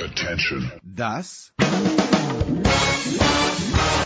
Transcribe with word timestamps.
Attention. 0.00 0.72
Das 0.82 1.52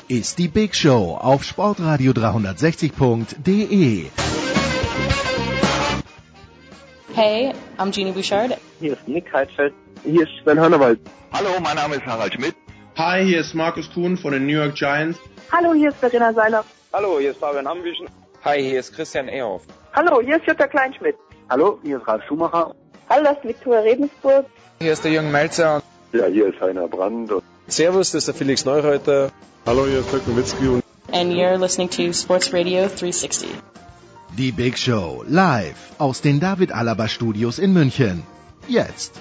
ist 0.08 0.38
die 0.38 0.48
Big 0.48 0.74
Show 0.74 1.16
auf 1.20 1.44
Sportradio 1.44 2.12
360.de. 2.12 4.06
Hey, 7.14 7.52
I'm 7.78 7.92
Jeannie 7.92 8.12
Bouchard. 8.12 8.58
Hier 8.80 8.92
ist 8.92 9.08
Nick 9.08 9.32
Heidfeld. 9.32 9.74
Hier 10.04 10.22
ist 10.22 10.30
Sven 10.42 10.60
Hannawald. 10.60 11.00
Hallo, 11.32 11.50
mein 11.62 11.76
Name 11.76 11.96
ist 11.96 12.06
Harald 12.06 12.34
Schmidt. 12.34 12.54
Hi, 12.96 13.24
hier 13.24 13.40
ist 13.40 13.54
Markus 13.54 13.90
Kuhn 13.92 14.16
von 14.16 14.32
den 14.32 14.46
New 14.46 14.52
York 14.52 14.74
Giants. 14.74 15.18
Hallo, 15.52 15.72
hier 15.74 15.90
ist 15.90 15.98
Verena 15.98 16.32
Seiler. 16.32 16.64
Hallo, 16.92 17.18
hier 17.18 17.30
ist 17.30 17.40
Fabian 17.40 17.66
Ambüchen. 17.66 18.06
Hi, 18.44 18.62
hier 18.62 18.80
ist 18.80 18.94
Christian 18.94 19.28
Ehoff. 19.28 19.62
Hallo, 19.94 20.20
hier 20.20 20.36
ist 20.36 20.46
Jutta 20.46 20.66
Kleinschmidt. 20.66 21.16
Hallo, 21.48 21.78
hier 21.82 21.98
ist 21.98 22.08
Ralf 22.08 22.22
Schumacher. 22.26 22.74
Hallo, 23.08 23.24
das 23.24 23.36
ist 23.38 23.44
Viktoria 23.44 23.80
Rebensburg. 23.80 24.46
Hier 24.78 24.92
ist 24.92 25.04
der 25.04 25.10
Jürgen 25.10 25.32
Melzer. 25.32 25.82
Ja, 26.12 26.26
hier 26.26 26.48
ist 26.48 26.60
Heiner 26.60 26.86
Brand. 26.86 27.32
Servus, 27.66 28.12
das 28.12 28.22
ist 28.22 28.28
der 28.28 28.34
Felix 28.34 28.64
Neureuter. 28.66 29.30
Hallo, 29.64 29.86
hier 29.86 30.00
ist 30.00 30.12
Dirk 30.12 30.28
Nowitzki. 30.28 30.82
And 31.12 31.32
you're 31.32 31.56
listening 31.56 31.88
to 31.90 32.12
Sports 32.12 32.52
Radio 32.52 32.82
360. 32.88 33.48
Die 34.36 34.52
Big 34.52 34.76
Show 34.78 35.24
live 35.26 35.76
aus 35.98 36.20
den 36.20 36.40
David 36.40 36.72
Alaba 36.72 37.08
Studios 37.08 37.58
in 37.58 37.72
München. 37.72 38.22
Jetzt. 38.68 39.12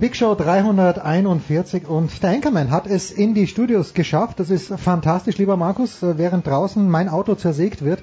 Big 0.00 0.16
Show 0.16 0.34
341 0.34 1.86
und 1.86 2.22
der 2.22 2.30
Anchorman 2.30 2.70
hat 2.70 2.86
es 2.86 3.10
in 3.10 3.34
die 3.34 3.46
Studios 3.46 3.92
geschafft. 3.92 4.40
Das 4.40 4.48
ist 4.48 4.72
fantastisch, 4.78 5.36
lieber 5.36 5.58
Markus. 5.58 5.98
Während 6.00 6.46
draußen 6.46 6.88
mein 6.88 7.10
Auto 7.10 7.34
zersägt 7.34 7.84
wird, 7.84 8.02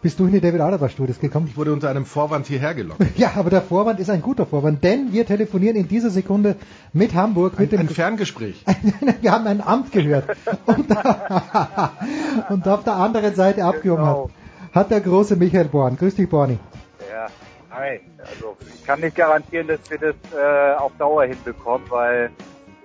bist 0.00 0.18
du 0.18 0.24
in 0.24 0.32
die 0.32 0.40
David 0.40 0.62
Alaba 0.62 0.88
Studios 0.88 1.20
gekommen. 1.20 1.46
Ich 1.50 1.58
wurde 1.58 1.74
unter 1.74 1.90
einem 1.90 2.06
Vorwand 2.06 2.46
hierher 2.46 2.72
gelockt. 2.74 3.04
Ja, 3.18 3.32
aber 3.36 3.50
der 3.50 3.60
Vorwand 3.60 4.00
ist 4.00 4.08
ein 4.08 4.22
guter 4.22 4.46
Vorwand, 4.46 4.82
denn 4.82 5.12
wir 5.12 5.26
telefonieren 5.26 5.76
in 5.76 5.88
dieser 5.88 6.08
Sekunde 6.08 6.56
mit 6.94 7.12
Hamburg. 7.12 7.58
Mit 7.58 7.70
ein, 7.74 7.80
dem 7.80 7.80
ein 7.80 7.88
Ferngespräch. 7.90 8.64
wir 9.20 9.30
haben 9.30 9.46
ein 9.46 9.60
Amt 9.60 9.92
gehört. 9.92 10.24
Und, 10.64 10.86
und 12.48 12.66
auf 12.66 12.84
der 12.84 12.94
anderen 12.94 13.34
Seite 13.34 13.62
abgehoben 13.62 14.04
genau. 14.04 14.30
hat, 14.72 14.84
hat 14.84 14.90
der 14.90 15.02
große 15.02 15.36
Michael 15.36 15.66
Born. 15.66 15.98
Grüß 15.98 16.14
dich, 16.14 16.30
Borni. 16.30 16.58
Ja, 17.12 17.26
hi. 17.76 18.00
Also 18.18 18.56
ich 18.74 18.84
kann 18.84 19.00
nicht 19.00 19.16
garantieren, 19.16 19.68
dass 19.68 19.80
wir 19.88 19.98
das 19.98 20.14
äh, 20.32 20.76
auf 20.76 20.92
Dauer 20.98 21.24
hinbekommen, 21.24 21.88
weil 21.90 22.30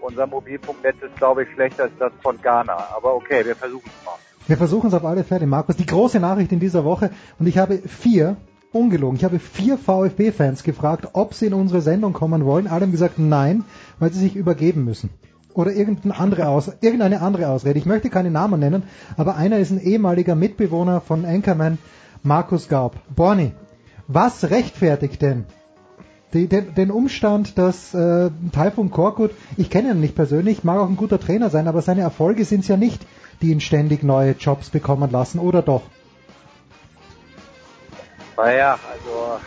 unser 0.02 0.28
Mobilfunknetz 0.28 0.98
ist, 1.02 1.16
glaube 1.16 1.44
ich, 1.44 1.50
schlechter 1.54 1.84
als 1.84 1.94
das 2.00 2.12
von 2.22 2.42
Ghana. 2.42 2.90
Aber 2.96 3.16
okay, 3.16 3.46
wir 3.46 3.56
versuchen 3.56 3.90
es 4.00 4.06
mal. 4.06 4.16
Wir 4.48 4.58
versuchen 4.58 4.88
es 4.88 4.94
auf 4.94 5.06
alle 5.06 5.24
Fälle, 5.24 5.46
Markus. 5.46 5.78
Die 5.78 5.86
große 5.86 6.20
Nachricht 6.20 6.52
in 6.52 6.60
dieser 6.60 6.84
Woche 6.84 7.12
und 7.40 7.48
ich 7.48 7.58
habe 7.58 7.78
vier, 7.78 8.36
ungelogen, 8.74 9.16
ich 9.16 9.24
habe 9.24 9.40
vier 9.40 9.78
VfB-Fans 9.78 10.64
gefragt, 10.64 11.10
ob 11.14 11.34
sie 11.34 11.48
in 11.48 11.54
unsere 11.54 11.82
Sendung 11.82 12.14
kommen 12.14 12.46
wollen. 12.46 12.68
Alle 12.68 12.82
haben 12.82 12.92
gesagt 12.92 13.18
nein, 13.18 13.64
weil 14.00 14.12
sie 14.12 14.20
sich 14.20 14.36
übergeben 14.36 14.84
müssen. 14.84 15.10
Oder 15.54 15.74
irgendeine 15.74 16.18
andere, 16.18 16.48
Aus 16.48 16.72
irgendeine 16.82 17.22
andere 17.22 17.50
Ausrede. 17.50 17.78
Ich 17.78 17.86
möchte 17.86 18.10
keine 18.10 18.32
Namen 18.32 18.60
nennen, 18.60 18.84
aber 19.18 19.36
einer 19.36 19.60
ist 19.60 19.72
ein 19.72 19.82
ehemaliger 19.82 20.34
Mitbewohner 20.34 21.02
von 21.02 21.26
Anchorman, 21.26 21.78
Markus 22.24 22.70
Gaub. 22.70 22.96
Borni, 23.14 23.52
was 24.14 24.50
rechtfertigt 24.50 25.22
denn 25.22 25.46
die, 26.34 26.48
den, 26.48 26.74
den, 26.76 26.92
Umstand, 26.92 27.58
dass 27.58 27.94
äh, 27.94 28.30
Taifun 28.54 28.90
Korkut, 28.90 29.32
ich 29.58 29.70
kenne 29.70 29.92
ihn 29.92 30.00
nicht 30.00 30.16
persönlich, 30.16 30.64
mag 30.64 30.80
auch 30.80 30.88
ein 30.88 30.96
guter 30.96 31.20
Trainer 31.20 31.50
sein, 31.50 31.68
aber 31.68 31.82
seine 31.82 32.02
Erfolge 32.02 32.46
sind 32.46 32.62
es 32.62 32.70
ja 32.70 32.78
nicht, 32.78 33.02
die 33.42 33.52
ihn 33.52 33.60
ständig 33.60 34.02
neue 34.04 34.32
Jobs 34.32 34.70
bekommen 34.70 35.12
lassen, 35.12 35.40
oder 35.40 35.62
doch? 35.62 35.82
Naja, 38.38 38.80
also 38.92 39.40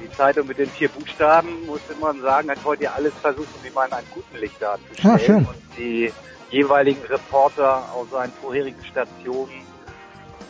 die 0.00 0.10
Zeitung 0.14 0.46
mit 0.46 0.58
den 0.58 0.68
vier 0.68 0.90
Buchstaben, 0.90 1.64
musste 1.66 1.94
man 2.00 2.20
sagen, 2.20 2.50
hat 2.50 2.58
heute 2.64 2.92
alles 2.92 3.14
versucht, 3.14 3.48
wie 3.62 3.70
man 3.70 3.90
einen 3.92 4.06
guten 4.12 4.36
Licht 4.36 4.60
darzustellen. 4.60 5.14
Ah, 5.14 5.18
schön. 5.18 5.36
Und 5.38 5.78
die 5.78 6.12
jeweiligen 6.50 7.02
Reporter 7.06 7.82
aus 7.94 8.10
seinen 8.10 8.32
vorherigen 8.32 8.84
Stationen 8.84 9.75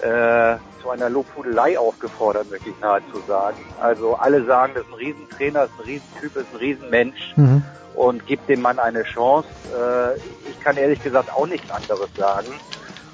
äh, 0.02 0.56
zu 0.82 0.90
einer 0.90 1.08
Lobhudelei 1.08 1.78
aufgefordert, 1.78 2.50
möchte 2.50 2.70
ich 2.70 2.80
nahezu 2.80 3.20
sagen. 3.26 3.58
Also 3.80 4.14
alle 4.16 4.44
sagen, 4.44 4.74
das 4.74 4.84
ist 4.84 4.92
ein 4.92 4.96
Riesentrainer, 4.96 5.60
das 5.60 5.70
ist 5.70 5.78
ein 5.78 5.84
Riesentyp, 5.84 6.36
ist 6.36 6.52
ein 6.52 6.56
Riesenmensch 6.56 7.34
Mhm. 7.36 7.62
und 7.94 8.26
gibt 8.26 8.48
dem 8.48 8.60
Mann 8.60 8.78
eine 8.78 9.02
Chance. 9.04 9.48
Äh, 9.74 10.18
ich 10.50 10.58
kann 10.60 10.76
ehrlich 10.76 11.00
gesagt 11.02 11.32
auch 11.32 11.46
nichts 11.46 11.70
anderes 11.70 12.10
sagen. 12.16 12.60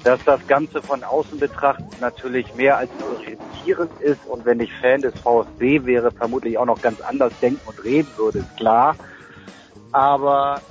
Dass 0.03 0.19
das 0.25 0.45
Ganze 0.47 0.81
von 0.81 1.01
außen 1.01 1.39
betrachtet 1.39 1.97
natürlich 2.01 2.53
mehr 2.53 2.77
als 2.77 2.91
nur 2.99 3.17
irritierend 3.21 3.93
ist 4.01 4.25
und 4.25 4.45
wenn 4.45 4.59
ich 4.59 4.69
Fan 4.81 5.01
des 5.01 5.15
VfB 5.19 5.85
wäre, 5.85 6.11
vermutlich 6.11 6.57
auch 6.57 6.65
noch 6.65 6.81
ganz 6.81 6.99
anders 6.99 7.31
denken 7.41 7.65
und 7.65 7.81
reden 7.81 8.11
würde, 8.17 8.39
ist 8.39 8.57
klar. 8.57 8.97
Aber 9.93 10.61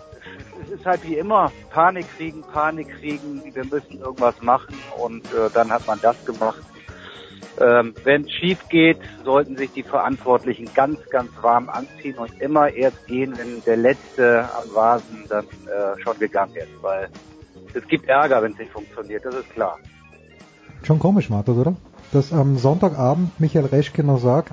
es 0.63 0.79
ist 0.79 0.87
halt 0.87 1.03
wie 1.05 1.17
immer, 1.17 1.53
Panik 1.71 2.07
kriegen, 2.17 2.43
Panik 2.53 2.89
kriegen, 3.01 3.43
wir 3.55 3.65
müssen 3.65 3.99
irgendwas 3.99 4.35
machen 4.41 4.83
und 4.99 5.25
äh, 5.33 5.51
dann 5.53 5.71
hat 5.73 5.87
man 5.87 6.01
das 6.01 6.17
gemacht. 6.25 6.63
Ähm, 7.59 7.95
Wenn 8.05 8.25
es 8.25 8.33
schief 8.33 8.59
geht, 8.71 8.99
sollten 9.25 9.57
sich 9.57 9.71
die 9.73 9.83
Verantwortlichen 9.83 10.73
ganz, 10.75 10.99
ganz 11.11 11.31
warm 11.43 11.69
anziehen 11.69 12.17
und 12.17 12.41
immer 12.41 12.71
erst 12.71 13.07
gehen, 13.07 13.37
wenn 13.37 13.63
der 13.63 13.77
Letzte 13.77 14.49
am 14.55 14.75
Vasen 14.75 15.27
dann 15.29 15.45
äh, 15.45 16.01
schon 16.03 16.19
gegangen 16.19 16.57
ist, 16.57 16.83
weil 16.83 17.09
es 17.75 17.87
gibt 17.89 18.09
Ärger, 18.09 18.43
wenn 18.43 18.53
es 18.53 18.59
nicht 18.59 18.73
funktioniert, 18.73 19.25
das 19.25 19.35
ist 19.35 19.51
klar. 19.51 19.79
Schon 20.83 20.99
komisch, 20.99 21.29
Markus, 21.29 21.57
oder? 21.57 21.77
Dass 22.13 22.33
am 22.33 22.57
Sonntagabend 22.57 23.39
Michael 23.39 23.67
Reschke 23.67 24.03
noch 24.03 24.19
sagt, 24.19 24.53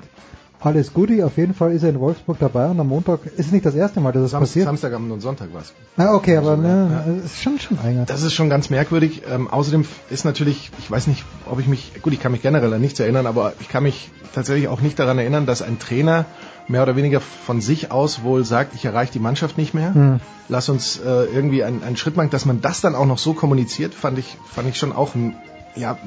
alles 0.60 0.92
Guti, 0.92 1.22
auf 1.22 1.36
jeden 1.36 1.54
Fall 1.54 1.72
ist 1.72 1.82
er 1.82 1.90
in 1.90 2.00
Wolfsburg 2.00 2.38
dabei 2.38 2.66
und 2.66 2.78
am 2.78 2.88
Montag 2.88 3.20
ist 3.36 3.52
nicht 3.52 3.64
das 3.64 3.74
erste 3.74 4.00
Mal, 4.00 4.12
dass 4.12 4.24
es 4.24 4.30
das 4.32 4.40
passiert. 4.40 4.66
Samstagabend 4.66 5.10
und 5.10 5.20
Sonntag 5.20 5.48
was. 5.52 5.72
Ah, 5.96 6.14
okay, 6.14 6.36
aber 6.36 6.56
ne, 6.56 7.04
ja. 7.06 7.24
ist 7.24 7.42
schon 7.42 7.58
schon 7.58 7.78
eigenartig. 7.78 8.14
Das 8.14 8.22
ist 8.22 8.34
schon 8.34 8.50
ganz 8.50 8.68
merkwürdig. 8.68 9.22
Ähm, 9.30 9.48
außerdem 9.48 9.86
ist 10.10 10.24
natürlich, 10.24 10.70
ich 10.78 10.90
weiß 10.90 11.06
nicht, 11.06 11.24
ob 11.50 11.60
ich 11.60 11.66
mich, 11.66 11.92
gut, 12.02 12.12
ich 12.12 12.20
kann 12.20 12.32
mich 12.32 12.42
generell 12.42 12.72
an 12.72 12.80
nichts 12.80 13.00
erinnern, 13.00 13.26
aber 13.26 13.54
ich 13.60 13.68
kann 13.68 13.82
mich 13.82 14.10
tatsächlich 14.34 14.68
auch 14.68 14.80
nicht 14.80 14.98
daran 14.98 15.18
erinnern, 15.18 15.46
dass 15.46 15.62
ein 15.62 15.78
Trainer 15.78 16.26
mehr 16.68 16.82
oder 16.82 16.94
weniger 16.94 17.20
von 17.20 17.60
sich 17.60 17.90
aus 17.90 18.22
wohl 18.22 18.44
sagt, 18.44 18.74
ich 18.74 18.84
erreiche 18.84 19.12
die 19.12 19.18
Mannschaft 19.18 19.58
nicht 19.58 19.74
mehr. 19.74 19.94
Hm. 19.94 20.20
Lass 20.48 20.68
uns 20.68 20.98
äh, 20.98 21.24
irgendwie 21.24 21.64
einen, 21.64 21.82
einen 21.82 21.96
Schritt 21.96 22.16
machen, 22.16 22.30
dass 22.30 22.44
man 22.44 22.60
das 22.60 22.80
dann 22.80 22.94
auch 22.94 23.06
noch 23.06 23.18
so 23.18 23.34
kommuniziert, 23.34 23.94
fand 23.94 24.18
ich, 24.18 24.36
fand 24.46 24.68
ich 24.68 24.76
schon 24.76 24.92
auch 24.92 25.14
ein 25.14 25.34
ja, 25.76 25.98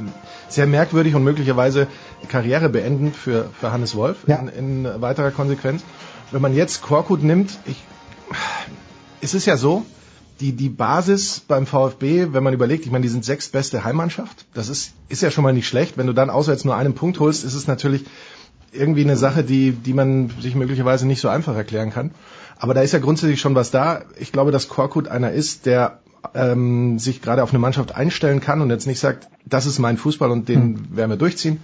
sehr 0.50 0.68
merkwürdig 0.68 1.16
und 1.16 1.24
möglicherweise 1.24 1.88
Karriere 2.30 2.70
beenden 2.70 3.14
für, 3.14 3.50
für 3.60 3.72
Hannes 3.72 3.96
Wolf 3.96 4.18
Ja. 4.28 4.38
in, 4.38 4.84
in 4.86 5.02
weiterer 5.02 5.32
Konsequenz. 5.32 5.84
Wenn 6.32 6.42
man 6.42 6.56
jetzt 6.56 6.82
Korkut 6.82 7.24
nimmt, 7.24 7.58
ich, 7.66 7.84
es 9.22 9.34
ist 9.34 9.46
ja 9.46 9.58
so, 9.58 9.86
die, 10.40 10.52
die 10.54 10.70
Basis 10.70 11.42
beim 11.48 11.66
VfB, 11.66 12.34
wenn 12.34 12.44
man 12.44 12.54
überlegt, 12.54 12.86
ich 12.86 12.92
meine, 12.92 13.04
die 13.04 13.10
sind 13.10 13.24
sechstbeste 13.24 13.84
Heimmannschaft, 13.84 14.46
das 14.54 14.68
ist, 14.68 14.94
ist 15.10 15.22
ja 15.22 15.32
schon 15.32 15.44
mal 15.44 15.54
nicht 15.54 15.68
schlecht. 15.68 15.98
Wenn 15.98 16.08
du 16.08 16.14
dann 16.14 16.30
auswärts 16.30 16.66
nur 16.66 16.76
einen 16.76 16.96
Punkt 16.96 17.20
holst, 17.20 17.44
ist 17.44 17.54
es 17.54 17.68
natürlich 17.68 18.06
irgendwie 18.72 19.04
eine 19.04 19.16
Sache, 19.16 19.44
die, 19.44 19.72
die 19.72 19.94
man 19.94 20.32
sich 20.42 20.56
möglicherweise 20.56 21.06
nicht 21.08 21.22
so 21.22 21.30
einfach 21.30 21.56
erklären 21.56 21.92
kann. 21.92 22.12
Aber 22.58 22.74
da 22.74 22.82
ist 22.82 22.92
ja 22.94 23.00
grundsätzlich 23.00 23.40
schon 23.40 23.56
was 23.56 23.72
da. 23.72 24.02
Ich 24.18 24.32
glaube, 24.32 24.52
dass 24.52 24.68
Korkut 24.68 25.08
einer 25.08 25.32
ist, 25.32 25.66
der 25.66 26.00
ähm, 26.34 27.00
sich 27.00 27.22
gerade 27.22 27.44
auf 27.44 27.52
eine 27.52 27.60
Mannschaft 27.60 27.96
einstellen 27.96 28.40
kann 28.40 28.62
und 28.62 28.70
jetzt 28.70 28.88
nicht 28.88 29.00
sagt, 29.00 29.28
das 29.46 29.66
ist 29.66 29.80
mein 29.80 29.98
Fußball 29.98 30.32
und 30.32 30.50
den 30.50 30.96
werden 30.96 31.10
wir 31.10 31.18
durchziehen. 31.18 31.60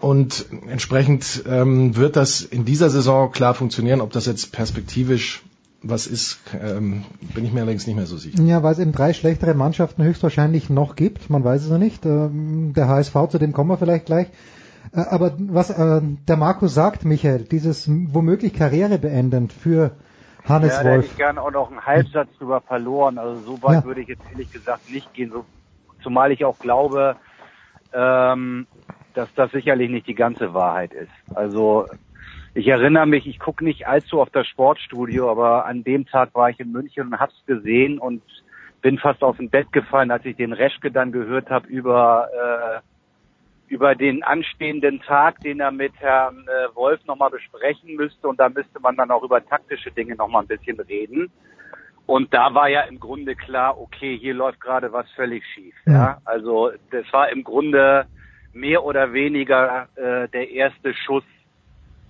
Und 0.00 0.46
entsprechend 0.68 1.44
ähm, 1.48 1.96
wird 1.96 2.16
das 2.16 2.42
in 2.42 2.64
dieser 2.64 2.90
Saison 2.90 3.32
klar 3.32 3.54
funktionieren. 3.54 4.00
Ob 4.00 4.12
das 4.12 4.26
jetzt 4.26 4.52
perspektivisch 4.52 5.42
was 5.82 6.06
ist, 6.06 6.38
ähm, 6.62 7.04
bin 7.34 7.44
ich 7.44 7.52
mir 7.52 7.60
allerdings 7.60 7.86
nicht 7.86 7.96
mehr 7.96 8.06
so 8.06 8.16
sicher. 8.16 8.42
Ja, 8.42 8.62
weil 8.62 8.72
es 8.72 8.78
eben 8.78 8.92
drei 8.92 9.12
schlechtere 9.12 9.54
Mannschaften 9.54 10.02
höchstwahrscheinlich 10.02 10.70
noch 10.70 10.96
gibt. 10.96 11.30
Man 11.30 11.44
weiß 11.44 11.62
es 11.62 11.70
noch 11.70 11.78
nicht. 11.78 12.04
Ähm, 12.06 12.72
der 12.74 12.88
HSV, 12.88 13.14
zu 13.30 13.38
dem 13.38 13.52
kommen 13.52 13.70
wir 13.70 13.78
vielleicht 13.78 14.06
gleich. 14.06 14.28
Äh, 14.92 15.00
aber 15.00 15.34
was 15.38 15.70
äh, 15.70 16.00
der 16.28 16.36
Markus 16.36 16.74
sagt, 16.74 17.04
Michael, 17.04 17.44
dieses 17.44 17.88
womöglich 17.88 18.54
Karriere 18.54 18.98
beendend 18.98 19.52
für 19.52 19.92
Hannes 20.48 20.70
ja, 20.70 20.82
da 20.82 20.88
hätte 20.90 20.98
Wolf. 21.00 21.10
ich 21.10 21.16
gerne 21.16 21.40
auch 21.42 21.50
noch 21.50 21.70
einen 21.70 21.84
Halbsatz 21.84 22.28
drüber 22.38 22.60
verloren. 22.60 23.18
Also 23.18 23.42
so 23.44 23.62
weit 23.62 23.82
Ja. 23.82 23.84
würde 23.84 24.02
ich 24.02 24.08
jetzt 24.08 24.24
ehrlich 24.30 24.50
gesagt 24.50 24.88
nicht 24.88 25.12
gehen. 25.14 25.30
So, 25.30 25.46
zumal 26.02 26.32
ich 26.32 26.44
auch 26.44 26.58
glaube, 26.58 27.16
ähm, 27.92 28.66
dass 29.14 29.28
das 29.34 29.50
sicherlich 29.52 29.90
nicht 29.90 30.06
die 30.06 30.14
ganze 30.14 30.52
Wahrheit 30.54 30.92
ist. 30.92 31.12
Also 31.34 31.86
ich 32.54 32.68
erinnere 32.68 33.06
mich, 33.06 33.26
ich 33.26 33.38
gucke 33.38 33.64
nicht 33.64 33.86
allzu 33.86 34.20
auf 34.20 34.30
das 34.30 34.46
Sportstudio, 34.46 35.30
aber 35.30 35.66
an 35.66 35.82
dem 35.82 36.06
Tag 36.06 36.34
war 36.34 36.50
ich 36.50 36.60
in 36.60 36.72
München 36.72 37.08
und 37.08 37.18
hab's 37.20 37.44
gesehen 37.46 37.98
und 37.98 38.22
bin 38.80 38.98
fast 38.98 39.22
aus 39.22 39.36
dem 39.38 39.50
Bett 39.50 39.72
gefallen, 39.72 40.10
als 40.10 40.24
ich 40.24 40.36
den 40.36 40.52
Reschke 40.52 40.92
dann 40.92 41.10
gehört 41.10 41.50
habe 41.50 41.66
über 41.68 42.28
äh, 42.32 42.80
über 43.74 43.96
den 43.96 44.22
anstehenden 44.22 45.00
Tag, 45.00 45.40
den 45.40 45.58
er 45.58 45.72
mit 45.72 45.92
Herrn 45.98 46.46
äh, 46.46 46.76
Wolf 46.76 47.04
nochmal 47.06 47.30
besprechen 47.30 47.96
müsste. 47.96 48.28
Und 48.28 48.38
da 48.38 48.48
müsste 48.48 48.78
man 48.78 48.94
dann 48.94 49.10
auch 49.10 49.24
über 49.24 49.44
taktische 49.44 49.90
Dinge 49.90 50.14
nochmal 50.14 50.42
ein 50.42 50.46
bisschen 50.46 50.78
reden. 50.78 51.28
Und 52.06 52.32
da 52.32 52.54
war 52.54 52.68
ja 52.68 52.82
im 52.82 53.00
Grunde 53.00 53.34
klar, 53.34 53.76
okay, 53.80 54.16
hier 54.16 54.32
läuft 54.32 54.60
gerade 54.60 54.92
was 54.92 55.10
völlig 55.16 55.42
schief. 55.52 55.74
Ja. 55.86 55.92
ja. 55.92 56.18
Also 56.24 56.70
das 56.92 57.04
war 57.12 57.30
im 57.30 57.42
Grunde 57.42 58.06
mehr 58.52 58.84
oder 58.84 59.12
weniger 59.12 59.88
äh, 59.96 60.28
der 60.28 60.50
erste 60.50 60.94
Schuss, 60.94 61.24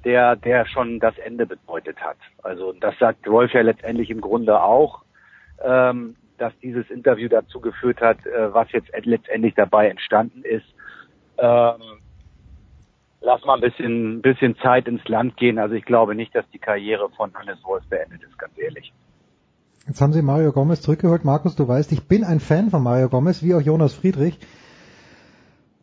der, 0.05 0.37
der 0.37 0.67
schon 0.67 1.01
das 1.01 1.17
Ende 1.17 1.47
bedeutet 1.47 1.97
hat. 2.03 2.19
Also 2.43 2.75
das 2.75 2.95
sagt 2.99 3.27
Wolf 3.27 3.55
ja 3.55 3.63
letztendlich 3.63 4.11
im 4.11 4.21
Grunde 4.21 4.61
auch, 4.61 5.03
ähm, 5.65 6.17
dass 6.37 6.53
dieses 6.59 6.91
Interview 6.91 7.31
dazu 7.31 7.59
geführt 7.59 8.03
hat, 8.03 8.19
äh, 8.27 8.53
was 8.53 8.71
jetzt 8.73 8.91
letztendlich 9.07 9.55
dabei 9.55 9.89
entstanden 9.89 10.43
ist 10.45 10.67
ähm, 11.45 12.01
lass 13.21 13.45
mal 13.45 13.55
ein 13.55 13.61
bisschen, 13.61 14.23
bisschen 14.23 14.57
Zeit 14.57 14.89
ins 14.89 15.07
Land 15.09 15.37
gehen. 15.37 15.59
Also 15.59 15.75
ich 15.75 15.85
glaube 15.85 16.15
nicht, 16.15 16.35
dass 16.35 16.45
die 16.53 16.59
Karriere 16.59 17.11
von 17.17 17.35
Hannes 17.35 17.63
Wolf 17.65 17.85
beendet 17.89 18.23
ist, 18.23 18.39
ganz 18.39 18.53
ehrlich. 18.57 18.93
Jetzt 19.87 20.01
haben 20.01 20.13
Sie 20.13 20.23
Mario 20.23 20.53
Gomez 20.53 20.81
zurückgeholt. 20.81 21.25
Markus, 21.25 21.57
du 21.57 21.69
weißt, 21.69 21.93
ich 21.93 22.09
bin 22.09 22.25
ein 22.25 22.41
Fan 22.41 22.71
von 22.71 22.83
Mario 22.83 23.11
Gomez, 23.11 23.43
wie 23.43 23.55
auch 23.55 23.61
Jonas 23.61 23.95
Friedrich. 23.95 24.39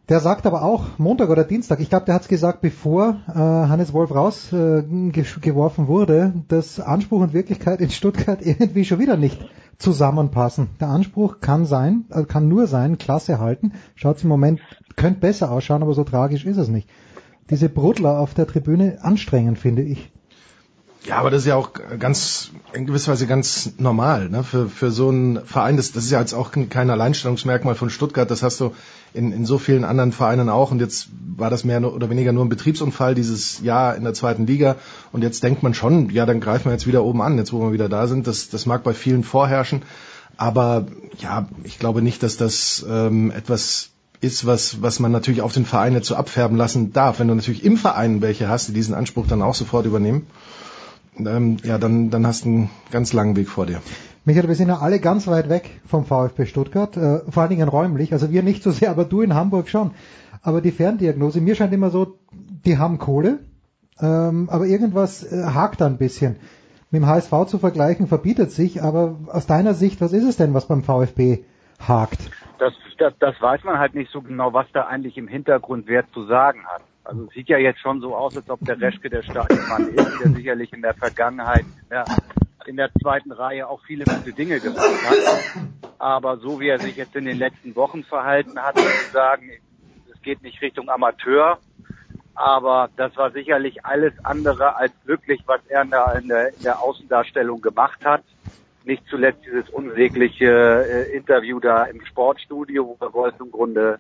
Der 0.10 0.20
sagt 0.20 0.46
aber 0.46 0.64
auch 0.64 0.98
Montag 0.98 1.30
oder 1.30 1.44
Dienstag, 1.44 1.80
ich 1.80 1.90
glaube, 1.90 2.06
der 2.06 2.16
hat 2.16 2.24
es 2.24 2.28
gesagt, 2.28 2.62
bevor 2.62 3.18
äh, 3.30 3.34
Hannes 3.34 3.94
Wolf 3.94 4.14
rausgeworfen 4.14 5.86
äh, 5.86 5.88
wurde, 5.88 6.34
dass 6.48 6.80
Anspruch 6.80 7.22
und 7.22 7.34
Wirklichkeit 7.34 7.80
in 7.80 7.90
Stuttgart 7.90 8.40
irgendwie 8.46 8.84
schon 8.84 9.00
wieder 9.00 9.16
nicht 9.16 9.40
zusammenpassen. 9.78 10.70
Der 10.80 10.90
Anspruch 10.90 11.40
kann 11.40 11.66
sein, 11.66 12.06
äh, 12.10 12.24
kann 12.24 12.48
nur 12.48 12.68
sein, 12.68 12.98
Klasse 12.98 13.40
halten. 13.40 13.74
Schaut 13.96 14.22
im 14.24 14.30
Moment, 14.30 14.60
könnte 14.96 15.20
besser 15.22 15.52
ausschauen, 15.52 15.84
aber 15.84 15.94
so 15.94 16.04
tragisch 16.04 16.46
ist 16.46 16.58
es 16.58 16.68
nicht. 16.68 16.90
Diese 17.50 17.70
Brudler 17.70 18.20
auf 18.20 18.34
der 18.34 18.48
Tribüne 18.48 19.00
anstrengend, 19.02 19.60
finde 19.60 19.84
ich. 19.84 20.12
Ja, 21.04 21.18
aber 21.18 21.32
das 21.32 21.42
ist 21.42 21.48
ja 21.48 21.56
auch 21.56 21.72
ganz, 21.98 22.52
in 22.74 22.86
gewisser 22.86 23.12
Weise 23.12 23.26
ganz 23.26 23.72
normal, 23.80 24.30
ne? 24.30 24.44
Für, 24.44 24.70
für 24.70 24.92
so 24.92 25.10
einen 25.10 25.44
Verein, 25.46 25.76
das, 25.76 25.92
das 25.94 26.04
ist 26.04 26.12
ja 26.12 26.20
jetzt 26.20 26.34
auch 26.34 26.52
kein 26.52 26.90
Alleinstellungsmerkmal 26.92 27.74
von 27.74 27.90
Stuttgart, 27.90 28.30
das 28.30 28.44
hast 28.44 28.60
du 28.60 28.76
in, 29.12 29.32
in 29.32 29.48
so 29.48 29.58
vielen 29.58 29.84
anderen 29.84 30.12
Vereinen 30.12 30.48
auch 30.50 30.70
und 30.70 30.80
jetzt 30.80 31.10
war 31.36 31.50
das 31.50 31.64
mehr 31.64 31.82
oder 31.82 32.12
weniger 32.12 32.34
nur 32.34 32.46
ein 32.46 32.50
Betriebsunfall 32.50 33.16
dieses 33.16 33.62
Jahr 33.62 33.96
in 33.96 34.04
der 34.04 34.14
zweiten 34.14 34.46
Liga 34.46 34.76
und 35.12 35.24
jetzt 35.24 35.42
denkt 35.42 35.64
man 35.64 35.74
schon, 35.74 36.12
ja, 36.12 36.28
dann 36.28 36.40
greifen 36.40 36.66
wir 36.66 36.74
jetzt 36.74 36.86
wieder 36.86 37.04
oben 37.04 37.24
an, 37.24 37.38
jetzt 37.38 37.52
wo 37.52 37.62
wir 37.62 37.74
wieder 37.74 37.90
da 37.90 38.06
sind, 38.06 38.28
das, 38.28 38.50
das 38.50 38.68
mag 38.68 38.84
bei 38.84 38.94
vielen 38.94 39.24
vorherrschen, 39.24 39.82
aber 40.38 40.86
ja, 41.18 41.48
ich 41.64 41.80
glaube 41.80 42.04
nicht, 42.04 42.22
dass 42.22 42.38
das 42.38 42.86
ähm, 42.88 43.32
etwas 43.32 43.90
ist, 44.22 44.46
was, 44.46 44.84
was 44.84 45.00
man 45.00 45.12
natürlich 45.12 45.42
auf 45.42 45.54
den 45.54 45.66
Verein 45.66 45.94
jetzt 45.94 46.08
so 46.08 46.16
abfärben 46.16 46.56
lassen 46.56 46.94
darf. 46.94 47.20
Wenn 47.20 47.28
du 47.28 47.34
natürlich 47.34 47.66
im 47.66 47.76
Verein 47.76 48.22
welche 48.22 48.48
hast, 48.48 48.68
die 48.68 48.74
diesen 48.74 48.94
Anspruch 48.94 49.26
dann 49.28 49.42
auch 49.42 49.56
sofort 49.56 49.88
übernehmen, 49.88 50.28
ähm, 51.18 51.58
ja, 51.64 51.78
dann, 51.78 52.10
dann 52.10 52.26
hast 52.26 52.46
du 52.46 52.50
einen 52.50 52.70
ganz 52.92 53.14
langen 53.14 53.36
Weg 53.36 53.50
vor 53.50 53.66
dir. 53.66 53.82
Michael, 54.24 54.48
wir 54.48 54.56
sind 54.56 54.68
ja 54.68 54.78
alle 54.78 55.00
ganz 55.00 55.28
weit 55.28 55.50
weg 55.50 55.82
vom 55.86 56.06
VfB 56.06 56.46
Stuttgart, 56.46 56.96
äh, 56.96 57.20
vor 57.30 57.42
allen 57.42 57.50
Dingen 57.50 57.68
räumlich. 57.68 58.14
Also 58.14 58.32
wir 58.32 58.44
nicht 58.44 58.62
so 58.62 58.72
sehr, 58.72 58.92
aber 58.92 59.04
du 59.04 59.22
in 59.22 59.34
Hamburg 59.34 59.68
schon. 59.68 59.92
Aber 60.44 60.62
die 60.62 60.72
Ferndiagnose, 60.72 61.42
mir 61.42 61.56
scheint 61.56 61.74
immer 61.74 61.90
so, 61.90 62.20
die 62.32 62.78
haben 62.78 63.00
Kohle, 63.00 63.40
ähm, 64.00 64.48
aber 64.52 64.66
irgendwas 64.66 65.24
äh, 65.24 65.44
hakt 65.44 65.82
da 65.82 65.88
ein 65.88 65.98
bisschen. 65.98 66.36
Mit 66.92 67.02
dem 67.02 67.08
HSV 67.08 67.46
zu 67.48 67.58
vergleichen 67.58 68.08
verbietet 68.08 68.52
sich, 68.52 68.84
aber 68.84 69.18
aus 69.28 69.48
deiner 69.48 69.74
Sicht, 69.74 70.02
was 70.02 70.14
ist 70.14 70.26
es 70.26 70.38
denn, 70.38 70.54
was 70.54 70.68
beim 70.68 70.84
VfB 70.84 71.46
hakt? 71.80 72.20
Das, 72.60 72.74
das, 72.98 73.14
das 73.20 73.42
weiß 73.42 73.64
man 73.64 73.80
halt 73.80 73.96
nicht 73.96 74.12
so 74.12 74.22
genau, 74.22 74.54
was 74.54 74.68
da 74.74 74.86
eigentlich 74.86 75.18
im 75.18 75.28
Hintergrund 75.28 75.86
wer 75.88 76.08
zu 76.12 76.26
sagen 76.26 76.66
hat. 76.68 76.82
Also 77.04 77.26
es 77.26 77.34
sieht 77.34 77.50
ja 77.50 77.58
jetzt 77.58 77.80
schon 77.80 78.00
so 78.00 78.16
aus, 78.16 78.36
als 78.36 78.50
ob 78.50 78.60
der 78.62 78.80
Reschke 78.80 79.10
der 79.10 79.24
starke 79.24 79.56
Mann 79.68 79.88
ist, 79.90 80.20
der 80.24 80.32
sicherlich 80.32 80.72
in 80.72 80.82
der 80.82 80.94
Vergangenheit 80.94 81.66
ja, 81.90 82.06
in 82.66 82.78
der 82.78 82.92
zweiten 83.02 83.32
Reihe 83.32 83.68
auch 83.68 83.82
viele 83.86 84.06
gute 84.06 84.34
Dinge 84.34 84.60
gemacht 84.60 85.04
hat. 85.10 85.64
Aber 85.98 86.38
so 86.38 86.60
wie 86.60 86.68
er 86.68 86.80
sich 86.80 86.96
jetzt 86.96 87.16
in 87.16 87.26
den 87.26 87.38
letzten 87.38 87.76
Wochen 87.76 88.04
verhalten 88.04 88.60
hat, 88.60 88.76
würde 88.76 88.90
ich 88.90 89.12
sagen, 89.12 89.52
es 90.14 90.22
geht 90.22 90.42
nicht 90.42 90.62
Richtung 90.62 90.90
Amateur. 90.90 91.60
Aber 92.34 92.90
das 92.96 93.16
war 93.18 93.32
sicherlich 93.32 93.86
alles 93.86 94.14
andere 94.24 94.76
als 94.76 94.94
wirklich, 95.06 95.42
was 95.46 95.62
er 95.68 95.82
in 95.84 95.90
der, 95.90 96.16
in 96.20 96.28
der, 96.28 96.54
in 96.56 96.64
der 96.64 96.82
Außendarstellung 96.82 97.62
gemacht 97.62 98.04
hat. 98.06 98.24
Nicht 98.84 99.04
zuletzt 99.10 99.46
dieses 99.46 99.70
unsägliche 99.70 100.46
äh, 100.46 101.16
Interview 101.16 101.60
da 101.60 101.84
im 101.84 102.04
Sportstudio, 102.06 102.98
wo 103.00 103.26
er 103.26 103.40
im 103.40 103.52
Grunde 103.52 104.00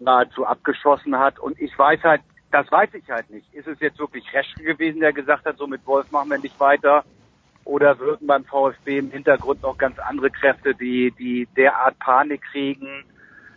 nahezu 0.00 0.46
abgeschossen 0.46 1.18
hat. 1.18 1.38
Und 1.38 1.60
ich 1.60 1.76
weiß 1.78 2.02
halt, 2.02 2.22
das 2.50 2.70
weiß 2.70 2.90
ich 2.94 3.08
halt 3.10 3.30
nicht. 3.30 3.52
Ist 3.54 3.66
es 3.66 3.78
jetzt 3.80 3.98
wirklich 3.98 4.24
Reschke 4.32 4.62
gewesen, 4.62 5.00
der 5.00 5.12
gesagt 5.12 5.44
hat, 5.44 5.58
so 5.58 5.66
mit 5.66 5.86
Wolf 5.86 6.10
machen 6.10 6.30
wir 6.30 6.38
nicht 6.38 6.58
weiter? 6.58 7.04
Oder 7.64 7.98
wirken 7.98 8.26
beim 8.26 8.44
VfB 8.44 8.98
im 8.98 9.10
Hintergrund 9.10 9.62
noch 9.62 9.76
ganz 9.76 9.98
andere 9.98 10.30
Kräfte, 10.30 10.74
die, 10.74 11.12
die 11.18 11.46
derart 11.56 11.98
Panik 11.98 12.42
kriegen 12.50 13.04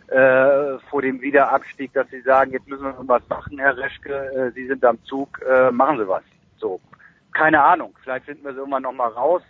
äh, 0.08 0.78
vor 0.90 1.00
dem 1.00 1.22
Wiederabstieg, 1.22 1.94
dass 1.94 2.08
sie 2.10 2.20
sagen, 2.20 2.52
jetzt 2.52 2.68
müssen 2.68 2.84
wir 2.84 2.94
was 3.06 3.26
machen, 3.28 3.58
Herr 3.58 3.76
Reschke, 3.78 4.12
äh, 4.12 4.50
Sie 4.50 4.66
sind 4.66 4.84
am 4.84 5.02
Zug, 5.04 5.40
äh, 5.40 5.70
machen 5.70 5.98
Sie 5.98 6.06
was. 6.06 6.22
So, 6.58 6.78
keine 7.32 7.62
Ahnung, 7.62 7.94
vielleicht 8.02 8.26
finden 8.26 8.44
wir 8.44 8.50
es 8.50 8.58
irgendwann 8.58 8.82
noch 8.82 8.92
mal 8.92 9.08
raus. 9.08 9.42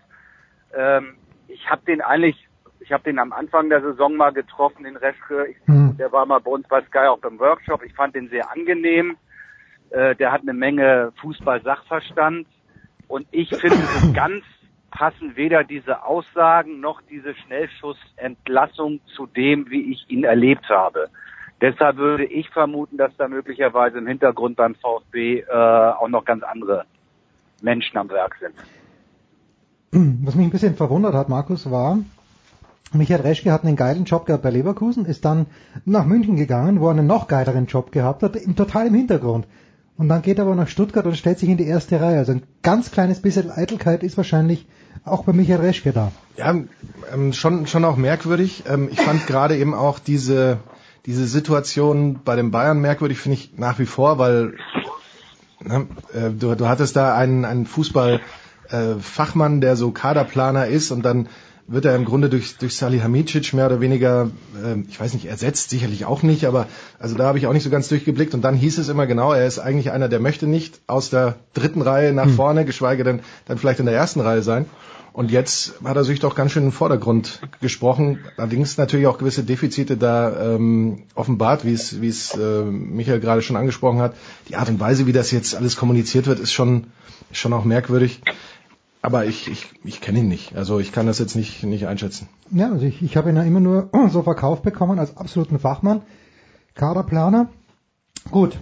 Ähm, 0.72 1.16
ich 1.48 1.68
habe 1.68 1.82
den 1.84 2.00
eigentlich 2.00 2.48
ich 2.82 2.92
habe 2.92 3.04
den 3.04 3.18
am 3.18 3.32
Anfang 3.32 3.68
der 3.70 3.80
Saison 3.80 4.16
mal 4.16 4.32
getroffen, 4.32 4.84
den 4.84 4.96
Reschke. 4.96 5.46
Ich, 5.46 5.56
mhm. 5.66 5.81
Der 5.98 6.12
war 6.12 6.26
mal 6.26 6.40
bei 6.40 6.50
uns 6.50 6.66
bei 6.68 6.82
Sky 6.82 7.06
auch 7.08 7.18
beim 7.18 7.38
Workshop. 7.38 7.82
Ich 7.84 7.94
fand 7.94 8.14
den 8.14 8.28
sehr 8.28 8.50
angenehm. 8.50 9.16
Äh, 9.90 10.14
der 10.16 10.32
hat 10.32 10.42
eine 10.42 10.54
Menge 10.54 11.12
Fußball-Sachverstand. 11.20 12.46
Und 13.08 13.26
ich 13.30 13.48
finde, 13.50 13.76
so 13.76 14.12
ganz 14.14 14.44
passen 14.90 15.36
weder 15.36 15.64
diese 15.64 16.04
Aussagen 16.04 16.80
noch 16.80 17.00
diese 17.10 17.34
Schnellschussentlassung 17.34 19.00
zu 19.16 19.26
dem, 19.26 19.70
wie 19.70 19.92
ich 19.92 20.04
ihn 20.08 20.24
erlebt 20.24 20.68
habe. 20.68 21.08
Deshalb 21.60 21.96
würde 21.96 22.24
ich 22.24 22.50
vermuten, 22.50 22.96
dass 22.96 23.16
da 23.16 23.28
möglicherweise 23.28 23.98
im 23.98 24.06
Hintergrund 24.06 24.56
beim 24.56 24.74
VfB 24.74 25.40
äh, 25.40 25.46
auch 25.48 26.08
noch 26.08 26.24
ganz 26.24 26.42
andere 26.42 26.84
Menschen 27.62 27.96
am 27.96 28.10
Werk 28.10 28.36
sind. 28.40 28.54
Was 30.24 30.34
mich 30.34 30.46
ein 30.46 30.50
bisschen 30.50 30.74
verwundert 30.74 31.14
hat, 31.14 31.28
Markus, 31.28 31.70
war, 31.70 31.98
Michael 32.92 33.22
Reschke 33.22 33.52
hat 33.52 33.64
einen 33.64 33.76
geilen 33.76 34.04
Job 34.04 34.26
gehabt 34.26 34.42
bei 34.42 34.50
Leverkusen, 34.50 35.06
ist 35.06 35.24
dann 35.24 35.46
nach 35.84 36.04
München 36.04 36.36
gegangen, 36.36 36.80
wo 36.80 36.86
er 36.88 36.92
einen 36.92 37.06
noch 37.06 37.28
geileren 37.28 37.66
Job 37.66 37.92
gehabt 37.92 38.22
hat, 38.22 38.36
total 38.56 38.86
im 38.86 38.94
Hintergrund. 38.94 39.46
Und 39.96 40.08
dann 40.08 40.22
geht 40.22 40.38
er 40.38 40.44
aber 40.44 40.54
nach 40.54 40.68
Stuttgart 40.68 41.06
und 41.06 41.16
stellt 41.16 41.38
sich 41.38 41.48
in 41.48 41.58
die 41.58 41.66
erste 41.66 42.00
Reihe. 42.00 42.18
Also 42.18 42.32
ein 42.32 42.42
ganz 42.62 42.90
kleines 42.90 43.20
bisschen 43.20 43.50
Eitelkeit 43.50 44.02
ist 44.02 44.16
wahrscheinlich 44.16 44.66
auch 45.04 45.24
bei 45.24 45.32
Michael 45.32 45.60
Reschke 45.60 45.92
da. 45.92 46.12
Ja, 46.36 46.54
ähm, 47.12 47.32
schon, 47.32 47.66
schon 47.66 47.84
auch 47.84 47.96
merkwürdig. 47.96 48.64
Ähm, 48.68 48.88
ich 48.90 49.00
fand 49.00 49.26
gerade 49.26 49.56
eben 49.56 49.74
auch 49.74 49.98
diese, 49.98 50.58
diese 51.06 51.26
Situation 51.26 52.20
bei 52.24 52.36
den 52.36 52.50
Bayern 52.50 52.80
merkwürdig, 52.80 53.18
finde 53.18 53.38
ich 53.38 53.52
nach 53.56 53.78
wie 53.78 53.86
vor, 53.86 54.18
weil 54.18 54.54
ne, 55.60 55.86
äh, 56.14 56.30
du, 56.30 56.54
du 56.54 56.68
hattest 56.68 56.96
da 56.96 57.14
einen, 57.14 57.44
einen 57.44 57.66
Fußballfachmann, 57.66 59.58
äh, 59.58 59.60
der 59.60 59.76
so 59.76 59.90
Kaderplaner 59.90 60.66
ist 60.66 60.90
und 60.90 61.02
dann 61.02 61.28
wird 61.72 61.86
er 61.86 61.96
im 61.96 62.04
Grunde 62.04 62.28
durch, 62.28 62.56
durch 62.58 62.76
Salihamidzic 62.76 63.54
mehr 63.54 63.66
oder 63.66 63.80
weniger, 63.80 64.30
äh, 64.62 64.80
ich 64.88 65.00
weiß 65.00 65.14
nicht, 65.14 65.24
ersetzt, 65.24 65.70
sicherlich 65.70 66.04
auch 66.04 66.22
nicht, 66.22 66.44
aber 66.44 66.66
also 66.98 67.16
da 67.16 67.24
habe 67.24 67.38
ich 67.38 67.46
auch 67.46 67.52
nicht 67.52 67.62
so 67.64 67.70
ganz 67.70 67.88
durchgeblickt. 67.88 68.34
Und 68.34 68.42
dann 68.42 68.54
hieß 68.54 68.78
es 68.78 68.88
immer 68.88 69.06
genau, 69.06 69.32
er 69.32 69.46
ist 69.46 69.58
eigentlich 69.58 69.90
einer, 69.90 70.08
der 70.08 70.20
möchte 70.20 70.46
nicht 70.46 70.80
aus 70.86 71.10
der 71.10 71.36
dritten 71.54 71.80
Reihe 71.80 72.12
nach 72.12 72.26
hm. 72.26 72.34
vorne, 72.34 72.64
geschweige 72.64 73.04
denn 73.04 73.20
dann 73.46 73.58
vielleicht 73.58 73.80
in 73.80 73.86
der 73.86 73.94
ersten 73.94 74.20
Reihe 74.20 74.42
sein. 74.42 74.66
Und 75.14 75.30
jetzt 75.30 75.74
hat 75.84 75.96
er 75.96 76.04
sich 76.04 76.20
doch 76.20 76.34
ganz 76.34 76.52
schön 76.52 76.62
in 76.62 76.68
den 76.70 76.74
Vordergrund 76.74 77.40
gesprochen. 77.60 78.20
Allerdings 78.38 78.78
natürlich 78.78 79.06
auch 79.06 79.18
gewisse 79.18 79.44
Defizite 79.44 79.98
da 79.98 80.54
ähm, 80.54 81.02
offenbart, 81.14 81.66
wie 81.66 81.74
es, 81.74 82.00
wie 82.00 82.08
es 82.08 82.34
äh, 82.34 82.64
Michael 82.64 83.20
gerade 83.20 83.42
schon 83.42 83.56
angesprochen 83.56 84.00
hat. 84.00 84.14
Die 84.48 84.56
Art 84.56 84.70
und 84.70 84.80
Weise, 84.80 85.06
wie 85.06 85.12
das 85.12 85.30
jetzt 85.30 85.54
alles 85.54 85.76
kommuniziert 85.76 86.26
wird, 86.26 86.40
ist 86.40 86.52
schon, 86.52 86.86
schon 87.30 87.52
auch 87.52 87.64
merkwürdig. 87.64 88.22
Aber 89.02 89.26
ich, 89.26 89.50
ich, 89.50 89.66
ich 89.82 90.00
kenne 90.00 90.20
ihn 90.20 90.28
nicht. 90.28 90.54
Also 90.54 90.78
ich 90.78 90.92
kann 90.92 91.06
das 91.06 91.18
jetzt 91.18 91.34
nicht, 91.34 91.64
nicht 91.64 91.88
einschätzen. 91.88 92.28
Ja, 92.52 92.70
also 92.70 92.86
ich, 92.86 93.02
ich 93.02 93.16
habe 93.16 93.30
ihn 93.30 93.36
ja 93.36 93.42
immer 93.42 93.58
nur 93.58 93.90
so 94.10 94.22
verkauft 94.22 94.62
bekommen 94.62 95.00
als 95.00 95.16
absoluten 95.16 95.58
Fachmann. 95.58 96.02
Kaderplaner. 96.74 97.48
Gut. 98.30 98.58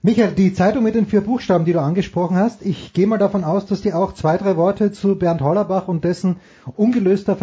Michael, 0.00 0.32
die 0.32 0.54
Zeitung 0.54 0.84
mit 0.84 0.94
den 0.94 1.06
vier 1.06 1.22
Buchstaben, 1.22 1.64
die 1.64 1.72
du 1.72 1.80
angesprochen 1.80 2.36
hast, 2.36 2.64
ich 2.64 2.92
gehe 2.92 3.06
mal 3.06 3.18
davon 3.18 3.42
aus, 3.42 3.66
dass 3.66 3.80
die 3.80 3.92
auch 3.92 4.12
zwei, 4.12 4.36
drei 4.36 4.56
Worte 4.56 4.92
zu 4.92 5.16
Bernd 5.16 5.40
Hollerbach 5.40 5.88
und 5.88 6.04
dessen 6.04 6.36
ungelöster 6.76 7.36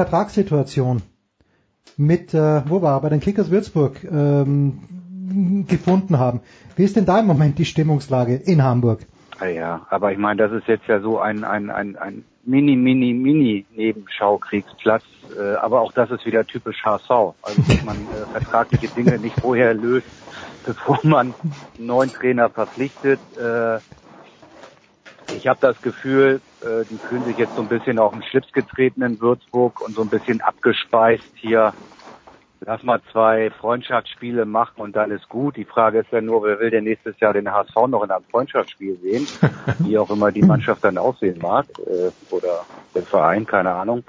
mit, 1.97 2.33
äh, 2.33 2.69
wo 2.69 2.81
war 2.81 3.01
bei 3.01 3.09
den 3.09 3.19
Kickers 3.19 3.49
Würzburg 3.49 4.03
ähm, 4.03 5.65
gefunden 5.67 6.19
haben. 6.19 6.41
Wie 6.75 6.83
ist 6.83 6.95
denn 6.95 7.05
da 7.05 7.19
im 7.19 7.25
Moment 7.25 7.57
die 7.57 7.65
Stimmungslage 7.65 8.35
in 8.35 8.63
Hamburg? 8.63 9.05
Ja, 9.41 9.85
aber 9.89 10.11
ich 10.11 10.17
meine, 10.17 10.47
das 10.47 10.51
ist 10.51 10.67
jetzt 10.67 10.87
ja 10.87 10.99
so 10.99 11.19
ein, 11.19 11.43
ein, 11.43 11.69
ein, 11.69 11.95
ein 11.97 12.25
mini, 12.43 12.75
mini, 12.75 13.13
mini 13.13 13.65
Nebenschaukriegsplatz. 13.71 15.03
Äh, 15.35 15.55
aber 15.55 15.81
auch 15.81 15.91
das 15.93 16.11
ist 16.11 16.25
wieder 16.25 16.45
typisch 16.45 16.83
HSV. 16.83 17.09
Also, 17.41 17.63
dass 17.67 17.83
man 17.83 18.09
äh, 18.11 18.27
vertragliche 18.27 18.89
Dinge 18.89 19.17
nicht 19.19 19.39
vorher 19.39 19.73
löst, 19.73 20.07
bevor 20.63 20.99
man 21.03 21.35
einen 21.41 21.67
neuen 21.77 22.11
Trainer 22.11 22.49
verpflichtet. 22.49 23.21
Äh, 23.35 23.79
ich 25.29 25.47
habe 25.47 25.59
das 25.61 25.79
Gefühl, 25.81 26.41
äh, 26.61 26.85
die 26.85 26.99
fühlen 26.99 27.23
sich 27.23 27.37
jetzt 27.37 27.55
so 27.55 27.61
ein 27.61 27.67
bisschen 27.67 27.99
auf 27.99 28.11
den 28.11 28.23
Schlips 28.23 28.51
getreten 28.51 29.01
in 29.01 29.19
Würzburg 29.21 29.81
und 29.81 29.95
so 29.95 30.01
ein 30.01 30.09
bisschen 30.09 30.41
abgespeist 30.41 31.23
hier. 31.35 31.73
Lass 32.63 32.83
mal 32.83 33.01
zwei 33.11 33.49
Freundschaftsspiele 33.49 34.45
machen 34.45 34.81
und 34.81 34.95
dann 34.95 35.09
ist 35.09 35.27
gut. 35.29 35.55
Die 35.55 35.65
Frage 35.65 35.99
ist 35.99 36.11
ja 36.11 36.21
nur, 36.21 36.43
wer 36.43 36.59
will 36.59 36.69
denn 36.69 36.83
nächstes 36.83 37.19
Jahr 37.19 37.33
den 37.33 37.51
HSV 37.51 37.75
noch 37.87 38.03
in 38.03 38.11
einem 38.11 38.23
Freundschaftsspiel 38.25 38.99
sehen? 39.01 39.27
Wie 39.79 39.97
auch 39.97 40.11
immer 40.11 40.31
die 40.31 40.43
Mannschaft 40.43 40.83
dann 40.83 40.99
aussehen 40.99 41.39
mag 41.41 41.65
äh, 41.79 42.11
oder 42.29 42.63
der 42.93 43.01
Verein, 43.01 43.47
keine 43.47 43.71
Ahnung. 43.71 44.03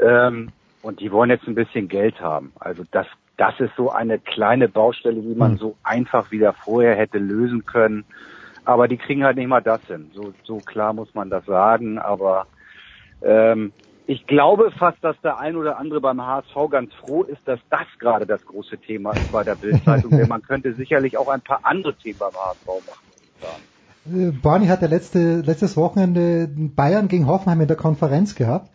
Ähm, 0.00 0.48
und 0.80 1.00
die 1.00 1.12
wollen 1.12 1.28
jetzt 1.28 1.46
ein 1.46 1.54
bisschen 1.54 1.88
Geld 1.88 2.18
haben. 2.22 2.52
Also 2.58 2.84
das, 2.90 3.06
das 3.36 3.60
ist 3.60 3.76
so 3.76 3.90
eine 3.90 4.18
kleine 4.18 4.68
Baustelle, 4.68 5.20
die 5.20 5.34
man 5.34 5.58
so 5.58 5.76
einfach 5.82 6.30
wieder 6.30 6.54
vorher 6.54 6.96
hätte 6.96 7.18
lösen 7.18 7.66
können. 7.66 8.06
Aber 8.64 8.88
die 8.88 8.96
kriegen 8.96 9.24
halt 9.24 9.36
nicht 9.36 9.48
mal 9.48 9.60
das 9.60 9.82
hin. 9.82 10.10
So, 10.14 10.32
so 10.44 10.56
klar 10.56 10.94
muss 10.94 11.14
man 11.14 11.28
das 11.28 11.44
sagen. 11.44 11.98
Aber 11.98 12.46
ähm, 13.20 13.74
ich 14.10 14.26
glaube 14.26 14.72
fast, 14.76 14.98
dass 15.04 15.14
der 15.22 15.38
ein 15.38 15.54
oder 15.54 15.78
andere 15.78 16.00
beim 16.00 16.20
HSV 16.20 16.68
ganz 16.68 16.92
froh 16.94 17.22
ist, 17.22 17.40
dass 17.44 17.60
das 17.70 17.86
gerade 18.00 18.26
das 18.26 18.44
große 18.44 18.78
Thema 18.78 19.12
ist 19.14 19.30
bei 19.30 19.44
der 19.44 19.54
Bildzeitung. 19.54 20.10
Denn 20.18 20.28
man 20.28 20.42
könnte 20.42 20.74
sicherlich 20.74 21.16
auch 21.16 21.28
ein 21.28 21.42
paar 21.42 21.60
andere 21.62 21.94
Themen 21.94 22.18
beim 22.18 22.32
HSV 22.34 22.66
machen. 22.84 23.06
Äh, 24.06 24.32
Barney 24.32 24.66
hat 24.66 24.82
ja 24.82 24.88
letzte, 24.88 25.42
letztes 25.42 25.76
Wochenende 25.76 26.48
Bayern 26.48 27.06
gegen 27.06 27.28
Hoffenheim 27.28 27.60
in 27.60 27.68
der 27.68 27.76
Konferenz 27.76 28.34
gehabt 28.34 28.72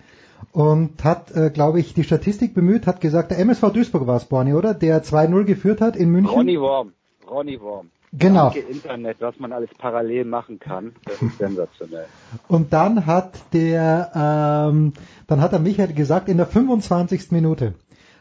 und 0.54 1.04
hat, 1.04 1.36
äh, 1.36 1.50
glaube 1.50 1.82
ich, 1.82 1.94
die 1.94 2.06
Statistik 2.06 2.54
bemüht, 2.54 2.88
hat 2.88 3.02
gesagt, 3.02 3.32
der 3.32 3.40
MSV 3.40 3.74
Duisburg 3.74 4.08
war 4.08 4.16
es, 4.16 4.24
Barney, 4.24 4.54
oder? 4.54 4.74
Der 4.74 5.04
2-0 5.04 5.44
geführt 5.44 5.82
hat 5.82 5.98
in 5.98 6.12
München. 6.12 6.34
Ronny 6.34 6.58
Worm. 6.62 6.94
Ronny 7.30 7.60
Worm. 7.60 7.90
Genau. 8.18 8.52
Internet, 8.52 9.18
was 9.20 9.40
man 9.40 9.52
alles 9.52 9.70
parallel 9.78 10.26
machen 10.26 10.60
kann, 10.60 10.94
das 11.06 11.22
ist 11.22 11.38
sensationell. 11.38 12.06
Und 12.48 12.72
dann 12.74 13.06
hat 13.06 13.40
der, 13.54 14.12
ähm, 14.16 14.94
dann 15.28 15.42
hat 15.42 15.52
der 15.52 15.60
Michael 15.60 15.94
gesagt, 15.94 16.30
in 16.30 16.38
der 16.38 16.46
25. 16.46 17.32
Minute 17.32 17.74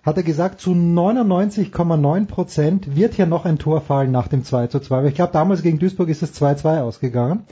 hat 0.05 0.17
er 0.17 0.23
gesagt, 0.23 0.61
zu 0.61 0.73
99,9 0.73 2.27
Prozent 2.27 2.95
wird 2.97 3.15
hier 3.15 3.27
noch 3.27 3.45
ein 3.47 3.59
Tor 3.59 3.81
fallen 3.81 4.11
nach 4.11 4.29
dem 4.29 4.45
2 4.45 4.67
zu 4.67 4.81
2. 4.81 4.99
Weil 4.99 5.09
ich 5.09 5.15
glaube, 5.15 5.33
damals 5.33 5.63
gegen 5.63 5.79
Duisburg 5.79 6.09
ist 6.09 6.23
es 6.23 6.41
2-2 6.41 6.83
ausgegangen. 6.83 7.45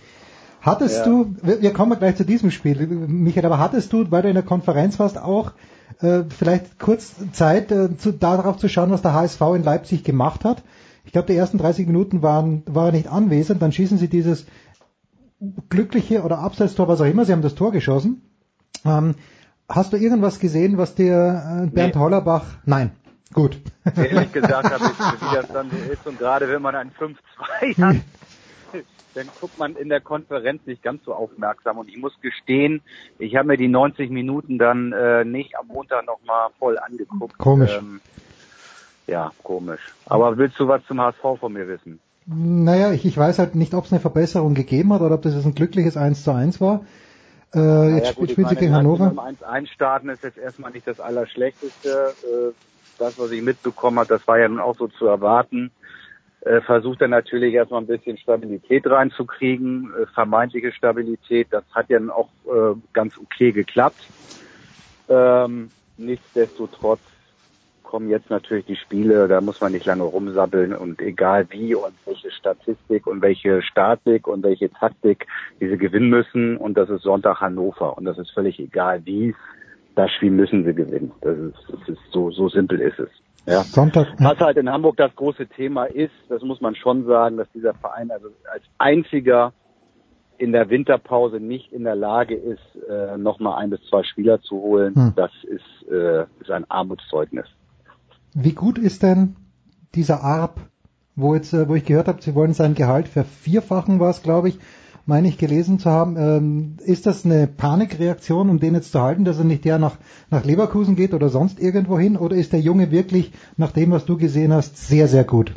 Hattest 0.61 0.99
Ja. 0.99 1.05
du, 1.05 1.35
wir, 1.43 1.63
wir 1.63 1.73
kommen 1.73 1.99
gleich 1.99 2.17
zu 2.17 2.25
diesem 2.25 2.51
Spiel, 2.51 2.87
Michael, 2.87 3.47
aber 3.47 3.59
hattest 3.59 3.93
du, 3.93 4.11
weil 4.11 4.23
du 4.23 4.29
in 4.29 4.35
der 4.35 4.45
Konferenz 4.45 4.99
warst, 4.99 5.19
auch 5.19 5.53
äh, 6.01 6.25
vielleicht 6.29 6.79
kurz 6.79 7.15
Zeit, 7.33 7.73
äh, 7.73 7.97
zu, 7.97 8.13
darauf 8.13 8.59
zu 8.59 8.69
schauen, 8.69 8.91
was 8.91 9.03
der 9.03 9.15
HSV 9.15 9.41
in 9.57 9.65
Leipzig 9.65 10.05
gemacht 10.05 10.45
hat? 10.45 10.63
Ich 11.05 11.13
glaube, 11.13 11.27
die 11.27 11.37
ersten 11.37 11.59
30 11.59 11.87
Minuten 11.87 12.23
waren, 12.23 12.63
war 12.67 12.87
er 12.87 12.93
nicht 12.93 13.09
anwesend, 13.09 13.61
dann 13.61 13.73
schießen 13.73 13.99
sie 13.99 14.09
dieses 14.09 14.47
glückliche 15.69 16.23
oder 16.23 16.39
Abseitstor, 16.39 16.89
was 16.89 17.01
auch 17.01 17.07
immer, 17.07 17.25
sie 17.25 17.33
haben 17.33 17.43
das 17.43 17.55
Tor 17.55 17.73
geschossen. 17.73 18.23
Ähm, 18.85 19.17
hast 19.69 19.93
du 19.93 19.97
irgendwas 19.97 20.39
gesehen, 20.39 20.79
was 20.79 20.95
dir 20.95 21.15
äh, 21.15 21.67
Bernd 21.67 21.95
Nee. 21.95 22.01
Hollerbach, 22.01 22.45
nein, 22.65 22.93
gut. 23.33 23.59
Ehrlich 23.97 24.33
gesagt 24.33 24.71
habe 24.71 24.85
ich, 24.85 24.99
wie 24.99 25.35
das 25.35 25.49
dann 25.49 25.71
so 25.71 25.93
ist. 25.93 26.07
Und 26.07 26.19
gerade 26.19 26.49
wenn 26.49 26.63
man 26.63 26.75
ein 26.77 26.93
5-2 26.93 27.83
hat, 27.83 27.97
dann 29.15 29.29
guckt 29.41 29.59
man 29.59 29.77
in 29.77 29.89
der 29.89 30.01
Konferenz 30.01 30.65
nicht 30.67 30.83
ganz 30.83 31.05
so 31.05 31.15
aufmerksam. 31.15 31.79
Und 31.79 31.89
ich 31.89 31.97
muss 31.97 32.13
gestehen, 32.21 32.81
ich 33.19 33.37
habe 33.37 33.49
mir 33.49 33.57
die 33.57 33.69
90 33.69 34.11
Minuten 34.11 34.59
dann 34.59 34.93
äh, 34.93 35.25
nicht 35.25 35.57
am 35.59 35.67
Montag 35.67 36.07
nochmal 36.07 36.49
voll 36.59 36.79
angeguckt. 36.79 37.37
Komisch. 37.39 37.77
Ähm, 37.77 38.01
ja, 39.13 39.31
komisch. 39.43 39.93
Aber 40.07 40.39
willst 40.39 40.59
du 40.59 40.67
was 40.67 40.83
zum 40.87 41.01
HSV 41.01 41.39
von 41.39 41.53
mir 41.53 41.69
wissen? 41.69 42.01
Naja, 42.27 42.93
ich, 42.93 43.05
ich 43.05 43.17
weiß 43.17 43.39
halt 43.39 43.55
nicht, 43.55 43.75
ob 43.75 43.85
es 43.85 43.93
eine 43.93 44.01
Verbesserung 44.01 44.55
gegeben 44.55 44.93
hat 44.93 45.03
oder 45.03 45.17
ob 45.17 45.23
das 45.23 45.35
jetzt 45.35 45.45
ein 45.45 45.55
glückliches 45.55 45.97
1 45.99 46.25
zu 46.25 46.33
1 46.33 46.61
war. 46.61 46.87
Äh, 47.53 47.59
Naja, 47.59 47.97
jetzt 47.97 48.17
gut, 48.17 48.31
spielt, 48.31 48.31
spielt 48.31 48.49
sie 48.49 48.57
gegen 48.57 48.75
Hannover. 48.75 49.11
Um 49.11 49.19
1-1 49.19 49.67
starten 49.67 50.09
ist 50.09 50.23
jetzt 50.25 50.39
erstmal 50.39 50.71
nicht 50.71 50.87
das 50.87 50.99
Allerschlechteste. 50.99 52.15
Äh, 52.23 52.53
das, 52.99 53.19
was 53.19 53.31
ich 53.33 53.43
mitbekommen 53.43 53.99
habe, 53.99 54.09
das 54.09 54.27
war 54.27 54.39
ja 54.39 54.49
nun 54.49 54.61
auch 54.61 54.77
so 54.79 54.89
zu 54.89 55.07
erwarten. 55.07 55.71
Äh, 56.41 56.63
versucht 56.63 57.03
er 57.03 57.09
natürlich 57.09 57.53
erstmal 57.53 57.83
ein 57.83 57.87
bisschen 57.87 58.17
Stabilität 58.17 58.87
reinzukriegen, 58.87 59.93
äh, 60.01 60.07
vermeintliche 60.07 60.73
Stabilität. 60.73 61.49
Das 61.51 61.65
hat 61.75 61.91
ja 61.91 61.99
dann 61.99 62.11
auch 62.11 62.29
ganz 62.93 63.19
okay 63.19 63.53
geklappt. 63.53 64.01
Ähm, 65.09 65.71
nichtsdestotrotz 65.99 67.01
kommen 67.93 68.09
jetzt 68.09 68.31
natürlich 68.31 68.65
die 68.65 68.77
Spiele, 68.77 69.29
da 69.29 69.43
muss 69.43 69.61
man 69.61 69.73
nicht 69.73 69.85
lange 69.85 70.05
rumsabbeln 70.05 70.73
und 70.75 71.03
egal 71.03 71.47
wie 71.51 71.75
und 71.75 71.93
welche 72.07 72.31
Statistik 72.31 73.07
und 73.07 73.21
welche 73.21 73.61
Statik 73.61 74.27
und 74.27 74.43
welche 74.43 74.71
Taktik 74.71 75.27
diese 75.61 75.77
gewinnen 75.77 76.09
müssen 76.09 76.57
und 76.57 76.79
das 76.79 76.89
ist 76.89 77.03
Sonntag 77.03 77.43
Hannover 77.43 77.99
und 77.99 78.07
das 78.07 78.17
ist 78.17 78.31
völlig 78.31 78.59
egal 78.59 79.05
wie, 79.05 79.35
das 79.95 80.11
Spiel 80.13 80.31
müssen 80.31 80.65
sie 80.65 80.73
gewinnen. 80.73 81.13
Das 81.21 81.37
ist, 81.37 81.59
das 81.69 81.87
ist 81.91 82.01
so, 82.11 82.31
so 82.31 82.49
simpel 82.49 82.81
ist 82.81 82.99
es. 82.99 83.11
Ja. 83.45 83.61
Sonntag. 83.61 84.07
Was 84.21 84.39
halt 84.39 84.57
in 84.57 84.71
Hamburg 84.71 84.97
das 84.97 85.15
große 85.15 85.47
Thema 85.49 85.85
ist, 85.85 86.15
das 86.31 86.41
muss 86.41 86.63
man 86.63 86.75
schon 86.75 87.05
sagen, 87.05 87.37
dass 87.37 87.51
dieser 87.53 87.75
Verein 87.75 88.11
also 88.11 88.29
als 88.51 88.65
einziger 88.79 89.53
in 90.39 90.53
der 90.53 90.71
Winterpause 90.71 91.41
nicht 91.41 91.71
in 91.75 91.85
der 91.85 91.97
Lage 91.97 92.37
ist, 92.37 92.89
äh, 92.89 93.19
nochmal 93.19 93.63
ein 93.63 93.69
bis 93.69 93.85
zwei 93.91 94.03
Spieler 94.03 94.41
zu 94.41 94.57
holen. 94.57 94.95
Hm. 94.95 95.13
Das 95.15 95.31
ist, 95.43 95.91
äh, 95.91 96.23
ist 96.41 96.51
ein 96.51 96.65
Armutszeugnis. 96.71 97.45
Wie 98.35 98.53
gut 98.53 98.79
ist 98.79 99.03
denn 99.03 99.37
dieser 99.95 100.23
Arp, 100.23 100.61
wo 101.17 101.35
jetzt, 101.35 101.53
äh, 101.53 101.69
wo 101.69 101.75
ich 101.75 101.85
gehört 101.85 102.09
habe, 102.09 102.23
sie 102.23 102.35
wollen 102.35 102.55
sein 102.55 102.75
Gehalt 102.75 103.09
vervierfachen, 103.09 104.01
war 104.01 104.11
es, 104.11 104.23
glaube 104.23 104.49
ich, 104.49 104.59
meine 105.05 105.29
ich 105.29 105.37
gelesen 105.37 105.79
zu 105.79 105.91
haben. 105.91 106.17
Ähm, 106.17 106.77
ist 106.85 107.07
das 107.07 107.25
eine 107.25 107.47
Panikreaktion, 107.47 108.49
um 108.49 108.61
den 108.61 108.75
jetzt 108.75 108.93
zu 108.93 109.01
halten, 109.03 109.25
dass 109.25 109.39
er 109.39 109.45
nicht 109.45 109.65
ja 109.65 109.79
nach, 109.79 109.97
nach 110.31 110.45
Leverkusen 110.45 110.97
geht 110.97 111.13
oder 111.13 111.29
sonst 111.29 111.61
irgendwo 111.61 111.99
hin? 111.99 112.17
Oder 112.17 112.37
ist 112.37 112.53
der 112.53 112.61
Junge 112.61 112.91
wirklich, 112.91 113.33
nach 113.57 113.73
dem, 113.73 113.91
was 113.91 114.07
du 114.07 114.17
gesehen 114.17 114.53
hast, 114.53 114.79
sehr, 114.79 115.09
sehr 115.09 115.25
gut? 115.25 115.53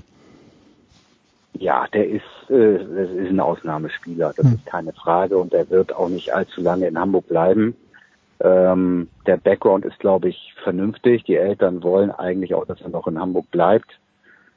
Ja, 1.53 1.87
der 1.93 2.09
ist, 2.09 2.49
äh, 2.49 2.79
das 2.79 3.09
ist 3.11 3.29
ein 3.29 3.39
Ausnahmespieler, 3.39 4.33
das 4.35 4.51
ist 4.51 4.65
keine 4.65 4.91
Frage 4.91 5.37
und 5.37 5.53
er 5.53 5.69
wird 5.69 5.95
auch 5.95 6.09
nicht 6.09 6.33
allzu 6.33 6.59
lange 6.59 6.87
in 6.87 6.99
Hamburg 6.99 7.27
bleiben. 7.27 7.75
Ähm, 8.41 9.07
der 9.25 9.37
Background 9.37 9.85
ist, 9.85 9.99
glaube 9.99 10.29
ich, 10.29 10.53
vernünftig. 10.63 11.23
Die 11.23 11.35
Eltern 11.35 11.83
wollen 11.83 12.11
eigentlich 12.11 12.53
auch, 12.53 12.65
dass 12.65 12.81
er 12.81 12.89
noch 12.89 13.07
in 13.07 13.19
Hamburg 13.19 13.49
bleibt. 13.51 13.89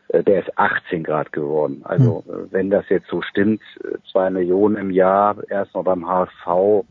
Äh, 0.09 0.25
der 0.25 0.41
ist 0.41 0.59
18 0.59 1.05
Grad 1.05 1.33
geworden. 1.33 1.83
Also 1.85 2.25
äh, 2.29 2.53
wenn 2.53 2.71
das 2.71 2.89
jetzt 2.89 3.09
so 3.09 3.23
stimmt, 3.23 3.63
äh, 3.85 3.99
zwei 4.11 4.31
Millionen 4.31 4.77
im 4.77 4.91
Jahr 4.91 5.37
erstmal 5.49 5.85
beim 5.85 6.07
HSV, 6.09 6.85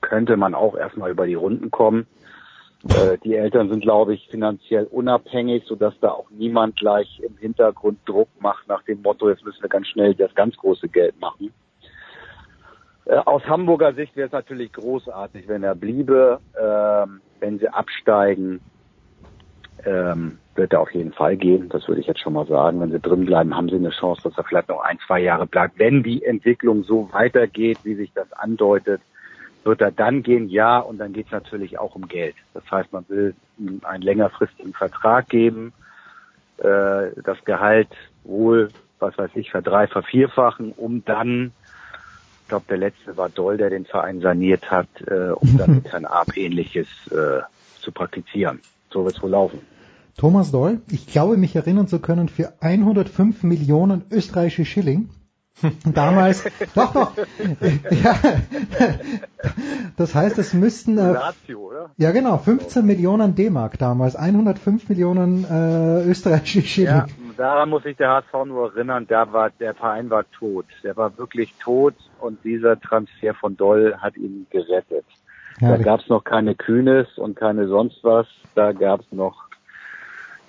könnte 0.00 0.36
man 0.36 0.54
auch 0.54 0.76
erstmal 0.76 1.10
über 1.10 1.26
die 1.26 1.34
Runden 1.34 1.70
kommen. 1.70 2.06
Äh, 2.90 3.18
die 3.24 3.36
Eltern 3.36 3.68
sind, 3.68 3.82
glaube 3.82 4.14
ich, 4.14 4.28
finanziell 4.28 4.84
unabhängig, 4.84 5.64
sodass 5.66 5.94
da 6.00 6.10
auch 6.10 6.28
niemand 6.30 6.76
gleich 6.76 7.20
im 7.20 7.36
Hintergrund 7.36 7.98
Druck 8.06 8.28
macht 8.40 8.66
nach 8.68 8.82
dem 8.82 9.02
Motto, 9.02 9.30
jetzt 9.30 9.44
müssen 9.44 9.62
wir 9.62 9.68
ganz 9.68 9.86
schnell 9.86 10.14
das 10.14 10.34
ganz 10.34 10.56
große 10.56 10.88
Geld 10.88 11.18
machen. 11.20 11.52
Äh, 13.06 13.16
Aus 13.16 13.44
Hamburger 13.46 13.92
Sicht 13.94 14.16
wäre 14.16 14.26
es 14.26 14.32
natürlich 14.32 14.72
großartig, 14.72 15.48
wenn 15.48 15.62
er 15.62 15.74
bliebe. 15.74 16.40
Ähm, 16.60 17.20
wenn 17.40 17.58
sie 17.58 17.68
absteigen, 17.68 18.60
ähm, 19.84 20.38
wird 20.54 20.72
er 20.72 20.80
auf 20.80 20.92
jeden 20.92 21.12
Fall 21.12 21.36
gehen. 21.36 21.68
Das 21.68 21.88
würde 21.88 22.00
ich 22.00 22.06
jetzt 22.06 22.20
schon 22.20 22.34
mal 22.34 22.46
sagen. 22.46 22.80
Wenn 22.80 22.92
sie 22.92 23.00
drin 23.00 23.26
bleiben, 23.26 23.56
haben 23.56 23.68
sie 23.68 23.76
eine 23.76 23.90
Chance, 23.90 24.22
dass 24.24 24.36
er 24.36 24.44
vielleicht 24.44 24.68
noch 24.68 24.80
ein, 24.80 24.98
zwei 25.06 25.20
Jahre 25.20 25.46
bleibt. 25.46 25.78
Wenn 25.78 26.02
die 26.02 26.24
Entwicklung 26.24 26.84
so 26.84 27.08
weitergeht, 27.12 27.78
wie 27.84 27.94
sich 27.94 28.12
das 28.12 28.32
andeutet, 28.32 29.00
wird 29.64 29.80
er 29.80 29.92
dann 29.92 30.22
gehen, 30.22 30.48
ja, 30.48 30.78
und 30.78 30.98
dann 30.98 31.12
geht 31.12 31.26
es 31.26 31.32
natürlich 31.32 31.78
auch 31.78 31.94
um 31.94 32.08
Geld. 32.08 32.34
Das 32.54 32.68
heißt, 32.70 32.92
man 32.92 33.04
will 33.08 33.34
einen 33.82 34.02
längerfristigen 34.02 34.72
Vertrag 34.72 35.28
geben, 35.28 35.72
äh, 36.58 37.10
das 37.22 37.44
Gehalt 37.44 37.88
wohl, 38.24 38.70
was 38.98 39.16
weiß 39.16 39.30
ich, 39.34 39.50
verdrei, 39.50 39.86
vervierfachen, 39.86 40.72
um 40.72 41.04
dann, 41.04 41.52
ich 42.42 42.48
glaube, 42.48 42.64
der 42.68 42.78
letzte 42.78 43.16
war 43.16 43.28
Doll, 43.28 43.56
der 43.56 43.70
den 43.70 43.84
Verein 43.84 44.20
saniert 44.20 44.70
hat, 44.70 44.88
äh, 45.06 45.30
um 45.30 45.56
dann 45.58 45.76
mit 45.76 45.92
Herrn 45.92 46.04
Arp 46.04 46.36
ähnliches 46.36 46.88
äh, 47.10 47.40
zu 47.80 47.92
praktizieren. 47.92 48.60
So 48.90 49.04
wird 49.04 49.16
es 49.16 49.22
wohl 49.22 49.30
laufen. 49.30 49.60
Thomas 50.18 50.50
Doll, 50.50 50.80
ich 50.90 51.06
glaube 51.06 51.36
mich 51.36 51.56
erinnern 51.56 51.88
zu 51.88 51.98
können, 51.98 52.28
für 52.28 52.52
105 52.60 53.42
Millionen 53.44 54.04
österreichische 54.10 54.66
Schilling. 54.66 55.08
Damals, 55.94 56.44
doch, 56.74 56.92
doch, 56.92 57.16
ja, 57.90 58.14
das 59.96 60.14
heißt, 60.14 60.38
es 60.38 60.54
müssten, 60.54 60.98
äh, 60.98 61.12
Lazio, 61.12 61.60
oder? 61.60 61.90
ja 61.96 62.10
genau, 62.10 62.38
15 62.38 62.84
Millionen 62.84 63.34
D-Mark 63.34 63.78
damals, 63.78 64.16
105 64.16 64.88
Millionen 64.88 65.44
äh, 65.44 66.04
österreichische 66.08 66.62
Schilling. 66.62 66.88
Ja, 66.88 67.06
daran 67.36 67.68
muss 67.68 67.82
sich 67.84 67.96
der 67.96 68.10
HSV 68.10 68.32
nur 68.46 68.72
erinnern, 68.72 69.06
da 69.08 69.32
war, 69.32 69.50
der 69.50 69.74
Verein 69.74 70.10
war 70.10 70.24
tot. 70.32 70.66
Der 70.82 70.96
war 70.96 71.16
wirklich 71.18 71.54
tot 71.60 71.94
und 72.20 72.42
dieser 72.44 72.80
Transfer 72.80 73.34
von 73.34 73.56
Doll 73.56 73.94
hat 73.98 74.16
ihn 74.16 74.46
gerettet. 74.50 75.04
Da 75.60 75.76
gab 75.76 76.00
es 76.00 76.08
noch 76.08 76.24
keine 76.24 76.56
Kühnes 76.56 77.06
und 77.18 77.36
keine 77.36 77.68
sonst 77.68 78.02
was. 78.02 78.26
Da 78.56 78.72
gab 78.72 79.00
es 79.00 79.12
noch 79.12 79.44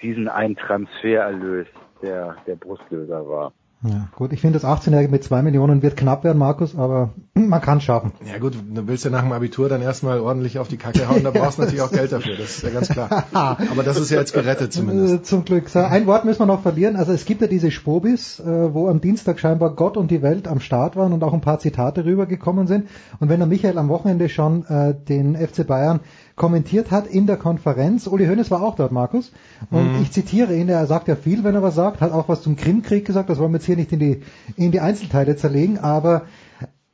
diesen 0.01 0.27
einen 0.27 0.55
Transfererlös, 0.55 1.67
der 2.01 2.36
der 2.48 2.55
Brustlöser 2.55 3.27
war. 3.27 3.53
Ja, 3.85 4.07
gut, 4.15 4.31
ich 4.31 4.39
finde 4.39 4.59
das 4.59 4.67
18-Jährige 4.67 5.11
mit 5.11 5.25
zwei 5.25 5.41
Millionen 5.41 5.81
wird 5.81 5.97
knapp 5.97 6.23
werden, 6.23 6.37
Markus, 6.37 6.75
aber 6.75 7.13
man 7.33 7.59
kann 7.59 7.81
schaffen. 7.81 8.13
Ja 8.25 8.39
gut, 8.39 8.53
du 8.53 8.87
willst 8.87 9.03
ja 9.03 9.11
nach 9.11 9.21
dem 9.21 9.33
Abitur 9.33 9.67
dann 9.67 9.81
erstmal 9.81 10.21
ordentlich 10.21 10.57
auf 10.57 10.69
die 10.69 10.77
Kacke 10.77 11.09
hauen, 11.09 11.23
da 11.23 11.31
brauchst 11.31 11.57
du 11.57 11.63
natürlich 11.63 11.81
auch 11.81 11.91
Geld 11.91 12.13
dafür, 12.13 12.37
das 12.37 12.57
ist 12.57 12.63
ja 12.63 12.69
ganz 12.69 12.87
klar. 12.87 13.25
Aber 13.33 13.83
das 13.83 13.99
ist 13.99 14.09
ja 14.09 14.19
jetzt 14.19 14.33
gerettet 14.33 14.71
zumindest. 14.71 15.13
Äh, 15.13 15.21
Zum 15.23 15.43
Glück. 15.43 15.67
So, 15.67 15.79
ein 15.79 16.07
Wort 16.07 16.23
müssen 16.23 16.39
wir 16.39 16.45
noch 16.45 16.61
verlieren. 16.61 16.95
Also 16.95 17.11
es 17.11 17.25
gibt 17.25 17.41
ja 17.41 17.47
diese 17.47 17.71
Spobis, 17.71 18.39
äh, 18.39 18.73
wo 18.73 18.87
am 18.87 19.01
Dienstag 19.01 19.39
scheinbar 19.39 19.75
Gott 19.75 19.97
und 19.97 20.11
die 20.11 20.21
Welt 20.21 20.47
am 20.47 20.61
Start 20.61 20.95
waren 20.95 21.11
und 21.11 21.23
auch 21.23 21.33
ein 21.33 21.41
paar 21.41 21.59
Zitate 21.59 22.05
rübergekommen 22.05 22.67
sind. 22.67 22.87
Und 23.19 23.29
wenn 23.29 23.39
der 23.39 23.47
Michael 23.47 23.77
am 23.77 23.89
Wochenende 23.89 24.29
schon 24.29 24.65
äh, 24.65 24.95
den 24.95 25.35
FC 25.35 25.67
Bayern 25.67 25.99
kommentiert 26.35 26.91
hat 26.91 27.07
in 27.07 27.27
der 27.27 27.37
Konferenz. 27.37 28.07
Uli 28.07 28.25
Hoeneß 28.25 28.49
war 28.51 28.61
auch 28.63 28.75
dort, 28.75 28.91
Markus. 28.91 29.31
Und 29.71 29.95
Mhm. 29.95 30.01
ich 30.01 30.11
zitiere 30.11 30.55
ihn, 30.55 30.69
er 30.69 30.85
sagt 30.87 31.07
ja 31.07 31.15
viel, 31.15 31.43
wenn 31.43 31.55
er 31.55 31.61
was 31.61 31.75
sagt, 31.75 32.01
hat 32.01 32.11
auch 32.11 32.27
was 32.29 32.41
zum 32.41 32.55
Krimkrieg 32.55 33.05
gesagt, 33.05 33.29
das 33.29 33.37
wollen 33.39 33.51
wir 33.51 33.57
jetzt 33.57 33.65
hier 33.65 33.75
nicht 33.75 33.91
in 33.91 33.99
die, 33.99 34.21
in 34.55 34.71
die 34.71 34.79
Einzelteile 34.79 35.35
zerlegen, 35.35 35.77
aber 35.77 36.23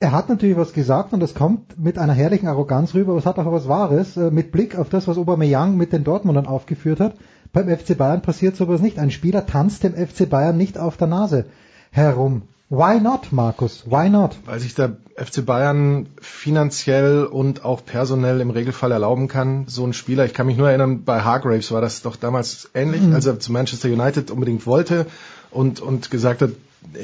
er 0.01 0.12
hat 0.13 0.29
natürlich 0.29 0.55
was 0.58 0.74
gesagt 0.74 1.12
und 1.13 1.19
das 1.19 1.36
kommt 1.36 1.77
mit 1.77 1.98
einer 1.98 2.13
herrlichen 2.13 2.48
Arroganz 2.48 2.93
rüber, 2.93 3.12
aber 3.12 3.19
es 3.19 3.25
hat 3.25 3.38
auch 3.38 3.51
was 3.51 3.67
Wahres, 3.67 4.15
äh, 4.17 4.31
mit 4.31 4.51
Blick 4.51 4.77
auf 4.77 4.89
das, 4.89 5.08
was 5.08 5.17
Aubameyang 5.17 5.75
mit 5.75 5.91
den 5.91 6.03
Dortmundern 6.05 6.48
aufgeführt 6.48 7.00
hat. 7.00 7.15
Beim 7.51 7.67
FC 7.69 7.98
Bayern 7.98 8.22
passiert 8.22 8.55
sowas 8.55 8.81
nicht. 8.81 9.00
Ein 9.00 9.12
Spieler 9.12 9.46
tanzt 9.46 9.84
dem 9.84 9.93
FC 9.96 10.29
Bayern 10.29 10.55
nicht 10.55 10.77
auf 10.77 10.98
der 10.98 11.08
Nase 11.08 11.46
herum. 11.91 12.43
Why 12.70 13.00
not, 13.00 13.32
Markus? 13.32 13.84
Why 13.88 14.10
not? 14.10 14.36
Weil 14.46 14.60
sich 14.60 14.76
der 14.76 14.98
FC 15.16 15.44
Bayern 15.44 16.06
finanziell 16.22 17.26
und 17.26 17.66
auch 17.66 17.84
personell 17.84 18.42
im 18.42 18.52
Regelfall 18.52 18.92
erlauben 18.92 19.28
kann, 19.28 19.66
so 19.68 19.84
ein 19.86 19.94
Spieler, 19.94 20.26
ich 20.26 20.36
kann 20.36 20.46
mich 20.46 20.56
nur 20.58 20.70
erinnern, 20.70 21.04
bei 21.04 21.22
Hargraves 21.22 21.72
war 21.72 21.82
das 21.82 22.04
doch 22.04 22.16
damals 22.16 22.70
ähnlich, 22.76 23.02
Mhm. 23.02 23.14
als 23.16 23.26
er 23.26 23.40
zu 23.40 23.52
Manchester 23.52 23.90
United 23.90 24.30
unbedingt 24.30 24.68
wollte 24.68 25.08
und, 25.50 25.80
und 25.80 26.12
gesagt 26.12 26.44
hat, 26.44 26.52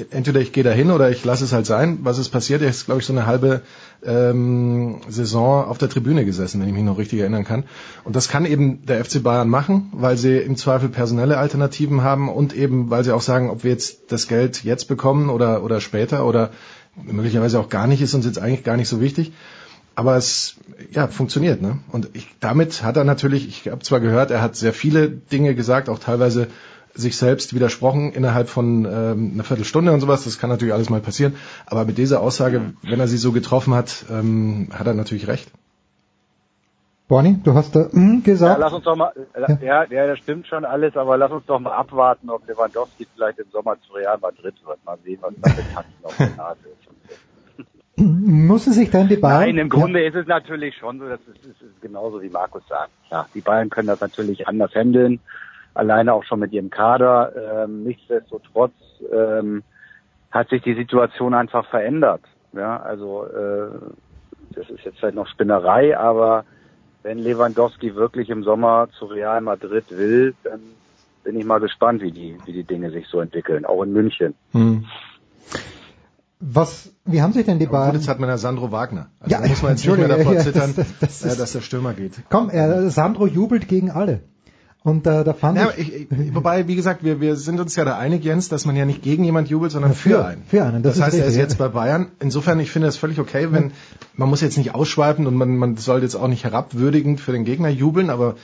entweder 0.09 0.39
ich 0.39 0.51
gehe 0.53 0.63
dahin 0.63 0.89
oder 0.89 1.09
ich 1.09 1.23
lasse 1.25 1.43
es 1.43 1.51
halt 1.51 1.65
sein. 1.65 1.99
Was 2.03 2.17
ist 2.17 2.29
passiert? 2.29 2.61
Er 2.61 2.69
ist, 2.69 2.85
glaube 2.85 3.01
ich, 3.01 3.07
so 3.07 3.13
eine 3.13 3.25
halbe 3.25 3.61
ähm, 4.05 5.01
Saison 5.09 5.65
auf 5.65 5.77
der 5.77 5.89
Tribüne 5.89 6.25
gesessen, 6.25 6.61
wenn 6.61 6.67
ich 6.69 6.73
mich 6.73 6.83
noch 6.83 6.97
richtig 6.97 7.19
erinnern 7.19 7.43
kann. 7.43 7.65
Und 8.03 8.15
das 8.15 8.29
kann 8.29 8.45
eben 8.45 8.85
der 8.85 9.03
FC 9.03 9.21
Bayern 9.21 9.49
machen, 9.49 9.89
weil 9.91 10.17
sie 10.17 10.37
im 10.37 10.55
Zweifel 10.55 10.89
personelle 10.89 11.37
Alternativen 11.37 12.03
haben 12.03 12.29
und 12.29 12.55
eben, 12.55 12.89
weil 12.89 13.03
sie 13.03 13.13
auch 13.13 13.21
sagen, 13.21 13.49
ob 13.49 13.63
wir 13.63 13.71
jetzt 13.71 14.11
das 14.11 14.27
Geld 14.27 14.63
jetzt 14.63 14.85
bekommen 14.87 15.29
oder, 15.29 15.63
oder 15.63 15.81
später 15.81 16.25
oder 16.25 16.51
möglicherweise 16.95 17.59
auch 17.59 17.69
gar 17.69 17.87
nicht, 17.87 18.01
ist 18.01 18.13
uns 18.13 18.25
jetzt 18.25 18.39
eigentlich 18.39 18.63
gar 18.63 18.77
nicht 18.77 18.89
so 18.89 19.01
wichtig. 19.01 19.33
Aber 19.97 20.17
es 20.17 20.55
ja, 20.91 21.07
funktioniert. 21.07 21.61
Ne? 21.61 21.79
Und 21.91 22.09
ich, 22.13 22.27
damit 22.39 22.83
hat 22.83 22.97
er 22.97 23.05
natürlich, 23.05 23.47
ich 23.47 23.71
habe 23.71 23.81
zwar 23.81 24.01
gehört, 24.01 24.29
er 24.29 24.41
hat 24.41 24.55
sehr 24.55 24.73
viele 24.73 25.09
Dinge 25.09 25.55
gesagt, 25.55 25.89
auch 25.89 25.99
teilweise 25.99 26.47
sich 26.95 27.17
selbst 27.17 27.53
widersprochen 27.53 28.11
innerhalb 28.13 28.49
von 28.49 28.85
ähm, 28.85 29.31
einer 29.33 29.43
Viertelstunde 29.43 29.91
und 29.91 29.99
sowas. 29.99 30.23
Das 30.23 30.39
kann 30.39 30.49
natürlich 30.49 30.73
alles 30.73 30.89
mal 30.89 31.01
passieren. 31.01 31.35
Aber 31.65 31.85
mit 31.85 31.97
dieser 31.97 32.21
Aussage, 32.21 32.73
wenn 32.83 32.99
er 32.99 33.07
sie 33.07 33.17
so 33.17 33.31
getroffen 33.31 33.73
hat, 33.73 34.05
ähm, 34.09 34.69
hat 34.73 34.87
er 34.87 34.93
natürlich 34.93 35.27
recht. 35.27 35.51
Bonnie, 37.07 37.39
du 37.43 37.53
hast 37.53 37.75
da 37.75 37.87
mm, 37.91 38.15
Ja, 38.15 38.21
gesagt. 38.23 38.59
lass 38.59 38.73
uns 38.73 38.83
doch 38.83 38.95
mal, 38.95 39.11
äh, 39.33 39.65
ja, 39.65 39.83
ja, 39.83 40.07
das 40.07 40.17
stimmt 40.19 40.47
schon 40.47 40.65
alles, 40.65 40.97
aber 40.97 41.17
lass 41.17 41.31
uns 41.31 41.45
doch 41.45 41.59
mal 41.59 41.73
abwarten, 41.73 42.31
ob 42.31 42.47
Lewandowski 42.47 43.05
vielleicht 43.13 43.37
im 43.37 43.45
Sommer 43.51 43.77
zu 43.85 43.93
Real 43.93 44.17
Madrid 44.19 44.55
wird. 44.65 44.83
Mal 44.85 44.97
sehen, 45.03 45.19
was 45.21 45.33
da 45.39 45.49
mit 45.49 45.73
Tanzen 45.73 45.93
auf 46.03 46.17
der 46.17 46.29
Nase 46.35 46.59
ist. 46.63 47.65
Müssen 47.97 48.73
sich 48.73 48.89
denn 48.89 49.07
die 49.07 49.17
Bayern... 49.17 49.41
Nein, 49.41 49.57
im 49.57 49.69
Grunde 49.69 50.03
ist 50.03 50.15
es 50.15 50.27
natürlich 50.27 50.75
schon 50.75 50.99
so, 50.99 51.07
das 51.07 51.19
ist, 51.21 51.45
ist, 51.45 51.61
ist 51.61 51.81
genauso 51.81 52.21
wie 52.21 52.29
Markus 52.29 52.63
sagt. 52.67 52.91
Ja, 53.11 53.27
die 53.33 53.41
Bayern 53.41 53.69
können 53.69 53.87
das 53.87 54.01
natürlich 54.01 54.47
anders 54.47 54.73
handeln, 54.73 55.19
alleine 55.75 56.13
auch 56.13 56.23
schon 56.23 56.39
mit 56.39 56.51
ihrem 56.53 56.69
Kader. 56.69 57.63
Ähm, 57.65 57.83
nichtsdestotrotz 57.83 58.73
ähm, 59.13 59.63
hat 60.31 60.49
sich 60.49 60.61
die 60.63 60.73
Situation 60.75 61.33
einfach 61.33 61.67
verändert. 61.69 62.21
Ja, 62.53 62.81
also 62.81 63.25
äh, 63.25 63.69
das 64.55 64.69
ist 64.69 64.83
jetzt 64.85 64.99
vielleicht 64.99 65.15
noch 65.15 65.27
Spinnerei, 65.27 65.97
aber 65.97 66.45
wenn 67.03 67.19
Lewandowski 67.19 67.95
wirklich 67.95 68.29
im 68.29 68.43
Sommer 68.43 68.87
zu 68.97 69.05
Real 69.05 69.41
Madrid 69.41 69.85
will, 69.91 70.33
dann 70.43 70.59
bin 71.23 71.37
ich 71.37 71.45
mal 71.45 71.59
gespannt, 71.59 72.01
wie 72.01 72.11
die, 72.11 72.37
wie 72.45 72.53
die 72.53 72.63
Dinge 72.63 72.91
sich 72.91 73.07
so 73.07 73.19
entwickeln, 73.19 73.65
auch 73.65 73.83
in 73.83 73.91
München. 73.93 74.33
Hm. 74.53 74.85
Was, 76.39 76.93
wie 77.05 77.21
haben 77.21 77.31
sich 77.33 77.45
denn 77.45 77.59
die 77.59 77.65
Bayern... 77.65 77.91
gut, 77.91 77.95
jetzt 78.01 78.07
hat 78.09 78.19
man 78.19 78.29
ja 78.29 78.37
Sandro 78.37 78.71
Wagner. 78.71 79.07
Also 79.19 79.33
Ja, 79.35 79.41
da 79.41 79.47
muss 79.47 79.61
man 79.63 79.71
jetzt 79.71 79.85
nicht 79.85 79.97
mehr 79.97 80.07
davor 80.07 80.33
ja, 80.33 80.39
zittern, 80.41 80.73
das- 80.75 80.99
das 80.99 81.23
äh, 81.23 81.27
ist- 81.29 81.39
dass 81.39 81.53
der 81.53 81.61
Stürmer 81.61 81.93
geht. 81.93 82.21
Komm, 82.29 82.49
er, 82.49 82.89
Sandro 82.89 83.25
jubelt 83.27 83.67
gegen 83.67 83.89
alle. 83.91 84.21
Und 84.85 85.07
äh, 85.07 85.23
da 85.23 85.33
fand 85.33 85.57
Ja, 85.57 85.69
ich... 85.75 85.91
ich, 85.93 86.11
ich, 86.11 86.35
wobei, 86.35 86.67
wie 86.67 86.75
gesagt, 86.75 87.03
wir, 87.03 87.19
wir 87.19 87.35
sind 87.37 87.59
uns 87.59 87.75
ja 87.75 87.85
da 87.85 87.97
einig, 87.97 88.23
Jens, 88.23 88.49
dass 88.49 88.65
man 88.67 88.75
ja 88.75 88.85
nicht 88.85 89.01
gegen 89.01 89.23
jemand 89.23 89.49
jubelt, 89.49 89.71
sondern 89.71 89.91
Ja, 89.91 89.95
für, 89.95 90.09
für- 90.11 90.25
einen. 90.25 90.43
für 90.47 90.63
einen, 90.63 90.83
das 90.83 90.97
Das, 90.97 91.05
heißt, 91.05 91.15
er 91.17 91.21
ist 91.21 91.29
richtig, 91.29 91.41
jetzt 91.41 91.57
bei 91.57 91.69
Bayern. 91.69 92.07
Insofern, 92.19 92.59
ich 92.59 92.69
finde 92.69 92.87
es 92.87 92.95
völlig 92.95 93.19
okay, 93.19 93.47
wenn 93.51 93.71
man 94.15 94.29
muss 94.29 94.41
jetzt 94.41 94.57
nicht 94.59 94.75
ausschweifen 94.75 95.25
und 95.25 95.33
man, 95.35 95.57
man 95.57 95.75
soll 95.77 96.03
jetzt 96.03 96.13
auch 96.15 96.27
nicht 96.27 96.43
herabwürdigend 96.43 97.19
für 97.19 97.31
den 97.31 97.45
Gegner 97.45 97.69
jubeln, 97.69 98.11
aber 98.11 98.35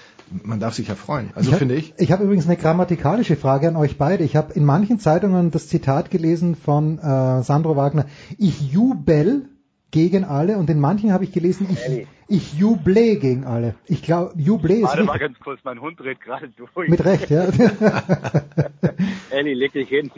man 0.44 0.60
darf 0.60 0.74
sich 0.74 0.88
ja 0.88 0.96
freuen. 0.96 1.30
Also 1.36 1.52
hab- 1.52 1.60
finde 1.60 1.76
ich. 1.76 1.94
Ich 1.98 2.12
habe 2.12 2.24
übrigens 2.24 2.46
eine 2.48 2.58
grammatikalische 2.58 3.36
Frage 3.36 3.68
an 3.68 3.76
euch 3.76 4.00
beide. 4.00 4.24
Ich 4.24 4.36
habe 4.36 4.52
in 4.54 4.66
manchen 4.66 4.98
Zeitungen 5.00 5.52
das 5.52 5.68
Zitat 5.68 6.10
gelesen 6.10 6.56
von 6.56 6.98
äh, 6.98 7.44
Sandro 7.44 7.76
Wagner, 7.76 8.06
ich 8.40 8.72
jubel 8.74 9.48
gegen 9.92 10.24
alle 10.24 10.58
und 10.58 10.70
in 10.70 10.80
manchen 10.80 11.12
habe 11.12 11.26
ich 11.26 11.32
gelesen, 11.32 11.68
ich, 11.70 12.08
ich 12.28 12.54
juble 12.54 13.18
gegen 13.18 13.44
alle. 13.44 13.76
Ich 13.88 14.02
glaube, 14.02 14.34
juble 14.38 14.76
ist 14.76 14.84
Warte 14.84 15.04
mal 15.04 15.20
ganz 15.20 15.38
kurz, 15.40 15.60
mein 15.64 15.82
Hund 15.82 16.00
dreht 16.00 16.22
gerade 16.22 16.50
durch. 16.50 16.90
Mit 16.90 17.04
Recht, 17.04 17.30
ja. 17.30 17.48
Elli, 19.30 19.54
leg 19.54 19.74
dich 19.74 19.90
hin. 19.90 20.10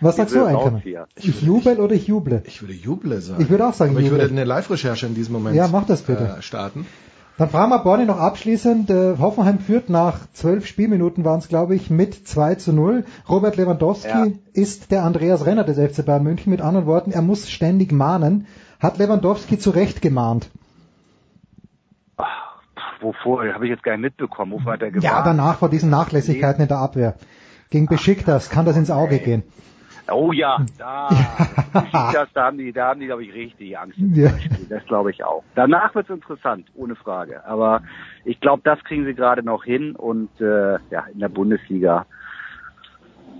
Was 0.00 0.16
sagst 0.16 0.34
du 0.34 0.44
eigentlich? 0.44 0.96
Ich 1.16 1.42
jubel 1.42 1.78
oder 1.78 1.94
ich 1.94 2.06
juble? 2.06 2.42
Ich 2.46 2.62
würde 2.62 2.74
Juble 2.74 3.20
sagen. 3.20 3.42
Ich 3.42 3.50
würde 3.50 3.66
auch 3.66 3.74
sagen 3.74 3.90
aber 3.90 4.00
ich 4.00 4.06
Juble. 4.06 4.20
würde 4.20 4.32
eine 4.32 4.44
Live-Recherche 4.44 5.06
in 5.06 5.14
diesem 5.14 5.32
Moment 5.32 5.56
Ja, 5.56 5.68
mach 5.68 5.86
das 5.86 6.02
bitte. 6.02 6.36
Äh, 6.38 6.42
starten. 6.42 6.86
Dann 7.42 7.50
fragen 7.50 7.70
wir 7.70 7.80
Borny 7.80 8.04
noch 8.04 8.20
abschließend. 8.20 8.88
Äh, 8.88 9.18
Hoffenheim 9.18 9.58
führt 9.58 9.90
nach 9.90 10.30
zwölf 10.32 10.64
Spielminuten 10.64 11.24
waren 11.24 11.40
es, 11.40 11.48
glaube 11.48 11.74
ich, 11.74 11.90
mit 11.90 12.28
2 12.28 12.54
zu 12.54 12.72
0. 12.72 13.04
Robert 13.28 13.56
Lewandowski 13.56 14.08
Ja. 14.08 14.26
ist 14.52 14.92
der 14.92 15.02
Andreas 15.02 15.44
Renner 15.44 15.64
des 15.64 15.76
FC 15.76 16.06
Bayern 16.06 16.22
München. 16.22 16.50
Mit 16.50 16.60
anderen 16.60 16.86
Worten, 16.86 17.10
er 17.10 17.20
muss 17.20 17.50
ständig 17.50 17.90
mahnen. 17.90 18.46
Hat 18.78 18.98
Lewandowski 18.98 19.58
zu 19.58 19.70
Recht 19.70 20.02
gemahnt? 20.02 20.52
Wovor? 23.00 23.44
Habe 23.52 23.64
ich 23.64 23.70
jetzt 23.70 23.82
gar 23.82 23.96
nicht 23.96 24.02
mitbekommen. 24.02 24.52
Wovor 24.52 24.74
hat 24.74 24.82
er 24.82 24.92
gewarnt? 24.92 25.02
Ja, 25.02 25.24
danach 25.24 25.58
vor 25.58 25.68
diesen 25.68 25.90
Nachlässigkeiten 25.90 26.62
in 26.62 26.68
der 26.68 26.78
Abwehr. 26.78 27.16
Gegen 27.70 27.86
Besiktas 27.86 28.50
kann 28.50 28.66
das 28.66 28.76
ins 28.76 28.92
Auge 28.92 29.18
gehen. 29.18 29.42
Oh 30.10 30.32
ja, 30.32 30.58
da, 30.78 31.08
das, 32.12 32.28
da 32.34 32.44
haben 32.46 32.58
die, 32.58 32.72
da 32.72 32.88
haben 32.88 33.00
die, 33.00 33.06
glaube 33.06 33.24
ich, 33.24 33.32
richtig 33.32 33.78
Angst. 33.78 33.96
Ja. 33.98 34.30
Das 34.68 34.84
glaube 34.86 35.10
ich 35.10 35.22
auch. 35.24 35.44
Danach 35.54 35.94
wird's 35.94 36.10
interessant, 36.10 36.66
ohne 36.74 36.96
Frage. 36.96 37.44
Aber 37.46 37.82
ich 38.24 38.40
glaube, 38.40 38.62
das 38.64 38.82
kriegen 38.84 39.04
sie 39.04 39.14
gerade 39.14 39.42
noch 39.42 39.64
hin 39.64 39.94
und 39.94 40.28
äh, 40.40 40.78
ja, 40.90 41.04
in 41.12 41.20
der 41.20 41.28
Bundesliga. 41.28 42.06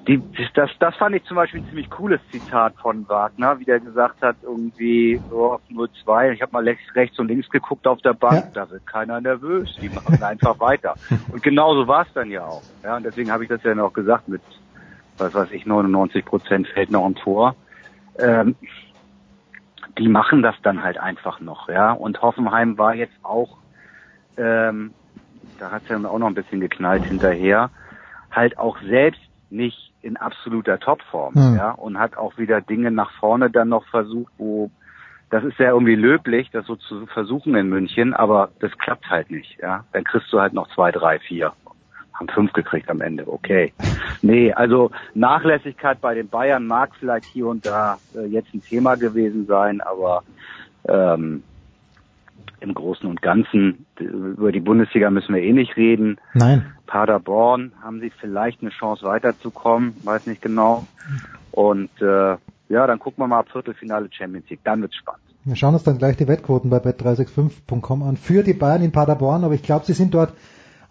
Die, 0.08 0.20
das, 0.56 0.70
das 0.80 0.96
fand 0.96 1.14
ich 1.14 1.22
zum 1.24 1.36
Beispiel 1.36 1.60
ein 1.60 1.66
ziemlich 1.68 1.88
cooles 1.88 2.20
Zitat 2.32 2.74
von 2.82 3.08
Wagner, 3.08 3.60
wie 3.60 3.64
der 3.64 3.78
gesagt 3.78 4.20
hat, 4.20 4.34
irgendwie 4.42 5.20
so 5.30 5.52
auf 5.52 5.60
0-2. 5.70 6.32
Ich 6.32 6.42
habe 6.42 6.50
mal 6.52 6.64
rechts, 6.64 6.82
rechts 6.96 7.18
und 7.20 7.28
links 7.28 7.48
geguckt 7.50 7.86
auf 7.86 8.00
der 8.02 8.14
Bank, 8.14 8.46
Ja. 8.46 8.64
da 8.64 8.70
wird 8.70 8.84
keiner 8.84 9.20
nervös. 9.20 9.76
Die 9.80 9.88
machen 9.88 10.20
einfach 10.22 10.58
weiter. 10.58 10.94
Und 11.32 11.42
genauso 11.44 11.86
war 11.86 12.02
es 12.04 12.12
dann 12.14 12.30
ja 12.32 12.44
auch. 12.44 12.62
Ja, 12.82 12.96
und 12.96 13.04
deswegen 13.04 13.30
habe 13.30 13.44
ich 13.44 13.48
das 13.48 13.62
ja 13.62 13.74
noch 13.76 13.92
gesagt 13.92 14.28
mit 14.28 14.42
was 15.22 15.34
weiß 15.34 15.50
ich, 15.52 15.66
99 15.66 16.24
Prozent 16.24 16.68
fällt 16.68 16.90
noch 16.90 17.06
ein 17.06 17.14
Tor. 17.14 17.54
Ähm, 18.18 18.56
die 19.98 20.08
machen 20.08 20.42
das 20.42 20.54
dann 20.62 20.82
halt 20.82 20.98
einfach 20.98 21.40
noch, 21.40 21.68
ja. 21.68 21.92
Und 21.92 22.20
Hoffenheim 22.22 22.78
war 22.78 22.94
jetzt 22.94 23.16
auch, 23.22 23.58
ähm, 24.36 24.92
da 25.58 25.70
hat 25.70 25.82
es 25.84 25.88
ja 25.88 25.96
auch 26.08 26.18
noch 26.18 26.26
ein 26.26 26.34
bisschen 26.34 26.60
geknallt 26.60 27.04
hinterher, 27.04 27.70
halt 28.30 28.58
auch 28.58 28.78
selbst 28.82 29.20
nicht 29.50 29.92
in 30.00 30.16
absoluter 30.16 30.80
Topform, 30.80 31.34
Hm. 31.34 31.56
ja, 31.56 31.70
und 31.70 31.98
hat 31.98 32.16
auch 32.16 32.38
wieder 32.38 32.60
Dinge 32.60 32.90
nach 32.90 33.10
vorne 33.12 33.50
dann 33.50 33.68
noch 33.68 33.86
versucht, 33.86 34.32
wo 34.38 34.70
das 35.30 35.44
ist 35.44 35.58
ja 35.58 35.70
irgendwie 35.70 35.94
löblich, 35.94 36.50
das 36.50 36.66
so 36.66 36.76
zu 36.76 37.06
versuchen 37.06 37.54
in 37.54 37.68
München, 37.70 38.12
aber 38.12 38.50
das 38.60 38.76
klappt 38.76 39.08
halt 39.08 39.30
nicht, 39.30 39.58
ja. 39.62 39.84
Dann 39.92 40.04
kriegst 40.04 40.30
du 40.30 40.40
halt 40.40 40.52
noch 40.52 40.68
zwei, 40.74 40.92
drei, 40.92 41.18
vier. 41.20 41.54
Haben 42.22 42.28
fünf 42.34 42.52
gekriegt 42.52 42.88
am 42.88 43.00
Ende, 43.00 43.26
okay. 43.26 43.72
Nee, 44.22 44.52
also 44.52 44.92
Nachlässigkeit 45.14 46.00
bei 46.00 46.14
den 46.14 46.28
Bayern 46.28 46.66
mag 46.68 46.90
vielleicht 47.00 47.26
hier 47.26 47.48
und 47.48 47.66
da 47.66 47.98
äh, 48.14 48.26
jetzt 48.26 48.54
ein 48.54 48.62
Thema 48.62 48.94
gewesen 48.94 49.46
sein, 49.46 49.80
aber 49.80 50.22
ähm, 50.86 51.42
im 52.60 52.74
Großen 52.74 53.08
und 53.08 53.22
Ganzen, 53.22 53.86
über 53.98 54.52
die 54.52 54.60
Bundesliga 54.60 55.10
müssen 55.10 55.34
wir 55.34 55.42
eh 55.42 55.52
nicht 55.52 55.76
reden. 55.76 56.18
Nein. 56.34 56.64
Paderborn 56.86 57.72
haben 57.82 57.98
sie 57.98 58.12
vielleicht 58.20 58.62
eine 58.62 58.70
Chance 58.70 59.04
weiterzukommen, 59.04 59.96
weiß 60.04 60.28
nicht 60.28 60.42
genau. 60.42 60.86
Und 61.50 61.90
äh, 62.00 62.36
ja, 62.68 62.86
dann 62.86 63.00
gucken 63.00 63.24
wir 63.24 63.26
mal 63.26 63.40
ab 63.40 63.48
Viertelfinale 63.50 64.08
Champions 64.12 64.48
League, 64.48 64.60
dann 64.62 64.80
wird's 64.80 64.94
spannend. 64.94 65.22
Wir 65.44 65.56
schauen 65.56 65.74
uns 65.74 65.82
dann 65.82 65.98
gleich 65.98 66.16
die 66.16 66.28
Wettquoten 66.28 66.70
bei 66.70 66.76
bet365.com 66.76 68.04
an 68.04 68.16
für 68.16 68.44
die 68.44 68.52
Bayern 68.52 68.82
in 68.82 68.92
Paderborn, 68.92 69.42
aber 69.42 69.54
ich 69.54 69.64
glaube, 69.64 69.84
sie 69.84 69.92
sind 69.92 70.14
dort 70.14 70.32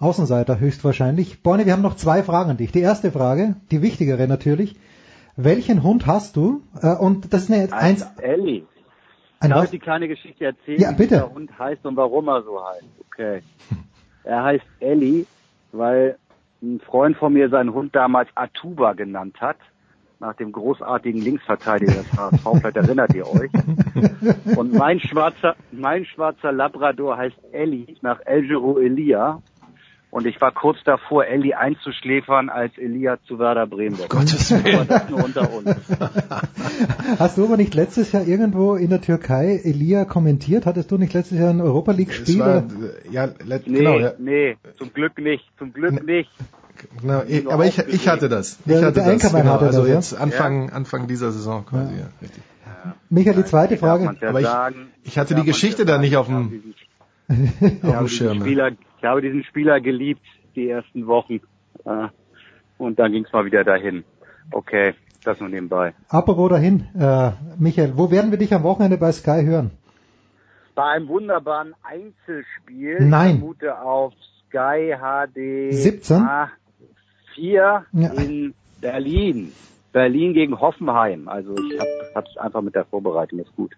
Außenseiter 0.02 0.60
höchstwahrscheinlich. 0.60 1.44
Borne, 1.44 1.66
wir 1.66 1.74
haben 1.74 1.82
noch 1.82 1.96
zwei 1.96 2.24
Fragen 2.24 2.50
an 2.52 2.58
dich. 2.58 2.72
Die 2.72 2.82
erste 2.82 3.12
Frage, 3.12 3.56
die 3.72 3.82
wichtigere 3.82 4.28
natürlich. 4.28 4.76
Welchen 5.36 5.84
Hund 5.84 6.08
hast 6.08 6.36
du? 6.36 6.62
Äh, 6.82 6.96
und 6.96 7.34
das 7.34 7.44
ist 7.44 7.52
eine 7.52 7.72
eins. 7.72 8.06
Ellie. 8.22 8.64
Ein 9.40 9.52
Darf 9.52 9.66
ich 9.66 9.70
die 9.72 9.80
kleine 9.80 10.08
Geschichte 10.08 10.46
erzählen, 10.46 10.80
Ja, 10.80 10.92
wie 10.92 10.96
bitte. 10.96 11.16
der 11.16 11.34
Hund 11.34 11.58
heißt 11.58 11.86
und 11.86 11.96
warum 11.96 12.28
er 12.28 12.44
so 12.44 12.60
heißt? 12.64 12.84
Okay. 13.08 13.42
Er 14.24 14.44
heißt 14.44 14.66
Ellie, 14.80 15.26
weil 15.72 16.18
ein 16.62 16.80
Freund 16.80 17.18
von 17.18 17.34
mir 17.34 17.50
seinen 17.50 17.74
Hund 17.74 17.96
damals 17.96 18.30
Atuba 18.36 18.94
genannt 18.94 19.42
hat, 19.42 19.58
nach 20.20 20.36
dem 20.36 20.52
großartigen 20.52 21.20
Linksverteidiger 21.22 21.94
des 21.94 22.14
HSV, 22.16 22.44
vielleicht 22.60 22.78
erinnert 22.78 23.16
ihr 23.16 23.26
euch. 23.28 23.50
Und 24.58 24.74
mein 24.74 25.00
schwarzer, 25.00 25.56
mein 25.72 26.06
schwarzer 26.06 26.52
Labrador 26.52 27.18
heißt 27.18 27.38
Ellie, 27.52 27.96
nach 28.02 28.20
Elgero 28.26 28.78
Elia. 28.78 29.42
Und 30.12 30.28
ich 30.28 30.42
war 30.42 30.52
kurz 30.52 30.78
davor, 30.84 31.26
Ellie 31.26 31.58
einzuschläfern, 31.58 32.50
als 32.50 32.78
Elia 32.78 33.18
zu 33.28 33.40
Werder 33.40 33.66
Bremen 33.66 33.98
wurde. 33.98 34.10
Gottes 34.10 34.52
Aber 34.52 34.84
das 34.86 35.10
nur 35.10 35.24
unter 35.24 35.54
uns. 35.54 35.70
Hast 37.20 37.38
du 37.38 37.46
aber 37.46 37.56
nicht 37.56 37.74
letztes 37.74 38.12
Jahr 38.12 38.28
irgendwo 38.28 38.76
in 38.76 38.90
der 38.90 39.00
Türkei 39.02 39.62
Elia 39.64 40.04
kommentiert? 40.04 40.66
Hattest 40.66 40.92
du 40.92 40.98
nicht 40.98 41.14
letztes 41.14 41.40
Jahr 41.40 41.50
ein 41.52 41.62
Europa 41.62 41.94
League 41.94 42.12
Spiel? 42.12 42.40
war, 42.40 42.64
ja, 43.10 43.30
let, 43.46 43.68
Nee, 43.68 43.78
genau, 43.78 44.00
ja. 44.00 44.12
nee, 44.20 44.58
zum 44.78 44.92
Glück 44.94 45.18
nicht, 45.18 45.46
zum 45.58 45.72
Glück 45.72 46.06
nicht. 46.06 46.30
Genau, 47.00 47.22
ich, 47.28 47.50
aber 47.50 47.66
ich, 47.66 47.78
ich 47.78 48.08
hatte 48.10 48.28
das. 48.28 48.58
Ich 48.60 48.66
Der- 48.66 48.82
hatte 48.82 49.02
der 49.02 49.14
das. 49.14 49.32
Genau, 49.32 49.46
hatte 49.54 49.66
also 49.68 49.80
das, 49.82 49.88
ja? 49.88 49.96
jetzt 49.96 50.14
Anfang, 50.20 50.72
Anfang 50.72 51.08
dieser 51.08 51.32
Saison 51.32 51.66
quasi. 51.66 51.94
Ja. 51.96 52.10
richtig. 52.22 52.44
Michael, 53.10 53.36
die 53.38 53.46
zweite 53.46 53.78
Frage. 53.78 54.14
ja 54.20 54.30
Aber 54.30 54.42
ich-. 54.42 54.48
Ich 55.04 55.18
hatte 55.18 55.36
die 55.36 55.44
Geschichte 55.44 55.84
ja 55.84 55.86
da 55.86 55.98
nicht 56.00 56.18
auf 56.18 56.28
dem, 56.28 56.74
auf 57.84 57.98
dem 58.00 58.08
Schirm. 58.10 58.44
Ich 59.02 59.06
habe 59.08 59.22
diesen 59.22 59.44
Spieler 59.44 59.82
geliebt, 59.82 60.22
die 60.56 60.70
ersten 60.70 61.08
Wochen. 61.08 61.40
Äh, 61.86 62.08
Und 62.78 63.00
dann 63.00 63.12
ging 63.12 63.26
es 63.26 63.34
mal 63.34 63.46
wieder 63.46 63.64
dahin. 63.64 64.04
Okay, 64.52 64.94
das 65.24 65.40
nur 65.40 65.50
nebenbei. 65.50 65.94
Apropos 66.08 66.50
dahin, 66.52 66.88
äh, 67.00 67.32
Michael, 67.58 67.94
wo 67.96 68.12
werden 68.12 68.30
wir 68.32 68.38
dich 68.38 68.54
am 68.54 68.62
Wochenende 68.64 68.98
bei 68.98 69.12
Sky 69.12 69.44
hören? 69.44 69.72
Bei 70.76 70.84
einem 70.84 71.08
wunderbaren 71.08 71.74
Einzelspiel. 71.84 72.98
Nein. 73.00 73.32
Ich 73.36 73.40
vermute 73.40 73.82
auf 73.82 74.14
Sky 74.48 74.94
HD 75.00 75.74
17? 75.74 76.28
4 77.36 77.86
Ja. 77.94 78.10
in 78.14 78.54
Berlin. 78.82 79.52
Berlin 79.94 80.34
gegen 80.34 80.60
Hoffenheim. 80.60 81.28
Also 81.28 81.56
ich 81.56 81.80
habe 82.16 82.28
es 82.30 82.38
einfach 82.38 82.62
mit 82.62 82.76
der 82.76 82.86
Vorbereitung 82.86 83.40
ist 83.40 83.56
gut. 83.56 83.74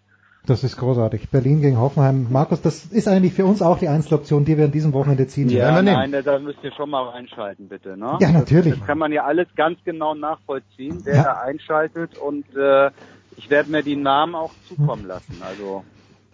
Das 0.45 0.63
ist 0.65 0.75
großartig. 0.75 1.29
Berlin 1.29 1.62
gegen 1.62 1.79
Hoffenheim. 1.79 2.27
Markus, 2.29 2.62
das 2.62 2.86
ist 2.86 3.08
eigentlich 3.08 3.34
für 3.34 3.45
uns 3.45 3.62
auch 3.62 3.77
die 3.77 3.88
Einzeloption, 3.88 4.43
die 4.43 4.58
wir 4.58 4.65
an 4.65 4.71
diesem 4.71 4.91
Wochenende 4.91 5.25
ziehen. 5.27 5.47
Ja, 5.49 5.82
nehmen. 5.82 6.12
nein, 6.12 6.23
da- 6.23 6.38
müsst 6.39 6.60
ihr 6.63 6.73
schon 6.73 6.89
mal 6.89 7.03
reinschalten, 7.10 7.69
bitte. 7.69 7.95
Ne? 7.95 8.17
Ja, 8.19 8.32
natürlich. 8.32 8.71
Das, 8.71 8.79
das 8.79 8.88
kann 8.88 8.97
man 8.97 9.13
ja 9.13 9.23
alles 9.23 9.47
ganz 9.56 9.77
genau 9.86 10.15
nachvollziehen, 10.15 10.99
wer 11.06 11.15
Ja. 11.15 11.23
da 11.23 11.34
einschaltet 11.41 12.17
und 12.17 12.43
äh, 12.58 12.91
ich 13.38 13.49
werde 13.49 13.71
mir 13.71 13.84
die 13.84 13.95
Namen 13.95 14.36
auch 14.36 14.51
zukommen 14.67 15.08
lassen. 15.08 15.41
Also 15.41 15.86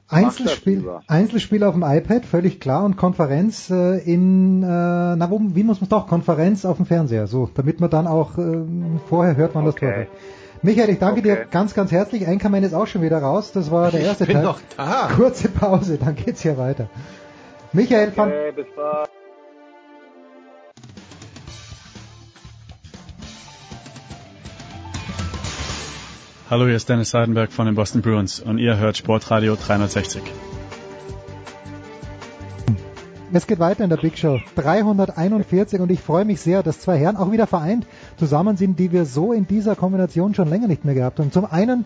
Einzelspiel, 0.07 0.81
das. 0.81 1.03
Einzelspiel 1.07 1.63
auf 1.63 1.75
dem 1.75 1.83
iPad, 1.83 2.25
völlig 2.25 2.59
klar, 2.59 2.83
und 2.85 2.97
Konferenz 2.97 3.69
äh, 3.69 3.99
in, 4.11 4.63
äh, 4.63 4.65
na, 4.65 5.27
wo, 5.29 5.39
wie 5.53 5.63
muss 5.63 5.81
man 5.81 5.83
es 5.85 5.89
doch, 5.89 6.07
Konferenz 6.07 6.65
auf 6.65 6.77
dem 6.77 6.87
Fernseher, 6.87 7.27
so, 7.27 7.47
damit 7.53 7.79
man 7.79 7.91
dann 7.91 8.07
auch 8.07 8.35
äh, 8.39 8.57
vorher 9.07 9.35
hört, 9.35 9.53
wann 9.53 9.65
das 9.65 9.75
Okay. 9.75 9.85
Tor 9.85 9.93
fällt. 9.93 10.09
Michael, 10.61 10.89
ich 10.89 10.99
danke 10.99 11.21
dir 11.21 11.33
Okay. 11.33 11.47
ganz, 11.51 11.73
ganz 11.73 11.91
herzlich. 11.91 12.27
Einkommen 12.27 12.63
ist 12.63 12.73
auch 12.73 12.87
schon 12.87 13.01
wieder 13.01 13.19
raus. 13.19 13.51
Das 13.53 13.71
war 13.71 13.91
der 13.91 14.01
erste 14.01 14.23
Ich 14.25 14.27
bin 14.27 14.37
Teil. 14.37 14.43
noch 14.45 14.59
da. 14.75 15.09
Kurze 15.15 15.49
Pause, 15.49 15.97
dann 15.97 16.15
geht's 16.15 16.41
hier 16.41 16.57
weiter. 16.57 16.89
Michael, 17.71 18.11
okay, 18.15 18.51
bis 18.55 18.65
bald. 18.75 19.09
Hallo, 26.49 26.65
hier 26.65 26.75
ist 26.75 26.89
Dennis 26.89 27.11
Seidenberg 27.11 27.51
von 27.51 27.67
den 27.67 27.75
Boston 27.75 28.01
Bruins 28.01 28.39
und 28.39 28.57
ihr 28.57 28.77
hört 28.77 28.97
Sportradio 28.97 29.55
360. 29.55 30.23
Es 33.31 33.45
geht 33.45 33.59
weiter 33.59 33.83
in 33.83 33.91
der 33.91 33.97
Big 33.97 34.17
Show 34.17 34.39
341 34.55 35.79
und 35.79 35.91
ich 35.91 36.01
freue 36.01 36.25
mich 36.25 36.41
sehr, 36.41 36.63
dass 36.63 36.79
zwei 36.79 36.97
Herren 36.97 37.15
auch 37.15 37.31
wieder 37.31 37.45
vereint 37.45 37.85
zusammen 38.17 38.57
sind, 38.57 38.79
die 38.79 38.91
wir 38.91 39.05
so 39.05 39.33
in 39.33 39.45
dieser 39.45 39.75
Kombination 39.75 40.33
schon 40.33 40.49
länger 40.49 40.67
nicht 40.67 40.83
mehr 40.83 40.95
gehabt 40.95 41.19
haben. 41.19 41.31
Zum 41.31 41.45
einen 41.45 41.85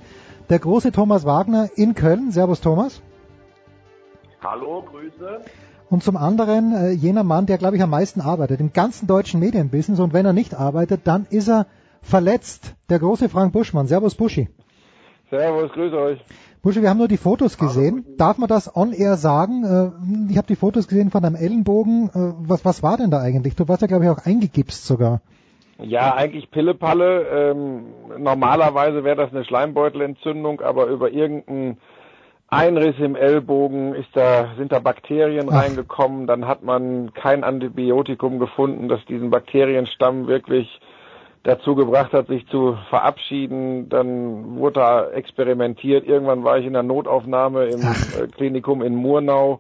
der 0.50 0.60
große 0.60 0.94
Thomas 0.94 1.26
Wagner 1.26 1.70
in 1.76 1.96
Köln. 1.96 2.32
Servus 2.32 2.62
Thomas. 2.62 3.02
Hallo, 4.42 4.84
Grüße. 4.84 5.42
Und 5.90 6.02
zum 6.02 6.16
anderen 6.16 6.74
äh, 6.74 6.92
jener 6.92 7.24
Mann, 7.24 7.46
der, 7.46 7.58
glaube 7.58 7.76
ich, 7.76 7.84
am 7.84 7.90
meisten 7.90 8.22
arbeitet 8.22 8.62
im 8.62 8.72
ganzen 8.72 9.08
deutschen 9.08 9.42
Medienbusiness. 9.42 10.00
Und 10.00 10.14
wenn 10.14 10.26
er 10.26 10.34
nicht 10.34 10.56
arbeitet, 10.56 11.02
dann 11.04 11.28
ist 11.30 11.50
er 11.50 11.68
verletzt. 12.02 12.74
Der 12.90 13.00
große 13.00 13.28
Frank 13.28 13.52
Buschmann. 13.52 13.88
Servus 13.88 14.16
Buschi. 14.16 14.48
Servus, 15.30 15.72
grüße 15.74 15.98
euch. 15.98 16.20
Buschi, 16.64 16.82
wir 16.82 16.90
haben 16.90 16.98
nur 16.98 17.10
die 17.10 17.18
Fotos 17.18 17.58
gesehen. 17.58 18.06
Darf 18.18 18.38
man 18.38 18.48
das 18.48 18.74
on 18.74 18.94
air 18.94 19.18
sagen? 19.18 19.66
Äh, 19.66 20.32
ich 20.32 20.38
habe 20.38 20.48
die 20.48 20.56
Fotos 20.56 20.88
gesehen 20.88 21.12
von 21.12 21.22
deinem 21.22 21.36
Ellenbogen. 21.36 22.08
Äh, 22.08 22.48
was, 22.48 22.64
was 22.64 22.82
war 22.82 22.96
denn 22.96 23.12
da 23.12 23.20
eigentlich? 23.20 23.58
Du 23.58 23.68
warst 23.68 23.82
ja, 23.82 23.88
glaube 23.90 24.06
ich, 24.06 24.10
auch 24.10 24.26
eingegipst 24.26 24.88
sogar. 24.88 25.20
Ja, 25.78 26.16
eigentlich 26.16 26.52
Pillepalle. 26.52 27.28
Ähm, 27.28 27.84
normalerweise 28.18 29.04
wäre 29.04 29.18
das 29.18 29.32
eine 29.32 29.44
Schleimbeutelentzündung, 29.44 30.62
aber 30.62 30.86
über 30.86 31.12
irgendeinen 31.12 31.80
Einriss 32.48 32.96
im 32.98 33.18
Ellbogen 33.18 33.94
ist 33.94 34.10
da, 34.14 34.54
sind 34.58 34.72
da 34.72 34.80
Bakterien 34.80 35.50
Ach. 35.52 35.64
reingekommen. 35.64 36.28
Dann 36.28 36.48
hat 36.48 36.64
man 36.64 37.14
kein 37.14 37.44
Antibiotikum 37.44 38.40
gefunden, 38.40 38.88
das 38.88 39.04
diesen 39.04 39.32
Bakterienstamm 39.32 40.28
wirklich 40.28 40.80
dazu 41.44 41.76
gebracht 41.76 42.14
hat, 42.14 42.28
sich 42.28 42.48
zu 42.48 42.78
verabschieden. 42.90 43.90
Dann 43.90 44.58
wurde 44.58 44.80
da 44.80 45.10
experimentiert. 45.12 46.08
Irgendwann 46.08 46.44
war 46.44 46.58
ich 46.58 46.66
in 46.66 46.74
der 46.74 46.84
Notaufnahme 46.84 47.66
im 47.66 47.82
äh, 47.82 48.28
Klinikum 48.28 48.82
in 48.82 48.96
Murnau. 48.96 49.60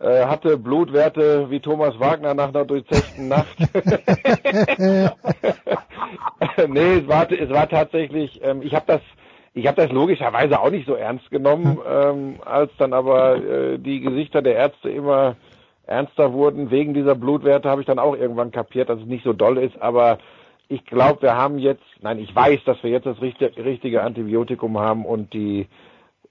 Äh, 0.00 0.26
hatte 0.26 0.56
Blutwerte 0.56 1.50
wie 1.50 1.58
Thomas 1.58 1.98
Wagner 1.98 2.34
nach 2.34 2.48
einer 2.48 2.64
durchzechten 2.64 3.26
Nacht. 3.26 3.56
nee, 6.68 6.98
es 6.98 7.08
war, 7.08 7.30
es 7.30 7.50
war 7.50 7.68
tatsächlich, 7.68 8.40
ähm, 8.42 8.62
ich 8.62 8.74
habe 8.74 8.84
das, 8.86 9.00
ich 9.54 9.66
habe 9.66 9.82
das 9.82 9.90
logischerweise 9.90 10.60
auch 10.60 10.70
nicht 10.70 10.86
so 10.86 10.94
ernst 10.94 11.30
genommen, 11.30 11.78
ähm, 11.88 12.36
als 12.44 12.70
dann 12.78 12.92
aber 12.92 13.36
äh, 13.36 13.78
die 13.78 14.00
Gesichter 14.00 14.40
der 14.40 14.54
Ärzte 14.54 14.88
immer 14.88 15.34
ernster 15.86 16.32
wurden 16.32 16.70
wegen 16.70 16.94
dieser 16.94 17.14
Blutwerte, 17.14 17.68
habe 17.68 17.80
ich 17.80 17.86
dann 17.86 17.98
auch 17.98 18.14
irgendwann 18.14 18.52
kapiert, 18.52 18.90
dass 18.90 19.00
es 19.00 19.06
nicht 19.06 19.24
so 19.24 19.32
doll 19.32 19.58
ist, 19.58 19.80
aber 19.80 20.18
ich 20.68 20.84
glaube, 20.84 21.22
wir 21.22 21.36
haben 21.36 21.58
jetzt, 21.58 21.82
nein, 22.02 22.18
ich 22.18 22.34
weiß, 22.34 22.60
dass 22.64 22.82
wir 22.82 22.90
jetzt 22.90 23.06
das 23.06 23.20
richtige, 23.20 23.56
richtige 23.64 24.02
Antibiotikum 24.02 24.78
haben 24.78 25.04
und 25.06 25.32
die 25.32 25.66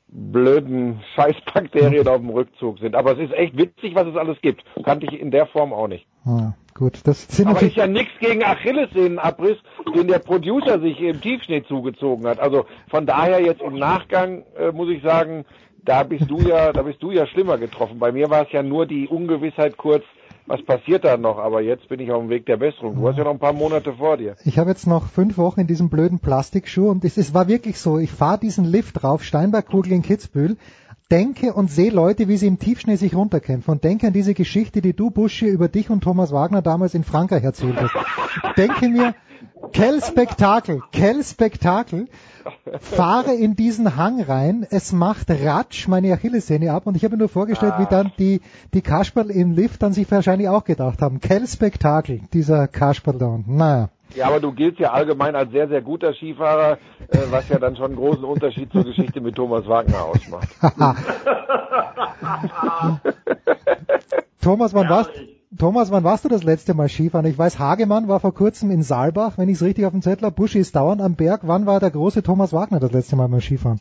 blöden 0.07 1.01
Scheißbakterien 1.15 2.07
auf 2.07 2.17
dem 2.17 2.29
Rückzug 2.29 2.79
sind. 2.79 2.95
Aber 2.95 3.13
es 3.13 3.19
ist 3.19 3.33
echt 3.33 3.57
witzig, 3.57 3.95
was 3.95 4.07
es 4.07 4.15
alles 4.15 4.39
gibt. 4.41 4.63
Kannte 4.83 5.07
ich 5.07 5.19
in 5.19 5.31
der 5.31 5.47
Form 5.47 5.73
auch 5.73 5.87
nicht. 5.87 6.05
Ah, 6.25 6.53
gut, 6.75 6.99
das 7.05 7.27
sind 7.27 7.47
Aber 7.47 7.61
ist 7.61 7.75
ja 7.75 7.87
nichts 7.87 8.13
gegen 8.19 8.43
Achillessehnenabriss, 8.43 9.57
den 9.95 10.07
der 10.07 10.19
Producer 10.19 10.79
sich 10.79 10.99
im 11.01 11.19
Tiefschnee 11.19 11.63
zugezogen 11.63 12.27
hat. 12.27 12.39
Also 12.39 12.65
von 12.89 13.05
daher 13.05 13.41
jetzt 13.41 13.61
im 13.61 13.79
Nachgang 13.79 14.43
äh, 14.57 14.71
muss 14.71 14.89
ich 14.89 15.01
sagen, 15.01 15.45
da 15.83 16.03
bist 16.03 16.29
du 16.29 16.39
ja, 16.39 16.73
da 16.73 16.83
bist 16.83 17.01
du 17.01 17.11
ja 17.11 17.25
schlimmer 17.27 17.57
getroffen. 17.57 17.97
Bei 17.97 18.11
mir 18.11 18.29
war 18.29 18.43
es 18.43 18.51
ja 18.51 18.61
nur 18.61 18.85
die 18.85 19.07
Ungewissheit 19.07 19.77
kurz, 19.77 20.03
was 20.47 20.63
passiert 20.63 21.03
da 21.03 21.17
noch? 21.17 21.37
Aber 21.37 21.61
jetzt 21.61 21.87
bin 21.89 21.99
ich 21.99 22.11
auf 22.11 22.21
dem 22.21 22.29
Weg 22.29 22.45
der 22.45 22.57
Besserung. 22.57 22.95
Du 22.95 23.07
hast 23.07 23.17
ja 23.17 23.23
noch 23.23 23.31
ein 23.31 23.39
paar 23.39 23.53
Monate 23.53 23.93
vor 23.93 24.17
dir. 24.17 24.35
Ich 24.45 24.57
habe 24.57 24.69
jetzt 24.69 24.87
noch 24.87 25.07
fünf 25.07 25.37
Wochen 25.37 25.61
in 25.61 25.67
diesem 25.67 25.89
blöden 25.89 26.19
Plastikschuh 26.19 26.89
und 26.89 27.03
es, 27.03 27.17
es 27.17 27.33
war 27.33 27.47
wirklich 27.47 27.79
so, 27.79 27.97
ich 27.99 28.11
fahre 28.11 28.39
diesen 28.39 28.65
Lift 28.65 29.01
drauf, 29.03 29.23
Steinbergkugel 29.23 29.91
in 29.91 30.01
Kitzbühel, 30.01 30.57
denke 31.11 31.53
und 31.53 31.69
sehe 31.69 31.91
Leute, 31.91 32.27
wie 32.27 32.37
sie 32.37 32.47
im 32.47 32.59
Tiefschnee 32.59 32.95
sich 32.95 33.15
runterkämpfen 33.15 33.71
und 33.71 33.83
denke 33.83 34.07
an 34.07 34.13
diese 34.13 34.33
Geschichte, 34.33 34.81
die 34.81 34.93
du, 34.93 35.11
Buschi, 35.11 35.47
über 35.47 35.67
dich 35.67 35.89
und 35.89 36.01
Thomas 36.01 36.31
Wagner 36.31 36.61
damals 36.61 36.93
in 36.93 37.03
Frankreich 37.03 37.43
erzählt 37.43 37.75
hast. 37.79 37.95
denke 38.57 38.89
mir, 38.89 39.13
Quel 39.73 40.01
Spektakel, 40.01 40.81
quel 40.91 41.23
Spektakel. 41.23 42.07
Fahre 42.79 43.33
in 43.33 43.55
diesen 43.55 43.97
Hang 43.97 44.21
rein, 44.21 44.65
es 44.69 44.93
macht 44.93 45.29
Ratsch 45.29 45.87
meine 45.87 46.13
Achillessehne 46.13 46.71
ab 46.71 46.87
und 46.87 46.95
ich 46.95 47.03
habe 47.03 47.15
mir 47.15 47.19
nur 47.19 47.29
vorgestellt, 47.29 47.73
wie 47.77 47.85
dann 47.85 48.13
die, 48.17 48.41
die 48.73 48.81
Kasperl 48.81 49.29
im 49.29 49.51
Lift 49.51 49.83
dann 49.83 49.91
sich 49.91 50.09
wahrscheinlich 50.09 50.47
auch 50.47 50.63
gedacht 50.63 51.01
haben. 51.01 51.19
Quel 51.19 51.45
Spektakel, 51.45 52.21
dieser 52.33 52.69
Kasperl 52.69 53.17
da 53.17 53.25
unten. 53.25 53.57
Naja. 53.57 53.89
Ja, 54.15 54.27
aber 54.27 54.39
du 54.39 54.53
giltst 54.53 54.79
ja 54.79 54.93
allgemein 54.93 55.35
als 55.35 55.51
sehr, 55.51 55.67
sehr 55.67 55.81
guter 55.81 56.13
Skifahrer, 56.13 56.77
äh, 57.09 57.17
was 57.29 57.49
ja 57.49 57.59
dann 57.59 57.75
schon 57.75 57.87
einen 57.87 57.97
großen 57.97 58.23
Unterschied 58.23 58.71
zur 58.71 58.85
Geschichte 58.85 59.19
mit 59.19 59.35
Thomas 59.35 59.67
Wagner 59.67 60.05
ausmacht. 60.05 60.47
Thomas, 64.41 64.73
wann 64.73 64.89
warst, 64.89 65.11
Thomas, 65.57 65.91
wann 65.91 66.03
warst 66.03 66.25
du 66.25 66.29
das 66.29 66.43
letzte 66.43 66.73
Mal 66.73 66.89
Skifahren? 66.89 67.25
Ich 67.25 67.37
weiß, 67.37 67.57
Hagemann 67.57 68.07
war 68.09 68.19
vor 68.19 68.33
kurzem 68.33 68.69
in 68.69 68.83
Saalbach, 68.83 69.37
wenn 69.37 69.47
ich 69.47 69.55
es 69.55 69.63
richtig 69.63 69.85
auf 69.85 69.91
dem 69.93 70.01
Zettel 70.01 70.25
habe. 70.25 70.35
Buschi 70.35 70.59
ist 70.59 70.75
dauernd 70.75 71.01
am 71.01 71.15
Berg. 71.15 71.41
Wann 71.43 71.65
war 71.65 71.79
der 71.79 71.89
große 71.91 72.21
Thomas 72.21 72.51
Wagner 72.51 72.79
das 72.81 72.91
letzte 72.91 73.15
Mal 73.15 73.27
beim 73.29 73.39
Skifahren? 73.39 73.79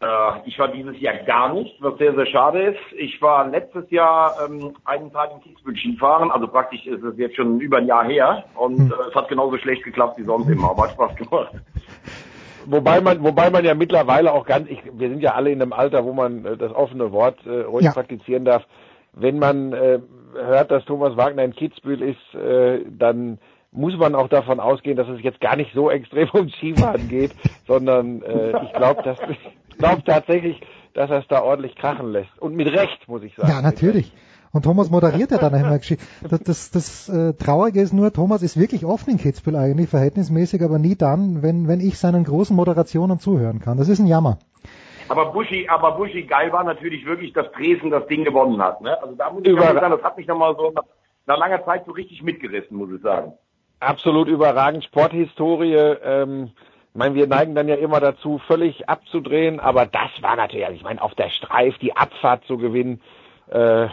Äh, 0.00 0.06
ich 0.44 0.58
war 0.58 0.68
dieses 0.68 0.98
Jahr 1.00 1.14
gar 1.24 1.54
nicht, 1.54 1.80
was 1.80 1.96
sehr, 1.98 2.12
sehr 2.14 2.26
schade 2.26 2.60
ist. 2.70 2.78
Ich 2.98 3.22
war 3.22 3.46
letztes 3.48 3.88
Jahr 3.90 4.34
ähm, 4.44 4.74
einen 4.84 5.12
Tag 5.12 5.30
in 5.32 5.40
Kitzbühel 5.42 5.76
Skifahren, 5.76 6.32
also 6.32 6.48
praktisch 6.48 6.84
ist 6.86 7.04
es 7.04 7.16
jetzt 7.18 7.36
schon 7.36 7.60
über 7.60 7.76
ein 7.78 7.86
Jahr 7.86 8.04
her 8.04 8.44
und 8.56 8.78
Hm. 8.78 8.90
äh, 8.90 9.08
es 9.08 9.14
hat 9.14 9.28
genauso 9.28 9.56
schlecht 9.58 9.84
geklappt 9.84 10.18
wie 10.18 10.24
sonst 10.24 10.48
immer, 10.50 10.70
aber 10.70 10.84
hat 10.84 10.90
Spaß 10.92 11.14
gemacht. 11.16 11.52
Wobei 12.68 13.00
man, 13.00 13.22
wobei 13.22 13.48
man 13.50 13.64
ja 13.64 13.76
mittlerweile 13.76 14.32
auch 14.32 14.44
ganz, 14.44 14.68
ich, 14.68 14.82
wir 14.92 15.08
sind 15.08 15.20
ja 15.20 15.34
alle 15.34 15.50
in 15.52 15.62
einem 15.62 15.72
Alter, 15.72 16.04
wo 16.04 16.12
man 16.12 16.44
äh, 16.44 16.56
das 16.56 16.74
offene 16.74 17.12
Wort 17.12 17.38
äh, 17.46 17.60
ruhig 17.60 17.84
Ja. 17.84 17.92
praktizieren 17.92 18.44
darf. 18.44 18.64
Wenn 19.12 19.38
man 19.38 19.72
äh, 19.72 20.00
hört, 20.36 20.70
dass 20.70 20.84
Thomas 20.84 21.16
Wagner 21.16 21.44
in 21.44 21.54
Kitzbühel 21.54 22.02
ist, 22.02 22.34
äh, 22.34 22.84
dann 22.90 23.38
muss 23.72 23.96
man 23.96 24.14
auch 24.14 24.28
davon 24.28 24.60
ausgehen, 24.60 24.96
dass 24.96 25.08
es 25.08 25.22
jetzt 25.22 25.40
gar 25.40 25.56
nicht 25.56 25.72
so 25.74 25.90
extrem 25.90 26.28
um 26.30 26.48
Skifahren 26.48 27.08
geht, 27.08 27.32
sondern 27.66 28.22
äh, 28.22 28.52
ich 28.64 28.72
glaube, 28.72 29.02
dass 29.02 29.18
ich 29.28 29.38
glaube 29.78 30.02
tatsächlich, 30.04 30.60
dass 30.94 31.10
er 31.10 31.18
es 31.18 31.28
da 31.28 31.42
ordentlich 31.42 31.76
krachen 31.76 32.10
lässt. 32.10 32.38
Und 32.40 32.56
mit 32.56 32.68
Recht, 32.68 33.06
muss 33.08 33.22
ich 33.22 33.34
sagen. 33.36 33.48
Ja, 33.48 33.60
natürlich. 33.60 34.12
Und 34.52 34.62
Thomas 34.62 34.90
moderiert 34.90 35.30
ja 35.30 35.36
dann 35.36 35.54
auch 35.54 35.60
immer 35.66 35.78
Geschichte. 35.78 36.04
Das, 36.28 36.40
das, 36.40 36.70
das 36.70 37.08
äh, 37.10 37.34
Traurige 37.34 37.82
ist 37.82 37.92
nur, 37.92 38.12
Thomas 38.12 38.42
ist 38.42 38.58
wirklich 38.58 38.86
oft 38.86 39.06
in 39.06 39.18
Kitzbühel 39.18 39.56
eigentlich, 39.56 39.90
verhältnismäßig, 39.90 40.62
aber 40.62 40.78
nie 40.78 40.96
dann, 40.96 41.42
wenn, 41.42 41.68
wenn 41.68 41.80
ich 41.80 41.98
seinen 41.98 42.24
großen 42.24 42.56
Moderationen 42.56 43.18
zuhören 43.18 43.60
kann. 43.60 43.76
Das 43.76 43.88
ist 43.88 43.98
ein 43.98 44.06
Jammer. 44.06 44.38
Aber 45.08 45.26
Buschi, 45.32 45.68
aber 45.68 45.92
Buschi 45.92 46.22
geil 46.24 46.52
war 46.52 46.64
natürlich 46.64 47.04
wirklich, 47.06 47.32
dass 47.32 47.50
Dresden 47.52 47.90
das 47.90 48.06
Ding 48.06 48.24
gewonnen 48.24 48.60
hat. 48.62 48.80
Ne? 48.80 49.00
Also 49.02 49.14
da 49.14 49.30
muss 49.30 49.42
ich 49.44 49.50
Über- 49.50 49.62
sagen, 49.62 49.90
das 49.90 50.02
hat 50.02 50.16
mich 50.16 50.26
nochmal 50.26 50.54
so 50.56 50.70
nach, 50.70 50.84
nach 51.26 51.38
langer 51.38 51.64
Zeit 51.64 51.84
so 51.86 51.92
richtig 51.92 52.22
mitgerissen, 52.22 52.76
muss 52.76 52.90
ich 52.94 53.02
sagen. 53.02 53.32
absolut 53.80 54.28
überragend. 54.28 54.84
Sporthistorie, 54.84 55.74
ähm, 55.74 56.50
ich 56.92 56.98
meine, 56.98 57.14
wir 57.14 57.26
neigen 57.26 57.54
dann 57.54 57.68
ja 57.68 57.74
immer 57.76 58.00
dazu, 58.00 58.38
völlig 58.46 58.88
abzudrehen, 58.88 59.60
aber 59.60 59.84
das 59.86 60.10
war 60.22 60.34
natürlich, 60.34 60.64
also 60.64 60.76
ich 60.76 60.82
meine, 60.82 61.02
auf 61.02 61.14
der 61.14 61.28
Streif 61.28 61.76
die 61.78 61.94
Abfahrt 61.94 62.44
zu 62.46 62.56
gewinnen, 62.56 63.02
äh, 63.48 63.86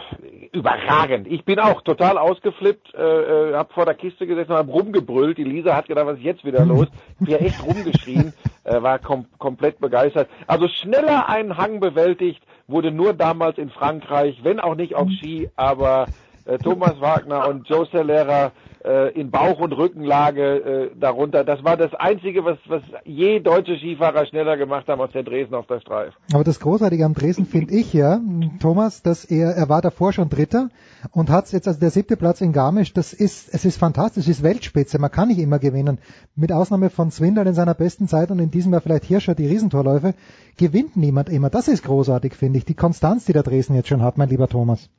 überragend. 0.52 1.28
Ich 1.28 1.44
bin 1.44 1.60
auch 1.60 1.82
total 1.82 2.18
ausgeflippt, 2.18 2.94
äh, 2.94 3.50
äh, 3.50 3.54
hab 3.54 3.72
vor 3.72 3.84
der 3.84 3.94
Kiste 3.94 4.26
gesessen 4.26 4.52
und 4.52 4.58
hab 4.58 4.68
rumgebrüllt. 4.68 5.38
Die 5.38 5.44
Lisa 5.44 5.76
hat 5.76 5.86
gedacht, 5.86 6.06
was 6.06 6.18
ist 6.18 6.24
jetzt 6.24 6.44
wieder 6.44 6.64
los? 6.64 6.88
Ich 7.20 7.40
echt 7.40 7.64
rumgeschrien, 7.64 8.32
äh, 8.64 8.82
war 8.82 8.98
kom 8.98 9.26
komplett 9.38 9.78
begeistert. 9.78 10.28
Also 10.46 10.66
schneller 10.68 11.28
einen 11.28 11.56
Hang 11.56 11.78
bewältigt, 11.80 12.42
wurde 12.66 12.90
nur 12.90 13.12
damals 13.12 13.58
in 13.58 13.70
Frankreich, 13.70 14.40
wenn 14.42 14.58
auch 14.58 14.74
nicht 14.74 14.94
auf 14.96 15.08
Ski, 15.10 15.50
aber 15.54 16.06
äh, 16.44 16.58
Thomas 16.58 17.00
Wagner 17.00 17.48
und 17.48 17.68
Joe 17.68 17.88
Celera 17.90 18.52
äh, 18.84 19.18
in 19.18 19.30
Bauch- 19.30 19.60
und 19.60 19.72
Rückenlage 19.72 20.90
äh, 20.92 20.98
darunter. 20.98 21.42
Das 21.44 21.64
war 21.64 21.76
das 21.76 21.94
Einzige, 21.94 22.44
was, 22.44 22.58
was 22.66 22.82
je 23.04 23.40
deutsche 23.40 23.76
Skifahrer 23.76 24.26
schneller 24.26 24.56
gemacht 24.56 24.86
haben 24.88 25.00
als 25.00 25.12
der 25.12 25.22
Dresden 25.22 25.54
auf 25.54 25.66
der 25.66 25.80
Streif. 25.80 26.14
Aber 26.32 26.44
das 26.44 26.60
Großartige 26.60 27.04
am 27.04 27.14
Dresden 27.14 27.46
finde 27.46 27.74
ich 27.74 27.92
ja, 27.94 28.20
Thomas, 28.60 29.02
dass 29.02 29.24
er, 29.24 29.52
er 29.52 29.68
war 29.68 29.80
davor 29.80 30.12
schon 30.12 30.28
Dritter 30.28 30.68
und 31.12 31.30
hat 31.30 31.50
jetzt 31.52 31.66
also 31.66 31.80
der 31.80 31.90
siebte 31.90 32.16
Platz 32.16 32.40
in 32.40 32.52
Garmisch, 32.52 32.92
das 32.92 33.12
ist, 33.12 33.52
es 33.54 33.64
ist 33.64 33.78
fantastisch, 33.78 34.24
es 34.24 34.38
ist 34.38 34.42
Weltspitze, 34.42 34.98
man 34.98 35.10
kann 35.10 35.28
nicht 35.28 35.40
immer 35.40 35.58
gewinnen. 35.58 35.98
Mit 36.36 36.52
Ausnahme 36.52 36.90
von 36.90 37.10
Swindle 37.10 37.44
in 37.44 37.54
seiner 37.54 37.74
besten 37.74 38.06
Zeit 38.08 38.30
und 38.30 38.38
in 38.38 38.50
diesem 38.50 38.72
Jahr 38.72 38.82
vielleicht 38.82 39.04
Hirscher 39.04 39.34
die 39.34 39.46
Riesentorläufe, 39.46 40.14
gewinnt 40.58 40.96
niemand 40.96 41.30
immer. 41.30 41.48
Das 41.48 41.68
ist 41.68 41.84
großartig, 41.84 42.34
finde 42.34 42.58
ich. 42.58 42.64
Die 42.64 42.74
Konstanz, 42.74 43.24
die 43.24 43.32
der 43.32 43.42
Dresden 43.42 43.74
jetzt 43.74 43.88
schon 43.88 44.02
hat, 44.02 44.18
mein 44.18 44.28
lieber 44.28 44.48
Thomas. 44.48 44.90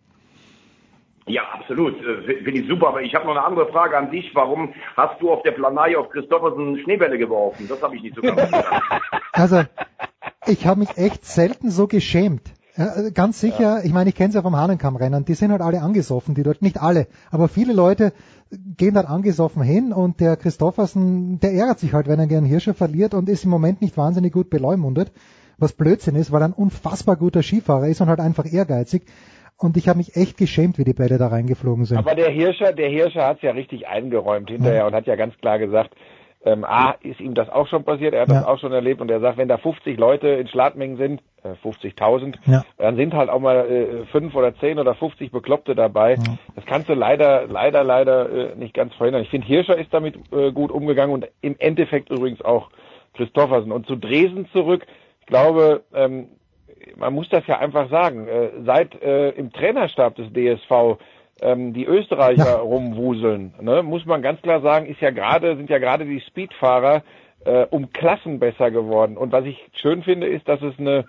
Ja, 1.27 1.41
absolut. 1.53 1.95
Äh, 2.01 2.43
Finde 2.43 2.59
ich 2.59 2.67
super. 2.67 2.89
Aber 2.89 3.01
ich 3.01 3.15
habe 3.15 3.25
noch 3.25 3.35
eine 3.35 3.43
andere 3.43 3.71
Frage 3.71 3.97
an 3.97 4.11
dich. 4.11 4.33
Warum 4.35 4.73
hast 4.95 5.21
du 5.21 5.31
auf 5.31 5.41
der 5.43 5.51
Planei 5.51 5.97
auf 5.97 6.09
Christoffersen 6.09 6.79
Schneebälle 6.79 7.17
geworfen? 7.17 7.67
Das 7.67 7.81
habe 7.81 7.95
ich 7.95 8.03
nicht 8.03 8.15
so 8.15 8.21
ganz 8.21 8.39
verstanden. 8.39 8.81
Also, 9.31 9.63
ich 10.47 10.65
habe 10.65 10.79
mich 10.79 10.97
echt 10.97 11.25
selten 11.25 11.69
so 11.69 11.87
geschämt. 11.87 12.53
Ja, 12.77 12.87
also 12.87 13.11
ganz 13.13 13.39
sicher, 13.39 13.83
ich 13.83 13.91
meine, 13.91 14.09
ich 14.09 14.15
kenne 14.15 14.29
es 14.29 14.35
ja 14.35 14.41
vom 14.41 14.55
Hahnenkammrennen, 14.55 15.25
die 15.25 15.33
sind 15.33 15.51
halt 15.51 15.61
alle 15.61 15.81
angesoffen, 15.81 16.35
die 16.35 16.43
dort, 16.43 16.61
nicht 16.61 16.81
alle, 16.81 17.07
aber 17.31 17.47
viele 17.47 17.73
Leute 17.73 18.11
gehen 18.77 18.93
dann 18.93 19.05
angesoffen 19.05 19.61
hin 19.61 19.93
und 19.93 20.19
der 20.19 20.35
Christoffersen, 20.35 21.39
der 21.39 21.53
ärgert 21.53 21.79
sich 21.79 21.93
halt, 21.93 22.07
wenn 22.07 22.19
er 22.19 22.27
gern 22.27 22.43
Hirscher 22.43 22.73
verliert 22.73 23.13
und 23.13 23.29
ist 23.29 23.45
im 23.45 23.49
Moment 23.49 23.81
nicht 23.81 23.95
wahnsinnig 23.95 24.33
gut 24.33 24.49
beleumundet, 24.49 25.13
was 25.57 25.71
Blödsinn 25.71 26.15
ist, 26.15 26.33
weil 26.33 26.41
er 26.41 26.49
ein 26.49 26.53
unfassbar 26.53 27.15
guter 27.15 27.43
Skifahrer 27.43 27.87
ist 27.87 28.01
und 28.01 28.09
halt 28.09 28.19
einfach 28.19 28.45
ehrgeizig. 28.45 29.03
Und 29.57 29.77
ich 29.77 29.87
habe 29.87 29.97
mich 29.97 30.15
echt 30.15 30.37
geschämt, 30.37 30.77
wie 30.77 30.83
die 30.83 30.93
Bälle 30.93 31.17
da 31.17 31.27
reingeflogen 31.27 31.85
sind. 31.85 31.97
Aber 31.97 32.15
der 32.15 32.29
Hirscher, 32.29 32.73
der 32.73 32.89
Hirscher 32.89 33.25
hat 33.25 33.37
es 33.37 33.43
ja 33.43 33.51
richtig 33.51 33.87
eingeräumt 33.87 34.49
hinterher 34.49 34.85
und 34.85 34.93
hat 34.93 35.07
ja 35.07 35.15
ganz 35.15 35.37
klar 35.37 35.59
gesagt, 35.59 35.95
ähm, 36.43 36.63
A, 36.63 36.91
ist 37.01 37.19
ihm 37.19 37.33
das 37.33 37.49
auch 37.49 37.67
schon 37.67 37.83
passiert, 37.83 38.13
er 38.13 38.21
hat 38.21 38.29
das 38.29 38.41
Ja. 38.41 38.47
auch 38.47 38.59
schon 38.59 38.71
erlebt 38.71 39.01
und 39.01 39.09
er 39.09 39.19
sagt, 39.19 39.37
wenn 39.37 39.47
da 39.47 39.57
50 39.57 39.97
Leute 39.97 40.27
in 40.27 40.47
Schladmengen 40.47 40.97
sind, 40.97 41.21
äh, 41.43 41.55
50.000, 41.63 42.37
Ja. 42.45 42.63
dann 42.77 42.97
sind 42.97 43.15
halt 43.15 43.29
auch 43.31 43.39
mal 43.39 43.65
äh, 43.67 44.05
5 44.11 44.35
oder 44.35 44.55
10 44.55 44.77
oder 44.77 44.93
50 44.93 45.31
Bekloppte 45.31 45.73
dabei. 45.73 46.17
Das 46.55 46.65
kannst 46.65 46.87
du 46.87 46.93
leider, 46.93 47.47
leider, 47.47 47.83
leider 47.83 48.29
äh, 48.51 48.55
nicht 48.55 48.75
ganz 48.75 48.93
verhindern. 48.93 49.23
Ich 49.23 49.29
finde, 49.29 49.47
Hirscher 49.47 49.77
ist 49.77 49.91
damit 49.91 50.15
äh, 50.31 50.51
gut 50.51 50.71
umgegangen 50.71 51.13
und 51.15 51.27
im 51.41 51.55
Endeffekt 51.57 52.11
übrigens 52.11 52.41
auch 52.43 52.69
Christoffersen. 53.15 53.71
Und 53.71 53.87
zu 53.87 53.95
Dresden 53.95 54.47
zurück, 54.51 54.85
ich 55.21 55.25
glaube, 55.25 55.83
ähm, 55.95 56.27
man 56.95 57.13
muss 57.13 57.29
das 57.29 57.45
ja 57.47 57.59
einfach 57.59 57.89
sagen, 57.89 58.27
äh, 58.27 58.49
seit 58.65 59.01
äh, 59.01 59.29
im 59.31 59.51
Trainerstab 59.51 60.15
des 60.15 60.27
DSV 60.31 60.97
ähm, 61.41 61.73
die 61.73 61.85
Österreicher 61.85 62.57
rumwuseln, 62.57 63.53
ne, 63.61 63.83
muss 63.83 64.05
man 64.05 64.21
ganz 64.21 64.41
klar 64.41 64.61
sagen, 64.61 64.85
ist 64.85 65.01
ja 65.01 65.11
gerade, 65.11 65.57
sind 65.57 65.69
ja 65.69 65.79
gerade 65.79 66.05
die 66.05 66.21
Speedfahrer 66.21 67.03
äh, 67.45 67.65
um 67.69 67.91
Klassen 67.91 68.39
besser 68.39 68.71
geworden. 68.71 69.17
Und 69.17 69.31
was 69.31 69.45
ich 69.45 69.57
schön 69.73 70.03
finde, 70.03 70.27
ist, 70.27 70.47
dass 70.47 70.61
es 70.61 70.77
eine 70.79 71.05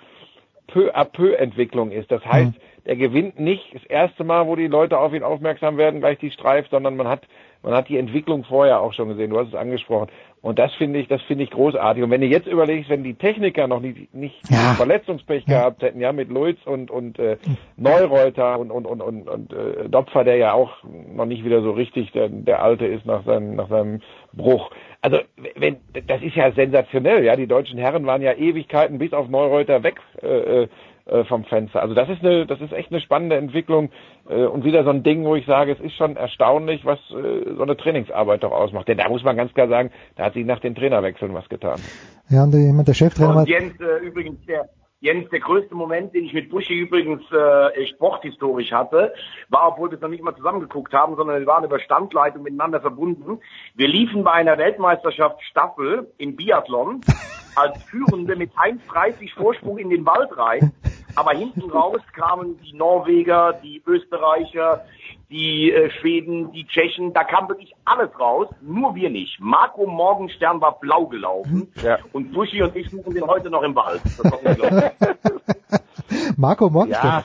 peu 0.66 0.90
à 0.94 1.04
peu 1.04 1.34
Entwicklung 1.34 1.90
ist. 1.90 2.10
Das 2.10 2.24
heißt, 2.24 2.52
er 2.84 2.96
gewinnt 2.96 3.38
nicht 3.38 3.74
das 3.74 3.84
erste 3.84 4.24
Mal, 4.24 4.46
wo 4.46 4.56
die 4.56 4.66
Leute 4.68 4.98
auf 4.98 5.12
ihn 5.12 5.22
aufmerksam 5.22 5.76
werden, 5.76 6.00
gleich 6.00 6.18
die 6.18 6.30
Streif, 6.30 6.66
sondern 6.70 6.96
man 6.96 7.08
hat, 7.08 7.22
man 7.62 7.74
hat 7.74 7.88
die 7.88 7.98
Entwicklung 7.98 8.44
vorher 8.44 8.80
auch 8.80 8.92
schon 8.92 9.08
gesehen. 9.08 9.30
Du 9.30 9.38
hast 9.38 9.48
es 9.48 9.54
angesprochen. 9.54 10.08
Und 10.46 10.60
das 10.60 10.72
finde 10.74 11.00
ich, 11.00 11.08
das 11.08 11.20
finde 11.22 11.42
ich 11.42 11.50
großartig. 11.50 12.04
Und 12.04 12.10
wenn 12.12 12.20
du 12.20 12.28
jetzt 12.28 12.46
überlegst, 12.46 12.88
wenn 12.88 13.02
die 13.02 13.14
Techniker 13.14 13.66
noch 13.66 13.80
nicht, 13.80 14.14
nicht 14.14 14.36
Ja. 14.48 14.74
Verletzungspech 14.76 15.44
gehabt 15.44 15.82
hätten, 15.82 16.00
ja, 16.00 16.12
mit 16.12 16.28
Luiz 16.28 16.56
und, 16.64 16.88
und 16.88 17.18
äh, 17.18 17.36
Neureuter 17.76 18.56
und, 18.60 18.70
und, 18.70 18.86
und, 18.86 19.00
und, 19.00 19.28
und 19.28 19.52
äh, 19.52 19.88
Dopfer, 19.88 20.22
der 20.22 20.36
ja 20.36 20.52
auch 20.52 20.70
noch 21.12 21.26
nicht 21.26 21.44
wieder 21.44 21.62
so 21.62 21.72
richtig 21.72 22.12
der, 22.12 22.28
der 22.28 22.62
Alte 22.62 22.86
ist 22.86 23.04
nach 23.06 23.24
seinem, 23.24 23.56
nach 23.56 23.68
seinem 23.68 24.02
Bruch. 24.34 24.70
Also, 25.00 25.18
wenn, 25.56 25.78
das 26.06 26.22
ist 26.22 26.36
ja 26.36 26.52
sensationell, 26.52 27.24
ja. 27.24 27.34
Die 27.34 27.48
deutschen 27.48 27.78
Herren 27.78 28.06
waren 28.06 28.22
ja 28.22 28.32
Ewigkeiten 28.32 28.98
bis 28.98 29.12
auf 29.12 29.28
Neureuter 29.28 29.82
weg, 29.82 29.96
äh, 30.22 30.68
äh, 31.06 31.24
vom 31.24 31.44
Fenster. 31.44 31.82
Also 31.82 31.94
das 31.94 32.08
ist 32.08 32.24
eine, 32.24 32.46
das 32.46 32.60
ist 32.60 32.72
echt 32.72 32.90
eine 32.90 33.00
spannende 33.00 33.36
Entwicklung 33.36 33.90
äh, 34.28 34.44
und 34.44 34.64
wieder 34.64 34.84
so 34.84 34.90
ein 34.90 35.02
Ding, 35.02 35.24
wo 35.24 35.36
ich 35.36 35.46
sage, 35.46 35.72
es 35.72 35.80
ist 35.80 35.94
schon 35.94 36.16
erstaunlich, 36.16 36.84
was 36.84 36.98
äh, 37.10 37.54
so 37.56 37.62
eine 37.62 37.76
Trainingsarbeit 37.76 38.42
doch 38.42 38.52
ausmacht. 38.52 38.88
Denn 38.88 38.98
da 38.98 39.08
muss 39.08 39.22
man 39.22 39.36
ganz 39.36 39.54
klar 39.54 39.68
sagen, 39.68 39.90
da 40.16 40.24
hat 40.24 40.34
sich 40.34 40.44
nach 40.44 40.60
den 40.60 40.74
Trainerwechseln 40.74 41.32
was 41.32 41.48
getan. 41.48 41.80
Ja, 42.28 42.42
und 42.42 42.52
der, 42.52 42.72
der 42.82 42.94
Cheftrainer 42.94 43.36
Und 43.36 43.48
Jens, 43.48 43.74
äh, 43.80 44.04
übrigens, 44.04 44.44
der, 44.46 44.68
Jens, 45.00 45.28
der 45.28 45.40
größte 45.40 45.74
Moment, 45.74 46.14
den 46.14 46.24
ich 46.24 46.32
mit 46.32 46.48
Buschi 46.48 46.72
übrigens 46.72 47.22
äh, 47.30 47.86
sporthistorisch 47.86 48.72
hatte, 48.72 49.12
war, 49.50 49.68
obwohl 49.68 49.90
wir 49.90 49.96
es 49.96 50.00
noch 50.02 50.08
nicht 50.08 50.22
mal 50.22 50.34
zusammengeguckt 50.34 50.94
haben, 50.94 51.16
sondern 51.16 51.38
wir 51.40 51.46
waren 51.46 51.64
über 51.64 51.78
Standleitung 51.78 52.42
miteinander 52.42 52.80
verbunden. 52.80 53.38
Wir 53.74 53.88
liefen 53.88 54.24
bei 54.24 54.32
einer 54.32 54.56
Weltmeisterschaft 54.56 55.42
Staffel 55.42 56.10
im 56.16 56.34
Biathlon 56.34 57.02
als 57.56 57.82
Führende 57.84 58.36
mit 58.36 58.52
1,30 58.52 59.34
Vorsprung 59.34 59.76
in 59.76 59.90
den 59.90 60.06
Wald 60.06 60.36
rein. 60.38 60.72
Aber 61.14 61.32
hinten 61.32 61.70
raus 61.70 62.00
kamen 62.14 62.58
die 62.62 62.74
Norweger, 62.74 63.54
die 63.62 63.82
Österreicher, 63.86 64.86
die 65.30 65.72
äh, 65.72 65.90
Schweden, 66.00 66.52
die 66.52 66.66
Tschechen, 66.66 67.12
da 67.12 67.24
kam 67.24 67.48
wirklich 67.48 67.72
alles 67.84 68.10
raus, 68.18 68.48
nur 68.62 68.94
wir 68.94 69.10
nicht. 69.10 69.38
Marco 69.40 69.86
Morgenstern 69.86 70.60
war 70.60 70.78
blau 70.78 71.06
gelaufen 71.06 71.72
Ja. 71.82 71.98
und 72.12 72.32
Buschi 72.32 72.62
und 72.62 72.76
ich 72.76 72.88
suchen 72.90 73.14
den 73.14 73.26
heute 73.26 73.50
noch 73.50 73.62
im 73.62 73.74
Wald. 73.74 74.00
Marco 76.36 76.70
Morgenstern. 76.70 77.24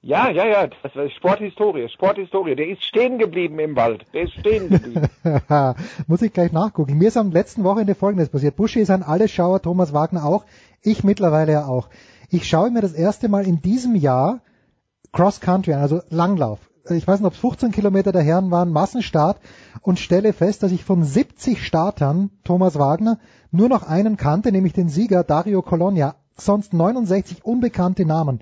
ja, 0.00 0.30
ja, 0.30 0.46
ja, 0.46 0.66
das 0.82 0.94
ist 0.94 1.14
Sporthistorie, 1.16 1.88
Sporthistorie. 1.88 2.54
Der 2.54 2.68
ist 2.68 2.84
stehen 2.84 3.18
geblieben 3.18 3.58
im 3.58 3.74
Wald. 3.74 4.06
Der 4.14 4.22
ist 4.22 4.34
stehen 4.34 4.68
geblieben. 4.70 5.08
Muss 6.06 6.22
ich 6.22 6.32
gleich 6.32 6.52
nachgucken. 6.52 6.96
Mir 6.96 7.08
ist 7.08 7.16
am 7.16 7.32
letzten 7.32 7.64
Wochenende 7.64 7.96
Folgendes 7.96 8.28
passiert. 8.28 8.54
Buschi 8.54 8.78
ist 8.78 8.90
ein 8.90 9.02
Allesschauer, 9.02 9.60
Thomas 9.60 9.92
Wagner 9.92 10.24
auch. 10.24 10.44
Ich 10.82 11.02
mittlerweile 11.02 11.52
ja 11.52 11.66
auch. 11.66 11.88
Ich 12.30 12.48
schaue 12.48 12.70
mir 12.70 12.80
das 12.80 12.92
erste 12.92 13.28
Mal 13.28 13.46
in 13.46 13.60
diesem 13.60 13.96
Jahr 13.96 14.40
Cross 15.12 15.40
Country 15.40 15.72
an, 15.74 15.80
also 15.80 16.00
Langlauf. 16.10 16.67
Ich 16.96 17.06
weiß 17.06 17.20
nicht, 17.20 17.26
ob 17.26 17.34
es 17.34 17.38
15 17.38 17.72
Kilometer 17.72 18.12
der 18.12 18.22
Herren 18.22 18.50
waren, 18.50 18.70
Massenstart 18.70 19.40
und 19.82 19.98
stelle 19.98 20.32
fest, 20.32 20.62
dass 20.62 20.72
ich 20.72 20.84
von 20.84 21.04
70 21.04 21.64
Startern 21.64 22.30
Thomas 22.44 22.78
Wagner 22.78 23.18
nur 23.50 23.68
noch 23.68 23.82
einen 23.82 24.16
kannte, 24.16 24.52
nämlich 24.52 24.72
den 24.72 24.88
Sieger 24.88 25.24
Dario 25.24 25.62
Colonia. 25.62 26.16
Sonst 26.36 26.72
69 26.72 27.44
unbekannte 27.44 28.04
Namen. 28.04 28.40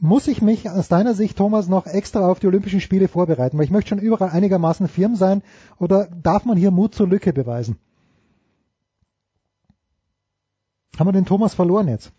Muss 0.00 0.28
ich 0.28 0.42
mich 0.42 0.70
aus 0.70 0.88
deiner 0.88 1.14
Sicht, 1.14 1.36
Thomas, 1.36 1.68
noch 1.68 1.86
extra 1.86 2.28
auf 2.28 2.38
die 2.38 2.46
Olympischen 2.46 2.80
Spiele 2.80 3.08
vorbereiten? 3.08 3.58
Weil 3.58 3.64
ich 3.64 3.70
möchte 3.70 3.88
schon 3.88 3.98
überall 3.98 4.30
einigermaßen 4.30 4.86
firm 4.86 5.16
sein. 5.16 5.42
Oder 5.78 6.08
darf 6.22 6.44
man 6.44 6.56
hier 6.56 6.70
Mut 6.70 6.94
zur 6.94 7.08
Lücke 7.08 7.32
beweisen? 7.32 7.78
Haben 10.98 11.08
wir 11.08 11.12
den 11.12 11.26
Thomas 11.26 11.54
verloren 11.54 11.88
jetzt? 11.88 12.12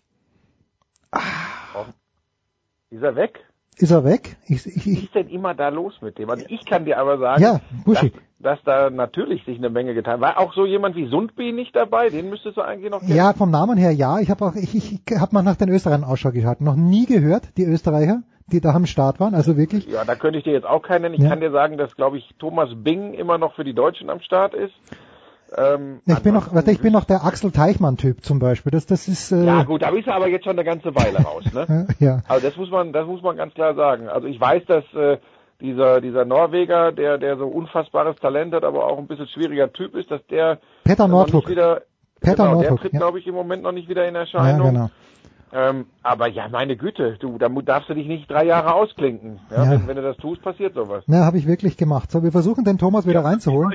Ist 2.90 3.04
er 3.04 3.16
weg? 3.16 3.40
Ist 3.80 3.92
er 3.92 4.04
weg? 4.04 4.36
Ich, 4.48 4.66
ich, 4.66 4.76
Was 4.78 5.04
ist 5.04 5.16
denn 5.16 5.30
immer 5.30 5.54
da 5.56 5.70
los 5.70 5.94
mit 6.02 6.18
dem? 6.18 6.30
Also 6.30 6.46
ich 6.50 6.66
kann 6.66 6.86
dir 6.86 7.00
aber 7.00 7.18
sagen, 7.18 7.42
Ja, 7.42 7.62
dass, 7.86 8.06
dass 8.40 8.60
da 8.66 8.90
natürlich 8.90 9.46
sich 9.46 9.58
eine 9.58 9.70
Menge 9.70 9.94
getan 9.94 10.20
War 10.22 10.38
auch 10.38 10.54
so 10.54 10.66
jemand 10.66 10.96
wie 10.98 11.08
Sundby 11.08 11.54
nicht 11.54 11.76
dabei? 11.76 12.10
Den 12.10 12.30
müsstest 12.30 12.58
du 12.58 12.62
eigentlich 12.62 12.92
noch 12.92 13.00
kennen. 13.00 13.16
ja, 13.16 13.34
vom 13.34 13.52
Namen 13.52 13.78
her 13.78 13.92
ja. 13.92 14.20
Ich 14.20 14.30
habe 14.30 14.46
auch, 14.46 14.56
ich, 14.56 14.76
ich 14.76 15.00
habe 15.20 15.34
mal 15.34 15.44
nach 15.44 15.56
den 15.56 15.70
Österreichern 15.70 16.04
Ausschau 16.04 16.32
gehalten. 16.32 16.66
Noch 16.66 16.76
nie 16.76 17.06
gehört, 17.06 17.58
die 17.58 17.64
Österreicher, 17.64 18.22
die 18.48 18.60
da 18.60 18.72
am 18.74 18.86
Start 18.86 19.20
waren. 19.22 19.34
Also 19.34 19.56
wirklich. 19.56 19.88
Ja, 19.88 20.04
da 20.04 20.16
könnte 20.16 20.40
ich 20.40 20.44
dir 20.44 20.54
jetzt 20.54 20.68
auch 20.68 20.82
keinen 20.82 21.04
nennen. 21.04 21.16
Ich 21.16 21.22
Ja. 21.22 21.30
kann 21.30 21.40
dir 21.40 21.52
sagen, 21.52 21.78
dass, 21.78 21.96
glaube 21.96 22.18
ich, 22.18 22.30
Thomas 22.38 22.70
Bing 22.76 23.14
immer 23.14 23.38
noch 23.38 23.56
für 23.56 23.64
die 23.64 23.74
Deutschen 23.74 24.10
am 24.10 24.20
Start 24.20 24.54
ist. 24.54 24.74
Ähm, 25.56 26.02
Ich 26.06 26.20
bin 26.20 26.34
noch, 26.34 26.54
warte, 26.54 26.72
ich 26.72 26.82
bin 26.82 26.94
noch 26.94 27.06
der 27.06 27.24
Axel 27.26 27.52
Teichmann-Typ 27.52 28.24
zum 28.24 28.40
Beispiel. 28.40 28.72
Das, 28.72 28.86
das 28.86 29.08
ist. 29.08 29.32
Äh, 29.32 29.46
ja 29.46 29.64
gut, 29.64 29.82
da 29.82 29.90
ist 29.90 30.08
er 30.08 30.16
aber 30.16 30.28
jetzt 30.28 30.44
schon 30.46 30.54
eine 30.54 30.64
ganze 30.64 30.94
Weile 30.96 31.20
raus. 31.20 31.44
Ne? 31.54 31.88
ja. 32.00 32.22
Also 32.28 32.48
das 32.48 32.58
muss 32.58 32.70
man, 32.70 32.94
das 32.94 33.08
muss 33.08 33.22
man 33.22 33.38
ganz 33.38 33.54
klar 33.54 33.76
sagen. 33.76 34.08
Also 34.10 34.28
ich 34.28 34.40
weiß, 34.40 34.64
dass 34.68 34.84
äh, 34.94 35.18
dieser 35.62 36.02
dieser 36.02 36.26
Norweger, 36.26 36.92
der 36.92 37.18
der 37.18 37.38
so 37.38 37.48
unfassbares 37.48 38.16
Talent 38.18 38.54
hat, 38.54 38.64
aber 38.64 38.86
auch 38.86 38.98
ein 38.98 39.08
bisschen 39.08 39.28
schwieriger 39.28 39.72
Typ 39.74 39.96
ist, 39.96 40.12
dass 40.12 40.26
der 40.28 40.60
Peter 40.84 41.08
Nordhook. 41.08 41.50
wieder 41.50 41.82
Peter 42.22 42.44
genau, 42.44 42.56
Nordhook, 42.56 42.70
der 42.70 42.78
tritt 42.82 42.94
ja. 42.94 43.00
glaube 43.00 43.20
ich 43.20 43.28
im 43.28 43.36
Moment 43.36 43.64
noch 43.64 43.72
nicht 43.72 43.90
wieder 43.90 44.08
in 44.08 44.14
Ja, 44.14 44.22
Erscheinung. 44.22 44.74
genau. 44.74 44.90
Ähm, 45.52 45.88
aber 46.04 46.28
ja, 46.28 46.48
meine 46.48 46.78
Güte, 46.78 47.18
du, 47.20 47.40
da 47.40 47.50
darfst 47.50 47.90
du 47.90 47.96
dich 47.96 48.08
nicht 48.08 48.30
drei 48.30 48.46
Jahre 48.46 48.76
ausklinken. 48.76 49.40
Ja, 49.50 49.64
Ja. 49.64 49.72
Wenn, 49.72 49.88
wenn 49.88 49.96
du 49.96 50.04
das 50.04 50.18
tust, 50.18 50.44
passiert 50.44 50.76
sowas. 50.76 51.04
Na, 51.08 51.26
habe 51.26 51.40
ich 51.40 51.48
wirklich 51.48 51.76
gemacht. 51.76 52.12
So, 52.12 52.22
wir 52.22 52.32
versuchen 52.32 52.66
den 52.66 52.78
Thomas 52.78 53.08
wieder 53.08 53.24
reinzuholen. 53.24 53.74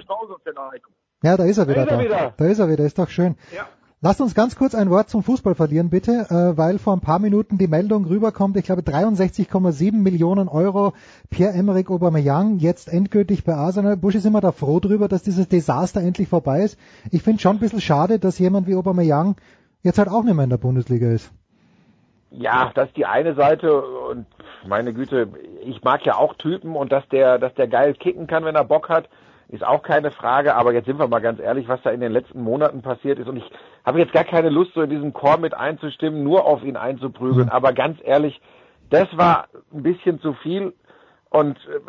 Ja, 1.24 1.38
da 1.38 1.44
ist 1.44 1.56
er 1.56 1.66
wieder. 1.66 1.84
ist 1.84 1.90
er 1.90 1.96
da. 1.96 2.04
wieder. 2.04 2.34
da 2.36 2.44
ist 2.44 2.58
er 2.58 2.68
wieder, 2.68 2.84
ist 2.84 2.98
doch 2.98 3.08
schön. 3.08 3.36
Lasst 4.02 4.20
uns 4.20 4.34
ganz 4.34 4.56
kurz 4.56 4.74
ein 4.74 4.90
Wort 4.90 5.08
zum 5.08 5.22
Fußball 5.22 5.54
verlieren, 5.54 5.88
bitte, 5.88 6.26
äh, 6.28 6.58
weil 6.58 6.78
vor 6.78 6.92
ein 6.92 7.00
paar 7.00 7.18
Minuten 7.18 7.56
die 7.56 7.66
Meldung 7.66 8.04
rüberkommt, 8.04 8.58
ich 8.58 8.64
glaube 8.66 8.82
63,7 8.82 9.94
Millionen 9.94 10.48
Euro 10.48 10.92
Pierre-Emerick 11.30 11.90
Aubameyang 11.90 12.58
jetzt 12.58 12.92
endgültig 12.92 13.44
bei 13.44 13.54
Arsenal. 13.54 13.96
Busch 13.96 14.16
ist 14.16 14.26
immer 14.26 14.42
da 14.42 14.52
froh 14.52 14.80
drüber, 14.80 15.08
dass 15.08 15.22
dieses 15.22 15.48
Desaster 15.48 16.02
endlich 16.02 16.28
vorbei 16.28 16.60
ist. 16.60 16.78
Ich 17.10 17.22
finde 17.22 17.40
schon 17.40 17.56
ein 17.56 17.60
bisschen 17.60 17.80
schade, 17.80 18.18
dass 18.18 18.38
jemand 18.38 18.66
wie 18.66 18.74
Aubameyang 18.74 19.36
jetzt 19.82 19.96
halt 19.96 20.10
auch 20.10 20.24
nicht 20.24 20.34
mehr 20.34 20.44
in 20.44 20.50
der 20.50 20.58
Bundesliga 20.58 21.10
ist. 21.10 21.32
Ja, 22.30 22.70
das 22.74 22.88
ist 22.88 22.98
die 22.98 23.06
eine 23.06 23.34
Seite 23.34 23.80
und 23.80 24.26
meine 24.66 24.92
Güte, 24.92 25.28
ich 25.64 25.82
mag 25.82 26.04
ja 26.04 26.16
auch 26.16 26.34
Typen 26.34 26.76
und 26.76 26.92
dass 26.92 27.08
der, 27.08 27.38
dass 27.38 27.54
der 27.54 27.68
geil 27.68 27.94
kicken 27.94 28.26
kann, 28.26 28.44
wenn 28.44 28.56
er 28.56 28.64
Bock 28.64 28.90
hat, 28.90 29.08
ist 29.48 29.64
auch 29.64 29.82
keine 29.82 30.10
Frage. 30.10 30.54
Aber 30.54 30.72
jetzt 30.72 30.86
sind 30.86 30.98
wir 30.98 31.08
mal 31.08 31.20
ganz 31.20 31.40
ehrlich, 31.40 31.68
was 31.68 31.82
da 31.82 31.90
in 31.90 32.00
den 32.00 32.12
letzten 32.12 32.42
Monaten 32.42 32.82
passiert 32.82 33.18
ist 33.18 33.28
und 33.28 33.36
ich 33.36 33.50
habe 33.84 33.98
jetzt 33.98 34.12
gar 34.12 34.24
keine 34.24 34.48
Lust, 34.48 34.72
so 34.74 34.82
in 34.82 34.90
diesem 34.90 35.12
Chor 35.12 35.38
mit 35.38 35.54
einzustimmen, 35.54 36.24
nur 36.24 36.44
auf 36.46 36.62
ihn 36.64 36.76
einzuprügeln. 36.76 37.48
Aber 37.50 37.72
ganz 37.72 37.98
ehrlich, 38.02 38.40
das 38.90 39.08
war 39.16 39.48
ein 39.72 39.82
bisschen 39.82 40.20
zu 40.20 40.34
viel 40.34 40.72
und 41.30 41.56
äh, 41.68 41.80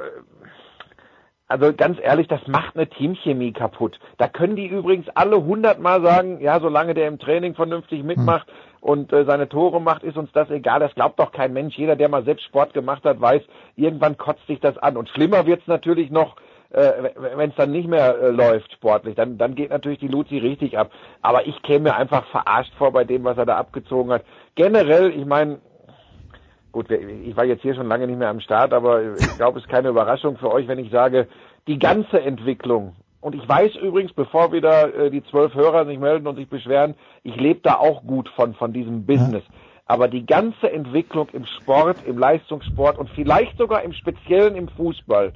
also 1.48 1.72
ganz 1.74 2.00
ehrlich, 2.02 2.28
das 2.28 2.48
macht 2.48 2.76
eine 2.76 2.88
Teamchemie 2.88 3.54
kaputt. 3.54 4.00
Da 4.18 4.28
können 4.28 4.56
die 4.56 4.66
übrigens 4.66 5.08
alle 5.10 5.44
hundertmal 5.44 6.02
sagen, 6.02 6.42
ja, 6.42 6.60
solange 6.60 6.96
der 6.96 7.08
im 7.08 7.20
Training 7.20 7.54
vernünftig 7.54 8.04
mitmacht 8.04 8.48
und 8.82 9.14
äh, 9.14 9.26
seine 9.26 9.48
Tore 9.48 9.80
macht, 9.80 10.04
ist 10.04 10.18
uns 10.18 10.32
das 10.32 10.50
egal. 10.50 10.80
Das 10.80 10.96
glaubt 10.96 11.20
doch 11.20 11.32
kein 11.32 11.54
Mensch. 11.54 11.78
Jeder, 11.78 11.96
der 11.96 12.10
mal 12.10 12.24
selbst 12.24 12.46
Sport 12.46 12.74
gemacht 12.74 13.04
hat, 13.06 13.22
weiß, 13.22 13.44
irgendwann 13.76 14.18
kotzt 14.18 14.46
sich 14.48 14.60
das 14.60 14.78
an. 14.80 14.98
Und 14.98 15.08
schlimmer 15.10 15.46
wird's 15.46 15.68
natürlich 15.68 16.10
noch, 16.10 16.36
äh, 16.76 17.12
wenn 17.38 17.50
es 17.50 17.56
dann 17.56 17.72
nicht 17.72 17.88
mehr 17.88 18.18
äh, 18.20 18.30
läuft 18.30 18.72
sportlich. 18.74 19.16
Dann, 19.16 19.38
dann 19.38 19.56
geht 19.56 19.70
natürlich 19.70 20.00
die 20.00 20.08
Luzi 20.08 20.38
richtig 20.38 20.78
ab. 20.78 20.92
Aber 21.22 21.48
ich 21.48 21.62
käme 21.64 21.90
mir 21.90 21.96
einfach 21.96 22.26
verarscht 22.28 22.74
vor 22.78 22.92
bei 22.92 23.04
dem, 23.04 23.24
was 23.24 23.38
er 23.38 23.46
da 23.46 23.58
abgezogen 23.58 24.12
hat. 24.12 24.24
Generell, 24.56 25.12
ich 25.12 25.26
meine, 25.26 25.60
Gut, 26.76 26.92
ich 26.92 27.38
war 27.38 27.46
jetzt 27.46 27.62
hier 27.62 27.74
schon 27.74 27.88
lange 27.88 28.06
nicht 28.06 28.20
mehr 28.20 28.28
am 28.28 28.42
Start, 28.42 28.74
aber 28.74 29.02
ich 29.02 29.38
glaube, 29.38 29.60
es 29.60 29.64
ist 29.64 29.72
keine 29.72 29.88
Überraschung 29.88 30.36
für 30.36 30.52
euch, 30.52 30.68
wenn 30.68 30.78
ich 30.78 30.92
sage, 30.92 31.30
die 31.68 31.80
ganze 31.80 32.20
Entwicklung. 32.20 32.98
Und 33.22 33.34
ich 33.34 33.48
weiß 33.48 33.78
übrigens, 33.78 34.12
bevor 34.12 34.52
wieder 34.52 34.94
äh, 34.94 35.10
die 35.10 35.24
zwölf 35.24 35.54
Hörer 35.56 35.86
sich 35.86 35.98
melden 35.98 36.28
und 36.28 36.36
sich 36.36 36.50
beschweren, 36.50 36.96
ich 37.24 37.38
lebe 37.38 37.62
da 37.64 37.76
auch 37.76 38.04
gut 38.04 38.28
von, 38.36 38.56
von 38.56 38.74
diesem 38.74 39.06
Business. 39.06 39.44
Aber 39.86 40.10
die 40.10 40.26
ganze 40.26 40.70
Entwicklung 40.70 41.30
im 41.32 41.46
Sport, 41.46 41.96
im 42.06 42.18
Leistungssport 42.18 42.98
und 42.98 43.10
vielleicht 43.12 43.58
sogar 43.58 43.84
im 43.84 43.94
Speziellen 43.94 44.58
im 44.58 44.68
Fußball, 44.68 45.32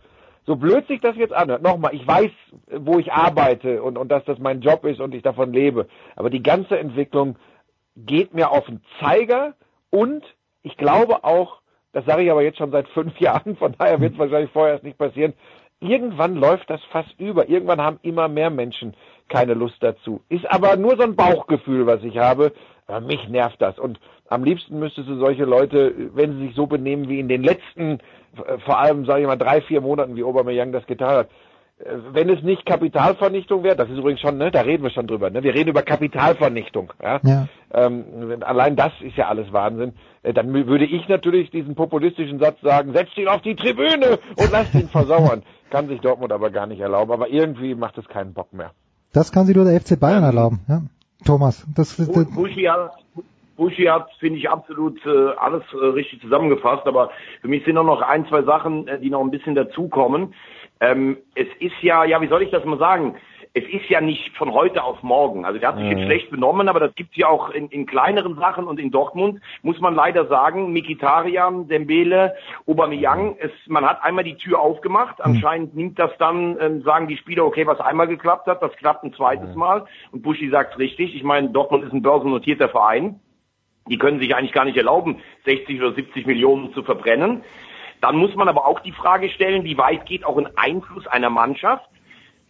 so 0.45 0.56
blöd 0.56 0.88
sich 0.88 1.02
das 1.02 1.15
jetzt 1.15 1.34
anhört, 1.34 1.62
nochmal, 1.62 1.93
ich 1.93 2.06
weiß, 2.08 2.32
wo 2.80 2.99
ich 2.99 3.12
arbeite 3.12 3.84
und, 3.84 3.97
und 3.97 4.10
dass 4.10 4.25
das 4.25 4.39
mein 4.39 4.62
Job 4.62 4.86
ist 4.86 4.99
und 4.99 5.13
ich 5.13 5.21
davon 5.21 5.54
lebe. 5.54 5.88
Aber 6.15 6.30
die 6.30 6.43
ganze 6.43 6.80
Entwicklung 6.80 7.38
geht 7.95 8.34
mir 8.34 8.52
auf 8.52 8.65
den 8.65 8.82
Zeiger 8.99 9.54
und 9.89 10.23
ich 10.63 10.78
glaube 10.78 11.23
auch, 11.23 11.62
das 11.91 12.06
sage 12.06 12.23
ich 12.23 12.32
aber 12.32 12.43
jetzt 12.43 12.58
schon 12.58 12.71
seit 12.71 12.88
fünf 12.89 13.19
Jahren, 13.19 13.56
von 13.58 13.75
daher 13.78 13.99
wird 13.99 14.13
es 14.13 14.19
wahrscheinlich 14.19 14.52
vorher 14.52 14.73
erst 14.73 14.84
nicht 14.84 14.97
passieren, 14.97 15.34
irgendwann 15.80 16.36
läuft 16.36 16.69
das 16.69 16.82
fast 16.91 17.19
über. 17.19 17.49
Irgendwann 17.49 17.82
haben 17.82 17.99
immer 18.02 18.28
mehr 18.28 18.49
Menschen 18.49 18.95
keine 19.30 19.54
Lust 19.54 19.78
dazu. 19.82 20.21
Ist 20.30 20.49
aber 20.52 20.75
nur 20.75 20.97
so 20.97 21.04
ein 21.04 21.15
Bauchgefühl, 21.15 21.86
was 21.86 22.04
ich 22.04 22.17
habe. 22.17 22.52
Mich 23.02 23.30
nervt 23.30 23.62
das. 23.62 23.78
Und 23.78 23.99
am 24.29 24.43
liebsten 24.43 24.79
müsstest 24.79 25.07
du 25.09 25.17
solche 25.17 25.45
Leute, 25.45 25.93
wenn 26.13 26.33
sie 26.37 26.47
sich 26.47 26.55
so 26.55 26.67
benehmen 26.67 27.07
wie 27.09 27.19
in 27.19 27.27
den 27.27 27.43
letzten, 27.43 27.99
äh, 28.45 28.57
vor 28.65 28.79
allem, 28.79 29.05
sage 29.05 29.21
ich 29.21 29.27
mal, 29.27 29.35
drei, 29.37 29.61
vier 29.61 29.81
Monaten, 29.81 30.15
wie 30.15 30.23
Aubameyang 30.23 30.71
das 30.71 30.85
getan 30.85 31.09
hat, 31.17 31.29
äh, 31.79 31.95
wenn 32.11 32.29
es 32.29 32.43
nicht 32.43 32.65
Kapitalvernichtung 32.65 33.63
wäre, 33.63 33.75
das 33.75 33.89
ist 33.89 33.97
übrigens 33.97 34.21
schon, 34.21 34.37
ne, 34.37 34.51
da 34.51 34.61
reden 34.61 34.83
wir 34.83 34.91
schon 34.91 35.07
drüber, 35.07 35.29
ne, 35.29 35.41
wir 35.43 35.53
reden 35.53 35.69
über 35.69 35.81
Kapitalvernichtung, 35.81 36.93
ja, 37.01 37.19
Ja. 37.23 37.47
ähm, 37.73 38.03
wenn- 38.27 38.43
allein 38.43 38.75
das 38.75 38.91
ist 39.01 39.15
ja 39.17 39.27
alles 39.29 39.51
Wahnsinn, 39.51 39.93
äh, 40.23 40.33
dann 40.33 40.53
würde 40.53 40.85
ich 40.85 41.07
natürlich 41.07 41.49
diesen 41.51 41.75
populistischen 41.75 42.39
Satz 42.39 42.59
sagen, 42.61 42.93
setzt 42.93 43.17
ihn 43.17 43.27
auf 43.27 43.41
die 43.41 43.55
Tribüne 43.55 44.19
und 44.37 44.51
lasst 44.51 44.75
ihn 44.75 44.89
versauern, 44.89 45.43
kann 45.71 45.87
sich 45.87 46.01
Dortmund 46.01 46.31
aber 46.31 46.49
gar 46.51 46.67
nicht 46.67 46.79
erlauben, 46.81 47.11
aber 47.11 47.29
irgendwie 47.29 47.73
macht 47.75 47.97
es 47.97 48.07
keinen 48.07 48.33
Bock 48.33 48.53
mehr. 48.53 48.71
Das 49.13 49.31
kann 49.31 49.45
sich 49.47 49.55
nur 49.55 49.65
der 49.65 49.79
FC 49.79 49.99
Bayern 49.99 50.23
erlauben. 50.23 50.59
Ja. 50.67 50.81
Thomas, 51.25 51.65
das, 51.75 51.95
Buschi 51.97 52.63
hat, 52.63 52.91
Buschi 53.60 53.84
hat 53.86 54.10
finde 54.19 54.39
ich, 54.39 54.50
absolut 54.50 55.06
äh, 55.06 55.32
alles 55.38 55.63
äh, 55.74 55.86
richtig 55.86 56.22
zusammengefasst, 56.22 56.88
aber 56.88 57.12
für 57.41 57.50
mich 57.50 57.63
sind 57.65 57.78
auch 57.78 57.84
noch 57.84 58.02
ein, 58.02 58.26
zwei 58.28 58.41
Sachen, 58.43 58.88
äh, 58.88 59.00
die 59.00 59.10
noch 59.10 59.22
ein 59.22 59.32
bisschen 59.32 59.54
dazukommen. 59.54 60.34
Ähm, 60.80 61.17
es 61.36 61.48
ist 61.60 61.76
ja, 61.82 62.06
ja, 62.06 62.22
wie 62.22 62.28
soll 62.28 62.41
ich 62.41 62.52
das 62.52 62.63
mal 62.63 62.80
sagen? 62.80 63.15
Es 63.54 63.63
ist 63.63 63.89
ja 63.89 64.00
nicht 64.00 64.38
von 64.38 64.54
heute 64.54 64.84
auf 64.84 65.02
morgen. 65.02 65.43
Also 65.43 65.60
der 65.60 65.69
hat 65.69 65.78
sich 65.78 65.86
Mhm. 65.86 65.91
jetzt 65.91 66.06
schlecht 66.06 66.30
benommen, 66.30 66.69
aber 66.69 66.80
das 66.80 66.93
gibt's 66.95 67.17
ja 67.17 67.28
auch 67.28 67.50
in, 67.50 67.67
in 67.69 67.86
kleineren 67.88 68.36
Sachen 68.36 68.65
und 68.65 68.80
in 68.80 68.91
Dortmund 68.91 69.41
muss 69.63 69.80
man 69.82 69.95
leider 69.95 70.28
sagen, 70.28 70.72
Mikitarian, 70.72 71.67
Dembele, 71.67 72.36
Aubameyang, 72.67 73.36
es, 73.39 73.52
man 73.67 73.86
hat 73.89 74.04
einmal 74.04 74.24
die 74.24 74.36
Tür 74.36 74.60
aufgemacht. 74.62 75.19
Anscheinend 75.19 75.76
nimmt 75.76 75.98
das 75.98 76.12
dann, 76.19 76.58
ähm, 76.62 76.84
sagen 76.84 77.08
die 77.08 77.17
Spieler, 77.17 77.43
okay, 77.43 77.65
was 77.67 77.80
einmal 77.82 78.08
geklappt 78.08 78.48
hat, 78.48 78.62
das 78.62 78.72
klappt 78.78 79.04
ein 79.04 79.13
zweites 79.13 79.54
Mal. 79.56 79.84
Und 80.12 80.22
Buschi 80.22 80.50
sagt 80.50 80.78
richtig. 80.78 81.15
Ich 81.15 81.24
meine, 81.24 81.50
Dortmund 81.50 81.84
ist 81.84 81.91
ein 81.91 82.04
börsennotierter 82.04 82.69
Verein. 82.69 83.19
Die 83.89 83.97
können 83.97 84.19
sich 84.19 84.36
eigentlich 84.36 84.54
gar 84.54 84.65
nicht 84.65 84.78
erlauben, 84.78 85.21
60 85.45 85.82
oder 85.82 85.93
70 85.93 86.25
Millionen 86.25 86.73
zu 86.73 86.84
verbrennen. 86.84 87.43
Dann 88.02 88.15
muss 88.15 88.36
man 88.36 88.47
aber 88.47 88.65
auch 88.65 88.80
die 88.80 88.91
Frage 88.91 89.30
stellen, 89.30 89.63
wie 89.63 89.78
weit 89.78 90.06
geht 90.06 90.25
auch 90.25 90.38
ein 90.38 90.49
Einfluss 90.56 91.08
einer 91.08 91.30
Mannschaft? 91.30 91.89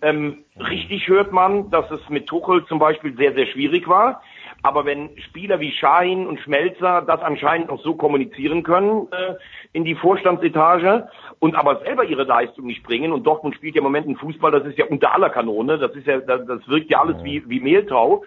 Ähm, 0.01 0.45
richtig 0.57 1.07
hört 1.09 1.33
man, 1.33 1.71
dass 1.71 1.89
es 1.91 1.99
mit 2.07 2.27
Tuchel 2.27 2.65
zum 2.67 2.79
Beispiel 2.79 3.17
sehr, 3.17 3.33
sehr 3.33 3.47
schwierig 3.47 3.87
war. 3.87 4.21
Aber 4.61 4.85
wenn 4.85 5.09
Spieler 5.17 5.59
wie 5.59 5.71
Schahin 5.71 6.25
und 6.27 6.39
Schmelzer 6.39 7.01
das 7.01 7.21
anscheinend 7.21 7.69
noch 7.69 7.81
so 7.81 7.95
kommunizieren 7.95 8.63
können 8.63 9.07
äh, 9.11 9.35
in 9.73 9.83
die 9.83 9.95
Vorstandsetage 9.95 11.07
und 11.39 11.55
aber 11.55 11.81
selber 11.83 12.05
ihre 12.05 12.23
Leistung 12.23 12.67
nicht 12.67 12.83
bringen 12.83 13.11
und 13.11 13.25
Dortmund 13.25 13.55
spielt 13.55 13.75
ja 13.75 13.79
im 13.79 13.85
Moment 13.85 14.07
einen 14.07 14.17
Fußball, 14.17 14.51
das 14.51 14.65
ist 14.65 14.77
ja 14.77 14.85
unter 14.85 15.13
aller 15.13 15.29
Kanone, 15.29 15.77
das 15.77 15.93
ist 15.95 16.07
ja, 16.07 16.19
das, 16.19 16.45
das 16.45 16.67
wirkt 16.67 16.89
ja 16.89 17.01
alles 17.01 17.21
wie, 17.23 17.43
wie 17.49 17.59
Mehltau. 17.59 18.23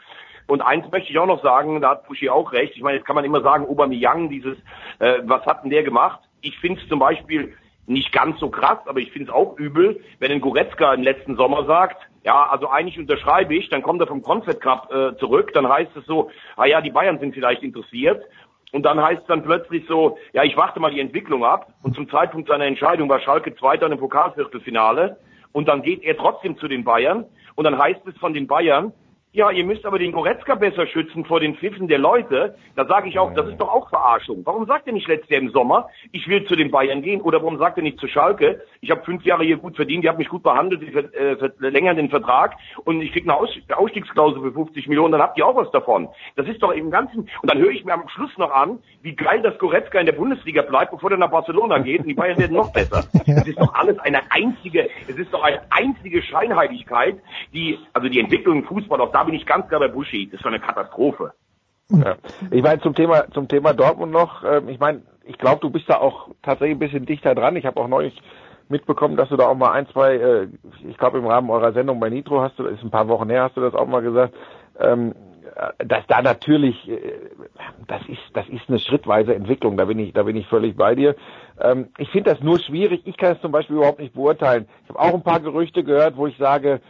Und 0.46 0.60
eins 0.60 0.90
möchte 0.90 1.10
ich 1.10 1.18
auch 1.18 1.26
noch 1.26 1.42
sagen, 1.42 1.80
da 1.80 1.90
hat 1.90 2.06
Buschi 2.06 2.28
auch 2.28 2.52
recht. 2.52 2.74
Ich 2.76 2.82
meine, 2.82 2.98
jetzt 2.98 3.06
kann 3.06 3.16
man 3.16 3.24
immer 3.24 3.42
sagen, 3.42 3.66
Aubameyang, 3.66 4.28
dieses, 4.28 4.56
äh, 4.98 5.20
was 5.24 5.44
hat 5.46 5.62
denn 5.62 5.70
der 5.70 5.82
gemacht? 5.82 6.20
Ich 6.40 6.58
finde 6.58 6.80
es 6.80 6.88
zum 6.88 6.98
Beispiel 6.98 7.54
nicht 7.86 8.12
ganz 8.12 8.38
so 8.38 8.48
krass, 8.48 8.78
aber 8.86 9.00
ich 9.00 9.10
finde 9.12 9.30
es 9.30 9.34
auch 9.34 9.58
übel, 9.58 10.00
wenn 10.18 10.30
ein 10.30 10.40
Goretzka 10.40 10.94
im 10.94 11.02
letzten 11.02 11.36
Sommer 11.36 11.64
sagt, 11.64 11.96
ja, 12.24 12.46
also 12.46 12.68
eigentlich 12.68 12.98
unterschreibe 12.98 13.54
ich, 13.54 13.68
dann 13.68 13.82
kommt 13.82 14.00
er 14.00 14.06
vom 14.06 14.22
Confed 14.22 14.60
Cup 14.60 14.92
äh, 14.92 15.16
zurück, 15.16 15.52
dann 15.54 15.68
heißt 15.68 15.96
es 15.96 16.06
so, 16.06 16.30
ah 16.56 16.66
ja, 16.66 16.80
die 16.80 16.90
Bayern 16.90 17.18
sind 17.18 17.34
vielleicht 17.34 17.62
interessiert. 17.62 18.22
Und 18.72 18.84
dann 18.84 19.02
heißt 19.02 19.22
es 19.22 19.26
dann 19.26 19.42
plötzlich 19.42 19.84
so, 19.86 20.16
ja, 20.32 20.44
ich 20.44 20.56
warte 20.56 20.80
mal 20.80 20.90
die 20.90 21.00
Entwicklung 21.00 21.44
ab. 21.44 21.74
Und 21.82 21.94
zum 21.94 22.08
Zeitpunkt 22.08 22.48
seiner 22.48 22.64
Entscheidung 22.64 23.08
war 23.08 23.20
Schalke 23.20 23.54
Zweiter 23.54 23.90
im 23.90 23.98
Pokalviertelfinale. 23.98 25.18
Und 25.52 25.68
dann 25.68 25.82
geht 25.82 26.02
er 26.02 26.16
trotzdem 26.16 26.56
zu 26.56 26.68
den 26.68 26.82
Bayern. 26.82 27.26
Und 27.54 27.64
dann 27.64 27.76
heißt 27.76 28.00
es 28.06 28.16
von 28.16 28.32
den 28.32 28.46
Bayern, 28.46 28.94
ja, 29.34 29.50
ihr 29.50 29.64
müsst 29.64 29.86
aber 29.86 29.98
den 29.98 30.12
Goretzka 30.12 30.56
besser 30.56 30.86
schützen 30.86 31.24
vor 31.24 31.40
den 31.40 31.54
Pfiffen 31.54 31.88
der 31.88 31.98
Leute. 31.98 32.54
Da 32.76 32.84
sage 32.84 33.08
ich 33.08 33.18
auch, 33.18 33.32
das 33.32 33.48
ist 33.48 33.58
doch 33.58 33.72
auch 33.72 33.88
Verarschung. 33.88 34.42
Warum 34.44 34.66
sagt 34.66 34.86
er 34.86 34.92
nicht 34.92 35.08
letztes 35.08 35.30
Jahr 35.30 35.40
im 35.40 35.48
Sommer, 35.48 35.88
ich 36.12 36.28
will 36.28 36.44
zu 36.44 36.54
den 36.54 36.70
Bayern 36.70 37.00
gehen? 37.00 37.22
Oder 37.22 37.40
warum 37.40 37.56
sagt 37.56 37.78
er 37.78 37.82
nicht 37.82 37.98
zu 37.98 38.08
Schalke, 38.08 38.60
ich 38.82 38.90
habe 38.90 39.02
fünf 39.04 39.24
Jahre 39.24 39.44
hier 39.44 39.56
gut 39.56 39.74
verdient, 39.74 40.04
die 40.04 40.10
haben 40.10 40.18
mich 40.18 40.28
gut 40.28 40.42
behandelt, 40.42 40.82
die 40.82 40.94
äh, 40.94 41.36
verlängern 41.58 41.96
den 41.96 42.10
Vertrag 42.10 42.56
und 42.84 43.00
ich 43.00 43.10
kriege 43.12 43.30
eine 43.30 43.40
Aus 43.40 43.48
Ausstiegsklausel 43.74 44.42
für 44.42 44.52
50 44.52 44.86
Millionen, 44.88 45.12
dann 45.12 45.22
habt 45.22 45.38
ihr 45.38 45.46
auch 45.46 45.56
was 45.56 45.70
davon. 45.70 46.08
Das 46.36 46.46
ist 46.46 46.62
doch 46.62 46.72
im 46.72 46.90
Ganzen. 46.90 47.20
Und 47.20 47.50
dann 47.50 47.58
höre 47.58 47.70
ich 47.70 47.86
mir 47.86 47.94
am 47.94 48.06
Schluss 48.10 48.36
noch 48.36 48.50
an, 48.50 48.80
wie 49.00 49.16
geil 49.16 49.40
das 49.40 49.56
Goretzka 49.58 49.98
in 49.98 50.04
der 50.04 50.12
Bundesliga 50.12 50.60
bleibt, 50.60 50.90
bevor 50.90 51.10
er 51.10 51.16
nach 51.16 51.30
Barcelona 51.30 51.78
geht 51.78 52.00
und 52.00 52.08
die 52.08 52.14
Bayern 52.14 52.36
werden 52.38 52.56
noch 52.56 52.70
besser. 52.70 53.04
Es 53.32 53.46
ist 53.46 53.58
doch 53.58 53.74
alles 53.74 53.98
eine 54.00 54.20
einzige, 54.30 54.90
es 55.08 55.16
ist 55.16 55.32
doch 55.32 55.42
eine 55.42 55.62
einzige 55.70 56.22
Scheinheiligkeit, 56.22 57.16
die, 57.54 57.78
also 57.92 58.08
die 58.08 58.20
Entwicklung 58.20 58.58
im 58.58 58.64
Fußball, 58.64 59.00
auch 59.00 59.10
da 59.10 59.21
bin 59.24 59.34
ich 59.34 59.46
ganz 59.46 59.68
klar 59.68 59.80
bei 59.80 59.88
Buschi. 59.88 60.28
Das 60.30 60.40
ist 60.40 60.46
eine 60.46 60.60
Katastrophe. 60.60 61.32
Ja. 61.90 62.16
Ich 62.50 62.62
meine 62.62 62.80
zum 62.80 62.94
Thema 62.94 63.30
zum 63.32 63.48
Thema 63.48 63.74
Dortmund 63.74 64.12
noch. 64.12 64.44
Ähm, 64.44 64.68
ich 64.68 64.78
meine, 64.78 65.02
ich 65.24 65.38
glaube, 65.38 65.60
du 65.60 65.70
bist 65.70 65.88
da 65.88 65.98
auch 65.98 66.28
tatsächlich 66.42 66.76
ein 66.76 66.80
bisschen 66.80 67.06
dichter 67.06 67.34
dran. 67.34 67.56
Ich 67.56 67.66
habe 67.66 67.80
auch 67.80 67.88
neulich 67.88 68.20
mitbekommen, 68.68 69.16
dass 69.16 69.28
du 69.28 69.36
da 69.36 69.46
auch 69.46 69.54
mal 69.54 69.72
ein, 69.72 69.86
zwei, 69.88 70.16
äh, 70.16 70.48
ich 70.88 70.96
glaube 70.96 71.18
im 71.18 71.26
Rahmen 71.26 71.50
eurer 71.50 71.72
Sendung 71.72 72.00
bei 72.00 72.08
Nitro 72.08 72.40
hast 72.40 72.58
du, 72.58 72.64
ist 72.64 72.82
ein 72.82 72.90
paar 72.90 73.08
Wochen 73.08 73.28
her, 73.28 73.44
hast 73.44 73.56
du 73.56 73.60
das 73.60 73.74
auch 73.74 73.86
mal 73.86 74.02
gesagt, 74.02 74.34
ähm, 74.80 75.14
dass 75.78 76.06
da 76.06 76.22
natürlich, 76.22 76.88
äh, 76.88 77.30
das 77.86 78.00
ist, 78.08 78.20
das 78.32 78.48
ist 78.48 78.68
eine 78.68 78.78
schrittweise 78.78 79.34
Entwicklung. 79.34 79.76
Da 79.76 79.84
bin 79.84 79.98
ich, 79.98 80.12
da 80.12 80.22
bin 80.22 80.36
ich 80.36 80.46
völlig 80.46 80.76
bei 80.76 80.94
dir. 80.94 81.14
Ähm, 81.60 81.88
ich 81.98 82.10
finde 82.10 82.30
das 82.30 82.40
nur 82.40 82.58
schwierig. 82.58 83.02
Ich 83.04 83.16
kann 83.16 83.32
es 83.32 83.40
zum 83.40 83.52
Beispiel 83.52 83.76
überhaupt 83.76 84.00
nicht 84.00 84.14
beurteilen. 84.14 84.66
Ich 84.84 84.88
habe 84.88 85.00
auch 85.00 85.14
ein 85.14 85.22
paar 85.22 85.40
Gerüchte 85.40 85.84
gehört, 85.84 86.16
wo 86.16 86.26
ich 86.26 86.36
sage, 86.38 86.80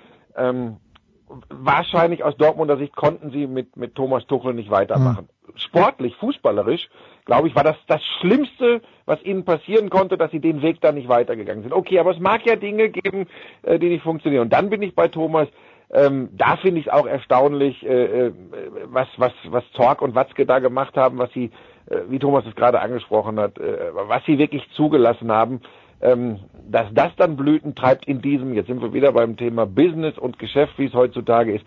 wahrscheinlich 1.48 2.24
aus 2.24 2.36
Dortmunder 2.36 2.76
Sicht 2.76 2.94
konnten 2.94 3.30
sie 3.30 3.46
mit, 3.46 3.76
mit 3.76 3.94
Thomas 3.94 4.26
Tuchel 4.26 4.54
nicht 4.54 4.70
weitermachen. 4.70 5.28
Mhm. 5.46 5.58
Sportlich, 5.58 6.16
fußballerisch, 6.16 6.88
glaube 7.24 7.48
ich, 7.48 7.54
war 7.54 7.64
das 7.64 7.76
das 7.86 8.02
Schlimmste, 8.20 8.80
was 9.04 9.22
ihnen 9.22 9.44
passieren 9.44 9.90
konnte, 9.90 10.16
dass 10.16 10.30
sie 10.30 10.40
den 10.40 10.62
Weg 10.62 10.80
da 10.80 10.92
nicht 10.92 11.08
weitergegangen 11.08 11.62
sind. 11.62 11.72
Okay, 11.72 11.98
aber 11.98 12.10
es 12.10 12.18
mag 12.18 12.46
ja 12.46 12.56
Dinge 12.56 12.88
geben, 12.88 13.26
äh, 13.62 13.78
die 13.78 13.88
nicht 13.88 14.02
funktionieren. 14.02 14.42
Und 14.42 14.52
dann 14.52 14.70
bin 14.70 14.82
ich 14.82 14.94
bei 14.94 15.08
Thomas, 15.08 15.48
ähm, 15.90 16.30
da 16.32 16.56
finde 16.56 16.80
ich 16.80 16.86
es 16.86 16.92
auch 16.92 17.06
erstaunlich, 17.06 17.84
äh, 17.84 18.26
äh, 18.26 18.32
was, 18.86 19.08
was, 19.16 19.32
was 19.48 19.64
Zorg 19.72 20.00
und 20.00 20.14
Watzke 20.14 20.46
da 20.46 20.58
gemacht 20.58 20.96
haben, 20.96 21.18
was 21.18 21.30
sie, 21.32 21.50
äh, 21.86 21.98
wie 22.08 22.18
Thomas 22.18 22.46
es 22.46 22.54
gerade 22.54 22.80
angesprochen 22.80 23.38
hat, 23.38 23.58
äh, 23.58 23.90
was 23.92 24.24
sie 24.24 24.38
wirklich 24.38 24.66
zugelassen 24.74 25.30
haben 25.30 25.60
dass 26.02 26.86
das 26.92 27.14
dann 27.16 27.36
Blüten 27.36 27.74
treibt 27.74 28.06
in 28.06 28.20
diesem, 28.20 28.54
jetzt 28.54 28.66
sind 28.66 28.82
wir 28.82 28.92
wieder 28.92 29.12
beim 29.12 29.36
Thema 29.36 29.66
Business 29.66 30.18
und 30.18 30.38
Geschäft, 30.38 30.74
wie 30.78 30.86
es 30.86 30.94
heutzutage 30.94 31.54
ist. 31.54 31.64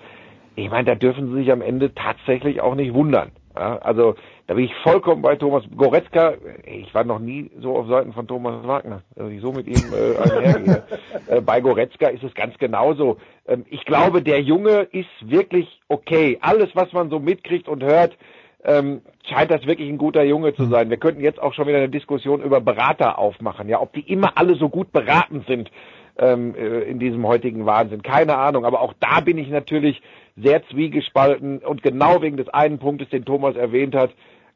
Ich 0.55 0.69
meine, 0.69 0.85
da 0.85 0.95
dürfen 0.95 1.29
Sie 1.29 1.39
sich 1.39 1.51
am 1.51 1.61
Ende 1.61 1.93
tatsächlich 1.93 2.61
auch 2.61 2.75
nicht 2.75 2.93
wundern. 2.93 3.31
Ja, 3.57 3.77
also 3.77 4.15
da 4.47 4.53
bin 4.53 4.65
ich 4.65 4.75
vollkommen 4.83 5.21
bei 5.21 5.37
Thomas 5.37 5.63
Goretzka. 5.75 6.33
Ich 6.65 6.93
war 6.93 7.05
noch 7.05 7.19
nie 7.19 7.49
so 7.61 7.77
auf 7.77 7.87
Seiten 7.87 8.11
von 8.11 8.27
Thomas 8.27 8.67
Wagner, 8.67 9.01
dass 9.15 9.31
ich 9.31 9.41
so 9.41 9.53
mit 9.53 9.67
ihm 9.67 9.81
äh, 9.93 10.17
einhergehe. 10.17 10.83
äh, 11.27 11.41
bei 11.41 11.61
Goretzka 11.61 12.07
ist 12.07 12.23
es 12.23 12.33
ganz 12.33 12.57
genauso. 12.57 13.17
Ähm, 13.47 13.65
ich 13.69 13.85
glaube, 13.85 14.21
der 14.21 14.41
Junge 14.41 14.81
ist 14.91 15.09
wirklich 15.21 15.79
okay. 15.87 16.37
Alles, 16.41 16.69
was 16.73 16.91
man 16.91 17.09
so 17.09 17.19
mitkriegt 17.19 17.69
und 17.69 17.81
hört, 17.81 18.17
ähm, 18.65 19.01
scheint 19.29 19.51
das 19.51 19.65
wirklich 19.65 19.89
ein 19.89 19.97
guter 19.97 20.23
Junge 20.23 20.53
zu 20.55 20.65
sein. 20.65 20.89
Wir 20.89 20.97
könnten 20.97 21.21
jetzt 21.21 21.41
auch 21.41 21.53
schon 21.53 21.67
wieder 21.67 21.77
eine 21.77 21.89
Diskussion 21.89 22.41
über 22.41 22.61
Berater 22.61 23.19
aufmachen, 23.19 23.69
ja, 23.69 23.79
ob 23.79 23.93
die 23.93 24.01
immer 24.01 24.37
alle 24.37 24.55
so 24.55 24.69
gut 24.69 24.91
beraten 24.91 25.45
sind 25.47 25.71
ähm, 26.17 26.55
äh, 26.55 26.81
in 26.81 26.99
diesem 26.99 27.25
heutigen 27.27 27.65
Wahnsinn. 27.65 28.01
Keine 28.01 28.37
Ahnung, 28.37 28.65
aber 28.65 28.81
auch 28.81 28.93
da 28.99 29.19
bin 29.19 29.37
ich 29.37 29.49
natürlich 29.49 30.01
sehr 30.35 30.65
zwiegespalten 30.67 31.59
und 31.59 31.83
genau 31.83 32.21
wegen 32.21 32.37
des 32.37 32.49
einen 32.49 32.79
Punktes, 32.79 33.09
den 33.09 33.25
Thomas 33.25 33.55
erwähnt 33.55 33.95
hat. 33.95 34.11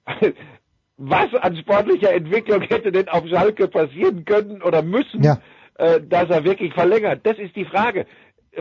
Was 0.97 1.33
an 1.35 1.55
sportlicher 1.55 2.11
Entwicklung 2.11 2.61
hätte 2.61 2.91
denn 2.91 3.07
auf 3.07 3.25
Schalke 3.27 3.69
passieren 3.69 4.25
können 4.25 4.61
oder 4.61 4.81
müssen, 4.81 5.23
ja. 5.23 5.37
äh, 5.75 6.01
dass 6.01 6.29
er 6.29 6.43
wirklich 6.43 6.73
verlängert? 6.73 7.21
Das 7.23 7.37
ist 7.37 7.55
die 7.55 7.63
Frage 7.63 8.05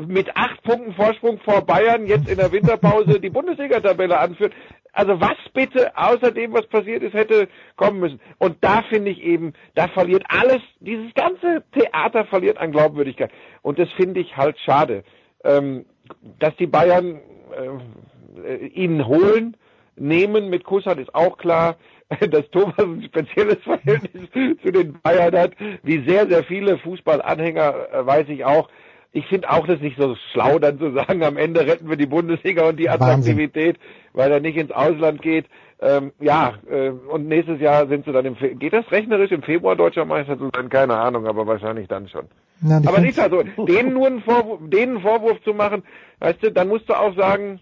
mit 0.07 0.37
acht 0.37 0.63
Punkten 0.63 0.93
Vorsprung 0.93 1.39
vor 1.41 1.63
Bayern 1.63 2.07
jetzt 2.07 2.29
in 2.29 2.37
der 2.37 2.53
Winterpause 2.53 3.21
die 3.21 3.31
Bundesliga-Tabelle 3.31 4.19
anführt. 4.19 4.53
Also 4.93 5.21
was 5.21 5.37
bitte 5.53 5.97
außer 5.97 6.33
dem, 6.33 6.53
was 6.53 6.67
passiert 6.67 7.03
ist, 7.03 7.15
hätte 7.15 7.49
kommen 7.77 8.01
müssen. 8.01 8.21
Und 8.39 8.57
da 8.63 8.83
finde 8.83 9.11
ich 9.11 9.23
eben, 9.23 9.53
da 9.75 9.89
verliert 9.89 10.25
alles, 10.29 10.61
dieses 10.81 11.13
ganze 11.15 11.63
Theater 11.73 12.25
verliert 12.27 12.59
an 12.59 12.73
Glaubwürdigkeit. 12.73 13.31
Und 13.63 13.79
das 13.79 13.91
finde 13.93 14.21
ich 14.21 14.37
halt 14.37 14.59
schade. 14.61 15.05
Ähm, 15.45 15.85
dass 16.39 16.57
die 16.57 16.67
Bayern 16.67 17.21
äh, 18.45 18.67
ihn 18.67 19.07
holen, 19.07 19.57
nehmen 19.97 20.49
mit 20.49 20.65
Kusshand 20.65 21.01
ist 21.01 21.15
auch 21.15 21.39
klar. 21.39 21.77
Dass 22.31 22.49
Thomas 22.51 22.79
ein 22.79 23.03
spezielles 23.03 23.59
Verhältnis 23.63 24.31
zu 24.33 24.73
den 24.73 24.99
Bayern 25.03 25.37
hat, 25.37 25.53
wie 25.83 26.09
sehr, 26.09 26.27
sehr 26.27 26.43
viele 26.45 26.79
Fußballanhänger, 26.79 27.93
äh, 27.93 28.07
weiß 28.07 28.29
ich 28.31 28.47
auch. 28.47 28.71
Ich 29.13 29.27
finde 29.27 29.51
auch 29.51 29.67
das 29.67 29.81
nicht 29.81 29.99
so 29.99 30.17
schlau, 30.33 30.59
dann 30.59 30.79
zu 30.79 30.93
sagen, 30.93 31.23
am 31.23 31.37
Ende 31.37 31.67
retten 31.67 31.89
wir 31.89 31.97
die 31.97 32.07
Bundesliga 32.07 32.69
und 32.69 32.79
die 32.79 32.91
Attraktivität, 32.91 33.79
Wahnsinn. 33.79 34.13
weil 34.13 34.33
er 34.33 34.41
nicht 34.41 34.57
ins 34.57 34.71
Ausland 34.71 35.23
geht. 35.23 35.47
Ähm, 35.81 36.13
ja, 36.21 36.55
äh, 36.69 36.91
und 36.91 37.29
nächstes 37.29 37.61
Jahr 37.61 37.87
sind 37.87 38.05
sie 38.05 38.13
dann 38.13 38.27
im 38.27 38.37
Fe 38.37 38.55
geht 38.57 38.73
das 38.73 38.91
rechnerisch 38.91 39.31
im 39.31 39.43
Februar 39.43 39.77
deutscher 39.77 40.05
Meister 40.05 40.37
zu 40.37 40.51
sein? 40.55 40.69
Keine 40.69 40.97
Ahnung, 40.97 41.27
aber 41.27 41.47
wahrscheinlich 41.47 41.87
dann 41.87 42.09
schon. 42.09 42.27
Ja, 42.63 42.79
aber 42.79 43.01
nicht 43.01 43.19
also, 43.19 43.45
denen 43.67 43.95
nur 43.95 44.09
einen 44.09 44.21
Vorwurf, 44.23 44.59
denen 44.65 44.97
einen 44.97 45.03
Vorwurf 45.03 45.41
zu 45.45 45.55
machen, 45.55 45.85
weißt 46.19 46.43
du, 46.43 46.51
dann 46.51 46.69
musst 46.69 46.89
du 46.89 46.95
auch 46.95 47.17
sagen, 47.17 47.61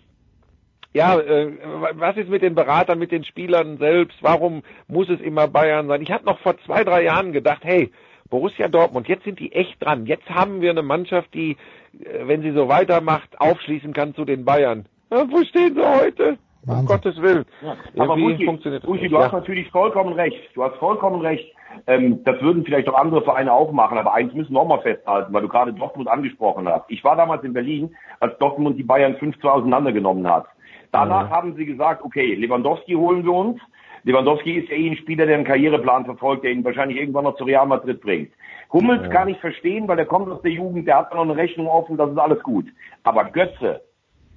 ja, 0.94 1.18
äh, 1.18 1.52
was 1.92 2.16
ist 2.16 2.30
mit 2.30 2.40
den 2.40 2.54
Beratern, 2.54 2.98
mit 2.98 3.12
den 3.12 3.22
Spielern 3.22 3.76
selbst? 3.76 4.16
Warum 4.22 4.62
muss 4.88 5.10
es 5.10 5.20
immer 5.20 5.46
Bayern 5.46 5.86
sein? 5.88 6.00
Ich 6.00 6.10
habe 6.10 6.24
noch 6.24 6.38
vor 6.38 6.56
zwei, 6.64 6.84
drei 6.84 7.04
Jahren 7.04 7.32
gedacht, 7.32 7.60
hey, 7.64 7.92
Borussia 8.28 8.68
Dortmund, 8.68 9.08
jetzt 9.08 9.24
sind 9.24 9.38
die 9.38 9.52
echt 9.52 9.82
dran. 9.82 10.06
Jetzt 10.06 10.28
haben 10.28 10.60
wir 10.60 10.70
eine 10.70 10.82
Mannschaft, 10.82 11.32
die, 11.34 11.56
äh, 11.98 12.26
wenn 12.26 12.42
sie 12.42 12.52
so 12.52 12.68
weitermacht, 12.68 13.40
aufschließen 13.40 13.92
kann 13.92 14.14
zu 14.14 14.24
den 14.24 14.44
Bayern. 14.44 14.86
Ja, 15.10 15.30
wo 15.30 15.42
stehen 15.44 15.74
sie 15.74 16.00
heute? 16.00 16.38
Wahnsinn. 16.66 16.80
Um 16.80 16.86
Gottes 16.86 17.22
Willen. 17.22 17.44
Ja, 17.62 17.76
aber 18.02 18.16
Buschi, 18.16 18.44
funktioniert 18.44 18.82
das 18.82 18.90
Buschi, 18.90 19.08
du 19.08 19.18
hast 19.18 19.32
natürlich 19.32 19.70
vollkommen 19.70 20.12
recht. 20.14 20.38
Du 20.54 20.64
hast 20.64 20.76
vollkommen 20.76 21.20
recht. 21.20 21.52
Ähm, 21.86 22.24
das 22.24 22.40
würden 22.40 22.64
vielleicht 22.64 22.88
auch 22.88 22.98
andere 22.98 23.22
Vereine 23.22 23.52
auch 23.52 23.70
machen, 23.70 23.98
aber 23.98 24.14
eins 24.14 24.34
müssen 24.34 24.54
wir 24.54 24.60
auch 24.60 24.68
mal 24.68 24.80
festhalten, 24.80 25.32
weil 25.32 25.42
du 25.42 25.48
gerade 25.48 25.72
Dortmund 25.72 26.08
angesprochen 26.08 26.68
hast. 26.68 26.84
Ich 26.88 27.04
war 27.04 27.16
damals 27.16 27.44
in 27.44 27.52
Berlin, 27.52 27.94
als 28.18 28.36
Dortmund 28.38 28.78
die 28.78 28.82
Bayern 28.82 29.16
5 29.16 29.38
zu 29.40 29.48
auseinandergenommen 29.48 30.28
hat. 30.28 30.46
Danach 30.90 31.30
ja. 31.30 31.36
haben 31.36 31.54
sie 31.56 31.66
gesagt, 31.66 32.02
okay, 32.02 32.34
Lewandowski 32.34 32.94
holen 32.94 33.24
wir 33.24 33.32
uns, 33.32 33.60
Lewandowski 34.06 34.52
ist 34.52 34.68
ja 34.68 34.76
eh 34.76 34.88
ein 34.88 34.96
Spieler, 34.96 35.26
der 35.26 35.34
einen 35.34 35.44
Karriereplan 35.44 36.04
verfolgt, 36.04 36.44
der 36.44 36.52
ihn 36.52 36.64
wahrscheinlich 36.64 36.98
irgendwann 36.98 37.24
noch 37.24 37.36
zu 37.36 37.44
Real 37.44 37.66
Madrid 37.66 38.00
bringt. 38.00 38.32
Hummels 38.72 39.02
ja. 39.02 39.08
kann 39.08 39.28
ich 39.28 39.38
verstehen, 39.38 39.88
weil 39.88 39.96
der 39.96 40.06
kommt 40.06 40.30
aus 40.30 40.40
der 40.42 40.52
Jugend, 40.52 40.86
der 40.86 40.98
hat 40.98 41.12
noch 41.12 41.22
eine 41.22 41.36
Rechnung 41.36 41.66
offen, 41.66 41.96
das 41.96 42.10
ist 42.10 42.18
alles 42.18 42.40
gut. 42.44 42.66
Aber 43.02 43.24
Götze, 43.24 43.82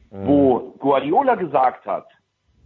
mhm. 0.09 0.27
wo 0.27 0.75
Guardiola 0.79 1.35
gesagt 1.35 1.85
hat, 1.85 2.07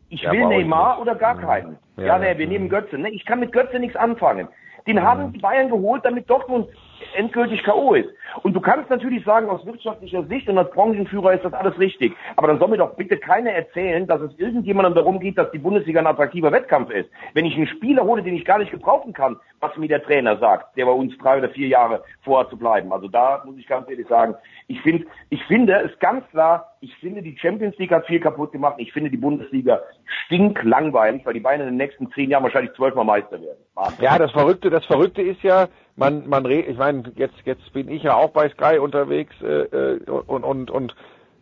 ich 0.08 0.22
ja, 0.22 0.32
will 0.32 0.46
Neymar 0.46 1.02
oder 1.02 1.16
gar 1.16 1.38
keinen. 1.38 1.78
Ja, 1.98 2.06
ja 2.06 2.20
nee, 2.20 2.38
wir 2.38 2.48
nehmen 2.48 2.70
Götze. 2.70 2.98
Ne, 2.98 3.10
ich 3.10 3.26
kann 3.26 3.42
mit 3.42 3.52
Götze 3.52 3.80
nichts 3.80 3.98
anfangen. 3.98 4.48
Den 4.88 5.02
haben 5.02 5.34
die 5.34 5.40
Bayern 5.40 5.70
geholt, 5.70 6.06
damit 6.06 6.30
Dortmund 6.30 6.70
endgültig 7.16 7.64
K.O. 7.64 7.94
ist. 7.94 8.10
Und 8.42 8.54
du 8.54 8.62
kannst 8.62 8.90
natürlich 8.90 9.24
sagen, 9.26 9.50
aus 9.50 9.66
wirtschaftlicher 9.66 10.24
Sicht 10.24 10.50
und 10.50 10.58
als 10.58 10.72
Branchenführer 10.72 11.34
ist 11.34 11.46
das 11.46 11.54
alles 11.54 11.78
richtig. 11.78 12.16
Aber 12.36 12.48
dann 12.48 12.60
soll 12.60 12.70
mir 12.70 12.78
doch 12.78 12.96
bitte 12.96 13.18
keiner 13.18 13.52
erzählen, 13.52 14.08
dass 14.08 14.22
es 14.22 14.38
irgendjemandem 14.38 14.96
darum 14.96 15.20
geht, 15.20 15.38
dass 15.38 15.52
die 15.52 15.60
Bundesliga 15.60 16.00
ein 16.00 16.08
attraktiver 16.08 16.52
Wettkampf 16.52 16.90
ist. 16.90 17.10
Wenn 17.34 17.46
ich 17.46 17.56
einen 17.56 17.68
Spieler 17.68 18.04
hole, 18.04 18.24
den 18.24 18.36
ich 18.36 18.46
gar 18.46 18.58
nicht 18.58 18.72
gebrauchen 18.72 19.14
kann, 19.14 19.38
was 19.60 19.76
mir 19.78 19.88
der 19.88 20.04
Trainer 20.04 20.38
sagt, 20.38 20.76
der 20.78 20.86
bei 20.86 20.92
uns 20.92 21.18
drei 21.20 21.38
oder 21.38 21.50
vier 21.50 21.68
Jahre 21.68 22.04
vorhat 22.24 22.50
zu 22.50 22.58
bleiben. 22.58 22.92
Also 22.92 23.08
da 23.08 23.44
muss 23.46 23.58
ich 23.58 23.68
ganz 23.68 23.90
ehrlich 23.90 24.08
sagen, 24.08 24.36
ich 24.68 24.82
finde, 24.82 25.06
ich 25.30 25.44
finde 25.46 25.74
es 25.82 25.98
ganz 26.00 26.28
klar, 26.30 26.74
ich 26.82 26.94
finde 26.98 27.22
die 27.22 27.38
Champions 27.38 27.78
League 27.78 27.92
hat 27.92 28.06
viel 28.08 28.20
kaputt 28.20 28.52
gemacht. 28.52 28.76
Ich 28.78 28.92
finde 28.92 29.10
die 29.10 29.18
Bundesliga 29.18 29.82
stinklangweilig, 30.26 31.26
weil 31.26 31.34
die 31.34 31.40
Beine 31.40 31.64
in 31.64 31.70
den 31.70 31.78
nächsten 31.78 32.12
zehn 32.12 32.30
Jahren 32.30 32.44
wahrscheinlich 32.44 32.74
zwölfmal 32.74 33.06
Meister 33.06 33.42
werden. 33.42 33.60
Ja, 34.00 34.18
das 34.18 34.32
Verrückte, 34.32 34.70
das 34.70 34.86
Verrückte 34.86 35.22
ist 35.22 35.42
ja, 35.44 35.68
man, 35.96 36.28
man, 36.28 36.50
ich 36.50 36.78
meine, 36.78 37.04
jetzt, 37.16 37.36
jetzt 37.46 37.72
bin 37.74 37.90
ich 37.90 38.04
ja 38.04 38.16
auch 38.16 38.32
bei 38.32 38.50
Sky 38.50 38.80
unterwegs 38.80 39.34
äh, 39.42 39.64
äh, 39.96 40.00
und 40.10 40.44
und 40.44 40.72
und 40.72 40.96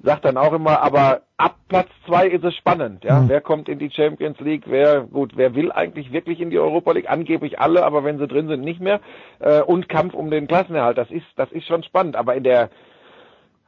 sagt 0.04 0.26
dann 0.26 0.38
auch 0.38 0.54
immer, 0.54 0.82
aber 0.82 1.22
ab 1.38 1.56
Platz 1.70 1.90
zwei 2.08 2.28
ist 2.28 2.44
es 2.44 2.56
spannend, 2.56 3.04
ja. 3.04 3.22
Mhm. 3.22 3.30
Wer 3.30 3.42
kommt 3.42 3.70
in 3.70 3.80
die 3.80 3.92
Champions 3.92 4.40
League? 4.40 4.64
Wer 4.66 5.02
gut, 5.02 5.34
wer 5.36 5.56
will 5.56 5.72
eigentlich 5.72 6.12
wirklich 6.12 6.40
in 6.40 6.50
die 6.50 6.60
Europa 6.60 6.92
League? 6.92 7.10
Angeblich 7.10 7.60
alle, 7.60 7.86
aber 7.86 8.04
wenn 8.04 8.18
sie 8.18 8.28
drin 8.28 8.48
sind, 8.48 8.62
nicht 8.62 8.82
mehr. 8.82 9.00
Äh, 9.40 9.62
und 9.62 9.90
Kampf 9.90 10.14
um 10.14 10.32
den 10.32 10.48
Klassenerhalt, 10.48 10.98
das 10.98 11.10
ist, 11.12 11.26
das 11.36 11.52
ist 11.52 11.68
schon 11.68 11.84
spannend. 11.84 12.16
Aber 12.16 12.36
in 12.36 12.44
der 12.44 12.70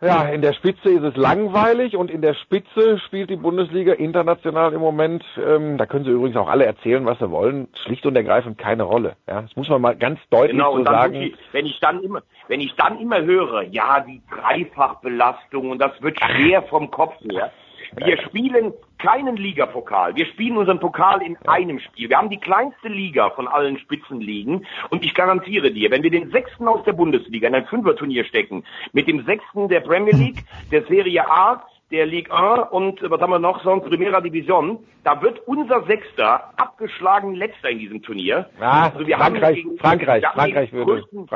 Ja, 0.05 0.23
in 0.25 0.41
der 0.41 0.53
Spitze 0.53 0.89
ist 0.89 1.03
es 1.03 1.15
langweilig 1.15 1.95
und 1.95 2.11
in 2.11 2.21
der 2.21 2.33
Spitze 2.33 2.99
spielt 2.99 3.29
die 3.29 3.37
Bundesliga 3.37 3.93
international 3.93 4.73
im 4.73 4.81
Moment, 4.81 5.23
ähm, 5.37 5.77
da 5.77 5.85
können 5.85 6.03
sie 6.03 6.11
übrigens 6.11 6.35
auch 6.37 6.49
alle 6.49 6.65
erzählen, 6.65 7.05
was 7.05 7.19
sie 7.19 7.31
wollen, 7.31 7.67
schlicht 7.83 8.05
und 8.05 8.15
ergreifend 8.15 8.57
keine 8.57 8.83
Rolle. 8.83 9.15
Ja, 9.27 9.41
das 9.41 9.55
muss 9.55 9.69
man 9.69 9.81
mal 9.81 9.95
ganz 9.95 10.19
deutlich 10.29 10.51
Genau, 10.51 10.77
so 10.77 10.83
sagen. 10.83 11.13
wirklich, 11.13 11.35
wenn 11.53 11.65
ich 11.65 11.79
dann 11.79 12.03
immer, 12.03 12.21
wenn 12.47 12.59
ich 12.59 12.75
dann 12.75 12.99
immer 12.99 13.21
höre, 13.21 13.63
ja, 13.63 14.01
die 14.01 14.21
Dreifachbelastung 14.29 15.71
und 15.71 15.79
das 15.81 15.91
wird 16.01 16.19
schwer 16.19 16.63
vom 16.63 16.91
Kopf 16.91 17.15
her. 17.21 17.51
Wir 17.97 18.17
spielen 18.23 18.73
keinen 18.97 19.35
Ligapokal. 19.37 20.15
Wir 20.15 20.25
spielen 20.27 20.57
unseren 20.57 20.79
Pokal 20.79 21.21
in 21.21 21.37
einem 21.47 21.79
Spiel. 21.79 22.09
Wir 22.09 22.17
haben 22.17 22.29
die 22.29 22.39
kleinste 22.39 22.87
Liga 22.87 23.29
von 23.31 23.47
allen 23.47 23.77
Spitzenligen 23.79 24.65
und 24.89 25.03
ich 25.05 25.13
garantiere 25.13 25.71
dir, 25.71 25.91
wenn 25.91 26.03
wir 26.03 26.11
den 26.11 26.31
sechsten 26.31 26.67
aus 26.67 26.83
der 26.85 26.93
Bundesliga 26.93 27.47
in 27.47 27.55
ein 27.55 27.65
Fünferturnier 27.65 28.23
stecken, 28.25 28.63
mit 28.93 29.07
dem 29.07 29.23
sechsten 29.25 29.67
der 29.69 29.81
Premier 29.81 30.15
League, 30.15 30.43
der 30.71 30.83
Serie 30.85 31.29
A, 31.29 31.63
der 31.91 32.05
Ligue 32.07 32.33
1 32.33 32.71
und 32.71 33.01
äh, 33.03 33.11
was 33.11 33.21
haben 33.21 33.29
wir 33.31 33.39
noch 33.39 33.61
sonst, 33.63 33.85
Primera 33.85 34.19
Division, 34.21 34.79
da 35.03 35.21
wird 35.21 35.39
unser 35.47 35.83
Sechster 35.83 36.51
abgeschlagen 36.57 37.35
Letzter 37.35 37.69
in 37.69 37.77
diesem 37.79 38.01
Turnier. 38.01 38.49
Ja, 38.59 38.91
Also 38.93 39.05
wir 39.05 39.19
haben 39.19 39.35
Frankreich, 39.35 39.55
gegen- 39.57 39.77
Frankreich, 39.77 40.23
haben 40.25 40.33
Frankreich 40.39 40.73
würde. 40.73 40.91
größten- 41.03 41.27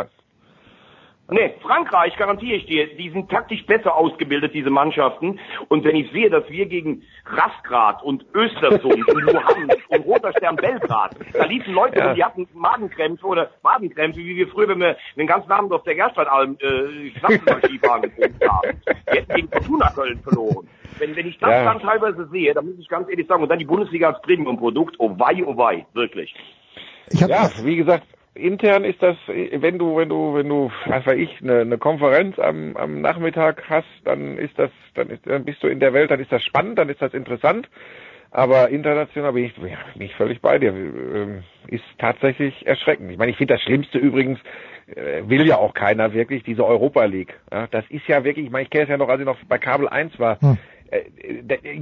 Nee, 1.30 1.56
Frankreich 1.62 2.16
garantiere 2.16 2.56
ich 2.56 2.66
dir, 2.68 2.96
die 2.96 3.10
sind 3.10 3.30
taktisch 3.30 3.66
besser 3.66 3.94
ausgebildet, 3.96 4.54
diese 4.54 4.70
Mannschaften. 4.70 5.40
Und 5.68 5.84
wenn 5.84 5.98
ich 5.98 6.10
sehe, 6.12 6.30
dass 6.30 6.50
wir 6.50 6.68
gegen 6.68 7.04
Rasgrad 7.26 8.02
und 8.02 8.26
Östersund 8.34 9.06
und 9.10 9.22
Luhansk 9.24 9.78
und 9.90 10.06
Roter 10.06 10.32
Stern 10.38 10.56
Belgrad, 10.56 11.16
da 11.34 11.44
liefen 11.44 11.74
Leute 11.74 12.00
Ja. 12.00 12.14
die 12.14 12.24
hatten 12.24 12.48
Magenkrämpfe 12.54 13.26
oder 13.28 13.50
Magenkrämpfe, 13.62 14.20
wie 14.22 14.38
wir 14.38 14.48
früher, 14.48 14.70
wenn 14.70 14.80
wir 14.80 14.96
den 15.18 15.28
ganzen 15.28 15.52
Abend 15.52 15.74
auf 15.74 15.84
der 15.84 15.96
Gerstwaldalm 15.96 16.58
äh, 16.62 17.10
Schlachtenskifahren 17.20 18.04
getrunken 18.04 18.50
haben. 18.50 18.78
Wir 19.12 19.22
hätten 19.22 19.34
gegen 19.36 19.50
Fortuna 19.50 19.90
Köln 19.90 20.20
verloren. 20.24 20.68
Wenn, 21.00 21.14
wenn 21.16 21.28
ich 21.28 21.38
das 21.40 21.50
Ja. 21.50 21.64
dann 21.66 21.82
teilweise 21.82 22.26
sehe, 22.30 22.54
dann 22.54 22.68
muss 22.68 22.80
ich 22.80 22.88
ganz 22.88 23.10
ehrlich 23.10 23.28
sagen, 23.28 23.44
und 23.44 23.50
dann 23.50 23.60
die 23.60 23.66
Bundesliga 23.66 24.10
als 24.12 24.22
Premium-Produkt, 24.22 24.96
oh 25.00 25.10
wei, 25.20 25.44
oh 25.46 25.58
wei, 25.58 25.86
wirklich. 25.94 26.34
Ich 27.12 27.22
hab, 27.22 27.30
Ja, 27.30 27.50
wie 27.64 27.76
gesagt, 27.76 28.08
intern 28.38 28.84
ist 28.84 29.02
das, 29.02 29.18
wenn 29.28 29.78
du, 29.78 29.98
wenn 29.98 30.10
du, 30.10 30.36
wenn 30.36 30.48
du, 30.48 30.72
was 30.86 31.06
weiß 31.06 31.18
ich, 31.18 31.42
eine, 31.42 31.62
eine 31.62 31.78
Konferenz 31.78 32.40
am, 32.40 32.76
am 32.78 33.02
Nachmittag 33.02 33.64
hast, 33.70 33.88
dann 34.06 34.38
ist 34.38 34.58
das, 34.58 34.72
dann, 34.96 35.10
ist, 35.10 35.26
dann 35.26 35.46
bist 35.46 35.62
du 35.64 35.68
in 35.68 35.80
der 35.80 35.94
Welt, 35.94 36.12
dann 36.12 36.20
ist 36.20 36.32
das 36.32 36.44
spannend, 36.44 36.78
dann 36.80 36.90
ist 36.90 37.02
das 37.02 37.14
interessant. 37.14 37.68
Aber 38.32 38.70
international 38.70 39.34
bin 39.34 39.46
ich, 39.46 39.56
bin 39.56 39.72
ich 40.00 40.14
völlig 40.16 40.42
bei 40.42 40.60
dir. 40.60 40.74
Ähm, 40.74 41.44
Ist 41.68 41.84
tatsächlich 41.98 42.68
erschreckend. 42.68 43.12
Ich 43.12 43.18
meine, 43.18 43.32
ich 43.32 43.38
finde 43.38 43.54
das 43.54 43.64
Schlimmste 43.64 43.98
übrigens, 43.98 44.40
äh, 44.96 45.24
will 45.28 45.48
ja 45.48 45.58
auch 45.58 45.74
keiner 45.74 46.14
wirklich, 46.14 46.44
diese 46.44 46.66
Europa 46.66 47.06
League. 47.06 47.34
Das 47.72 47.86
ist 47.90 48.08
ja 48.08 48.24
wirklich, 48.24 48.46
ich 48.46 48.52
meine, 48.52 48.64
ich 48.64 48.70
kenne 48.70 48.84
es 48.84 48.90
ja 48.90 48.98
noch, 48.98 49.10
als 49.10 49.22
ich 49.22 49.26
noch 49.26 49.38
bei 49.48 49.58
Kabel 49.58 49.88
1 49.88 50.20
war. 50.20 50.40
Hm. 50.42 50.58
Äh, 50.90 51.04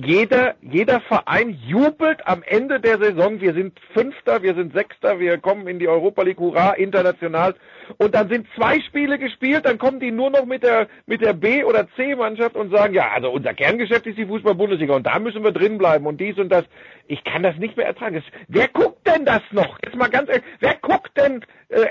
jeder, 0.03 0.56
jeder 0.62 0.99
Verein 1.01 1.58
jubelt 1.68 2.26
am 2.26 2.41
Ende 2.43 2.80
der 2.80 2.97
Saison, 2.97 3.39
wir 3.39 3.53
sind 3.53 3.80
Fünfter, 3.93 4.41
wir 4.41 4.56
sind 4.56 4.74
Sechster, 4.74 5.20
wir 5.20 5.38
kommen 5.38 5.68
in 5.68 5.80
die 5.80 5.88
Europa 5.88 6.24
League, 6.24 6.39
hurra, 6.39 6.74
international. 6.74 7.56
Und 7.97 8.16
dann 8.16 8.30
sind 8.30 8.47
zwei 8.56 8.80
Spiele 8.82 9.20
gespielt, 9.20 9.66
dann 9.66 9.78
kommen 9.78 9.99
die 9.99 10.12
nur 10.12 10.32
noch 10.32 10.45
mit 10.45 10.64
der, 10.64 10.88
mit 11.06 11.22
der 11.22 11.34
B- 11.34 11.64
oder 11.64 11.88
C-Mannschaft 11.95 12.56
und 12.56 12.72
sagen, 12.72 12.93
ja, 12.93 13.12
also 13.12 13.30
unser 13.30 13.53
Kerngeschäft 13.53 14.08
ist 14.08 14.18
die 14.18 14.26
Fußball-Bundesliga 14.26 14.95
und 14.95 15.06
da 15.06 15.20
müssen 15.20 15.43
wir 15.43 15.51
drin 15.51 15.78
bleiben 15.78 16.06
und 16.08 16.20
dies 16.20 16.38
und 16.38 16.49
das. 16.49 16.66
Ich 17.08 17.24
kann 17.24 17.43
das 17.43 17.56
nicht 17.58 17.78
mehr 17.78 17.86
ertragen. 17.86 18.16
Das, 18.16 18.24
wer 18.47 18.68
guckt 18.70 19.06
denn 19.08 19.26
das 19.26 19.43
noch? 19.51 19.78
Jetzt 19.84 19.95
mal 19.95 20.10
ganz 20.10 20.30
ehrlich, 20.30 20.45
wer 20.60 20.76
guckt 20.82 21.16
denn 21.18 21.41
äh? 21.70 21.88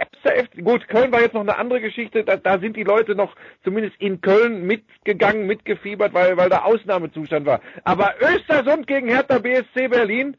Gut, 0.62 0.88
Köln 0.88 1.12
war 1.12 1.20
jetzt 1.20 1.34
noch 1.34 1.40
eine 1.40 1.56
andere 1.58 1.80
Geschichte, 1.80 2.24
da, 2.24 2.36
da 2.36 2.58
sind 2.58 2.76
die 2.76 2.84
Leute 2.84 3.14
noch 3.14 3.34
zumindest 3.64 3.96
in 4.00 4.20
Köln 4.20 4.66
mitgegangen, 4.66 5.46
mitgefiebert, 5.46 6.14
weil, 6.14 6.36
weil 6.36 6.48
da 6.48 6.64
Ausnahmezustand 7.04 7.46
war. 7.46 7.60
Aber 7.84 8.14
Östersund 8.20 8.86
gegen 8.86 9.08
Hertha 9.08 9.38
BSC 9.38 9.88
Berlin, 9.88 10.36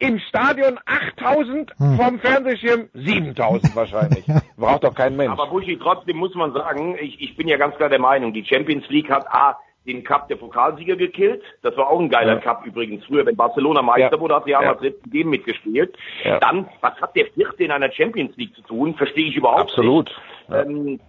im 0.00 0.18
Stadion 0.20 0.78
8000, 0.86 1.72
Hm. 1.78 1.96
vom 1.96 2.18
Fernsehschirm 2.20 2.88
7000 2.94 3.74
wahrscheinlich. 3.74 4.24
Braucht 4.56 4.84
doch 4.84 4.94
kein 4.94 5.16
Mensch. 5.16 5.32
Aber 5.32 5.48
Buschi, 5.48 5.76
trotzdem 5.76 6.16
muss 6.18 6.34
man 6.34 6.52
sagen, 6.52 6.96
ich, 7.00 7.20
ich 7.20 7.36
bin 7.36 7.48
ja 7.48 7.56
ganz 7.56 7.74
klar 7.76 7.88
der 7.88 7.98
Meinung, 7.98 8.32
die 8.32 8.44
Champions 8.44 8.88
League 8.88 9.10
hat 9.10 9.26
A, 9.28 9.58
den 9.86 10.04
Cup 10.04 10.28
der 10.28 10.36
Pokalsieger 10.36 10.96
gekillt. 10.96 11.42
Das 11.62 11.76
war 11.76 11.88
auch 11.88 11.98
ein 11.98 12.10
geiler 12.10 12.34
Ja. 12.34 12.40
Cup 12.40 12.64
übrigens. 12.66 13.04
Früher, 13.06 13.24
wenn 13.26 13.36
Barcelona 13.36 13.80
Meister 13.82 14.16
Ja. 14.16 14.20
wurde, 14.20 14.34
hat 14.36 14.46
Real 14.46 14.62
Ja. 14.62 14.68
Madrid 14.72 14.96
dem 15.06 15.30
mitgespielt. 15.30 15.96
Ja. 16.24 16.38
Dann, 16.38 16.68
was 16.80 16.94
hat 17.00 17.16
der 17.16 17.26
Vierte 17.26 17.64
in 17.64 17.70
einer 17.72 17.90
Champions 17.90 18.36
League 18.36 18.54
zu 18.54 18.62
tun? 18.62 18.94
Verstehe 18.94 19.28
ich 19.28 19.36
überhaupt 19.36 19.62
Absolut. 19.70 20.10
nicht. 20.48 20.60
Ähm, 20.66 21.00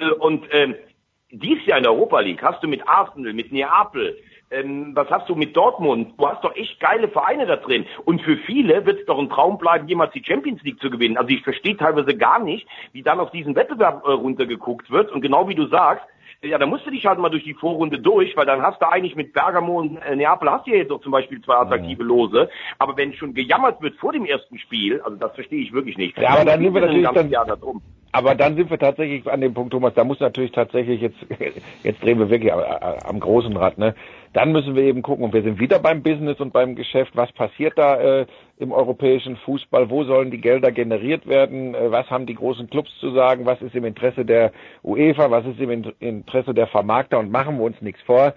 äh, 0.00 0.10
und 0.14 0.46
ähm, 0.50 0.74
dies 1.30 1.64
Jahr 1.66 1.78
in 1.78 1.84
der 1.84 1.92
Europa 1.92 2.20
League 2.20 2.42
hast 2.42 2.62
du 2.62 2.68
mit 2.68 2.88
Arsenal, 2.88 3.34
mit 3.34 3.52
Neapel, 3.52 4.16
ähm, 4.52 4.92
was 4.94 5.08
hast 5.10 5.28
du 5.28 5.34
mit 5.34 5.56
Dortmund? 5.56 6.14
Du 6.18 6.28
hast 6.28 6.44
doch 6.44 6.54
echt 6.54 6.78
geile 6.80 7.08
Vereine 7.08 7.46
da 7.46 7.56
drin. 7.56 7.86
Und 8.04 8.22
für 8.22 8.36
viele 8.36 8.84
wird 8.86 9.00
es 9.00 9.06
doch 9.06 9.18
ein 9.18 9.30
Traum 9.30 9.58
bleiben, 9.58 9.88
jemals 9.88 10.12
die 10.12 10.24
Champions 10.24 10.62
League 10.62 10.80
zu 10.80 10.90
gewinnen. 10.90 11.16
Also 11.16 11.30
ich 11.30 11.42
verstehe 11.42 11.76
teilweise 11.76 12.16
gar 12.16 12.38
nicht, 12.38 12.66
wie 12.92 13.02
dann 13.02 13.20
auf 13.20 13.30
diesen 13.30 13.54
Wettbewerb 13.56 14.04
äh, 14.06 14.12
runtergeguckt 14.12 14.90
wird. 14.90 15.10
Und 15.10 15.20
genau 15.22 15.48
wie 15.48 15.54
du 15.54 15.66
sagst, 15.66 16.04
ja, 16.44 16.58
da 16.58 16.66
musst 16.66 16.84
du 16.86 16.90
dich 16.90 17.06
halt 17.06 17.20
mal 17.20 17.28
durch 17.28 17.44
die 17.44 17.54
Vorrunde 17.54 18.00
durch, 18.00 18.36
weil 18.36 18.46
dann 18.46 18.62
hast 18.62 18.82
du 18.82 18.90
eigentlich 18.90 19.14
mit 19.14 19.32
Bergamo 19.32 19.78
und 19.78 19.98
äh, 19.98 20.16
Neapel 20.16 20.50
hast 20.50 20.66
du 20.66 20.72
ja 20.72 20.78
jetzt 20.78 20.90
doch 20.90 21.00
zum 21.00 21.12
Beispiel 21.12 21.40
zwei 21.40 21.54
attraktive 21.54 22.02
Lose. 22.02 22.48
Aber 22.78 22.96
wenn 22.96 23.14
schon 23.14 23.32
gejammert 23.32 23.80
wird 23.80 23.94
vor 23.96 24.12
dem 24.12 24.24
ersten 24.24 24.58
Spiel, 24.58 25.00
also 25.02 25.16
das 25.16 25.32
verstehe 25.34 25.62
ich 25.62 25.72
wirklich 25.72 25.96
nicht. 25.96 26.18
Ja, 26.18 26.30
aber 26.30 26.44
dann 26.44 26.60
sind 26.60 26.74
wir 26.74 26.80
natürlich 26.80 27.08
dann- 27.08 27.30
da 27.30 27.56
drum? 27.56 27.80
Aber 28.14 28.34
dann 28.34 28.56
sind 28.56 28.68
wir 28.68 28.78
tatsächlich 28.78 29.26
an 29.30 29.40
dem 29.40 29.54
Punkt, 29.54 29.72
Thomas, 29.72 29.94
da 29.94 30.04
muss 30.04 30.20
natürlich 30.20 30.52
tatsächlich 30.52 31.00
jetzt, 31.00 31.16
jetzt 31.82 32.02
drehen 32.02 32.18
wir 32.18 32.28
wirklich 32.28 32.52
am, 32.52 32.60
am 32.60 33.20
großen 33.20 33.56
Rad, 33.56 33.78
ne? 33.78 33.94
Dann 34.32 34.52
müssen 34.52 34.74
wir 34.74 34.84
eben 34.84 35.02
gucken, 35.02 35.24
und 35.24 35.34
wir 35.34 35.42
sind 35.42 35.60
wieder 35.60 35.78
beim 35.78 36.02
Business 36.02 36.40
und 36.40 36.52
beim 36.52 36.74
Geschäft, 36.74 37.12
was 37.14 37.30
passiert 37.32 37.76
da 37.76 38.00
äh, 38.00 38.26
im 38.58 38.72
europäischen 38.72 39.36
Fußball, 39.36 39.90
wo 39.90 40.04
sollen 40.04 40.30
die 40.30 40.40
Gelder 40.40 40.72
generiert 40.72 41.26
werden, 41.26 41.74
äh, 41.74 41.90
was 41.90 42.08
haben 42.10 42.26
die 42.26 42.34
großen 42.34 42.70
Clubs 42.70 42.90
zu 42.98 43.10
sagen, 43.12 43.44
was 43.44 43.60
ist 43.60 43.74
im 43.74 43.84
Interesse 43.84 44.24
der 44.24 44.52
UEFA, 44.82 45.30
was 45.30 45.44
ist 45.46 45.60
im 45.60 45.70
In- 45.70 45.92
Interesse 46.00 46.54
der 46.54 46.66
Vermarkter? 46.66 47.18
Und 47.18 47.30
machen 47.30 47.58
wir 47.58 47.64
uns 47.64 47.80
nichts 47.82 48.00
vor. 48.02 48.34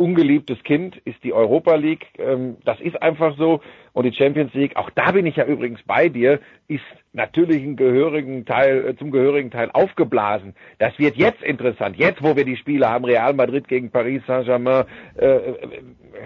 Ungeliebtes 0.00 0.62
Kind 0.62 0.96
ist 1.04 1.22
die 1.22 1.34
Europa 1.34 1.74
League, 1.74 2.06
ähm, 2.18 2.56
das 2.64 2.80
ist 2.80 3.00
einfach 3.02 3.36
so. 3.36 3.60
Und 3.92 4.04
die 4.04 4.14
Champions 4.14 4.54
League, 4.54 4.76
auch 4.76 4.88
da 4.90 5.10
bin 5.12 5.26
ich 5.26 5.36
ja 5.36 5.44
übrigens 5.44 5.82
bei 5.82 6.08
dir, 6.08 6.40
ist 6.68 6.80
natürlich 7.12 7.62
einen 7.62 7.76
gehörigen 7.76 8.46
Teil, 8.46 8.86
äh, 8.88 8.96
zum 8.96 9.10
gehörigen 9.10 9.50
Teil 9.50 9.68
aufgeblasen. 9.72 10.54
Das 10.78 10.98
wird 10.98 11.16
jetzt 11.16 11.42
interessant. 11.42 11.96
Jetzt, 11.98 12.22
wo 12.22 12.34
wir 12.34 12.46
die 12.46 12.56
Spiele 12.56 12.88
haben, 12.88 13.04
Real 13.04 13.34
Madrid 13.34 13.68
gegen 13.68 13.90
Paris 13.90 14.22
Saint-Germain, 14.26 14.86
äh, 15.18 15.26
äh, 15.26 15.54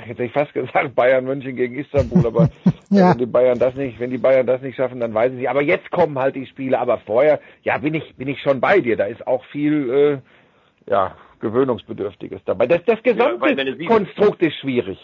hätte 0.07 0.22
ich 0.22 0.33
fast 0.33 0.55
gesagt, 0.55 0.95
Bayern 0.95 1.25
München 1.25 1.57
gegen 1.57 1.75
Istanbul, 1.77 2.27
aber 2.27 2.49
Ja. 2.91 3.11
wenn 3.11 3.18
die 3.18 3.27
Bayern 3.27 3.59
das 3.59 3.75
nicht, 3.75 3.99
wenn 3.99 4.11
die 4.11 4.18
Bayern 4.18 4.47
das 4.47 4.62
nicht 4.62 4.77
schaffen, 4.77 5.01
dann 5.01 5.12
weiß 5.14 5.33
ich 5.33 5.39
nicht. 5.39 5.51
Aber 5.51 5.62
jetzt 5.62 5.91
kommen 5.91 6.16
halt 6.16 6.37
die 6.37 6.47
Spiele, 6.47 6.79
aber 6.79 6.99
vorher, 6.99 7.41
ja, 7.62 7.79
bin 7.79 7.95
ich, 7.95 8.14
bin 8.14 8.29
ich 8.29 8.41
schon 8.41 8.61
bei 8.61 8.79
dir. 8.81 8.97
Da 8.97 9.07
ist 9.07 9.27
auch 9.27 9.45
viel, 9.47 10.22
äh, 10.89 10.91
ja, 10.91 11.16
gewöhnungsbedürftiges 11.45 12.43
dabei. 12.45 12.67
Das, 12.67 12.83
das 12.85 13.03
gesamte 13.03 13.55
siehst- 13.77 13.87
Konstrukt 13.89 14.41
ist 14.43 14.57
schwierig. 14.61 14.99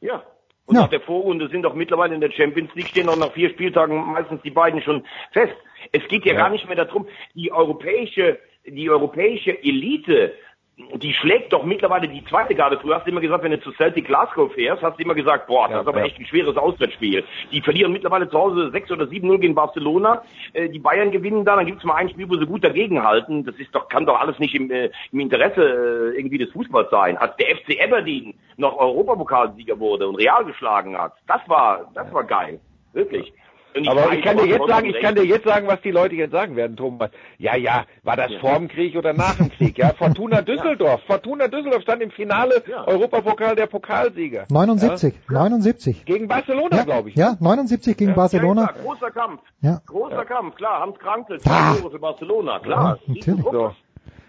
Ja. 0.00 0.22
Und 0.66 0.76
Ja. 0.76 0.82
nach 0.82 0.88
der 0.90 1.00
Vorrunde 1.02 1.48
sind 1.48 1.62
doch 1.62 1.74
mittlerweile 1.74 2.14
in 2.14 2.20
der 2.22 2.30
Champions 2.30 2.74
League 2.74 2.88
stehen 2.88 3.06
doch 3.06 3.18
nach 3.18 3.32
vier 3.32 3.50
Spieltagen 3.50 3.96
meistens 4.12 4.40
die 4.42 4.50
beiden 4.50 4.80
schon 4.80 5.04
fest. 5.32 5.54
Es 5.92 6.02
geht 6.08 6.24
ja, 6.24 6.32
Ja. 6.32 6.38
gar 6.38 6.50
nicht 6.50 6.66
mehr 6.66 6.76
darum, 6.76 7.06
die 7.34 7.52
europäische, 7.52 8.38
die 8.66 8.88
europäische 8.88 9.52
Elite, 9.62 10.32
die 10.76 11.12
schlägt 11.12 11.52
doch 11.52 11.64
mittlerweile 11.64 12.08
die 12.08 12.24
zweite 12.24 12.54
Garde. 12.54 12.78
Früher 12.80 12.96
hast 12.96 13.06
du 13.06 13.10
immer 13.10 13.20
gesagt, 13.20 13.44
wenn 13.44 13.52
du 13.52 13.60
zu 13.60 13.70
Celtic 13.72 14.06
Glasgow 14.06 14.52
fährst, 14.52 14.82
hast 14.82 14.98
du 14.98 15.04
immer 15.04 15.14
gesagt, 15.14 15.46
boah, 15.46 15.68
das 15.68 15.74
Ja, 15.74 15.80
ist 15.82 15.86
aber 15.86 16.00
ja. 16.00 16.06
echt 16.06 16.18
ein 16.18 16.26
schweres 16.26 16.56
Auswärtsspiel. 16.56 17.24
Die 17.52 17.60
verlieren 17.60 17.92
mittlerweile 17.92 18.28
zu 18.28 18.36
Hause 18.36 18.70
6 18.70 18.90
oder 18.90 19.04
7-0 19.04 19.38
gegen 19.38 19.54
Barcelona. 19.54 20.22
Äh, 20.52 20.68
die 20.70 20.80
Bayern 20.80 21.12
gewinnen 21.12 21.44
da, 21.44 21.54
dann 21.54 21.66
gibt's 21.66 21.84
mal 21.84 21.94
ein 21.94 22.08
Spiel, 22.08 22.28
wo 22.28 22.34
sie 22.34 22.46
gut 22.46 22.64
dagegenhalten. 22.64 23.44
Das 23.44 23.54
ist 23.56 23.72
doch, 23.72 23.88
kann 23.88 24.04
doch 24.04 24.18
alles 24.18 24.38
nicht 24.40 24.54
im, 24.56 24.68
äh, 24.72 24.90
im 25.12 25.20
Interesse 25.20 25.62
äh, 25.62 26.18
irgendwie 26.18 26.38
des 26.38 26.50
Fußballs 26.50 26.90
sein. 26.90 27.16
Als 27.18 27.36
der 27.36 27.56
FC 27.56 27.80
Aberdeen 27.80 28.34
noch 28.56 28.76
Europapokalsieger 28.76 29.78
wurde 29.78 30.08
und 30.08 30.16
Real 30.16 30.44
geschlagen 30.44 30.98
hat, 30.98 31.12
das 31.28 31.40
war, 31.48 31.90
das 31.94 32.12
war 32.12 32.24
geil. 32.24 32.58
Wirklich. 32.92 33.32
Und 33.76 33.88
Aber 33.88 34.12
ich 34.12 34.22
kann 34.22 34.36
dir 34.36 34.46
jetzt 34.46 34.68
sagen, 34.68 34.86
ich 34.88 35.00
kann 35.00 35.14
dir 35.16 35.24
jetzt 35.24 35.44
sagen, 35.44 35.66
was 35.66 35.80
die 35.82 35.90
Leute 35.90 36.14
jetzt 36.14 36.30
sagen 36.30 36.54
werden, 36.54 36.76
Thomas. 36.76 37.10
Ja, 37.38 37.56
ja, 37.56 37.84
war 38.04 38.16
das 38.16 38.32
vor 38.40 38.54
dem 38.56 38.68
Krieg 38.68 38.94
oder 38.96 39.12
nach 39.12 39.36
dem 39.36 39.50
Krieg? 39.50 39.76
Ja, 39.78 39.92
Fortuna 39.98 40.42
Düsseldorf. 40.52 41.00
Fortuna 41.06 41.48
Düsseldorf 41.48 41.82
stand 41.82 42.02
im 42.02 42.10
Finale 42.12 42.62
Ja. 42.68 42.86
Europapokal 42.86 43.56
der 43.56 43.66
Pokalsieger. 43.66 44.46
79, 44.50 45.14
79. 45.28 45.98
Ja? 45.98 46.04
Gegen 46.04 46.28
Barcelona, 46.28 46.76
Ja, 46.76 46.84
glaube 46.84 47.08
ich. 47.10 47.16
ja, 47.16 47.36
79 47.40 47.96
gegen 47.96 48.14
Barcelona. 48.14 48.62
Ja, 48.62 48.68
klar, 48.68 48.82
großer 48.84 49.10
Kampf. 49.10 49.40
Ja. 49.60 49.80
Großer 49.86 50.24
Kampf, 50.24 50.54
klar. 50.56 50.80
Hans 50.80 50.98
Krankel, 50.98 51.40
zwei 51.40 51.76
Tore 51.80 51.90
für 51.90 51.98
Barcelona, 51.98 52.58
klar. 52.60 52.98
Ja, 53.06 53.14
natürlich. 53.14 53.44
So. 53.44 53.74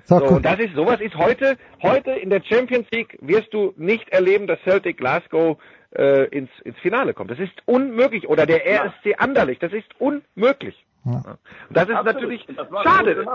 So, 0.07 0.17
und 0.17 0.45
das 0.45 0.59
ist, 0.59 0.75
sowas 0.75 1.01
ist 1.01 1.15
heute, 1.15 1.57
heute 1.81 2.11
in 2.11 2.29
der 2.29 2.43
Champions 2.43 2.85
League 2.91 3.17
wirst 3.21 3.51
du 3.51 3.73
nicht 3.75 4.07
erleben, 4.09 4.45
dass 4.45 4.59
Celtic 4.63 4.97
Glasgow 4.99 5.57
äh, 5.95 6.25
ins, 6.25 6.49
ins 6.63 6.77
Finale 6.79 7.13
kommt. 7.13 7.31
Das 7.31 7.39
ist 7.39 7.53
unmöglich. 7.65 8.27
Oder 8.27 8.45
der 8.45 8.67
Ja. 8.69 8.83
RSC 8.83 9.15
Anderlecht. 9.15 9.63
Das 9.63 9.73
ist 9.73 9.89
unmöglich. 9.99 10.85
Ja. 11.05 11.37
Das 11.69 11.87
ist 11.89 11.95
Absolut. 11.95 12.05
natürlich 12.05 12.47
das 12.55 12.67
schade. 12.83 13.25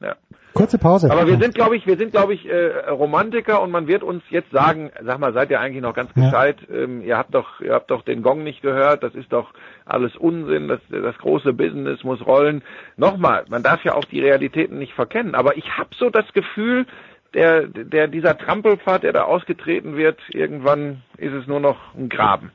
Ja. 0.00 0.16
Kurze 0.54 0.78
Pause. 0.78 1.10
Aber 1.10 1.26
wir 1.26 1.38
sind, 1.38 1.54
glaube 1.54 1.76
ich, 1.76 1.86
wir 1.86 1.96
sind, 1.96 2.10
glaube 2.10 2.34
ich, 2.34 2.44
äh, 2.46 2.88
Romantiker 2.90 3.62
und 3.62 3.70
man 3.70 3.86
wird 3.86 4.02
uns 4.02 4.22
jetzt 4.28 4.50
sagen, 4.50 4.90
sag 5.02 5.18
mal, 5.18 5.32
seid 5.32 5.50
ihr 5.50 5.60
eigentlich 5.60 5.82
noch 5.82 5.94
ganz 5.94 6.12
gescheit? 6.12 6.58
Ja. 6.68 6.76
Ähm, 6.76 7.02
ihr 7.02 7.16
habt 7.16 7.34
doch, 7.34 7.60
ihr 7.60 7.72
habt 7.72 7.90
doch 7.90 8.02
den 8.02 8.22
Gong 8.22 8.42
nicht 8.42 8.60
gehört. 8.60 9.02
Das 9.02 9.14
ist 9.14 9.32
doch 9.32 9.52
alles 9.86 10.14
Unsinn. 10.16 10.68
Das, 10.68 10.80
das 10.90 11.16
große 11.18 11.52
Business 11.54 12.04
muss 12.04 12.24
rollen. 12.26 12.62
Nochmal, 12.96 13.44
man 13.48 13.62
darf 13.62 13.82
ja 13.84 13.94
auch 13.94 14.04
die 14.04 14.20
Realitäten 14.20 14.78
nicht 14.78 14.92
verkennen. 14.92 15.34
Aber 15.34 15.56
ich 15.56 15.78
habe 15.78 15.90
so 15.96 16.10
das 16.10 16.30
Gefühl, 16.34 16.86
der, 17.34 17.66
der 17.66 18.08
dieser 18.08 18.36
Trampelpfad, 18.36 19.02
der 19.02 19.12
da 19.12 19.24
ausgetreten 19.24 19.96
wird, 19.96 20.18
irgendwann 20.30 21.02
ist 21.16 21.32
es 21.32 21.46
nur 21.46 21.60
noch 21.60 21.94
ein 21.94 22.08
Graben. 22.08 22.52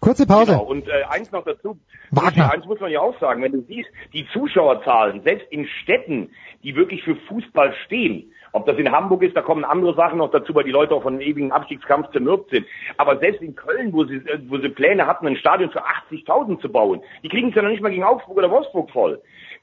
Kurze 0.00 0.26
Pause. 0.26 0.52
Genau. 0.52 0.64
Und 0.64 0.88
äh, 0.88 1.04
eins 1.08 1.30
noch 1.30 1.44
dazu. 1.44 1.78
Wagner. 2.10 2.52
Eins 2.52 2.66
muss 2.66 2.80
man 2.80 2.90
ja 2.90 3.00
auch 3.00 3.18
sagen, 3.20 3.40
wenn 3.42 3.52
du 3.52 3.62
siehst, 3.62 3.88
die 4.12 4.26
Zuschauerzahlen, 4.32 5.22
selbst 5.22 5.46
in 5.52 5.66
Städten, 5.82 6.30
die 6.64 6.74
wirklich 6.74 7.04
für 7.04 7.14
Fußball 7.14 7.72
stehen, 7.86 8.32
ob 8.52 8.66
das 8.66 8.76
in 8.78 8.90
Hamburg 8.90 9.22
ist, 9.22 9.36
da 9.36 9.42
kommen 9.42 9.64
andere 9.64 9.94
Sachen 9.94 10.18
noch 10.18 10.30
dazu, 10.30 10.54
weil 10.54 10.64
die 10.64 10.72
Leute 10.72 10.94
auch 10.94 11.02
von 11.02 11.18
dem 11.18 11.26
ewigen 11.26 11.52
Abstiegskampf 11.52 12.10
zermürbt 12.10 12.50
sind. 12.50 12.66
Aber 12.96 13.18
selbst 13.18 13.42
in 13.42 13.54
Köln, 13.54 13.92
wo 13.92 14.04
sie, 14.04 14.16
äh, 14.16 14.40
wo 14.48 14.58
sie 14.58 14.68
Pläne 14.68 15.06
hatten, 15.06 15.26
ein 15.26 15.36
Stadion 15.36 15.70
für 15.70 15.84
80.000 15.84 16.60
zu 16.60 16.68
bauen, 16.68 17.00
die 17.22 17.28
kriegen 17.28 17.50
es 17.50 17.54
ja 17.54 17.62
noch 17.62 17.70
nicht 17.70 17.82
mal 17.82 17.90
gegen 17.90 18.04
Augsburg 18.04 18.36
oder 18.36 18.50
Wolfsburg 18.50 18.90
voll. 18.90 19.22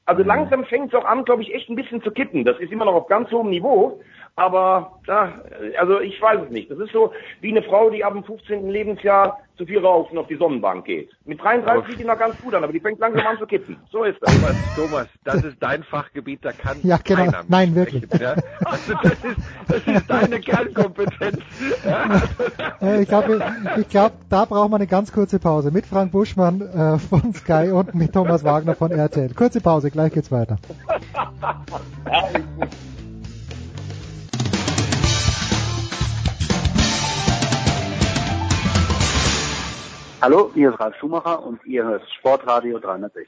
Also 0.10 0.24
langsam 0.24 0.66
fängt 0.66 0.91
es 0.91 0.99
auch 0.99 1.05
an, 1.05 1.24
glaube 1.24 1.43
ich, 1.43 1.53
echt 1.53 1.70
ein 1.70 1.76
bisschen 1.76 2.01
zu 2.01 2.10
kippen. 2.10 2.43
Das 2.43 2.57
ist 2.57 2.72
immer 2.72 2.86
noch 2.86 2.95
auf 2.95 3.07
ganz 3.10 3.30
hohem 3.30 3.51
Niveau. 3.51 4.01
Aber 4.39 4.93
ja, 5.05 5.33
also 5.77 5.99
ich 5.99 6.21
weiß 6.21 6.39
es 6.45 6.49
nicht. 6.49 6.71
Das 6.71 6.79
ist 6.79 6.93
so 6.93 7.11
wie 7.41 7.49
eine 7.49 7.61
Frau, 7.61 7.89
die 7.89 8.05
ab 8.05 8.13
dem 8.13 8.23
15. 8.23 8.69
Lebensjahr 8.69 9.37
zu 9.57 9.65
viel 9.65 9.79
rauchen 9.79 10.17
auf 10.17 10.27
die 10.27 10.37
Sonnenbank 10.37 10.85
geht. 10.85 11.09
Mit 11.25 11.43
33 11.43 11.89
sieht 11.89 11.99
die 11.99 12.05
noch 12.05 12.17
ganz 12.17 12.41
gut 12.41 12.53
an, 12.53 12.63
aber 12.63 12.71
die 12.71 12.79
fängt 12.79 12.99
langsam 12.99 13.27
an 13.27 13.37
zu 13.37 13.45
kippen. 13.45 13.75
So 13.91 14.05
ist 14.05 14.17
das. 14.21 14.33
Thomas, 14.33 14.55
Thomas 14.77 15.07
das 15.25 15.43
ist 15.43 15.57
dein 15.59 15.83
Fachgebiet, 15.83 16.45
da 16.45 16.53
kann 16.53 16.77
ja, 16.83 16.97
genau. 17.03 17.25
keiner 17.25 17.43
Nein, 17.49 17.75
wirklich. 17.75 18.03
Ja? 18.17 18.35
Also 18.63 18.93
das 19.03 19.11
ist, 19.11 19.37
das 19.67 19.97
ist 19.97 20.09
deine 20.09 20.39
Kernkompetenz. 20.39 21.39
Ja? 21.85 22.21
Äh, 22.81 23.01
ich 23.01 23.09
glaube, 23.09 23.41
ich 23.77 23.89
glaub, 23.89 24.13
da 24.29 24.45
brauchen 24.45 24.71
wir 24.71 24.77
eine 24.77 24.87
ganz 24.87 25.11
kurze 25.11 25.37
Pause 25.37 25.69
mit 25.69 25.85
Frank 25.85 26.13
Buschmann 26.13 26.61
äh, 26.61 26.97
von 26.97 27.33
Sky 27.33 27.71
und 27.73 27.93
mit 27.93 28.13
Thomas 28.13 28.45
Wagner 28.45 28.73
von 28.73 28.91
RTL. 28.91 29.33
Kurze 29.33 29.59
Pause, 29.59 29.91
gleich 29.91 30.13
geht's 30.13 30.31
weiter. 30.31 30.55
Hallo, 40.22 40.51
hier 40.53 40.72
ist 40.72 40.80
Ralf 40.82 40.97
Schumacher 40.97 41.45
und 41.45 41.65
ihr 41.65 41.86
hört 41.86 42.01
Sportradio 42.20 42.78
360. 42.78 43.26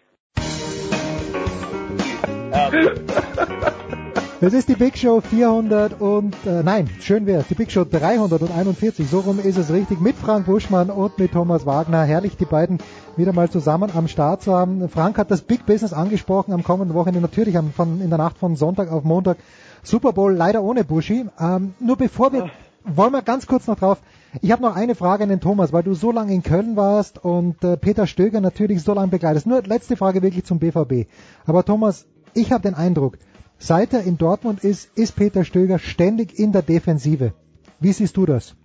Das 4.41 4.51
ist 4.53 4.67
die 4.67 4.75
Big 4.75 4.97
Show 4.97 5.21
400 5.21 6.01
und, 6.01 6.35
äh, 6.45 6.63
nein, 6.63 6.89
schön 6.99 7.25
wär's, 7.27 7.47
die 7.47 7.55
Big 7.55 7.71
Show 7.71 7.85
341, 7.85 9.09
so 9.09 9.21
rum 9.21 9.39
ist 9.39 9.57
es 9.57 9.71
richtig, 9.71 10.01
mit 10.01 10.17
Frank 10.17 10.47
Buschmann 10.47 10.89
und 10.89 11.17
mit 11.17 11.31
Thomas 11.31 11.65
Wagner. 11.65 12.03
Herrlich, 12.03 12.35
die 12.35 12.43
beiden 12.43 12.79
wieder 13.15 13.31
mal 13.31 13.49
zusammen 13.49 13.89
am 13.95 14.09
Start 14.09 14.41
zu 14.41 14.53
haben. 14.53 14.89
Frank 14.89 15.17
hat 15.17 15.31
das 15.31 15.43
Big 15.43 15.65
Business 15.65 15.93
angesprochen 15.93 16.51
am 16.51 16.65
kommenden 16.65 16.93
Wochenende, 16.93 17.21
natürlich 17.21 17.57
am, 17.57 17.71
von, 17.71 18.01
in 18.01 18.09
der 18.09 18.17
Nacht 18.17 18.37
von 18.37 18.57
Sonntag 18.57 18.91
auf 18.91 19.05
Montag. 19.05 19.37
Super 19.81 20.11
Bowl 20.11 20.33
leider 20.33 20.61
ohne 20.61 20.83
Buschi. 20.83 21.25
Ähm, 21.39 21.73
nur 21.79 21.95
bevor 21.95 22.33
wir, 22.33 22.49
wollen 22.83 23.13
wir 23.13 23.21
ganz 23.21 23.47
kurz 23.47 23.67
noch 23.67 23.79
drauf, 23.79 23.99
ich 24.41 24.51
habe 24.51 24.61
noch 24.61 24.75
eine 24.75 24.95
Frage 24.95 25.23
an 25.23 25.29
den 25.29 25.41
Thomas, 25.41 25.73
weil 25.73 25.83
du 25.83 25.93
so 25.93 26.11
lange 26.11 26.33
in 26.33 26.43
Köln 26.43 26.77
warst 26.77 27.23
und 27.23 27.63
äh, 27.63 27.75
Peter 27.75 28.07
Stöger 28.07 28.39
natürlich 28.39 28.81
so 28.81 28.93
lange 28.93 29.09
begleitest. 29.09 29.45
Nur 29.45 29.61
letzte 29.63 29.97
Frage 29.97 30.21
wirklich 30.21 30.45
zum 30.45 30.59
BVB. 30.59 31.09
Aber 31.45 31.65
Thomas, 31.65 32.07
ich 32.33 32.51
habe 32.51 32.63
den 32.63 32.73
Eindruck, 32.73 33.17
seit 33.57 33.93
er 33.93 34.03
in 34.03 34.17
Dortmund 34.17 34.63
ist, 34.63 34.97
ist 34.97 35.15
Peter 35.15 35.43
Stöger 35.43 35.79
ständig 35.79 36.39
in 36.39 36.53
der 36.53 36.61
Defensive. 36.61 37.33
Wie 37.79 37.91
siehst 37.91 38.15
du 38.15 38.25
das? 38.25 38.55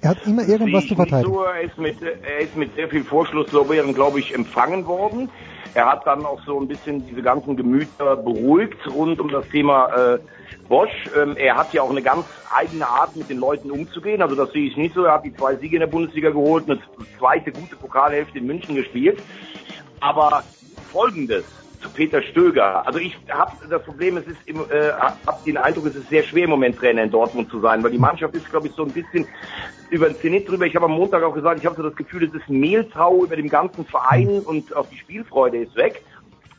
Er 0.00 0.10
hat 0.10 0.26
immer 0.26 0.48
irgendwas 0.48 0.86
zu 0.86 0.96
verteidigen. 0.96 1.32
So, 1.32 1.44
er, 1.44 1.60
ist 1.60 1.78
mit, 1.78 2.02
er 2.02 2.38
ist 2.40 2.56
mit 2.56 2.74
sehr 2.74 2.88
viel 2.88 3.04
Vorschlusslorbeeren, 3.04 3.94
glaube 3.94 4.18
ich, 4.18 4.34
empfangen 4.34 4.86
worden. 4.86 5.28
Er 5.74 5.86
hat 5.86 6.06
dann 6.06 6.24
auch 6.24 6.42
so 6.44 6.60
ein 6.60 6.66
bisschen 6.66 7.06
diese 7.06 7.22
ganzen 7.22 7.56
Gemüter 7.56 8.16
beruhigt 8.16 8.78
rund 8.92 9.20
um 9.20 9.28
das 9.28 9.46
Thema 9.48 10.14
äh, 10.14 10.18
Bosch. 10.72 11.10
Ähm, 11.14 11.36
er 11.36 11.58
hat 11.58 11.74
ja 11.74 11.82
auch 11.82 11.90
eine 11.90 12.00
ganz 12.00 12.24
eigene 12.50 12.88
Art, 12.88 13.14
mit 13.14 13.28
den 13.28 13.36
Leuten 13.36 13.70
umzugehen. 13.70 14.22
Also 14.22 14.34
das 14.34 14.52
sehe 14.52 14.68
ich 14.68 14.76
nicht 14.78 14.94
so. 14.94 15.04
Er 15.04 15.12
hat 15.12 15.24
die 15.26 15.36
zwei 15.36 15.54
Siege 15.56 15.76
in 15.76 15.80
der 15.80 15.86
Bundesliga 15.86 16.30
geholt, 16.30 16.64
eine 16.66 16.80
zweite 17.18 17.52
gute 17.52 17.76
Pokalhälfte 17.76 18.38
in 18.38 18.46
München 18.46 18.74
gespielt. 18.74 19.22
Aber 20.00 20.42
folgendes 20.90 21.44
zu 21.82 21.90
Peter 21.90 22.22
Stöger. 22.22 22.86
Also 22.86 23.00
ich 23.00 23.18
habe 23.28 23.52
das 23.68 23.82
Problem, 23.82 24.16
es 24.16 24.26
ist 24.26 24.38
im, 24.46 24.60
äh, 24.60 24.92
habe 24.92 25.44
den 25.44 25.58
Eindruck, 25.58 25.88
es 25.88 25.96
ist 25.96 26.08
sehr 26.08 26.22
schwer 26.22 26.44
im 26.44 26.50
Moment 26.50 26.78
Trainer 26.78 27.02
in 27.02 27.10
Dortmund 27.10 27.50
zu 27.50 27.60
sein, 27.60 27.82
weil 27.84 27.90
die 27.90 27.98
Mannschaft 27.98 28.34
ist, 28.34 28.48
glaube 28.48 28.68
ich, 28.68 28.72
so 28.74 28.84
ein 28.84 28.92
bisschen 28.92 29.26
über 29.90 30.06
den 30.06 30.16
Zenit 30.20 30.48
drüber. 30.48 30.64
Ich 30.64 30.74
habe 30.74 30.86
am 30.86 30.92
Montag 30.92 31.22
auch 31.22 31.34
gesagt, 31.34 31.60
ich 31.60 31.66
habe 31.66 31.76
so 31.76 31.82
das 31.82 31.96
Gefühl, 31.96 32.24
es 32.24 32.32
ist 32.32 32.48
Mehltau 32.48 33.24
über 33.24 33.36
dem 33.36 33.50
ganzen 33.50 33.84
Verein 33.84 34.40
und 34.40 34.74
auch 34.74 34.86
die 34.86 34.96
Spielfreude 34.96 35.58
ist 35.58 35.76
weg. 35.76 36.02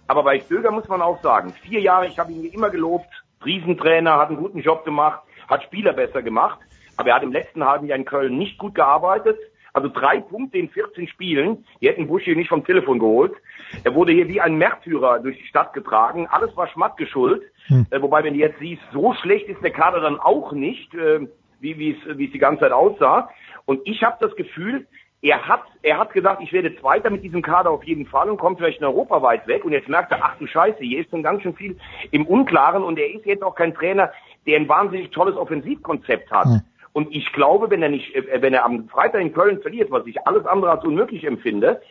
Aber 0.05 0.21
bei 0.21 0.39
Stöger 0.39 0.69
muss 0.69 0.87
man 0.87 1.01
auch 1.01 1.19
sagen, 1.23 1.51
vier 1.63 1.79
Jahre, 1.79 2.05
ich 2.05 2.19
habe 2.19 2.31
ihn 2.31 2.45
immer 2.45 2.69
gelobt, 2.69 3.22
Riesentrainer, 3.45 4.17
hat 4.17 4.29
einen 4.29 4.37
guten 4.37 4.59
Job 4.59 4.85
gemacht, 4.85 5.21
hat 5.47 5.63
Spieler 5.63 5.93
besser 5.93 6.21
gemacht, 6.21 6.59
aber 6.97 7.09
er 7.09 7.15
hat 7.15 7.23
im 7.23 7.31
letzten 7.31 7.63
halben 7.65 7.87
Jahr 7.87 7.97
in 7.97 8.05
Köln 8.05 8.37
nicht 8.37 8.57
gut 8.57 8.75
gearbeitet. 8.75 9.37
Also 9.73 9.89
drei 9.89 10.19
Punkte 10.19 10.59
in 10.59 10.69
14 10.69 11.07
Spielen, 11.07 11.65
die 11.81 11.87
hätten 11.87 12.07
Busch 12.07 12.23
hier 12.23 12.35
nicht 12.35 12.49
vom 12.49 12.63
Telefon 12.63 12.99
geholt. 12.99 13.33
Er 13.83 13.95
wurde 13.95 14.11
hier 14.11 14.27
wie 14.27 14.39
ein 14.39 14.55
Märtyrer 14.55 15.19
durch 15.19 15.37
die 15.39 15.47
Stadt 15.47 15.73
getragen. 15.73 16.27
Alles 16.27 16.55
war 16.55 16.67
Schmatke 16.67 17.07
schuld. 17.07 17.41
Hm. 17.65 17.87
Äh, 17.89 17.99
wobei, 17.99 18.23
wenn 18.23 18.35
du 18.35 18.39
jetzt 18.39 18.59
siehst, 18.59 18.83
so 18.91 19.13
schlecht 19.15 19.47
ist 19.49 19.63
der 19.63 19.71
Kader 19.71 19.99
dann 19.99 20.19
auch 20.19 20.51
nicht, 20.51 20.93
äh, 20.93 21.27
wie 21.59 21.79
wie 21.79 21.91
es 21.91 22.17
wie 22.17 22.25
es 22.25 22.31
die 22.31 22.39
ganze 22.39 22.61
Zeit 22.61 22.71
aussah. 22.71 23.29
Und 23.65 23.81
ich 23.85 24.03
habe 24.03 24.17
das 24.19 24.35
Gefühl, 24.35 24.85
er 25.23 25.47
hat, 25.47 25.63
er 25.81 25.97
hat 25.97 26.11
gesagt, 26.11 26.43
ich 26.43 26.51
werde 26.51 26.75
Zweiter 26.75 27.09
mit 27.09 27.23
diesem 27.23 27.41
Kader 27.41 27.71
auf 27.71 27.85
jeden 27.85 28.05
Fall 28.05 28.29
und 28.29 28.37
kommt 28.37 28.57
vielleicht 28.57 28.79
in 28.79 28.85
Europa 28.85 29.21
weit 29.21 29.47
weg. 29.47 29.63
Und 29.63 29.71
jetzt 29.71 29.87
merkt 29.87 30.11
er, 30.11 30.19
ach 30.21 30.35
du 30.37 30.45
Scheiße, 30.45 30.79
hier 30.83 30.99
ist 30.99 31.11
schon 31.11 31.23
ganz 31.23 31.41
schön 31.41 31.55
viel 31.55 31.77
im 32.11 32.27
Unklaren 32.27 32.83
und 32.83 32.99
er 32.99 33.09
ist 33.09 33.25
jetzt 33.25 33.41
auch 33.41 33.55
kein 33.55 33.73
Trainer, 33.73 34.11
der 34.45 34.57
ein 34.57 34.67
wahnsinnig 34.67 35.11
tolles 35.11 35.37
Offensivkonzept 35.37 36.29
hat. 36.29 36.47
Mhm. 36.47 36.61
Und 36.91 37.15
ich 37.15 37.31
glaube, 37.31 37.69
wenn 37.69 37.81
er 37.81 37.87
nicht, 37.87 38.13
äh, 38.13 38.41
wenn 38.41 38.53
er 38.53 38.65
am 38.65 38.89
Freitag 38.89 39.21
in 39.21 39.33
Köln 39.33 39.61
verliert, 39.61 39.91
was 39.91 40.05
ich 40.05 40.27
alles 40.27 40.45
andere 40.45 40.71
als 40.71 40.83
unmöglich 40.83 41.23
empfinde, 41.23 41.81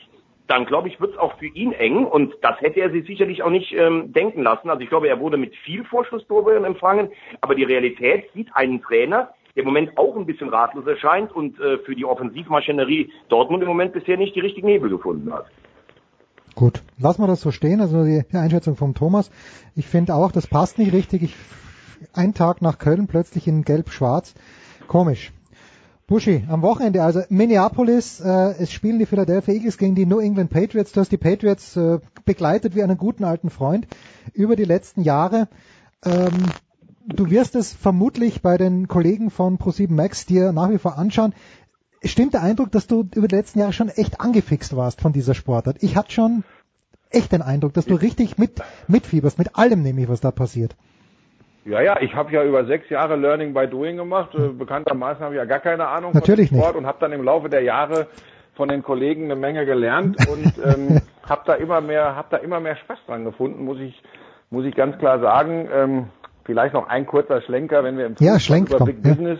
dann 0.46 0.66
glaube 0.66 0.88
ich, 0.88 1.00
wird 1.00 1.12
es 1.12 1.18
auch 1.18 1.38
für 1.38 1.46
ihn 1.46 1.72
eng 1.72 2.04
und 2.04 2.34
das 2.42 2.60
hätte 2.60 2.80
er 2.80 2.90
sich 2.90 3.06
sicherlich 3.06 3.42
auch 3.42 3.50
nicht 3.50 3.72
ähm, 3.72 4.12
denken 4.12 4.42
lassen. 4.42 4.68
Also 4.68 4.82
ich 4.82 4.90
glaube, 4.90 5.08
er 5.08 5.20
wurde 5.20 5.38
mit 5.38 5.56
viel 5.56 5.84
Vorschusslorbeeren 5.84 6.66
empfangen, 6.66 7.08
aber 7.40 7.54
die 7.54 7.64
Realität 7.64 8.30
sieht 8.34 8.54
einen 8.54 8.82
Trainer, 8.82 9.30
im 9.54 9.64
Moment 9.64 9.96
auch 9.98 10.16
ein 10.16 10.26
bisschen 10.26 10.48
ratlos 10.48 10.86
erscheint 10.86 11.32
und 11.32 11.58
äh, 11.60 11.78
für 11.78 11.94
die 11.94 12.04
Offensivmaschinerie 12.04 13.10
Dortmund 13.28 13.62
im 13.62 13.68
Moment 13.68 13.92
bisher 13.92 14.16
nicht 14.16 14.34
die 14.34 14.40
richtigen 14.40 14.68
Hebel 14.68 14.90
gefunden 14.90 15.32
hat. 15.32 15.46
Gut, 16.54 16.82
lassen 16.98 17.22
wir 17.22 17.26
das 17.28 17.40
so 17.40 17.50
stehen, 17.50 17.80
also 17.80 18.04
die 18.04 18.24
Einschätzung 18.32 18.76
vom 18.76 18.94
Thomas. 18.94 19.30
Ich 19.74 19.86
finde 19.86 20.14
auch, 20.14 20.32
das 20.32 20.46
passt 20.46 20.78
nicht 20.78 20.92
richtig. 20.92 21.22
Ich, 21.22 21.36
ein 22.12 22.34
Tag 22.34 22.60
nach 22.60 22.78
Köln 22.78 23.06
plötzlich 23.06 23.48
in 23.48 23.62
Gelb-Schwarz. 23.62 24.34
Komisch. 24.86 25.32
Buschi, 26.06 26.44
am 26.48 26.60
Wochenende, 26.60 27.02
also 27.02 27.22
Minneapolis, 27.30 28.20
äh, 28.20 28.54
es 28.58 28.70
spielen 28.70 28.98
die 28.98 29.06
Philadelphia 29.06 29.54
Eagles 29.54 29.78
gegen 29.78 29.94
die 29.94 30.04
New 30.04 30.18
England 30.18 30.50
Patriots. 30.50 30.92
Du 30.92 31.00
hast 31.00 31.10
die 31.10 31.16
Patriots 31.16 31.76
äh, 31.76 32.00
begleitet 32.26 32.74
wie 32.74 32.82
einen 32.82 32.98
guten 32.98 33.24
alten 33.24 33.48
Freund 33.48 33.86
über 34.34 34.56
die 34.56 34.64
letzten 34.64 35.02
Jahre. 35.02 35.48
Ähm, 36.04 36.50
du 37.06 37.30
wirst 37.30 37.56
es 37.56 37.72
vermutlich 37.72 38.42
bei 38.42 38.56
den 38.56 38.88
Kollegen 38.88 39.30
von 39.30 39.58
Pro7 39.58 39.92
Max 39.92 40.26
dir 40.26 40.52
nach 40.52 40.70
wie 40.70 40.78
vor 40.78 40.98
anschauen. 40.98 41.34
Stimmt 42.04 42.34
der 42.34 42.42
Eindruck, 42.42 42.72
dass 42.72 42.86
du 42.86 43.08
über 43.14 43.28
die 43.28 43.36
letzten 43.36 43.60
Jahre 43.60 43.72
schon 43.72 43.88
echt 43.88 44.20
angefixt 44.20 44.76
warst 44.76 45.00
von 45.00 45.12
dieser 45.12 45.34
Sportart? 45.34 45.76
Ich 45.80 45.96
hatte 45.96 46.10
schon 46.10 46.44
echt 47.10 47.32
den 47.32 47.42
Eindruck, 47.42 47.74
dass 47.74 47.86
du 47.86 47.94
richtig 47.94 48.38
mit, 48.38 48.60
mitfieberst, 48.88 49.38
mit 49.38 49.56
allem 49.56 49.82
nämlich, 49.82 50.08
was 50.08 50.20
da 50.20 50.30
passiert. 50.30 50.74
Ja, 51.64 51.80
ja, 51.80 52.00
ich 52.00 52.14
habe 52.14 52.32
ja 52.32 52.42
über 52.42 52.64
sechs 52.64 52.90
Jahre 52.90 53.14
Learning 53.14 53.54
by 53.54 53.68
Doing 53.68 53.96
gemacht. 53.96 54.34
Äh, 54.34 54.48
bekanntermaßen 54.48 55.22
habe 55.22 55.34
ich 55.34 55.38
ja 55.38 55.44
gar 55.44 55.60
keine 55.60 55.86
Ahnung 55.86 56.12
Natürlich 56.12 56.48
von 56.48 56.58
Sport 56.58 56.74
nicht. 56.74 56.80
und 56.80 56.86
habe 56.86 56.98
dann 57.00 57.12
im 57.12 57.22
Laufe 57.22 57.48
der 57.48 57.62
Jahre 57.62 58.08
von 58.54 58.68
den 58.68 58.82
Kollegen 58.82 59.24
eine 59.24 59.36
Menge 59.36 59.64
gelernt 59.64 60.16
und 60.28 60.54
ähm, 60.64 61.00
habe 61.22 61.42
da 61.46 61.54
immer 61.54 61.80
mehr, 61.80 62.16
habe 62.16 62.28
da 62.30 62.38
immer 62.38 62.58
mehr 62.58 62.76
Spaß 62.76 62.98
dran 63.06 63.24
gefunden, 63.24 63.64
muss 63.64 63.78
ich, 63.78 64.02
muss 64.50 64.64
ich 64.64 64.74
ganz 64.74 64.98
klar 64.98 65.20
sagen. 65.20 65.68
Ähm, 65.72 66.06
Vielleicht 66.44 66.74
noch 66.74 66.88
ein 66.88 67.06
kurzer 67.06 67.40
Schlenker, 67.42 67.84
wenn 67.84 67.98
wir 67.98 68.06
im 68.06 68.16
Fußball 68.16 68.34
ja, 68.34 68.40
schlenk, 68.40 68.68
über 68.68 68.78
komm, 68.78 68.86
Big 68.86 69.04
ja. 69.04 69.10
Business, 69.12 69.38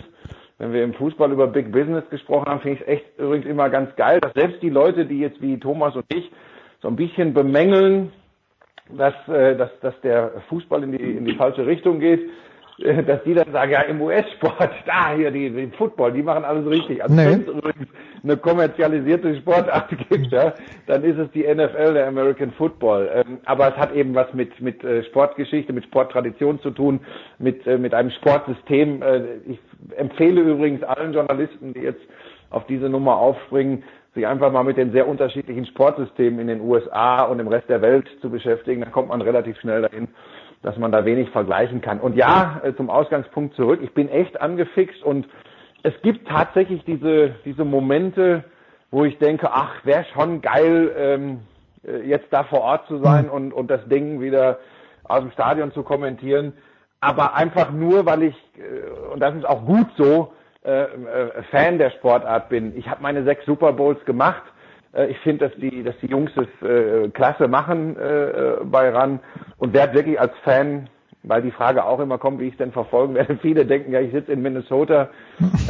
wenn 0.59 0.72
wir 0.72 0.84
im 0.84 0.94
Fußball 0.94 1.32
über 1.32 1.48
Big 1.48 1.72
Business 1.72 2.05
gesprochen 2.11 2.46
haben, 2.46 2.61
finde 2.61 2.76
ich 2.76 2.82
es 2.82 2.88
echt 2.88 3.18
übrigens 3.18 3.46
immer 3.46 3.68
ganz 3.70 3.94
geil, 3.96 4.20
dass 4.20 4.32
selbst 4.34 4.62
die 4.62 4.70
Leute, 4.70 5.07
die 5.07 5.18
jetzt 5.18 5.40
wie 5.42 5.59
Thomas 5.59 5.96
und 5.96 6.05
ich 6.09 6.30
so 6.80 6.88
ein 6.88 6.96
bisschen 6.96 7.34
bemängeln, 7.34 8.12
dass, 8.96 9.14
äh, 9.28 9.57
dass, 9.57 9.70
dass 9.80 10.00
der 10.03 10.42
Fußball 10.48 10.82
in 10.84 10.92
die, 10.92 11.16
in 11.16 11.24
die 11.24 11.34
falsche 11.34 11.66
Richtung 11.66 12.00
geht, 12.00 12.20
dass 13.07 13.23
die 13.25 13.35
dann 13.35 13.53
sagen, 13.53 13.73
ja, 13.73 13.83
im 13.83 14.01
US-Sport, 14.01 14.70
da 14.87 15.12
hier, 15.14 15.31
die, 15.31 15.51
die 15.51 15.66
Football, 15.77 16.12
die 16.12 16.23
machen 16.23 16.45
alles 16.45 16.66
richtig. 16.66 17.03
Also 17.03 17.14
Nee. 17.14 17.27
wenn 17.27 17.41
es 17.43 17.49
übrigens 17.49 17.89
eine 18.23 18.37
kommerzialisierte 18.37 19.37
Sportart 19.37 19.91
gibt, 20.09 20.33
ja, 20.33 20.55
dann 20.87 21.05
ist 21.05 21.18
es 21.18 21.31
die 21.33 21.43
NFL, 21.43 21.95
der 21.95 22.07
American 22.09 22.53
Football. 22.53 23.11
Ähm, 23.14 23.39
aber 23.45 23.68
es 23.68 23.77
hat 23.77 23.95
eben 23.95 24.14
was 24.14 24.33
mit, 24.33 24.61
mit 24.61 24.83
äh, 24.85 25.05
Sportgeschichte, 25.05 25.73
mit 25.73 25.85
Sporttradition 25.85 26.61
zu 26.61 26.70
tun, 26.70 27.01
mit, 27.39 27.66
äh, 27.66 27.79
mit 27.79 27.95
einem 27.95 28.11
Sportsystem. 28.11 29.03
Äh, 29.03 29.23
ich 29.47 29.59
empfehle 29.97 30.41
übrigens 30.41 30.83
allen 30.83 31.12
Journalisten, 31.12 31.75
die 31.75 31.81
jetzt 31.81 32.03
auf 32.51 32.66
diese 32.66 32.89
Nummer 32.89 33.16
aufspringen, 33.16 33.83
sich 34.14 34.27
einfach 34.27 34.53
mal 34.53 34.62
mit 34.62 34.77
den 34.77 34.93
sehr 34.93 35.09
unterschiedlichen 35.09 35.64
Sportsystemen 35.66 36.39
in 36.41 36.47
den 36.47 36.61
USA 36.61 37.23
und 37.23 37.39
im 37.39 37.49
Rest 37.49 37.68
der 37.70 37.81
Welt 37.81 38.07
zu 38.20 38.29
beschäftigen. 38.29 38.83
Dann 38.83 38.93
kommt 38.93 39.09
man 39.09 39.23
relativ 39.23 39.59
schnell 39.61 39.83
dahin, 39.83 40.09
dass 40.62 40.76
man 40.78 40.92
da 40.92 41.04
wenig 41.04 41.30
vergleichen 41.30 41.80
kann. 41.80 42.00
Und 42.00 42.16
ja, 42.16 42.60
äh, 42.64 42.74
zum 42.74 42.90
Ausgangspunkt 42.90 43.54
zurück. 43.54 43.80
Ich 43.82 43.92
bin 43.94 44.08
echt 44.08 44.40
angefixt 44.40 45.02
und 45.02 45.26
es 45.82 45.92
gibt 46.02 46.28
tatsächlich 46.28 46.84
diese, 46.84 47.34
diese 47.44 47.64
Momente, 47.64 48.44
wo 48.90 49.04
ich 49.04 49.18
denke, 49.18 49.50
ach, 49.50 49.84
wäre 49.84 50.04
schon 50.14 50.40
geil, 50.40 50.94
ähm, 50.96 51.40
äh, 51.84 52.06
jetzt 52.06 52.26
da 52.30 52.44
vor 52.44 52.60
Ort 52.60 52.86
zu 52.86 52.98
sein 52.98 53.28
und, 53.28 53.52
und 53.52 53.68
das 53.68 53.86
Ding 53.88 54.20
wieder 54.20 54.58
aus 55.04 55.20
dem 55.20 55.32
Stadion 55.32 55.72
zu 55.72 55.82
kommentieren. 55.82 56.52
Aber 57.00 57.34
einfach 57.34 57.72
nur, 57.72 58.06
weil 58.06 58.22
ich, 58.22 58.36
äh, 58.56 59.12
und 59.12 59.20
das 59.20 59.34
ist 59.34 59.44
auch 59.44 59.64
gut 59.64 59.88
so, 59.96 60.32
äh, 60.64 60.84
äh, 60.84 61.42
Fan 61.50 61.78
der 61.78 61.90
Sportart 61.90 62.48
bin. 62.48 62.76
Ich 62.76 62.88
habe 62.88 63.02
meine 63.02 63.24
sechs 63.24 63.44
Super 63.44 63.72
Bowls 63.72 64.04
gemacht. 64.04 64.42
Äh, 64.93 65.07
ich 65.07 65.18
finde, 65.18 65.49
dass 65.49 65.59
die, 65.59 65.82
dass 65.82 65.97
die 65.99 66.07
Jungs 66.07 66.30
es 66.36 66.68
äh, 66.68 67.09
klasse 67.11 67.49
machen 67.49 67.97
äh, 67.97 68.24
äh, 68.24 68.64
bei 68.64 68.90
RAN 68.90 69.20
und 69.59 69.72
werde 69.72 69.95
wirklich 69.95 70.20
als 70.20 70.32
Fan, 70.45 70.88
weil 71.22 71.43
die 71.43 71.51
Frage 71.51 71.84
auch 71.84 72.01
immer 72.01 72.18
kommt, 72.18 72.40
wie 72.40 72.47
ich 72.47 72.53
es 72.53 72.59
denn 72.59 72.72
verfolgen 72.72 73.14
werde. 73.14 73.36
Viele 73.43 73.66
denken 73.66 73.93
ja, 73.93 74.01
ich 74.01 74.12
sitze 74.12 74.32
in 74.32 74.43
Minnesota. 74.43 75.09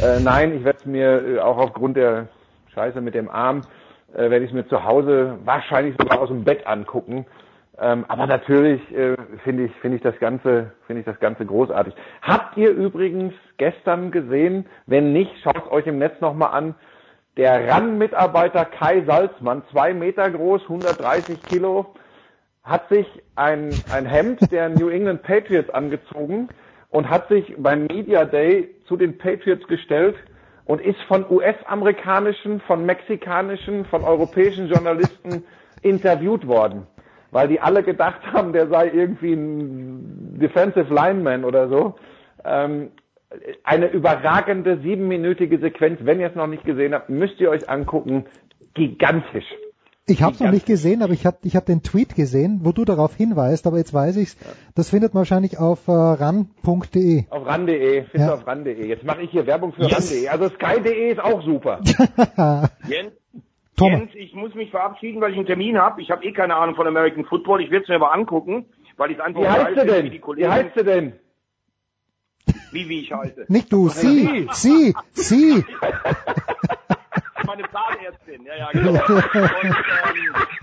Äh, 0.01 0.19
nein, 0.19 0.55
ich 0.55 0.63
werde 0.63 0.79
es 0.79 0.85
mir 0.85 1.27
äh, 1.27 1.39
auch 1.39 1.57
aufgrund 1.57 1.97
der 1.97 2.27
Scheiße 2.73 3.01
mit 3.01 3.13
dem 3.13 3.29
Arm, 3.29 3.61
äh, 4.13 4.29
werde 4.29 4.45
ich 4.45 4.51
es 4.51 4.53
mir 4.53 4.67
zu 4.67 4.83
Hause 4.83 5.37
wahrscheinlich 5.43 5.95
sogar 5.99 6.19
aus 6.19 6.29
dem 6.29 6.43
Bett 6.43 6.65
angucken. 6.65 7.25
Ähm, 7.79 8.05
aber 8.07 8.27
natürlich 8.27 8.81
äh, 8.95 9.15
finde 9.43 9.65
ich, 9.65 9.71
finde 9.77 9.97
ich 9.97 10.03
das 10.03 10.17
Ganze, 10.19 10.71
finde 10.85 10.99
ich 10.99 11.05
das 11.05 11.19
Ganze 11.19 11.45
großartig. 11.45 11.95
Habt 12.21 12.55
ihr 12.55 12.69
übrigens 12.69 13.33
gestern 13.57 14.11
gesehen? 14.11 14.67
Wenn 14.85 15.11
nicht, 15.11 15.31
schaut 15.43 15.71
euch 15.71 15.87
im 15.87 15.97
Netz 15.97 16.21
nochmal 16.21 16.51
an. 16.51 16.75
Der 17.35 17.67
RAN-Mitarbeiter 17.67 18.65
Kai 18.65 19.03
Salzmann, 19.07 19.63
zwei 19.71 19.93
Meter 19.93 20.29
groß, 20.29 20.61
130 20.63 21.41
Kilo, 21.41 21.87
hat 22.63 22.87
sich 22.89 23.07
ein, 23.35 23.71
ein 23.89 24.05
Hemd 24.05 24.51
der 24.51 24.69
New 24.69 24.89
England 24.89 25.23
Patriots 25.23 25.71
angezogen 25.71 26.49
und 26.89 27.09
hat 27.09 27.27
sich 27.29 27.55
beim 27.57 27.87
Media 27.87 28.25
Day 28.25 28.75
zu 28.87 28.97
den 28.97 29.17
Patriots 29.17 29.67
gestellt 29.67 30.15
und 30.65 30.79
ist 30.79 31.01
von 31.07 31.25
US-amerikanischen, 31.27 32.61
von 32.61 32.85
mexikanischen, 32.85 33.85
von 33.85 34.03
europäischen 34.03 34.67
Journalisten 34.69 35.43
interviewt 35.81 36.47
worden, 36.47 36.85
weil 37.31 37.47
die 37.47 37.59
alle 37.59 37.81
gedacht 37.81 38.21
haben, 38.31 38.53
der 38.53 38.67
sei 38.67 38.91
irgendwie 38.93 39.33
ein 39.33 40.39
Defensive 40.39 40.93
Lineman 40.93 41.43
oder 41.43 41.67
so. 41.67 41.95
Ähm, 42.45 42.91
eine 43.63 43.87
überragende 43.87 44.79
siebenminütige 44.81 45.59
Sequenz, 45.59 45.99
wenn 46.03 46.19
ihr 46.19 46.27
es 46.27 46.35
noch 46.35 46.47
nicht 46.47 46.63
gesehen 46.65 46.93
habt, 46.93 47.09
müsst 47.09 47.39
ihr 47.39 47.49
euch 47.49 47.69
angucken. 47.69 48.25
Gigantisch. 48.73 49.45
Ich 50.05 50.21
habe 50.21 50.33
es 50.33 50.41
noch 50.41 50.51
nicht 50.51 50.65
gesehen, 50.65 51.01
aber 51.01 51.13
ich 51.13 51.25
habe 51.25 51.37
ich 51.43 51.55
hab 51.55 51.65
den 51.65 51.81
Tweet 51.81 52.15
gesehen, 52.15 52.59
wo 52.63 52.73
du 52.73 52.83
darauf 52.83 53.15
hinweist, 53.15 53.65
aber 53.67 53.77
jetzt 53.77 53.93
weiß 53.93 54.17
ich's. 54.17 54.35
Das 54.75 54.89
findet 54.89 55.13
man 55.13 55.21
wahrscheinlich 55.21 55.59
auf 55.59 55.87
äh, 55.87 55.91
ran.de. 55.91 57.23
Auf 57.29 57.45
ran.de, 57.45 58.03
findest 58.03 58.15
Ja. 58.29 58.33
auf 58.33 58.45
ran.de. 58.45 58.85
Jetzt 58.85 59.05
mache 59.05 59.21
ich 59.21 59.31
hier 59.31 59.47
Werbung 59.47 59.71
für 59.71 59.83
Yes. 59.83 60.11
ran.de. 60.11 60.27
Also 60.27 60.49
sky.de 60.49 61.11
ist 61.11 61.19
auch 61.23 61.41
super. 61.43 61.79
Jens. 62.87 63.11
Jens, 63.79 64.09
ich 64.15 64.33
muss 64.35 64.53
mich 64.55 64.71
verabschieden, 64.71 65.21
weil 65.21 65.31
ich 65.31 65.37
einen 65.37 65.45
Termin 65.47 65.77
habe. 65.77 66.01
Ich 66.01 66.11
habe 66.11 66.23
eh 66.25 66.31
keine 66.33 66.55
Ahnung 66.55 66.75
von 66.75 66.85
American 66.85 67.23
Football. 67.25 67.61
Ich 67.61 67.71
werde 67.71 67.83
es 67.83 67.89
mir 67.89 67.95
aber 67.95 68.13
angucken, 68.13 68.65
weil 68.97 69.11
ich 69.11 69.17
es 69.17 69.23
einfach 69.23 69.41
Wie 69.41 69.47
heißt 69.47 69.77
du 69.77 69.85
denn? 69.85 70.05
wie 70.05 70.09
die 70.09 70.15
Wie 70.17 70.19
Kollegen, 70.19 70.51
heißt 70.51 70.75
du 70.75 70.83
denn? 70.83 71.13
Wie, 72.73 72.89
wie 72.89 73.01
ich 73.01 73.13
heiße. 73.13 73.45
Nicht 73.47 73.71
du, 73.71 73.89
sie, 73.89 74.47
sie, 74.51 74.93
sie. 75.13 75.65
Meine 77.45 77.63
Zahnärztin, 77.71 78.45
ja, 78.45 78.55
ja, 78.55 78.69
genau. 78.71 78.93
Und, 78.93 79.23
ähm, 79.35 80.57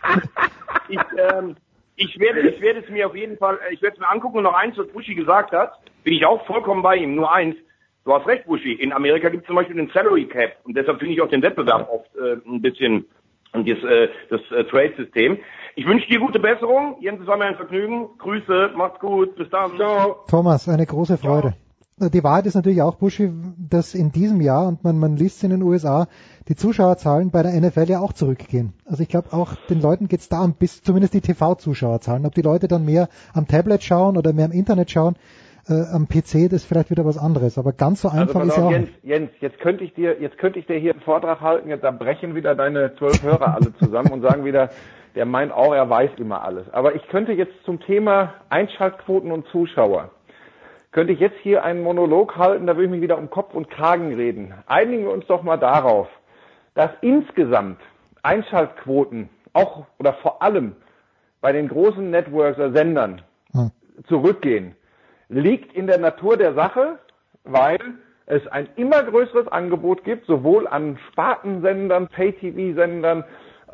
ich, 0.89 0.99
ähm, 1.19 1.57
ich 1.97 2.19
werde, 2.19 2.41
ich 2.41 2.61
werde 2.61 2.81
es 2.81 2.89
mir 2.89 3.07
auf 3.07 3.15
jeden 3.15 3.37
Fall, 3.37 3.59
äh, 3.69 3.75
ich 3.75 3.83
werde 3.83 3.95
es 3.95 4.01
mir 4.01 4.09
angucken 4.09 4.39
und 4.39 4.45
noch 4.45 4.55
eins, 4.55 4.77
was 4.79 4.89
Buschi 4.89 5.15
gesagt 5.15 5.53
hat, 5.53 5.75
bin 6.03 6.15
ich 6.15 6.25
auch 6.25 6.45
vollkommen 6.47 6.83
bei 6.83 6.97
ihm. 6.97 7.15
Nur 7.15 7.33
eins, 7.33 7.57
du 8.05 8.15
hast 8.15 8.27
recht, 8.27 8.47
Buschi. 8.47 8.73
In 8.73 8.93
Amerika 8.93 9.29
gibt 9.29 9.43
es 9.43 9.47
zum 9.47 9.57
Beispiel 9.57 9.77
den 9.77 9.91
Salary 9.91 10.27
Cap 10.27 10.57
und 10.65 10.77
deshalb 10.77 10.99
finde 10.99 11.15
ich 11.15 11.21
auch 11.21 11.29
den 11.29 11.43
Wettbewerb 11.43 11.89
oft 11.91 12.11
äh, 12.17 12.37
ein 12.49 12.63
bisschen 12.63 13.07
und 13.53 13.69
das, 13.69 13.79
äh, 13.83 14.09
das 14.31 14.41
äh, 14.53 14.65
Trade-System. 14.65 15.39
Ich 15.77 15.87
wünsche 15.87 16.07
dir 16.09 16.21
gute 16.21 16.39
Besserung. 16.39 16.97
Jens, 17.01 17.21
es 17.21 17.27
war 17.27 17.37
mir 17.37 17.47
ein 17.47 17.57
Vergnügen. 17.57 18.09
Grüße, 18.19 18.73
macht's 18.77 19.01
gut, 19.01 19.37
bis 19.37 19.49
dann. 19.51 19.77
Ciao. 19.77 20.25
Thomas, 20.29 20.69
eine 20.69 20.87
große 20.87 21.19
Freude. 21.19 21.55
Die 22.09 22.25
Wahrheit 22.25 22.47
ist 22.47 22.55
natürlich 22.55 22.81
auch, 22.81 22.95
Buschi, 22.95 23.31
dass 23.59 23.95
in 23.95 24.11
diesem 24.11 24.41
Jahr, 24.41 24.67
und 24.67 24.83
man, 24.85 24.99
man 24.99 25.17
liest 25.17 25.37
es 25.37 25.43
in 25.43 25.51
den 25.51 25.63
USA, 25.63 26.09
die 26.49 26.57
Zuschauerzahlen 26.57 27.31
bei 27.31 27.43
der 27.43 27.53
NFL 27.53 27.91
ja 27.91 28.01
auch 28.01 28.15
zurückgehen. 28.15 28.73
Also 28.87 29.03
ich 29.03 29.09
glaube 29.11 29.33
auch 29.33 29.55
den 29.69 29.83
Leuten 29.83 30.09
geht's 30.09 30.31
da 30.31 30.43
um 30.43 30.55
bis 30.55 30.83
zumindest 30.83 31.13
die 31.13 31.21
TV-Zuschauerzahlen. 31.21 32.25
Ob 32.25 32.35
die 32.35 32.43
Leute 32.43 32.69
dann 32.69 32.87
mehr 32.87 33.09
am 33.35 33.47
Tablet 33.47 33.83
schauen 33.83 34.17
oder 34.17 34.33
mehr 34.33 34.47
im 34.47 34.53
Internet 34.53 34.91
schauen, 34.91 35.17
äh, 35.69 35.85
am 35.93 36.09
PC, 36.09 36.49
das 36.49 36.63
ist 36.63 36.65
vielleicht 36.65 36.91
wieder 36.91 37.05
was 37.05 37.19
anderes. 37.19 37.59
Aber 37.59 37.73
ganz 37.73 38.03
so 38.03 38.09
Also 38.09 38.21
einfach 38.21 38.41
pass 38.41 38.49
ist 38.49 38.57
ja 38.57 38.65
auch 38.65 38.71
Jens. 38.71 38.89
Jens, 39.03 39.31
jetzt 39.41 39.59
könnte 39.61 39.85
ich 39.85 39.95
dir, 39.95 40.21
jetzt 40.21 40.39
könnte 40.39 40.59
ich 40.59 40.67
dir 40.67 40.79
hier 40.79 40.93
einen 40.93 41.03
Vortrag 41.03 41.41
halten, 41.41 41.69
jetzt 41.69 41.85
da 41.85 41.91
brechen 41.91 42.35
wieder 42.35 42.55
deine 42.55 42.95
zwölf 42.97 43.23
Hörer 43.23 43.55
alle 43.55 43.75
zusammen 43.77 44.11
und 44.11 44.23
sagen 44.23 44.45
wieder, 44.45 44.71
der 45.15 45.27
meint 45.27 45.53
auch, 45.53 45.75
er 45.75 45.89
weiß 45.89 46.11
immer 46.19 46.43
alles. 46.43 46.69
Aber 46.73 46.95
ich 46.95 47.07
könnte 47.09 47.33
jetzt 47.33 47.53
zum 47.65 47.81
Thema 47.81 48.35
Einschaltquoten 48.49 49.33
und 49.33 49.47
Zuschauer, 49.49 50.11
könnte 50.93 51.13
ich 51.13 51.21
jetzt 51.21 51.39
hier 51.43 51.63
einen 51.65 51.83
Monolog 51.83 52.37
halten, 52.37 52.67
da 52.67 52.75
würde 52.75 52.85
ich 52.87 52.91
mich 52.91 53.03
wieder 53.03 53.19
um 53.19 53.31
Kopf 53.31 53.55
und 53.55 53.71
Kragen 53.71 54.15
reden. 54.15 54.55
Einigen 54.67 55.05
wir 55.05 55.13
uns 55.13 55.27
doch 55.27 55.43
mal 55.43 55.57
darauf, 55.57 56.09
dass 56.75 56.91
insgesamt 57.01 57.81
Einschaltquoten 58.23 59.29
auch 59.53 59.87
oder 59.99 60.15
vor 60.15 60.43
allem 60.43 60.77
bei 61.41 61.53
den 61.53 61.69
großen 61.69 62.11
Networks 62.11 62.59
oder 62.59 62.73
Sendern 62.73 63.23
Hm. 63.53 63.71
zurückgehen, 64.09 64.77
liegt 65.29 65.73
in 65.75 65.87
der 65.87 65.99
Natur 65.99 66.37
der 66.37 66.55
Sache, 66.55 66.99
weil 67.45 67.79
es 68.27 68.47
ein 68.49 68.69
immer 68.77 69.03
größeres 69.03 69.49
Angebot 69.49 70.05
gibt, 70.05 70.27
sowohl 70.27 70.69
an 70.69 70.99
Spartensendern, 71.11 72.09
Pay-TV-Sendern, 72.09 73.25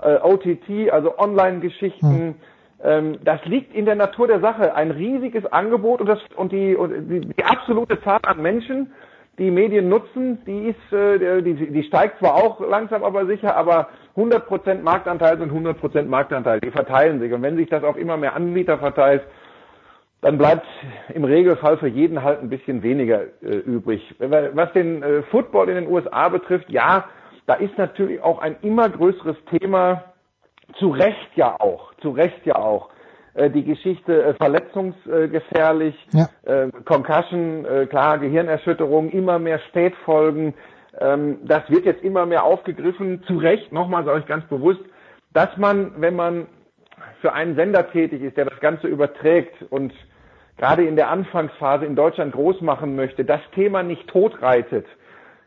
äh, 0.00 0.16
OTT, 0.16 0.90
also 0.90 1.18
Online-Geschichten. 1.18 2.06
Ähm, 2.06 2.34
das 2.78 3.44
liegt 3.44 3.74
in 3.74 3.86
der 3.86 3.94
Natur 3.94 4.26
der 4.26 4.40
Sache. 4.40 4.74
Ein 4.74 4.90
riesiges 4.90 5.46
Angebot 5.46 6.00
und, 6.00 6.06
das, 6.06 6.18
und, 6.36 6.52
die, 6.52 6.76
und 6.76 7.08
die, 7.08 7.20
die 7.20 7.44
absolute 7.44 8.00
Zahl 8.02 8.20
an 8.26 8.42
Menschen, 8.42 8.92
die 9.38 9.50
Medien 9.50 9.88
nutzen, 9.88 10.44
die 10.46 10.68
ist, 10.68 10.92
äh, 10.92 11.42
die, 11.42 11.54
die 11.54 11.82
steigt 11.84 12.18
zwar 12.18 12.34
auch 12.34 12.60
langsam 12.60 13.04
aber 13.04 13.26
sicher, 13.26 13.56
aber 13.56 13.88
100% 14.16 14.82
Marktanteil 14.82 15.38
sind 15.38 15.52
100% 15.52 16.04
Marktanteil. 16.04 16.60
Die 16.60 16.70
verteilen 16.70 17.20
sich. 17.20 17.32
Und 17.32 17.42
wenn 17.42 17.56
sich 17.56 17.68
das 17.68 17.84
auf 17.84 17.96
immer 17.96 18.16
mehr 18.16 18.34
Anbieter 18.34 18.78
verteilt, 18.78 19.22
dann 20.22 20.38
bleibt 20.38 20.66
im 21.14 21.24
Regelfall 21.24 21.76
für 21.76 21.88
jeden 21.88 22.22
halt 22.22 22.40
ein 22.40 22.48
bisschen 22.48 22.82
weniger 22.82 23.22
äh, 23.42 23.58
übrig. 23.58 24.14
Was 24.18 24.72
den 24.72 25.02
äh, 25.02 25.22
Football 25.24 25.68
in 25.68 25.74
den 25.76 25.88
USA 25.88 26.28
betrifft, 26.28 26.70
ja, 26.70 27.04
da 27.46 27.54
ist 27.54 27.76
natürlich 27.78 28.22
auch 28.22 28.40
ein 28.40 28.56
immer 28.62 28.88
größeres 28.88 29.36
Thema, 29.50 30.04
zu 30.78 30.90
Recht 30.90 31.30
ja 31.36 31.58
auch, 31.60 31.94
zu 32.02 32.10
Recht 32.10 32.44
ja 32.44 32.56
auch, 32.56 32.90
äh, 33.34 33.50
die 33.50 33.64
Geschichte 33.64 34.22
äh, 34.24 34.34
verletzungsgefährlich, 34.34 35.94
Ja. 36.12 36.28
äh, 36.44 36.70
Concussion, 36.84 37.64
äh, 37.64 37.86
klar, 37.86 38.18
Gehirnerschütterung, 38.18 39.10
immer 39.10 39.38
mehr 39.38 39.58
Spätfolgen. 39.68 40.54
Ähm, 40.98 41.38
das 41.44 41.68
wird 41.68 41.84
jetzt 41.84 42.02
immer 42.02 42.26
mehr 42.26 42.44
aufgegriffen, 42.44 43.22
zu 43.24 43.36
Recht, 43.38 43.72
nochmal 43.72 44.04
sage 44.04 44.20
ich 44.20 44.26
ganz 44.26 44.44
bewusst, 44.46 44.80
dass 45.32 45.54
man, 45.56 45.92
wenn 45.98 46.16
man 46.16 46.46
für 47.20 47.32
einen 47.32 47.56
Sender 47.56 47.90
tätig 47.90 48.22
ist, 48.22 48.36
der 48.36 48.46
das 48.46 48.60
Ganze 48.60 48.86
überträgt 48.86 49.54
und 49.70 49.92
gerade 50.58 50.84
in 50.84 50.96
der 50.96 51.10
Anfangsphase 51.10 51.84
in 51.84 51.96
Deutschland 51.96 52.32
groß 52.32 52.62
machen 52.62 52.96
möchte, 52.96 53.24
das 53.24 53.40
Thema 53.54 53.82
nicht 53.82 54.08
totreitet, 54.08 54.86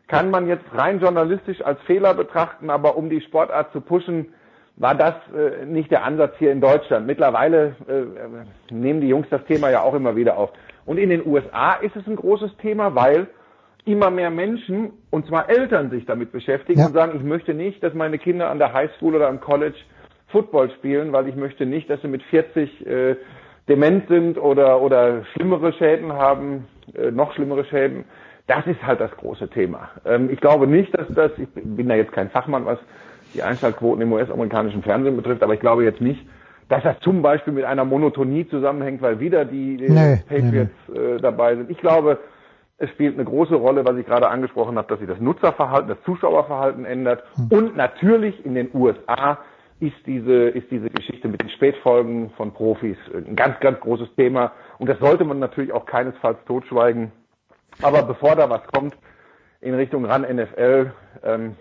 kann 0.06 0.30
man 0.30 0.48
jetzt 0.48 0.64
rein 0.72 1.00
journalistisch 1.00 1.60
als 1.62 1.80
Fehler 1.82 2.14
betrachten, 2.14 2.70
aber 2.70 2.96
um 2.96 3.10
die 3.10 3.20
Sportart 3.20 3.72
zu 3.72 3.80
pushen, 3.80 4.32
war 4.80 4.94
das 4.94 5.14
äh, 5.36 5.66
nicht 5.66 5.90
der 5.90 6.04
Ansatz 6.04 6.34
hier 6.38 6.50
in 6.50 6.60
Deutschland. 6.60 7.06
Mittlerweile 7.06 7.76
äh, 7.86 8.72
nehmen 8.74 9.02
die 9.02 9.08
Jungs 9.08 9.26
das 9.30 9.44
Thema 9.44 9.70
ja 9.70 9.82
auch 9.82 9.94
immer 9.94 10.16
wieder 10.16 10.38
auf. 10.38 10.50
Und 10.86 10.96
in 10.98 11.10
den 11.10 11.24
USA 11.26 11.74
ist 11.74 11.94
es 11.96 12.06
ein 12.06 12.16
großes 12.16 12.56
Thema, 12.56 12.94
weil 12.94 13.28
immer 13.84 14.10
mehr 14.10 14.30
Menschen, 14.30 14.92
und 15.10 15.26
zwar 15.26 15.50
Eltern, 15.50 15.90
sich 15.90 16.06
damit 16.06 16.32
beschäftigen 16.32 16.80
Ja. 16.80 16.86
und 16.86 16.94
sagen, 16.94 17.12
ich 17.14 17.22
möchte 17.22 17.52
nicht, 17.52 17.82
dass 17.82 17.92
meine 17.92 18.18
Kinder 18.18 18.50
an 18.50 18.58
der 18.58 18.72
Highschool 18.72 19.14
oder 19.14 19.28
am 19.28 19.40
College 19.40 19.76
Football 20.28 20.70
spielen, 20.70 21.12
weil 21.12 21.28
ich 21.28 21.36
möchte 21.36 21.66
nicht, 21.66 21.90
dass 21.90 22.00
sie 22.00 22.08
mit 22.08 22.22
40 22.24 22.86
äh, 22.86 23.16
dement 23.68 24.08
sind 24.08 24.38
oder, 24.38 24.80
oder 24.80 25.24
schlimmere 25.34 25.74
Schäden 25.74 26.12
haben, 26.14 26.66
äh, 26.94 27.10
noch 27.10 27.34
schlimmere 27.34 27.66
Schäden. 27.66 28.04
Das 28.46 28.66
ist 28.66 28.82
halt 28.82 29.00
das 29.00 29.10
große 29.12 29.48
Thema. 29.50 29.90
Ähm, 30.06 30.30
ich 30.30 30.40
glaube 30.40 30.66
nicht, 30.66 30.96
dass 30.96 31.06
das, 31.14 31.32
ich 31.36 31.48
bin 31.54 31.88
da 31.88 31.94
jetzt 31.96 32.12
kein 32.12 32.30
Fachmann, 32.30 32.64
was 32.64 32.78
die 33.34 33.42
Einschaltquoten 33.42 34.02
im 34.02 34.12
US-amerikanischen 34.12 34.82
Fernsehen 34.82 35.16
betrifft, 35.16 35.42
aber 35.42 35.54
ich 35.54 35.60
glaube 35.60 35.84
jetzt 35.84 36.00
nicht, 36.00 36.26
dass 36.68 36.82
das 36.84 37.00
zum 37.00 37.20
Beispiel 37.20 37.52
mit 37.52 37.64
einer 37.64 37.84
Monotonie 37.84 38.48
zusammenhängt, 38.48 39.02
weil 39.02 39.18
wieder 39.18 39.44
die, 39.44 39.76
Nee, 39.76 40.22
Patriots 40.28 40.70
Äh, 40.94 41.18
dabei 41.20 41.56
sind. 41.56 41.70
Ich 41.70 41.78
glaube, 41.78 42.18
es 42.78 42.88
spielt 42.90 43.14
eine 43.14 43.24
große 43.24 43.54
Rolle, 43.54 43.84
was 43.84 43.96
ich 43.96 44.06
gerade 44.06 44.28
angesprochen 44.28 44.78
habe, 44.78 44.88
dass 44.88 45.00
sich 45.00 45.08
das 45.08 45.20
Nutzerverhalten, 45.20 45.88
das 45.88 46.02
Zuschauerverhalten 46.04 46.84
ändert. 46.84 47.24
Und 47.50 47.76
natürlich 47.76 48.44
in 48.46 48.54
den 48.54 48.70
USA 48.72 49.38
ist 49.80 49.96
diese, 50.06 50.48
ist 50.48 50.70
diese 50.70 50.88
Geschichte 50.90 51.28
mit 51.28 51.42
den 51.42 51.50
Spätfolgen 51.50 52.30
von 52.36 52.52
Profis 52.52 52.96
ein 53.14 53.36
ganz, 53.36 53.58
ganz 53.60 53.80
großes 53.80 54.14
Thema. 54.16 54.52
Und 54.78 54.88
das 54.88 54.98
sollte 54.98 55.24
man 55.24 55.38
natürlich 55.38 55.72
auch 55.72 55.86
keinesfalls 55.86 56.38
totschweigen. 56.46 57.12
Aber 57.82 58.02
bevor 58.02 58.36
da 58.36 58.48
was 58.48 58.62
kommt 58.72 58.96
in 59.60 59.74
Richtung 59.74 60.04
ran 60.04 60.22
NFL, 60.22 60.92
ähm, 61.24 61.56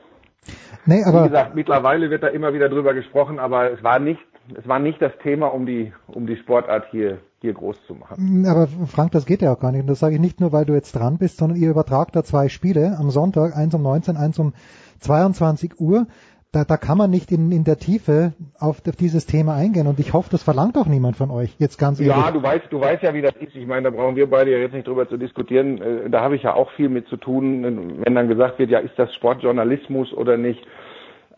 Nee, 0.85 1.01
wie 1.01 1.03
aber 1.03 1.27
gesagt, 1.27 1.55
mittlerweile 1.55 2.09
wird 2.09 2.23
da 2.23 2.27
immer 2.27 2.53
wieder 2.53 2.69
drüber 2.69 2.93
gesprochen, 2.93 3.39
aber 3.39 3.71
es 3.71 3.83
war 3.83 3.99
nicht, 3.99 4.21
es 4.57 4.67
war 4.67 4.79
nicht 4.79 5.01
das 5.01 5.11
Thema, 5.21 5.47
um 5.47 5.65
die, 5.65 5.93
um 6.07 6.25
die 6.25 6.37
Sportart 6.37 6.85
hier, 6.91 7.19
hier 7.41 7.53
groß 7.53 7.85
zu 7.85 7.93
machen. 7.95 8.45
Aber 8.47 8.67
Frank, 8.87 9.11
das 9.11 9.25
geht 9.25 9.41
ja 9.41 9.53
auch 9.53 9.59
gar 9.59 9.71
nicht. 9.71 9.81
Und 9.81 9.87
das 9.87 9.99
sage 9.99 10.15
ich 10.15 10.21
nicht 10.21 10.39
nur, 10.39 10.51
weil 10.51 10.65
du 10.65 10.73
jetzt 10.73 10.93
dran 10.93 11.17
bist, 11.17 11.37
sondern 11.37 11.57
ihr 11.59 11.69
übertragt 11.69 12.15
da 12.15 12.23
zwei 12.23 12.49
Spiele 12.49 12.97
am 12.97 13.11
Sonntag, 13.11 13.55
eins 13.55 13.73
um 13.73 13.83
19, 13.83 14.17
eins 14.17 14.39
um 14.39 14.53
22 14.99 15.79
Uhr. 15.79 16.07
Da, 16.51 16.63
da 16.63 16.77
kann 16.77 16.97
man 16.97 17.11
nicht 17.11 17.31
in, 17.31 17.51
in 17.51 17.63
der 17.63 17.77
Tiefe 17.77 18.33
auf, 18.57 18.81
auf 18.87 18.95
dieses 18.95 19.27
Thema 19.27 19.55
eingehen. 19.55 19.85
Und 19.85 19.99
ich 19.99 20.13
hoffe, 20.13 20.29
das 20.31 20.41
verlangt 20.41 20.77
auch 20.77 20.87
niemand 20.87 21.15
von 21.15 21.29
euch. 21.29 21.55
Jetzt 21.59 21.77
ganz 21.77 21.99
ehrlich. 21.99 22.15
Ja, 22.15 22.31
du 22.31 22.41
weißt, 22.41 22.65
du 22.71 22.81
weißt 22.81 23.03
ja, 23.03 23.13
wie 23.13 23.21
das 23.21 23.35
ist. 23.35 23.55
Ich 23.55 23.67
meine, 23.67 23.83
da 23.83 23.95
brauchen 23.95 24.15
wir 24.15 24.27
beide 24.27 24.51
ja 24.51 24.57
jetzt 24.57 24.73
nicht 24.73 24.87
drüber 24.87 25.07
zu 25.07 25.17
diskutieren. 25.17 25.79
Äh, 25.79 26.09
Da 26.09 26.21
habe 26.21 26.35
ich 26.35 26.41
ja 26.41 26.55
auch 26.55 26.71
viel 26.71 26.89
mit 26.89 27.07
zu 27.07 27.17
tun, 27.17 28.01
wenn 28.03 28.15
dann 28.15 28.27
gesagt 28.27 28.57
wird, 28.57 28.71
ja, 28.71 28.79
ist 28.79 28.97
das 28.97 29.13
Sportjournalismus 29.13 30.11
oder 30.13 30.37
nicht. 30.37 30.65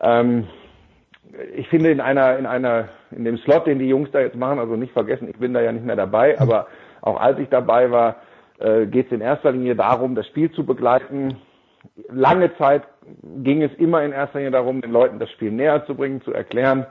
Ähm, 0.00 0.46
ich 1.56 1.68
finde 1.68 1.90
in 1.90 2.00
einer, 2.00 2.38
in 2.38 2.46
einer, 2.46 2.88
in 3.10 3.24
dem 3.24 3.36
Slot, 3.38 3.66
den 3.66 3.78
die 3.78 3.88
Jungs 3.88 4.10
da 4.12 4.20
jetzt 4.20 4.36
machen, 4.36 4.58
also 4.58 4.76
nicht 4.76 4.92
vergessen, 4.94 5.28
ich 5.28 5.38
bin 5.38 5.52
da 5.52 5.60
ja 5.60 5.72
nicht 5.72 5.84
mehr 5.84 5.96
dabei, 5.96 6.38
aber 6.40 6.66
auch 7.02 7.20
als 7.20 7.38
ich 7.38 7.48
dabei 7.48 7.90
war, 7.90 8.16
äh, 8.58 8.86
geht 8.86 9.06
es 9.06 9.12
in 9.12 9.20
erster 9.20 9.52
Linie 9.52 9.76
darum, 9.76 10.14
das 10.14 10.26
Spiel 10.26 10.50
zu 10.52 10.64
begleiten. 10.64 11.36
Lange 12.08 12.56
Zeit 12.56 12.82
ging 13.42 13.62
es 13.62 13.72
immer 13.74 14.02
in 14.02 14.12
erster 14.12 14.38
Linie 14.38 14.52
darum, 14.52 14.80
den 14.80 14.92
Leuten 14.92 15.18
das 15.18 15.30
Spiel 15.30 15.50
näher 15.50 15.84
zu 15.86 15.94
bringen, 15.94 16.22
zu 16.22 16.32
erklären. 16.32 16.86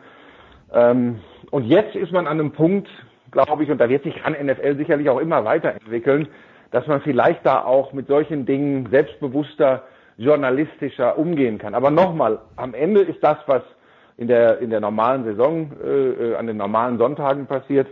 Ähm, 0.73 1.19
und 1.49 1.65
jetzt 1.65 1.95
ist 1.95 2.11
man 2.11 2.27
an 2.27 2.39
einem 2.39 2.51
Punkt, 2.51 2.89
glaube 3.31 3.63
ich, 3.63 3.71
und 3.71 3.79
da 3.79 3.89
wird 3.89 4.03
sich 4.03 4.23
an 4.23 4.33
NFL 4.33 4.77
sicherlich 4.77 5.09
auch 5.09 5.19
immer 5.19 5.45
weiterentwickeln, 5.45 6.27
dass 6.71 6.87
man 6.87 7.01
vielleicht 7.01 7.45
da 7.45 7.63
auch 7.63 7.93
mit 7.93 8.07
solchen 8.07 8.45
Dingen 8.45 8.87
selbstbewusster, 8.89 9.83
journalistischer 10.17 11.17
umgehen 11.17 11.57
kann. 11.57 11.73
Aber 11.73 11.89
nochmal, 11.89 12.39
am 12.55 12.73
Ende 12.73 13.01
ist 13.01 13.23
das, 13.23 13.37
was 13.47 13.63
in 14.17 14.27
der, 14.27 14.59
in 14.59 14.69
der 14.69 14.79
normalen 14.79 15.23
Saison, 15.23 15.71
äh, 15.83 16.35
an 16.35 16.47
den 16.47 16.57
normalen 16.57 16.97
Sonntagen 16.97 17.47
passiert, 17.47 17.87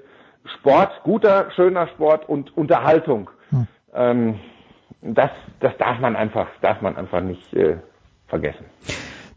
Sport, 0.60 0.92
guter, 1.04 1.50
schöner 1.56 1.88
Sport 1.88 2.28
und 2.30 2.56
Unterhaltung. 2.56 3.30
Hm. 3.50 3.68
Ähm, 3.94 4.40
das, 5.02 5.32
das 5.60 5.76
darf 5.78 6.00
man 6.00 6.16
einfach, 6.16 6.48
darf 6.62 6.82
man 6.82 6.98
einfach 6.98 7.22
nicht 7.22 7.54
äh, 7.54 7.78
vergessen. 8.30 8.66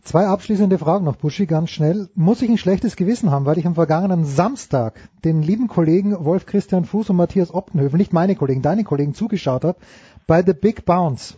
Zwei 0.05 0.27
abschließende 0.27 0.79
Fragen 0.79 1.05
noch, 1.05 1.17
Buschi, 1.17 1.47
ganz 1.47 1.71
schnell. 1.71 2.09
Muss 2.15 2.43
ich 2.43 2.51
ein 2.51 2.59
schlechtes 2.59 2.97
Gewissen 2.97 3.31
haben, 3.31 3.47
weil 3.47 3.59
ich 3.59 3.67
am 3.67 3.77
vergangenen 3.77 4.25
Samstag 4.25 4.95
den 5.25 5.43
lieben 5.43 5.69
Kollegen 5.69 6.25
Wolf 6.25 6.45
Christian 6.45 6.85
Fuß 6.85 7.11
und 7.11 7.17
Matthias 7.17 7.55
Optenhövel, 7.55 7.99
nicht 7.99 8.13
meine 8.13 8.35
Kollegen, 8.35 8.63
deine 8.63 8.83
Kollegen, 8.83 9.15
zugeschaut 9.15 9.65
habe, 9.65 9.79
bei 10.27 10.43
The 10.43 10.55
Big 10.55 10.85
Bounce. 10.85 11.37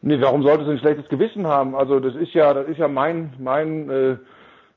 Nee, 0.00 0.20
warum 0.20 0.42
solltest 0.42 0.68
du 0.68 0.72
ein 0.72 0.78
schlechtes 0.78 1.08
Gewissen 1.08 1.46
haben? 1.46 1.74
Also 1.74 1.98
das 1.98 2.14
ist 2.14 2.34
ja, 2.34 2.54
das 2.54 2.68
ist 2.68 2.78
ja 2.78 2.88
mein, 2.88 3.32
mein 3.38 3.90
äh, 3.90 4.16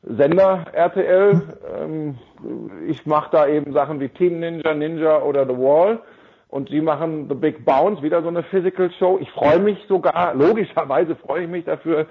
Sender 0.02 0.66
RTL. 0.74 1.42
Ähm, 1.80 2.16
ich 2.88 3.06
mache 3.06 3.30
da 3.32 3.48
eben 3.48 3.74
Sachen 3.74 4.00
wie 4.00 4.10
Team 4.10 4.40
Ninja, 4.40 4.74
Ninja 4.74 5.22
oder 5.22 5.46
The 5.46 5.58
Wall. 5.58 6.00
Und 6.50 6.70
sie 6.70 6.82
machen 6.82 7.28
The 7.28 7.36
Big 7.36 7.66
Bounce, 7.66 8.02
wieder 8.02 8.22
so 8.22 8.30
eine 8.30 8.44
Physical 8.44 8.90
Show. 8.98 9.18
Ich 9.22 9.30
freue 9.32 9.60
mich 9.60 9.78
sogar, 9.88 10.34
logischerweise 10.36 11.16
freue 11.16 11.44
ich 11.44 11.50
mich 11.50 11.66
dafür, 11.66 12.08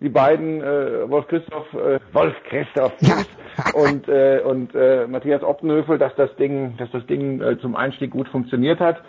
die 0.00 0.08
beiden 0.08 0.60
äh, 0.60 1.10
Wolf 1.10 1.26
Christoph, 1.28 1.72
äh, 1.74 1.98
Wolf 2.12 2.34
Christoph 2.48 2.92
und 3.74 4.08
äh, 4.08 4.40
und 4.44 4.74
äh, 4.74 5.06
Matthias 5.08 5.42
Optenhöfel, 5.42 5.98
dass 5.98 6.14
das 6.16 6.34
Ding, 6.36 6.76
dass 6.76 6.90
das 6.92 7.04
Ding 7.06 7.40
äh, 7.40 7.58
zum 7.58 7.74
Einstieg 7.74 8.10
gut 8.12 8.28
funktioniert 8.28 8.78
hat. 8.78 9.02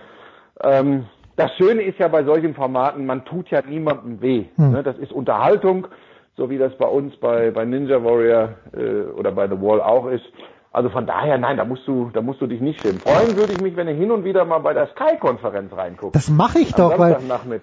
Ähm, 0.64 1.06
das 1.36 1.52
Schöne 1.58 1.84
ist 1.84 2.00
ja 2.00 2.08
bei 2.08 2.24
solchen 2.24 2.56
Formaten, 2.56 3.06
man 3.06 3.24
tut 3.26 3.50
ja 3.50 3.62
niemandem 3.62 4.22
weh. 4.22 4.46
Hm. 4.56 4.72
Ne? 4.72 4.84
Das 4.84 4.98
ist 4.98 5.12
Unterhaltung, 5.12 5.88
so 6.36 6.50
wie 6.50 6.58
das 6.58 6.76
bei 6.78 6.88
uns 6.88 7.16
bei 7.18 7.52
bei 7.52 7.66
Ninja 7.66 8.04
Warrior 8.04 8.56
äh, 8.76 9.12
oder 9.12 9.32
bei 9.32 9.48
The 9.48 9.62
Wall 9.62 9.82
auch 9.82 10.08
ist. 10.08 10.26
Also 10.72 10.90
von 10.90 11.08
daher, 11.08 11.38
nein, 11.40 11.58
da 11.58 11.66
musst 11.66 11.88
du, 11.88 12.12
da 12.14 12.22
musst 12.22 12.42
du 12.42 12.48
dich 12.48 12.62
nicht 12.62 12.80
schämen. 12.82 13.00
Freuen 13.00 13.36
würde 13.36 13.54
ich 13.54 13.62
mich, 13.62 13.76
wenn 13.76 13.88
du 13.88 13.94
hin 13.94 14.12
und 14.12 14.24
wieder 14.24 14.46
mal 14.46 14.60
bei 14.60 14.74
der 14.74 14.88
Sky-Konferenz 14.90 15.74
reinguckst. 15.76 16.16
Das 16.16 16.30
mache 16.30 16.60
ich 16.60 16.76
am 16.76 16.92
doch, 16.92 17.00
weil. 17.00 17.18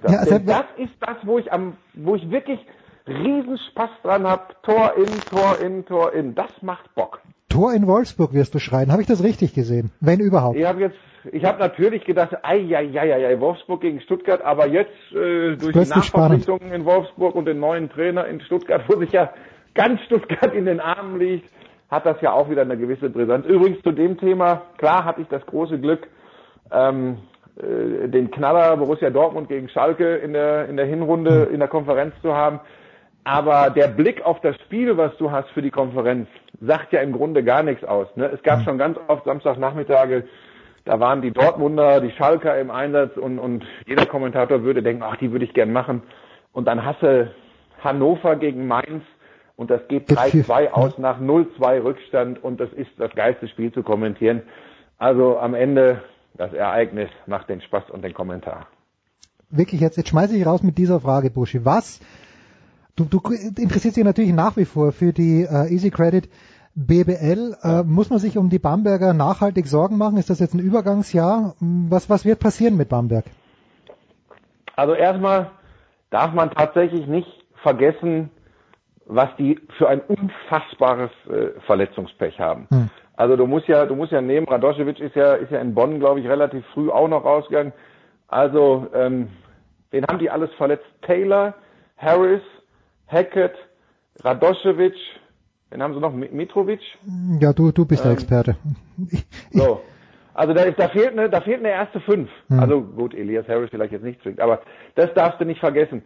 Ja, 0.08 0.18
also- 0.18 0.38
das 0.40 0.64
ist 0.76 0.92
das, 1.00 1.16
wo 1.22 1.38
ich 1.38 1.52
am, 1.52 1.74
wo 1.94 2.16
ich 2.16 2.28
wirklich 2.30 2.58
riesen 3.06 3.58
Spaß 3.70 3.90
dran 4.02 4.26
hab. 4.26 4.60
Tor 4.64 4.94
in, 4.96 5.06
Tor 5.30 5.58
in, 5.64 5.84
Tor 5.86 6.12
in. 6.14 6.34
Das 6.34 6.50
macht 6.62 6.92
Bock. 6.96 7.20
Tor 7.48 7.72
in 7.72 7.86
Wolfsburg 7.86 8.32
wirst 8.34 8.54
du 8.54 8.58
schreien. 8.58 8.90
Habe 8.90 9.02
ich 9.02 9.08
das 9.08 9.22
richtig 9.22 9.54
gesehen? 9.54 9.92
Wenn 10.00 10.18
überhaupt. 10.18 10.56
Ich 10.58 10.66
habe 10.66 10.80
jetzt, 10.80 10.96
ich 11.30 11.44
habe 11.44 11.60
natürlich 11.60 12.04
gedacht, 12.04 12.36
ei, 12.42 12.58
ei, 12.74 12.90
ei, 12.92 13.12
ei, 13.14 13.26
ei, 13.28 13.40
Wolfsburg 13.40 13.82
gegen 13.82 14.00
Stuttgart, 14.00 14.42
aber 14.42 14.66
jetzt 14.66 14.90
äh, 15.12 15.54
durch 15.56 15.60
die 15.60 15.84
spannend. 15.84 15.96
Nachverpflichtungen 15.96 16.72
in 16.72 16.84
Wolfsburg 16.84 17.36
und 17.36 17.44
den 17.44 17.60
neuen 17.60 17.88
Trainer 17.88 18.26
in 18.26 18.40
Stuttgart, 18.40 18.82
wo 18.88 18.98
sich 18.98 19.12
ja 19.12 19.32
ganz 19.74 20.00
Stuttgart 20.02 20.52
in 20.54 20.64
den 20.64 20.80
Armen 20.80 21.20
liegt, 21.20 21.48
hat 21.90 22.06
das 22.06 22.20
ja 22.20 22.32
auch 22.32 22.50
wieder 22.50 22.62
eine 22.62 22.76
gewisse 22.76 23.10
Brisanz. 23.10 23.46
Übrigens 23.46 23.82
zu 23.82 23.92
dem 23.92 24.18
Thema, 24.18 24.62
klar 24.78 25.04
hatte 25.04 25.20
ich 25.20 25.28
das 25.28 25.44
große 25.46 25.78
Glück, 25.78 26.08
ähm, 26.72 27.18
äh, 27.56 28.08
den 28.08 28.30
Knaller 28.30 28.76
Borussia 28.76 29.10
Dortmund 29.10 29.48
gegen 29.48 29.68
Schalke 29.68 30.16
in 30.16 30.32
der, 30.32 30.68
in 30.68 30.76
der 30.76 30.86
Hinrunde 30.86 31.48
in 31.52 31.60
der 31.60 31.68
Konferenz 31.68 32.14
zu 32.22 32.34
haben. 32.34 32.60
Aber 33.24 33.70
der 33.70 33.88
Blick 33.88 34.24
auf 34.24 34.40
das 34.40 34.54
Spiel, 34.62 34.96
was 34.96 35.16
du 35.16 35.30
hast 35.30 35.48
für 35.50 35.62
die 35.62 35.70
Konferenz, 35.70 36.28
sagt 36.60 36.92
ja 36.92 37.00
im 37.00 37.12
Grunde 37.12 37.42
gar 37.42 37.62
nichts 37.62 37.82
aus. 37.84 38.06
Ne? 38.14 38.30
Es 38.32 38.42
gab 38.42 38.62
schon 38.62 38.78
ganz 38.78 38.98
oft 39.08 39.24
Samstagnachmittage, 39.24 40.24
da 40.84 41.00
waren 41.00 41.20
die 41.20 41.32
Dortmunder, 41.32 42.00
die 42.00 42.12
Schalker 42.12 42.58
im 42.60 42.70
Einsatz 42.70 43.16
und, 43.16 43.40
und 43.40 43.64
jeder 43.86 44.06
Kommentator 44.06 44.62
würde 44.62 44.82
denken, 44.82 45.02
ach, 45.02 45.16
die 45.16 45.32
würde 45.32 45.44
ich 45.44 45.52
gern 45.52 45.72
machen. 45.72 46.02
Und 46.52 46.68
dann 46.68 46.84
hasse 46.84 47.32
Hannover 47.82 48.36
gegen 48.36 48.68
Mainz 48.68 49.02
und 49.56 49.70
das 49.70 49.80
geht 49.88 50.08
3-2 50.08 50.70
aus 50.70 50.98
nach 50.98 51.20
0-2 51.20 51.82
Rückstand 51.82 52.44
und 52.44 52.60
das 52.60 52.72
ist 52.72 52.90
das 52.98 53.10
geilste 53.14 53.48
Spiel 53.48 53.72
zu 53.72 53.82
kommentieren. 53.82 54.42
Also 54.98 55.38
am 55.38 55.54
Ende 55.54 56.02
das 56.36 56.52
Ereignis 56.52 57.08
macht 57.26 57.48
den 57.48 57.60
Spaß 57.60 57.90
und 57.90 58.02
den 58.02 58.14
Kommentar. 58.14 58.66
Wirklich 59.48 59.80
jetzt, 59.80 59.96
jetzt 59.96 60.08
schmeiße 60.08 60.36
ich 60.36 60.46
raus 60.46 60.62
mit 60.62 60.76
dieser 60.76 61.00
Frage, 61.00 61.30
Buschi. 61.30 61.64
Was, 61.64 62.00
du, 62.96 63.04
du 63.04 63.20
interessierst 63.56 63.96
dich 63.96 64.04
natürlich 64.04 64.32
nach 64.32 64.56
wie 64.56 64.64
vor 64.64 64.92
für 64.92 65.12
die 65.12 65.42
äh, 65.42 65.72
Easy 65.72 65.90
Credit 65.90 66.28
BBL. 66.74 67.56
Äh, 67.62 67.82
muss 67.84 68.10
man 68.10 68.18
sich 68.18 68.36
um 68.36 68.50
die 68.50 68.58
Bamberger 68.58 69.14
nachhaltig 69.14 69.66
Sorgen 69.66 69.96
machen? 69.96 70.18
Ist 70.18 70.28
das 70.28 70.40
jetzt 70.40 70.54
ein 70.54 70.60
Übergangsjahr? 70.60 71.54
Was, 71.60 72.10
was 72.10 72.24
wird 72.24 72.38
passieren 72.38 72.76
mit 72.76 72.90
Bamberg? 72.90 73.24
Also 74.76 74.94
erstmal 74.94 75.50
darf 76.10 76.34
man 76.34 76.50
tatsächlich 76.50 77.06
nicht 77.06 77.28
vergessen, 77.62 78.30
was 79.06 79.28
die 79.36 79.58
für 79.78 79.88
ein 79.88 80.00
unfassbares 80.00 81.10
äh, 81.28 81.60
Verletzungspech 81.66 82.38
haben. 82.40 82.66
Hm. 82.70 82.90
Also 83.16 83.36
du 83.36 83.46
musst 83.46 83.66
ja, 83.66 83.86
du 83.86 83.94
musst 83.94 84.12
ja 84.12 84.20
nehmen, 84.20 84.46
Radoschewitsch 84.46 85.00
ist 85.00 85.16
ja, 85.16 85.34
ist 85.34 85.50
ja 85.50 85.60
in 85.60 85.74
Bonn, 85.74 85.98
glaube 85.98 86.20
ich, 86.20 86.28
relativ 86.28 86.64
früh 86.74 86.90
auch 86.90 87.08
noch 87.08 87.24
rausgegangen. 87.24 87.72
Also, 88.28 88.88
ähm, 88.92 89.28
wen 89.90 90.04
haben 90.04 90.18
die 90.18 90.28
alles 90.28 90.52
verletzt? 90.54 90.84
Taylor, 91.02 91.54
Harris, 91.96 92.42
Hackett, 93.06 93.54
Radoschewitsch, 94.22 94.98
wen 95.70 95.82
haben 95.82 95.94
sie 95.94 96.00
noch? 96.00 96.12
Mitrovic? 96.12 96.80
Ja, 97.40 97.52
du, 97.52 97.72
du 97.72 97.86
bist 97.86 98.04
der 98.04 98.10
Ähm, 98.10 98.16
Experte. 98.16 98.56
So. 99.52 99.80
Also 100.34 100.52
da, 100.52 100.64
ist, 100.64 100.78
da 100.78 100.88
fehlt 100.88 101.12
eine, 101.12 101.30
da 101.30 101.40
fehlt 101.40 101.60
eine 101.60 101.70
erste 101.70 101.98
fünf. 102.00 102.28
Hm. 102.48 102.60
Also 102.60 102.82
gut, 102.82 103.14
Elias 103.14 103.48
Harris 103.48 103.70
vielleicht 103.70 103.92
jetzt 103.92 104.04
nicht 104.04 104.20
zwingend, 104.20 104.40
aber 104.40 104.60
das 104.94 105.14
darfst 105.14 105.40
du 105.40 105.46
nicht 105.46 105.60
vergessen. 105.60 106.02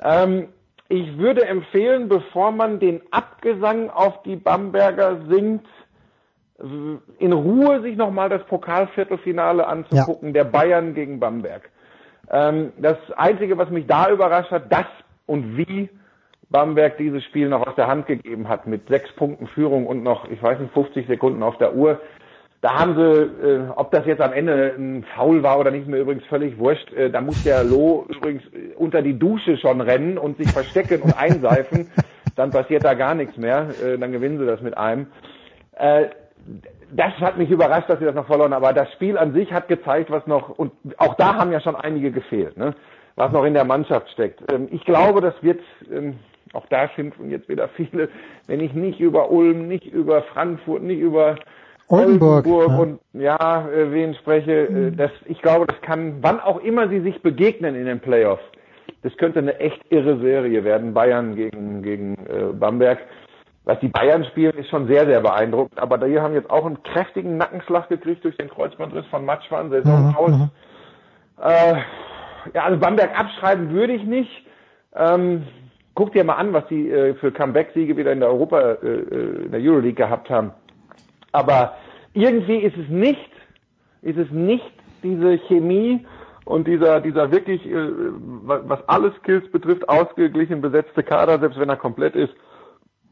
Ähm, 0.00 0.48
ich 0.92 1.16
würde 1.16 1.46
empfehlen, 1.46 2.10
bevor 2.10 2.52
man 2.52 2.78
den 2.78 3.00
Abgesang 3.12 3.88
auf 3.88 4.22
die 4.24 4.36
Bamberger 4.36 5.22
singt, 5.26 5.64
in 7.18 7.32
Ruhe 7.32 7.80
sich 7.80 7.96
nochmal 7.96 8.28
das 8.28 8.44
Pokalviertelfinale 8.44 9.66
anzugucken, 9.66 10.34
der 10.34 10.44
Bayern 10.44 10.92
gegen 10.92 11.18
Bamberg. 11.18 11.70
Ähm, 12.30 12.72
das 12.76 12.98
Einzige, 13.16 13.56
was 13.56 13.70
mich 13.70 13.86
da 13.86 14.10
überrascht 14.10 14.50
hat, 14.50 14.70
dass 14.70 14.84
und 15.24 15.56
wie 15.56 15.88
Bamberg 16.50 16.98
dieses 16.98 17.24
Spiel 17.24 17.48
noch 17.48 17.66
aus 17.66 17.74
der 17.74 17.86
Hand 17.86 18.06
gegeben 18.06 18.46
hat, 18.50 18.66
mit 18.66 18.86
sechs 18.88 19.10
Punkten 19.12 19.46
Führung 19.46 19.86
und 19.86 20.02
noch, 20.02 20.28
ich 20.28 20.42
weiß 20.42 20.60
nicht, 20.60 20.74
50 20.74 21.06
Sekunden 21.06 21.42
auf 21.42 21.56
der 21.56 21.74
Uhr. 21.74 22.02
Da 22.62 22.78
haben 22.78 22.94
sie, 22.94 23.02
äh, 23.02 23.68
ob 23.74 23.90
das 23.90 24.06
jetzt 24.06 24.22
am 24.22 24.32
Ende 24.32 24.72
ein 24.78 25.04
Foul 25.16 25.42
war 25.42 25.58
oder 25.58 25.72
nicht, 25.72 25.88
mir 25.88 25.98
übrigens 25.98 26.24
völlig 26.26 26.58
wurscht. 26.58 26.92
Äh, 26.92 27.10
da 27.10 27.20
muss 27.20 27.42
der 27.42 27.64
Loh 27.64 28.06
übrigens 28.08 28.44
unter 28.76 29.02
die 29.02 29.18
Dusche 29.18 29.58
schon 29.58 29.80
rennen 29.80 30.16
und 30.16 30.38
sich 30.38 30.48
verstecken 30.48 31.02
und 31.02 31.18
einseifen. 31.18 31.90
Dann 32.36 32.50
passiert 32.52 32.84
da 32.84 32.94
gar 32.94 33.16
nichts 33.16 33.36
mehr. 33.36 33.66
Äh, 33.84 33.98
dann 33.98 34.10
gewinnen 34.10 34.38
sie 34.38 34.46
das 34.46 34.62
mit 34.62 34.78
einem. 34.78 35.08
Äh, 35.76 36.06
das 36.90 37.12
hat 37.14 37.36
mich 37.36 37.50
überrascht, 37.50 37.90
dass 37.90 37.98
sie 37.98 38.04
das 38.04 38.14
noch 38.14 38.26
verloren 38.26 38.54
haben. 38.54 38.64
Aber 38.64 38.72
das 38.72 38.90
Spiel 38.92 39.18
an 39.18 39.34
sich 39.34 39.52
hat 39.52 39.68
gezeigt, 39.68 40.10
was 40.10 40.26
noch, 40.26 40.48
und 40.50 40.72
auch 40.96 41.14
da 41.14 41.34
haben 41.34 41.52
ja 41.52 41.60
schon 41.60 41.76
einige 41.76 42.10
gefehlt, 42.10 42.56
ne? 42.56 42.74
was 43.16 43.32
noch 43.32 43.44
in 43.44 43.54
der 43.54 43.64
Mannschaft 43.64 44.08
steckt. 44.10 44.40
Ähm, 44.52 44.68
ich 44.70 44.84
glaube, 44.84 45.20
das 45.20 45.34
wird, 45.42 45.60
ähm, 45.92 46.18
auch 46.52 46.66
da 46.66 46.88
schimpfen 46.88 47.30
jetzt 47.30 47.48
wieder 47.48 47.68
viele, 47.68 48.08
wenn 48.46 48.60
ich 48.60 48.72
nicht 48.72 49.00
über 49.00 49.30
Ulm, 49.30 49.68
nicht 49.68 49.86
über 49.86 50.22
Frankfurt, 50.22 50.82
nicht 50.82 51.00
über 51.00 51.36
Oldenburg, 51.92 52.46
Oldenburg 52.46 52.68
ja. 52.68 52.78
und 52.78 53.00
ja, 53.12 53.68
äh, 53.68 53.92
wen 53.92 54.14
spreche, 54.14 54.52
äh, 54.66 54.90
das, 54.92 55.10
ich 55.26 55.40
glaube, 55.42 55.66
das 55.66 55.80
kann, 55.82 56.18
wann 56.22 56.40
auch 56.40 56.60
immer 56.60 56.88
sie 56.88 57.00
sich 57.00 57.20
begegnen 57.22 57.74
in 57.74 57.84
den 57.86 58.00
Playoffs, 58.00 58.42
das 59.02 59.16
könnte 59.16 59.40
eine 59.40 59.58
echt 59.60 59.80
irre 59.90 60.18
Serie 60.18 60.64
werden, 60.64 60.94
Bayern 60.94 61.34
gegen, 61.34 61.82
gegen 61.82 62.14
äh, 62.26 62.52
Bamberg. 62.52 62.98
Was 63.64 63.78
die 63.78 63.88
Bayern 63.88 64.24
spielen, 64.24 64.56
ist 64.56 64.70
schon 64.70 64.88
sehr, 64.88 65.06
sehr 65.06 65.20
beeindruckend. 65.20 65.78
Aber 65.78 65.98
die 65.98 66.18
haben 66.18 66.34
jetzt 66.34 66.50
auch 66.50 66.66
einen 66.66 66.82
kräftigen 66.82 67.36
Nackenschlag 67.36 67.88
gekriegt 67.88 68.24
durch 68.24 68.36
den 68.36 68.48
Kreuzbandriss 68.48 69.06
von 69.06 69.24
Matschwan, 69.24 69.70
Saison 69.70 70.08
Mhm, 70.08 70.16
aus. 70.16 70.30
mhm. 70.30 70.50
Äh, 71.40 71.74
ja, 72.54 72.64
also 72.64 72.78
Bamberg 72.80 73.16
abschreiben 73.18 73.70
würde 73.70 73.92
ich 73.92 74.04
nicht. 74.04 74.30
Ähm, 74.96 75.44
guck 75.94 76.12
dir 76.12 76.24
mal 76.24 76.34
an, 76.34 76.52
was 76.52 76.66
die 76.66 76.90
äh, 76.90 77.14
für 77.14 77.30
Comeback-Siege 77.30 77.96
wieder 77.96 78.12
in 78.12 78.20
der 78.20 78.30
Europa, 78.30 78.60
äh, 78.60 78.86
äh, 78.86 79.44
in 79.44 79.52
der 79.52 79.60
Euroleague 79.60 79.94
gehabt 79.94 80.28
haben. 80.28 80.50
Aber 81.30 81.74
irgendwie 82.14 82.56
ist 82.56 82.76
es 82.76 82.88
nicht, 82.88 83.30
ist 84.02 84.18
es 84.18 84.30
nicht 84.30 84.72
diese 85.02 85.38
Chemie 85.48 86.04
und 86.44 86.66
dieser, 86.66 87.00
dieser 87.00 87.30
wirklich, 87.30 87.64
äh, 87.66 87.74
wa- 87.74 88.62
was 88.64 88.88
alle 88.88 89.12
Skills 89.20 89.50
betrifft, 89.50 89.88
ausgeglichen 89.88 90.60
besetzte 90.60 91.02
Kader, 91.02 91.38
selbst 91.38 91.58
wenn 91.58 91.68
er 91.68 91.76
komplett 91.76 92.14
ist, 92.16 92.34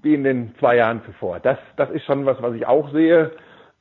wie 0.02 0.14
in 0.14 0.24
den 0.24 0.54
zwei 0.58 0.76
Jahren 0.76 1.02
zuvor. 1.04 1.40
Das, 1.40 1.58
das 1.76 1.90
ist 1.90 2.04
schon 2.04 2.26
was, 2.26 2.40
was 2.42 2.54
ich 2.54 2.66
auch 2.66 2.90
sehe. 2.92 3.32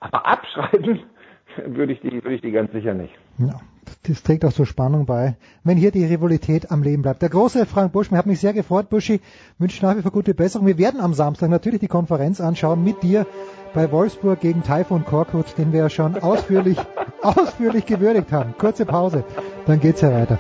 Aber 0.01 0.26
abschreiben 0.26 0.99
würde 1.65 1.93
ich 1.93 1.99
die, 2.01 2.11
würde 2.24 2.36
ich 2.36 2.41
die 2.41 2.51
ganz 2.51 2.72
sicher 2.72 2.93
nicht. 2.93 3.13
Ja, 3.38 3.59
das 4.04 4.24
trägt 4.24 4.46
auch 4.46 4.54
zur 4.54 4.66
Spannung 4.66 5.06
bei, 5.06 5.36
wenn 5.64 5.78
hier 5.78 5.92
die 5.92 6.06
Rivalität 6.06 6.72
am 6.72 6.84
Leben 6.84 7.02
bleibt. 7.02 7.22
Der 7.22 7.30
große 7.30 7.66
Frank 7.66 7.92
Busch, 7.92 8.12
mir 8.12 8.18
hat 8.18 8.26
mich 8.26 8.40
sehr 8.40 8.54
gefreut, 8.54 8.90
Buschi, 8.90 9.22
wünsche 9.58 9.86
nach 9.86 9.98
wie 9.98 10.02
vor 10.02 10.12
gute 10.12 10.34
Besserung. 10.34 10.68
Wir 10.68 10.78
werden 10.78 11.00
am 11.00 11.14
Samstag 11.14 11.50
natürlich 11.50 11.80
die 11.80 11.88
Konferenz 11.88 12.42
anschauen 12.42 12.84
mit 12.84 13.04
dir 13.04 13.26
bei 13.74 13.92
Wolfsburg 13.92 14.40
gegen 14.40 14.64
Taifun 14.64 15.06
Korkut, 15.06 15.58
den 15.58 15.72
wir 15.72 15.80
ja 15.80 15.90
schon 15.90 16.18
ausführlich, 16.22 16.78
ausführlich 17.22 17.86
gewürdigt 17.86 18.32
haben. 18.32 18.56
Kurze 18.58 18.86
Pause, 18.86 19.24
dann 19.66 19.80
geht's 19.80 20.02
ja 20.02 20.12
weiter. 20.12 20.40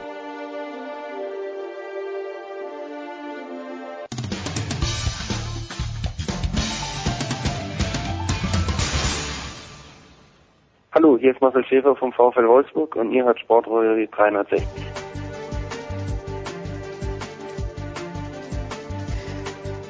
Hallo, 11.01 11.17
hier 11.17 11.31
ist 11.31 11.39
Marcel 11.39 11.63
Schäfer 11.63 11.95
vom 11.95 12.11
VfL 12.11 12.45
Wolfsburg 12.45 12.93
und 12.97 13.13
ihr 13.13 13.23
hört 13.23 13.39
Sportrolle 13.39 14.05
360. 14.07 14.67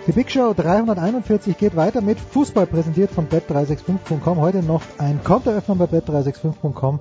Die 0.05 0.11
Big 0.11 0.29
Show 0.29 0.53
341 0.55 1.57
geht 1.57 1.75
weiter 1.75 2.01
mit 2.01 2.19
Fußball 2.19 2.67
präsentiert 2.67 3.09
von 3.09 3.27
bet365.com. 3.27 4.39
Heute 4.39 4.61
noch 4.61 4.83
ein 4.99 5.19
Kontoöffner 5.23 5.73
bei 5.73 5.85
bet365.com 5.85 6.99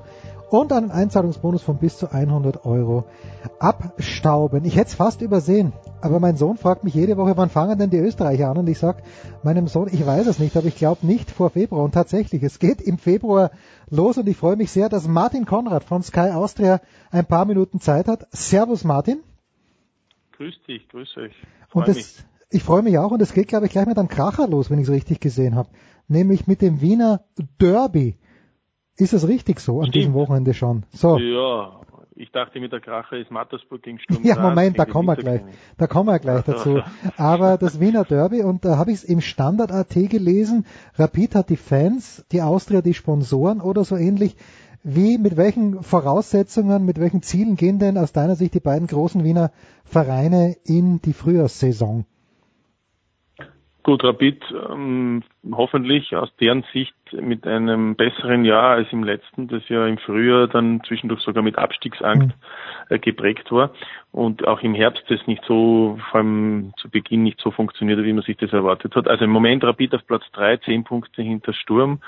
und 0.51 0.73
einen 0.73 0.91
Einzahlungsbonus 0.91 1.63
von 1.63 1.77
bis 1.77 1.99
zu 1.99 2.11
100 2.11 2.65
Euro 2.65 3.05
abstauben. 3.59 4.65
Ich 4.65 4.77
hätte 4.77 4.89
es 4.89 4.95
fast 4.95 5.21
übersehen, 5.21 5.73
aber 6.01 6.21
mein 6.21 6.37
Sohn 6.37 6.57
fragt 6.57 6.85
mich 6.85 6.95
jede 6.95 7.17
Woche, 7.17 7.37
wann 7.37 7.51
fangen 7.51 7.79
denn 7.79 7.91
die 7.91 7.99
Österreicher 7.99 8.49
an? 8.49 8.59
Und 8.59 8.69
ich 8.69 8.79
sag 8.79 9.03
meinem 9.43 9.67
Sohn, 9.67 9.89
ich 9.93 10.05
weiß 10.05 10.27
es 10.27 10.39
nicht, 10.39 10.57
aber 10.57 10.67
ich 10.67 10.77
glaube 10.77 11.07
nicht 11.07 11.31
vor 11.31 11.51
Februar. 11.51 11.85
Und 11.85 11.93
tatsächlich, 11.93 12.43
es 12.43 12.59
geht 12.59 12.81
im 12.81 12.99
Februar 12.99 13.51
los 13.91 14.19
und 14.19 14.29
ich 14.29 14.37
freue 14.37 14.57
mich 14.57 14.71
sehr, 14.71 14.89
dass 14.89 15.07
Martin 15.09 15.47
Konrad 15.47 15.85
von 15.85 16.03
Sky 16.03 16.31
Austria 16.33 16.81
ein 17.11 17.27
paar 17.27 17.45
Minuten 17.45 17.81
Zeit 17.81 18.09
hat. 18.09 18.27
Servus 18.31 18.85
Martin. 18.85 19.21
Grüß 20.33 20.55
dich, 20.67 20.89
grüß 20.89 21.17
euch. 21.17 21.35
Und 21.73 21.85
Freu 21.85 21.93
das, 21.93 22.25
ich 22.51 22.63
freue 22.63 22.83
mich 22.83 22.99
auch 22.99 23.11
und 23.11 23.21
es 23.21 23.33
geht, 23.33 23.49
glaube 23.49 23.67
ich, 23.67 23.73
gleich 23.73 23.87
mit 23.87 23.99
einem 23.99 24.09
Kracher 24.09 24.47
los, 24.49 24.71
wenn 24.71 24.79
ich 24.79 24.89
es 24.89 24.93
richtig 24.93 25.21
gesehen 25.21 25.55
habe. 25.55 25.69
Nämlich 26.07 26.47
mit 26.47 26.63
dem 26.63 26.81
Wiener 26.81 27.25
Derby. 27.61 28.17
Ist 28.97 29.13
das 29.13 29.29
richtig 29.29 29.61
so 29.61 29.81
an 29.81 29.91
diesem 29.91 30.15
Wochenende 30.15 30.55
schon? 30.55 30.85
So. 30.91 31.19
Ja, 31.19 31.81
ich 32.19 32.33
dachte 32.33 32.59
mit 32.61 32.73
der 32.73 32.81
Krache 32.81 33.17
ist 33.17 33.31
Mattersburg 33.31 33.83
gegen 33.83 33.99
Sturm 34.01 34.23
Ja, 34.25 34.39
Moment, 34.39 34.79
da 34.79 34.85
kommen 34.85 35.09
wir 35.09 35.17
gleich. 35.17 35.43
Da 35.77 35.87
kommen 35.87 36.09
wir 36.09 36.19
gleich 36.19 36.43
dazu. 36.47 36.81
Aber 37.17 37.57
das 37.57 37.81
Wiener 37.81 38.05
Derby, 38.05 38.43
und 38.43 38.65
da 38.65 38.77
habe 38.77 38.91
ich 38.91 38.99
es 38.99 39.05
im 39.05 39.21
Standard.at 39.21 39.95
gelesen, 39.95 40.67
Rapid 40.97 41.35
hat 41.35 41.51
die 41.51 41.57
Fans, 41.57 42.25
die 42.33 42.43
Austria 42.43 42.83
die 42.83 42.95
Sponsoren 42.95 43.61
oder 43.61 43.85
so 43.85 43.97
ähnlich. 43.97 44.37
Wie, 44.83 45.19
mit 45.19 45.37
welchen 45.37 45.83
Voraussetzungen, 45.83 46.85
mit 46.85 47.01
welchen 47.01 47.23
Zielen 47.23 47.57
gehen 47.57 47.79
denn 47.79 47.99
aus 47.99 48.13
deiner 48.13 48.37
Sicht 48.37 48.55
die 48.55 48.61
beiden 48.61 48.87
großen 48.87 49.25
Wiener 49.25 49.51
Vereine 49.85 50.57
in 50.65 51.01
die 51.03 51.13
Frühjahrssaison? 51.13 52.05
Gut, 53.85 54.05
Rapid 54.05 54.43
ähm, 54.71 55.23
hoffentlich 55.51 56.15
aus 56.15 56.35
deren 56.37 56.65
Sicht 56.73 56.95
mit 57.13 57.47
einem 57.47 57.95
besseren 57.95 58.45
Jahr 58.45 58.73
als 58.73 58.93
im 58.93 59.03
letzten, 59.03 59.49
das 59.49 59.67
ja 59.69 59.87
im 59.87 59.99
Frühjahr 59.99 60.47
dann 60.47 60.83
zwischendurch 60.87 61.23
sogar 61.23 61.43
mit 61.43 61.57
Abstiegsangst 61.57 62.37
äh, 62.91 62.99
geprägt 62.99 63.51
war 63.51 63.71
und 64.13 64.47
auch 64.47 64.61
im 64.63 64.75
Herbst 64.75 65.05
das 65.09 65.27
nicht 65.27 65.43
so, 65.47 65.99
vor 66.11 66.21
allem 66.21 66.73
zu 66.77 66.91
Beginn 66.91 67.23
nicht 67.23 67.41
so 67.41 67.51
funktioniert, 67.51 68.03
wie 68.03 68.13
man 68.13 68.25
sich 68.25 68.37
das 68.37 68.53
erwartet 68.53 68.95
hat. 68.95 69.09
Also 69.09 69.25
im 69.25 69.31
Moment 69.31 69.65
Rapid 69.65 69.95
auf 69.95 70.07
Platz 70.07 70.25
drei, 70.33 70.57
zehn 70.59 70.85
Punkte 70.85 71.23
hinter 71.23 71.55
Sturm, 71.55 72.01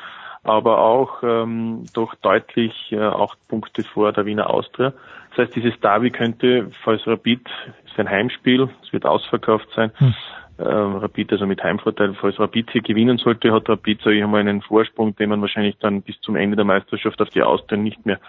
aber 0.43 0.81
auch 0.81 1.23
ähm, 1.23 1.85
doch 1.95 2.15
deutlich 2.17 2.93
äh, 2.93 2.99
acht 2.99 3.39
Punkte 3.49 3.85
vor 3.85 4.13
der 4.13 4.27
Wiener 4.27 4.51
Austria. 4.51 4.93
Das 5.31 5.47
heißt, 5.47 5.57
dieses 5.57 5.79
Derby 5.81 6.11
könnte, 6.11 6.71
falls 6.83 7.07
Rapid, 7.07 7.49
ist 7.87 7.99
ein 7.99 8.11
Heimspiel, 8.11 8.69
es 8.83 8.93
wird 8.93 9.07
ausverkauft 9.07 9.69
sein, 9.75 9.93
äh, 10.61 10.99
Rapid 10.99 11.33
also 11.33 11.47
mit 11.47 11.63
Heimvorteil, 11.63 12.15
falls 12.15 12.39
Rapid 12.39 12.71
hier 12.71 12.83
gewinnen 12.83 13.19
sollte, 13.19 13.53
hat 13.53 13.69
Rapid, 13.69 14.03
sage 14.03 14.17
ich 14.17 14.23
einmal, 14.23 14.41
einen 14.41 14.63
Vorsprung, 14.63 15.17
den 15.17 15.31
man 15.31 15.41
wahrscheinlich 15.41 15.77
dann 15.79 16.03
bis 16.03 16.21
zum 16.21 16.37
Ende 16.37 16.57
der 16.57 16.65
Meisterschaft 16.65 17.21
auf 17.21 17.31
die 17.31 17.43
Austria 17.43 17.79
nicht 17.79 18.05
mehr 18.07 18.21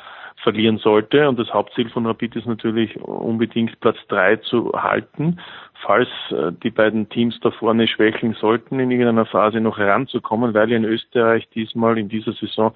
verlieren 0.43 0.77
sollte. 0.77 1.27
Und 1.27 1.39
das 1.39 1.53
Hauptziel 1.53 1.89
von 1.89 2.05
Rapid 2.05 2.35
ist 2.35 2.47
natürlich 2.47 2.99
unbedingt 3.01 3.79
Platz 3.79 3.97
drei 4.07 4.37
zu 4.37 4.71
halten, 4.73 5.39
falls 5.85 6.09
äh, 6.31 6.51
die 6.63 6.71
beiden 6.71 7.09
Teams 7.09 7.39
da 7.41 7.51
vorne 7.51 7.87
schwächeln 7.87 8.33
sollten, 8.33 8.79
in 8.79 8.91
irgendeiner 8.91 9.25
Phase 9.25 9.59
noch 9.59 9.77
heranzukommen, 9.77 10.53
weil 10.53 10.71
in 10.71 10.85
Österreich 10.85 11.47
diesmal 11.49 11.97
in 11.97 12.09
dieser 12.09 12.33
Saison 12.33 12.73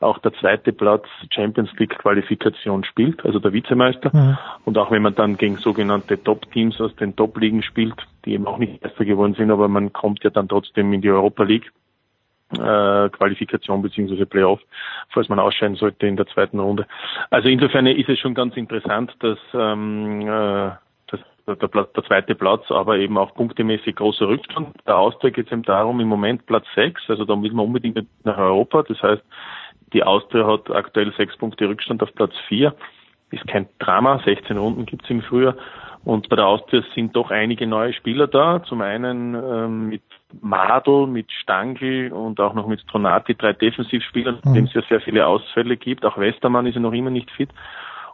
auch 0.00 0.18
der 0.18 0.32
zweite 0.34 0.72
Platz 0.72 1.06
Champions 1.30 1.72
League 1.78 1.98
Qualifikation 1.98 2.84
spielt, 2.84 3.24
also 3.24 3.38
der 3.38 3.52
Vizemeister. 3.52 4.38
Und 4.64 4.78
auch 4.78 4.90
wenn 4.90 5.02
man 5.02 5.14
dann 5.14 5.36
gegen 5.36 5.56
sogenannte 5.56 6.22
Top-Teams 6.22 6.80
aus 6.80 6.94
den 6.96 7.16
Top-Ligen 7.16 7.62
spielt, 7.62 7.96
die 8.24 8.34
eben 8.34 8.46
auch 8.46 8.58
nicht 8.58 8.82
Meister 8.82 9.04
geworden 9.04 9.34
sind, 9.34 9.50
aber 9.50 9.68
man 9.68 9.92
kommt 9.92 10.22
ja 10.22 10.30
dann 10.30 10.48
trotzdem 10.48 10.92
in 10.92 11.00
die 11.00 11.10
Europa 11.10 11.42
League 11.42 11.72
äh, 12.52 13.08
Qualifikation 13.10 13.82
beziehungsweise 13.82 14.24
Playoff, 14.24 14.60
falls 15.10 15.28
man 15.28 15.38
ausscheiden 15.38 15.76
sollte 15.76 16.06
in 16.06 16.16
der 16.16 16.26
zweiten 16.28 16.60
Runde. 16.60 16.86
Also 17.30 17.48
insofern 17.48 17.86
ist 17.86 18.08
es 18.08 18.18
schon 18.20 18.34
ganz 18.34 18.56
interessant, 18.56 19.14
dass 19.20 19.38
ähm, 19.52 20.22
äh, 20.22 20.70
der, 21.46 21.68
der 21.68 22.04
zweite 22.04 22.34
Platz, 22.34 22.70
aber 22.70 22.98
eben 22.98 23.16
auch 23.16 23.34
punktemäßig 23.34 23.96
großer 23.96 24.28
Rückstand. 24.28 24.76
Der 24.86 24.98
Austria 24.98 25.30
geht 25.30 25.46
es 25.46 25.52
eben 25.52 25.62
darum, 25.62 26.00
im 26.00 26.08
Moment 26.08 26.44
Platz 26.46 26.66
sechs, 26.74 27.02
also 27.08 27.24
da 27.24 27.40
will 27.40 27.52
man 27.52 27.66
unbedingt 27.66 28.06
nach 28.24 28.38
Europa. 28.38 28.82
Das 28.82 29.02
heißt, 29.02 29.22
die 29.92 30.02
Austria 30.02 30.46
hat 30.46 30.70
aktuell 30.70 31.12
sechs 31.16 31.36
Punkte 31.36 31.68
Rückstand 31.68 32.02
auf 32.02 32.14
Platz 32.14 32.32
vier. 32.48 32.74
Ist 33.30 33.46
kein 33.46 33.68
Drama, 33.78 34.20
16 34.24 34.56
Runden 34.56 34.86
gibt's 34.86 35.10
im 35.10 35.22
Frühjahr. 35.22 35.54
Und 36.04 36.28
bei 36.28 36.36
der 36.36 36.46
Austria 36.46 36.82
sind 36.94 37.14
doch 37.14 37.30
einige 37.30 37.66
neue 37.66 37.92
Spieler 37.92 38.26
da. 38.26 38.62
Zum 38.62 38.80
einen 38.80 39.34
ähm, 39.34 39.88
mit 39.88 40.02
Madl, 40.40 41.06
mit 41.06 41.30
Stangl 41.32 42.12
und 42.12 42.40
auch 42.40 42.54
noch 42.54 42.66
mit 42.66 42.80
Stronati, 42.80 43.34
drei 43.34 43.52
Defensivspielern, 43.52 44.38
mhm. 44.44 44.54
dem 44.54 44.64
es 44.64 44.74
ja 44.74 44.82
sehr 44.88 45.00
viele 45.00 45.26
Ausfälle 45.26 45.76
gibt. 45.76 46.04
Auch 46.04 46.16
Westermann 46.16 46.66
ist 46.66 46.76
ja 46.76 46.80
noch 46.80 46.92
immer 46.92 47.10
nicht 47.10 47.30
fit. 47.30 47.50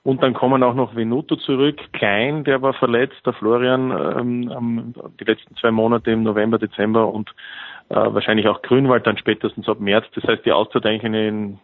Und 0.03 0.23
dann 0.23 0.35
kommen 0.35 0.63
auch 0.63 0.75
noch 0.75 0.95
Venuto 0.95 1.37
zurück, 1.37 1.81
Klein, 1.95 2.45
der 2.45 2.61
war 2.61 2.75
verletzt, 2.75 3.25
der 3.25 3.33
Florian 3.33 3.91
ähm, 4.19 4.95
die 5.19 5.25
letzten 5.25 5.57
zwei 5.57 5.71
Monate 5.71 6.11
im 6.11 6.23
November, 6.25 6.59
Dezember 6.59 7.09
und 7.11 7.31
äh, 7.89 7.95
wahrscheinlich 7.95 8.49
auch 8.49 8.63
Grünwald 8.63 9.07
dann 9.07 9.19
spätestens 9.19 9.69
ab 9.69 9.81
März. 9.81 10.07
Das 10.15 10.25
heißt, 10.25 10.45
die 10.45 10.53
Austria 10.53 10.81
hat 10.81 10.87
eigentlich 10.87 11.05
eine, 11.05 11.59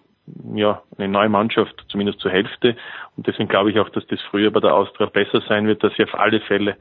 ja, 0.55 0.83
eine 0.97 1.09
neue 1.09 1.29
Mannschaft, 1.29 1.85
zumindest 1.89 2.21
zur 2.21 2.31
Hälfte. 2.31 2.77
Und 3.17 3.27
deswegen 3.27 3.49
glaube 3.49 3.71
ich 3.71 3.79
auch, 3.79 3.89
dass 3.89 4.07
das 4.07 4.21
früher 4.31 4.51
bei 4.51 4.61
der 4.61 4.75
Austria 4.75 5.07
besser 5.07 5.43
sein 5.49 5.67
wird, 5.67 5.83
dass 5.83 5.93
sie 5.97 6.05
auf 6.05 6.15
alle 6.15 6.41
Fälle 6.41 6.77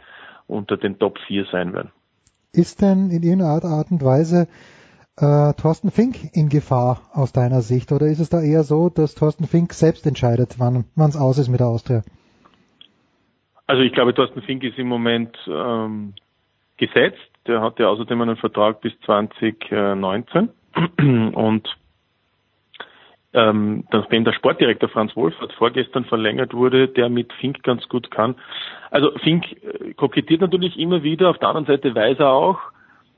unter 0.47 0.77
den 0.77 0.99
Top 0.99 1.17
4 1.27 1.45
sein 1.51 1.73
werden. 1.73 1.91
Ist 2.51 2.81
denn 2.81 3.11
in 3.11 3.23
irgendeiner 3.23 3.51
Art, 3.51 3.63
Art 3.63 3.91
und 3.91 4.03
Weise 4.03 4.47
äh, 5.17 5.53
Thorsten 5.53 5.91
Fink 5.91 6.15
in 6.33 6.49
Gefahr 6.49 7.01
aus 7.13 7.31
deiner 7.31 7.61
Sicht? 7.61 7.91
Oder 7.91 8.07
ist 8.07 8.19
es 8.19 8.29
da 8.29 8.41
eher 8.41 8.63
so, 8.63 8.89
dass 8.89 9.15
Thorsten 9.15 9.45
Fink 9.45 9.73
selbst 9.73 10.07
entscheidet, 10.07 10.55
wann 10.57 10.85
es 10.95 11.15
aus 11.15 11.37
ist 11.37 11.49
mit 11.49 11.59
der 11.59 11.67
Austria? 11.67 12.03
Also 13.67 13.83
ich 13.83 13.93
glaube, 13.93 14.15
Thorsten 14.15 14.41
Fink 14.41 14.63
ist 14.63 14.79
im 14.79 14.87
Moment 14.87 15.37
ähm, 15.47 16.13
gesetzt. 16.77 17.28
Der 17.49 17.61
hat 17.61 17.79
ja 17.79 17.87
außerdem 17.87 18.21
einen 18.21 18.37
Vertrag 18.37 18.79
bis 18.81 18.93
2019 19.01 20.49
und 21.33 21.67
ähm, 23.33 23.85
nachdem 23.91 24.23
der 24.23 24.33
Sportdirektor 24.33 24.87
Franz 24.87 25.15
Wohlfahrt 25.15 25.51
vorgestern 25.53 26.05
verlängert 26.05 26.53
wurde, 26.53 26.87
der 26.87 27.09
mit 27.09 27.33
Fink 27.33 27.63
ganz 27.63 27.89
gut 27.89 28.11
kann. 28.11 28.35
Also 28.91 29.11
Fink 29.23 29.45
äh, 29.63 29.93
kokettiert 29.95 30.41
natürlich 30.41 30.77
immer 30.77 31.01
wieder, 31.01 31.31
auf 31.31 31.39
der 31.39 31.49
anderen 31.49 31.65
Seite 31.65 31.95
weiß 31.95 32.19
er 32.19 32.29
auch, 32.29 32.59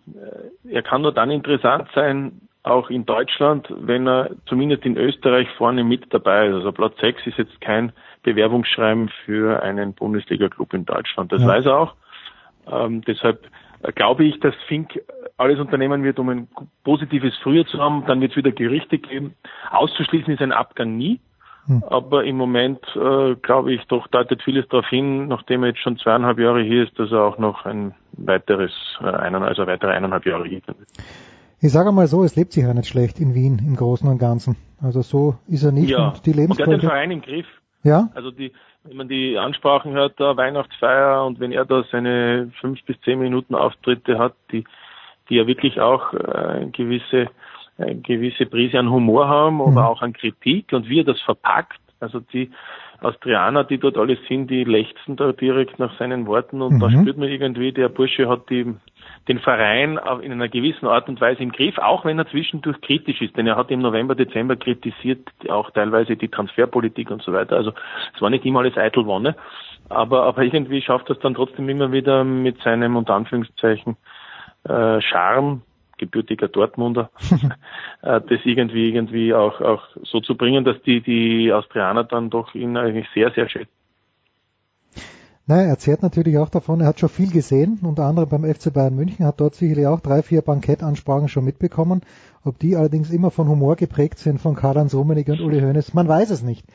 äh, 0.07 0.73
er 0.73 0.82
kann 0.82 1.01
nur 1.01 1.13
dann 1.13 1.29
interessant 1.29 1.89
sein, 1.93 2.39
auch 2.63 2.89
in 2.89 3.05
Deutschland, 3.05 3.67
wenn 3.69 4.07
er 4.07 4.29
zumindest 4.45 4.86
in 4.86 4.95
Österreich 4.95 5.49
vorne 5.57 5.84
mit 5.84 6.13
dabei 6.13 6.47
ist. 6.47 6.53
Also 6.53 6.71
Platz 6.71 6.93
6 7.01 7.27
ist 7.27 7.38
jetzt 7.38 7.59
kein 7.59 7.91
Bewerbungsschreiben 8.23 9.09
für 9.25 9.61
einen 9.61 9.93
Bundesliga-Club 9.93 10.73
in 10.73 10.86
Deutschland. 10.86 11.34
Das 11.34 11.41
ja. 11.41 11.47
weiß 11.49 11.65
er 11.65 11.77
auch. 11.77 11.95
Ähm, 12.71 13.01
deshalb 13.01 13.45
glaube 13.95 14.25
ich, 14.25 14.39
dass 14.39 14.55
Fink 14.67 15.01
alles 15.38 15.59
unternehmen 15.59 16.03
wird, 16.03 16.19
um 16.19 16.29
ein 16.29 16.47
positives 16.84 17.36
Frühjahr 17.38 17.65
zu 17.65 17.79
haben. 17.79 18.03
Dann 18.07 18.21
wird 18.21 18.32
es 18.32 18.38
wieder 18.38 18.51
Gerüchte 18.51 18.97
geben. 18.97 19.36
Auszuschließen 19.71 20.34
ist 20.34 20.41
ein 20.41 20.51
Abgang 20.51 20.97
nie. 20.97 21.19
Hm. 21.67 21.84
Aber 21.84 22.23
im 22.23 22.38
Moment 22.38 22.79
äh, 22.95 23.36
glaube 23.36 23.73
ich 23.73 23.84
doch 23.86 24.07
deutet 24.07 24.41
vieles 24.43 24.67
darauf 24.69 24.88
hin, 24.88 25.27
nachdem 25.27 25.63
er 25.63 25.69
jetzt 25.69 25.82
schon 25.82 25.97
zweieinhalb 25.97 26.39
Jahre 26.39 26.61
hier 26.63 26.84
ist, 26.84 26.97
dass 26.97 27.11
er 27.11 27.21
auch 27.21 27.38
noch 27.38 27.65
ein 27.65 27.93
weiteres, 28.13 28.71
äh, 29.01 29.05
einen, 29.05 29.43
also 29.43 29.67
weitere 29.67 29.91
eineinhalb 29.91 30.25
Jahre 30.25 30.47
hier 30.47 30.61
wird. 30.65 30.77
Ich 31.59 31.71
sage 31.71 31.91
mal 31.91 32.07
so, 32.07 32.23
es 32.23 32.36
lebt 32.36 32.53
sich 32.53 32.63
ja 32.63 32.73
nicht 32.73 32.88
schlecht 32.88 33.19
in 33.19 33.36
Wien 33.36 33.61
im 33.65 33.75
Großen 33.75 34.09
und 34.09 34.17
Ganzen. 34.17 34.55
Also 34.82 35.03
so 35.03 35.36
ist 35.47 35.63
er 35.63 35.71
nicht. 35.71 35.91
Ja. 35.91 36.07
Und 36.07 36.25
die 36.25 36.34
Lebensqualität. 36.34 36.67
Und 36.67 36.71
er 36.71 36.75
hat 36.75 36.82
den 36.82 36.89
Verein 36.89 37.11
im 37.11 37.21
Griff. 37.21 37.45
Ja. 37.84 38.09
Also 38.13 38.32
die, 38.32 38.51
wenn 38.84 38.97
man 38.97 39.07
die 39.07 39.38
Ansprachen 39.38 39.93
hört, 39.93 40.19
da 40.19 40.38
Weihnachtsfeier 40.38 41.25
und 41.25 41.39
wenn 41.39 41.51
er 41.51 41.65
da 41.65 41.84
seine 41.91 42.51
fünf 42.59 42.84
bis 42.86 42.99
zehn 43.01 43.19
Minuten 43.19 43.55
Auftritte 43.55 44.19
hat, 44.19 44.34
die, 44.51 44.65
die 45.29 45.36
ja 45.36 45.47
wirklich 45.47 45.79
auch 45.79 46.13
äh, 46.13 46.67
gewisse, 46.71 47.27
eine 47.77 47.95
gewisse 47.95 48.45
Prise 48.45 48.79
an 48.79 48.91
Humor 48.91 49.27
haben, 49.27 49.55
mhm. 49.55 49.61
aber 49.61 49.89
auch 49.89 50.01
an 50.01 50.13
Kritik 50.13 50.73
und 50.73 50.89
wie 50.89 50.99
er 50.99 51.05
das 51.05 51.21
verpackt. 51.21 51.79
Also 51.99 52.19
die 52.19 52.51
Austrianer, 53.02 53.64
die 53.64 53.80
dort 53.80 53.97
alles 53.97 54.20
sind, 54.28 54.49
die 54.49 54.64
lechzen 54.64 55.16
da 55.16 55.32
direkt 55.32 55.80
nach 55.80 55.97
seinen 55.97 56.28
Worten 56.28 56.62
und 56.62 56.76
mhm. 56.76 56.80
da 56.80 56.91
spürt 56.91 57.18
man 57.18 57.30
irgendwie, 57.30 57.72
der 57.72 57.89
Bursche 57.89 58.30
hat 58.30 58.49
die 58.49 58.76
den 59.28 59.39
Verein 59.39 59.99
in 60.22 60.32
einer 60.32 60.49
gewissen 60.49 60.88
Art 60.88 61.08
und 61.08 61.22
Weise 61.22 61.43
im 61.43 61.52
Griff, 61.52 61.78
auch 61.78 62.06
wenn 62.06 62.18
er 62.18 62.28
zwischendurch 62.28 62.80
kritisch 62.82 63.22
ist. 63.22 63.38
Denn 63.38 63.47
er 63.47 63.56
hat 63.56 63.72
im 63.72 63.80
November, 63.80 64.16
Dezember 64.16 64.56
kritisiert 64.56 65.28
auch 65.49 65.72
teilweise 65.72 66.16
die 66.16 66.28
Transferpolitik 66.28 67.12
und 67.12 67.22
so 67.22 67.32
weiter. 67.34 67.56
Also 67.56 67.74
es 68.16 68.22
war 68.22 68.30
nicht 68.30 68.45
immer 68.45 68.60
alles 68.60 68.78
eitel 68.78 69.06
Wonne. 69.06 69.36
Aber, 69.89 70.24
aber 70.24 70.43
irgendwie 70.43 70.82
schafft 70.82 71.10
er 71.10 71.16
es 71.16 71.22
dann 71.22 71.36
trotzdem 71.36 71.70
immer 71.70 71.91
wieder 71.91 72.24
mit 72.24 72.62
seinem, 72.62 72.95
unter 72.95 73.14
Anführungszeichen, 73.14 73.97
äh, 74.64 75.02
Charme, 75.02 75.62
gebürtiger 76.02 76.47
Dortmunder, 76.47 77.12
äh, 78.02 78.20
das 78.20 78.39
irgendwie, 78.43 78.89
irgendwie 78.89 79.34
auch, 79.34 79.62
auch 79.62 79.84
so 80.04 80.20
zu 80.20 80.36
bringen, 80.36 80.66
dass 80.66 80.82
die, 80.82 81.02
die 81.02 81.54
Austrianer 81.54 82.04
dann 82.04 82.30
doch 82.30 82.56
ihn 82.56 82.76
eigentlich 82.76 83.08
sehr, 83.14 83.32
sehr 83.32 83.47
schätzen. 83.47 83.72
Naja, 85.47 85.68
er 85.70 85.78
zehrt 85.80 86.02
natürlich 86.02 86.38
auch 86.38 86.49
davon, 86.49 86.82
er 86.82 86.88
hat 86.88 86.99
schon 86.99 87.10
viel 87.10 87.32
gesehen, 87.32 87.80
unter 87.84 88.06
anderem 88.06 88.30
beim 88.30 88.45
FC 88.45 88.74
Bayern 88.74 88.95
München, 88.95 89.26
hat 89.26 89.39
dort 89.39 89.56
sicherlich 89.56 89.88
auch 89.88 89.99
drei, 89.99 90.22
vier 90.22 90.41
Bankettansprachen 90.41 91.30
schon 91.30 91.45
mitbekommen. 91.45 92.02
Ob 92.43 92.58
die 92.58 92.76
allerdings 92.76 93.12
immer 93.12 93.32
von 93.32 93.47
Humor 93.47 93.76
geprägt 93.76 94.20
sind, 94.20 94.39
von 94.39 94.56
Karl-Heinz 94.56 94.93
Rummenigge 94.93 95.34
und 95.34 95.41
Uli 95.41 95.62
Hoeneß, 95.62 95.93
man 95.93 96.08
weiß 96.08 96.30
es 96.32 96.41
nicht. 96.41 96.66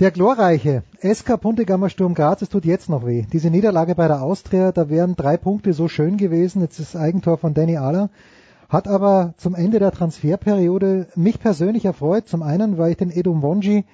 Der 0.00 0.10
glorreiche 0.10 0.82
SK 1.02 1.38
Puntigammer 1.38 1.90
Sturm 1.90 2.14
Graz, 2.14 2.40
es 2.40 2.48
tut 2.48 2.64
jetzt 2.64 2.88
noch 2.88 3.04
weh. 3.04 3.26
Diese 3.30 3.50
Niederlage 3.50 3.94
bei 3.94 4.08
der 4.08 4.22
Austria, 4.22 4.72
da 4.72 4.88
wären 4.88 5.14
drei 5.14 5.36
Punkte 5.36 5.74
so 5.74 5.88
schön 5.88 6.16
gewesen, 6.16 6.62
jetzt 6.62 6.80
das 6.80 6.96
Eigentor 6.96 7.36
von 7.36 7.52
Danny 7.52 7.76
Aller, 7.76 8.08
hat 8.70 8.88
aber 8.88 9.34
zum 9.36 9.54
Ende 9.54 9.80
der 9.80 9.90
Transferperiode 9.90 11.08
mich 11.16 11.40
persönlich 11.40 11.84
erfreut. 11.84 12.28
Zum 12.28 12.42
einen, 12.42 12.78
weil 12.78 12.92
ich 12.92 12.96
den 12.96 13.10
Edum 13.10 13.42
Wonji 13.42 13.84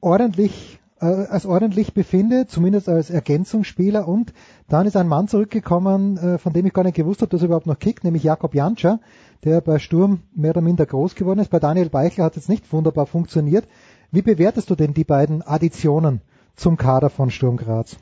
ordentlich 0.00 0.78
äh, 1.00 1.06
als 1.06 1.44
ordentlich 1.44 1.92
befinde, 1.92 2.46
zumindest 2.46 2.88
als 2.88 3.10
Ergänzungsspieler. 3.10 4.06
Und 4.06 4.32
dann 4.68 4.86
ist 4.86 4.96
ein 4.96 5.08
Mann 5.08 5.26
zurückgekommen, 5.26 6.16
äh, 6.18 6.38
von 6.38 6.52
dem 6.52 6.66
ich 6.66 6.72
gar 6.72 6.84
nicht 6.84 6.96
gewusst 6.96 7.20
habe, 7.20 7.30
dass 7.30 7.42
er 7.42 7.46
überhaupt 7.46 7.66
noch 7.66 7.80
kickt, 7.80 8.04
nämlich 8.04 8.22
Jakob 8.22 8.54
Janscher, 8.54 9.00
der 9.44 9.60
bei 9.60 9.80
Sturm 9.80 10.20
mehr 10.34 10.50
oder 10.50 10.60
minder 10.60 10.86
groß 10.86 11.16
geworden 11.16 11.40
ist. 11.40 11.50
Bei 11.50 11.58
Daniel 11.58 11.90
Beichler 11.90 12.24
hat 12.24 12.36
es 12.36 12.44
jetzt 12.44 12.48
nicht 12.48 12.72
wunderbar 12.72 13.06
funktioniert. 13.06 13.66
Wie 14.12 14.22
bewertest 14.22 14.70
du 14.70 14.76
denn 14.76 14.94
die 14.94 15.04
beiden 15.04 15.42
Additionen 15.42 16.20
zum 16.54 16.76
Kader 16.76 17.10
von 17.10 17.30
Sturm 17.30 17.56
Graz? 17.56 17.96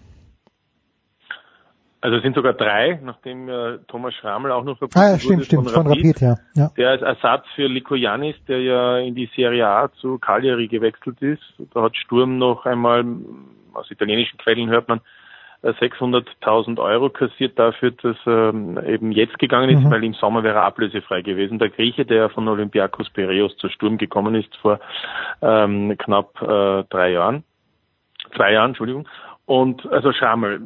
Also 2.01 2.19
es 2.19 2.23
sind 2.23 2.37
sogar 2.37 2.53
drei, 2.53 3.01
nachdem 3.03 3.49
äh, 3.49 3.79
Thomas 3.89 4.15
Schrammel 4.15 4.53
auch 4.53 4.65
noch 4.65 4.79
verpflichtet 4.79 5.09
ah, 5.09 5.13
ja, 5.13 5.19
stimmt, 5.19 5.45
stimmt, 5.47 5.71
von 5.71 5.87
Rapid, 5.87 6.05
Rapid 6.05 6.21
ja. 6.21 6.35
ja. 6.55 6.71
Der 6.77 6.91
als 6.91 7.03
Ersatz 7.03 7.47
für 7.55 7.67
Likoyanis, 7.67 8.37
der 8.47 8.61
ja 8.61 8.99
in 8.99 9.15
die 9.15 9.31
Serie 9.35 9.67
A 9.67 9.91
zu 9.93 10.19
Cagliari 10.19 10.69
gewechselt 10.69 11.21
ist. 11.23 11.43
Da 11.73 11.83
hat 11.83 11.97
Sturm 11.97 12.39
noch 12.39 12.67
einmal, 12.67 13.05
aus 13.73 13.91
italienischen 13.91 14.39
Quellen 14.39 14.69
hört 14.69 14.89
man, 14.89 15.01
600.000 15.63 16.77
äh, 16.77 16.81
Euro 16.81 17.11
kassiert 17.11 17.59
dafür, 17.59 17.91
dass 17.91 18.17
er 18.27 18.51
ähm, 18.51 18.79
eben 18.87 19.13
jetzt 19.13 19.39
gegangen 19.39 19.71
ist, 19.71 19.85
mhm. 19.85 19.91
weil 19.91 20.05
im 20.05 20.15
Sommer 20.15 20.43
wäre 20.43 20.59
er 20.59 20.65
ablösefrei 20.65 21.23
gewesen. 21.23 21.59
Der 21.59 21.71
Grieche, 21.71 22.05
der 22.05 22.29
von 22.31 22.47
Olympiakos 22.47 23.11
Piraeus 23.11 23.57
zu 23.57 23.69
Sturm 23.69 23.99
gekommen 23.99 24.35
ist 24.35 24.55
vor 24.57 24.81
ähm, 25.43 25.97
knapp 25.99 26.41
äh, 26.43 26.85
drei 26.91 27.13
Jahren, 27.13 27.45
zwei 28.37 28.53
Jahren, 28.53 28.71
Entschuldigung, 28.71 29.09
und 29.47 29.87
also 29.93 30.13
Schamel, 30.13 30.61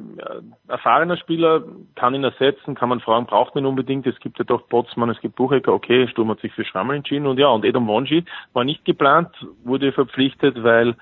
erfahrener 0.66 1.18
Spieler, 1.18 1.62
kann 1.96 2.14
ihn 2.14 2.24
ersetzen, 2.24 2.74
kann 2.74 2.88
man 2.88 3.00
fragen, 3.00 3.26
braucht 3.26 3.54
man 3.54 3.66
unbedingt. 3.66 4.06
Es 4.06 4.18
gibt 4.20 4.38
ja 4.38 4.44
doch 4.44 4.62
Botsmann, 4.68 5.10
es 5.10 5.20
gibt 5.20 5.36
Buchecker, 5.36 5.74
okay, 5.74 6.08
Sturm 6.08 6.30
hat 6.30 6.40
sich 6.40 6.52
für 6.54 6.64
Schrammel 6.64 6.96
entschieden. 6.96 7.26
Und 7.26 7.38
ja, 7.38 7.48
und 7.48 7.66
Edom 7.66 7.86
Wonji 7.86 8.24
war 8.54 8.64
nicht 8.64 8.86
geplant, 8.86 9.28
wurde 9.64 9.92
verpflichtet, 9.92 10.62
weil 10.62 10.96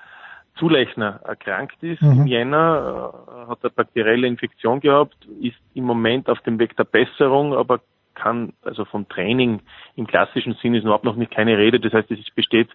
Zulechner 0.57 1.21
erkrankt 1.23 1.81
ist 1.81 2.01
mhm. 2.01 2.11
im 2.11 2.27
Jänner, 2.27 3.13
äh, 3.47 3.49
hat 3.49 3.59
eine 3.63 3.71
bakterielle 3.71 4.27
Infektion 4.27 4.81
gehabt, 4.81 5.15
ist 5.39 5.55
im 5.73 5.85
Moment 5.85 6.29
auf 6.29 6.41
dem 6.41 6.59
Weg 6.59 6.75
der 6.75 6.83
Besserung, 6.83 7.53
aber 7.53 7.79
kann, 8.13 8.51
also 8.61 8.83
vom 8.83 9.07
Training 9.07 9.61
im 9.95 10.05
klassischen 10.05 10.55
Sinn 10.55 10.75
ist 10.75 10.83
überhaupt 10.83 11.05
noch 11.05 11.15
nicht 11.15 11.31
keine 11.31 11.57
Rede. 11.57 11.79
Das 11.79 11.93
heißt, 11.93 12.11
es 12.11 12.19
besteht 12.35 12.67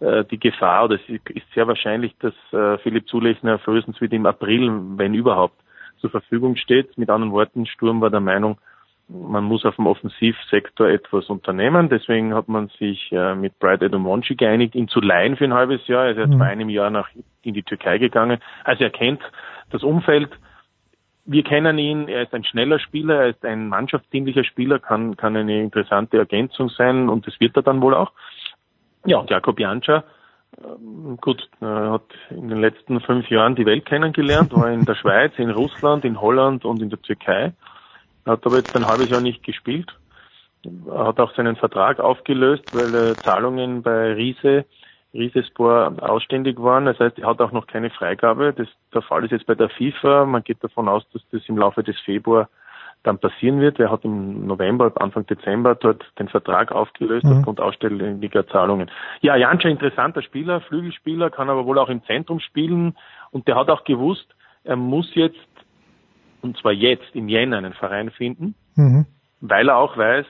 die 0.00 0.38
Gefahr, 0.38 0.84
oder 0.84 0.96
es 0.96 1.08
ist 1.08 1.52
sehr 1.54 1.66
wahrscheinlich, 1.66 2.14
dass 2.18 2.34
äh, 2.52 2.76
Philipp 2.78 3.08
Zulechner 3.08 3.58
frühestens 3.58 4.00
wieder 4.00 4.14
im 4.14 4.26
April, 4.26 4.70
wenn 4.96 5.14
überhaupt, 5.14 5.58
zur 5.98 6.10
Verfügung 6.10 6.56
steht. 6.56 6.98
Mit 6.98 7.08
anderen 7.08 7.32
Worten, 7.32 7.66
Sturm 7.66 8.00
war 8.02 8.10
der 8.10 8.20
Meinung, 8.20 8.58
man 9.08 9.44
muss 9.44 9.64
auf 9.64 9.76
dem 9.76 9.86
Offensivsektor 9.86 10.88
etwas 10.88 11.30
unternehmen. 11.30 11.88
Deswegen 11.88 12.34
hat 12.34 12.48
man 12.48 12.68
sich 12.78 13.10
äh, 13.12 13.34
mit 13.34 13.58
Bright 13.58 13.82
Edomonchi 13.82 14.34
geeinigt, 14.34 14.74
ihn 14.74 14.88
zu 14.88 15.00
leihen 15.00 15.36
für 15.36 15.44
ein 15.44 15.54
halbes 15.54 15.86
Jahr. 15.86 16.06
Er 16.06 16.18
ist 16.18 16.28
mhm. 16.28 16.38
vor 16.38 16.46
einem 16.46 16.68
Jahr 16.68 16.90
nach 16.90 17.08
in 17.42 17.54
die 17.54 17.62
Türkei 17.62 17.98
gegangen. 17.98 18.40
Also 18.64 18.84
er 18.84 18.90
kennt 18.90 19.20
das 19.70 19.82
Umfeld. 19.82 20.30
Wir 21.24 21.44
kennen 21.44 21.78
ihn. 21.78 22.08
Er 22.08 22.22
ist 22.22 22.34
ein 22.34 22.44
schneller 22.44 22.78
Spieler. 22.80 23.22
Er 23.22 23.28
ist 23.28 23.44
ein 23.44 23.68
mannschaftsdienlicher 23.68 24.44
Spieler. 24.44 24.80
Kann, 24.80 25.16
kann 25.16 25.36
eine 25.36 25.62
interessante 25.62 26.18
Ergänzung 26.18 26.68
sein. 26.68 27.08
Und 27.08 27.26
das 27.26 27.38
wird 27.40 27.56
er 27.56 27.62
dann 27.62 27.82
wohl 27.82 27.94
auch. 27.94 28.12
Ja, 29.06 29.18
und 29.18 29.30
Jakob 29.30 29.58
Janscher, 29.58 30.04
ähm, 30.62 31.16
gut, 31.20 31.48
er 31.60 31.92
hat 31.92 32.04
in 32.30 32.48
den 32.48 32.60
letzten 32.60 33.00
fünf 33.00 33.28
Jahren 33.30 33.54
die 33.54 33.66
Welt 33.66 33.86
kennengelernt, 33.86 34.52
war 34.52 34.70
in 34.70 34.84
der 34.84 34.94
Schweiz, 35.00 35.32
in 35.36 35.50
Russland, 35.50 36.04
in 36.04 36.20
Holland 36.20 36.64
und 36.64 36.82
in 36.82 36.90
der 36.90 37.00
Türkei, 37.00 37.52
hat 38.24 38.44
aber 38.46 38.58
jetzt 38.58 38.74
ein 38.74 38.86
halbes 38.86 39.10
Jahr 39.10 39.20
nicht 39.20 39.42
gespielt. 39.42 39.92
Hat 40.90 41.20
auch 41.20 41.32
seinen 41.36 41.56
Vertrag 41.56 42.00
aufgelöst, 42.00 42.64
weil 42.72 42.94
äh, 42.94 43.14
Zahlungen 43.22 43.82
bei 43.82 44.14
Riese, 44.14 44.64
Risespor 45.14 45.94
ausständig 46.00 46.60
waren. 46.60 46.86
Das 46.86 46.98
heißt, 46.98 47.18
er 47.18 47.28
hat 47.28 47.40
auch 47.40 47.52
noch 47.52 47.66
keine 47.66 47.90
Freigabe. 47.90 48.52
Das, 48.52 48.66
der 48.92 49.02
Fall 49.02 49.24
ist 49.24 49.30
jetzt 49.30 49.46
bei 49.46 49.54
der 49.54 49.68
FIFA. 49.68 50.26
Man 50.26 50.42
geht 50.42 50.62
davon 50.62 50.88
aus, 50.88 51.08
dass 51.12 51.22
das 51.30 51.42
im 51.46 51.56
Laufe 51.56 51.84
des 51.84 51.98
Februar 52.00 52.48
dann 53.06 53.18
passieren 53.18 53.60
wird. 53.60 53.78
Er 53.78 53.90
hat 53.90 54.04
im 54.04 54.46
November, 54.46 54.92
Anfang 54.96 55.26
Dezember 55.26 55.74
dort 55.74 56.04
den 56.18 56.28
Vertrag 56.28 56.72
aufgelöst 56.72 57.24
mhm. 57.24 57.38
aufgrund 57.38 57.60
ausstelliger 57.60 58.46
Zahlungen. 58.48 58.90
Ja, 59.20 59.36
Janscha, 59.36 59.68
interessanter 59.68 60.22
Spieler, 60.22 60.60
Flügelspieler, 60.62 61.30
kann 61.30 61.48
aber 61.48 61.66
wohl 61.66 61.78
auch 61.78 61.88
im 61.88 62.02
Zentrum 62.04 62.40
spielen 62.40 62.96
und 63.30 63.46
der 63.48 63.56
hat 63.56 63.70
auch 63.70 63.84
gewusst, 63.84 64.26
er 64.64 64.76
muss 64.76 65.14
jetzt, 65.14 65.38
und 66.42 66.56
zwar 66.58 66.72
jetzt 66.72 67.14
im 67.14 67.28
Jänner, 67.28 67.58
einen 67.58 67.74
Verein 67.74 68.10
finden, 68.10 68.54
mhm. 68.74 69.06
weil 69.40 69.68
er 69.68 69.76
auch 69.76 69.96
weiß, 69.96 70.26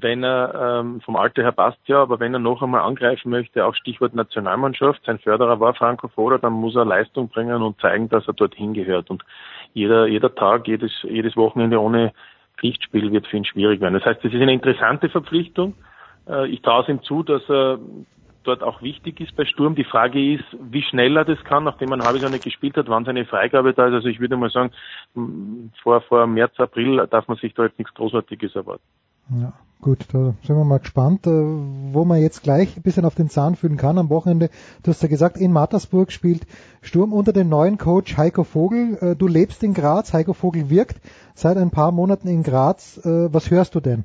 wenn 0.00 0.24
er 0.24 0.80
ähm, 0.80 1.00
vom 1.00 1.16
Alter 1.16 1.42
her 1.42 1.52
passt 1.52 1.78
ja, 1.86 2.02
aber 2.02 2.20
wenn 2.20 2.34
er 2.34 2.40
noch 2.40 2.62
einmal 2.62 2.82
angreifen 2.82 3.30
möchte, 3.30 3.64
auch 3.64 3.74
Stichwort 3.74 4.14
Nationalmannschaft, 4.14 5.02
sein 5.04 5.18
Förderer 5.18 5.60
war 5.60 5.74
Franco 5.74 6.08
Foda, 6.08 6.38
dann 6.38 6.52
muss 6.52 6.76
er 6.76 6.84
Leistung 6.84 7.28
bringen 7.28 7.62
und 7.62 7.80
zeigen, 7.80 8.08
dass 8.08 8.26
er 8.26 8.34
dorthin 8.34 8.74
gehört. 8.74 9.10
Und 9.10 9.24
jeder, 9.72 10.06
jeder 10.06 10.34
Tag, 10.34 10.66
jedes, 10.68 10.92
jedes 11.02 11.36
Wochenende 11.36 11.80
ohne 11.80 12.12
Pflichtspiel 12.58 13.10
wird 13.12 13.26
für 13.26 13.36
ihn 13.36 13.44
schwierig 13.44 13.80
werden. 13.80 13.94
Das 13.94 14.04
heißt, 14.04 14.24
es 14.24 14.32
ist 14.32 14.40
eine 14.40 14.52
interessante 14.52 15.08
Verpflichtung. 15.08 15.74
Äh, 16.28 16.48
ich 16.48 16.62
traue 16.62 16.82
es 16.82 16.88
ihm 16.88 17.02
zu, 17.02 17.22
dass 17.22 17.42
er 17.48 17.78
dort 18.44 18.62
auch 18.62 18.82
wichtig 18.82 19.20
ist 19.20 19.34
bei 19.36 19.44
Sturm. 19.44 19.74
Die 19.74 19.84
Frage 19.84 20.34
ist, 20.34 20.44
wie 20.60 20.82
schnell 20.82 21.16
er 21.16 21.24
das 21.24 21.42
kann, 21.44 21.64
nachdem 21.64 21.88
man 21.88 22.02
halbes 22.02 22.22
Jahr 22.22 22.30
nicht 22.30 22.44
gespielt 22.44 22.76
hat, 22.76 22.88
wann 22.88 23.04
seine 23.04 23.24
Freigabe 23.24 23.72
da 23.72 23.86
ist. 23.88 23.94
Also 23.94 24.08
ich 24.08 24.20
würde 24.20 24.36
mal 24.36 24.50
sagen, 24.50 24.70
vor, 25.82 26.00
vor 26.02 26.26
März, 26.26 26.58
April 26.58 27.06
darf 27.10 27.26
man 27.26 27.38
sich 27.38 27.54
da 27.54 27.64
jetzt 27.64 27.78
nichts 27.78 27.94
Großartiges 27.94 28.54
erwarten. 28.54 28.84
Ja, 29.30 29.52
gut, 29.80 30.06
da 30.12 30.34
sind 30.42 30.56
wir 30.56 30.64
mal 30.64 30.78
gespannt, 30.78 31.26
äh, 31.26 31.30
wo 31.30 32.04
man 32.04 32.20
jetzt 32.20 32.42
gleich 32.42 32.76
ein 32.76 32.82
bisschen 32.82 33.04
auf 33.04 33.14
den 33.14 33.30
Zahn 33.30 33.56
fühlen 33.56 33.76
kann 33.76 33.98
am 33.98 34.10
Wochenende. 34.10 34.50
Du 34.82 34.90
hast 34.90 35.02
ja 35.02 35.08
gesagt, 35.08 35.36
in 35.36 35.52
Mattersburg 35.52 36.12
spielt 36.12 36.46
Sturm 36.82 37.12
unter 37.12 37.32
dem 37.32 37.48
neuen 37.48 37.78
Coach 37.78 38.16
Heiko 38.16 38.44
Vogel. 38.44 38.98
Äh, 39.00 39.16
du 39.16 39.26
lebst 39.26 39.62
in 39.62 39.72
Graz, 39.72 40.12
Heiko 40.12 40.34
Vogel 40.34 40.68
wirkt 40.68 41.00
seit 41.34 41.56
ein 41.56 41.70
paar 41.70 41.92
Monaten 41.92 42.28
in 42.28 42.42
Graz. 42.42 42.98
Äh, 43.04 43.32
was 43.32 43.50
hörst 43.50 43.74
du 43.74 43.80
denn? 43.80 44.04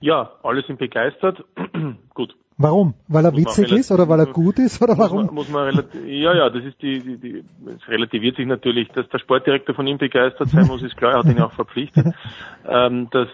Ja, 0.00 0.32
alle 0.42 0.62
sind 0.62 0.78
begeistert. 0.78 1.44
Gut. 2.14 2.36
Warum? 2.58 2.94
Weil 3.08 3.26
er 3.26 3.36
witzig 3.36 3.70
ist 3.72 3.92
oder 3.92 4.08
weil 4.08 4.20
er 4.20 4.26
gut 4.26 4.58
ist 4.58 4.80
oder 4.80 4.96
warum? 4.96 5.26
Muss 5.34 5.50
man, 5.50 5.74
muss 5.74 5.84
man 5.84 6.06
ja, 6.06 6.34
ja, 6.34 6.48
das 6.48 6.64
ist 6.64 6.80
die, 6.80 7.00
die, 7.00 7.16
die, 7.18 7.44
es 7.66 7.86
relativiert 7.86 8.36
sich 8.36 8.46
natürlich, 8.46 8.88
dass 8.88 9.06
der 9.10 9.18
Sportdirektor 9.18 9.74
von 9.74 9.86
ihm 9.86 9.98
begeistert 9.98 10.48
sein 10.48 10.66
muss, 10.66 10.82
ist 10.82 10.96
klar, 10.96 11.12
er 11.12 11.18
hat 11.18 11.26
ihn 11.26 11.40
auch 11.42 11.52
verpflichtet. 11.52 12.06
ähm, 12.68 13.08
dass 13.10 13.28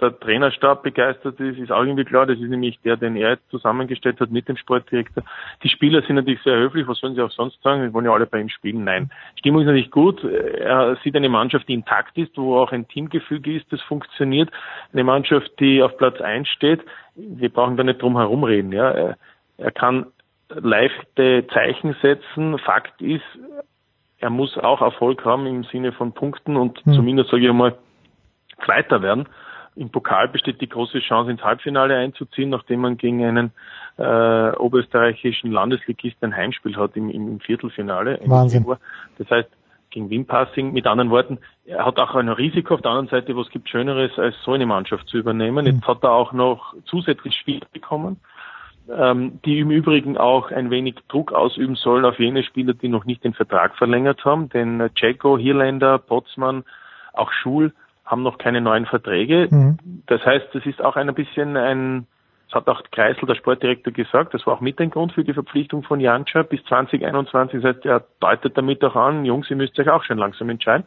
der 0.00 0.18
Trainerstab 0.18 0.82
begeistert 0.82 1.38
ist, 1.40 1.58
ist 1.58 1.72
auch 1.72 1.82
irgendwie 1.82 2.04
klar. 2.04 2.26
Das 2.26 2.38
ist 2.38 2.48
nämlich 2.48 2.78
der, 2.80 2.96
den 2.96 3.16
er 3.16 3.30
jetzt 3.30 3.50
zusammengestellt 3.50 4.20
hat 4.20 4.30
mit 4.30 4.48
dem 4.48 4.56
Sportdirektor. 4.56 5.24
Die 5.62 5.68
Spieler 5.68 6.02
sind 6.02 6.16
natürlich 6.16 6.42
sehr 6.42 6.56
höflich. 6.56 6.86
Was 6.86 6.98
sollen 6.98 7.14
sie 7.14 7.22
auch 7.22 7.30
sonst 7.30 7.62
sagen? 7.62 7.82
Wir 7.82 7.92
wollen 7.92 8.06
ja 8.06 8.12
alle 8.12 8.26
bei 8.26 8.40
ihm 8.40 8.48
spielen. 8.48 8.84
Nein. 8.84 9.10
Stimmung 9.36 9.62
ist 9.62 9.66
natürlich 9.66 9.90
gut. 9.90 10.22
Er 10.24 10.96
sieht 11.02 11.16
eine 11.16 11.28
Mannschaft, 11.28 11.68
die 11.68 11.74
intakt 11.74 12.16
ist, 12.16 12.36
wo 12.36 12.58
auch 12.58 12.72
ein 12.72 12.88
Teamgefüge 12.88 13.56
ist, 13.56 13.72
das 13.72 13.80
funktioniert. 13.82 14.50
Eine 14.92 15.04
Mannschaft, 15.04 15.50
die 15.60 15.82
auf 15.82 15.96
Platz 15.96 16.20
1 16.20 16.48
steht. 16.48 16.80
Wir 17.14 17.48
brauchen 17.48 17.76
da 17.76 17.84
nicht 17.84 18.00
drum 18.00 18.16
herum 18.16 18.44
reden, 18.44 18.72
ja. 18.72 19.14
Er 19.58 19.70
kann 19.72 20.06
leichte 20.48 21.46
Zeichen 21.52 21.96
setzen. 22.00 22.58
Fakt 22.58 23.02
ist, 23.02 23.24
er 24.18 24.30
muss 24.30 24.56
auch 24.58 24.80
Erfolg 24.80 25.24
haben 25.24 25.46
im 25.46 25.64
Sinne 25.64 25.92
von 25.92 26.12
Punkten 26.12 26.56
und 26.56 26.84
hm. 26.84 26.94
zumindest, 26.94 27.30
sage 27.30 27.42
ich 27.42 27.50
einmal, 27.50 27.76
Zweiter 28.64 29.02
werden. 29.02 29.28
Im 29.78 29.90
Pokal 29.90 30.28
besteht 30.28 30.60
die 30.60 30.68
große 30.68 30.98
Chance, 31.00 31.30
ins 31.30 31.42
Halbfinale 31.42 31.96
einzuziehen, 31.96 32.50
nachdem 32.50 32.80
man 32.80 32.96
gegen 32.96 33.24
einen 33.24 33.52
äh, 33.96 34.56
oberösterreichischen 34.56 35.52
Landesligist 35.52 36.16
ein 36.22 36.34
Heimspiel 36.34 36.76
hat 36.76 36.96
im, 36.96 37.10
im 37.10 37.40
Viertelfinale. 37.40 38.18
Wahnsinn. 38.24 38.66
Das 39.18 39.30
heißt, 39.30 39.48
gegen 39.90 40.10
Wien-Passing. 40.10 40.72
Mit 40.72 40.86
anderen 40.86 41.10
Worten, 41.10 41.38
er 41.64 41.84
hat 41.84 41.98
auch 41.98 42.14
ein 42.14 42.28
Risiko 42.28 42.74
auf 42.74 42.82
der 42.82 42.90
anderen 42.90 43.08
Seite, 43.08 43.36
was 43.36 43.48
gibt 43.50 43.68
Schöneres, 43.68 44.18
als 44.18 44.34
so 44.44 44.52
eine 44.52 44.66
Mannschaft 44.66 45.08
zu 45.08 45.18
übernehmen. 45.18 45.66
Jetzt 45.66 45.86
hat 45.86 46.02
er 46.02 46.12
auch 46.12 46.32
noch 46.32 46.74
zusätzlich 46.84 47.34
Spiele 47.34 47.66
bekommen, 47.72 48.20
ähm, 48.94 49.40
die 49.44 49.60
im 49.60 49.70
Übrigen 49.70 50.16
auch 50.16 50.50
ein 50.50 50.70
wenig 50.70 50.96
Druck 51.08 51.32
ausüben 51.32 51.76
sollen 51.76 52.04
auf 52.04 52.18
jene 52.18 52.42
Spieler, 52.42 52.74
die 52.74 52.88
noch 52.88 53.04
nicht 53.04 53.24
den 53.24 53.34
Vertrag 53.34 53.76
verlängert 53.76 54.24
haben. 54.24 54.48
Denn 54.48 54.90
Jacko, 54.96 55.38
Hirländer, 55.38 55.98
Potzmann, 55.98 56.64
auch 57.12 57.32
Schul 57.32 57.72
haben 58.08 58.22
noch 58.22 58.38
keine 58.38 58.60
neuen 58.60 58.86
Verträge. 58.86 59.48
Mhm. 59.50 59.78
Das 60.06 60.24
heißt, 60.24 60.54
es 60.54 60.66
ist 60.66 60.82
auch 60.82 60.96
ein 60.96 61.12
bisschen 61.14 61.56
ein, 61.56 62.06
das 62.46 62.54
hat 62.54 62.68
auch 62.68 62.82
Kreisel, 62.90 63.26
der 63.26 63.34
Sportdirektor, 63.34 63.92
gesagt, 63.92 64.32
das 64.32 64.46
war 64.46 64.54
auch 64.54 64.60
mit 64.62 64.80
ein 64.80 64.90
Grund 64.90 65.12
für 65.12 65.22
die 65.22 65.34
Verpflichtung 65.34 65.82
von 65.82 66.00
Janscha 66.00 66.42
bis 66.42 66.64
2021. 66.64 67.60
Das 67.60 67.76
heißt, 67.76 67.86
er 67.86 68.04
deutet 68.20 68.56
damit 68.56 68.82
auch 68.82 68.96
an, 68.96 69.26
Jungs, 69.26 69.50
ihr 69.50 69.56
müsst 69.56 69.78
euch 69.78 69.90
auch 69.90 70.02
schon 70.04 70.16
langsam 70.16 70.48
entscheiden, 70.48 70.86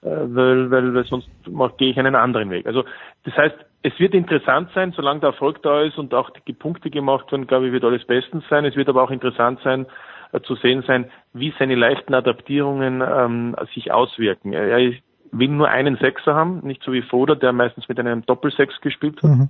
äh, 0.00 0.08
weil, 0.08 0.70
weil, 0.70 0.94
weil 0.94 1.04
sonst 1.04 1.28
gehe 1.76 1.90
ich 1.90 1.98
einen 1.98 2.14
anderen 2.14 2.50
Weg. 2.50 2.66
Also 2.66 2.84
das 3.24 3.36
heißt, 3.36 3.56
es 3.82 3.98
wird 4.00 4.14
interessant 4.14 4.70
sein, 4.74 4.92
solange 4.92 5.20
der 5.20 5.30
Erfolg 5.30 5.62
da 5.62 5.82
ist 5.82 5.98
und 5.98 6.14
auch 6.14 6.30
die 6.48 6.54
Punkte 6.54 6.88
gemacht 6.88 7.30
werden, 7.30 7.46
glaube 7.46 7.66
ich, 7.66 7.72
wird 7.72 7.84
alles 7.84 8.06
bestens 8.06 8.42
sein. 8.48 8.64
Es 8.64 8.76
wird 8.76 8.88
aber 8.88 9.02
auch 9.02 9.10
interessant 9.10 9.60
sein, 9.62 9.86
äh, 10.32 10.40
zu 10.40 10.54
sehen 10.54 10.82
sein, 10.86 11.10
wie 11.34 11.52
seine 11.58 11.74
leichten 11.74 12.14
Adaptierungen 12.14 13.02
ähm, 13.06 13.54
sich 13.74 13.92
auswirken. 13.92 14.54
Er 14.54 14.78
ist 14.78 15.02
will 15.38 15.48
nur 15.48 15.68
einen 15.68 15.96
Sechser 15.96 16.34
haben, 16.34 16.60
nicht 16.62 16.82
so 16.82 16.92
wie 16.92 17.02
Foda, 17.02 17.34
der 17.34 17.52
meistens 17.52 17.88
mit 17.88 17.98
einem 17.98 18.24
Doppelsechs 18.26 18.80
gespielt 18.80 19.22
hat. 19.22 19.30
Mhm. 19.30 19.48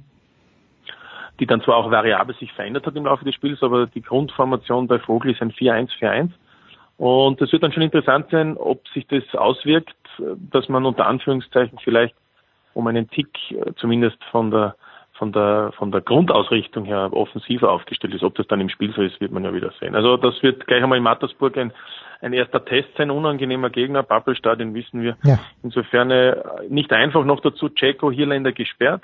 Die 1.40 1.46
dann 1.46 1.62
zwar 1.62 1.76
auch 1.76 1.90
variabel 1.90 2.34
sich 2.36 2.52
verändert 2.52 2.86
hat 2.86 2.94
im 2.94 3.06
Laufe 3.06 3.24
des 3.24 3.34
Spiels, 3.34 3.62
aber 3.62 3.86
die 3.86 4.02
Grundformation 4.02 4.86
bei 4.86 4.98
Vogel 5.00 5.32
ist 5.32 5.42
ein 5.42 5.50
4-1-4-1. 5.50 6.30
Und 6.96 7.42
es 7.42 7.50
wird 7.50 7.62
dann 7.62 7.72
schon 7.72 7.82
interessant 7.82 8.26
sein, 8.30 8.56
ob 8.56 8.86
sich 8.88 9.06
das 9.08 9.24
auswirkt, 9.34 9.96
dass 10.52 10.68
man 10.68 10.86
unter 10.86 11.06
Anführungszeichen 11.06 11.78
vielleicht 11.82 12.14
um 12.72 12.86
einen 12.86 13.10
Tick 13.10 13.36
zumindest 13.76 14.22
von 14.30 14.50
der 14.50 14.76
von 15.14 15.32
der 15.32 15.72
von 15.76 15.92
der 15.92 16.00
Grundausrichtung 16.00 16.84
her 16.84 17.10
offensiver 17.12 17.70
aufgestellt 17.70 18.14
ist. 18.14 18.22
Ob 18.22 18.34
das 18.34 18.46
dann 18.48 18.60
im 18.60 18.68
Spiel 18.68 18.92
so 18.92 19.02
ist, 19.02 19.20
wird 19.20 19.32
man 19.32 19.44
ja 19.44 19.54
wieder 19.54 19.72
sehen. 19.80 19.94
Also 19.94 20.16
das 20.16 20.42
wird 20.42 20.66
gleich 20.66 20.82
einmal 20.82 20.98
in 20.98 21.04
Mattersburg 21.04 21.56
ein 21.56 21.72
ein 22.24 22.32
erster 22.32 22.64
Test 22.64 22.88
sein, 22.96 23.10
unangenehmer 23.10 23.70
Gegner. 23.70 24.02
Pappelstadion 24.02 24.74
wissen 24.74 25.02
wir. 25.02 25.16
Ja. 25.24 25.38
Insofern 25.62 26.10
äh, 26.10 26.36
nicht 26.68 26.92
einfach 26.92 27.24
noch 27.24 27.40
dazu 27.40 27.68
Ceko 27.68 28.10
Hirländer 28.10 28.52
gesperrt. 28.52 29.02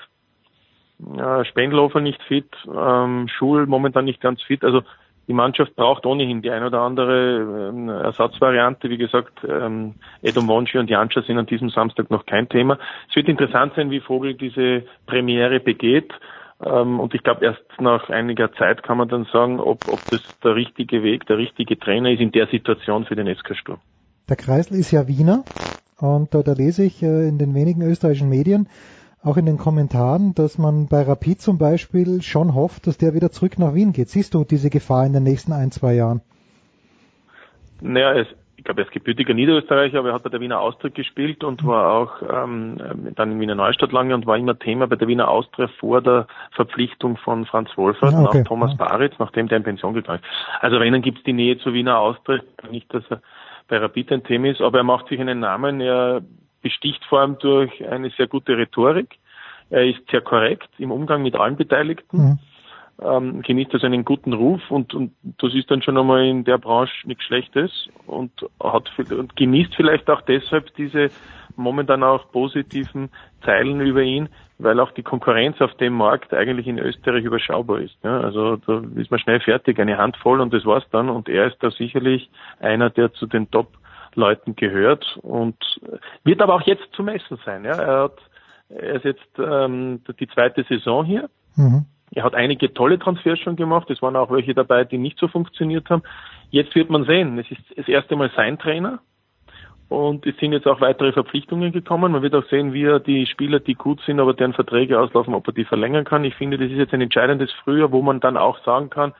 Äh, 1.17 1.45
Spendlofer 1.45 2.01
nicht 2.01 2.21
fit, 2.23 2.49
ähm, 2.67 3.27
Schul 3.27 3.65
momentan 3.65 4.05
nicht 4.05 4.21
ganz 4.21 4.41
fit. 4.41 4.63
Also 4.63 4.81
die 5.27 5.33
Mannschaft 5.33 5.75
braucht 5.75 6.05
ohnehin 6.05 6.41
die 6.41 6.51
ein 6.51 6.63
oder 6.63 6.81
andere 6.81 7.69
ähm, 7.69 7.89
Ersatzvariante. 7.89 8.89
Wie 8.89 8.97
gesagt, 8.97 9.39
ähm, 9.47 9.95
Edom 10.21 10.47
Wonschi 10.47 10.77
und 10.77 10.89
Janscha 10.89 11.21
sind 11.21 11.37
an 11.37 11.45
diesem 11.45 11.69
Samstag 11.69 12.09
noch 12.09 12.25
kein 12.25 12.49
Thema. 12.49 12.77
Es 13.09 13.15
wird 13.15 13.29
interessant 13.29 13.73
sein, 13.75 13.91
wie 13.91 13.99
Vogel 13.99 14.33
diese 14.33 14.83
Premiere 15.05 15.59
begeht. 15.59 16.11
Ähm, 16.63 16.99
und 16.99 17.13
ich 17.13 17.23
glaube, 17.23 17.43
erst 17.43 17.63
nach 17.79 18.09
einiger 18.09 18.51
Zeit 18.53 18.83
kann 18.83 18.97
man 18.97 19.09
dann 19.09 19.25
sagen, 19.31 19.59
ob, 19.59 19.87
ob 19.87 19.99
das 20.09 20.21
der 20.43 20.55
richtige 20.55 21.03
Weg, 21.03 21.25
der 21.25 21.37
richtige 21.37 21.77
Trainer 21.79 22.11
ist 22.11 22.19
in 22.19 22.31
der 22.31 22.47
Situation 22.47 23.05
für 23.05 23.15
den 23.15 23.33
SK 23.33 23.55
Sturm. 23.55 23.79
Der 24.29 24.35
Kreisel 24.35 24.77
ist 24.77 24.91
ja 24.91 25.07
Wiener 25.07 25.43
und 25.99 26.33
da, 26.33 26.41
da 26.43 26.53
lese 26.53 26.83
ich 26.83 27.01
äh, 27.01 27.27
in 27.27 27.37
den 27.37 27.55
wenigen 27.55 27.81
österreichischen 27.81 28.29
Medien, 28.29 28.67
auch 29.23 29.37
in 29.37 29.45
den 29.45 29.57
Kommentaren, 29.57 30.33
dass 30.35 30.57
man 30.57 30.87
bei 30.87 31.01
Rapid 31.01 31.41
zum 31.41 31.57
Beispiel 31.57 32.21
schon 32.21 32.55
hofft, 32.55 32.87
dass 32.87 32.97
der 32.97 33.13
wieder 33.13 33.31
zurück 33.31 33.59
nach 33.59 33.73
Wien 33.73 33.93
geht. 33.93 34.09
Siehst 34.09 34.33
du 34.33 34.43
diese 34.43 34.69
Gefahr 34.69 35.05
in 35.05 35.13
den 35.13 35.23
nächsten 35.23 35.53
ein, 35.53 35.71
zwei 35.71 35.93
Jahren? 35.93 36.21
Naja, 37.81 38.13
es, 38.13 38.27
ich 38.61 38.65
glaube, 38.65 38.81
er 38.81 38.85
ist 38.85 38.93
gebürtiger 38.93 39.33
Niederösterreicher, 39.33 39.97
aber 39.97 40.09
er 40.09 40.13
hat 40.13 40.21
bei 40.21 40.29
der 40.29 40.39
Wiener 40.39 40.59
Austria 40.59 40.91
gespielt 40.93 41.43
und 41.43 41.65
war 41.65 41.93
auch 41.93 42.21
ähm, 42.21 42.77
dann 43.15 43.31
in 43.31 43.39
Wiener 43.39 43.55
Neustadt 43.55 43.91
lange 43.91 44.13
und 44.13 44.27
war 44.27 44.37
immer 44.37 44.57
Thema 44.59 44.85
bei 44.85 44.97
der 44.97 45.07
Wiener 45.07 45.29
Austria 45.29 45.67
vor 45.79 45.99
der 45.99 46.27
Verpflichtung 46.51 47.17
von 47.17 47.47
Franz 47.47 47.75
Wolfert 47.75 48.13
ah, 48.13 48.23
okay. 48.23 48.37
nach 48.37 48.47
Thomas 48.47 48.77
Baritz, 48.77 49.15
nachdem 49.17 49.47
der 49.47 49.57
in 49.57 49.63
Pension 49.63 49.95
gegangen 49.95 50.19
ist. 50.19 50.63
Also 50.63 50.79
wenn 50.79 50.93
dann 50.93 51.01
gibt 51.01 51.17
es 51.17 51.23
die 51.23 51.33
Nähe 51.33 51.57
zu 51.57 51.73
Wiener 51.73 51.97
Austria, 51.97 52.43
nicht, 52.69 52.93
dass 52.93 53.03
er 53.09 53.23
bei 53.67 53.79
Rapid 53.79 54.11
ein 54.11 54.23
Thema 54.25 54.51
ist, 54.51 54.61
aber 54.61 54.77
er 54.77 54.83
macht 54.83 55.07
sich 55.07 55.19
einen 55.19 55.39
Namen, 55.39 55.81
er 55.81 56.21
besticht 56.61 57.03
vor 57.05 57.21
allem 57.21 57.39
durch 57.39 57.83
eine 57.89 58.11
sehr 58.11 58.27
gute 58.27 58.55
Rhetorik, 58.55 59.17
er 59.71 59.87
ist 59.87 60.01
sehr 60.11 60.21
korrekt 60.21 60.69
im 60.77 60.91
Umgang 60.91 61.23
mit 61.23 61.35
allen 61.35 61.55
Beteiligten. 61.55 62.17
Mhm 62.17 62.39
ähm, 63.01 63.41
genießt 63.41 63.73
also 63.73 63.85
einen 63.85 64.05
guten 64.05 64.33
Ruf 64.33 64.61
und, 64.69 64.93
und 64.93 65.13
das 65.39 65.53
ist 65.53 65.69
dann 65.71 65.81
schon 65.81 65.97
einmal 65.97 66.25
in 66.25 66.43
der 66.43 66.57
Branche 66.57 67.07
nichts 67.07 67.23
Schlechtes 67.25 67.89
und 68.05 68.31
hat 68.63 68.89
und 69.11 69.35
genießt 69.35 69.75
vielleicht 69.75 70.09
auch 70.09 70.21
deshalb 70.21 70.73
diese 70.75 71.09
momentan 71.55 72.03
auch 72.03 72.31
positiven 72.31 73.09
Zeilen 73.43 73.81
über 73.81 74.01
ihn, 74.01 74.29
weil 74.57 74.79
auch 74.79 74.91
die 74.91 75.03
Konkurrenz 75.03 75.59
auf 75.61 75.73
dem 75.75 75.93
Markt 75.93 76.33
eigentlich 76.33 76.67
in 76.67 76.79
Österreich 76.79 77.23
überschaubar 77.23 77.79
ist. 77.79 77.97
Ja, 78.03 78.21
also 78.21 78.55
da 78.57 78.81
ist 78.95 79.11
man 79.11 79.19
schnell 79.19 79.39
fertig, 79.39 79.79
eine 79.79 79.97
Handvoll 79.97 80.39
und 80.39 80.53
das 80.53 80.65
war's 80.65 80.85
dann 80.91 81.09
und 81.09 81.27
er 81.27 81.47
ist 81.47 81.57
da 81.61 81.71
sicherlich 81.71 82.29
einer, 82.59 82.89
der 82.89 83.13
zu 83.13 83.25
den 83.27 83.49
Top 83.51 83.77
Leuten 84.15 84.55
gehört 84.55 85.17
und 85.21 85.55
wird 86.23 86.41
aber 86.41 86.55
auch 86.55 86.61
jetzt 86.61 86.91
zu 86.93 87.03
messen 87.03 87.39
sein. 87.45 87.63
Ja, 87.63 87.73
er 87.73 88.03
hat 88.03 88.17
er 88.73 88.95
ist 88.95 89.05
jetzt 89.05 89.37
ähm, 89.37 90.01
die 90.19 90.27
zweite 90.27 90.63
Saison 90.63 91.05
hier. 91.05 91.29
Mhm. 91.55 91.85
Er 92.13 92.23
hat 92.23 92.35
einige 92.35 92.73
tolle 92.73 92.99
Transfers 92.99 93.39
schon 93.39 93.55
gemacht. 93.55 93.89
Es 93.89 94.01
waren 94.01 94.15
auch 94.15 94.31
welche 94.31 94.53
dabei, 94.53 94.83
die 94.83 94.97
nicht 94.97 95.17
so 95.17 95.27
funktioniert 95.27 95.89
haben. 95.89 96.03
Jetzt 96.49 96.75
wird 96.75 96.89
man 96.89 97.05
sehen. 97.05 97.39
Es 97.39 97.49
ist 97.49 97.61
das 97.77 97.87
erste 97.87 98.15
Mal 98.15 98.29
sein 98.35 98.59
Trainer. 98.59 98.99
Und 99.87 100.25
es 100.25 100.37
sind 100.37 100.53
jetzt 100.53 100.67
auch 100.67 100.79
weitere 100.79 101.11
Verpflichtungen 101.11 101.71
gekommen. 101.71 102.13
Man 102.13 102.21
wird 102.21 102.33
auch 102.33 102.47
sehen, 102.49 102.71
wie 102.73 102.83
er 102.83 102.99
die 102.99 103.25
Spieler, 103.27 103.59
die 103.59 103.75
gut 103.75 104.01
sind, 104.05 104.19
aber 104.19 104.33
deren 104.33 104.53
Verträge 104.53 104.99
auslaufen, 104.99 105.33
ob 105.33 105.47
er 105.47 105.53
die 105.53 105.65
verlängern 105.65 106.05
kann. 106.05 106.23
Ich 106.23 106.35
finde, 106.35 106.57
das 106.57 106.71
ist 106.71 106.77
jetzt 106.77 106.93
ein 106.93 107.01
entscheidendes 107.01 107.51
Frühjahr, 107.63 107.91
wo 107.91 108.01
man 108.01 108.21
dann 108.21 108.37
auch 108.37 108.63
sagen 108.63 108.89
kann, 108.89 109.13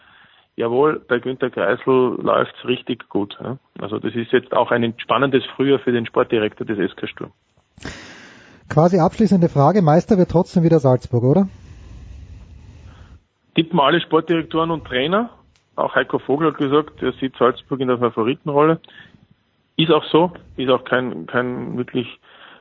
jawohl, 0.56 1.02
bei 1.08 1.20
Günter 1.20 1.50
Kreisel 1.50 2.18
läuft's 2.22 2.66
richtig 2.66 3.10
gut. 3.10 3.38
Also 3.80 4.00
das 4.00 4.16
ist 4.16 4.32
jetzt 4.32 4.54
auch 4.54 4.72
ein 4.72 4.94
spannendes 4.98 5.44
Frühjahr 5.56 5.80
für 5.80 5.92
den 5.92 6.06
Sportdirektor 6.06 6.66
des 6.66 6.92
SK 6.92 7.10
Sturm. 7.10 7.32
Quasi 8.70 9.00
abschließende 9.00 9.50
Frage. 9.50 9.82
Meister 9.82 10.18
wird 10.18 10.32
trotzdem 10.32 10.64
wieder 10.64 10.80
Salzburg, 10.80 11.24
oder? 11.24 11.48
Tippen 13.56 13.80
alle 13.80 14.02
Sportdirektoren 14.02 14.72
und 14.72 14.86
Trainer. 14.86 15.30
Auch 15.76 15.96
Heiko 15.96 16.20
Vogel 16.20 16.48
hat 16.48 16.58
gesagt, 16.58 17.02
er 17.02 17.14
sieht 17.14 17.36
Salzburg 17.38 17.80
in 17.80 17.88
der 17.88 17.98
Favoritenrolle. 17.98 18.80
Ist 19.78 19.92
auch 19.92 20.04
so, 20.06 20.32
ist 20.58 20.70
auch 20.70 20.84
kein, 20.84 21.26
kein 21.26 21.78
wirklich 21.78 22.08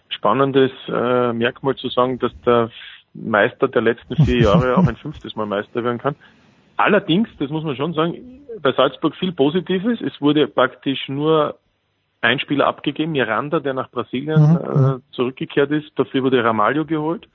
spannendes 0.08 0.70
äh, 0.88 1.32
Merkmal 1.32 1.76
zu 1.76 1.88
sagen, 1.88 2.18
dass 2.18 2.32
der 2.46 2.70
Meister 3.14 3.68
der 3.68 3.82
letzten 3.82 4.16
vier 4.24 4.38
Jahre 4.42 4.76
auch 4.76 4.86
ein 4.86 4.96
fünftes 4.96 5.34
Mal 5.36 5.46
Meister 5.46 5.82
werden 5.84 5.98
kann. 5.98 6.14
Allerdings, 6.76 7.28
das 7.38 7.50
muss 7.50 7.64
man 7.64 7.76
schon 7.76 7.92
sagen, 7.92 8.40
bei 8.62 8.72
Salzburg 8.72 9.14
viel 9.16 9.32
Positives. 9.32 10.00
Es 10.00 10.20
wurde 10.20 10.46
praktisch 10.46 11.08
nur 11.08 11.58
ein 12.22 12.38
Spieler 12.38 12.66
abgegeben, 12.66 13.12
Miranda, 13.12 13.60
der 13.60 13.74
nach 13.74 13.90
Brasilien 13.90 14.40
Mhm, 14.40 14.56
äh, 14.56 15.14
zurückgekehrt 15.14 15.70
ist. 15.70 15.90
Dafür 15.96 16.22
wurde 16.22 16.42
Ramalho 16.42 16.84
geholt, 16.84 17.28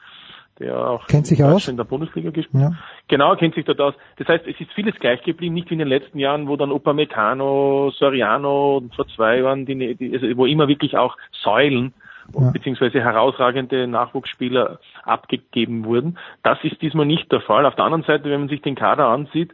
der 0.59 0.77
auch 0.77 1.07
Kennt 1.07 1.27
sich 1.27 1.43
aus. 1.43 1.67
in 1.67 1.77
der 1.77 1.83
Bundesliga 1.83 2.29
gespielt 2.31 2.63
Ja. 2.63 2.71
Genau, 3.07 3.35
kennt 3.35 3.55
sich 3.55 3.65
dort 3.65 3.81
aus. 3.81 3.93
Das 4.17 4.27
heißt, 4.27 4.47
es 4.47 4.59
ist 4.59 4.71
vieles 4.73 4.95
gleich 4.95 5.21
geblieben, 5.23 5.53
nicht 5.53 5.69
wie 5.69 5.73
in 5.75 5.79
den 5.79 5.87
letzten 5.87 6.17
Jahren, 6.19 6.47
wo 6.47 6.55
dann 6.55 6.71
Upamecano, 6.71 7.91
Soriano 7.91 8.77
und 8.77 8.95
vor 8.95 9.07
zwei 9.07 9.39
Jahren, 9.39 9.65
die, 9.65 9.95
die, 9.95 10.13
also 10.13 10.37
wo 10.37 10.45
immer 10.45 10.67
wirklich 10.67 10.97
auch 10.97 11.17
Säulen 11.43 11.93
Ja. 12.33 12.51
beziehungsweise 12.51 13.01
herausragende 13.01 13.85
Nachwuchsspieler 13.87 14.79
abgegeben 15.03 15.85
wurden. 15.85 16.17
Das 16.41 16.57
ist 16.63 16.81
diesmal 16.81 17.05
nicht 17.05 17.31
der 17.31 17.41
Fall. 17.41 17.65
Auf 17.65 17.75
der 17.75 17.85
anderen 17.85 18.03
Seite, 18.03 18.29
wenn 18.29 18.39
man 18.41 18.49
sich 18.49 18.61
den 18.61 18.75
Kader 18.75 19.07
ansieht, 19.07 19.53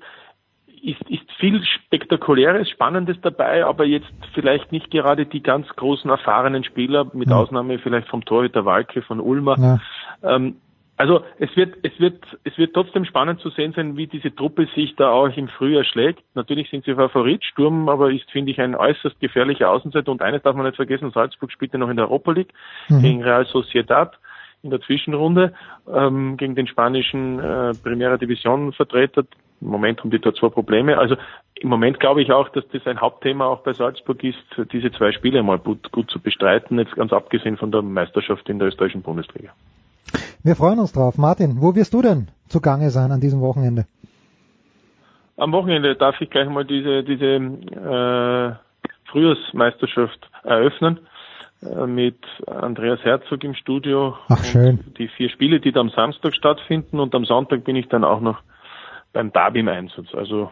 ist, 0.83 1.01
ist 1.09 1.29
viel 1.39 1.61
Spektakuläres, 1.63 2.69
Spannendes 2.69 3.17
dabei, 3.21 3.65
aber 3.65 3.85
jetzt 3.85 4.07
vielleicht 4.33 4.71
nicht 4.71 4.89
gerade 4.89 5.25
die 5.25 5.43
ganz 5.43 5.67
großen 5.75 6.09
erfahrenen 6.09 6.63
Spieler, 6.63 7.05
mit 7.13 7.29
Ja. 7.29 7.35
Ausnahme 7.37 7.77
vielleicht 7.79 8.07
vom 8.07 8.23
Torhüter 8.25 8.65
Walke 8.65 9.01
von 9.01 9.19
Ulmer. 9.19 9.57
Ja. 9.59 9.79
Ähm, 10.35 10.55
also 11.01 11.23
es 11.39 11.49
wird, 11.57 11.73
es 11.81 11.99
wird, 11.99 12.23
es 12.43 12.55
wird 12.59 12.75
trotzdem 12.75 13.05
spannend 13.05 13.39
zu 13.39 13.49
sehen 13.49 13.73
sein, 13.73 13.97
wie 13.97 14.05
diese 14.05 14.35
Truppe 14.35 14.67
sich 14.75 14.95
da 14.97 15.09
auch 15.09 15.35
im 15.35 15.47
Frühjahr 15.47 15.83
schlägt. 15.83 16.21
Natürlich 16.35 16.69
sind 16.69 16.85
sie 16.85 16.93
Favorit, 16.93 17.43
Sturm 17.43 17.89
aber 17.89 18.11
ist, 18.11 18.29
finde 18.29 18.51
ich, 18.51 18.61
ein 18.61 18.75
äußerst 18.75 19.19
gefährlicher 19.19 19.71
Außenseiter. 19.71 20.11
Und 20.11 20.21
eines 20.21 20.43
darf 20.43 20.55
man 20.55 20.67
nicht 20.67 20.75
vergessen, 20.75 21.09
Salzburg 21.09 21.51
spielt 21.51 21.73
ja 21.73 21.79
noch 21.79 21.89
in 21.89 21.97
der 21.97 22.05
Europa 22.05 22.33
League 22.33 22.53
Mhm. 22.87 23.01
gegen 23.01 23.23
Real 23.23 23.47
Sociedad 23.47 24.15
in 24.61 24.69
der 24.69 24.79
Zwischenrunde 24.81 25.53
ähm, 25.91 26.37
gegen 26.37 26.53
den 26.53 26.67
spanischen 26.67 27.39
äh, 27.39 27.73
Primera 27.73 28.17
Division 28.17 28.71
Vertreter. 28.71 29.23
Im 29.59 29.69
Moment 29.69 30.01
haben 30.01 30.11
die 30.11 30.19
da 30.19 30.35
zwei 30.35 30.49
Probleme. 30.49 30.99
Also 30.99 31.15
im 31.55 31.69
Moment 31.69 31.99
glaube 31.99 32.21
ich 32.21 32.31
auch, 32.31 32.49
dass 32.49 32.67
das 32.67 32.85
ein 32.85 33.01
Hauptthema 33.01 33.45
auch 33.45 33.63
bei 33.63 33.73
Salzburg 33.73 34.23
ist, 34.23 34.37
diese 34.71 34.91
zwei 34.91 35.11
Spiele 35.13 35.41
mal 35.41 35.57
gut, 35.57 35.91
gut 35.91 36.11
zu 36.11 36.19
bestreiten, 36.19 36.77
jetzt 36.77 36.95
ganz 36.95 37.11
abgesehen 37.11 37.57
von 37.57 37.71
der 37.71 37.81
Meisterschaft 37.81 38.47
in 38.49 38.59
der 38.59 38.67
österreichischen 38.67 39.01
Bundesliga. 39.01 39.51
Wir 40.43 40.55
freuen 40.55 40.79
uns 40.79 40.91
drauf. 40.91 41.17
Martin, 41.17 41.61
wo 41.61 41.75
wirst 41.75 41.93
du 41.93 42.01
denn 42.01 42.29
zugange 42.47 42.89
sein 42.89 43.11
an 43.11 43.21
diesem 43.21 43.41
Wochenende? 43.41 43.85
Am 45.37 45.51
Wochenende 45.51 45.95
darf 45.95 46.19
ich 46.21 46.29
gleich 46.29 46.49
mal 46.49 46.65
diese, 46.65 47.03
diese 47.03 47.25
äh, 47.25 48.53
Frühjahrsmeisterschaft 49.11 50.29
eröffnen 50.43 50.99
äh, 51.63 51.85
mit 51.85 52.17
Andreas 52.47 52.99
Herzog 53.03 53.43
im 53.43 53.55
Studio. 53.55 54.15
Ach, 54.29 54.43
schön. 54.43 54.79
Die 54.97 55.07
vier 55.07 55.29
Spiele, 55.29 55.59
die 55.59 55.71
da 55.71 55.79
am 55.79 55.89
Samstag 55.89 56.35
stattfinden 56.35 56.99
und 56.99 57.15
am 57.15 57.25
Sonntag 57.25 57.63
bin 57.63 57.75
ich 57.75 57.87
dann 57.89 58.03
auch 58.03 58.21
noch 58.21 58.39
beim 59.13 59.31
Derby 59.31 59.59
im 59.59 59.67
Einsatz. 59.67 60.13
Also 60.13 60.51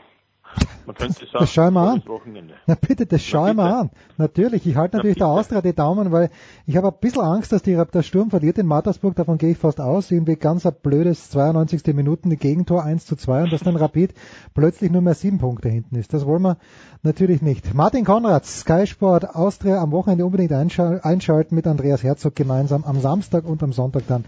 man 0.86 0.96
könnte 0.96 1.20
sagen, 1.20 1.30
Das 1.40 1.52
schauen 1.52 1.74
wir 1.74 1.82
an. 1.82 2.02
volles 2.02 2.08
Wochenende. 2.08 2.54
Na 2.66 2.76
bitte, 2.76 3.06
das 3.06 3.22
schauen 3.22 3.56
wir 3.58 3.64
an. 3.64 3.90
Natürlich, 4.18 4.66
ich 4.66 4.76
halte 4.76 4.98
natürlich 4.98 5.18
der 5.18 5.28
Austria 5.28 5.62
die 5.62 5.74
Daumen, 5.74 6.12
weil 6.12 6.30
ich 6.66 6.78
habe 6.78 6.88
ein 6.88 6.94
bisschen 7.00 7.22
Angst, 7.22 7.52
dass 7.52 7.62
die, 7.62 7.76
der 7.76 8.04
Sturm 8.04 8.30
verliert 8.30 8.58
in 8.58 8.66
Mattersburg, 8.66 9.16
davon 9.16 9.38
gehe 9.38 9.52
ich 9.52 9.58
fast 9.58 9.80
aus. 9.80 10.10
Irgendwie 10.10 10.36
ganz 10.36 10.66
ein 10.66 10.74
blödes 10.82 11.30
92. 11.30 11.94
Minuten, 11.96 12.36
Gegentor 12.38 12.84
1 12.84 13.06
zu 13.06 13.16
2 13.16 13.44
und 13.44 13.54
dass 13.54 13.62
dann 13.62 13.76
Rapid 13.76 14.14
plötzlich 14.54 14.92
nur 14.92 15.02
mehr 15.02 15.16
sieben 15.16 15.38
Punkte 15.38 15.70
hinten 15.70 15.96
ist. 15.96 16.14
Das 16.14 16.26
wollen 16.26 16.42
wir 16.42 16.58
natürlich 17.04 17.42
nicht. 17.42 17.74
Martin 17.74 18.06
Konrad, 18.06 18.46
Sky 18.46 18.88
Sport 18.88 19.36
Austria 19.36 19.82
am 19.82 19.92
Wochenende 19.92 20.26
unbedingt 20.26 20.54
einschal 20.54 21.02
einschalten 21.04 21.56
mit 21.56 21.68
Andreas 21.68 22.04
Herzog 22.04 22.36
gemeinsam 22.36 22.84
am 22.84 23.00
Samstag 23.00 23.46
und 23.46 23.62
am 23.62 23.74
Sonntag 23.74 24.04
dann 24.08 24.26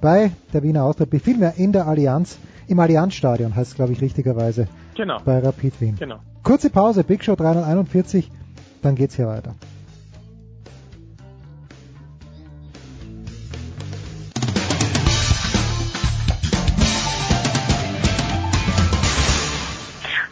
bei 0.00 0.30
der 0.52 0.62
Wiener 0.62 0.84
Austria, 0.84 1.06
vielmehr 1.18 1.54
in 1.56 1.72
der 1.72 1.86
Allianz, 1.86 2.38
im 2.68 2.78
Allianzstadion 2.78 3.56
heißt 3.56 3.72
es 3.72 3.76
glaube 3.76 3.92
ich 3.92 4.00
richtigerweise, 4.00 4.68
Genau. 4.98 5.20
bei 5.24 5.38
Rapid 5.38 5.80
Wien. 5.80 5.96
Genau. 5.96 6.18
Kurze 6.42 6.70
Pause, 6.70 7.04
Big 7.04 7.22
Show 7.22 7.36
341, 7.36 8.28
dann 8.82 8.96
geht's 8.96 9.14
hier 9.14 9.28
weiter. 9.28 9.54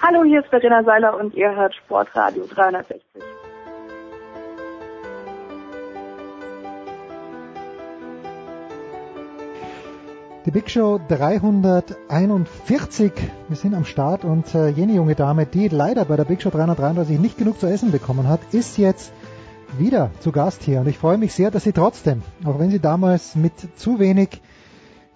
Hallo, 0.03 0.25
hier 0.25 0.41
ist 0.41 0.49
Verena 0.49 0.83
Seiler 0.83 1.17
und 1.17 1.33
ihr 1.35 1.55
hört 1.55 1.73
Sportradio 1.77 2.45
360. 2.53 3.01
Die 10.47 10.53
Big 10.53 10.71
Show 10.71 11.01
341. 11.09 13.13
Wir 13.49 13.57
sind 13.57 13.75
am 13.75 13.85
Start 13.85 14.25
und 14.25 14.55
äh, 14.55 14.69
jene 14.69 14.93
junge 14.93 15.17
Dame, 15.17 15.45
die 15.45 15.67
leider 15.67 16.05
bei 16.05 16.15
der 16.15 16.25
Big 16.25 16.41
Show 16.41 16.51
333 16.51 17.19
nicht 17.19 17.37
genug 17.37 17.59
zu 17.59 17.67
essen 17.67 17.91
bekommen 17.91 18.29
hat, 18.29 18.39
ist 18.53 18.79
jetzt 18.79 19.13
wieder 19.77 20.13
zu 20.21 20.31
Gast 20.31 20.63
hier. 20.63 20.79
Und 20.79 20.87
ich 20.87 20.99
freue 20.99 21.19
mich 21.19 21.35
sehr, 21.35 21.51
dass 21.51 21.65
sie 21.65 21.73
trotzdem, 21.73 22.23
auch 22.45 22.61
wenn 22.61 22.71
sie 22.71 22.79
damals 22.79 23.35
mit 23.35 23.55
zu 23.75 23.99
wenig, 23.99 24.41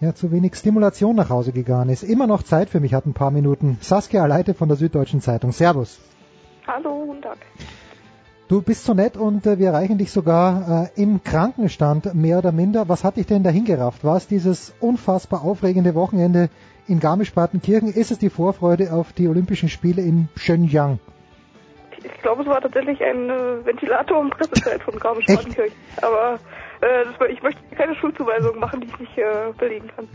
ja, 0.01 0.17
zu 0.17 0.33
wenig 0.33 0.57
Stimulation 0.57 1.15
nach 1.15 1.31
Hause 1.31 1.53
gegangen 1.53 1.91
ist, 1.91 2.03
immer 2.03 2.27
noch 2.27 2.43
Zeit 2.43 2.69
für 2.69 2.81
mich 2.81 2.93
hat, 2.93 3.07
ein 3.07 3.15
paar 3.15 3.31
Minuten. 3.31 3.79
Saskia 3.81 4.27
Leite 4.27 4.55
von 4.55 4.67
der 4.67 4.79
Süddeutschen 4.79 5.21
Zeitung. 5.21 5.53
Servus. 5.53 6.01
Hallo, 6.67 7.05
guten 7.07 7.23
Tag. 7.23 7.39
Du 8.51 8.61
bist 8.63 8.85
so 8.85 8.95
nett 8.95 9.17
und 9.17 9.47
äh, 9.47 9.61
wir 9.61 9.69
erreichen 9.69 9.97
dich 9.97 10.11
sogar 10.11 10.91
äh, 10.97 11.01
im 11.01 11.23
Krankenstand 11.23 12.17
mehr 12.17 12.39
oder 12.39 12.51
minder. 12.51 12.89
Was 12.89 13.05
hat 13.05 13.17
dich 13.17 13.27
denn 13.27 13.45
dahin 13.45 13.65
gerafft? 13.65 14.03
War 14.03 14.17
es 14.17 14.27
dieses 14.27 14.75
unfassbar 14.81 15.45
aufregende 15.45 15.95
Wochenende 15.95 16.51
in 16.89 16.99
Garmisch-Partenkirchen? 16.99 17.93
Ist 17.93 18.11
es 18.11 18.19
die 18.19 18.29
Vorfreude 18.29 18.93
auf 18.93 19.13
die 19.13 19.29
Olympischen 19.29 19.69
Spiele 19.69 20.03
in 20.03 20.29
Shenyang? 20.35 20.99
Ich 22.03 22.23
glaube, 22.23 22.43
es 22.43 22.49
war 22.49 22.61
tatsächlich 22.61 23.01
ein 23.05 23.31
äh, 23.31 23.65
Ventilator 23.65 24.19
und 24.19 24.31
Pressezeit 24.31 24.83
von 24.85 24.99
Garmisch-Partenkirchen. 24.99 25.77
Aber 26.03 26.41
äh, 26.81 27.05
das, 27.05 27.31
ich 27.31 27.41
möchte 27.45 27.61
keine 27.77 27.95
Schuldzuweisung 27.95 28.59
machen, 28.59 28.81
die 28.81 28.89
ich 28.89 28.99
nicht 28.99 29.17
äh, 29.17 29.53
belegen 29.57 29.87
kann. 29.95 30.09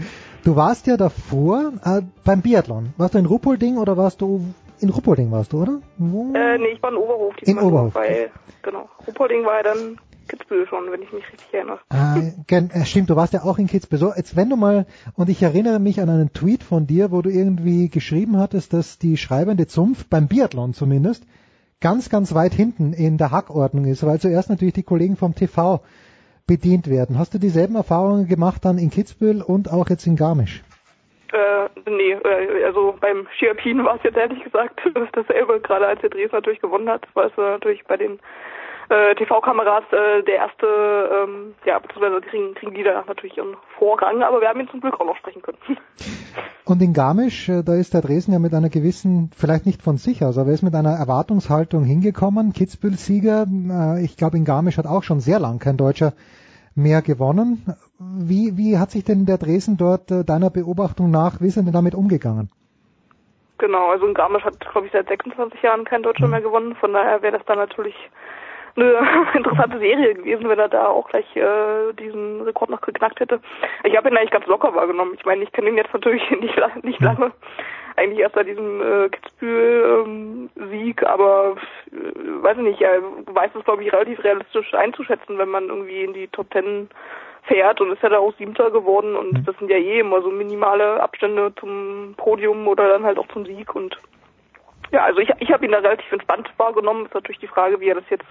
Du 0.43 0.57
warst 0.57 0.87
ja 0.87 0.97
davor 0.97 1.71
äh, 1.85 2.01
beim 2.25 2.41
Biathlon. 2.41 2.93
Warst 2.97 3.13
du 3.13 3.19
in 3.19 3.27
Ruppolding 3.27 3.77
oder 3.77 3.95
warst 3.95 4.19
du 4.19 4.53
in 4.79 4.89
Ruppolding 4.89 5.31
warst 5.31 5.53
du, 5.53 5.61
oder? 5.61 5.81
Wo? 5.97 6.33
Äh, 6.33 6.57
nee, 6.57 6.67
ich 6.75 6.83
war 6.83 6.91
in 6.91 6.97
Oberhof. 6.97 7.33
In 7.41 7.59
Oberhof, 7.59 7.95
Weil, 7.95 8.29
genau. 8.61 8.89
Ruppolding 9.07 9.45
war 9.45 9.57
ja 9.57 9.63
dann 9.63 9.97
Kitzbühel 10.27 10.67
schon, 10.67 10.91
wenn 10.91 11.01
ich 11.01 11.13
mich 11.13 11.23
richtig 11.31 11.53
erinnere. 11.53 11.79
Gen- 12.47 12.71
äh, 12.71 12.85
stimmt, 12.85 13.09
du 13.09 13.15
warst 13.15 13.33
ja 13.33 13.43
auch 13.43 13.57
in 13.59 13.67
Kitzbühel. 13.67 13.99
So, 13.99 14.13
jetzt 14.15 14.35
wenn 14.35 14.49
du 14.49 14.55
mal, 14.55 14.85
und 15.13 15.29
ich 15.29 15.41
erinnere 15.43 15.79
mich 15.79 16.01
an 16.01 16.09
einen 16.09 16.33
Tweet 16.33 16.63
von 16.63 16.87
dir, 16.87 17.11
wo 17.11 17.21
du 17.21 17.29
irgendwie 17.29 17.89
geschrieben 17.89 18.37
hattest, 18.37 18.73
dass 18.73 18.97
die 18.97 19.17
schreibende 19.17 19.67
Zunft, 19.67 20.09
beim 20.09 20.27
Biathlon 20.27 20.73
zumindest, 20.73 21.25
ganz, 21.79 22.09
ganz 22.09 22.33
weit 22.33 22.53
hinten 22.53 22.93
in 22.93 23.17
der 23.17 23.31
Hackordnung 23.31 23.85
ist, 23.85 24.03
weil 24.05 24.19
zuerst 24.19 24.49
natürlich 24.49 24.73
die 24.73 24.83
Kollegen 24.83 25.15
vom 25.15 25.35
TV 25.35 25.81
bedient 26.47 26.89
werden. 26.89 27.17
Hast 27.17 27.33
du 27.33 27.39
dieselben 27.39 27.75
Erfahrungen 27.75 28.27
gemacht 28.27 28.65
dann 28.65 28.77
in 28.77 28.89
Kitzbühel 28.89 29.41
und 29.41 29.71
auch 29.71 29.89
jetzt 29.89 30.07
in 30.07 30.15
Garmisch? 30.15 30.63
Äh, 31.33 31.89
nee, 31.89 32.11
äh, 32.11 32.65
also 32.65 32.95
beim 32.99 33.27
Skialpin 33.35 33.83
war 33.83 33.95
es 33.95 34.03
jetzt 34.03 34.17
ehrlich 34.17 34.43
gesagt 34.43 34.79
dasselbe, 35.13 35.59
gerade 35.59 35.87
als 35.87 36.01
der 36.01 36.09
Dres 36.09 36.31
natürlich 36.31 36.61
gewonnen 36.61 36.89
hat, 36.89 37.07
war 37.13 37.25
es 37.25 37.37
äh, 37.37 37.41
natürlich 37.41 37.83
bei 37.85 37.97
den 37.97 38.19
äh, 38.89 39.15
TV-Kameras 39.15 39.83
äh, 39.91 40.23
der 40.23 40.35
erste, 40.35 40.67
ähm, 40.67 41.55
ja, 41.65 41.79
beziehungsweise 41.79 42.21
kriegen, 42.21 42.53
kriegen 42.53 42.75
die 42.75 42.83
da 42.83 43.03
natürlich 43.07 43.37
ihren 43.37 43.57
Vorrang, 43.77 44.21
aber 44.21 44.41
wir 44.41 44.47
haben 44.47 44.59
ihn 44.59 44.69
zum 44.69 44.81
Glück 44.81 44.99
auch 44.99 45.05
noch 45.05 45.17
sprechen 45.17 45.41
können. 45.41 45.57
Und 46.65 46.81
in 46.81 46.93
Garmisch, 46.93 47.49
äh, 47.49 47.63
da 47.63 47.73
ist 47.73 47.93
der 47.93 48.01
Dresden 48.01 48.33
ja 48.33 48.39
mit 48.39 48.53
einer 48.53 48.69
gewissen, 48.69 49.31
vielleicht 49.35 49.65
nicht 49.65 49.81
von 49.81 49.97
sich 49.97 50.23
aus, 50.23 50.37
aber 50.37 50.49
er 50.49 50.55
ist 50.55 50.63
mit 50.63 50.75
einer 50.75 50.93
Erwartungshaltung 50.93 51.83
hingekommen. 51.83 52.53
Kitzbühel-Sieger, 52.53 53.45
ich 54.01 54.17
glaube 54.17 54.37
in 54.37 54.45
Garmisch 54.45 54.77
hat 54.77 54.85
auch 54.85 55.03
schon 55.03 55.19
sehr 55.19 55.39
lang 55.39 55.59
kein 55.59 55.77
Deutscher 55.77 56.13
mehr 56.75 57.01
gewonnen. 57.01 57.65
Wie, 57.99 58.57
wie 58.57 58.77
hat 58.77 58.91
sich 58.91 59.03
denn 59.03 59.25
der 59.25 59.37
Dresden 59.37 59.77
dort 59.77 60.11
äh, 60.11 60.23
deiner 60.23 60.49
Beobachtung 60.49 61.09
nach, 61.09 61.41
wie 61.41 61.47
ist 61.47 61.57
er 61.57 61.63
denn 61.63 61.73
damit 61.73 61.95
umgegangen? 61.95 62.49
Genau, 63.57 63.89
also 63.89 64.05
in 64.05 64.13
Garmisch 64.13 64.43
hat, 64.43 64.59
glaube 64.59 64.87
ich, 64.87 64.93
seit 64.93 65.07
26 65.07 65.61
Jahren 65.61 65.85
kein 65.85 66.03
Deutscher 66.03 66.27
mehr 66.27 66.41
gewonnen. 66.41 66.75
Von 66.75 66.91
daher 66.91 67.21
wäre 67.21 67.37
das 67.37 67.45
dann 67.45 67.57
natürlich 67.57 67.95
eine 68.75 68.93
interessante 69.33 69.79
Serie 69.79 70.15
gewesen, 70.15 70.49
wenn 70.49 70.59
er 70.59 70.67
da 70.67 70.87
auch 70.87 71.09
gleich 71.09 71.35
äh, 71.35 71.93
diesen 71.93 72.41
Rekord 72.41 72.69
noch 72.69 72.81
geknackt 72.81 73.19
hätte. 73.19 73.39
Ich 73.83 73.95
habe 73.95 74.09
ihn 74.09 74.17
eigentlich 74.17 74.31
ganz 74.31 74.45
locker 74.47 74.75
wahrgenommen. 74.75 75.13
Ich 75.17 75.25
meine, 75.25 75.43
ich 75.43 75.51
kenne 75.51 75.69
ihn 75.69 75.77
jetzt 75.77 75.93
natürlich 75.93 76.29
nicht, 76.41 76.59
nicht 76.83 77.01
lange. 77.01 77.31
Eigentlich 77.97 78.19
erst 78.19 78.35
seit 78.35 78.47
diesem 78.47 78.81
äh, 78.81 79.09
Kitzbühel-Sieg, 79.09 81.03
aber 81.03 81.55
äh, 81.91 82.43
weiß 82.43 82.57
ich 82.57 82.63
nicht, 82.63 82.81
er 82.81 83.01
weiß 83.27 83.51
es, 83.57 83.63
glaube 83.63 83.83
ich, 83.83 83.93
relativ 83.93 84.23
realistisch 84.23 84.73
einzuschätzen, 84.73 85.37
wenn 85.37 85.49
man 85.49 85.69
irgendwie 85.69 86.03
in 86.03 86.13
die 86.13 86.27
Top 86.27 86.51
Ten 86.51 86.89
fährt 87.43 87.79
und 87.79 87.91
ist 87.91 88.01
ja 88.03 88.09
da 88.09 88.17
auch 88.17 88.33
Siebter 88.37 88.71
geworden 88.71 89.15
und 89.15 89.47
das 89.47 89.55
sind 89.57 89.69
ja 89.69 89.77
eh 89.77 89.99
immer 89.99 90.21
so 90.21 90.29
minimale 90.29 91.01
Abstände 91.01 91.53
zum 91.59 92.15
Podium 92.17 92.67
oder 92.67 92.89
dann 92.89 93.05
halt 93.05 93.17
auch 93.19 93.27
zum 93.27 93.45
Sieg 93.45 93.73
und 93.75 93.97
ja, 94.91 95.03
also 95.03 95.19
ich, 95.19 95.29
ich 95.39 95.51
habe 95.51 95.65
ihn 95.65 95.71
da 95.71 95.79
relativ 95.79 96.11
entspannt 96.11 96.49
wahrgenommen. 96.57 97.05
Ist 97.05 97.13
natürlich 97.13 97.39
die 97.39 97.47
Frage, 97.47 97.79
wie 97.79 97.89
er 97.89 97.95
das 97.95 98.09
jetzt 98.09 98.25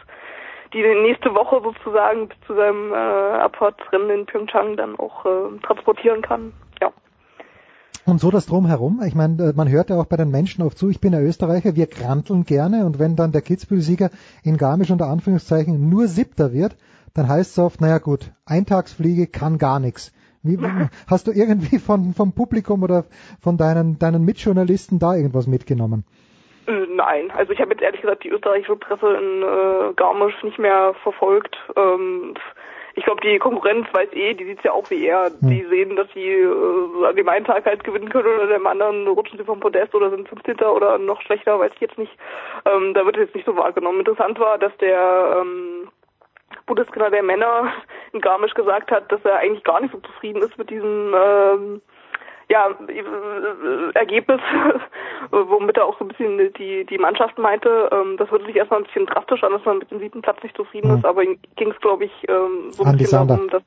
die 0.72 0.82
nächste 0.82 1.34
Woche 1.34 1.60
sozusagen 1.62 2.28
bis 2.28 2.40
zu 2.46 2.54
seinem 2.54 2.92
äh, 2.92 2.96
Abfahrtsrennen 2.96 4.10
in 4.10 4.26
Pyeongchang 4.26 4.76
dann 4.76 4.96
auch 4.96 5.24
äh, 5.24 5.58
transportieren 5.62 6.22
kann. 6.22 6.52
Ja. 8.06 8.12
Und 8.12 8.20
so 8.20 8.30
das 8.30 8.46
Drumherum, 8.46 9.00
ich 9.06 9.14
meine, 9.14 9.52
man 9.54 9.68
hört 9.68 9.90
ja 9.90 9.96
auch 9.96 10.06
bei 10.06 10.16
den 10.16 10.30
Menschen 10.30 10.62
oft 10.62 10.78
zu, 10.78 10.90
ich 10.90 11.00
bin 11.00 11.14
ein 11.14 11.24
Österreicher, 11.24 11.74
wir 11.76 11.86
kranteln 11.86 12.44
gerne 12.44 12.84
und 12.84 12.98
wenn 12.98 13.16
dann 13.16 13.32
der 13.32 13.42
Kitzbühel-Sieger 13.42 14.10
in 14.42 14.56
Garmisch 14.56 14.90
unter 14.90 15.06
Anführungszeichen 15.06 15.88
nur 15.88 16.06
Siebter 16.06 16.52
wird, 16.52 16.76
dann 17.14 17.28
heißt 17.28 17.52
es 17.52 17.58
oft, 17.58 17.80
naja 17.80 17.98
gut, 17.98 18.32
Eintagsfliege 18.46 19.26
kann 19.26 19.58
gar 19.58 19.80
nichts. 19.80 20.12
Wie, 20.42 20.58
hast 21.06 21.26
du 21.26 21.32
irgendwie 21.32 21.78
von, 21.78 22.12
vom 22.12 22.32
Publikum 22.34 22.82
oder 22.82 23.04
von 23.40 23.56
deinen, 23.56 23.98
deinen 23.98 24.24
Mitjournalisten 24.24 24.98
da 24.98 25.14
irgendwas 25.14 25.46
mitgenommen? 25.46 26.04
Äh, 26.66 26.86
nein, 26.94 27.30
also 27.30 27.52
ich 27.52 27.60
habe 27.60 27.72
jetzt 27.72 27.82
ehrlich 27.82 28.00
gesagt 28.00 28.24
die 28.24 28.30
österreichische 28.30 28.76
Presse 28.76 29.06
in 29.06 29.42
äh, 29.42 29.94
Garmisch 29.94 30.42
nicht 30.42 30.58
mehr 30.58 30.94
verfolgt. 31.02 31.56
Ähm, 31.76 32.34
ich 32.96 33.04
glaube, 33.04 33.20
die 33.22 33.38
Konkurrenz 33.38 33.86
weiß 33.92 34.12
eh, 34.12 34.34
die 34.34 34.44
sieht's 34.44 34.62
ja 34.62 34.72
auch 34.72 34.88
wie 34.90 35.06
er. 35.06 35.26
Hm. 35.26 35.50
Die 35.50 35.66
sehen, 35.68 35.96
dass 35.96 36.06
sie 36.14 36.28
äh, 36.28 37.06
an 37.06 37.16
dem 37.16 37.28
einen 37.28 37.44
Tag 37.44 37.64
halt 37.66 37.82
gewinnen 37.82 38.08
können 38.08 38.28
oder 38.28 38.42
an 38.44 38.50
dem 38.50 38.66
anderen 38.66 39.08
rutschen 39.08 39.38
sie 39.38 39.44
vom 39.44 39.60
Podest 39.60 39.94
oder 39.94 40.10
sind 40.10 40.28
15. 40.28 40.56
oder 40.60 40.98
noch 40.98 41.20
schlechter, 41.22 41.58
weiß 41.58 41.72
ich 41.74 41.80
jetzt 41.80 41.98
nicht. 41.98 42.12
Ähm, 42.64 42.94
da 42.94 43.04
wird 43.04 43.16
jetzt 43.16 43.34
nicht 43.34 43.46
so 43.46 43.56
wahrgenommen. 43.56 44.00
Interessant 44.00 44.38
war, 44.38 44.58
dass 44.58 44.76
der 44.78 45.38
ähm, 45.40 45.88
Bundestrainer 46.66 47.10
der 47.10 47.22
Männer 47.22 47.72
in 48.12 48.20
Garmisch 48.20 48.54
gesagt 48.54 48.90
hat, 48.90 49.10
dass 49.10 49.24
er 49.24 49.38
eigentlich 49.38 49.64
gar 49.64 49.80
nicht 49.80 49.92
so 49.92 49.98
zufrieden 49.98 50.42
ist 50.42 50.56
mit 50.56 50.70
diesem 50.70 51.14
ähm, 51.14 51.82
ja, 52.48 52.68
äh, 52.88 53.92
Ergebnis, 53.94 54.40
womit 55.30 55.76
er 55.76 55.86
auch 55.86 55.98
so 55.98 56.04
ein 56.04 56.08
bisschen 56.08 56.52
die, 56.54 56.84
die 56.84 56.98
Mannschaft 56.98 57.38
meinte. 57.38 57.88
Ähm, 57.92 58.16
das 58.16 58.30
würde 58.30 58.46
sich 58.46 58.56
erstmal 58.56 58.80
ein 58.80 58.84
bisschen 58.84 59.06
drastisch 59.06 59.42
an, 59.42 59.52
dass 59.52 59.64
man 59.64 59.78
mit 59.78 59.90
dem 59.90 59.98
siebten 59.98 60.22
Platz 60.22 60.42
nicht 60.42 60.56
zufrieden 60.56 60.90
mhm. 60.90 60.98
ist, 60.98 61.04
aber 61.04 61.22
ihm 61.22 61.38
ging 61.56 61.70
es, 61.70 61.80
glaube 61.80 62.04
ich, 62.04 62.12
ähm, 62.28 62.72
so 62.72 62.84
ein 62.84 62.96
bisschen 62.96 63.26
darum, 63.28 63.48
dass 63.48 63.62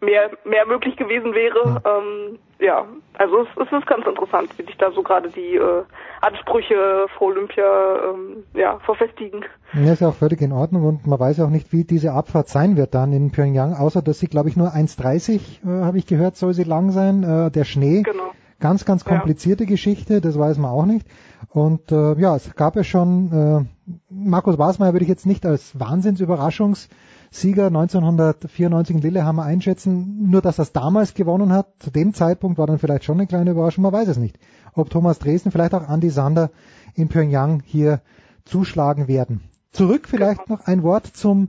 mehr, 0.00 0.30
mehr 0.44 0.66
möglich 0.66 0.96
gewesen 0.96 1.34
wäre. 1.34 1.66
Mhm. 1.66 1.78
Ähm, 1.84 2.38
ja, 2.60 2.86
also 3.14 3.40
es, 3.40 3.48
es, 3.56 3.72
ist 3.72 3.86
ganz 3.86 4.06
interessant, 4.06 4.50
wie 4.56 4.64
sich 4.64 4.76
da 4.76 4.90
so 4.92 5.02
gerade 5.02 5.28
die 5.28 5.56
äh, 5.56 5.82
Ansprüche 6.20 7.06
vor 7.18 7.28
Olympia 7.28 8.10
ähm, 8.10 8.44
ja, 8.54 8.78
verfestigen. 8.80 9.44
Ja, 9.72 9.92
ist 9.92 10.00
ja 10.00 10.08
auch 10.08 10.14
völlig 10.14 10.40
in 10.40 10.52
Ordnung 10.52 10.84
und 10.84 11.06
man 11.06 11.18
weiß 11.18 11.40
auch 11.40 11.50
nicht, 11.50 11.72
wie 11.72 11.84
diese 11.84 12.12
Abfahrt 12.12 12.48
sein 12.48 12.76
wird 12.76 12.94
dann 12.94 13.12
in 13.12 13.32
Pyongyang, 13.32 13.74
außer 13.74 14.02
dass 14.02 14.18
sie, 14.20 14.28
glaube 14.28 14.48
ich, 14.48 14.56
nur 14.56 14.68
1,30, 14.68 15.34
äh, 15.64 15.84
habe 15.84 15.98
ich 15.98 16.06
gehört, 16.06 16.36
soll 16.36 16.54
sie 16.54 16.64
lang 16.64 16.90
sein. 16.90 17.22
Äh, 17.22 17.50
der 17.50 17.64
Schnee, 17.64 18.02
genau. 18.02 18.30
ganz, 18.60 18.84
ganz 18.84 19.04
komplizierte 19.04 19.64
ja. 19.64 19.70
Geschichte, 19.70 20.20
das 20.20 20.38
weiß 20.38 20.58
man 20.58 20.70
auch 20.70 20.86
nicht. 20.86 21.06
Und 21.50 21.92
äh, 21.92 22.14
ja, 22.14 22.36
es 22.36 22.54
gab 22.54 22.76
ja 22.76 22.84
schon, 22.84 23.68
äh, 23.86 23.92
Markus 24.08 24.58
Wasmeier 24.58 24.92
würde 24.92 25.04
ich 25.04 25.10
jetzt 25.10 25.26
nicht 25.26 25.44
als 25.44 25.78
Wahnsinnsüberraschungs 25.78 26.88
Sieger 27.34 27.66
1994 27.66 28.94
in 28.94 29.02
Lillehammer 29.02 29.42
einschätzen. 29.42 30.30
Nur, 30.30 30.40
dass 30.40 30.60
er 30.60 30.62
es 30.62 30.72
damals 30.72 31.14
gewonnen 31.14 31.52
hat, 31.52 31.66
zu 31.80 31.90
dem 31.90 32.14
Zeitpunkt 32.14 32.58
war 32.58 32.68
dann 32.68 32.78
vielleicht 32.78 33.02
schon 33.02 33.18
eine 33.18 33.26
kleine 33.26 33.50
Überraschung, 33.50 33.82
man 33.82 33.92
weiß 33.92 34.06
es 34.06 34.18
nicht. 34.18 34.38
Ob 34.72 34.88
Thomas 34.88 35.18
Dresden, 35.18 35.50
vielleicht 35.50 35.74
auch 35.74 35.88
Andy 35.88 36.10
Sander 36.10 36.50
in 36.94 37.08
Pyongyang 37.08 37.60
hier 37.64 38.02
zuschlagen 38.44 39.08
werden. 39.08 39.40
Zurück 39.72 40.06
vielleicht 40.08 40.48
noch 40.48 40.60
ein 40.66 40.84
Wort 40.84 41.08
zum 41.08 41.48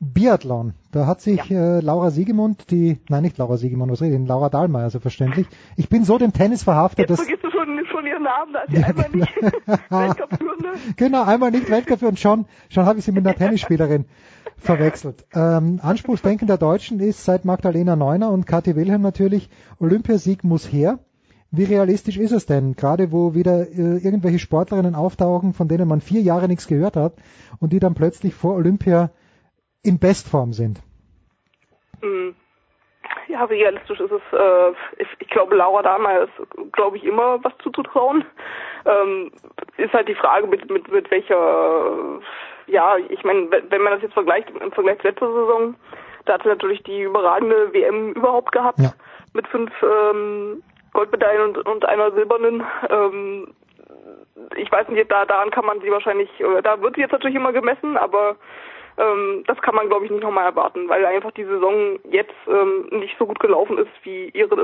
Biathlon. 0.00 0.74
Da 0.90 1.06
hat 1.06 1.20
sich 1.20 1.44
ja. 1.44 1.76
äh, 1.76 1.80
Laura 1.80 2.10
Siegemund, 2.10 2.72
die, 2.72 2.98
nein, 3.08 3.22
nicht 3.22 3.38
Laura 3.38 3.56
Siegemund, 3.56 3.92
was 3.92 4.02
rede 4.02 4.16
ich, 4.16 4.26
Laura 4.28 4.48
Dahlmeier, 4.48 4.90
so 4.90 4.98
verständlich. 4.98 5.46
Ich 5.76 5.88
bin 5.88 6.02
so 6.02 6.18
dem 6.18 6.32
Tennis 6.32 6.64
verhaftet, 6.64 7.08
Jetzt 7.08 7.20
dass... 7.20 7.26
vergisst 7.26 7.44
du 7.44 7.50
schon, 7.52 7.80
schon 7.92 8.06
ihren 8.06 8.24
Namen, 8.24 8.56
sie 8.68 8.80
ja, 8.80 8.88
einmal 8.88 9.08
nicht 9.10 9.36
Weltcup-Führende. 9.90 10.68
Genau, 10.96 11.22
einmal 11.22 11.52
nicht 11.52 11.70
Weltcup 11.70 12.02
und 12.02 12.18
schon, 12.18 12.46
schon 12.70 12.86
habe 12.86 12.98
ich 12.98 13.04
sie 13.04 13.12
mit 13.12 13.24
einer 13.24 13.36
Tennisspielerin 13.36 14.06
verwechselt. 14.56 15.24
Ähm, 15.34 15.80
Anspruchsdenken 15.82 16.46
der 16.46 16.58
Deutschen 16.58 17.00
ist 17.00 17.24
seit 17.24 17.44
Magdalena 17.44 17.96
Neuner 17.96 18.30
und 18.30 18.46
Kathi 18.46 18.76
Wilhelm 18.76 19.02
natürlich, 19.02 19.48
Olympiasieg 19.80 20.44
muss 20.44 20.72
her. 20.72 20.98
Wie 21.50 21.64
realistisch 21.64 22.16
ist 22.16 22.32
es 22.32 22.46
denn, 22.46 22.74
gerade 22.76 23.12
wo 23.12 23.34
wieder 23.34 23.68
äh, 23.68 23.98
irgendwelche 23.98 24.38
Sportlerinnen 24.38 24.94
auftauchen, 24.94 25.52
von 25.52 25.68
denen 25.68 25.86
man 25.86 26.00
vier 26.00 26.22
Jahre 26.22 26.48
nichts 26.48 26.66
gehört 26.66 26.96
hat 26.96 27.12
und 27.60 27.74
die 27.74 27.78
dann 27.78 27.94
plötzlich 27.94 28.34
vor 28.34 28.54
Olympia 28.54 29.10
in 29.82 29.98
Bestform 29.98 30.52
sind? 30.52 30.80
Hm. 32.00 32.34
Ja, 33.28 33.44
realistisch 33.44 34.00
ist 34.00 34.10
es. 34.10 34.22
Äh, 34.32 34.72
ich, 34.98 35.08
ich 35.18 35.28
glaube, 35.28 35.54
Laura 35.54 35.82
Dahmer 35.82 36.22
ist, 36.22 36.72
glaube 36.72 36.96
ich, 36.96 37.04
immer 37.04 37.42
was 37.44 37.52
zuzutrauen. 37.62 38.24
Ähm, 38.84 39.30
ist 39.76 39.92
halt 39.92 40.08
die 40.08 40.14
Frage, 40.14 40.46
mit, 40.46 40.70
mit, 40.70 40.90
mit 40.90 41.10
welcher, 41.10 42.20
ja, 42.72 42.96
ich 42.96 43.22
meine, 43.22 43.48
wenn 43.50 43.82
man 43.82 43.92
das 43.92 44.02
jetzt 44.02 44.14
vergleicht 44.14 44.48
im 44.50 44.72
Vergleich 44.72 44.98
zur 45.00 45.10
letzten 45.10 45.32
Saison, 45.32 45.74
da 46.24 46.34
hat 46.34 46.42
sie 46.42 46.48
natürlich 46.48 46.82
die 46.84 47.02
überragende 47.02 47.72
WM 47.72 48.12
überhaupt 48.12 48.52
gehabt. 48.52 48.80
Ja. 48.80 48.92
Mit 49.34 49.46
fünf 49.48 49.70
ähm, 49.82 50.62
Goldmedaillen 50.92 51.56
und, 51.56 51.66
und 51.66 51.84
einer 51.84 52.10
silbernen. 52.12 52.64
Ähm, 52.90 53.54
ich 54.56 54.70
weiß 54.72 54.88
nicht, 54.88 55.10
da 55.10 55.24
daran 55.24 55.50
kann 55.50 55.66
man 55.66 55.80
sie 55.80 55.90
wahrscheinlich, 55.90 56.30
da 56.62 56.80
wird 56.80 56.96
sie 56.96 57.02
jetzt 57.02 57.12
natürlich 57.12 57.36
immer 57.36 57.52
gemessen, 57.52 57.96
aber 57.96 58.36
ähm, 58.98 59.44
das 59.46 59.60
kann 59.62 59.74
man, 59.74 59.88
glaube 59.88 60.04
ich, 60.04 60.10
nicht 60.10 60.22
nochmal 60.22 60.46
erwarten, 60.46 60.88
weil 60.88 61.04
einfach 61.06 61.32
die 61.32 61.44
Saison 61.44 61.98
jetzt 62.10 62.34
ähm, 62.46 62.88
nicht 62.90 63.16
so 63.18 63.26
gut 63.26 63.40
gelaufen 63.40 63.78
ist 63.78 63.90
wie 64.02 64.28
ihre 64.30 64.56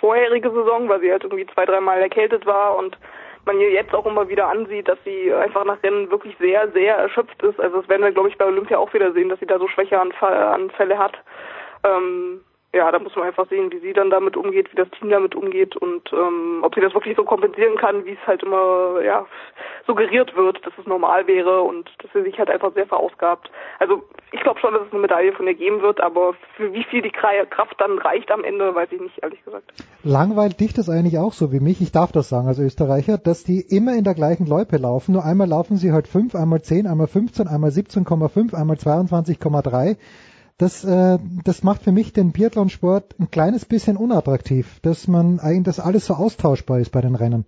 vorherige 0.00 0.50
Saison, 0.50 0.88
weil 0.88 1.00
sie 1.00 1.10
halt 1.10 1.24
irgendwie 1.24 1.46
zwei, 1.46 1.64
dreimal 1.64 2.00
erkältet 2.00 2.46
war 2.46 2.76
und 2.76 2.96
man 3.46 3.60
ihr 3.60 3.70
jetzt 3.70 3.94
auch 3.94 4.06
immer 4.06 4.28
wieder 4.28 4.48
ansieht, 4.48 4.88
dass 4.88 4.98
sie 5.04 5.32
einfach 5.32 5.64
nach 5.64 5.82
Rennen 5.82 6.10
wirklich 6.10 6.36
sehr, 6.38 6.70
sehr 6.72 6.96
erschöpft 6.96 7.42
ist. 7.42 7.60
Also 7.60 7.80
das 7.80 7.88
werden 7.88 8.02
wir, 8.02 8.12
glaube 8.12 8.28
ich, 8.28 8.38
bei 8.38 8.46
Olympia 8.46 8.78
auch 8.78 8.92
wieder 8.94 9.12
sehen, 9.12 9.28
dass 9.28 9.40
sie 9.40 9.46
da 9.46 9.58
so 9.58 9.68
Schwächeanfälle 9.68 10.98
hat. 10.98 11.18
Ähm, 11.84 12.40
ja, 12.74 12.90
da 12.90 12.98
muss 12.98 13.14
man 13.14 13.26
einfach 13.26 13.48
sehen, 13.48 13.70
wie 13.70 13.78
sie 13.78 13.92
dann 13.92 14.10
damit 14.10 14.36
umgeht, 14.36 14.70
wie 14.72 14.76
das 14.76 14.90
Team 14.98 15.10
damit 15.10 15.34
umgeht 15.34 15.76
und 15.76 16.12
ähm, 16.12 16.60
ob 16.62 16.74
sie 16.74 16.80
das 16.80 16.92
wirklich 16.92 17.16
so 17.16 17.24
kompensieren 17.24 17.76
kann, 17.76 18.04
wie 18.04 18.12
es 18.12 18.26
halt 18.26 18.42
immer 18.42 19.00
ja 19.02 19.26
suggeriert 19.86 20.34
wird, 20.34 20.64
dass 20.66 20.72
es 20.78 20.86
normal 20.86 21.26
wäre 21.26 21.62
und 21.62 21.88
dass 22.02 22.10
sie 22.12 22.22
sich 22.22 22.38
halt 22.38 22.50
einfach 22.50 22.74
sehr 22.74 22.86
verausgabt. 22.86 23.50
Also 23.78 24.02
ich 24.32 24.40
glaube 24.40 24.58
schon, 24.58 24.74
dass 24.74 24.82
es 24.86 24.92
eine 24.92 25.02
Medaille 25.02 25.32
von 25.32 25.46
ihr 25.46 25.54
geben 25.54 25.82
wird, 25.82 26.00
aber 26.00 26.34
für 26.56 26.72
wie 26.72 26.84
viel 26.84 27.02
die 27.02 27.10
Kraft 27.10 27.80
dann 27.80 27.98
reicht 27.98 28.30
am 28.32 28.42
Ende, 28.42 28.74
weiß 28.74 28.88
ich 28.90 29.00
nicht, 29.00 29.22
ehrlich 29.22 29.44
gesagt. 29.44 29.72
Langweilt 30.02 30.58
dich 30.58 30.74
das 30.74 30.88
eigentlich 30.88 31.18
auch 31.18 31.32
so 31.32 31.52
wie 31.52 31.60
mich? 31.60 31.80
Ich 31.80 31.92
darf 31.92 32.10
das 32.10 32.28
sagen 32.28 32.48
als 32.48 32.58
Österreicher, 32.58 33.18
dass 33.18 33.44
die 33.44 33.64
immer 33.70 33.94
in 33.94 34.04
der 34.04 34.14
gleichen 34.14 34.46
Loipe 34.46 34.78
laufen. 34.78 35.12
Nur 35.12 35.24
einmal 35.24 35.48
laufen 35.48 35.76
sie 35.76 35.92
halt 35.92 36.08
5, 36.08 36.34
einmal 36.34 36.62
10, 36.62 36.86
einmal 36.86 37.06
15, 37.06 37.46
einmal 37.46 37.70
17,5, 37.70 38.54
einmal 38.54 38.76
22,3 38.76 39.96
das, 40.58 40.84
äh, 40.84 41.18
das 41.44 41.64
macht 41.64 41.82
für 41.82 41.92
mich 41.92 42.12
den 42.12 42.32
Biathlonsport 42.32 43.18
ein 43.18 43.30
kleines 43.30 43.64
bisschen 43.64 43.96
unattraktiv, 43.96 44.80
dass 44.82 45.08
man 45.08 45.40
eigentlich, 45.40 45.64
dass 45.64 45.80
alles 45.80 46.06
so 46.06 46.14
austauschbar 46.14 46.78
ist 46.78 46.90
bei 46.90 47.00
den 47.00 47.16
Rennen. 47.16 47.44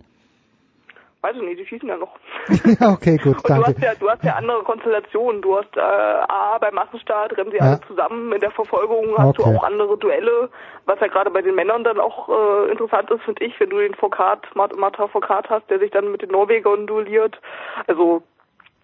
Weiß 1.21 1.35
ich 1.35 1.41
nicht, 1.41 1.59
die 1.59 1.65
schießen 1.65 1.89
ja 1.89 1.97
noch. 1.97 2.15
ja, 2.79 2.91
okay, 2.91 3.17
gut, 3.17 3.37
Und 3.37 3.49
danke. 3.49 3.73
Du 3.73 3.75
hast 3.75 3.81
ja, 3.81 3.95
du 3.95 4.09
hast 4.09 4.23
ja 4.23 4.35
andere 4.35 4.63
Konstellationen. 4.63 5.41
Du 5.41 5.57
hast 5.57 5.75
äh, 5.75 5.79
A, 5.79 6.57
beim 6.59 6.75
Massenstart 6.75 7.35
rennen 7.37 7.51
sie 7.51 7.57
ja. 7.57 7.63
alle 7.63 7.81
zusammen. 7.87 8.31
In 8.31 8.39
der 8.39 8.51
Verfolgung 8.51 9.17
hast 9.17 9.39
okay. 9.39 9.51
du 9.51 9.57
auch 9.57 9.63
andere 9.63 9.97
Duelle, 9.97 10.49
was 10.85 10.99
ja 10.99 11.07
gerade 11.07 11.31
bei 11.31 11.41
den 11.41 11.55
Männern 11.55 11.83
dann 11.83 11.99
auch 11.99 12.29
äh, 12.29 12.71
interessant 12.71 13.09
ist, 13.09 13.23
finde 13.23 13.43
ich, 13.43 13.59
wenn 13.59 13.69
du 13.69 13.79
den 13.79 13.95
Foucault, 13.95 14.47
Martha 14.55 15.07
Foucault 15.07 15.49
hast, 15.49 15.69
der 15.69 15.79
sich 15.79 15.91
dann 15.91 16.11
mit 16.11 16.21
den 16.21 16.29
Norwegern 16.29 16.87
duelliert. 16.87 17.39
Also, 17.87 18.21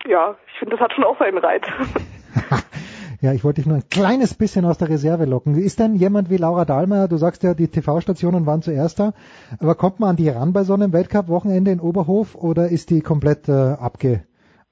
ja, 0.05 0.35
ich 0.47 0.59
finde, 0.59 0.75
das 0.75 0.83
hat 0.83 0.93
schon 0.93 1.03
auch 1.03 1.19
seinen 1.19 1.37
Reiz. 1.37 1.63
Ja, 3.23 3.31
ich 3.31 3.45
wollte 3.45 3.61
dich 3.61 3.67
nur 3.67 3.77
ein 3.77 3.87
kleines 3.89 4.33
bisschen 4.33 4.65
aus 4.65 4.77
der 4.77 4.89
Reserve 4.89 5.23
locken. 5.23 5.55
Ist 5.55 5.79
denn 5.79 5.95
jemand 5.95 6.29
wie 6.29 6.35
Laura 6.35 6.65
Dahlmeier, 6.65 7.07
du 7.07 7.15
sagst 7.15 7.41
ja, 7.43 7.53
die 7.53 7.69
TV-Stationen 7.69 8.45
waren 8.45 8.61
zuerst 8.61 8.99
da, 8.99 9.13
aber 9.59 9.75
kommt 9.75 10.01
man 10.01 10.09
an 10.09 10.15
die 10.17 10.27
ran 10.27 10.51
bei 10.51 10.65
so 10.65 10.73
einem 10.73 10.91
Weltcup-Wochenende 10.91 11.71
in 11.71 11.79
Oberhof 11.79 12.35
oder 12.35 12.67
ist 12.67 12.89
die 12.89 12.99
komplett 12.99 13.47
äh, 13.47 13.53
abge, 13.53 14.25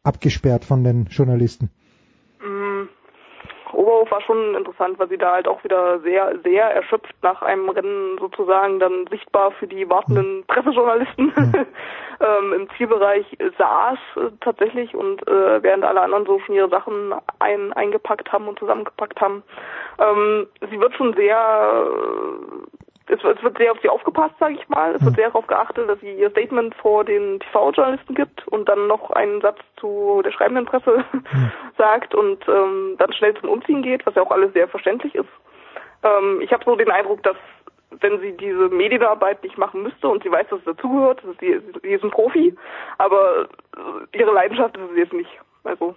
abgesperrt 0.04 0.66
von 0.66 0.84
den 0.84 1.06
Journalisten? 1.06 1.70
War 4.12 4.22
schon 4.22 4.56
interessant, 4.56 5.00
weil 5.00 5.08
sie 5.08 5.18
da 5.18 5.32
halt 5.36 5.48
auch 5.48 5.64
wieder 5.64 6.00
sehr, 6.02 6.38
sehr 6.44 6.66
erschöpft 6.66 7.16
nach 7.22 7.42
einem 7.42 7.70
Rennen 7.70 8.18
sozusagen 8.20 8.78
dann 8.80 9.08
sichtbar 9.10 9.52
für 9.52 9.68
die 9.68 9.90
wartenden 9.90 10.44
Pressejournalisten 10.48 11.34
ähm, 12.20 12.54
im 12.54 12.70
Zielbereich 12.76 13.26
saß 13.58 14.00
äh, 14.18 14.32
tatsächlich 14.42 14.94
und 14.94 15.26
äh, 15.28 15.64
während 15.64 15.86
alle 15.86 16.02
anderen 16.02 16.26
so 16.26 16.40
schon 16.40 16.56
ihre 16.56 16.70
Sachen 16.70 17.14
ein, 17.40 17.72
eingepackt 17.72 18.34
haben 18.34 18.50
und 18.50 18.60
zusammengepackt 18.60 19.22
haben. 19.22 19.44
Ähm, 19.98 20.48
sie 20.70 20.80
wird 20.80 20.94
schon 20.96 21.14
sehr 21.14 21.38
es, 23.08 23.24
es, 23.24 23.44
wird 23.44 23.58
sehr 23.58 23.72
auf 23.72 23.80
sie 23.82 23.90
aufgepasst, 23.90 24.36
sage 24.40 24.56
ich 24.56 24.70
mal. 24.70 24.96
Es 24.96 25.04
wird 25.04 25.16
sehr 25.16 25.28
darauf 25.28 25.48
geachtet, 25.48 25.90
dass 25.90 26.00
sie 26.00 26.14
ihr 26.14 26.30
Statement 26.30 26.74
vor 26.76 27.04
den 27.04 27.40
TV-Journalisten 27.40 28.16
gibt 28.16 28.48
und 28.48 28.70
dann 28.70 28.88
noch 28.88 29.12
einen 29.12 29.42
Satz 29.42 29.60
zu 29.78 30.22
der 30.24 30.32
schreibenden 30.32 30.66
Presse 30.66 31.04
sagt 31.78 32.16
und 32.16 32.48
ähm, 32.48 32.96
dann 32.98 33.14
schnell 33.14 33.34
zum 33.36 33.50
Umziehen 33.50 33.82
geht, 33.82 34.06
was 34.06 34.16
ja 34.16 34.22
auch 34.22 34.32
alles 34.32 34.54
sehr 34.54 34.68
verständlich 34.68 35.16
ist. 35.16 35.30
Ähm, 36.04 36.42
ich 36.42 36.52
habe 36.54 36.64
so 36.64 36.76
den 36.76 36.92
Eindruck, 36.92 37.24
dass 37.24 37.38
wenn 38.00 38.22
sie 38.22 38.32
diese 38.38 38.70
Medienarbeit 38.70 39.44
nicht 39.44 39.58
machen 39.58 39.84
müsste 39.84 40.08
und 40.08 40.24
sie 40.24 40.32
weiß, 40.32 40.48
dass 40.50 40.60
es 40.60 40.66
dazugehört, 40.66 41.22
sie, 41.40 41.60
sie 41.82 41.90
ist 41.90 42.04
ein 42.04 42.12
Profi, 42.12 42.56
aber 42.98 43.50
ihre 44.14 44.32
Leidenschaft 44.32 44.78
ist 44.78 44.92
es 44.92 44.98
jetzt 44.98 45.14
nicht. 45.14 45.30
Also 45.66 45.96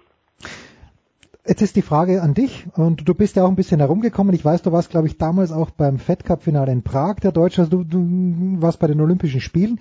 Jetzt 1.47 1.61
ist 1.61 1.75
die 1.75 1.83
Frage 1.83 2.23
an 2.23 2.33
dich 2.33 2.65
und 2.75 3.07
du 3.07 3.13
bist 3.13 3.35
ja 3.35 3.43
auch 3.43 3.49
ein 3.49 3.55
bisschen 3.55 3.79
herumgekommen. 3.79 4.33
Ich 4.33 4.43
weiß, 4.43 4.63
du 4.63 4.71
warst, 4.71 4.89
glaube 4.89 5.05
ich, 5.05 5.19
damals 5.19 5.51
auch 5.51 5.69
beim 5.69 5.99
Fed 5.99 6.25
Cup 6.25 6.41
Finale 6.41 6.71
in 6.71 6.81
Prag, 6.81 7.17
der 7.17 7.31
Deutsche. 7.31 7.61
Also 7.61 7.83
du, 7.83 7.83
du 7.83 8.61
warst 8.63 8.79
bei 8.79 8.87
den 8.87 8.99
Olympischen 8.99 9.41
Spielen. 9.41 9.79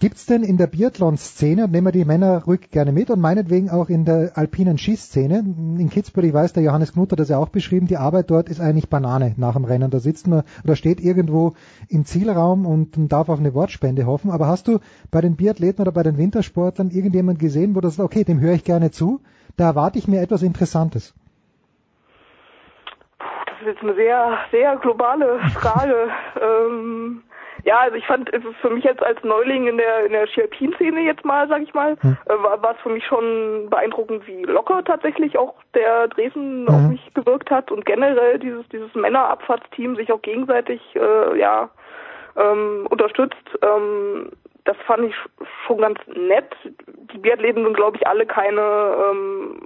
Gibt's 0.00 0.26
denn 0.26 0.42
in 0.42 0.56
der 0.56 0.66
Biathlon-Szene, 0.66 1.68
nehmen 1.68 1.86
wir 1.86 1.92
die 1.92 2.04
Männer 2.04 2.42
ruhig 2.42 2.72
gerne 2.72 2.90
mit 2.90 3.08
und 3.10 3.20
meinetwegen 3.20 3.70
auch 3.70 3.88
in 3.88 4.04
der 4.04 4.36
alpinen 4.36 4.76
Skiszene, 4.76 5.44
in 5.78 5.88
Kitzbühel, 5.88 6.24
ich 6.24 6.34
weiß, 6.34 6.54
der 6.54 6.64
Johannes 6.64 6.94
Knut 6.94 7.12
hat 7.12 7.20
das 7.20 7.28
ja 7.28 7.38
auch 7.38 7.50
beschrieben, 7.50 7.86
die 7.86 7.98
Arbeit 7.98 8.28
dort 8.28 8.48
ist 8.48 8.60
eigentlich 8.60 8.88
Banane 8.88 9.34
nach 9.36 9.52
dem 9.52 9.64
Rennen. 9.64 9.92
Da 9.92 10.00
sitzt 10.00 10.26
man 10.26 10.42
oder 10.64 10.74
steht 10.74 11.00
irgendwo 11.00 11.52
im 11.86 12.04
Zielraum 12.04 12.66
und 12.66 13.12
darf 13.12 13.28
auf 13.28 13.38
eine 13.38 13.54
Wortspende 13.54 14.04
hoffen. 14.04 14.32
Aber 14.32 14.48
hast 14.48 14.66
du 14.66 14.80
bei 15.12 15.20
den 15.20 15.36
Biathleten 15.36 15.82
oder 15.82 15.92
bei 15.92 16.02
den 16.02 16.18
Wintersportlern 16.18 16.90
irgendjemand 16.90 17.38
gesehen, 17.38 17.76
wo 17.76 17.80
sagst, 17.80 18.00
okay, 18.00 18.24
dem 18.24 18.40
höre 18.40 18.54
ich 18.54 18.64
gerne 18.64 18.90
zu, 18.90 19.20
da 19.56 19.64
erwarte 19.68 19.98
ich 19.98 20.08
mir 20.08 20.20
etwas 20.22 20.42
Interessantes? 20.42 21.14
Das 23.18 23.60
ist 23.60 23.66
jetzt 23.66 23.82
eine 23.82 23.94
sehr, 23.94 24.38
sehr 24.50 24.76
globale 24.76 25.38
Frage. 25.54 26.08
ähm, 26.40 27.22
ja, 27.64 27.78
also 27.78 27.96
ich 27.96 28.06
fand 28.06 28.28
für 28.60 28.70
mich 28.70 28.82
jetzt 28.82 29.02
als 29.02 29.22
Neuling 29.22 29.68
in 29.68 29.76
der 29.76 30.04
in 30.06 30.12
der 30.12 30.26
Ski-Alpin-Szene 30.26 31.02
jetzt 31.02 31.24
mal, 31.24 31.46
sag 31.48 31.62
ich 31.62 31.72
mal, 31.74 31.96
Hm. 32.00 32.16
äh, 32.26 32.30
war, 32.30 32.74
es 32.74 32.80
für 32.82 32.88
mich 32.88 33.06
schon 33.06 33.68
beeindruckend, 33.70 34.26
wie 34.26 34.42
locker 34.42 34.82
tatsächlich 34.84 35.38
auch 35.38 35.54
der 35.74 36.08
Dresden 36.08 36.68
auf 36.68 36.80
Mhm. 36.82 36.88
mich 36.88 37.14
gewirkt 37.14 37.50
hat 37.52 37.70
und 37.70 37.84
generell 37.86 38.40
dieses 38.40 38.68
dieses 38.70 38.92
Männerabfahrtsteam 38.96 39.94
sich 39.94 40.10
auch 40.12 40.22
gegenseitig 40.22 40.80
äh, 40.96 41.38
ja 41.38 41.70
ähm, 42.36 42.86
unterstützt. 42.90 43.36
Ähm, 43.62 44.32
das 44.64 44.76
fand 44.86 45.04
ich 45.04 45.14
schon 45.66 45.78
ganz 45.78 45.98
nett. 46.06 46.52
Die 47.12 47.18
Biathleten 47.18 47.64
sind, 47.64 47.74
glaube 47.74 47.96
ich, 47.96 48.06
alle 48.06 48.26
keine 48.26 48.60
ähm, 49.10 49.60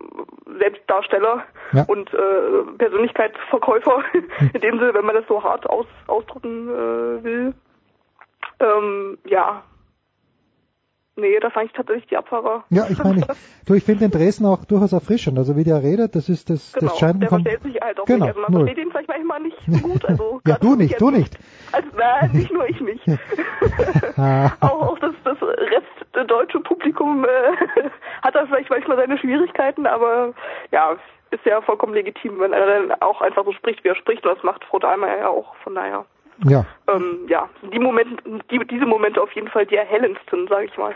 Selbstdarsteller 0.58 1.44
Ja. 1.72 1.84
und 1.86 2.12
äh, 2.14 2.72
Persönlichkeitsverkäufer, 2.78 4.02
in 4.54 4.60
dem 4.60 4.78
Sinne, 4.78 4.94
wenn 4.94 5.04
man 5.04 5.14
das 5.16 5.26
so 5.28 5.42
hart 5.42 5.68
aus, 5.68 5.86
ausdrücken 6.06 6.68
äh, 6.68 7.24
will. 7.24 7.54
Ähm, 8.60 9.18
ja. 9.26 9.62
Nee, 11.18 11.38
da 11.40 11.48
fand 11.48 11.66
ich 11.66 11.72
tatsächlich 11.72 12.06
die 12.08 12.16
Abfahrer. 12.18 12.64
Ja, 12.68 12.86
ich 12.90 13.02
meine, 13.02 13.20
ich, 13.20 13.26
du, 13.66 13.72
ich 13.74 13.84
finde 13.84 14.00
den 14.06 14.10
Dresden 14.10 14.44
auch 14.44 14.66
durchaus 14.66 14.92
erfrischend. 14.92 15.38
Also 15.38 15.56
wie 15.56 15.64
der 15.64 15.82
redet, 15.82 16.14
das 16.14 16.28
ist 16.28 16.50
das, 16.50 16.74
Genau, 16.74 16.90
das 16.90 16.98
scheint 16.98 17.14
ein 17.16 17.20
der 17.20 17.30
Kom- 17.30 17.42
verstellt 17.42 17.62
sich 17.62 17.80
halt 17.80 17.98
auch 18.00 18.04
genau, 18.04 18.26
nicht. 18.26 18.36
Also 18.36 18.40
man 18.42 18.52
null. 18.52 18.60
versteht 18.66 18.84
ihn 18.84 18.90
vielleicht 18.90 19.08
manchmal 19.08 19.40
nicht 19.40 19.56
so 19.66 19.78
gut. 19.88 20.04
Also 20.04 20.40
Ja, 20.46 20.58
du 20.58 20.74
nicht, 20.76 21.00
du 21.00 21.10
nicht. 21.10 21.38
Also 21.72 21.88
nein, 21.96 22.30
nicht 22.34 22.52
nur 22.52 22.68
ich 22.68 22.80
nicht. 22.80 23.02
Auch, 24.60 24.88
auch 24.88 24.98
das, 24.98 25.14
das 25.24 25.36
Rest 25.42 25.86
der 26.14 26.24
deutsche 26.24 26.60
Publikum 26.60 27.24
äh, 27.24 27.28
hat 28.22 28.34
da 28.34 28.46
vielleicht 28.46 28.70
manchmal 28.70 28.96
seine 28.96 29.18
Schwierigkeiten, 29.18 29.86
aber 29.86 30.32
ja, 30.72 30.96
ist 31.30 31.44
ja 31.44 31.60
vollkommen 31.60 31.94
legitim, 31.94 32.38
wenn 32.40 32.52
er 32.52 32.66
dann 32.66 32.92
auch 33.00 33.20
einfach 33.20 33.44
so 33.44 33.52
spricht, 33.52 33.84
wie 33.84 33.88
er 33.88 33.96
spricht. 33.96 34.24
Und 34.24 34.34
das 34.34 34.42
macht 34.44 34.64
Frau 34.64 34.78
Dahlmeier 34.78 35.18
ja 35.18 35.28
auch. 35.28 35.54
Von 35.56 35.74
daher, 35.74 36.06
ja. 36.44 36.64
ähm, 36.88 37.26
ja, 37.28 37.48
die 37.72 37.78
Momente, 37.78 38.16
die, 38.50 38.58
diese 38.66 38.86
Momente 38.86 39.20
auf 39.20 39.32
jeden 39.32 39.48
Fall 39.48 39.66
die 39.66 39.76
erhellendsten, 39.76 40.48
sage 40.48 40.66
ich 40.66 40.76
mal. 40.78 40.94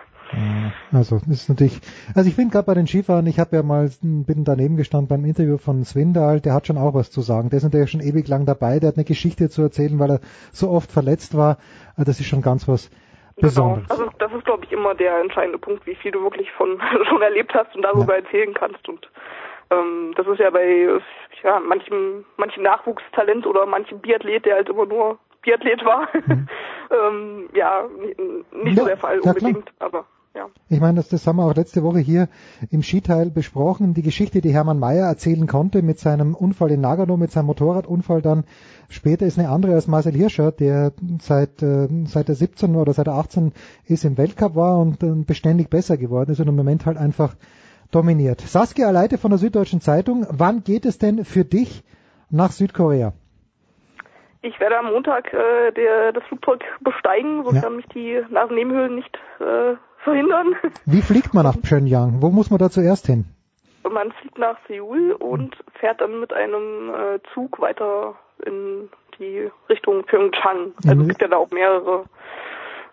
Also 0.92 1.20
ist 1.30 1.48
natürlich, 1.48 1.80
also 2.14 2.28
ich 2.28 2.34
finde 2.34 2.52
gerade 2.52 2.66
bei 2.66 2.74
den 2.74 2.86
Skifahren, 2.86 3.26
ich 3.26 3.38
habe 3.38 3.56
ja 3.56 3.62
mal 3.62 3.90
bin 4.02 4.44
daneben 4.44 4.76
gestanden 4.76 5.08
beim 5.08 5.24
Interview 5.24 5.58
von 5.58 5.84
Swindal, 5.84 6.40
der 6.40 6.54
hat 6.54 6.66
schon 6.66 6.78
auch 6.78 6.94
was 6.94 7.10
zu 7.10 7.20
sagen. 7.20 7.50
Der 7.50 7.58
ist 7.58 7.64
natürlich 7.64 7.90
schon 7.90 8.00
ewig 8.00 8.28
lang 8.28 8.46
dabei, 8.46 8.78
der 8.78 8.88
hat 8.88 8.96
eine 8.96 9.04
Geschichte 9.04 9.48
zu 9.48 9.62
erzählen, 9.62 9.98
weil 9.98 10.10
er 10.10 10.20
so 10.52 10.70
oft 10.70 10.90
verletzt 10.90 11.36
war. 11.36 11.58
Also 11.96 12.10
Das 12.10 12.20
ist 12.20 12.26
schon 12.26 12.42
ganz 12.42 12.66
was 12.68 12.90
Besonderes. 13.36 13.88
Genau. 13.88 14.00
Also 14.00 14.12
das 14.18 14.32
ist, 14.32 14.44
glaube 14.44 14.64
ich, 14.64 14.72
immer 14.72 14.94
der 14.94 15.20
entscheidende 15.20 15.58
Punkt, 15.58 15.86
wie 15.86 15.94
viel 15.94 16.10
du 16.10 16.22
wirklich 16.22 16.50
von 16.52 16.80
schon 17.08 17.22
erlebt 17.22 17.54
hast 17.54 17.74
und 17.74 17.82
darüber 17.82 18.16
erzählen 18.16 18.54
kannst. 18.54 18.88
Und 18.88 19.08
ähm, 19.70 20.12
das 20.16 20.26
ist 20.26 20.38
ja 20.38 20.50
bei 20.50 20.88
ja, 21.42 21.60
manchem, 21.60 22.24
manchem 22.36 22.62
Nachwuchstalent 22.62 23.46
oder 23.46 23.66
manchem 23.66 24.00
Biathlet, 24.00 24.44
der 24.44 24.56
halt 24.56 24.68
immer 24.68 24.86
nur 24.86 25.18
Biathlet 25.42 25.84
war, 25.84 26.08
ähm, 26.90 27.48
ja, 27.54 27.84
nicht 28.52 28.78
so 28.78 28.82
Ja, 28.82 28.88
der 28.88 28.96
Fall 28.98 29.16
ja, 29.16 29.32
klar. 29.32 29.34
unbedingt, 29.36 29.72
aber 29.78 30.04
ja. 30.34 30.46
Ich 30.68 30.80
meine, 30.80 30.96
das, 30.96 31.08
das 31.08 31.26
haben 31.26 31.36
wir 31.36 31.44
auch 31.44 31.54
letzte 31.54 31.82
Woche 31.82 31.98
hier 31.98 32.28
im 32.70 32.82
Skiteil 32.82 33.30
besprochen. 33.30 33.94
Die 33.94 34.02
Geschichte, 34.02 34.40
die 34.40 34.52
Hermann 34.52 34.78
Mayer 34.78 35.06
erzählen 35.06 35.46
konnte 35.46 35.82
mit 35.82 35.98
seinem 35.98 36.34
Unfall 36.34 36.70
in 36.70 36.80
Nagano, 36.80 37.16
mit 37.16 37.32
seinem 37.32 37.46
Motorradunfall 37.46 38.22
dann 38.22 38.44
später 38.88 39.26
ist 39.26 39.38
eine 39.38 39.48
andere 39.48 39.74
als 39.74 39.88
Marcel 39.88 40.12
Hirscher, 40.14 40.52
der 40.52 40.92
seit, 41.20 41.62
äh, 41.62 41.88
seit 42.04 42.28
er 42.28 42.34
17 42.34 42.76
oder 42.76 42.92
seit 42.92 43.08
er 43.08 43.14
18 43.14 43.52
ist 43.86 44.04
im 44.04 44.16
Weltcup 44.18 44.54
war 44.54 44.78
und 44.78 45.02
äh, 45.02 45.12
beständig 45.26 45.68
besser 45.68 45.96
geworden 45.96 46.30
ist 46.30 46.40
und 46.40 46.48
im 46.48 46.56
Moment 46.56 46.86
halt 46.86 46.96
einfach 46.96 47.34
dominiert. 47.90 48.40
Saskia 48.40 48.86
Aleite 48.86 49.18
von 49.18 49.30
der 49.30 49.38
Süddeutschen 49.38 49.80
Zeitung, 49.80 50.26
wann 50.30 50.62
geht 50.62 50.84
es 50.86 50.98
denn 50.98 51.24
für 51.24 51.44
dich 51.44 51.82
nach 52.30 52.52
Südkorea? 52.52 53.12
Ich 54.42 54.58
werde 54.58 54.78
am 54.78 54.86
Montag 54.86 55.32
äh, 55.34 55.72
der, 55.72 56.12
das 56.12 56.24
Flugzeug 56.24 56.64
besteigen, 56.80 57.44
sofern 57.44 57.62
Ja. 57.62 57.70
mich 57.70 57.86
die 57.88 58.22
Nasennebenhöhlen 58.30 58.94
nicht 58.94 59.18
äh, 59.38 59.74
verhindern. 60.04 60.54
Wie 60.86 61.02
fliegt 61.02 61.34
man 61.34 61.44
nach 61.44 61.60
Pyongyang? 61.60 62.20
Wo 62.22 62.30
muss 62.30 62.50
man 62.50 62.58
da 62.58 62.70
zuerst 62.70 63.06
hin? 63.06 63.24
Man 63.90 64.12
fliegt 64.12 64.38
nach 64.38 64.56
Seoul 64.68 65.12
und 65.12 65.56
fährt 65.78 66.00
dann 66.00 66.20
mit 66.20 66.32
einem 66.32 66.90
äh, 66.90 67.18
Zug 67.34 67.60
weiter 67.60 68.14
in 68.44 68.88
die 69.18 69.50
Richtung 69.68 70.04
Pyeongchang. 70.04 70.72
Also 70.84 70.94
Mhm. 70.96 71.00
es 71.02 71.08
gibt 71.08 71.22
ja 71.22 71.28
da 71.28 71.36
auch 71.36 71.50
mehrere 71.50 72.04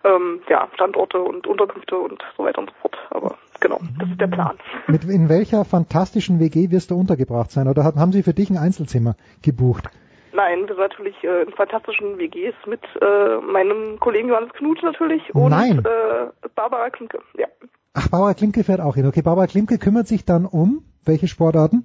ähm, 0.04 0.40
ja, 0.48 0.68
Standorte 0.74 1.18
und 1.20 1.46
Unterkünfte 1.46 1.96
und 1.96 2.22
so 2.36 2.44
weiter 2.44 2.60
und 2.60 2.70
so 2.70 2.76
fort. 2.82 2.96
Aber 3.10 3.36
genau, 3.60 3.80
das 3.98 4.08
ist 4.10 4.20
der 4.20 4.26
Plan. 4.28 4.56
Mit, 4.86 5.04
in 5.04 5.28
welcher 5.28 5.64
fantastischen 5.64 6.40
WG 6.40 6.70
wirst 6.70 6.90
du 6.90 6.96
untergebracht 6.98 7.50
sein? 7.50 7.68
Oder 7.68 7.84
haben 7.84 8.12
Sie 8.12 8.22
für 8.22 8.34
dich 8.34 8.50
ein 8.50 8.56
Einzelzimmer 8.58 9.14
gebucht? 9.42 9.88
Nein, 10.32 10.60
wir 10.60 10.68
sind 10.68 10.78
natürlich 10.78 11.16
äh, 11.24 11.42
in 11.42 11.52
fantastischen 11.52 12.18
WGs 12.18 12.54
mit 12.66 12.80
äh, 13.00 13.36
meinem 13.40 13.98
Kollegen 13.98 14.28
Johannes 14.28 14.52
Knut 14.52 14.82
natürlich 14.82 15.22
und 15.34 15.50
Nein. 15.50 15.78
Äh, 15.78 16.48
Barbara 16.54 16.90
Klimke. 16.90 17.20
Ja. 17.36 17.46
Ach, 17.94 18.08
Barbara 18.08 18.34
Klimke 18.34 18.64
fährt 18.64 18.80
auch 18.80 18.94
hin. 18.94 19.06
Okay, 19.06 19.22
Barbara 19.22 19.46
Klimke 19.46 19.78
kümmert 19.78 20.06
sich 20.06 20.24
dann 20.24 20.46
um 20.46 20.82
welche 21.04 21.26
Sportarten? 21.26 21.84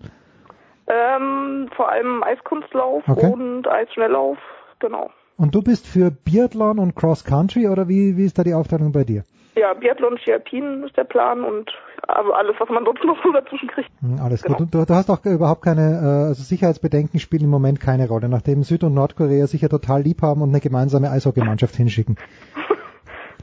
Ähm, 0.88 1.70
vor 1.76 1.90
allem 1.90 2.24
Eiskunstlauf 2.24 3.04
Okay. 3.08 3.32
und 3.32 3.68
Eisschnelllauf, 3.68 4.38
genau. 4.80 5.10
Und 5.38 5.56
du 5.56 5.62
bist 5.62 5.88
für 5.88 6.12
Biathlon 6.12 6.78
und 6.78 6.96
Cross 6.96 7.24
Country 7.24 7.68
oder 7.68 7.88
wie, 7.88 8.18
wie 8.18 8.26
ist 8.26 8.38
da 8.38 8.44
die 8.44 8.54
Aufteilung 8.54 8.92
bei 8.92 9.04
dir? 9.04 9.24
Ja, 9.56 9.74
Biathlon, 9.74 10.18
Ski 10.18 10.34
Alpin 10.34 10.84
ist 10.84 10.98
der 10.98 11.04
Plan 11.04 11.44
und 11.44 11.72
also 12.08 12.34
alles, 12.34 12.56
was 12.60 12.70
man 12.70 12.84
sonst 12.86 13.04
noch 13.04 13.22
so 13.24 13.32
dazwischen 13.32 13.68
kriegt. 13.70 13.90
Hm, 14.02 14.20
Alles 14.24 14.44
gut. 14.44 14.60
Und 14.60 14.74
du, 14.74 14.84
du 14.86 14.94
hast 14.94 15.10
auch 15.10 15.24
überhaupt 15.26 15.62
keine, 15.64 15.82
äh, 15.82 16.28
also 16.30 16.42
Sicherheitsbedenken 16.44 17.20
spielen 17.20 17.44
im 17.44 17.50
Moment 17.50 17.80
keine 17.80 18.08
Rolle, 18.08 18.30
nachdem 18.30 18.64
Süd- 18.64 18.84
und 18.84 18.94
Nordkorea 18.96 19.46
sich 19.48 19.62
ja 19.62 19.70
total 19.70 20.02
lieb 20.02 20.22
haben 20.24 20.42
und 20.42 20.50
eine 20.50 20.60
gemeinsame 20.60 21.10
Eishockeymannschaft 21.12 21.76
hinschicken. 21.76 22.18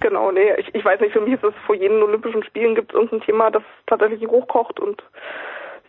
Genau, 0.03 0.31
nee, 0.33 0.55
ich, 0.57 0.75
ich 0.75 0.83
weiß 0.83 0.99
nicht, 1.01 1.13
für 1.13 1.21
mich 1.21 1.35
ist 1.35 1.45
es 1.45 1.53
vor 1.67 1.75
jedem 1.75 2.03
Olympischen 2.03 2.43
Spielen 2.45 2.75
gibt 2.75 2.91
es 2.91 2.95
irgendein 2.99 3.21
Thema, 3.21 3.51
das 3.51 3.63
tatsächlich 3.87 4.27
hochkocht 4.27 4.81
und 4.81 5.03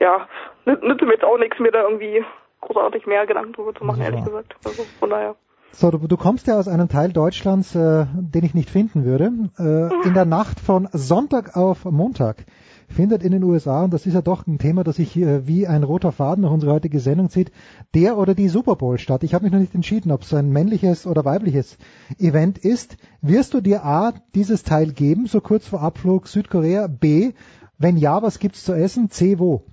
ja, 0.01 0.27
nüt- 0.65 0.85
nützt 0.85 1.01
mir 1.01 1.13
jetzt 1.13 1.23
auch 1.23 1.37
nichts, 1.37 1.57
mir 1.59 1.71
da 1.71 1.83
irgendwie 1.83 2.21
großartig 2.59 3.05
mehr 3.05 3.25
Gedanken 3.25 3.53
drüber 3.53 3.73
zu 3.73 3.85
machen, 3.85 4.01
ehrlich 4.01 4.25
gesagt. 4.25 4.53
Also 4.65 4.85
von 4.99 5.09
daher. 5.11 5.35
So, 5.73 5.89
du, 5.89 5.99
du 5.99 6.17
kommst 6.17 6.47
ja 6.47 6.59
aus 6.59 6.67
einem 6.67 6.89
Teil 6.89 7.13
Deutschlands, 7.13 7.73
äh, 7.75 8.05
den 8.13 8.43
ich 8.43 8.53
nicht 8.53 8.69
finden 8.69 9.05
würde. 9.05 9.31
Äh, 9.57 10.07
in 10.07 10.13
der 10.13 10.25
Nacht 10.25 10.59
von 10.59 10.89
Sonntag 10.91 11.55
auf 11.55 11.85
Montag 11.85 12.45
findet 12.89 13.23
in 13.23 13.31
den 13.31 13.43
USA, 13.43 13.85
und 13.85 13.93
das 13.93 14.05
ist 14.05 14.13
ja 14.13 14.21
doch 14.21 14.45
ein 14.45 14.59
Thema, 14.59 14.83
das 14.83 14.97
sich 14.97 15.09
hier 15.09 15.47
wie 15.47 15.65
ein 15.65 15.83
roter 15.83 16.11
Faden 16.11 16.41
durch 16.41 16.53
unsere 16.53 16.73
heutige 16.73 16.99
Sendung 16.99 17.29
zieht, 17.29 17.51
der 17.93 18.17
oder 18.17 18.35
die 18.35 18.49
Super 18.49 18.75
Bowl 18.75 18.97
statt. 18.97 19.23
Ich 19.23 19.33
habe 19.33 19.45
mich 19.45 19.53
noch 19.53 19.59
nicht 19.59 19.73
entschieden, 19.73 20.11
ob 20.11 20.23
es 20.23 20.33
ein 20.33 20.49
männliches 20.49 21.07
oder 21.07 21.23
weibliches 21.23 21.77
Event 22.19 22.57
ist. 22.57 22.97
Wirst 23.21 23.53
du 23.53 23.61
dir 23.61 23.85
A, 23.85 24.13
dieses 24.35 24.63
Teil 24.63 24.91
geben, 24.91 25.27
so 25.27 25.39
kurz 25.39 25.67
vor 25.67 25.81
Abflug 25.81 26.27
Südkorea? 26.27 26.87
B, 26.87 27.31
wenn 27.77 27.95
ja, 27.95 28.21
was 28.21 28.39
gibt's 28.39 28.65
zu 28.65 28.73
essen? 28.73 29.09
C, 29.09 29.39
wo? 29.39 29.63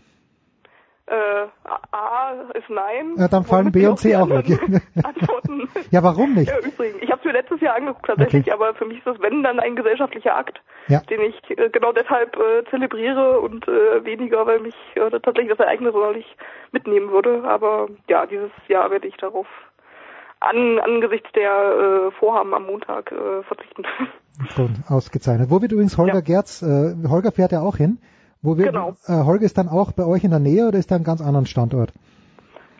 Äh, 1.10 1.46
A 1.92 2.32
ist 2.54 2.68
nein. 2.68 3.14
Ja, 3.16 3.28
dann 3.28 3.44
fallen 3.44 3.72
B 3.72 3.86
und 3.86 3.98
C 3.98 4.14
auch 4.16 4.28
weg. 4.28 4.46
Antworten. 5.02 5.68
Ja, 5.90 6.02
warum 6.02 6.34
nicht? 6.34 6.48
Ja, 6.50 6.58
übrigens. 6.58 7.00
Ich 7.02 7.10
habe 7.10 7.20
es 7.20 7.24
mir 7.24 7.32
letztes 7.32 7.60
Jahr 7.60 7.76
angeguckt 7.76 8.06
tatsächlich, 8.06 8.42
Okay. 8.42 8.52
aber 8.52 8.74
für 8.74 8.84
mich 8.84 8.98
ist 8.98 9.06
das 9.06 9.16
wenn 9.20 9.42
dann 9.42 9.58
ein 9.58 9.74
gesellschaftlicher 9.74 10.36
Akt, 10.36 10.60
Ja. 10.88 11.00
den 11.00 11.20
ich 11.22 11.58
äh, 11.58 11.70
genau 11.70 11.92
deshalb 11.92 12.36
äh, 12.36 12.64
zelebriere 12.70 13.40
und 13.40 13.66
äh, 13.68 14.04
weniger, 14.04 14.46
weil 14.46 14.60
mich 14.60 14.74
äh, 14.96 15.10
tatsächlich 15.10 15.48
das 15.48 15.60
Ereignis 15.60 15.92
sonderlich 15.92 16.26
mitnehmen 16.72 17.10
würde. 17.10 17.42
Aber 17.44 17.88
ja, 18.08 18.26
dieses 18.26 18.50
Jahr 18.68 18.90
werde 18.90 19.08
ich 19.08 19.16
darauf 19.16 19.46
an, 20.40 20.78
angesichts 20.78 21.30
der 21.34 21.50
äh, 21.50 22.10
Vorhaben 22.18 22.52
am 22.54 22.66
Montag 22.66 23.10
äh, 23.12 23.42
verzichten. 23.44 23.84
Gut, 24.56 24.70
ausgezeichnet. 24.88 25.50
Wo 25.50 25.60
wird 25.62 25.72
übrigens 25.72 25.96
Holger 25.98 26.22
Gerz, 26.22 26.62
äh, 26.62 26.94
Holger 27.08 27.32
fährt 27.32 27.52
ja 27.52 27.60
auch 27.60 27.76
hin. 27.76 27.98
Wo 28.48 28.56
wird, 28.56 28.68
Genau. 28.72 28.94
äh, 29.06 29.24
Holger 29.24 29.44
ist 29.44 29.58
dann 29.58 29.68
auch 29.68 29.92
bei 29.92 30.04
euch 30.06 30.24
in 30.24 30.30
der 30.30 30.40
Nähe 30.40 30.66
oder 30.68 30.78
ist 30.78 30.90
er 30.90 30.94
an 30.96 31.00
einem 31.00 31.04
ganz 31.04 31.20
anderen 31.20 31.44
Standort? 31.46 31.92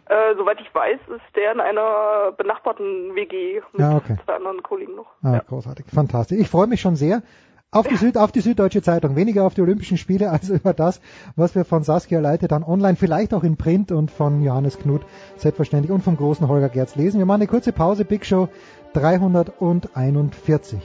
Äh, 0.07 0.35
soweit 0.39 0.59
ich 0.63 0.75
weiß, 0.75 0.99
ist 1.15 1.37
der 1.37 1.53
in 1.53 1.61
einer 1.61 2.33
benachbarten 2.37 3.15
WG 3.15 3.61
mit 3.73 3.81
Ja, 3.81 3.97
okay. 3.97 4.17
zwei 4.25 4.37
anderen 4.37 4.63
Kollegen 4.63 4.95
noch. 4.97 5.07
Ah, 5.23 5.41
großartig. 5.47 5.85
Fantastisch. 5.93 6.39
Ich 6.39 6.49
freue 6.49 6.67
mich 6.67 6.81
schon 6.81 6.97
sehr. 6.97 7.23
Auf 7.71 7.87
die, 7.87 7.97
Süd, 7.97 8.17
auf 8.17 8.33
die 8.33 8.41
Süddeutsche 8.41 8.81
Zeitung, 8.81 9.15
weniger 9.15 9.45
auf 9.45 9.53
die 9.53 9.61
Olympischen 9.61 9.99
Spiele 9.99 10.31
als 10.35 10.49
über 10.49 10.73
das, 10.73 11.03
was 11.37 11.55
wir 11.55 11.67
von 11.67 11.83
Saskia 11.83 12.19
Leite 12.21 12.49
dann 12.49 12.65
online, 12.65 12.97
vielleicht 12.97 13.35
auch 13.35 13.45
in 13.45 13.59
Print 13.59 13.93
und 13.93 14.11
von 14.11 14.43
Johannes 14.43 14.79
Knut 14.79 15.03
selbstverständlich 15.37 15.93
und 15.93 16.03
vom 16.03 16.17
großen 16.17 16.49
Holger 16.49 16.71
Gerz 16.71 16.97
lesen. 16.97 17.19
Wir 17.19 17.27
machen 17.27 17.43
eine 17.43 17.47
kurze 17.47 17.73
Pause, 17.73 18.07
Big 18.07 18.25
Show 18.25 18.49
341. 18.95 20.81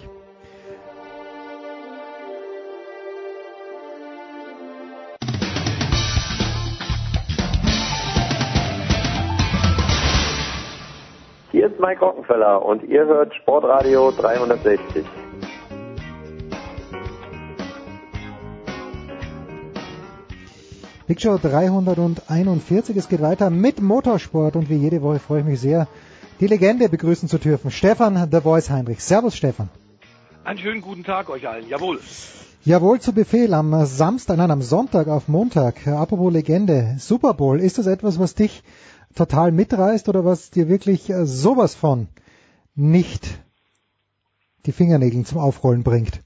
Hier 11.63 11.71
ist 11.71 11.79
Mike 11.79 12.03
Rockenfeller 12.03 12.61
und 12.65 12.83
ihr 12.83 13.05
hört 13.05 13.33
Sportradio 13.35 14.11
360. 14.11 15.05
Big 21.07 21.21
Show 21.21 21.37
341. 21.41 22.97
Es 22.97 23.07
geht 23.07 23.21
weiter 23.21 23.49
mit 23.49 23.81
Motorsport 23.81 24.57
und 24.57 24.69
wie 24.69 24.75
jede 24.75 25.01
Woche 25.01 25.19
freue 25.19 25.39
ich 25.39 25.45
mich 25.45 25.61
sehr, 25.61 25.87
die 26.41 26.47
Legende 26.47 26.89
begrüßen 26.89 27.29
zu 27.29 27.37
dürfen. 27.37 27.71
Stefan 27.71 28.27
The 28.29 28.41
Voice 28.41 28.69
Heinrich. 28.69 29.01
Servus 29.01 29.33
Stefan. 29.33 29.69
Einen 30.43 30.59
schönen 30.59 30.81
guten 30.81 31.05
Tag 31.05 31.29
euch 31.29 31.47
allen. 31.47 31.69
Jawohl. 31.69 32.01
Jawohl 32.65 32.99
zu 32.99 33.13
Befehl 33.13 33.53
am 33.53 33.85
Samstag, 33.85 34.35
nein, 34.35 34.51
am 34.51 34.61
Sonntag 34.61 35.07
auf 35.07 35.29
Montag. 35.29 35.87
Apropos 35.87 36.33
Legende. 36.33 36.97
Super 36.99 37.33
Bowl. 37.33 37.61
Ist 37.61 37.77
das 37.77 37.87
etwas, 37.87 38.19
was 38.19 38.35
dich 38.35 38.63
total 39.15 39.51
mitreißt 39.51 40.09
oder 40.09 40.25
was 40.25 40.51
dir 40.51 40.67
wirklich 40.67 41.09
äh, 41.09 41.25
sowas 41.25 41.75
von 41.75 42.07
nicht 42.75 43.39
die 44.65 44.71
Fingernägel 44.71 45.23
zum 45.25 45.39
Aufrollen 45.39 45.83
bringt? 45.83 46.21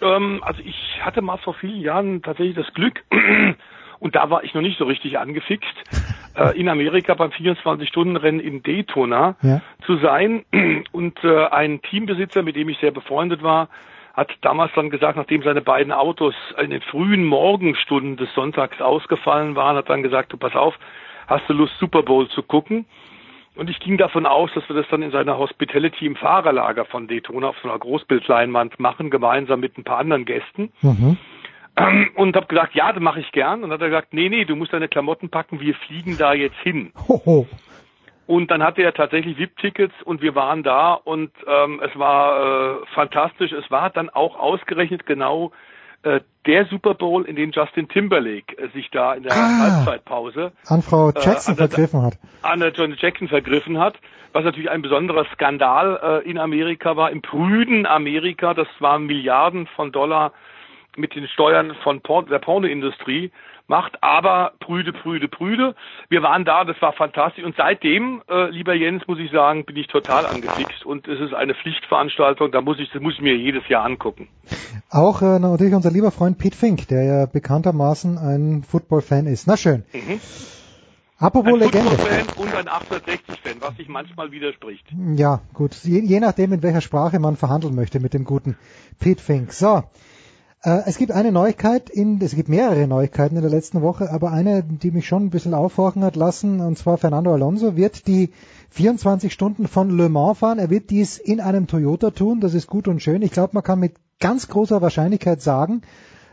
Ähm, 0.00 0.42
also 0.42 0.60
ich 0.64 1.00
hatte 1.02 1.22
mal 1.22 1.38
vor 1.38 1.54
vielen 1.54 1.80
Jahren 1.80 2.22
tatsächlich 2.22 2.56
das 2.56 2.72
Glück, 2.74 3.04
und 4.00 4.14
da 4.14 4.30
war 4.30 4.44
ich 4.44 4.54
noch 4.54 4.62
nicht 4.62 4.78
so 4.78 4.84
richtig 4.84 5.18
angefixt, 5.18 5.74
äh, 6.36 6.58
in 6.58 6.68
Amerika 6.68 7.14
beim 7.14 7.30
24-Stunden-Rennen 7.30 8.40
in 8.40 8.62
Daytona 8.62 9.36
ja. 9.42 9.60
zu 9.86 9.96
sein. 9.98 10.44
Und 10.92 11.22
äh, 11.24 11.46
ein 11.46 11.82
Teambesitzer, 11.82 12.42
mit 12.42 12.56
dem 12.56 12.68
ich 12.68 12.78
sehr 12.78 12.92
befreundet 12.92 13.42
war, 13.42 13.68
hat 14.14 14.30
damals 14.40 14.72
dann 14.74 14.90
gesagt, 14.90 15.16
nachdem 15.16 15.42
seine 15.42 15.60
beiden 15.60 15.92
Autos 15.92 16.34
in 16.60 16.70
den 16.70 16.80
frühen 16.82 17.24
Morgenstunden 17.24 18.16
des 18.16 18.32
Sonntags 18.34 18.80
ausgefallen 18.80 19.54
waren, 19.54 19.76
hat 19.76 19.88
dann 19.88 20.02
gesagt, 20.02 20.32
du 20.32 20.36
pass 20.36 20.56
auf, 20.56 20.74
hast 21.28 21.48
du 21.48 21.52
Lust, 21.52 21.72
Super 21.78 22.02
Bowl 22.02 22.28
zu 22.28 22.42
gucken? 22.42 22.86
Und 23.54 23.68
ich 23.68 23.80
ging 23.80 23.96
davon 23.96 24.24
aus, 24.24 24.50
dass 24.54 24.68
wir 24.68 24.76
das 24.76 24.86
dann 24.88 25.02
in 25.02 25.10
seiner 25.10 25.36
Hospitality 25.36 26.06
im 26.06 26.14
Fahrerlager 26.14 26.84
von 26.84 27.08
Daytona 27.08 27.48
auf 27.48 27.56
so 27.60 27.68
einer 27.68 27.78
Großbildleinwand 27.78 28.78
machen, 28.78 29.10
gemeinsam 29.10 29.60
mit 29.60 29.76
ein 29.76 29.84
paar 29.84 29.98
anderen 29.98 30.24
Gästen. 30.24 30.72
Mhm. 30.80 31.16
Und 32.14 32.36
habe 32.36 32.46
gesagt, 32.46 32.74
ja, 32.74 32.92
das 32.92 33.02
mache 33.02 33.20
ich 33.20 33.32
gern. 33.32 33.62
Und 33.62 33.70
dann 33.70 33.78
hat 33.78 33.82
er 33.82 33.88
gesagt, 33.88 34.12
nee, 34.12 34.28
nee, 34.28 34.44
du 34.44 34.56
musst 34.56 34.72
deine 34.72 34.88
Klamotten 34.88 35.28
packen, 35.28 35.60
wir 35.60 35.74
fliegen 35.74 36.16
da 36.18 36.34
jetzt 36.34 36.58
hin. 36.58 36.92
Hoho. 37.08 37.46
Und 38.28 38.50
dann 38.50 38.62
hatte 38.62 38.82
er 38.82 38.92
tatsächlich 38.92 39.38
VIP-Tickets 39.38 39.94
und 40.04 40.20
wir 40.20 40.34
waren 40.34 40.62
da 40.62 40.92
und 40.92 41.30
ähm, 41.46 41.80
es 41.82 41.98
war 41.98 42.82
äh, 42.82 42.86
fantastisch. 42.94 43.52
Es 43.52 43.70
war 43.70 43.88
dann 43.90 44.10
auch 44.10 44.38
ausgerechnet 44.38 45.06
genau 45.06 45.50
äh, 46.02 46.20
der 46.46 46.66
Super 46.66 46.94
Bowl, 46.94 47.24
in 47.26 47.36
dem 47.36 47.50
Justin 47.50 47.88
Timberlake 47.88 48.56
äh, 48.56 48.68
sich 48.70 48.90
da 48.90 49.14
in 49.14 49.22
der 49.24 49.32
Ah. 49.32 49.58
Halbzeitpause 49.58 50.52
An 50.66 50.82
Frau 50.82 51.10
äh, 51.10 51.14
Jackson 51.20 51.52
an 51.52 51.56
der- 51.58 51.68
vergriffen 51.68 52.02
hat. 52.02 52.18
an 52.42 52.60
der 52.60 52.70
John 52.72 52.94
Jackson 52.98 53.28
vergriffen 53.28 53.78
hat, 53.78 53.98
was 54.32 54.44
natürlich 54.44 54.70
ein 54.70 54.82
besonderer 54.82 55.24
Skandal 55.34 56.22
äh, 56.24 56.30
in 56.30 56.38
Amerika 56.38 56.96
war, 56.96 57.10
im 57.10 57.22
prüden 57.22 57.86
Amerika, 57.86 58.54
das 58.54 58.68
waren 58.78 59.06
Milliarden 59.06 59.66
von 59.74 59.90
Dollar 59.92 60.32
mit 60.96 61.14
den 61.14 61.26
Steuern 61.28 61.74
von 61.82 62.00
Por 62.00 62.24
der 62.26 62.38
Pornoindustrie 62.38 63.30
macht, 63.68 64.02
aber 64.02 64.52
prüde, 64.60 64.92
prüde, 64.92 65.28
prüde. 65.28 65.74
Wir 66.08 66.22
waren 66.22 66.44
da, 66.44 66.64
das 66.64 66.80
war 66.80 66.92
fantastisch 66.92 67.44
und 67.44 67.54
seitdem, 67.56 68.22
äh, 68.28 68.50
lieber 68.50 68.74
Jens, 68.74 69.06
muss 69.06 69.18
ich 69.18 69.30
sagen, 69.30 69.64
bin 69.64 69.76
ich 69.76 69.86
total 69.86 70.26
angefixt 70.26 70.84
und 70.84 71.06
es 71.06 71.20
ist 71.20 71.34
eine 71.34 71.54
Pflichtveranstaltung, 71.54 72.50
da 72.50 72.60
muss 72.60 72.78
ich, 72.78 72.90
das 72.90 73.02
muss 73.02 73.14
ich 73.14 73.20
mir 73.20 73.36
jedes 73.36 73.66
Jahr 73.68 73.84
angucken. 73.84 74.28
Auch 74.90 75.22
äh, 75.22 75.38
natürlich 75.38 75.74
unser 75.74 75.90
lieber 75.90 76.10
Freund 76.10 76.38
Pete 76.38 76.56
Fink, 76.56 76.88
der 76.88 77.04
ja 77.04 77.26
bekanntermaßen 77.26 78.18
ein 78.18 78.62
Football-Fan 78.62 79.26
ist. 79.26 79.46
Na 79.46 79.56
schön. 79.56 79.84
Mhm. 79.92 80.20
Apropos 81.20 81.52
Ein 81.52 81.58
Legende. 81.58 81.90
Football-Fan 81.90 82.26
und 82.36 82.54
ein 82.54 82.68
860-Fan, 82.68 83.56
was 83.60 83.76
sich 83.76 83.88
manchmal 83.88 84.30
widerspricht. 84.30 84.86
Ja, 85.16 85.40
gut. 85.52 85.74
Je, 85.82 86.00
je 86.00 86.20
nachdem, 86.20 86.52
in 86.52 86.62
welcher 86.62 86.80
Sprache 86.80 87.18
man 87.18 87.36
verhandeln 87.36 87.74
möchte 87.74 88.00
mit 88.00 88.14
dem 88.14 88.24
guten 88.24 88.56
Pete 89.00 89.22
Fink. 89.22 89.52
So. 89.52 89.82
Äh, 90.62 90.82
es 90.86 90.98
gibt 90.98 91.12
eine 91.12 91.32
Neuigkeit 91.32 91.90
in, 91.90 92.20
es 92.20 92.34
gibt 92.34 92.48
mehrere 92.48 92.86
Neuigkeiten 92.86 93.36
in 93.36 93.42
der 93.42 93.50
letzten 93.50 93.82
Woche, 93.82 94.10
aber 94.10 94.32
eine, 94.32 94.62
die 94.62 94.90
mich 94.90 95.06
schon 95.06 95.26
ein 95.26 95.30
bisschen 95.30 95.54
aufhorchen 95.54 96.02
hat 96.04 96.16
lassen, 96.16 96.60
und 96.60 96.78
zwar 96.78 96.98
Fernando 96.98 97.32
Alonso 97.32 97.76
wird 97.76 98.06
die 98.06 98.30
24 98.70 99.32
Stunden 99.32 99.66
von 99.66 99.96
Le 99.96 100.08
Mans 100.08 100.38
fahren. 100.38 100.58
Er 100.58 100.70
wird 100.70 100.90
dies 100.90 101.18
in 101.18 101.40
einem 101.40 101.66
Toyota 101.66 102.10
tun. 102.10 102.40
Das 102.40 102.54
ist 102.54 102.66
gut 102.66 102.88
und 102.88 103.02
schön. 103.02 103.22
Ich 103.22 103.32
glaube, 103.32 103.50
man 103.54 103.62
kann 103.62 103.80
mit 103.80 103.94
ganz 104.20 104.48
großer 104.48 104.82
Wahrscheinlichkeit 104.82 105.40
sagen, 105.40 105.82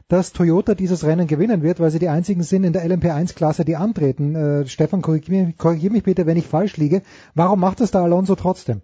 dass 0.08 0.34
Toyota 0.34 0.76
dieses 0.76 1.04
Rennen 1.04 1.28
gewinnen 1.28 1.64
wird, 1.64 1.80
weil 1.80 1.92
sie 1.92 2.00
die 2.00 2.10
einzigen 2.10 2.44
sind 2.44 2.64
in 2.64 2.74
der 2.74 2.86
LMP1-Klasse, 2.86 3.66
die 3.66 3.76
antreten. 3.76 4.36
Äh, 4.36 4.68
Stefan, 4.68 5.02
korrigier 5.02 5.46
mich, 5.46 5.58
korrigier 5.58 5.92
mich 5.92 6.04
bitte, 6.04 6.26
wenn 6.26 6.38
ich 6.38 6.48
falsch 6.48 6.78
liege. 6.78 7.02
Warum 7.34 7.60
macht 7.60 7.82
es 7.82 7.92
da 7.92 8.04
Alonso 8.04 8.36
trotzdem? 8.36 8.82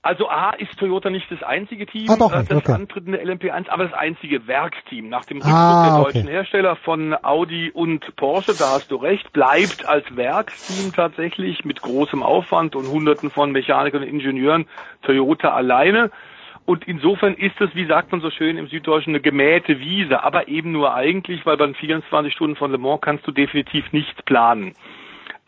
Also 0.00 0.28
A 0.28 0.50
ist 0.50 0.78
Toyota 0.78 1.10
nicht 1.10 1.30
das 1.30 1.42
einzige 1.42 1.84
Team, 1.84 2.08
Ah, 2.08 2.16
doch 2.16 2.32
äh, 2.32 2.44
das 2.44 2.58
okay. 2.58 2.72
antritt 2.72 3.06
in 3.06 3.12
der 3.12 3.24
LMP1, 3.26 3.68
aber 3.68 3.84
das 3.84 3.92
einzige 3.94 4.46
Werksteam. 4.46 5.08
Nach 5.08 5.24
dem 5.24 5.38
Rückzug 5.38 5.54
Ah, 5.54 5.82
der 5.82 5.92
okay. 5.92 6.02
deutschen 6.04 6.28
Hersteller 6.28 6.76
von 6.76 7.16
Audi 7.24 7.70
und 7.72 8.14
Porsche, 8.14 8.54
da 8.56 8.70
hast 8.74 8.90
du 8.92 8.96
recht, 8.96 9.32
bleibt 9.32 9.84
als 9.86 10.04
Werksteam 10.16 10.92
tatsächlich 10.92 11.64
mit 11.64 11.82
großem 11.82 12.22
Aufwand 12.22 12.76
und 12.76 12.86
Hunderten 12.86 13.30
von 13.30 13.50
Mechanikern 13.50 14.02
und 14.02 14.08
Ingenieuren 14.08 14.66
Toyota 15.02 15.52
alleine. 15.52 16.10
Und 16.64 16.86
insofern 16.86 17.34
ist 17.34 17.60
es, 17.60 17.74
wie 17.74 17.86
sagt 17.86 18.12
man 18.12 18.20
so 18.20 18.30
schön 18.30 18.56
im 18.56 18.68
Süddeutschen, 18.68 19.12
eine 19.14 19.20
gemähte 19.22 19.80
Wiese, 19.80 20.22
aber 20.22 20.48
eben 20.48 20.70
nur 20.70 20.94
eigentlich, 20.94 21.44
weil 21.44 21.56
bei 21.56 21.64
den 21.66 21.74
24 21.74 22.32
Stunden 22.32 22.56
von 22.56 22.70
Le 22.70 22.78
Mans 22.78 23.00
kannst 23.00 23.26
du 23.26 23.32
definitiv 23.32 23.90
nichts 23.92 24.22
planen. 24.22 24.74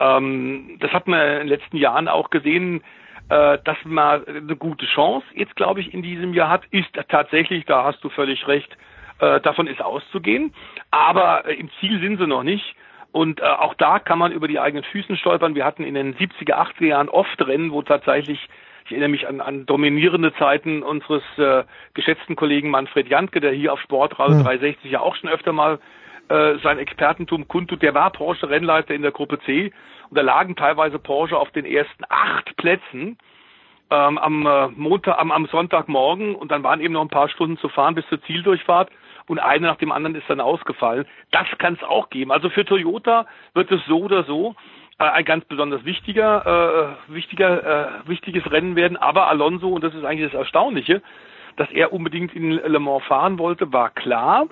Ähm, 0.01 0.79
das 0.81 0.91
hat 0.93 1.07
man 1.07 1.21
in 1.21 1.39
den 1.41 1.49
letzten 1.49 1.77
Jahren 1.77 2.09
auch 2.09 2.31
gesehen, 2.31 2.83
äh, 3.31 3.59
dass 3.65 3.77
man 3.85 4.27
eine 4.27 4.57
gute 4.57 4.87
Chance 4.87 5.27
jetzt, 5.35 5.57
glaube 5.57 5.81
ich, 5.81 5.95
in 5.95 6.03
diesem 6.03 6.35
Jahr 6.35 6.51
hat, 6.51 6.65
ist 6.71 6.89
tatsächlich, 7.09 7.65
da 7.65 7.85
hast 7.85 8.03
du 8.03 8.09
völlig 8.11 8.47
recht, 8.49 8.77
äh, 9.21 9.41
davon 9.41 9.67
ist 9.67 9.81
auszugehen. 9.81 10.53
Aber 10.91 11.47
äh, 11.47 11.55
im 11.55 11.71
Ziel 11.79 12.01
sind 12.01 12.19
sie 12.19 12.27
noch 12.27 12.43
nicht. 12.43 12.75
Und 13.13 13.41
äh, 13.41 13.45
auch 13.45 13.75
da 13.75 13.99
kann 13.99 14.19
man 14.19 14.33
über 14.33 14.49
die 14.49 14.59
eigenen 14.59 14.85
Füßen 14.85 15.17
stolpern. 15.17 15.55
Wir 15.55 15.65
hatten 15.65 15.85
in 15.85 15.95
den 15.95 16.15
70er, 16.17 16.55
80er 16.55 16.87
Jahren 16.87 17.09
oft 17.09 17.41
Rennen, 17.45 17.73
wo 17.73 17.83
tatsächlich, 17.83 18.49
ich 18.85 18.91
erinnere 18.93 19.11
mich 19.11 19.29
an, 19.29 19.41
an 19.41 19.67
dominierende 19.67 20.33
Zeiten 20.35 20.83
unseres 20.83 21.23
äh, 21.37 21.65
geschätzten 21.95 22.37
Kollegen 22.37 22.71
Manfred 22.71 23.09
Jantke, 23.09 23.41
der 23.41 23.53
hier 23.53 23.73
auf 23.73 23.81
Sportradio 23.81 24.39
Hm. 24.39 24.45
360 24.45 24.91
ja 24.91 25.01
auch 25.01 25.15
schon 25.17 25.31
öfter 25.31 25.53
mal 25.53 25.79
äh, 26.31 26.59
sein 26.63 26.79
Expertentum 26.79 27.49
kundtut. 27.49 27.83
Der 27.83 27.95
war 27.95 28.11
Porsche 28.11 28.49
Rennleiter 28.49 28.95
in 28.95 29.03
der 29.03 29.11
Gruppe 29.11 29.39
C 29.41 29.73
und 30.09 30.17
da 30.17 30.23
lagen 30.23 30.57
teilweise 30.57 30.99
Porsche 30.99 31.37
auf 31.37 31.51
den 31.51 31.65
ersten 31.65 32.05
acht 32.09 32.57
Plätzen 32.57 33.19
ähm, 33.91 34.19
am 34.19 34.47
äh, 34.47 34.69
Montag, 34.69 35.19
am, 35.19 35.33
am 35.33 35.47
Sonntagmorgen 35.47 36.35
und 36.35 36.51
dann 36.51 36.63
waren 36.63 36.81
eben 36.81 36.95
noch 36.95 37.03
ein 37.03 37.09
paar 37.09 37.29
Stunden 37.29 37.59
zu 37.59 37.69
fahren 37.69 37.95
bis 37.95 38.07
zur 38.09 38.23
Zieldurchfahrt 38.23 38.91
und 39.27 39.39
eine 39.41 39.67
nach 39.67 39.77
dem 39.77 39.93
anderen 39.93 40.15
ist 40.15 40.29
dann 40.29 40.41
ausgefallen. 40.41 41.05
Das 41.33 41.47
kann 41.59 41.75
es 41.75 41.83
auch 41.83 42.11
geben. 42.11 42.33
Also 42.33 42.49
für 42.49 42.65
Toyota 42.65 43.27
wird 43.55 43.71
es 43.73 43.81
so 43.87 43.99
oder 43.99 44.25
so 44.25 44.55
äh, 44.99 45.05
ein 45.05 45.25
ganz 45.25 45.45
besonders 45.47 45.85
wichtiger, 45.85 46.97
äh, 47.09 47.13
wichtiger, 47.13 48.05
äh, 48.05 48.09
wichtiges 48.09 48.49
Rennen 48.51 48.77
werden. 48.77 48.97
Aber 48.97 49.29
Alonso, 49.29 49.69
und 49.69 49.83
das 49.83 49.95
ist 49.95 50.05
eigentlich 50.05 50.31
das 50.31 50.39
Erstaunliche, 50.39 51.03
dass 51.57 51.71
er 51.73 51.93
unbedingt 51.93 52.35
in 52.35 52.53
Le 52.53 52.79
Mans 52.79 53.03
fahren 53.05 53.39
wollte, 53.39 53.73
war 53.73 53.91
klar. 53.91 54.47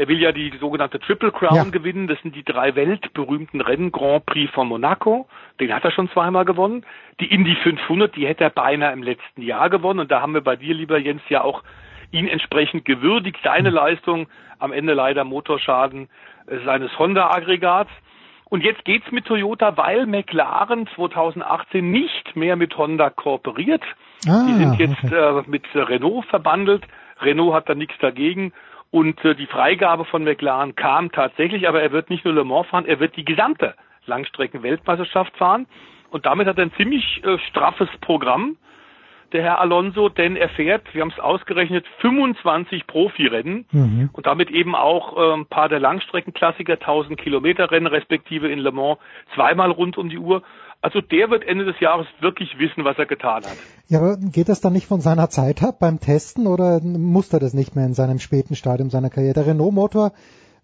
Er 0.00 0.08
will 0.08 0.18
ja 0.18 0.32
die 0.32 0.50
sogenannte 0.58 0.98
Triple 0.98 1.30
Crown 1.30 1.56
Ja. 1.56 1.64
gewinnen. 1.64 2.06
Das 2.06 2.18
sind 2.22 2.34
die 2.34 2.42
drei 2.42 2.74
weltberühmten 2.74 3.60
Rennen. 3.60 3.92
Grand 3.92 4.24
Prix 4.24 4.50
von 4.50 4.66
Monaco, 4.66 5.28
den 5.60 5.74
hat 5.74 5.84
er 5.84 5.90
schon 5.90 6.08
zweimal 6.08 6.46
gewonnen. 6.46 6.86
Die 7.20 7.26
Indy 7.26 7.54
500, 7.56 8.16
die 8.16 8.26
hätte 8.26 8.44
er 8.44 8.48
beinahe 8.48 8.94
im 8.94 9.02
letzten 9.02 9.42
Jahr 9.42 9.68
gewonnen. 9.68 10.00
Und 10.00 10.10
da 10.10 10.22
haben 10.22 10.32
wir 10.32 10.40
bei 10.40 10.56
dir, 10.56 10.72
lieber 10.72 10.96
Jens, 10.96 11.20
ja 11.28 11.44
auch 11.44 11.62
ihn 12.12 12.28
entsprechend 12.28 12.86
gewürdigt. 12.86 13.40
Seine 13.44 13.68
Leistung, 13.68 14.26
am 14.58 14.72
Ende 14.72 14.94
leider 14.94 15.24
Motorschaden 15.24 16.08
äh, 16.46 16.64
seines 16.64 16.98
Honda-Aggregats. 16.98 17.90
Und 18.46 18.64
jetzt 18.64 18.86
geht's 18.86 19.12
mit 19.12 19.26
Toyota, 19.26 19.76
weil 19.76 20.06
McLaren 20.06 20.88
2018 20.94 21.90
nicht 21.90 22.36
mehr 22.36 22.56
mit 22.56 22.74
Honda 22.78 23.10
kooperiert. 23.10 23.82
Ah, 24.26 24.46
die 24.48 24.54
sind 24.54 24.78
jetzt 24.78 25.04
okay. 25.04 25.40
äh, 25.40 25.42
mit 25.46 25.64
Renault 25.74 26.24
verbandelt. 26.24 26.84
Renault 27.20 27.52
hat 27.52 27.68
da 27.68 27.74
nichts 27.74 27.98
dagegen. 28.00 28.54
Und 28.90 29.24
äh, 29.24 29.34
die 29.34 29.46
Freigabe 29.46 30.04
von 30.04 30.24
McLaren 30.24 30.74
kam 30.74 31.12
tatsächlich, 31.12 31.68
aber 31.68 31.80
er 31.80 31.92
wird 31.92 32.10
nicht 32.10 32.24
nur 32.24 32.34
Le 32.34 32.44
Mans 32.44 32.66
fahren, 32.68 32.86
er 32.86 32.98
wird 32.98 33.16
die 33.16 33.24
gesamte 33.24 33.74
Langstrecken-Weltmeisterschaft 34.06 35.36
fahren. 35.36 35.66
Und 36.10 36.26
damit 36.26 36.48
hat 36.48 36.58
er 36.58 36.64
ein 36.64 36.72
ziemlich 36.76 37.22
äh, 37.24 37.38
straffes 37.48 37.88
Programm. 38.00 38.56
der 39.32 39.44
Herr 39.44 39.60
Alonso, 39.60 40.08
denn 40.08 40.34
er 40.34 40.48
fährt, 40.48 40.92
wir 40.92 41.02
haben 41.02 41.12
es 41.16 41.20
ausgerechnet, 41.20 41.86
25 42.00 42.88
Profirennen 42.88 43.64
Mhm. 43.70 44.10
und 44.12 44.26
damit 44.26 44.50
eben 44.50 44.74
auch 44.74 45.16
äh, 45.16 45.34
ein 45.34 45.46
paar 45.46 45.68
der 45.68 45.78
Langstreckenklassiker, 45.78 46.72
1000 46.72 47.16
Kilometer 47.16 47.70
Rennen, 47.70 47.86
respektive 47.86 48.48
in 48.48 48.58
Le 48.58 48.72
Mans 48.72 48.98
zweimal 49.36 49.70
rund 49.70 49.96
um 49.98 50.08
die 50.08 50.18
Uhr. 50.18 50.42
Also 50.82 51.00
der 51.02 51.28
wird 51.28 51.46
Ende 51.46 51.66
des 51.66 51.78
Jahres 51.78 52.06
wirklich 52.20 52.58
wissen, 52.58 52.84
was 52.84 52.96
er 52.96 53.04
getan 53.04 53.44
hat. 53.44 53.56
Ja, 53.88 53.98
aber 53.98 54.16
geht 54.16 54.48
das 54.48 54.62
dann 54.62 54.72
nicht 54.72 54.86
von 54.86 55.02
seiner 55.02 55.28
Zeit 55.28 55.62
ab 55.62 55.78
beim 55.78 56.00
Testen 56.00 56.46
oder 56.46 56.80
muss 56.80 57.32
er 57.32 57.40
das 57.40 57.52
nicht 57.52 57.76
mehr 57.76 57.84
in 57.84 57.92
seinem 57.92 58.18
späten 58.18 58.56
Stadium 58.56 58.88
seiner 58.88 59.10
Karriere? 59.10 59.34
Der 59.34 59.46
Renault-Motor 59.46 60.12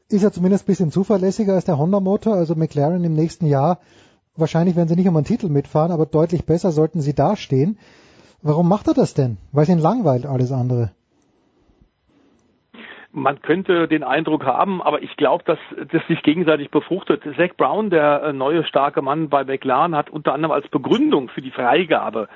ist 0.09 0.23
ja 0.23 0.31
zumindest 0.31 0.65
ein 0.65 0.67
bisschen 0.69 0.91
zuverlässiger 0.91 1.55
als 1.55 1.67
der 1.67 1.77
Honda-Motor, 1.77 2.35
also 2.35 2.55
McLaren 2.55 3.05
im 3.05 3.13
nächsten 3.13 3.47
Jahr. 3.47 3.81
Wahrscheinlich 4.37 4.75
werden 4.75 4.89
sie 4.89 4.97
nicht 4.97 5.09
um 5.09 5.17
einen 5.17 5.27
Titel 5.27 5.49
mitfahren, 5.49 5.93
aber 5.93 6.07
deutlich 6.07 6.47
besser 6.47 6.73
sollten 6.73 7.01
sie 7.03 7.15
dastehen. 7.15 7.79
Warum 8.41 8.69
macht 8.69 8.89
er 8.89 8.95
das 8.95 9.13
denn? 9.13 9.37
Weil 9.53 9.65
es 9.65 9.69
ihn 9.69 9.79
langweilt, 9.79 10.25
alles 10.25 10.53
andere. 10.53 10.93
Man 13.17 13.41
könnte 13.41 13.89
den 13.89 14.05
Eindruck 14.05 14.45
haben, 14.45 14.83
aber 14.83 15.03
ich 15.03 15.17
glaube, 15.17 15.43
dass 15.47 15.59
das 15.91 16.07
sich 16.07 16.23
gegenseitig 16.23 16.71
befruchtet. 16.71 17.23
Zach 17.39 17.57
Brown, 17.57 17.89
der 17.89 18.23
äh, 18.25 18.33
neue 18.35 18.63
starke 18.65 19.01
Mann 19.01 19.31
bei 19.31 19.43
McLaren, 19.43 19.97
hat 19.97 20.11
unter 20.11 20.35
anderem 20.35 20.53
als 20.53 20.69
Begründung 20.69 21.31
für 21.31 21.41
die 21.41 21.51
Freigabe 21.51 22.29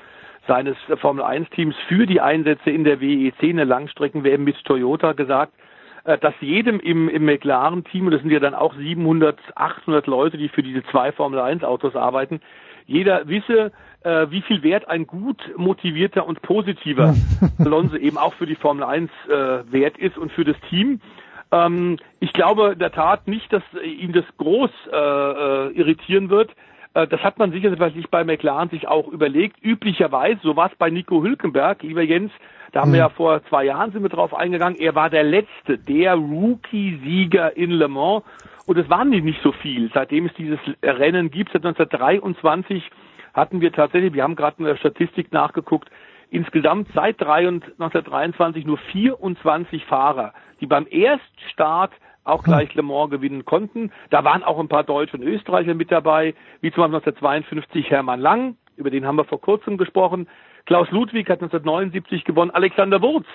seines 0.49 0.79
äh, 0.89 0.97
Formel 0.97 1.23
1 1.23 1.51
Teams 1.51 1.77
für 1.87 2.07
die 2.07 2.23
Einsätze 2.23 2.71
in 2.71 2.85
der 2.85 3.03
WEC 3.03 3.43
eine 3.43 3.65
Langstrecken-WM 3.65 4.43
mit 4.43 4.57
Toyota 4.65 5.13
gesagt, 5.13 5.53
äh, 6.05 6.17
dass 6.17 6.33
jedem 6.41 6.81
im, 6.81 7.11
im 7.11 7.27
McLaren-Team, 7.27 8.07
und 8.07 8.13
das 8.13 8.23
sind 8.23 8.31
ja 8.31 8.41
dann 8.41 8.55
auch 8.55 8.75
700, 8.75 9.39
800 9.55 10.07
Leute, 10.07 10.39
die 10.39 10.49
für 10.49 10.63
diese 10.63 10.83
zwei 10.85 11.13
Formel 11.13 11.41
1 11.41 11.63
Autos 11.63 11.95
arbeiten, 11.95 12.41
jeder 12.91 13.29
wisse, 13.29 13.71
äh, 14.03 14.27
wie 14.31 14.43
viel 14.43 14.63
Wert 14.63 14.89
ein 14.89 15.07
gut 15.07 15.41
motivierter 15.57 16.27
und 16.27 16.43
positiver 16.43 17.15
Alonso 17.59 17.97
eben 17.97 18.19
auch 18.19 18.35
für 18.35 18.47
die 18.47 18.57
Formel 18.57 18.83
1 18.83 19.11
äh, 19.29 19.73
wert 19.73 19.97
ist 19.97 20.19
und 20.19 20.33
für 20.33 20.45
das 20.45 20.57
Team. 20.69 21.01
Ähm, 21.53 21.99
ich 22.19 22.33
glaube 22.33 22.73
in 22.73 22.81
der 22.81 22.91
Tat 22.91 23.29
nicht, 23.29 23.53
dass 23.53 23.63
ihn 23.85 24.13
das 24.13 24.25
groß 24.39 24.71
äh, 24.93 24.97
äh, 24.97 25.73
irritieren 25.73 26.31
wird. 26.31 26.51
Äh, 26.95 27.07
das 27.07 27.21
hat 27.21 27.39
man 27.39 27.53
sicherlich 27.53 28.11
bei 28.11 28.25
McLaren 28.25 28.71
sich 28.71 28.89
auch 28.89 29.07
überlegt. 29.07 29.63
Üblicherweise, 29.63 30.41
so 30.43 30.57
war 30.57 30.71
es 30.71 30.77
bei 30.77 30.91
Nico 30.91 31.23
Hülkenberg, 31.23 31.85
lieber 31.85 32.03
Jens, 32.03 32.33
da 32.73 32.81
haben 32.81 32.93
wir 32.93 33.01
ja 33.01 33.09
vor 33.09 33.45
zwei 33.49 33.65
Jahren 33.65 33.93
sind 33.93 34.03
wir 34.03 34.09
drauf 34.09 34.35
eingegangen, 34.35 34.79
er 34.79 34.95
war 34.95 35.11
der 35.11 35.25
letzte, 35.25 35.79
der 35.79 36.15
Rookie-Sieger 36.15 37.57
in 37.57 37.71
Le 37.71 37.89
Mans. 37.89 38.23
Und 38.71 38.79
es 38.79 38.89
waren 38.89 39.09
nicht 39.09 39.43
so 39.43 39.51
viel. 39.51 39.91
Seitdem 39.93 40.27
es 40.27 40.35
dieses 40.35 40.61
Rennen 40.81 41.33
gibt, 41.33 41.51
seit 41.51 41.67
1923 41.67 42.89
hatten 43.35 43.61
wir 43.61 43.73
tatsächlich, 43.73 44.13
wir 44.13 44.23
haben 44.23 44.37
gerade 44.37 44.59
in 44.61 44.65
der 44.65 44.77
Statistik 44.77 45.33
nachgeguckt, 45.33 45.91
insgesamt 46.31 46.87
seit 46.95 47.21
1923 47.21 48.65
nur 48.65 48.79
24 48.79 49.85
Fahrer, 49.87 50.35
die 50.61 50.67
beim 50.67 50.87
Erststart 50.89 51.91
auch 52.23 52.45
gleich 52.45 52.73
Le 52.77 52.83
Mans 52.83 53.11
gewinnen 53.11 53.45
konnten. 53.45 53.91
Da 54.11 54.23
waren 54.23 54.45
auch 54.45 54.61
ein 54.61 54.69
paar 54.69 54.85
Deutsche 54.85 55.17
und 55.17 55.25
Österreicher 55.25 55.75
mit 55.75 55.91
dabei, 55.91 56.37
wie 56.61 56.71
zum 56.71 56.83
Beispiel 56.83 57.11
1952 57.11 57.91
Hermann 57.91 58.21
Lang, 58.21 58.57
über 58.77 58.91
den 58.91 59.05
haben 59.05 59.17
wir 59.17 59.25
vor 59.25 59.41
kurzem 59.41 59.79
gesprochen. 59.79 60.29
Klaus 60.67 60.89
Ludwig 60.93 61.29
hat 61.29 61.43
1979 61.43 62.23
gewonnen, 62.23 62.53
Alexander 62.53 63.03
Wurz 63.03 63.27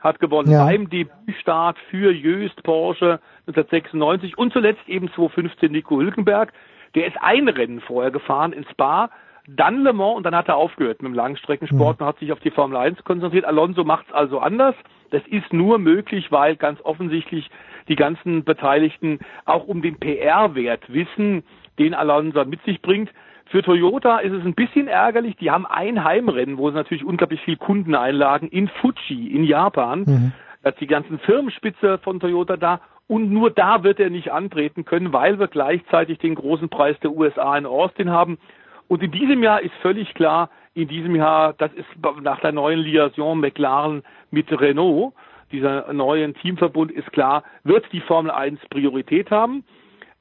hat 0.00 0.18
gewonnen 0.18 0.50
Ja. 0.50 0.64
beim 0.64 0.88
Debütstart 0.88 1.78
für 1.90 2.10
Jöst 2.10 2.62
Porsche 2.62 3.20
1996 3.46 4.38
und 4.38 4.52
zuletzt 4.52 4.88
eben 4.88 5.08
2015 5.12 5.70
Nico 5.70 5.98
Hülkenberg. 5.98 6.52
Der 6.94 7.06
ist 7.06 7.16
ein 7.20 7.48
Rennen 7.48 7.80
vorher 7.80 8.10
gefahren 8.10 8.52
in 8.52 8.64
Spa, 8.70 9.10
dann 9.46 9.82
Le 9.82 9.92
Mans 9.92 10.16
und 10.16 10.24
dann 10.24 10.34
hat 10.34 10.48
er 10.48 10.56
aufgehört 10.56 11.02
mit 11.02 11.10
dem 11.10 11.14
Langstreckensport 11.14 12.00
und 12.00 12.06
hat 12.06 12.18
sich 12.18 12.32
auf 12.32 12.40
die 12.40 12.50
Formel 12.50 12.76
1 12.76 13.02
konzentriert. 13.04 13.44
Alonso 13.44 13.84
macht 13.84 14.06
es 14.08 14.14
also 14.14 14.38
anders. 14.38 14.74
Das 15.10 15.22
ist 15.26 15.52
nur 15.52 15.78
möglich, 15.78 16.30
weil 16.30 16.56
ganz 16.56 16.80
offensichtlich 16.82 17.50
die 17.88 17.96
ganzen 17.96 18.44
Beteiligten 18.44 19.18
auch 19.44 19.66
um 19.66 19.82
den 19.82 19.98
PR-Wert 19.98 20.92
wissen, 20.92 21.42
den 21.78 21.94
Alonso 21.94 22.44
mit 22.44 22.62
sich 22.64 22.80
bringt. 22.80 23.10
Für 23.50 23.62
Toyota 23.62 24.18
ist 24.18 24.32
es 24.32 24.44
ein 24.44 24.54
bisschen 24.54 24.86
ärgerlich. 24.86 25.34
Die 25.36 25.50
haben 25.50 25.66
ein 25.66 26.04
Heimrennen, 26.04 26.56
wo 26.56 26.70
sie 26.70 26.76
natürlich 26.76 27.04
unglaublich 27.04 27.40
viel 27.40 27.56
Kunden 27.56 27.96
einladen, 27.96 28.48
in 28.48 28.68
Fuji 28.68 29.26
in 29.26 29.42
Japan. 29.42 30.04
Mhm. 30.06 30.32
Da 30.62 30.70
ist 30.70 30.80
die 30.80 30.86
ganzen 30.86 31.18
Firmenspitze 31.18 31.98
von 31.98 32.20
Toyota 32.20 32.56
da. 32.56 32.80
Und 33.08 33.32
nur 33.32 33.50
da 33.50 33.82
wird 33.82 33.98
er 33.98 34.08
nicht 34.08 34.30
antreten 34.30 34.84
können, 34.84 35.12
weil 35.12 35.40
wir 35.40 35.48
gleichzeitig 35.48 36.18
den 36.18 36.36
großen 36.36 36.68
Preis 36.68 36.96
der 37.00 37.10
USA 37.10 37.58
in 37.58 37.66
Austin 37.66 38.10
haben. 38.10 38.38
Und 38.86 39.02
in 39.02 39.10
diesem 39.10 39.42
Jahr 39.42 39.60
ist 39.60 39.74
völlig 39.82 40.14
klar, 40.14 40.48
in 40.74 40.86
diesem 40.86 41.16
Jahr, 41.16 41.52
das 41.54 41.72
ist 41.72 41.88
nach 42.22 42.38
der 42.38 42.52
neuen 42.52 42.78
Liaison 42.78 43.40
McLaren 43.40 44.04
mit 44.30 44.48
Renault, 44.60 45.12
dieser 45.50 45.92
neuen 45.92 46.34
Teamverbund 46.34 46.92
ist 46.92 47.10
klar, 47.10 47.42
wird 47.64 47.84
die 47.92 48.00
Formel 48.00 48.30
1 48.30 48.60
Priorität 48.70 49.32
haben. 49.32 49.64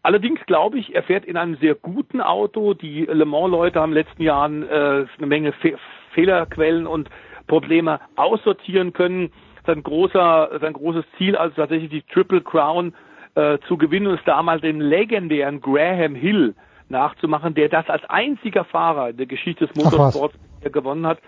Allerdings 0.02 0.40
glaube 0.46 0.80
ich, 0.80 0.96
er 0.96 1.04
fährt 1.04 1.26
in 1.26 1.36
einem 1.36 1.58
sehr 1.58 1.76
guten 1.76 2.22
Auto. 2.22 2.74
Die 2.74 3.06
Le 3.06 3.26
Mans-Leute 3.26 3.80
haben 3.80 3.92
in 3.92 3.96
den 3.96 4.06
letzten 4.06 4.24
Jahren 4.24 4.64
äh, 4.64 5.06
eine 5.18 5.28
Menge 5.28 5.52
Fe 5.54 5.78
Fehlerquellen 6.14 6.88
und 6.88 7.10
Probleme 7.48 8.00
aussortieren 8.16 8.94
können. 8.94 9.32
Sein 9.66 9.84
großer, 9.84 10.58
sein 10.60 10.74
großes 10.74 11.06
Ziel, 11.18 11.36
also 11.36 11.56
tatsächlich 11.56 11.90
die 11.92 12.02
Triple 12.02 12.42
Crown 12.42 12.94
äh, 13.36 13.60
zu 13.68 13.78
gewinnen, 13.78 14.16
ist 14.16 14.28
damals 14.28 14.62
den 14.62 14.82
legendären 14.82 15.62
Graham 15.62 16.16
Hill 16.16 16.56
nachzumachen, 16.88 17.54
der 17.54 17.70
das 17.70 17.88
als 17.90 18.04
einziger 18.10 18.64
Fahrer 18.66 19.10
in 19.10 19.18
der 19.18 19.28
Geschichte 19.28 19.68
des. 19.68 19.76
Motorsports 19.76 20.36
gewonnen 20.72 21.06
hat. 21.06 21.20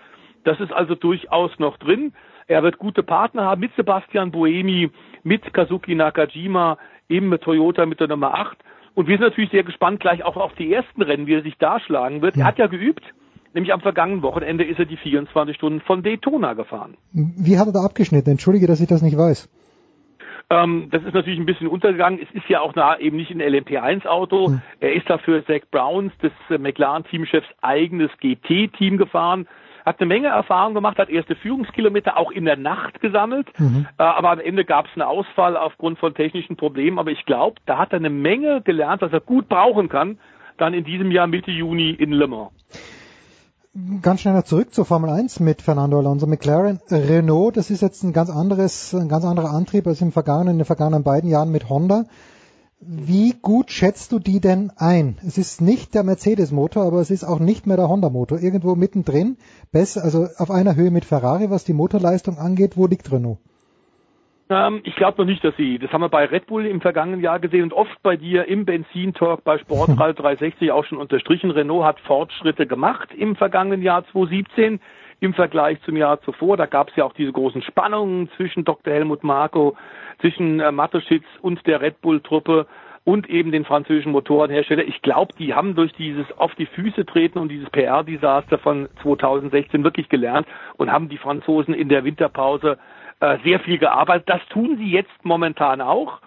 Das 0.44 0.58
ist 0.60 0.72
also 0.72 0.94
durchaus 0.94 1.56
noch 1.58 1.76
drin. 1.76 2.12
Er 2.52 2.62
wird 2.62 2.76
gute 2.76 3.02
Partner 3.02 3.44
haben 3.44 3.62
mit 3.62 3.74
Sebastian 3.76 4.30
Buemi, 4.30 4.90
mit 5.22 5.54
Kazuki 5.54 5.94
Nakajima, 5.94 6.76
eben 7.08 7.30
mit 7.30 7.40
Toyota 7.40 7.86
mit 7.86 7.98
der 7.98 8.08
Nummer 8.08 8.34
8. 8.34 8.58
Und 8.94 9.08
wir 9.08 9.16
sind 9.16 9.24
natürlich 9.24 9.50
sehr 9.50 9.64
gespannt 9.64 10.00
gleich 10.00 10.22
auch 10.22 10.36
auf 10.36 10.52
die 10.56 10.70
ersten 10.70 11.00
Rennen, 11.00 11.26
wie 11.26 11.32
er 11.32 11.42
sich 11.42 11.56
da 11.58 11.80
schlagen 11.80 12.20
wird. 12.20 12.36
Er 12.36 12.44
hat 12.44 12.58
ja 12.58 12.66
geübt, 12.66 13.02
nämlich 13.54 13.72
am 13.72 13.80
vergangenen 13.80 14.20
Wochenende 14.20 14.64
ist 14.64 14.78
er 14.78 14.84
die 14.84 14.98
24 14.98 15.56
Stunden 15.56 15.80
von 15.80 16.02
Daytona 16.02 16.52
gefahren. 16.52 16.98
Wie 17.12 17.58
hat 17.58 17.68
er 17.68 17.72
da 17.72 17.84
abgeschnitten? 17.84 18.30
Entschuldige, 18.32 18.66
dass 18.66 18.82
ich 18.82 18.86
das 18.86 19.00
nicht 19.00 19.16
weiß. 19.16 19.48
Ähm, 20.50 20.88
das 20.90 21.02
ist 21.04 21.14
natürlich 21.14 21.38
ein 21.38 21.46
bisschen 21.46 21.68
untergegangen. 21.68 22.20
Es 22.22 22.30
ist 22.34 22.50
ja 22.50 22.60
auch 22.60 22.74
nah, 22.74 22.98
eben 22.98 23.16
nicht 23.16 23.30
ein 23.30 23.40
LMP1-Auto. 23.40 24.58
Er 24.80 24.92
ist 24.92 25.08
dafür 25.08 25.42
Zach 25.46 25.62
Browns, 25.70 26.12
des 26.22 26.32
äh, 26.50 26.58
McLaren-Teamchefs, 26.58 27.48
eigenes 27.62 28.10
GT-Team 28.20 28.98
gefahren. 28.98 29.46
Hat 29.84 30.00
eine 30.00 30.06
Menge 30.06 30.28
Erfahrung 30.28 30.74
gemacht, 30.74 30.98
hat 30.98 31.10
erste 31.10 31.34
Führungskilometer 31.34 32.16
auch 32.16 32.30
in 32.30 32.44
der 32.44 32.56
Nacht 32.56 33.00
gesammelt. 33.00 33.48
Mhm. 33.58 33.86
Äh, 33.98 34.02
aber 34.02 34.30
am 34.30 34.40
Ende 34.40 34.64
gab 34.64 34.86
es 34.86 34.92
einen 34.94 35.02
Ausfall 35.02 35.56
aufgrund 35.56 35.98
von 35.98 36.14
technischen 36.14 36.56
Problemen. 36.56 36.98
Aber 36.98 37.10
ich 37.10 37.24
glaube, 37.24 37.60
da 37.66 37.78
hat 37.78 37.92
er 37.92 37.98
eine 37.98 38.10
Menge 38.10 38.62
gelernt, 38.62 39.02
was 39.02 39.12
er 39.12 39.20
gut 39.20 39.48
brauchen 39.48 39.88
kann, 39.88 40.18
dann 40.58 40.74
in 40.74 40.84
diesem 40.84 41.10
Jahr 41.10 41.26
Mitte 41.26 41.50
Juni 41.50 41.90
in 41.90 42.12
Le 42.12 42.28
Mans. 42.28 42.52
Ganz 44.02 44.20
schnell 44.20 44.34
noch 44.34 44.44
zurück 44.44 44.74
zur 44.74 44.84
Formel 44.84 45.08
1 45.08 45.40
mit 45.40 45.62
Fernando 45.62 45.98
Alonso. 45.98 46.26
McLaren, 46.26 46.78
Renault, 46.90 47.56
das 47.56 47.70
ist 47.70 47.80
jetzt 47.80 48.02
ein 48.02 48.12
ganz 48.12 48.28
anderes, 48.28 48.92
ein 48.92 49.08
ganz 49.08 49.24
anderer 49.24 49.50
Antrieb 49.50 49.86
als 49.86 50.02
im 50.02 50.12
vergangenen, 50.12 50.52
in 50.52 50.58
den 50.58 50.66
vergangenen 50.66 51.04
beiden 51.04 51.30
Jahren 51.30 51.50
mit 51.50 51.70
Honda. 51.70 52.04
Wie 52.84 53.34
gut 53.40 53.70
schätzt 53.70 54.10
du 54.10 54.18
die 54.18 54.40
denn 54.40 54.72
ein? 54.76 55.16
Es 55.24 55.38
ist 55.38 55.60
nicht 55.60 55.94
der 55.94 56.02
Mercedes-Motor, 56.02 56.84
aber 56.84 56.98
es 56.98 57.12
ist 57.12 57.22
auch 57.22 57.38
nicht 57.38 57.64
mehr 57.64 57.76
der 57.76 57.88
Honda-Motor. 57.88 58.40
Irgendwo 58.40 58.74
mittendrin, 58.74 59.36
besser, 59.70 60.02
also 60.02 60.26
auf 60.36 60.50
einer 60.50 60.74
Höhe 60.74 60.90
mit 60.90 61.04
Ferrari, 61.04 61.48
was 61.48 61.64
die 61.64 61.74
Motorleistung 61.74 62.38
angeht. 62.38 62.76
Wo 62.76 62.88
liegt 62.88 63.12
Renault? 63.12 63.38
Ähm, 64.50 64.80
ich 64.82 64.96
glaube 64.96 65.18
noch 65.18 65.26
nicht, 65.26 65.44
dass 65.44 65.56
sie, 65.56 65.78
das 65.78 65.92
haben 65.92 66.00
wir 66.00 66.08
bei 66.08 66.24
Red 66.24 66.46
Bull 66.46 66.66
im 66.66 66.80
vergangenen 66.80 67.20
Jahr 67.20 67.38
gesehen 67.38 67.62
und 67.62 67.72
oft 67.72 68.02
bei 68.02 68.16
dir 68.16 68.48
im 68.48 68.64
Benzintalk 68.64 69.44
bei 69.44 69.58
Sportrad 69.58 70.18
360 70.18 70.72
auch 70.72 70.84
schon 70.84 70.98
unterstrichen. 70.98 71.52
Renault 71.52 71.84
hat 71.84 72.00
Fortschritte 72.00 72.66
gemacht 72.66 73.10
im 73.14 73.36
vergangenen 73.36 73.82
Jahr 73.82 74.04
2017 74.10 74.80
im 75.20 75.34
Vergleich 75.34 75.80
zum 75.82 75.96
Jahr 75.96 76.20
zuvor. 76.22 76.56
Da 76.56 76.66
gab 76.66 76.88
es 76.90 76.96
ja 76.96 77.04
auch 77.04 77.12
diese 77.12 77.30
großen 77.30 77.62
Spannungen 77.62 78.28
zwischen 78.36 78.64
Dr. 78.64 78.92
Helmut 78.92 79.22
Marko, 79.22 79.76
zwischen 80.22 80.60
äh, 80.60 80.72
Mateschitz 80.72 81.24
und 81.42 81.66
der 81.66 81.82
Red 81.82 82.00
Bull-Truppe 82.00 82.66
und 83.04 83.28
eben 83.28 83.50
den 83.50 83.64
französischen 83.64 84.12
Motorenhersteller. 84.12 84.84
Ich 84.84 85.02
glaube, 85.02 85.34
die 85.38 85.54
haben 85.54 85.74
durch 85.74 85.92
dieses 85.94 86.24
auf 86.38 86.54
die 86.54 86.66
Füße 86.66 87.04
treten 87.04 87.38
und 87.38 87.50
dieses 87.50 87.68
PR-Desaster 87.70 88.58
von 88.58 88.88
2016 89.02 89.84
wirklich 89.84 90.08
gelernt 90.08 90.46
und 90.76 90.90
haben 90.90 91.08
die 91.08 91.18
Franzosen 91.18 91.74
in 91.74 91.88
der 91.88 92.04
Winterpause 92.04 92.78
äh, 93.20 93.38
sehr 93.44 93.60
viel 93.60 93.78
gearbeitet. 93.78 94.28
Das 94.28 94.40
tun 94.50 94.76
sie 94.78 94.90
jetzt 94.90 95.24
momentan 95.24 95.80
auch. 95.80 96.20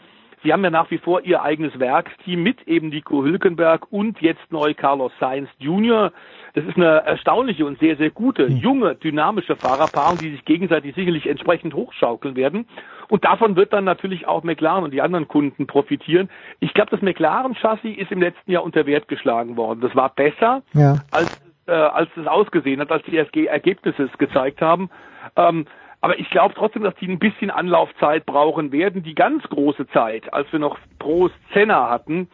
Sie 0.44 0.54
haben 0.54 0.64
ja 0.64 0.70
nach 0.70 0.92
wie 0.92 1.00
vor 1.00 1.22
ihr 1.22 1.42
eigenes 1.42 1.80
Werksteam 1.80 2.44
mit 2.44 2.68
eben 2.68 2.90
Nico 2.90 3.24
Hülkenberg 3.24 3.92
und 3.92 4.22
jetzt 4.22 4.52
neu 4.52 4.76
Carlos 4.76 5.12
Sainz 5.20 5.50
Jr. 5.58 6.12
Das 6.56 6.64
ist 6.64 6.77
eine 6.77 7.06
erstaunliche 7.06 7.65
und 7.65 7.80
sehr, 7.80 7.98
sehr 7.98 8.10
gute, 8.10 8.48
junge, 8.48 8.95
dynamische 8.95 9.57
Fahrerpaarung, 9.57 10.18
die 10.19 10.32
sich 10.32 10.45
gegenseitig 10.45 10.95
sicherlich 10.95 11.27
entsprechend 11.27 11.73
hochschaukeln 11.73 12.38
werden. 12.38 12.65
Und 13.10 13.26
davon 13.26 13.57
wird 13.57 13.73
dann 13.73 13.84
natürlich 13.84 14.26
auch 14.26 14.44
McLaren 14.44 14.86
und 14.86 14.91
die 14.91 15.02
anderen 15.02 15.27
Kunden 15.27 15.68
profitieren. 15.68 16.30
Ich 16.61 16.73
glaube, 16.73 16.91
das 16.91 17.02
McLaren-Chassis 17.02 17.98
ist 17.98 18.10
im 18.11 18.22
letzten 18.22 18.52
Jahr 18.52 18.64
unter 18.64 18.86
Wert 18.86 19.10
geschlagen 19.10 19.57
worden. 19.57 19.82
Das 19.82 19.94
war 19.95 20.10
besser 20.10 20.64
Ja. 20.73 20.95
als 21.11 21.30
äh, 21.68 21.72
als 21.72 22.10
es 22.15 22.27
ausgesehen 22.27 22.80
hat, 22.80 22.91
als 22.91 23.03
die 23.06 23.48
Ergebnisse 23.48 24.03
es 24.03 24.18
gezeigt 24.18 24.61
haben. 24.61 24.90
Ähm, 25.36 25.65
aber 25.99 26.19
ich 26.19 26.30
glaube 26.30 26.53
trotzdem, 26.56 26.84
dass 26.84 26.95
die 26.95 27.07
ein 27.07 27.19
bisschen 27.19 27.49
Anlaufzeit 27.49 28.26
brauchen 28.26 28.72
werden. 28.72 29.02
Die 29.02 29.15
ganz 29.15 29.44
große 29.49 29.88
Zeit, 29.88 30.32
als 30.32 30.52
wir 30.52 30.60
noch 30.60 30.77
Prost 30.99 31.34
Senna 31.53 31.90
hatten 31.90 32.30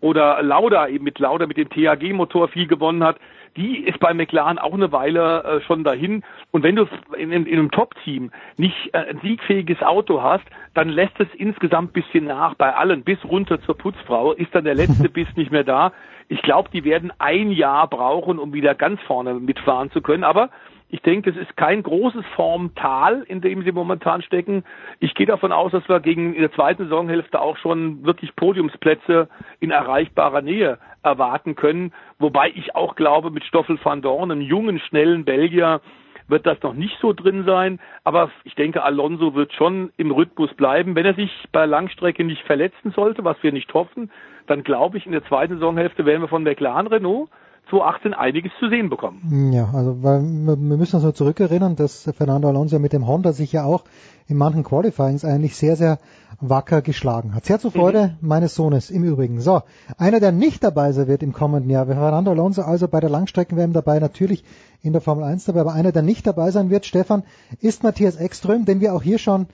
oder 0.00 0.42
Lauda 0.42 0.88
eben 0.88 1.04
mit 1.04 1.20
Lauda 1.20 1.46
mit 1.46 1.56
dem 1.56 1.70
THG-Motor 1.70 2.48
viel 2.48 2.66
gewonnen 2.66 3.04
hat, 3.04 3.18
die 3.56 3.78
ist 3.78 3.98
bei 4.00 4.14
McLaren 4.14 4.58
auch 4.58 4.72
eine 4.72 4.92
Weile 4.92 5.44
äh, 5.44 5.60
schon 5.62 5.84
dahin. 5.84 6.22
Und 6.50 6.62
wenn 6.62 6.76
du 6.76 6.86
in, 7.16 7.32
in, 7.32 7.46
in 7.46 7.58
einem 7.58 7.70
Top-Team 7.70 8.30
nicht 8.56 8.90
äh, 8.92 8.98
ein 9.10 9.20
siegfähiges 9.22 9.82
Auto 9.82 10.22
hast, 10.22 10.44
dann 10.74 10.88
lässt 10.88 11.18
es 11.18 11.28
insgesamt 11.34 11.92
bisschen 11.92 12.24
nach 12.24 12.54
bei 12.54 12.74
allen, 12.74 13.02
bis 13.02 13.22
runter 13.24 13.60
zur 13.62 13.76
Putzfrau, 13.76 14.32
ist 14.32 14.54
dann 14.54 14.64
der 14.64 14.74
letzte 14.74 15.08
Biss 15.10 15.28
nicht 15.36 15.50
mehr 15.50 15.64
da. 15.64 15.92
Ich 16.28 16.40
glaube, 16.42 16.70
die 16.72 16.84
werden 16.84 17.12
ein 17.18 17.50
Jahr 17.50 17.88
brauchen, 17.88 18.38
um 18.38 18.54
wieder 18.54 18.74
ganz 18.74 19.00
vorne 19.02 19.34
mitfahren 19.34 19.90
zu 19.90 20.00
können. 20.00 20.24
Aber 20.24 20.50
ich 20.92 21.00
denke, 21.00 21.30
es 21.30 21.36
ist 21.36 21.56
kein 21.56 21.82
großes 21.82 22.24
Formtal, 22.36 23.22
in 23.26 23.40
dem 23.40 23.62
sie 23.64 23.72
momentan 23.72 24.20
stecken. 24.20 24.62
Ich 25.00 25.14
gehe 25.14 25.24
davon 25.24 25.50
aus, 25.50 25.72
dass 25.72 25.88
wir 25.88 26.00
gegen 26.00 26.34
in 26.34 26.42
der 26.42 26.52
zweiten 26.52 26.84
Saisonhälfte 26.84 27.40
auch 27.40 27.56
schon 27.56 28.04
wirklich 28.04 28.36
Podiumsplätze 28.36 29.30
in 29.58 29.70
erreichbarer 29.70 30.42
Nähe 30.42 30.78
erwarten 31.02 31.54
können. 31.54 31.94
Wobei 32.18 32.52
ich 32.54 32.76
auch 32.76 32.94
glaube, 32.94 33.30
mit 33.30 33.42
Stoffel 33.44 33.78
van 33.82 34.02
Dorn, 34.02 34.30
einem 34.30 34.42
jungen, 34.42 34.80
schnellen 34.80 35.24
Belgier, 35.24 35.80
wird 36.28 36.44
das 36.44 36.62
noch 36.62 36.74
nicht 36.74 36.98
so 37.00 37.14
drin 37.14 37.44
sein. 37.46 37.80
Aber 38.04 38.30
ich 38.44 38.54
denke, 38.54 38.82
Alonso 38.82 39.34
wird 39.34 39.54
schon 39.54 39.92
im 39.96 40.10
Rhythmus 40.10 40.52
bleiben. 40.52 40.94
Wenn 40.94 41.06
er 41.06 41.14
sich 41.14 41.30
bei 41.52 41.64
Langstrecke 41.64 42.22
nicht 42.22 42.42
verletzen 42.42 42.90
sollte, 42.90 43.24
was 43.24 43.42
wir 43.42 43.52
nicht 43.52 43.72
hoffen, 43.72 44.10
dann 44.46 44.62
glaube 44.62 44.98
ich, 44.98 45.06
in 45.06 45.12
der 45.12 45.24
zweiten 45.24 45.54
Saisonhälfte 45.54 46.04
werden 46.04 46.20
wir 46.20 46.28
von 46.28 46.42
McLaren 46.42 46.86
Renault 46.86 47.30
2018 47.70 48.14
einiges 48.14 48.52
zu 48.58 48.68
sehen 48.68 48.90
bekommen. 48.90 49.52
Ja, 49.52 49.70
also 49.72 50.02
weil 50.02 50.20
wir 50.20 50.56
müssen 50.76 50.96
uns 50.96 51.04
nur 51.04 51.14
zurückerinnern, 51.14 51.76
dass 51.76 52.10
Fernando 52.16 52.48
Alonso 52.48 52.78
mit 52.78 52.92
dem 52.92 53.06
Honda 53.06 53.32
sich 53.32 53.52
ja 53.52 53.64
auch 53.64 53.84
in 54.28 54.36
manchen 54.36 54.64
Qualifyings 54.64 55.24
eigentlich 55.24 55.56
sehr, 55.56 55.76
sehr 55.76 55.98
wacker 56.40 56.82
geschlagen 56.82 57.34
hat. 57.34 57.46
Sehr 57.46 57.60
zur 57.60 57.70
Freude 57.70 58.16
mhm. 58.20 58.28
meines 58.28 58.54
Sohnes 58.54 58.90
im 58.90 59.04
Übrigen. 59.04 59.40
So, 59.40 59.62
einer, 59.96 60.20
der 60.20 60.32
nicht 60.32 60.64
dabei 60.64 60.92
sein 60.92 61.06
wird 61.06 61.22
im 61.22 61.32
kommenden 61.32 61.70
Jahr, 61.70 61.86
Fernando 61.86 62.32
Alonso 62.32 62.62
also 62.62 62.88
bei 62.88 63.00
der 63.00 63.10
Langstrecken-WM 63.10 63.72
dabei, 63.72 64.00
natürlich 64.00 64.44
in 64.82 64.92
der 64.92 65.00
Formel 65.00 65.24
1 65.24 65.44
dabei, 65.44 65.60
aber 65.60 65.72
einer, 65.72 65.92
der 65.92 66.02
nicht 66.02 66.26
dabei 66.26 66.50
sein 66.50 66.68
wird, 66.68 66.84
Stefan, 66.84 67.22
ist 67.60 67.84
Matthias 67.84 68.16
Ekström, 68.16 68.64
den 68.64 68.80
wir 68.80 68.94
auch 68.94 69.02
hier 69.02 69.18
schon 69.18 69.46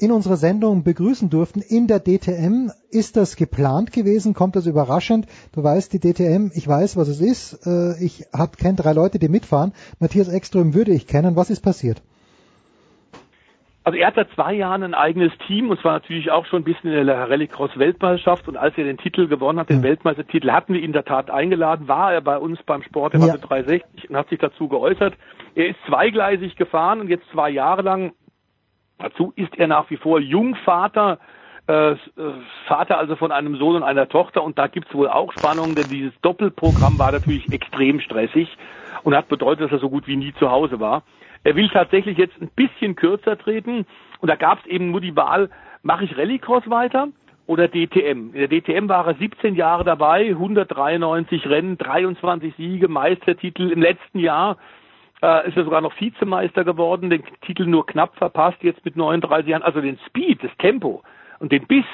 in 0.00 0.12
unserer 0.12 0.36
Sendung 0.36 0.82
begrüßen 0.82 1.30
durften 1.30 1.60
in 1.60 1.86
der 1.86 2.00
DTM. 2.00 2.70
Ist 2.90 3.16
das 3.16 3.36
geplant 3.36 3.92
gewesen? 3.92 4.34
Kommt 4.34 4.56
das 4.56 4.66
überraschend? 4.66 5.26
Du 5.52 5.62
weißt, 5.62 5.92
die 5.92 6.00
DTM, 6.00 6.50
ich 6.54 6.66
weiß, 6.66 6.96
was 6.96 7.08
es 7.08 7.20
ist. 7.20 7.66
Äh, 7.66 8.02
ich 8.02 8.24
kenne 8.58 8.76
drei 8.76 8.92
Leute, 8.92 9.18
die 9.18 9.28
mitfahren. 9.28 9.72
Matthias 9.98 10.28
Ekström 10.28 10.74
würde 10.74 10.92
ich 10.92 11.06
kennen. 11.06 11.36
Was 11.36 11.50
ist 11.50 11.60
passiert? 11.60 12.02
Also 13.82 13.98
er 13.98 14.08
hat 14.08 14.14
seit 14.14 14.30
zwei 14.34 14.52
Jahren 14.52 14.82
ein 14.82 14.94
eigenes 14.94 15.32
Team 15.46 15.70
und 15.70 15.80
zwar 15.80 15.94
natürlich 15.94 16.30
auch 16.30 16.44
schon 16.46 16.60
ein 16.60 16.64
bisschen 16.64 16.92
in 16.92 17.06
der 17.06 17.30
Rallycross 17.30 17.78
Weltmeisterschaft 17.78 18.46
und 18.46 18.58
als 18.58 18.76
er 18.76 18.84
den 18.84 18.98
Titel 18.98 19.26
gewonnen 19.26 19.58
hat, 19.58 19.70
den 19.70 19.78
ja. 19.78 19.84
Weltmeistertitel, 19.84 20.50
hatten 20.50 20.74
wir 20.74 20.80
ihn 20.80 20.86
in 20.86 20.92
der 20.92 21.04
Tat 21.04 21.30
eingeladen, 21.30 21.88
war 21.88 22.12
er 22.12 22.20
bei 22.20 22.36
uns 22.36 22.62
beim 22.64 22.82
Sport 22.82 23.14
der 23.14 23.20
ja. 23.20 23.36
360 23.38 24.10
und 24.10 24.16
hat 24.16 24.28
sich 24.28 24.38
dazu 24.38 24.68
geäußert. 24.68 25.14
Er 25.54 25.68
ist 25.68 25.78
zweigleisig 25.86 26.56
gefahren 26.56 27.00
und 27.00 27.08
jetzt 27.08 27.24
zwei 27.32 27.48
Jahre 27.48 27.80
lang 27.80 28.12
Dazu 29.00 29.32
ist 29.36 29.56
er 29.58 29.66
nach 29.66 29.88
wie 29.90 29.96
vor 29.96 30.20
Jungvater, 30.20 31.18
äh, 31.66 31.92
äh, 31.92 31.96
Vater 32.66 32.98
also 32.98 33.16
von 33.16 33.32
einem 33.32 33.56
Sohn 33.56 33.76
und 33.76 33.82
einer 33.82 34.08
Tochter 34.08 34.42
und 34.42 34.58
da 34.58 34.66
gibt's 34.66 34.94
wohl 34.94 35.08
auch 35.08 35.32
Spannungen, 35.32 35.74
denn 35.74 35.88
dieses 35.88 36.12
Doppelprogramm 36.20 36.98
war 36.98 37.12
natürlich 37.12 37.50
extrem 37.52 38.00
stressig 38.00 38.48
und 39.02 39.14
hat 39.14 39.28
bedeutet, 39.28 39.66
dass 39.66 39.72
er 39.72 39.78
so 39.78 39.88
gut 39.88 40.06
wie 40.06 40.16
nie 40.16 40.34
zu 40.34 40.50
Hause 40.50 40.80
war. 40.80 41.02
Er 41.44 41.56
will 41.56 41.68
tatsächlich 41.70 42.18
jetzt 42.18 42.40
ein 42.40 42.50
bisschen 42.54 42.96
kürzer 42.96 43.38
treten 43.38 43.86
und 44.20 44.28
da 44.28 44.36
gab's 44.36 44.66
eben 44.66 44.90
nur 44.90 45.00
die 45.00 45.16
Wahl, 45.16 45.48
mache 45.82 46.04
ich 46.04 46.16
Rallycross 46.16 46.68
weiter 46.68 47.08
oder 47.46 47.68
DTM. 47.68 48.34
In 48.34 48.48
der 48.48 48.48
DTM 48.48 48.88
war 48.88 49.06
er 49.06 49.14
17 49.14 49.54
Jahre 49.54 49.84
dabei, 49.84 50.28
193 50.28 51.48
Rennen, 51.48 51.78
23 51.78 52.54
Siege, 52.56 52.88
Meistertitel 52.88 53.70
im 53.70 53.80
letzten 53.80 54.18
Jahr 54.18 54.56
äh, 55.22 55.48
ist 55.48 55.56
er 55.56 55.64
sogar 55.64 55.80
noch 55.80 55.98
Vizemeister 56.00 56.64
geworden, 56.64 57.10
den 57.10 57.22
Titel 57.42 57.66
nur 57.66 57.86
knapp 57.86 58.16
verpasst, 58.16 58.58
jetzt 58.62 58.84
mit 58.84 58.96
39 58.96 59.48
Jahren. 59.48 59.62
Also 59.62 59.80
den 59.80 59.98
Speed, 60.06 60.42
das 60.42 60.50
Tempo 60.58 61.02
und 61.38 61.52
den 61.52 61.66
Biss, 61.66 61.84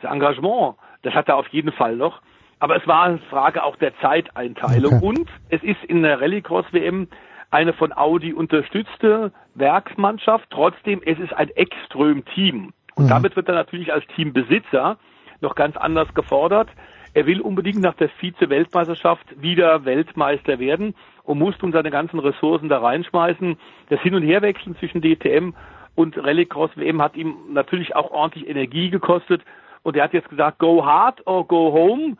das 0.00 0.10
Engagement, 0.10 0.76
das 1.02 1.14
hat 1.14 1.28
er 1.28 1.36
auf 1.36 1.48
jeden 1.48 1.72
Fall 1.72 1.96
noch. 1.96 2.20
Aber 2.58 2.76
es 2.76 2.86
war 2.86 3.04
eine 3.04 3.18
Frage 3.30 3.62
auch 3.62 3.76
der 3.76 3.96
Zeiteinteilung. 3.98 4.94
Okay. 4.94 5.06
Und 5.06 5.28
es 5.50 5.62
ist 5.62 5.82
in 5.84 6.02
der 6.02 6.20
Rallycross-WM 6.20 7.08
eine 7.50 7.72
von 7.72 7.92
Audi 7.92 8.32
unterstützte 8.32 9.32
Werksmannschaft. 9.54 10.48
Trotzdem, 10.50 11.00
es 11.04 11.18
ist 11.18 11.32
ein 11.32 11.50
Extrem-Team. 11.50 12.72
Und 12.94 13.04
mhm. 13.04 13.08
damit 13.08 13.36
wird 13.36 13.48
er 13.48 13.54
natürlich 13.54 13.92
als 13.92 14.06
Teambesitzer 14.14 14.98
noch 15.40 15.54
ganz 15.54 15.76
anders 15.76 16.12
gefordert. 16.14 16.68
Er 17.14 17.26
will 17.26 17.40
unbedingt 17.40 17.80
nach 17.80 17.94
der 17.94 18.08
Vize-Weltmeisterschaft 18.08 19.40
wieder 19.40 19.84
Weltmeister 19.84 20.58
werden 20.58 20.94
und 21.22 21.38
muss 21.38 21.54
nun 21.62 21.70
seine 21.70 21.92
ganzen 21.92 22.18
Ressourcen 22.18 22.68
da 22.68 22.78
reinschmeißen. 22.78 23.56
Das 23.88 24.00
Hin- 24.00 24.16
und 24.16 24.24
Herwechseln 24.24 24.76
zwischen 24.78 25.00
DTM 25.00 25.54
und 25.94 26.18
Rallycross 26.18 26.76
WM 26.76 27.00
hat 27.00 27.16
ihm 27.16 27.36
natürlich 27.52 27.94
auch 27.94 28.10
ordentlich 28.10 28.48
Energie 28.48 28.90
gekostet. 28.90 29.42
Und 29.84 29.96
er 29.96 30.04
hat 30.04 30.12
jetzt 30.12 30.28
gesagt, 30.28 30.58
go 30.58 30.84
hard 30.84 31.24
or 31.26 31.46
go 31.46 31.72
home. 31.72 32.16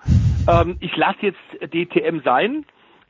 Ähm, 0.49 0.77
ich 0.79 0.97
lasse 0.97 1.19
jetzt 1.23 1.73
DTM 1.75 2.21
sein 2.25 2.65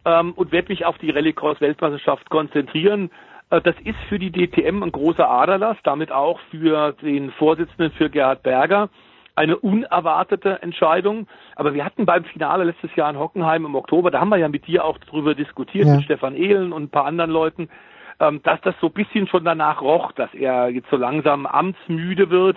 ähm, 0.06 0.32
und 0.32 0.52
werde 0.52 0.69
mich 0.69 0.86
auf 0.86 0.97
die 0.98 1.11
Rallycross-Weltmeisterschaft 1.11 2.31
konzentrieren. 2.31 3.11
Äh, 3.51 3.61
das 3.61 3.74
ist 3.85 3.98
für 4.09 4.19
die 4.19 4.32
DTM 4.32 4.82
ein 4.82 4.93
großer 4.93 5.28
Aderlass, 5.28 5.77
damit 5.82 6.12
auch 6.12 6.40
für 6.51 6.93
den 7.02 7.31
Vorsitzenden, 7.32 7.93
für 7.93 8.09
Gerhard 8.09 8.43
Berger 8.43 8.89
eine 9.36 9.56
unerwartete 9.56 10.62
Entscheidung. 10.62 11.27
Aber 11.56 11.74
wir 11.74 11.85
hatten 11.85 12.06
beim 12.06 12.24
Finale 12.24 12.65
letztes 12.65 12.94
Jahr 12.97 13.11
in 13.11 13.19
Hockenheim 13.19 13.65
im 13.65 13.74
Oktober, 13.74 14.11
da 14.11 14.20
haben 14.20 14.28
wir 14.28 14.36
ja 14.36 14.48
mit 14.48 14.66
dir 14.66 14.85
auch 14.85 14.98
drüber 14.98 15.35
diskutiert, 15.35 15.86
ja. 15.86 15.97
mit 15.97 16.05
Stefan 16.05 16.35
Ehlen 16.35 16.73
und 16.73 16.85
ein 16.85 16.90
paar 16.90 17.06
anderen 17.06 17.31
Leuten, 17.31 17.69
ähm, 18.20 18.40
dass 18.43 18.61
das 18.62 18.74
so 18.81 18.89
ein 18.89 18.93
bisschen 18.93 19.27
schon 19.27 19.44
danach 19.44 19.82
roch, 19.82 20.12
dass 20.12 20.32
er 20.35 20.69
jetzt 20.69 20.89
so 20.90 20.97
langsam 20.97 21.47
amtsmüde 21.47 22.31
wird. 22.31 22.56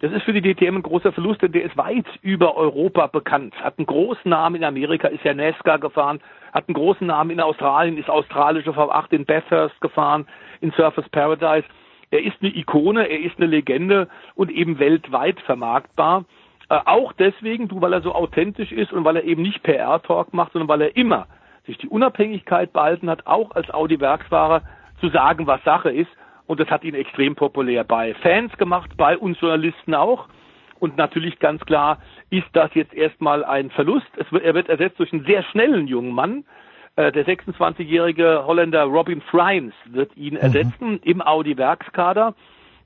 Das 0.00 0.12
ist 0.12 0.24
für 0.24 0.32
die 0.32 0.42
DTM 0.42 0.76
ein 0.76 0.82
großer 0.82 1.12
Verlust, 1.12 1.40
denn 1.42 1.52
der 1.52 1.62
ist 1.62 1.76
weit 1.76 2.06
über 2.20 2.56
Europa 2.56 3.06
bekannt. 3.06 3.54
Hat 3.62 3.78
einen 3.78 3.86
großen 3.86 4.28
Namen 4.28 4.56
in 4.56 4.64
Amerika, 4.64 5.08
ist 5.08 5.24
ja 5.24 5.32
NASCAR 5.32 5.78
gefahren, 5.78 6.20
hat 6.52 6.68
einen 6.68 6.74
großen 6.74 7.06
Namen 7.06 7.30
in 7.30 7.40
Australien, 7.40 7.96
ist 7.96 8.10
australische 8.10 8.70
V8 8.70 9.12
in 9.12 9.24
Bathurst 9.24 9.80
gefahren, 9.80 10.26
in 10.60 10.72
Surfers 10.72 11.08
Paradise. 11.10 11.66
Er 12.14 12.22
ist 12.22 12.36
eine 12.40 12.54
Ikone, 12.54 13.08
er 13.08 13.18
ist 13.18 13.38
eine 13.38 13.46
Legende 13.46 14.06
und 14.36 14.48
eben 14.48 14.78
weltweit 14.78 15.40
vermarktbar. 15.40 16.24
Äh, 16.68 16.78
auch 16.84 17.12
deswegen, 17.12 17.66
du, 17.66 17.80
weil 17.80 17.92
er 17.92 18.02
so 18.02 18.14
authentisch 18.14 18.70
ist 18.70 18.92
und 18.92 19.04
weil 19.04 19.16
er 19.16 19.24
eben 19.24 19.42
nicht 19.42 19.64
PR-Talk 19.64 20.32
macht, 20.32 20.52
sondern 20.52 20.68
weil 20.68 20.82
er 20.82 20.96
immer 20.96 21.26
sich 21.66 21.76
die 21.78 21.88
Unabhängigkeit 21.88 22.72
behalten 22.72 23.10
hat, 23.10 23.26
auch 23.26 23.50
als 23.50 23.68
Audi-Werksfahrer 23.68 24.62
zu 25.00 25.08
sagen, 25.08 25.48
was 25.48 25.60
Sache 25.64 25.90
ist. 25.90 26.10
Und 26.46 26.60
das 26.60 26.68
hat 26.68 26.84
ihn 26.84 26.94
extrem 26.94 27.34
populär 27.34 27.82
bei 27.82 28.14
Fans 28.14 28.56
gemacht, 28.58 28.92
bei 28.96 29.18
uns 29.18 29.40
Journalisten 29.40 29.96
auch. 29.96 30.28
Und 30.78 30.96
natürlich 30.96 31.40
ganz 31.40 31.64
klar 31.66 31.98
ist 32.30 32.46
das 32.52 32.72
jetzt 32.74 32.94
erstmal 32.94 33.44
ein 33.44 33.70
Verlust. 33.70 34.06
Wird, 34.30 34.44
er 34.44 34.54
wird 34.54 34.68
ersetzt 34.68 35.00
durch 35.00 35.12
einen 35.12 35.24
sehr 35.24 35.42
schnellen 35.42 35.88
jungen 35.88 36.12
Mann, 36.12 36.44
äh, 36.96 37.12
der 37.12 37.26
26-jährige 37.26 38.44
Holländer 38.46 38.84
Robin 38.84 39.20
Friens 39.20 39.74
wird 39.86 40.16
ihn 40.16 40.34
mhm. 40.34 40.40
ersetzen 40.40 41.00
im 41.02 41.20
Audi-Werkskader. 41.22 42.34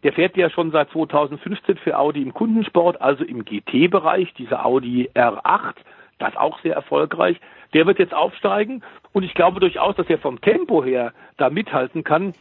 Der 0.02 0.12
fährt 0.12 0.36
ja 0.36 0.48
schon 0.48 0.70
seit 0.70 0.90
2015 0.90 1.76
für 1.78 1.98
Audi 1.98 2.22
im 2.22 2.32
Kundensport, 2.32 3.01
also 3.01 3.24
im 3.24 3.44
GT-Bereich, 3.44 4.32
dieser 4.35 4.64
Audi 4.64 5.10
R8, 5.14 5.74
das 6.18 6.36
auch 6.36 6.60
sehr 6.60 6.74
erfolgreich. 6.74 7.39
Der 7.74 7.86
wird 7.86 7.98
jetzt 7.98 8.14
aufsteigen 8.14 8.82
und 9.12 9.24
ich 9.24 9.35
glaube 9.35 9.60
durchaus, 9.60 9.97
dass 9.97 10.09
er 10.09 10.18
vom 10.18 10.40
Tempo 10.40 10.85
her 10.85 11.12
da 11.36 11.51
mithalten 11.51 12.05
kann. 12.05 12.32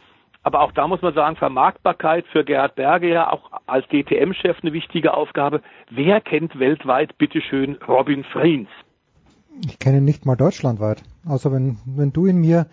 Aber 0.44 0.60
auch 0.60 0.72
da 0.72 0.86
muss 0.86 1.02
man 1.02 1.12
sagen, 1.14 1.36
Vermarktbarkeit 1.36 2.24
für 2.28 2.44
Gerhard 2.44 2.76
Berge 2.76 3.08
ja 3.08 3.30
auch 3.30 3.50
als 3.66 3.86
DTM-Chef 3.88 4.58
eine 4.62 4.72
wichtige 4.72 5.14
Aufgabe. 5.14 5.60
Wer 5.90 6.20
kennt 6.20 6.58
weltweit 6.58 7.18
bitteschön 7.18 7.76
Robin 7.86 8.24
Friens? 8.24 8.68
Ich 9.66 9.78
kenne 9.78 9.98
ihn 9.98 10.04
nicht 10.04 10.24
mal 10.24 10.36
deutschlandweit, 10.36 11.02
außer 11.28 11.52
wenn, 11.52 11.78
wenn 11.84 12.12
du 12.12 12.26
ihn 12.26 12.38
mir 12.38 12.66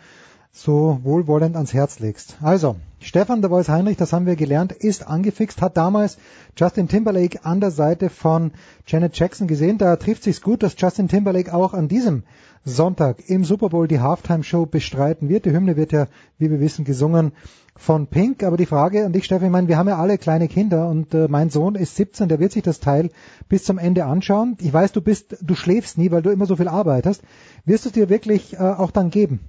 so 0.56 0.99
wohlwollend 1.03 1.57
ans 1.57 1.73
Herz 1.73 1.99
legst. 1.99 2.38
Also, 2.41 2.77
Stefan 3.02 3.41
der 3.41 3.49
Voice 3.49 3.68
Heinrich, 3.68 3.98
das 3.98 4.14
haben 4.14 4.26
wir 4.26 4.38
gelernt, 4.38 4.72
ist 4.72 5.06
angefixt, 5.06 5.61
hat 5.61 5.76
damals 5.76 6.18
Justin 6.56 6.88
Timberlake 6.88 7.44
an 7.44 7.60
der 7.60 7.72
Seite 7.72 8.10
von 8.10 8.52
Janet 8.88 9.18
Jackson 9.18 9.48
gesehen. 9.48 9.77
Da 9.77 9.98
trifft 9.98 10.23
sich's 10.23 10.41
gut, 10.41 10.64
dass 10.64 10.76
Justin 10.77 11.10
Timberlake 11.10 11.53
auch 11.53 11.73
an 11.73 11.90
diesem 11.90 12.23
Sonntag 12.64 13.30
im 13.30 13.44
Super 13.44 13.68
Bowl 13.68 13.90
die 13.90 13.99
Halftime 13.99 14.44
Show 14.44 14.65
bestreiten 14.65 15.27
wird. 15.27 15.45
Die 15.45 15.52
Hymne 15.52 15.76
wird 15.76 15.91
ja, 15.91 16.07
wie 16.38 16.49
wir 16.49 16.61
wissen, 16.61 16.86
gesungen 16.86 17.34
von 17.76 18.07
Pink. 18.07 18.41
Aber 18.41 18.56
die 18.56 18.65
Frage 18.65 19.06
an 19.06 19.11
dich, 19.11 19.26
Stefan, 19.26 19.48
ich 19.48 19.52
meine, 19.52 19.68
wir 19.68 19.77
haben 19.77 19.90
ja 19.90 19.98
alle 19.98 20.18
kleine 20.18 20.48
Kinder 20.48 20.88
und 20.88 21.14
äh, 21.14 21.27
mein 21.27 21.49
Sohn 21.49 21.76
ist 21.76 21.98
17, 21.98 22.30
der 22.30 22.40
wird 22.40 22.53
sich 22.53 22.64
das 22.64 22.80
Teil 22.80 23.10
bis 23.49 23.65
zum 23.65 23.77
Ende 23.77 24.06
anschauen. 24.06 24.57
Ich 24.61 24.72
weiß, 24.72 24.94
du 24.94 25.02
bist, 25.02 25.36
du 25.41 25.53
schläfst 25.53 25.98
nie, 25.98 26.11
weil 26.11 26.22
du 26.22 26.30
immer 26.30 26.45
so 26.45 26.56
viel 26.56 26.69
arbeitest. 26.69 27.22
Wirst 27.65 27.84
du 27.84 27.90
es 27.90 27.94
dir 27.94 28.10
wirklich 28.10 28.53
äh, 28.53 28.60
auch 28.60 28.91
dann 28.91 29.10
geben? 29.10 29.41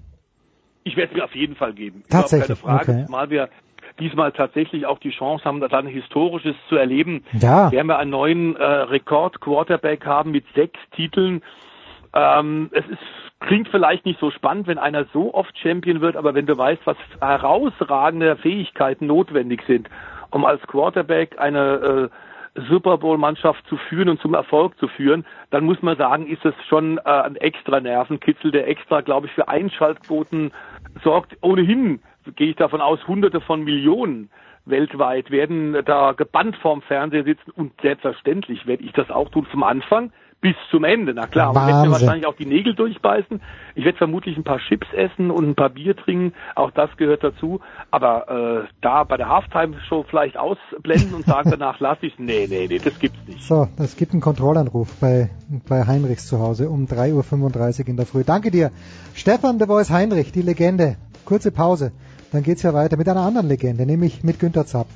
Ich 0.87 0.97
werde 0.97 1.11
es 1.11 1.17
mir 1.17 1.25
auf 1.25 1.35
jeden 1.35 1.57
Fall 1.57 1.73
geben. 1.73 2.05
Tatsächlich, 2.09 2.61
Keine 2.61 2.79
Frage, 2.79 2.93
okay. 2.93 3.07
zumal 3.07 3.29
wir 3.29 3.49
diesmal 3.99 4.31
tatsächlich 4.31 4.87
auch 4.87 5.01
die 5.01 5.11
Chance 5.11 5.45
haben, 5.45 5.59
da 5.59 5.67
ein 5.67 5.89
Historisches 5.89 6.55
zu 6.69 6.77
erleben. 6.77 7.25
Ja. 7.33 7.73
Wir 7.73 7.81
haben 7.81 7.89
ja 7.89 7.99
einen 7.99 8.13
neuen 8.13 8.55
äh, 8.55 8.65
Rekord-Quarterback 8.65 10.07
haben 10.07 10.31
mit 10.31 10.45
sechs 10.55 10.79
Titeln. 10.95 11.43
Ähm, 12.15 12.71
es 12.73 12.87
ist, 12.87 13.01
klingt 13.41 13.67
vielleicht 13.69 14.07
nicht 14.07 14.21
so 14.21 14.31
spannend, 14.31 14.69
wenn 14.69 14.79
einer 14.79 15.07
so 15.13 15.35
oft 15.35 15.59
Champion 15.59 16.01
wird, 16.01 16.15
aber 16.15 16.35
wenn 16.35 16.47
du 16.47 16.57
weißt, 16.57 16.83
was 16.85 16.97
herausragende 17.21 18.37
Fähigkeiten 18.37 19.09
notwendig 19.09 19.63
sind, 19.67 19.89
um 20.31 20.45
als 20.45 20.63
Quarterback 20.69 21.41
eine 21.41 22.11
äh, 22.13 22.63
Super 22.69 22.99
Bowl-Mannschaft 22.99 23.67
zu 23.69 23.77
führen 23.77 24.09
und 24.09 24.21
zum 24.21 24.35
Erfolg 24.35 24.79
zu 24.79 24.89
führen, 24.89 25.25
dann 25.51 25.65
muss 25.65 25.83
man 25.83 25.97
sagen, 25.97 26.27
ist 26.27 26.45
es 26.45 26.55
schon 26.69 26.99
äh, 26.99 27.03
ein 27.05 27.37
extra 27.37 27.81
Nervenkitzel, 27.81 28.51
der 28.51 28.69
extra, 28.69 29.01
glaube 29.03 29.27
ich, 29.27 29.33
für 29.33 29.49
Einschaltquoten 29.49 30.53
sorgt. 31.03 31.37
Ohnehin 31.43 32.01
gehe 32.37 32.51
ich 32.51 32.57
davon 32.57 32.81
aus, 32.81 33.07
Hunderte 33.07 33.41
von 33.41 33.63
Millionen 33.63 34.31
weltweit 34.67 35.31
werden 35.31 35.77
da 35.85 36.13
gebannt 36.13 36.57
vorm 36.57 36.83
Fernseher 36.83 37.25
sitzen 37.25 37.51
und 37.53 37.73
selbstverständlich 37.81 38.67
werde 38.67 38.83
ich 38.83 38.93
das 38.93 39.11
auch 39.11 39.29
tun 39.31 39.47
vom 39.47 39.63
Anfang 39.63 40.13
bis 40.41 40.55
zum 40.71 40.85
Ende. 40.85 41.15
Na 41.15 41.27
klar, 41.27 41.51
und 41.51 41.57
ich 41.57 41.61
werde 41.61 41.73
mir 41.73 41.77
Wahnsinn. 41.77 41.93
wahrscheinlich 41.93 42.27
auch 42.27 42.37
die 42.37 42.47
Nägel 42.47 42.75
durchbeißen. 42.75 43.41
Ich 43.75 43.85
werde 43.85 43.99
vermutlich 43.99 44.37
ein 44.37 44.45
paar 44.45 44.59
Chips 44.59 44.87
essen 44.93 45.31
und 45.31 45.49
ein 45.49 45.55
paar 45.55 45.71
Bier 45.71 45.97
trinken. 45.97 46.35
Auch 46.55 46.71
das 46.71 46.95
gehört 46.97 47.25
dazu. 47.25 47.61
Aber 47.91 48.65
äh, 48.65 48.69
da 48.81 49.05
bei 49.05 49.17
der 49.17 49.29
Halftime-Show 49.29 50.05
vielleicht 50.09 50.37
ausblenden 50.37 51.15
und 51.15 51.27
sagen 51.27 51.51
danach 51.51 51.81
lasse 51.81 52.07
ich 52.07 52.19
nee, 52.19 52.47
nee, 52.49 52.67
nee, 52.69 52.79
das 52.79 52.99
gibt's 52.99 53.19
nicht. 53.27 53.43
So, 53.43 53.69
es 53.79 53.97
gibt 53.97 54.13
einen 54.13 54.21
Kontrollanruf 54.21 54.95
bei, 55.01 55.31
bei 55.69 55.87
Heinrichs 55.87 56.27
zu 56.27 56.39
Hause 56.39 56.69
um 56.69 56.87
3.35 56.87 57.81
Uhr 57.81 57.89
in 57.89 57.97
der 57.97 58.07
Früh. 58.07 58.25
Danke 58.25 58.51
dir. 58.51 58.71
Stefan 59.15 59.59
de 59.59 59.67
Voice 59.67 59.91
Heinrich, 59.91 60.33
die 60.33 60.43
Legende. 60.43 60.97
Kurze 61.25 61.51
Pause. 61.51 61.93
Dann 62.33 62.43
geht's 62.43 62.63
ja 62.63 62.75
weiter 62.75 62.97
mit 62.97 63.09
einer 63.09 63.23
anderen 63.23 63.49
Legende, 63.49 63.87
nämlich 63.87 64.23
mit 64.23 64.39
Günter 64.39 64.67
Zapf. 64.67 64.89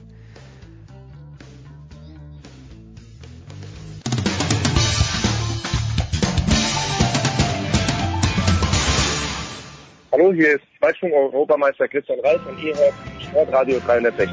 Hallo, 10.20 10.34
hier 10.34 10.56
ist 10.56 10.64
Zweitschwung-Europameister 10.78 11.88
Christian 11.88 12.20
Reif 12.20 12.44
und 12.46 12.62
ihr 12.62 12.76
hört 12.76 12.92
Sportradio 13.22 13.80
360. 13.86 14.28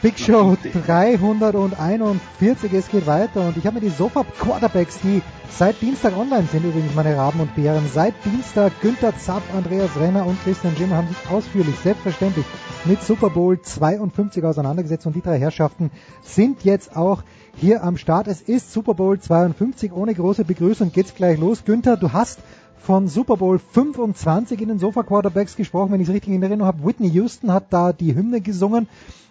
Big 0.00 0.18
Show 0.18 0.56
341. 0.86 2.72
Es 2.72 2.90
geht 2.90 3.06
weiter 3.06 3.48
und 3.48 3.58
ich 3.58 3.66
habe 3.66 3.74
mir 3.74 3.82
die 3.82 3.90
Sofa 3.90 4.24
Quarterbacks, 4.38 4.98
die 5.02 5.20
seit 5.50 5.78
Dienstag 5.82 6.16
online 6.16 6.44
sind, 6.44 6.64
übrigens 6.64 6.94
meine 6.94 7.14
Raben 7.14 7.40
und 7.40 7.54
Bären. 7.54 7.86
Seit 7.86 8.14
Dienstag 8.24 8.72
Günther 8.80 9.14
Zapp, 9.18 9.42
Andreas 9.54 10.00
Renner 10.00 10.24
und 10.24 10.42
Christian 10.42 10.74
Jimmer 10.76 10.96
haben 10.96 11.08
sich 11.08 11.30
ausführlich, 11.30 11.76
selbstverständlich 11.76 12.46
mit 12.86 13.02
Super 13.02 13.28
Bowl 13.28 13.60
52 13.60 14.42
auseinandergesetzt 14.44 15.04
und 15.04 15.14
die 15.14 15.20
drei 15.20 15.38
Herrschaften 15.38 15.90
sind 16.22 16.64
jetzt 16.64 16.96
auch 16.96 17.22
hier 17.60 17.84
am 17.84 17.96
Start. 17.96 18.26
Es 18.26 18.40
ist 18.40 18.72
Super 18.72 18.94
Bowl 18.94 19.20
52. 19.20 19.92
Ohne 19.92 20.14
große 20.14 20.44
Begrüßung 20.44 20.92
geht's 20.92 21.14
gleich 21.14 21.38
los. 21.38 21.64
Günther, 21.64 21.96
du 21.96 22.12
hast 22.12 22.40
von 22.78 23.08
Super 23.08 23.36
Bowl 23.36 23.58
25 23.58 24.60
in 24.60 24.68
den 24.68 24.78
Sofa 24.78 25.02
Quarterbacks 25.02 25.56
gesprochen, 25.56 25.92
wenn 25.92 26.00
ich 26.00 26.08
es 26.08 26.14
richtig 26.14 26.32
in 26.32 26.42
Erinnerung 26.42 26.66
habe. 26.66 26.84
Whitney 26.84 27.10
Houston 27.10 27.52
hat 27.52 27.66
da 27.70 27.92
die 27.92 28.14
Hymne 28.14 28.40
gesungen. 28.40 28.88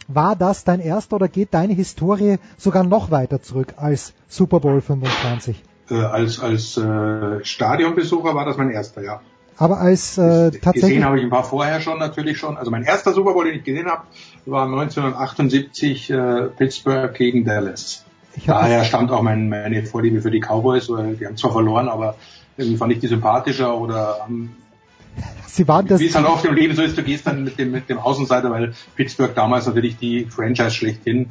War 0.08 0.36
das 0.36 0.64
dein 0.64 0.80
erster 0.80 1.16
oder 1.16 1.28
geht 1.28 1.54
deine 1.54 1.74
Historie 1.74 2.38
sogar 2.58 2.84
noch 2.84 3.12
weiter 3.12 3.42
zurück 3.42 3.74
als 3.78 4.14
Super 4.28 4.60
Bowl 4.60 4.82
25? 4.82 5.64
Äh, 5.90 5.96
als 5.96 6.40
als 6.40 6.78
äh, 6.78 7.44
Stadionbesucher 7.44 8.36
war 8.36 8.46
das 8.46 8.58
mein 8.58 8.70
erster, 8.70 9.02
ja. 9.04 9.22
Aber 9.58 9.80
als 9.80 10.18
äh, 10.18 10.52
tatsächlich 10.52 10.82
Gesehen 10.82 11.06
habe 11.06 11.18
ich 11.18 11.24
ein 11.24 11.30
paar 11.30 11.44
vorher 11.44 11.82
schon 11.82 12.00
natürlich 12.00 12.38
schon. 12.38 12.58
Also 12.58 12.72
mein 12.72 12.84
erster 12.84 13.12
Super 13.12 13.34
Bowl, 13.34 13.46
den 13.46 13.56
ich 13.56 13.64
gesehen 13.64 13.88
habe, 13.88 14.04
war 14.46 14.66
1978 14.66 16.12
äh, 16.12 16.42
Pittsburgh 16.58 17.14
gegen 17.14 17.44
Dallas. 17.44 18.06
Daher 18.46 18.84
stammt 18.84 19.12
auch 19.12 19.22
mein, 19.22 19.50
meine 19.50 19.84
Vorliebe 19.84 20.22
für 20.22 20.32
die 20.32 20.40
Cowboys, 20.40 20.90
weil 20.90 21.16
die 21.16 21.26
haben 21.26 21.38
zwar 21.38 21.52
verloren, 21.52 21.90
aber 21.90 22.16
irgendwie 22.58 22.78
fand 22.78 22.94
ich 22.94 23.00
die 23.00 23.08
sympathischer 23.08 23.76
oder 23.78 24.20
haben 24.22 24.56
Sie 25.48 25.68
waren 25.68 25.88
das 25.88 26.00
wie 26.00 26.06
es 26.08 26.16
halt 26.16 26.28
oft 26.28 26.46
im 26.46 26.54
Leben 26.54 26.76
so 26.76 26.82
ist, 26.82 26.98
du 26.98 27.04
gehst 27.04 27.28
dann 27.28 27.44
mit 27.44 27.58
dem, 27.58 27.72
mit 27.72 27.90
dem 27.90 27.98
Außenseiter, 27.98 28.52
weil 28.52 28.74
Pittsburgh 28.96 29.34
damals 29.36 29.66
natürlich 29.66 29.98
die 29.98 30.26
Franchise 30.26 30.72
schlechthin, 30.72 31.30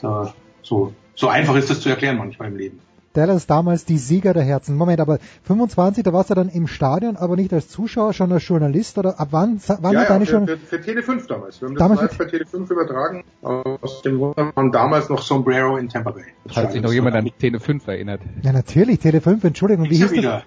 da, 0.00 0.34
so, 0.62 0.94
so 1.14 1.28
einfach 1.28 1.54
ist 1.56 1.70
das 1.70 1.80
zu 1.80 1.88
erklären 1.88 2.16
manchmal 2.16 2.48
im 2.48 2.56
Leben. 2.56 2.80
Dallas 3.12 3.46
damals 3.46 3.84
die 3.84 3.98
Sieger 3.98 4.34
der 4.34 4.44
Herzen. 4.44 4.76
Moment, 4.76 5.00
aber 5.00 5.18
25, 5.44 6.04
da 6.04 6.12
warst 6.12 6.30
du 6.30 6.34
dann 6.34 6.48
im 6.48 6.66
Stadion, 6.68 7.16
aber 7.16 7.36
nicht 7.36 7.52
als 7.52 7.68
Zuschauer, 7.68 8.12
schon 8.12 8.30
als 8.32 8.46
Journalist 8.46 8.98
oder 8.98 9.18
ab 9.18 9.28
wann, 9.32 9.60
wann 9.66 9.92
ja, 9.92 10.00
hat 10.00 10.08
ja, 10.08 10.14
deine 10.14 10.26
für, 10.26 10.30
schon 10.30 10.46
für, 10.46 10.58
für 10.58 10.76
Tele5 10.76 11.26
damals. 11.26 11.60
Wir 11.60 11.68
haben 11.68 11.76
Damals 11.76 12.00
das 12.00 12.18
live 12.18 12.18
bei 12.18 12.38
Tele5 12.38 12.70
übertragen, 12.70 13.24
aus 13.42 14.02
dem 14.02 14.20
wunderbaren 14.20 14.70
damals 14.70 15.08
noch 15.08 15.22
Sombrero 15.22 15.76
in 15.76 15.88
Tampa 15.88 16.12
Bay. 16.12 16.24
Falls 16.46 16.72
sich 16.72 16.82
noch 16.82 16.92
jemand 16.92 17.16
an 17.16 17.28
Tele 17.38 17.58
5 17.58 17.86
erinnert. 17.88 18.20
Ja, 18.42 18.52
natürlich, 18.52 19.00
Tele5, 19.00 19.44
Entschuldigung, 19.44 19.90
wie 19.90 19.96
hieß 19.96 20.12
wieder. 20.12 20.44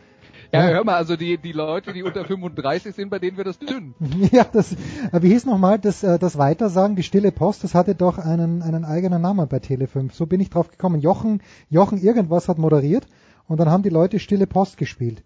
Ja, 0.54 0.68
hör 0.68 0.84
mal, 0.84 0.98
also 0.98 1.16
die, 1.16 1.40
die 1.40 1.52
Leute, 1.52 1.94
die 1.94 2.04
unter 2.04 2.26
35 2.26 2.94
sind, 2.94 3.10
bei 3.10 3.18
denen 3.18 3.38
wird 3.38 3.48
das 3.48 3.58
dünn. 3.58 3.96
Ja, 4.32 4.44
das, 4.44 4.74
äh, 4.74 5.22
wie 5.22 5.30
hieß 5.30 5.46
nochmal 5.48 5.80
das, 5.80 6.04
äh, 6.04 6.20
das 6.20 6.38
Weitersagen, 6.38 6.96
die 6.96 7.02
stille 7.02 7.32
Post, 7.32 7.64
das 7.64 7.74
hatte 7.74 7.96
doch 7.96 8.20
einen, 8.20 8.62
einen 8.62 8.86
eigenen 8.86 9.24
Namen 9.24 9.48
bei 9.48 9.58
Tele5. 9.58 10.14
So 10.14 10.28
bin 10.28 10.40
ich 10.40 10.52
drauf 10.52 10.70
gekommen. 10.70 11.02
Jochen, 11.02 11.42
Jochen 11.72 12.00
irgendwas 12.00 12.48
hat 12.50 12.60
moderiert 12.60 13.08
und 13.48 13.60
dann 13.60 13.72
haben 13.72 13.82
die 13.82 13.90
Leute 13.90 14.20
stille 14.20 14.46
Post 14.46 14.78
gespielt. 14.78 15.24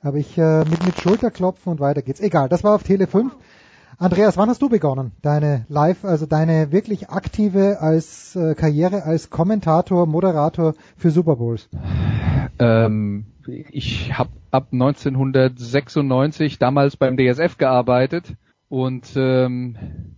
Aber 0.00 0.16
ich 0.16 0.38
äh, 0.38 0.60
mit, 0.64 0.84
mit 0.86 0.98
Schulterklopfen 0.98 1.70
und 1.70 1.80
weiter 1.80 2.00
geht's. 2.00 2.20
Egal, 2.20 2.48
das 2.48 2.64
war 2.64 2.74
auf 2.74 2.82
Tele 2.82 3.06
5. 3.06 3.36
Andreas, 3.98 4.38
wann 4.38 4.48
hast 4.48 4.62
du 4.62 4.70
begonnen? 4.70 5.12
Deine 5.20 5.66
Live, 5.68 6.04
also 6.04 6.24
deine 6.24 6.72
wirklich 6.72 7.10
aktive 7.10 7.80
als 7.80 8.34
äh, 8.34 8.54
Karriere 8.54 9.04
als 9.04 9.28
Kommentator, 9.28 10.06
Moderator 10.06 10.74
für 10.96 11.10
Super 11.10 11.36
Bowls? 11.36 11.68
Ähm, 12.58 13.26
ich 13.48 14.16
habe 14.16 14.30
ab 14.50 14.68
1996 14.72 16.58
damals 16.58 16.96
beim 16.96 17.16
DSF 17.16 17.58
gearbeitet 17.58 18.34
und 18.68 19.12
ähm, 19.16 19.76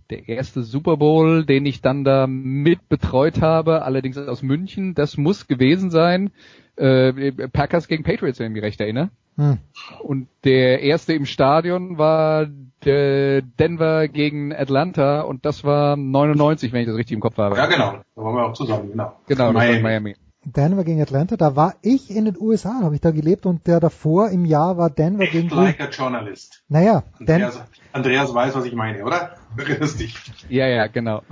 der 0.09 0.29
erste 0.29 0.63
Super 0.63 0.97
Bowl, 0.97 1.45
den 1.45 1.65
ich 1.65 1.81
dann 1.81 2.03
da 2.03 2.25
mit 2.27 2.87
betreut 2.87 3.41
habe, 3.41 3.83
allerdings 3.83 4.17
aus 4.17 4.43
München, 4.43 4.93
das 4.95 5.17
muss 5.17 5.47
gewesen 5.47 5.89
sein 5.89 6.31
äh, 6.77 7.31
Packers 7.49 7.87
gegen 7.87 8.03
Patriots, 8.03 8.39
wenn 8.39 8.47
ich 8.47 8.53
mich 8.53 8.63
recht 8.63 8.79
erinnere. 8.79 9.09
Hm. 9.37 9.57
Und 10.01 10.27
der 10.45 10.81
erste 10.81 11.13
im 11.13 11.25
Stadion 11.25 11.97
war 11.97 12.47
der 12.85 13.41
Denver 13.41 14.07
gegen 14.07 14.53
Atlanta 14.53 15.21
und 15.21 15.45
das 15.45 15.63
war 15.63 15.97
99, 15.97 16.71
wenn 16.71 16.81
ich 16.81 16.87
das 16.87 16.95
richtig 16.95 17.15
im 17.15 17.21
Kopf 17.21 17.37
habe. 17.37 17.57
Ja, 17.57 17.65
genau. 17.65 17.99
Da 18.15 18.21
waren 18.21 18.35
wir 18.35 18.45
auch 18.45 18.53
zusammen, 18.53 18.91
genau. 18.91 19.13
Genau, 19.27 19.51
das 19.51 19.53
war 19.53 19.53
Miami. 19.53 19.81
Miami. 19.81 20.15
Denver 20.45 20.83
gegen 20.83 21.01
Atlanta, 21.01 21.37
da 21.37 21.55
war 21.55 21.75
ich 21.81 22.09
in 22.09 22.25
den 22.25 22.37
USA, 22.39 22.81
habe 22.83 22.95
ich 22.95 23.01
da 23.01 23.11
gelebt 23.11 23.45
und 23.45 23.65
der 23.65 23.79
davor 23.79 24.29
im 24.29 24.45
Jahr 24.45 24.77
war 24.77 24.89
Denver 24.91 25.25
gegen 25.25 25.49
Like 25.49 25.81
a 25.81 25.89
Journalist. 25.89 26.63
Naja, 26.69 27.03
Andreas, 27.19 27.61
Andreas 27.91 28.33
weiß, 28.33 28.55
was 28.55 28.65
ich 28.65 28.73
meine, 28.73 29.03
oder? 29.03 29.37
Erinnerst 29.57 29.99
dich? 29.99 30.15
Ja, 30.47 30.67
ja, 30.67 30.87
genau. 30.87 31.23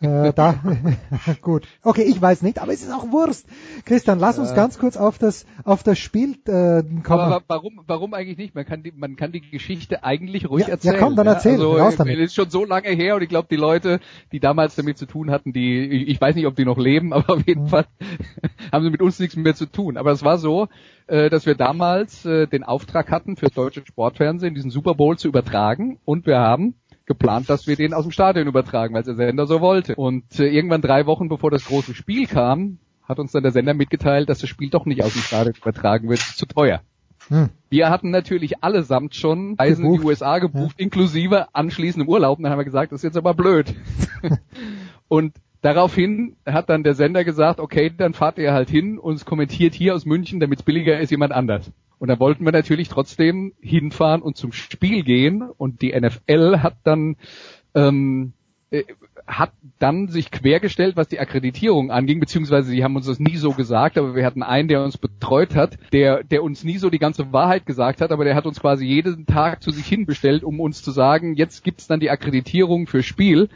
Äh, 0.00 0.32
da 0.32 0.54
gut. 1.42 1.66
Okay, 1.82 2.02
ich 2.02 2.20
weiß 2.20 2.42
nicht, 2.42 2.58
aber 2.60 2.72
es 2.72 2.82
ist 2.82 2.92
auch 2.92 3.10
Wurst. 3.12 3.46
Christian, 3.84 4.18
lass 4.18 4.38
uns 4.38 4.52
Äh. 4.52 4.54
ganz 4.54 4.78
kurz 4.78 4.96
auf 4.96 5.18
das 5.18 5.44
auf 5.64 5.82
das 5.82 5.98
Spiel 5.98 6.32
äh, 6.46 6.82
kommen. 7.02 7.20
Aber 7.20 7.42
warum, 7.48 7.80
warum 7.86 8.14
eigentlich 8.14 8.38
nicht? 8.38 8.54
Man 8.54 8.64
kann 8.64 8.82
die, 8.82 8.92
man 8.92 9.16
kann 9.16 9.32
die 9.32 9.42
Geschichte 9.42 10.02
eigentlich 10.02 10.48
ruhig 10.48 10.62
Ja, 10.62 10.68
ja, 10.68 10.74
erzählen. 10.74 10.96
komm, 10.98 11.16
dann 11.16 11.26
erzähl, 11.26 11.52
Also, 11.52 11.76
raus 11.76 11.96
damit. 11.96 12.18
Es 12.18 12.26
ist 12.30 12.34
schon 12.34 12.50
so 12.50 12.64
lange 12.64 12.88
her 12.88 13.16
und 13.16 13.22
ich 13.22 13.28
glaube, 13.28 13.48
die 13.50 13.56
Leute, 13.56 14.00
die 14.32 14.40
damals 14.40 14.74
damit 14.74 14.96
zu 14.98 15.06
tun 15.06 15.30
hatten, 15.30 15.52
die, 15.52 15.80
ich 15.84 16.08
ich 16.08 16.20
weiß 16.20 16.34
nicht, 16.34 16.46
ob 16.46 16.56
die 16.56 16.64
noch 16.64 16.78
leben, 16.78 17.12
aber 17.14 17.30
auf 17.34 17.38
Mhm. 17.38 17.44
jeden 17.46 17.66
Fall 17.68 17.86
haben 18.72 18.84
sie 18.84 18.90
mit 18.90 19.02
uns 19.02 19.18
nichts 19.18 19.36
mehr 19.36 19.54
zu 19.54 19.66
tun. 19.66 19.96
Aber 19.96 20.12
es 20.12 20.22
war 20.24 20.38
so, 20.38 20.68
äh, 21.06 21.28
dass 21.30 21.44
wir 21.46 21.54
damals 21.54 22.24
äh, 22.24 22.46
den 22.46 22.62
Auftrag 22.64 23.10
hatten, 23.10 23.36
für 23.36 23.46
das 23.46 23.54
deutsche 23.54 23.84
Sportfernsehen 23.86 24.54
diesen 24.54 24.70
Super 24.70 24.94
Bowl 24.94 25.18
zu 25.18 25.28
übertragen 25.28 25.98
und 26.04 26.26
wir 26.26 26.38
haben 26.38 26.74
geplant, 27.10 27.50
dass 27.50 27.66
wir 27.66 27.74
den 27.74 27.92
aus 27.92 28.04
dem 28.04 28.12
Stadion 28.12 28.46
übertragen, 28.46 28.94
weil 28.94 29.00
es 29.00 29.06
der 29.06 29.16
Sender 29.16 29.46
so 29.48 29.60
wollte. 29.60 29.96
Und 29.96 30.38
äh, 30.38 30.46
irgendwann 30.46 30.80
drei 30.80 31.06
Wochen 31.06 31.28
bevor 31.28 31.50
das 31.50 31.64
große 31.64 31.92
Spiel 31.92 32.28
kam, 32.28 32.78
hat 33.02 33.18
uns 33.18 33.32
dann 33.32 33.42
der 33.42 33.50
Sender 33.50 33.74
mitgeteilt, 33.74 34.28
dass 34.28 34.38
das 34.38 34.48
Spiel 34.48 34.70
doch 34.70 34.86
nicht 34.86 35.02
aus 35.02 35.12
dem 35.12 35.22
Stadion 35.22 35.56
übertragen 35.56 36.08
wird, 36.08 36.20
es 36.20 36.30
ist 36.30 36.38
zu 36.38 36.46
teuer. 36.46 36.82
Hm. 37.26 37.48
Wir 37.68 37.90
hatten 37.90 38.10
natürlich 38.10 38.62
allesamt 38.62 39.16
schon 39.16 39.56
Reisen 39.58 39.84
in 39.84 39.90
die 39.90 39.98
Gebucht. 39.98 40.08
USA 40.08 40.38
gebucht, 40.38 40.78
inklusive 40.78 41.52
anschließendem 41.52 42.08
Urlaub. 42.08 42.38
Und 42.38 42.44
dann 42.44 42.52
haben 42.52 42.60
wir 42.60 42.64
gesagt, 42.64 42.92
das 42.92 43.00
ist 43.00 43.04
jetzt 43.04 43.16
aber 43.16 43.34
blöd. 43.34 43.74
und 45.08 45.34
daraufhin 45.60 46.36
hat 46.46 46.70
dann 46.70 46.84
der 46.84 46.94
Sender 46.94 47.24
gesagt, 47.24 47.58
okay, 47.58 47.90
dann 47.96 48.14
fahrt 48.14 48.38
ihr 48.38 48.52
halt 48.52 48.70
hin 48.70 48.98
und 49.00 49.14
es 49.14 49.24
kommentiert 49.24 49.74
hier 49.74 49.96
aus 49.96 50.06
München, 50.06 50.38
damit 50.38 50.60
es 50.60 50.64
billiger 50.64 51.00
ist, 51.00 51.10
jemand 51.10 51.32
anders. 51.32 51.72
Und 52.00 52.08
da 52.08 52.18
wollten 52.18 52.44
wir 52.44 52.52
natürlich 52.52 52.88
trotzdem 52.88 53.52
hinfahren 53.60 54.22
und 54.22 54.36
zum 54.36 54.52
Spiel 54.52 55.04
gehen. 55.04 55.42
Und 55.42 55.82
die 55.82 55.92
NFL 55.92 56.58
hat 56.58 56.78
dann 56.82 57.16
ähm, 57.74 58.32
äh, 58.70 58.84
hat 59.26 59.52
dann 59.78 60.08
sich 60.08 60.30
quergestellt, 60.30 60.96
was 60.96 61.08
die 61.08 61.20
Akkreditierung 61.20 61.90
anging, 61.90 62.20
beziehungsweise 62.20 62.70
sie 62.70 62.82
haben 62.82 62.96
uns 62.96 63.06
das 63.06 63.20
nie 63.20 63.36
so 63.36 63.52
gesagt, 63.52 63.96
aber 63.96 64.14
wir 64.14 64.24
hatten 64.24 64.42
einen, 64.42 64.68
der 64.68 64.82
uns 64.82 64.98
betreut 64.98 65.54
hat, 65.54 65.78
der, 65.92 66.24
der 66.24 66.42
uns 66.42 66.64
nie 66.64 66.78
so 66.78 66.90
die 66.90 66.98
ganze 66.98 67.32
Wahrheit 67.32 67.64
gesagt 67.64 68.00
hat, 68.00 68.10
aber 68.10 68.24
der 68.24 68.34
hat 68.34 68.46
uns 68.46 68.60
quasi 68.60 68.84
jeden 68.84 69.26
Tag 69.26 69.62
zu 69.62 69.70
sich 69.70 69.86
hinbestellt, 69.86 70.42
um 70.42 70.58
uns 70.58 70.82
zu 70.82 70.90
sagen, 70.90 71.34
jetzt 71.34 71.62
gibt's 71.62 71.86
dann 71.86 72.00
die 72.00 72.10
Akkreditierung 72.10 72.86
für 72.86 73.02
Spiel. 73.02 73.48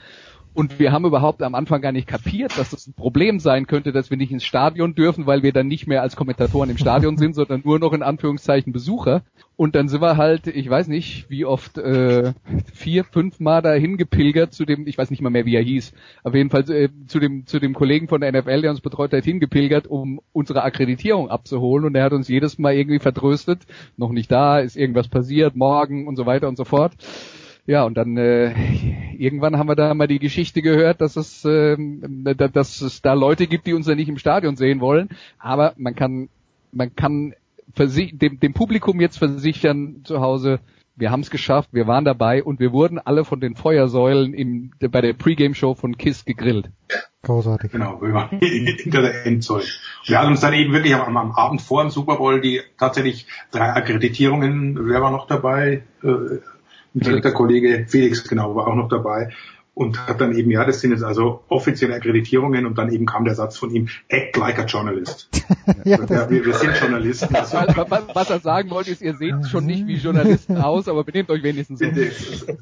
Und 0.55 0.79
wir 0.79 0.93
haben 0.93 1.05
überhaupt 1.05 1.43
am 1.43 1.57
Anfang 1.57 1.81
gar 1.81 1.91
nicht 1.91 2.07
kapiert, 2.07 2.57
dass 2.57 2.71
das 2.71 2.87
ein 2.87 2.95
Problem 2.95 3.41
sein 3.41 3.67
könnte, 3.67 3.91
dass 3.91 4.11
wir 4.11 4.17
nicht 4.17 4.31
ins 4.31 4.45
Stadion 4.45 4.95
dürfen, 4.95 5.27
weil 5.27 5.43
wir 5.43 5.53
dann 5.53 5.67
nicht 5.67 5.89
mehr 5.89 6.01
als 6.01 6.15
Kommentatoren 6.15 6.71
im 6.71 6.79
Stadion 6.79 7.17
sind, 7.17 7.35
sondern 7.35 7.63
nur 7.65 7.81
noch 7.81 7.93
in 7.93 8.05
Anführungszeichen 8.05 8.73
Besucher. 8.73 9.23
Und 9.57 9.75
dann 9.75 9.89
sind 9.89 10.01
wir 10.01 10.17
halt, 10.17 10.47
ich 10.47 10.71
weiß 10.71 10.87
nicht, 10.87 11.29
wie 11.29 11.45
oft, 11.45 11.79
äh, 11.79 12.35
vier, 12.73 13.03
fünf 13.03 13.41
Mal 13.41 13.63
dahin 13.63 13.97
gepilgert 13.97 14.53
zu 14.53 14.65
dem, 14.65 14.87
ich 14.87 14.97
weiß 14.97 15.11
nicht 15.11 15.23
mal 15.23 15.31
mehr, 15.31 15.45
wie 15.45 15.57
er 15.57 15.63
hieß, 15.63 15.93
auf 16.23 16.35
jeden 16.35 16.51
Fall 16.51 16.71
äh, 16.71 16.89
zu 17.09 17.19
dem, 17.19 17.47
zu 17.47 17.59
dem 17.59 17.75
Kollegen 17.75 18.07
von 18.07 18.21
der 18.21 18.33
NFL, 18.33 18.63
der 18.63 18.71
uns 18.71 18.81
betreut 18.81 19.13
hat, 19.13 19.25
hingepilgert, 19.25 19.89
um 19.89 20.21
unsere 20.33 20.63
Akkreditierung 20.63 21.31
abzuholen. 21.31 21.85
Und 21.85 21.97
er 21.97 22.05
hat 22.05 22.13
uns 22.13 22.29
jedes 22.29 22.59
Mal 22.59 22.75
irgendwie 22.75 23.01
vertröstet, 23.01 23.63
noch 23.97 24.13
nicht 24.13 24.31
da, 24.31 24.61
ist 24.61 24.77
irgendwas 24.77 25.09
passiert, 25.09 25.57
morgen 25.57 26.07
und 26.07 26.15
so 26.15 26.27
weiter 26.27 26.47
und 26.47 26.57
so 26.57 26.65
fort. 26.65 26.93
Ja, 27.67 27.85
und 27.85 27.97
dann 27.97 28.17
äh, 28.19 28.53
irgendwann 29.21 29.59
haben 29.59 29.69
wir 29.69 29.77
da 29.77 29.95
mal 29.95 30.09
die 30.09 30.19
Geschichte 30.19 30.63
gehört, 30.63 31.01
dass 31.01 31.17
es, 31.17 31.45
äh, 31.45 31.77
dass 32.35 32.81
es 32.81 33.03
da 33.03 33.15
Leute 33.15 33.47
gibt, 33.47 33.67
die 33.67 33.75
uns 33.75 33.87
ja 33.87 33.95
nicht 33.95 34.09
im 34.09 34.19
Stadion 34.19 34.57
sehen 34.57 34.81
wollen. 34.81 35.09
Aber 35.39 35.75
man 35.77 35.95
kann, 35.95 36.29
man 36.73 36.95
kann 36.95 37.35
dem, 37.77 38.41
dem 38.41 38.53
Publikum 38.53 39.01
jetzt 39.01 39.19
versichern 39.19 40.03
zu 40.05 40.21
Hause, 40.21 40.61
wir 40.97 41.11
haben 41.11 41.21
es 41.21 41.31
geschafft, 41.31 41.71
wir 41.73 41.89
waren 41.89 42.05
dabei 42.05 42.45
und 42.45 42.61
wir 42.61 42.73
wurden 42.73 42.99
alle 42.99 43.25
von 43.25 43.41
den 43.41 43.57
Feuersäulen 43.57 44.33
im, 44.33 44.71
bei 44.79 45.01
der 45.01 45.13
Pre-Game-Show 45.13 45.75
von 45.75 45.97
KISS 45.97 46.25
gegrillt. 46.25 46.71
Großartig. 47.23 47.73
Genau, 47.73 48.01
wir 48.01 48.13
waren 48.13 48.39
hinter 48.41 49.03
der 49.03 49.27
Endzone. 49.27 49.65
Wir 50.05 50.19
hatten 50.21 50.31
uns 50.31 50.41
dann 50.41 50.55
eben 50.55 50.73
wirklich 50.73 50.95
am, 50.95 51.17
am, 51.17 51.33
Abend 51.33 51.63
vor 51.63 51.83
dem 51.83 51.91
Super 51.91 52.17
Bowl 52.17 52.41
die 52.41 52.61
tatsächlich 52.79 53.27
drei 53.51 53.73
Akkreditierungen, 53.73 54.89
wer 54.89 55.03
war 55.03 55.11
noch 55.11 55.27
dabei? 55.27 55.83
Äh, 56.03 56.39
ein 56.95 57.01
dritter 57.01 57.33
Kollege, 57.33 57.87
Felix, 57.89 58.27
genau, 58.29 58.55
war 58.55 58.69
auch 58.69 58.75
noch 58.75 58.89
dabei 58.89 59.31
und 59.75 60.07
hat 60.07 60.21
dann 60.21 60.37
eben, 60.37 60.51
ja, 60.53 60.65
das 60.65 60.81
sind 60.81 60.93
jetzt 60.93 61.03
also 61.03 61.43
offizielle 61.49 61.95
Akkreditierungen 61.95 62.65
und 62.65 62.79
dann 62.79 62.93
eben 62.93 63.07
kam 63.07 63.25
der 63.25 63.35
Satz 63.35 63.59
von 63.59 63.75
ihm, 63.75 63.89
act 64.09 64.37
like 64.37 64.59
a 64.59 64.65
journalist. 64.65 65.29
ja, 65.85 65.99
ja, 65.99 66.31
wir, 66.31 66.47
wir, 66.47 66.55
sind 66.55 66.77
Journalisten. 66.81 67.35
Also. 67.35 67.59
Was 68.15 68.31
er 68.31 68.39
sagen 68.41 68.71
wollte, 68.71 68.93
ist, 68.93 69.03
ihr 69.03 69.15
seht 69.15 69.47
schon 69.49 69.67
nicht 69.67 69.87
wie 69.87 69.97
Journalisten 69.97 70.57
aus, 70.57 70.89
aber 70.89 71.03
benehmt 71.05 71.31
euch 71.31 71.43
wenigstens 71.43 71.81
so. 71.81 71.87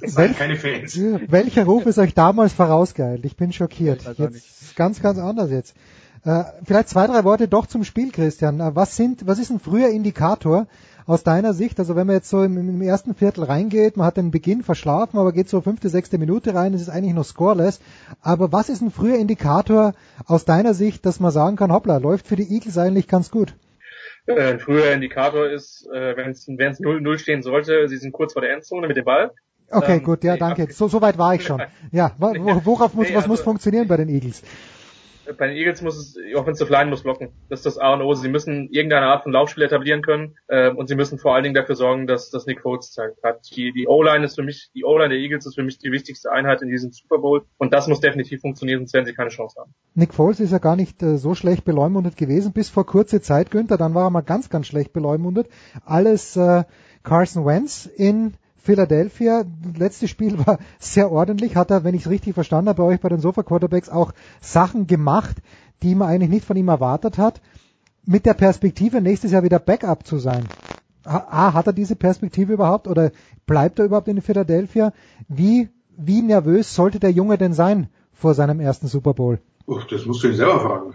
Seid 0.07 0.39
keine 0.39 0.57
Fans. 0.57 0.99
Welcher 1.29 1.65
Ruf 1.65 1.87
ist 1.87 1.99
euch 1.99 2.15
damals 2.15 2.53
vorausgeeilt? 2.55 3.25
Ich 3.25 3.37
bin 3.37 3.53
schockiert. 3.53 4.03
Jetzt 4.17 4.77
ganz, 4.77 5.03
ganz 5.03 5.19
anders 5.19 5.51
jetzt. 5.51 5.77
Äh, 6.25 6.45
vielleicht 6.65 6.89
zwei, 6.89 7.07
drei 7.07 7.25
Worte 7.25 7.49
doch 7.49 7.67
zum 7.67 7.85
Spiel, 7.85 8.13
Christian. 8.13 8.61
Äh, 8.61 8.75
was 8.75 8.97
sind, 8.97 9.27
was 9.27 9.39
ist 9.39 9.51
ein 9.51 9.61
früher 9.61 9.89
Indikator, 9.89 10.67
aus 11.07 11.23
deiner 11.23 11.53
Sicht, 11.55 11.79
also 11.79 11.97
wenn 11.97 12.07
man 12.07 12.17
jetzt 12.17 12.31
so 12.31 12.43
im, 12.43 12.57
im, 12.57 12.83
ersten 12.83 13.15
Viertel 13.15 13.45
reingeht, 13.45 13.97
man 13.97 14.07
hat 14.07 14.17
den 14.17 14.31
Beginn 14.31 14.63
verschlafen, 14.63 15.19
aber 15.19 15.33
geht 15.33 15.49
so 15.49 15.61
fünfte, 15.61 15.89
sechste 15.89 16.19
Minute 16.19 16.55
rein, 16.55 16.75
es 16.75 16.83
ist 16.83 16.89
eigentlich 16.89 17.15
noch 17.15 17.25
scoreless. 17.25 17.81
Aber 18.21 18.53
was 18.53 18.69
ist 18.69 18.83
ein 18.83 18.91
früher 18.91 19.19
Indikator 19.19 19.95
aus 20.27 20.45
deiner 20.45 20.75
Sicht, 20.75 21.05
dass 21.07 21.21
man 21.21 21.31
sagen 21.31 21.57
kann, 21.57 21.73
hoppla, 21.73 21.99
läuft 21.99 22.27
für 22.27 22.37
die 22.37 22.53
Eagles 22.53 22.79
eigentlich 22.79 23.09
ganz 23.09 23.31
gut? 23.31 23.55
Äh, 24.27 24.53
ein 24.53 24.61
früher 24.61 24.93
Indikator 24.93 25.49
ist, 25.49 25.87
wenn 25.91 26.31
es 26.31 26.49
0-0 26.49 27.19
stehen 27.19 27.43
sollte, 27.43 27.89
sie 27.89 27.97
sind 27.97 28.13
kurz 28.13 28.33
vor 28.33 28.43
der 28.43 28.53
Endzone 28.53 28.87
mit 28.87 28.97
dem 28.97 29.05
Ball. 29.05 29.33
Okay, 29.73 29.97
ähm, 29.97 30.03
gut, 30.03 30.23
ja, 30.23 30.37
danke. 30.37 30.71
So, 30.71 30.89
so 30.89 31.01
weit 31.01 31.19
war 31.19 31.35
ich 31.35 31.45
schon. 31.45 31.63
Ja, 31.91 32.13
worauf 32.19 32.95
muss, 32.95 33.13
was 33.13 33.27
muss 33.27 33.41
also 33.41 33.45
funktionieren 33.45 33.89
bei 33.89 33.97
den 33.97 34.09
Eagles? 34.09 34.43
Bei 35.39 35.47
den 35.47 35.57
Eagles 35.57 35.83
muss 35.83 35.97
es, 35.97 36.15
die 36.15 36.37
Offensive 36.37 36.71
Line 36.71 36.91
muss 36.91 37.03
blocken. 37.03 37.31
Das 37.49 37.61
ist 37.61 37.67
das 37.67 37.79
A 37.79 37.95
und 37.95 38.03
O. 38.03 38.15
Sie 38.15 38.29
müssen 38.29 38.69
irgendeine 38.71 39.07
Art 39.07 39.23
von 39.23 39.33
Laufspiel 39.33 39.63
etablieren 39.63 40.03
können 40.03 40.37
äh, 40.49 40.71
und 40.71 40.89
sie 40.89 40.95
müssen 40.95 41.19
vor 41.19 41.35
allen 41.35 41.45
Dingen 41.45 41.55
dafür 41.55 41.77
sorgen, 41.77 42.07
dass 42.07 42.31
das 42.31 42.47
Nick 42.47 42.61
Foles 42.63 42.93
zeigt 42.93 43.23
hat. 43.23 43.41
Die, 43.55 43.73
die 43.73 43.87
O-Line 43.87 44.25
ist 44.25 44.35
für 44.35 44.43
mich, 44.43 44.71
die 44.75 44.85
O-Line 44.85 45.11
der 45.11 45.19
Eagles 45.19 45.47
ist 45.47 45.55
für 45.55 45.63
mich 45.63 45.79
die 45.79 45.93
wichtigste 45.93 46.31
Einheit 46.33 46.63
in 46.63 46.69
diesem 46.69 46.93
Super 46.93 47.19
Bowl 47.19 47.45
und 47.59 47.73
das 47.73 47.87
muss 47.87 48.01
definitiv 48.01 48.41
funktionieren, 48.41 48.81
sonst 48.81 48.95
werden 48.95 49.07
sie 49.07 49.15
keine 49.15 49.31
Chance 49.31 49.61
haben. 49.61 49.75
Nick 49.95 50.15
Foles 50.15 50.41
ist 50.41 50.53
ja 50.53 50.59
gar 50.59 50.77
nicht 50.77 51.03
äh, 51.03 51.17
so 51.17 51.35
schlecht 51.35 51.65
beleumundet 51.65 52.17
gewesen, 52.17 52.53
bis 52.53 52.69
vor 52.69 52.87
kurze 52.87 53.21
Zeit, 53.21 53.51
Günther, 53.51 53.77
dann 53.77 53.95
war 53.95 54.07
er 54.07 54.11
mal 54.11 54.23
ganz, 54.23 54.51
ganz 54.51 54.67
schlecht 54.67 54.93
beleumundet. 54.93 55.49
Alles 55.85 56.37
äh, 56.37 56.65
Carson 57.03 57.47
Wentz 57.47 57.87
in 57.87 58.35
Philadelphia, 58.63 59.45
letztes 59.77 60.11
Spiel 60.11 60.39
war 60.47 60.59
sehr 60.79 61.11
ordentlich, 61.11 61.57
hat 61.57 61.71
er, 61.71 61.83
wenn 61.85 61.95
ich 61.95 62.03
es 62.03 62.11
richtig 62.11 62.35
verstanden 62.35 62.69
habe, 62.69 62.83
bei 62.83 62.89
euch 62.89 63.01
bei 63.01 63.09
den 63.09 63.21
Sofa 63.21 63.43
Quarterbacks 63.43 63.89
auch 63.89 64.13
Sachen 64.41 64.87
gemacht, 64.87 65.37
die 65.83 65.95
man 65.97 66.09
eigentlich 66.09 66.31
nicht 66.31 66.45
von 66.45 66.57
ihm 66.57 66.69
erwartet 66.69 67.19
hat, 67.19 67.41
mit 68.05 68.25
der 68.25 68.35
Perspektive, 68.35 69.01
nächstes 69.01 69.33
Jahr 69.33 69.43
wieder 69.43 69.59
Backup 69.59 70.07
zu 70.07 70.19
sein. 70.19 70.45
A, 71.05 71.53
hat 71.53 71.67
er 71.67 71.73
diese 71.73 71.97
Perspektive 71.97 72.53
überhaupt 72.53 72.87
oder 72.87 73.11
bleibt 73.47 73.81
er 73.81 73.87
überhaupt 73.87 74.07
in 74.07 74.23
Philadelphia? 74.23 74.93
Wie, 75.29 75.69
wie 75.97 76.23
nervös 76.23 76.73
sollte 76.75 77.01
der 77.01 77.11
Junge 77.11 77.39
denn 77.39 77.55
sein 77.55 77.89
vor 78.13 78.35
seinem 78.35 78.61
ersten 78.61 78.87
Super 78.87 79.13
Bowl? 79.13 79.41
Das 79.67 80.07
musst 80.07 80.23
du 80.23 80.29
ihn 80.29 80.35
selber 80.35 80.61
fragen. 80.61 80.95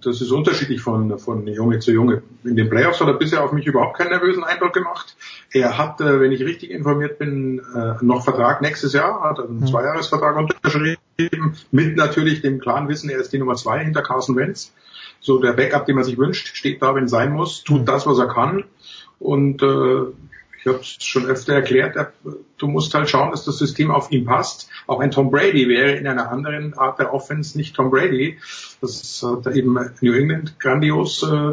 Das, 0.00 0.20
ist 0.20 0.30
unterschiedlich 0.30 0.80
von, 0.80 1.18
von 1.18 1.46
Junge 1.46 1.78
zu 1.80 1.92
Junge. 1.92 2.22
In 2.44 2.56
den 2.56 2.68
Playoffs 2.68 3.00
hat 3.00 3.08
er 3.08 3.14
bisher 3.14 3.44
auf 3.44 3.52
mich 3.52 3.66
überhaupt 3.66 3.98
keinen 3.98 4.10
nervösen 4.10 4.44
Eindruck 4.44 4.72
gemacht. 4.72 5.16
Er 5.52 5.76
hat, 5.76 6.00
äh, 6.00 6.20
wenn 6.20 6.32
ich 6.32 6.40
richtig 6.40 6.70
informiert 6.70 7.18
bin, 7.18 7.60
äh, 7.74 8.04
noch 8.04 8.24
Vertrag 8.24 8.62
nächstes 8.62 8.92
Jahr, 8.92 9.20
hat 9.22 9.40
einen 9.40 9.60
mhm. 9.60 9.66
Zweijahresvertrag 9.66 10.36
unterschrieben, 10.36 10.98
mit 11.70 11.96
natürlich 11.96 12.42
dem 12.42 12.58
klaren 12.58 12.88
Wissen, 12.88 13.10
er 13.10 13.18
ist 13.18 13.32
die 13.32 13.38
Nummer 13.38 13.54
zwei 13.54 13.84
hinter 13.84 14.02
Carson 14.02 14.36
Wentz. 14.36 14.72
So 15.20 15.38
der 15.38 15.52
Backup, 15.52 15.86
den 15.86 15.96
man 15.96 16.04
sich 16.04 16.18
wünscht, 16.18 16.56
steht 16.56 16.82
da, 16.82 16.94
wenn 16.94 17.04
es 17.04 17.10
sein 17.10 17.32
muss, 17.32 17.64
tut 17.64 17.82
mhm. 17.82 17.86
das, 17.86 18.06
was 18.06 18.18
er 18.18 18.28
kann. 18.28 18.64
Und 19.18 19.62
äh, 19.62 20.06
ich 20.64 20.72
habe 20.72 20.80
es 20.80 20.96
schon 21.04 21.26
öfter 21.26 21.52
erklärt, 21.52 21.94
du 22.56 22.66
musst 22.66 22.94
halt 22.94 23.10
schauen, 23.10 23.32
dass 23.32 23.44
das 23.44 23.58
System 23.58 23.90
auf 23.90 24.10
ihn 24.10 24.24
passt. 24.24 24.70
Auch 24.86 25.00
ein 25.00 25.10
Tom 25.10 25.30
Brady 25.30 25.68
wäre 25.68 25.92
in 25.92 26.06
einer 26.06 26.30
anderen 26.30 26.72
Art 26.72 26.98
der 26.98 27.12
Offense 27.12 27.58
nicht 27.58 27.76
Tom 27.76 27.90
Brady. 27.90 28.38
Das 28.80 29.22
hat 29.22 29.54
eben 29.54 29.78
New 30.00 30.14
England 30.14 30.58
grandios 30.58 31.22
äh, 31.22 31.52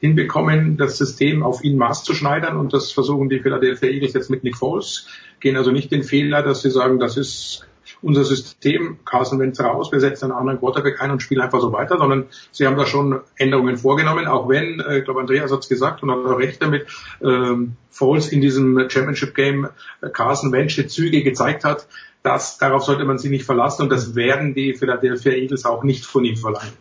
hinbekommen, 0.00 0.76
das 0.78 0.98
System 0.98 1.44
auf 1.44 1.62
ihn 1.62 1.76
maßzuschneidern 1.76 2.56
und 2.56 2.72
das 2.72 2.90
versuchen 2.90 3.28
die 3.28 3.38
Philadelphia 3.38 3.88
Eagles 3.88 4.14
jetzt 4.14 4.30
mit 4.30 4.42
Nick 4.42 4.56
Foles. 4.56 5.06
Gehen 5.38 5.56
also 5.56 5.70
nicht 5.70 5.92
den 5.92 6.02
Fehler, 6.02 6.42
dass 6.42 6.62
sie 6.62 6.70
sagen, 6.70 6.98
das 6.98 7.16
ist 7.16 7.66
unser 8.02 8.24
System, 8.24 8.98
Carson 9.04 9.38
Wentz 9.38 9.60
raus, 9.60 9.92
wir 9.92 10.00
setzen 10.00 10.26
einen 10.26 10.32
anderen 10.32 10.58
Quarterback 10.58 11.00
ein 11.00 11.10
und 11.10 11.22
spielen 11.22 11.40
einfach 11.40 11.60
so 11.60 11.72
weiter, 11.72 11.98
sondern 11.98 12.26
sie 12.50 12.66
haben 12.66 12.76
da 12.76 12.86
schon 12.86 13.20
Änderungen 13.36 13.76
vorgenommen, 13.76 14.26
auch 14.26 14.48
wenn, 14.48 14.80
äh, 14.80 14.98
ich 14.98 15.04
glaube 15.04 15.20
Andreas 15.20 15.52
hat 15.52 15.60
es 15.60 15.68
gesagt 15.68 16.02
und 16.02 16.10
hat 16.10 16.18
auch 16.18 16.38
recht 16.38 16.62
damit, 16.62 16.86
ähm, 17.22 17.76
Foles 17.90 18.28
in 18.28 18.40
diesem 18.40 18.88
Championship 18.88 19.34
Game 19.34 19.68
äh, 20.00 20.08
Carson 20.10 20.52
Wentz 20.52 20.76
Züge 20.88 21.22
gezeigt 21.22 21.64
hat, 21.64 21.86
dass 22.22 22.58
darauf 22.58 22.82
sollte 22.82 23.04
man 23.04 23.18
sich 23.18 23.30
nicht 23.30 23.44
verlassen 23.44 23.82
und 23.82 23.90
das 23.90 24.14
werden 24.14 24.54
die 24.54 24.74
Philadelphia 24.74 25.32
Eagles 25.32 25.64
auch 25.64 25.84
nicht 25.84 26.06
von 26.06 26.24
ihm 26.24 26.36
verlangen. 26.36 26.72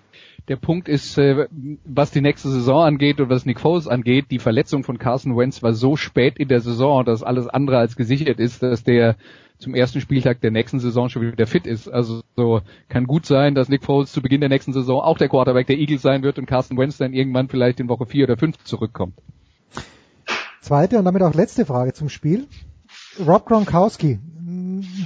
Der 0.47 0.55
Punkt 0.55 0.89
ist, 0.89 1.17
äh, 1.17 1.47
was 1.85 2.09
die 2.11 2.21
nächste 2.21 2.49
Saison 2.49 2.83
angeht 2.83 3.19
und 3.19 3.29
was 3.29 3.45
Nick 3.45 3.59
Foles 3.59 3.87
angeht, 3.87 4.25
die 4.31 4.39
Verletzung 4.39 4.83
von 4.83 4.97
Carson 4.97 5.37
Wentz 5.37 5.61
war 5.61 5.73
so 5.73 5.95
spät 5.95 6.39
in 6.39 6.47
der 6.47 6.59
Saison, 6.59 7.05
dass 7.05 7.21
alles 7.21 7.47
andere 7.47 7.77
als 7.77 7.95
gesichert 7.95 8.39
ist, 8.39 8.63
dass 8.63 8.83
der 8.83 9.15
zum 9.59 9.75
ersten 9.75 10.01
Spieltag 10.01 10.41
der 10.41 10.51
nächsten 10.51 10.79
Saison 10.79 11.09
schon 11.09 11.21
wieder 11.21 11.45
fit 11.45 11.67
ist. 11.67 11.87
Also 11.89 12.21
so 12.35 12.61
kann 12.87 13.05
gut 13.05 13.25
sein, 13.25 13.55
dass 13.55 13.69
Nick 13.69 13.83
Foles 13.83 14.11
zu 14.11 14.21
Beginn 14.21 14.39
der 14.39 14.49
nächsten 14.49 14.73
Saison 14.73 15.01
auch 15.01 15.17
der 15.17 15.29
Quarterback 15.29 15.67
der 15.67 15.77
Eagles 15.77 16.01
sein 16.01 16.23
wird 16.23 16.39
und 16.39 16.45
Carson 16.45 16.77
Wentz 16.77 16.97
dann 16.97 17.13
irgendwann 17.13 17.49
vielleicht 17.49 17.79
in 17.79 17.89
Woche 17.89 18.05
vier 18.05 18.25
oder 18.25 18.37
fünf 18.37 18.57
zurückkommt. 18.63 19.13
Zweite 20.61 20.97
und 20.97 21.05
damit 21.05 21.21
auch 21.21 21.33
letzte 21.33 21.65
Frage 21.65 21.93
zum 21.93 22.09
Spiel. 22.09 22.47
Rob 23.25 23.45
Gronkowski, 23.45 24.19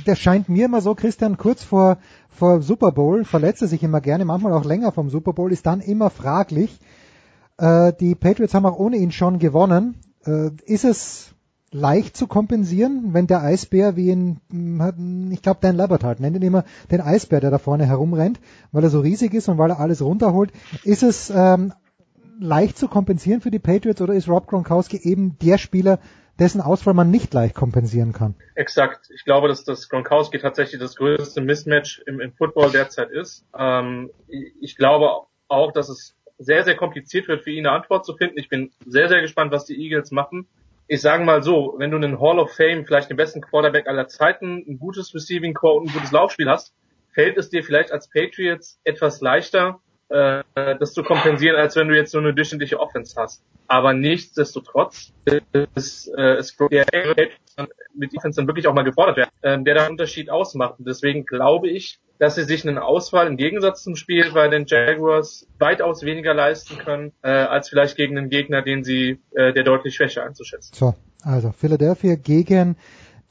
der 0.05 0.15
scheint 0.15 0.49
mir 0.49 0.65
immer 0.65 0.81
so, 0.81 0.93
Christian, 0.93 1.37
kurz 1.37 1.63
vor, 1.63 1.97
vor 2.29 2.61
Super 2.61 2.91
Bowl, 2.91 3.25
verletzt 3.25 3.61
er 3.61 3.67
sich 3.67 3.81
immer 3.83 4.01
gerne, 4.01 4.25
manchmal 4.25 4.53
auch 4.53 4.65
länger 4.65 4.91
vom 4.91 5.09
Super 5.09 5.33
Bowl, 5.33 5.51
ist 5.51 5.65
dann 5.65 5.81
immer 5.81 6.09
fraglich. 6.09 6.79
Äh, 7.57 7.93
die 7.99 8.15
Patriots 8.15 8.53
haben 8.53 8.65
auch 8.65 8.77
ohne 8.77 8.97
ihn 8.97 9.11
schon 9.11 9.39
gewonnen. 9.39 9.95
Äh, 10.25 10.51
ist 10.65 10.85
es 10.85 11.32
leicht 11.73 12.15
zu 12.15 12.27
kompensieren, 12.27 13.13
wenn 13.13 13.27
der 13.27 13.41
Eisbär 13.41 13.95
wie 13.95 14.09
in, 14.09 14.39
hm, 14.49 15.31
ich 15.31 15.41
glaube 15.41 15.59
Dan 15.61 15.75
Labbert 15.75 16.03
halt, 16.03 16.19
nennt 16.19 16.35
ihn 16.35 16.41
immer 16.41 16.63
den 16.91 17.01
Eisbär, 17.01 17.41
der 17.41 17.51
da 17.51 17.57
vorne 17.57 17.85
herumrennt, 17.85 18.39
weil 18.71 18.83
er 18.83 18.89
so 18.89 18.99
riesig 18.99 19.33
ist 19.33 19.49
und 19.49 19.57
weil 19.57 19.71
er 19.71 19.79
alles 19.79 20.01
runterholt. 20.01 20.51
Ist 20.83 21.03
es 21.03 21.31
ähm, 21.35 21.73
leicht 22.39 22.77
zu 22.77 22.87
kompensieren 22.87 23.41
für 23.41 23.51
die 23.51 23.59
Patriots 23.59 24.01
oder 24.01 24.13
ist 24.13 24.29
Rob 24.29 24.47
Gronkowski 24.47 24.99
eben 25.03 25.37
der 25.39 25.57
Spieler, 25.57 25.99
dessen 26.39 26.61
Ausfall 26.61 26.93
man 26.93 27.11
nicht 27.11 27.33
leicht 27.33 27.55
kompensieren 27.55 28.13
kann? 28.13 28.35
Exakt. 28.55 29.09
Ich 29.13 29.23
glaube, 29.25 29.47
dass 29.47 29.63
das 29.63 29.89
Gronkowski 29.89 30.39
tatsächlich 30.39 30.79
das 30.79 30.95
größte 30.95 31.41
Mismatch 31.41 32.03
im, 32.05 32.19
im 32.19 32.33
Football 32.33 32.71
derzeit 32.71 33.09
ist. 33.09 33.45
Ähm, 33.57 34.11
ich 34.27 34.75
glaube 34.75 35.09
auch, 35.47 35.71
dass 35.71 35.89
es 35.89 36.15
sehr, 36.37 36.63
sehr 36.63 36.75
kompliziert 36.75 37.27
wird 37.27 37.43
für 37.43 37.51
ihn 37.51 37.65
eine 37.65 37.75
Antwort 37.75 38.05
zu 38.05 38.15
finden. 38.15 38.37
Ich 38.37 38.49
bin 38.49 38.71
sehr, 38.85 39.07
sehr 39.07 39.21
gespannt, 39.21 39.51
was 39.51 39.65
die 39.65 39.79
Eagles 39.79 40.11
machen 40.11 40.47
ich 40.87 41.01
sage 41.01 41.23
mal 41.23 41.43
so, 41.43 41.75
wenn 41.77 41.91
du 41.91 41.97
einen 41.97 42.19
Hall 42.19 42.39
of 42.39 42.53
Fame, 42.53 42.85
vielleicht 42.85 43.09
den 43.09 43.17
besten 43.17 43.41
Quarterback 43.41 43.87
aller 43.87 44.07
Zeiten, 44.07 44.63
ein 44.67 44.79
gutes 44.79 45.13
Receiving 45.13 45.53
Core 45.53 45.79
und 45.79 45.89
ein 45.89 45.93
gutes 45.93 46.11
Laufspiel 46.11 46.49
hast, 46.49 46.73
fällt 47.13 47.37
es 47.37 47.49
dir 47.49 47.63
vielleicht 47.63 47.91
als 47.91 48.09
Patriots 48.09 48.79
etwas 48.83 49.21
leichter, 49.21 49.79
äh, 50.09 50.43
das 50.55 50.93
zu 50.93 51.03
kompensieren, 51.03 51.55
als 51.55 51.75
wenn 51.75 51.87
du 51.87 51.95
jetzt 51.95 52.11
so 52.11 52.19
eine 52.19 52.33
durchschnittliche 52.33 52.79
Offense 52.79 53.15
hast. 53.17 53.43
Aber 53.67 53.93
nichtsdestotrotz 53.93 55.13
ist 55.75 56.11
äh, 56.17 56.39
ist 56.39 56.59
der 56.59 56.85
mit 57.95 58.13
Defense 58.13 58.37
dann 58.37 58.47
wirklich 58.47 58.67
auch 58.67 58.73
mal 58.73 58.83
gefordert 58.83 59.17
werden, 59.17 59.31
äh, 59.41 59.63
der 59.63 59.75
da 59.75 59.81
einen 59.81 59.91
Unterschied 59.91 60.29
ausmacht. 60.29 60.79
Und 60.79 60.87
deswegen 60.87 61.25
glaube 61.25 61.69
ich, 61.69 61.99
dass 62.19 62.35
sie 62.35 62.43
sich 62.43 62.67
einen 62.67 62.77
Ausfall 62.77 63.27
im 63.27 63.37
Gegensatz 63.37 63.83
zum 63.83 63.95
Spiel 63.95 64.31
bei 64.33 64.47
den 64.47 64.65
Jaguars 64.65 65.47
weitaus 65.59 66.03
weniger 66.03 66.33
leisten 66.33 66.77
können, 66.77 67.11
äh, 67.21 67.29
als 67.29 67.69
vielleicht 67.69 67.95
gegen 67.97 68.17
einen 68.17 68.29
Gegner, 68.29 68.61
den 68.61 68.83
sie 68.83 69.19
äh, 69.31 69.53
der 69.53 69.63
deutlich 69.63 69.95
schwächer 69.95 70.23
einzuschätzen. 70.23 70.73
So, 70.73 70.95
also 71.23 71.51
Philadelphia 71.51 72.15
gegen 72.15 72.77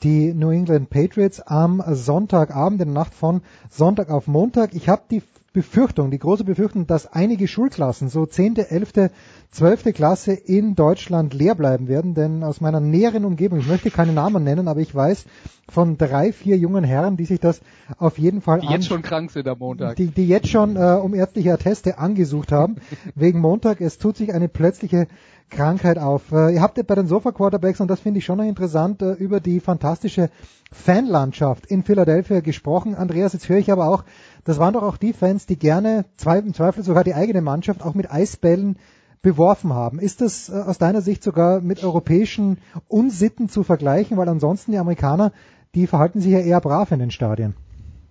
die 0.02 0.34
New 0.34 0.50
England 0.50 0.90
Patriots 0.90 1.40
am 1.40 1.82
Sonntagabend, 1.86 2.80
in 2.80 2.88
der 2.88 2.94
Nacht 2.94 3.14
von 3.14 3.42
Sonntag 3.70 4.10
auf 4.10 4.26
Montag. 4.26 4.74
Ich 4.74 4.88
habe 4.88 5.02
die 5.10 5.22
Befürchtung, 5.52 6.10
die 6.10 6.18
große 6.18 6.44
Befürchtung, 6.44 6.86
dass 6.86 7.12
einige 7.12 7.46
Schulklassen, 7.46 8.08
so 8.08 8.24
10., 8.24 8.56
11., 8.56 9.10
12. 9.50 9.84
Klasse 9.92 10.32
in 10.32 10.74
Deutschland 10.74 11.34
leer 11.34 11.54
bleiben 11.54 11.88
werden, 11.88 12.14
denn 12.14 12.42
aus 12.42 12.60
meiner 12.62 12.80
näheren 12.80 13.24
Umgebung, 13.26 13.58
ich 13.58 13.68
möchte 13.68 13.90
keine 13.90 14.12
Namen 14.12 14.42
nennen, 14.44 14.66
aber 14.66 14.80
ich 14.80 14.94
weiß 14.94 15.26
von 15.68 15.98
drei, 15.98 16.32
vier 16.32 16.56
jungen 16.56 16.84
Herren, 16.84 17.16
die 17.16 17.26
sich 17.26 17.38
das 17.38 17.60
auf 17.98 18.18
jeden 18.18 18.40
Fall 18.40 18.60
Die 18.60 18.68
jetzt 18.68 18.86
schon 18.86 19.02
krank 19.02 19.30
sind 19.30 19.46
am 19.46 19.58
Montag. 19.58 19.96
die, 19.96 20.06
die 20.06 20.26
jetzt 20.26 20.48
schon 20.48 20.76
äh, 20.76 20.98
um 21.02 21.14
ärztliche 21.14 21.52
Atteste 21.52 21.98
angesucht 21.98 22.50
haben, 22.50 22.76
wegen 23.14 23.40
Montag. 23.40 23.80
Es 23.80 23.98
tut 23.98 24.16
sich 24.16 24.32
eine 24.32 24.48
plötzliche 24.48 25.06
Krankheit 25.50 25.98
auf. 25.98 26.32
Äh, 26.32 26.54
ihr 26.54 26.62
habt 26.62 26.78
ja 26.78 26.82
bei 26.82 26.94
den 26.94 27.06
Sofa 27.06 27.30
Quarterbacks, 27.30 27.80
und 27.80 27.88
das 27.88 28.00
finde 28.00 28.18
ich 28.18 28.24
schon 28.24 28.38
noch 28.38 28.44
interessant, 28.44 29.02
äh, 29.02 29.12
über 29.12 29.38
die 29.40 29.60
fantastische 29.60 30.30
Fanlandschaft 30.72 31.66
in 31.66 31.82
Philadelphia 31.82 32.40
gesprochen. 32.40 32.94
Andreas, 32.94 33.34
jetzt 33.34 33.48
höre 33.48 33.58
ich 33.58 33.70
aber 33.70 33.88
auch, 33.88 34.04
das 34.44 34.58
waren 34.58 34.74
doch 34.74 34.82
auch 34.82 34.96
die 34.96 35.12
Fans, 35.12 35.46
die 35.46 35.58
gerne, 35.58 36.04
im 36.24 36.54
Zweifel 36.54 36.82
sogar 36.82 37.04
die 37.04 37.14
eigene 37.14 37.42
Mannschaft, 37.42 37.82
auch 37.82 37.94
mit 37.94 38.10
Eisbällen 38.10 38.76
beworfen 39.22 39.72
haben. 39.72 39.98
Ist 39.98 40.20
das 40.20 40.48
äh, 40.48 40.52
aus 40.52 40.78
deiner 40.78 41.00
Sicht 41.00 41.22
sogar 41.22 41.60
mit 41.60 41.82
europäischen 41.82 42.58
Unsitten 42.88 43.48
zu 43.48 43.62
vergleichen? 43.62 44.16
Weil 44.16 44.28
ansonsten 44.28 44.72
die 44.72 44.78
Amerikaner, 44.78 45.32
die 45.74 45.86
verhalten 45.86 46.20
sich 46.20 46.32
ja 46.32 46.40
eher 46.40 46.60
brav 46.60 46.90
in 46.90 46.98
den 46.98 47.10
Stadien. 47.12 47.54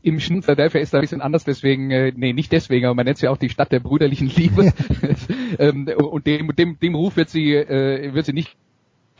Im 0.03 0.19
Schnitt 0.19 0.45
Philadelphia 0.45 0.81
ist 0.81 0.93
da 0.93 0.97
ein 0.97 1.01
bisschen 1.01 1.21
anders, 1.21 1.43
deswegen, 1.43 1.91
äh, 1.91 2.11
nee, 2.15 2.33
nicht 2.33 2.51
deswegen, 2.51 2.85
aber 2.85 2.95
man 2.95 3.05
nennt 3.05 3.19
sie 3.19 3.27
ja 3.27 3.31
auch 3.31 3.37
die 3.37 3.49
Stadt 3.49 3.71
der 3.71 3.81
brüderlichen 3.81 4.27
Liebe. 4.29 4.73
ähm, 5.59 5.87
und 5.95 6.25
dem, 6.25 6.55
dem, 6.55 6.79
dem 6.79 6.95
Ruf 6.95 7.17
wird 7.17 7.29
sie, 7.29 7.53
äh, 7.53 8.13
wird 8.13 8.25
sie 8.25 8.33
nicht 8.33 8.57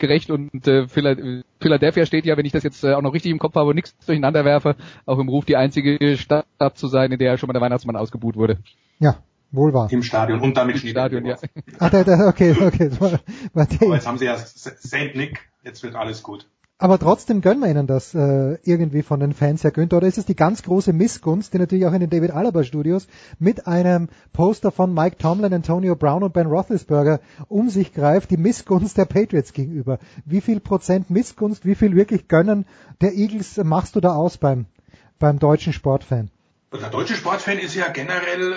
gerecht 0.02 0.30
und 0.30 0.68
äh, 0.68 0.88
Philadelphia 0.88 2.06
steht 2.06 2.26
ja, 2.26 2.36
wenn 2.36 2.46
ich 2.46 2.52
das 2.52 2.64
jetzt 2.64 2.84
äh, 2.84 2.94
auch 2.94 3.02
noch 3.02 3.14
richtig 3.14 3.32
im 3.32 3.40
Kopf 3.40 3.56
habe 3.56 3.70
und 3.70 3.76
nichts 3.76 3.96
durcheinander 4.06 4.44
werfe, 4.44 4.76
auch 5.06 5.20
im 5.20 5.30
Ruf, 5.30 5.46
die 5.46 5.56
einzige 5.56 6.18
Stadt 6.18 6.46
zu 6.76 6.88
sein, 6.88 7.14
in 7.14 7.20
der 7.20 7.38
schon 7.38 7.48
mal 7.48 7.54
der 7.54 7.62
Weihnachtsmann 7.62 7.96
ausgebuht 7.96 8.36
wurde. 8.36 8.58
Ja, 9.00 9.20
wohl 9.52 9.74
wahr. 9.74 9.88
Im 9.92 10.04
Stadion 10.04 10.42
und 10.42 10.58
damit 10.58 10.84
Im 10.84 10.90
Stadion, 10.90 11.26
ja. 11.26 11.38
Ach, 11.80 11.90
da, 11.90 12.04
da, 12.04 12.28
okay, 12.28 12.52
okay. 12.60 12.92
War, 13.00 13.20
war 13.54 13.68
Aber 13.82 13.96
jetzt 13.96 14.08
haben 14.08 14.18
sie 14.18 14.26
ja 14.26 14.38
St. 14.38 15.16
Nick, 15.16 15.50
jetzt 15.64 15.84
wird 15.84 15.96
alles 15.96 16.24
gut. 16.24 16.48
Aber 16.82 16.98
trotzdem 16.98 17.42
gönnen 17.42 17.60
wir 17.60 17.70
ihnen 17.70 17.86
das 17.86 18.16
äh, 18.16 18.58
irgendwie 18.64 19.04
von 19.04 19.20
den 19.20 19.34
Fans 19.36 19.64
her, 19.64 19.70
Günther. 19.70 19.98
Oder 19.98 20.08
ist 20.08 20.18
es 20.18 20.26
die 20.26 20.36
ganz 20.36 20.64
große 20.64 20.94
Missgunst, 20.94 21.54
die 21.54 21.60
natürlich 21.60 21.86
auch 21.86 21.94
in 21.94 22.00
den 22.00 22.10
David 22.10 22.32
Alaba 22.32 22.64
Studios 22.64 23.06
mit 23.38 23.68
einem 23.68 24.10
Poster 24.34 24.72
von 24.72 24.92
Mike 24.92 25.20
Tomlin, 25.20 25.54
Antonio 25.54 25.96
Brown 25.96 26.24
und 26.24 26.34
Ben 26.34 26.48
Roethlisberger 26.48 27.20
um 27.50 27.70
sich 27.70 27.94
greift, 27.94 28.32
die 28.32 28.38
Missgunst 28.38 28.98
der 28.98 29.06
Patriots 29.06 29.54
gegenüber? 29.54 30.00
Wie 30.26 30.42
viel 30.42 30.60
Prozent 30.60 31.12
Missgunst, 31.12 31.66
wie 31.66 31.76
viel 31.76 31.96
wirklich 31.96 32.28
Gönnen 32.28 32.66
der 33.00 33.14
Eagles 33.14 33.58
machst 33.64 33.96
du 33.96 34.00
da 34.00 34.16
aus 34.16 34.40
beim, 34.40 34.66
beim 35.20 35.38
deutschen 35.38 35.74
Sportfan? 35.74 36.32
Der 36.74 36.90
deutsche 36.90 37.14
Sportfan 37.14 37.60
ist 37.60 37.76
ja 37.76 37.90
generell 37.90 38.54
äh, 38.54 38.56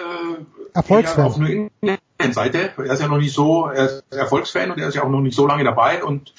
Erfolgsfan. 0.72 1.26
auf 1.26 1.38
einer 1.38 2.32
Seite. 2.32 2.70
Er 2.78 2.84
ist 2.84 3.02
ja 3.02 3.08
noch 3.08 3.18
nicht 3.18 3.34
so, 3.34 3.66
er 3.66 3.84
ist 3.84 4.04
Erfolgsfan 4.10 4.70
und 4.70 4.80
er 4.80 4.88
ist 4.88 4.94
ja 4.94 5.02
auch 5.02 5.10
noch 5.10 5.20
nicht 5.20 5.36
so 5.36 5.46
lange 5.46 5.64
dabei 5.64 6.02
und 6.02 6.32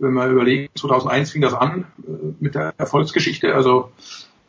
wenn 0.00 0.12
man 0.12 0.30
überlegt, 0.30 0.78
2001 0.78 1.30
fing 1.30 1.42
das 1.42 1.54
an 1.54 1.86
äh, 1.98 2.10
mit 2.40 2.54
der 2.54 2.74
Erfolgsgeschichte, 2.78 3.54
also 3.54 3.92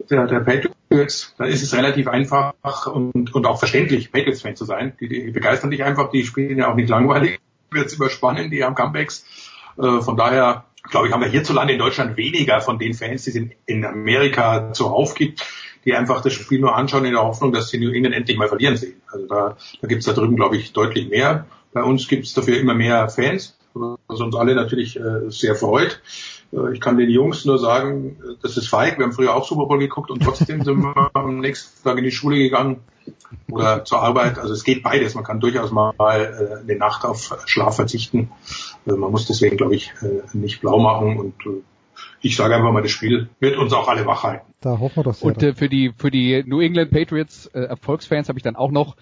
der, 0.09 0.25
der 0.25 0.39
Patriots, 0.39 1.35
da 1.37 1.45
ist 1.45 1.61
es 1.61 1.75
relativ 1.75 2.07
einfach 2.07 2.53
und, 2.87 3.35
und 3.35 3.45
auch 3.45 3.59
verständlich, 3.59 4.11
Patriots-Fan 4.11 4.55
zu 4.55 4.65
sein. 4.65 4.93
Die, 4.99 5.07
die 5.07 5.31
begeistern 5.31 5.69
dich 5.69 5.83
einfach, 5.83 6.09
die 6.09 6.23
spielen 6.23 6.57
ja 6.57 6.71
auch 6.71 6.75
nicht 6.75 6.89
langweilig, 6.89 7.39
wird's 7.71 7.93
überspannend, 7.93 8.51
die 8.51 8.63
haben 8.63 8.75
Comebacks. 8.75 9.25
Äh, 9.77 10.01
von 10.01 10.17
daher, 10.17 10.65
glaube 10.89 11.07
ich, 11.07 11.13
haben 11.13 11.21
wir 11.21 11.29
hierzulande 11.29 11.73
in 11.73 11.79
Deutschland 11.79 12.17
weniger 12.17 12.61
von 12.61 12.79
den 12.79 12.93
Fans, 12.93 13.25
die 13.25 13.29
es 13.29 13.35
in, 13.35 13.51
in 13.65 13.85
Amerika 13.85 14.73
zuhauf 14.73 15.13
gibt, 15.13 15.45
die 15.85 15.93
einfach 15.93 16.21
das 16.21 16.33
Spiel 16.33 16.59
nur 16.59 16.75
anschauen 16.75 17.05
in 17.05 17.13
der 17.13 17.23
Hoffnung, 17.23 17.51
dass 17.51 17.69
sie 17.69 17.77
New 17.77 17.91
England 17.91 18.15
endlich 18.15 18.37
mal 18.37 18.47
verlieren 18.47 18.77
sehen. 18.77 19.01
Also 19.11 19.27
da, 19.27 19.57
da 19.81 19.87
gibt's 19.87 20.05
da 20.05 20.13
drüben, 20.13 20.35
glaube 20.35 20.57
ich, 20.57 20.73
deutlich 20.73 21.09
mehr. 21.09 21.45
Bei 21.73 21.83
uns 21.83 22.07
gibt's 22.07 22.33
dafür 22.33 22.59
immer 22.59 22.73
mehr 22.73 23.09
Fans, 23.09 23.57
was 23.73 24.19
uns 24.19 24.35
alle 24.35 24.55
natürlich 24.55 24.99
äh, 24.99 25.29
sehr 25.29 25.55
freut. 25.55 26.01
Äh, 26.51 26.73
ich 26.73 26.81
kann 26.81 26.97
den 26.97 27.09
Jungs 27.09 27.45
nur 27.45 27.57
sagen, 27.57 28.17
äh, 28.21 28.35
das 28.41 28.57
ist 28.57 28.67
feig. 28.67 28.97
Wir 28.97 29.05
haben 29.05 29.13
früher 29.13 29.35
auch 29.35 29.47
Super 29.47 29.65
Bowl 29.65 29.79
geguckt 29.79 30.11
und 30.11 30.21
trotzdem 30.21 30.63
sind 30.63 30.81
wir 30.81 31.09
am 31.13 31.39
nächsten 31.39 31.83
Tag 31.83 31.97
in 31.97 32.03
die 32.03 32.11
Schule 32.11 32.37
gegangen 32.37 32.81
oder 33.49 33.83
zur 33.85 34.01
Arbeit. 34.01 34.37
Also 34.37 34.53
es 34.53 34.63
geht 34.63 34.83
beides. 34.83 35.15
Man 35.15 35.23
kann 35.23 35.39
durchaus 35.39 35.71
mal 35.71 35.93
äh, 35.97 36.61
eine 36.63 36.77
Nacht 36.77 37.05
auf 37.05 37.37
Schlaf 37.45 37.75
verzichten. 37.75 38.31
Äh, 38.85 38.93
man 38.93 39.11
muss 39.11 39.27
deswegen, 39.27 39.57
glaube 39.57 39.75
ich, 39.75 39.93
äh, 40.01 40.21
nicht 40.37 40.61
blau 40.61 40.79
machen 40.79 41.17
und 41.17 41.33
äh, 41.45 41.61
ich 42.23 42.35
sage 42.35 42.55
einfach 42.55 42.71
mal, 42.71 42.83
das 42.83 42.91
Spiel 42.91 43.29
wird 43.39 43.57
uns 43.57 43.73
auch 43.73 43.87
alle 43.87 44.05
wach 44.05 44.23
halten. 44.23 44.45
Da 44.61 44.79
hoffen 44.79 44.97
wir 44.97 45.03
doch 45.03 45.13
sehr. 45.15 45.27
Und 45.27 45.41
äh, 45.41 45.53
für 45.53 45.69
die 45.69 45.91
für 45.95 46.11
die 46.11 46.43
New 46.45 46.61
England 46.61 46.91
Patriots 46.91 47.47
äh, 47.47 47.61
Erfolgsfans 47.61 48.29
habe 48.29 48.37
ich 48.37 48.43
dann 48.43 48.55
auch 48.55 48.71
noch 48.71 48.95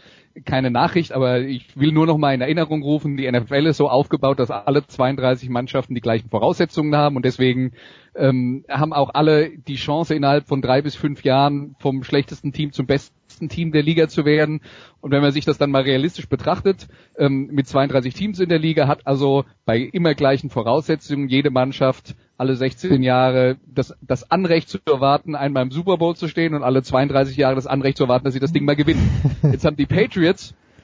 keine 0.46 0.72
Nachricht, 0.72 1.12
aber 1.12 1.42
ich 1.42 1.66
will 1.76 1.92
nur 1.92 2.06
noch 2.06 2.18
mal 2.18 2.34
in 2.34 2.42
Erinnerung 2.42 2.82
rufen, 2.82 3.18
die 3.18 3.30
NFL 3.30 3.68
ist 3.68 3.78
so 3.78 3.90
aufgebaut, 3.90 4.40
dass 4.40 4.52
alle 4.52 4.86
32 4.86 5.50
Mannschaften 5.50 5.96
die 5.96 6.02
gleichen 6.02 6.30
Voraussetzungen 6.30 6.96
haben 6.96 7.16
und 7.16 7.26
deswegen 7.26 7.74
ähm, 8.16 8.66
haben 8.70 8.94
auch 8.94 9.12
alle 9.14 9.50
die 9.50 9.76
Chance 9.76 10.16
innerhalb 10.16 10.48
von 10.48 10.62
drei 10.62 10.82
bis 10.82 10.96
fünf 10.96 11.24
Jahren 11.24 11.76
vom 11.80 12.04
schlechtesten 12.04 12.52
Team 12.52 12.72
zum 12.72 12.86
besten 12.86 13.50
Team 13.50 13.72
der 13.72 13.84
Liga 13.84 14.08
zu 14.08 14.26
werden. 14.26 14.62
Und 15.02 15.12
wenn 15.12 15.22
man 15.22 15.32
sich 15.32 15.46
das 15.46 15.58
dann 15.58 15.72
mal 15.72 15.84
realistisch 15.84 16.28
betrachtet, 16.28 16.88
ähm, 17.18 17.50
mit 17.52 17.68
32 17.68 18.14
Teams 18.14 18.40
in 18.40 18.50
der 18.50 18.60
Liga 18.60 18.88
hat 18.88 19.08
also 19.08 19.46
bei 19.66 19.80
immer 19.80 20.14
gleichen 20.14 20.50
Voraussetzungen 20.50 21.30
jede 21.30 21.50
Mannschaft 21.50 22.16
alle 22.40 22.56
16 22.56 23.04
Jahre 23.04 23.58
das, 23.68 23.94
das 24.02 24.32
Anrecht 24.32 24.70
zu 24.70 24.78
erwarten, 24.86 25.36
einmal 25.36 25.64
im 25.64 25.72
Super 25.72 25.98
Bowl 25.98 26.16
zu 26.16 26.30
stehen 26.30 26.54
und 26.54 26.64
alle 26.64 26.82
32 26.82 27.36
Jahre 27.36 27.56
das 27.56 27.68
Anrecht 27.68 27.98
zu 27.98 28.06
erwarten, 28.06 28.24
dass 28.24 28.34
sie 28.34 28.40
das 28.40 28.54
Ding 28.54 28.64
mal 28.64 28.78
gewinnen. 28.78 29.10
Jetzt 29.44 29.66
haben 29.66 29.76
die 29.76 29.86
Patriots, 29.86 30.29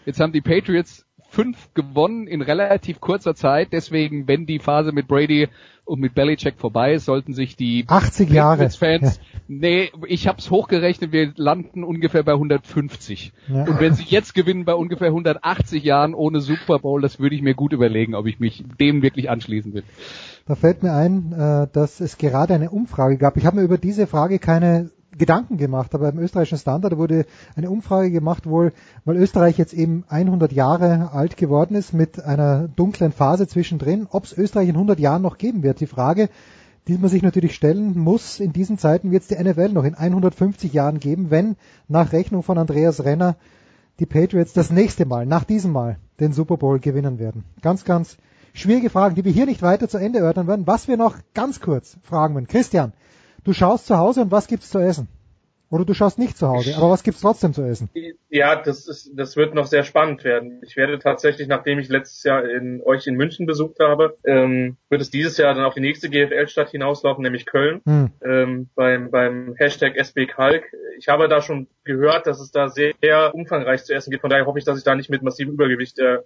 jetzt 0.05 0.19
haben 0.19 0.33
die 0.33 0.41
Patriots 0.41 1.05
fünf 1.35 1.73
gewonnen 1.73 2.27
in 2.27 2.41
relativ 2.41 3.01
kurzer 3.01 3.35
Zeit. 3.35 3.69
Deswegen, 3.73 4.27
wenn 4.27 4.45
die 4.45 4.59
Phase 4.59 4.93
mit 4.93 5.07
Brady 5.07 5.49
und 5.83 5.99
mit 5.99 6.15
Belichick 6.15 6.55
vorbei 6.57 6.93
ist, 6.93 7.05
sollten 7.05 7.33
sich 7.33 7.55
die 7.57 7.85
80 7.87 8.29
Jahre. 8.29 8.69
Fans, 8.69 9.19
nee, 9.47 9.91
ich 10.07 10.27
hab's 10.27 10.49
hochgerechnet, 10.49 11.11
wir 11.11 11.33
landen 11.35 11.83
ungefähr 11.83 12.23
bei 12.23 12.31
150. 12.31 13.33
Ja. 13.49 13.65
Und 13.65 13.79
wenn 13.79 13.93
sie 13.93 14.05
jetzt 14.07 14.33
gewinnen 14.33 14.65
bei 14.65 14.73
ungefähr 14.73 15.09
180 15.09 15.83
Jahren 15.83 16.13
ohne 16.13 16.39
Super 16.39 16.79
Bowl, 16.79 17.01
das 17.01 17.19
würde 17.19 17.35
ich 17.35 17.41
mir 17.41 17.53
gut 17.53 17.73
überlegen, 17.73 18.15
ob 18.15 18.25
ich 18.25 18.39
mich 18.39 18.63
dem 18.79 19.01
wirklich 19.01 19.29
anschließen 19.29 19.73
will. 19.73 19.83
Da 20.47 20.55
fällt 20.55 20.83
mir 20.83 20.93
ein, 20.93 21.33
äh, 21.33 21.67
dass 21.71 21.99
es 21.99 22.17
gerade 22.17 22.53
eine 22.53 22.69
Umfrage 22.69 23.17
gab. 23.17 23.35
Ich 23.35 23.45
habe 23.45 23.57
mir 23.57 23.63
über 23.63 23.77
diese 23.77 24.07
Frage 24.07 24.39
keine 24.39 24.91
Gedanken 25.17 25.57
gemacht, 25.57 25.95
aber 25.95 26.09
im 26.09 26.19
österreichischen 26.19 26.57
Standard 26.57 26.97
wurde 26.97 27.25
eine 27.55 27.69
Umfrage 27.69 28.11
gemacht, 28.11 28.47
wohl, 28.47 28.73
weil 29.05 29.17
Österreich 29.17 29.57
jetzt 29.57 29.73
eben 29.73 30.03
100 30.09 30.51
Jahre 30.51 31.11
alt 31.13 31.37
geworden 31.37 31.75
ist 31.75 31.93
mit 31.93 32.23
einer 32.23 32.67
dunklen 32.67 33.11
Phase 33.11 33.47
zwischendrin, 33.47 34.07
ob 34.09 34.25
es 34.25 34.37
Österreich 34.37 34.69
in 34.69 34.75
100 34.75 34.99
Jahren 34.99 35.21
noch 35.21 35.37
geben 35.37 35.63
wird. 35.63 35.79
Die 35.79 35.87
Frage, 35.87 36.29
die 36.87 36.97
man 36.97 37.09
sich 37.09 37.23
natürlich 37.23 37.55
stellen 37.55 37.97
muss, 37.97 38.39
in 38.39 38.53
diesen 38.53 38.77
Zeiten 38.77 39.11
wird 39.11 39.23
es 39.23 39.29
die 39.29 39.41
NFL 39.41 39.69
noch 39.69 39.85
in 39.85 39.95
150 39.95 40.73
Jahren 40.73 40.99
geben, 40.99 41.31
wenn 41.31 41.55
nach 41.87 42.11
Rechnung 42.11 42.43
von 42.43 42.57
Andreas 42.57 43.03
Renner 43.03 43.35
die 43.99 44.05
Patriots 44.05 44.53
das 44.53 44.69
nächste 44.69 45.05
Mal, 45.05 45.25
nach 45.25 45.45
diesem 45.45 45.71
Mal, 45.71 45.97
den 46.19 46.33
Super 46.33 46.57
Bowl 46.57 46.79
gewinnen 46.79 47.17
werden. 47.19 47.43
Ganz, 47.61 47.85
ganz 47.85 48.17
schwierige 48.53 48.89
Fragen, 48.89 49.15
die 49.15 49.25
wir 49.25 49.31
hier 49.31 49.45
nicht 49.45 49.61
weiter 49.61 49.87
zu 49.87 49.97
Ende 49.97 50.19
erörtern 50.19 50.47
werden. 50.47 50.67
Was 50.67 50.87
wir 50.87 50.97
noch 50.97 51.17
ganz 51.33 51.59
kurz 51.59 51.97
fragen 52.03 52.35
wollen. 52.35 52.47
Christian, 52.47 52.93
du 53.45 53.53
schaust 53.53 53.87
zu 53.87 53.97
Hause 53.97 54.21
und 54.21 54.31
was 54.31 54.47
gibt's 54.47 54.69
zu 54.69 54.79
essen? 54.79 55.07
Oder 55.75 55.83
du 55.85 55.93
schaust 55.93 56.17
nicht 56.17 56.37
zu 56.37 56.47
Hause, 56.47 56.75
aber 56.77 56.89
was 56.89 57.03
gibt's 57.03 57.19
trotzdem 57.19 57.53
zu 57.53 57.61
essen? 57.63 57.89
Ja, 58.29 58.55
das 58.55 58.87
ist, 58.87 59.11
das 59.13 59.35
wird 59.35 59.53
noch 59.53 59.65
sehr 59.65 59.83
spannend 59.83 60.23
werden. 60.23 60.61
Ich 60.65 60.77
werde 60.77 60.99
tatsächlich, 60.99 61.49
nachdem 61.49 61.79
ich 61.79 61.89
letztes 61.89 62.23
Jahr 62.23 62.49
in 62.49 62.81
euch 62.81 63.07
in 63.07 63.15
München 63.15 63.45
besucht 63.45 63.79
habe, 63.81 64.17
ähm, 64.25 64.77
wird 64.89 65.01
es 65.01 65.09
dieses 65.11 65.37
Jahr 65.37 65.53
dann 65.53 65.65
auf 65.65 65.73
die 65.73 65.81
nächste 65.81 66.09
GFL-Stadt 66.09 66.69
hinauslaufen, 66.69 67.23
nämlich 67.23 67.45
Köln, 67.45 67.81
Hm. 67.85 68.11
ähm, 68.23 68.69
beim, 68.75 69.11
beim 69.11 69.53
Hashtag 69.57 69.97
SB 69.97 70.27
Kalk. 70.27 70.63
Ich 70.97 71.09
habe 71.09 71.27
da 71.27 71.41
schon 71.41 71.67
gehört, 71.83 72.25
dass 72.25 72.39
es 72.39 72.51
da 72.51 72.69
sehr, 72.69 72.93
sehr 73.01 73.35
umfangreich 73.35 73.83
zu 73.83 73.93
essen 73.93 74.11
gibt. 74.11 74.21
Von 74.21 74.29
daher 74.29 74.45
hoffe 74.45 74.59
ich, 74.59 74.65
dass 74.65 74.77
ich 74.77 74.83
da 74.83 74.95
nicht 74.95 75.09
mit 75.09 75.21
massivem 75.23 75.53
Übergewicht 75.53 75.99
äh, 75.99 76.19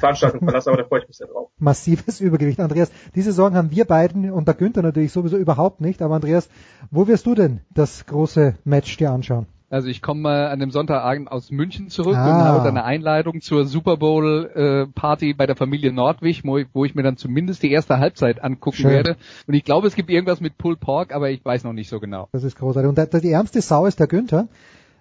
Veranstaltung 0.00 0.40
verlasse, 0.40 0.70
aber 0.70 0.82
da 0.82 0.88
freue 0.88 1.00
ich 1.00 1.08
mich 1.08 1.16
sehr 1.18 1.28
drauf. 1.28 1.50
Massives 1.58 2.20
Übergewicht. 2.20 2.58
Andreas, 2.60 2.90
diese 3.14 3.32
Sorgen 3.32 3.56
haben 3.56 3.70
wir 3.70 3.84
beiden 3.84 4.30
und 4.30 4.48
der 4.48 4.54
Günther 4.54 4.82
natürlich 4.82 5.12
sowieso 5.12 5.36
überhaupt 5.36 5.80
nicht. 5.80 6.02
Aber 6.02 6.14
Andreas, 6.14 6.48
wo 6.90 7.06
wirst 7.06 7.26
du 7.26 7.34
denn 7.34 7.60
das 7.72 8.06
große 8.06 8.54
Match 8.64 8.93
dir 8.96 9.10
anschauen? 9.10 9.46
Also 9.70 9.88
ich 9.88 10.02
komme 10.02 10.28
äh, 10.28 10.46
an 10.52 10.60
dem 10.60 10.70
Sonntagabend 10.70 11.32
aus 11.32 11.50
München 11.50 11.88
zurück 11.88 12.14
Ah. 12.16 12.26
und 12.28 12.44
habe 12.44 12.58
dann 12.58 12.76
eine 12.76 12.84
Einladung 12.84 13.40
zur 13.40 13.64
Super 13.64 13.96
Bowl 13.96 14.50
äh, 14.54 14.86
Party 14.94 15.34
bei 15.34 15.46
der 15.46 15.56
Familie 15.56 15.92
Nordwig, 15.92 16.42
wo 16.44 16.58
ich, 16.58 16.66
wo 16.74 16.84
ich 16.84 16.94
mir 16.94 17.02
dann 17.02 17.16
zumindest 17.16 17.62
die 17.62 17.72
erste 17.72 17.98
Halbzeit 17.98 18.44
angucken 18.44 18.76
Schön. 18.76 18.90
werde. 18.90 19.16
Und 19.48 19.54
ich 19.54 19.64
glaube, 19.64 19.88
es 19.88 19.96
gibt 19.96 20.10
irgendwas 20.10 20.40
mit 20.40 20.58
Pulled 20.58 20.78
Pork, 20.78 21.12
aber 21.12 21.30
ich 21.30 21.44
weiß 21.44 21.64
noch 21.64 21.72
nicht 21.72 21.88
so 21.88 21.98
genau. 21.98 22.28
Das 22.32 22.44
ist 22.44 22.56
großartig. 22.56 22.88
Und 22.88 22.98
der, 22.98 23.06
der, 23.06 23.20
die 23.20 23.32
ärmste 23.32 23.60
Sau 23.62 23.86
ist 23.86 23.98
der 23.98 24.06
Günther. 24.06 24.46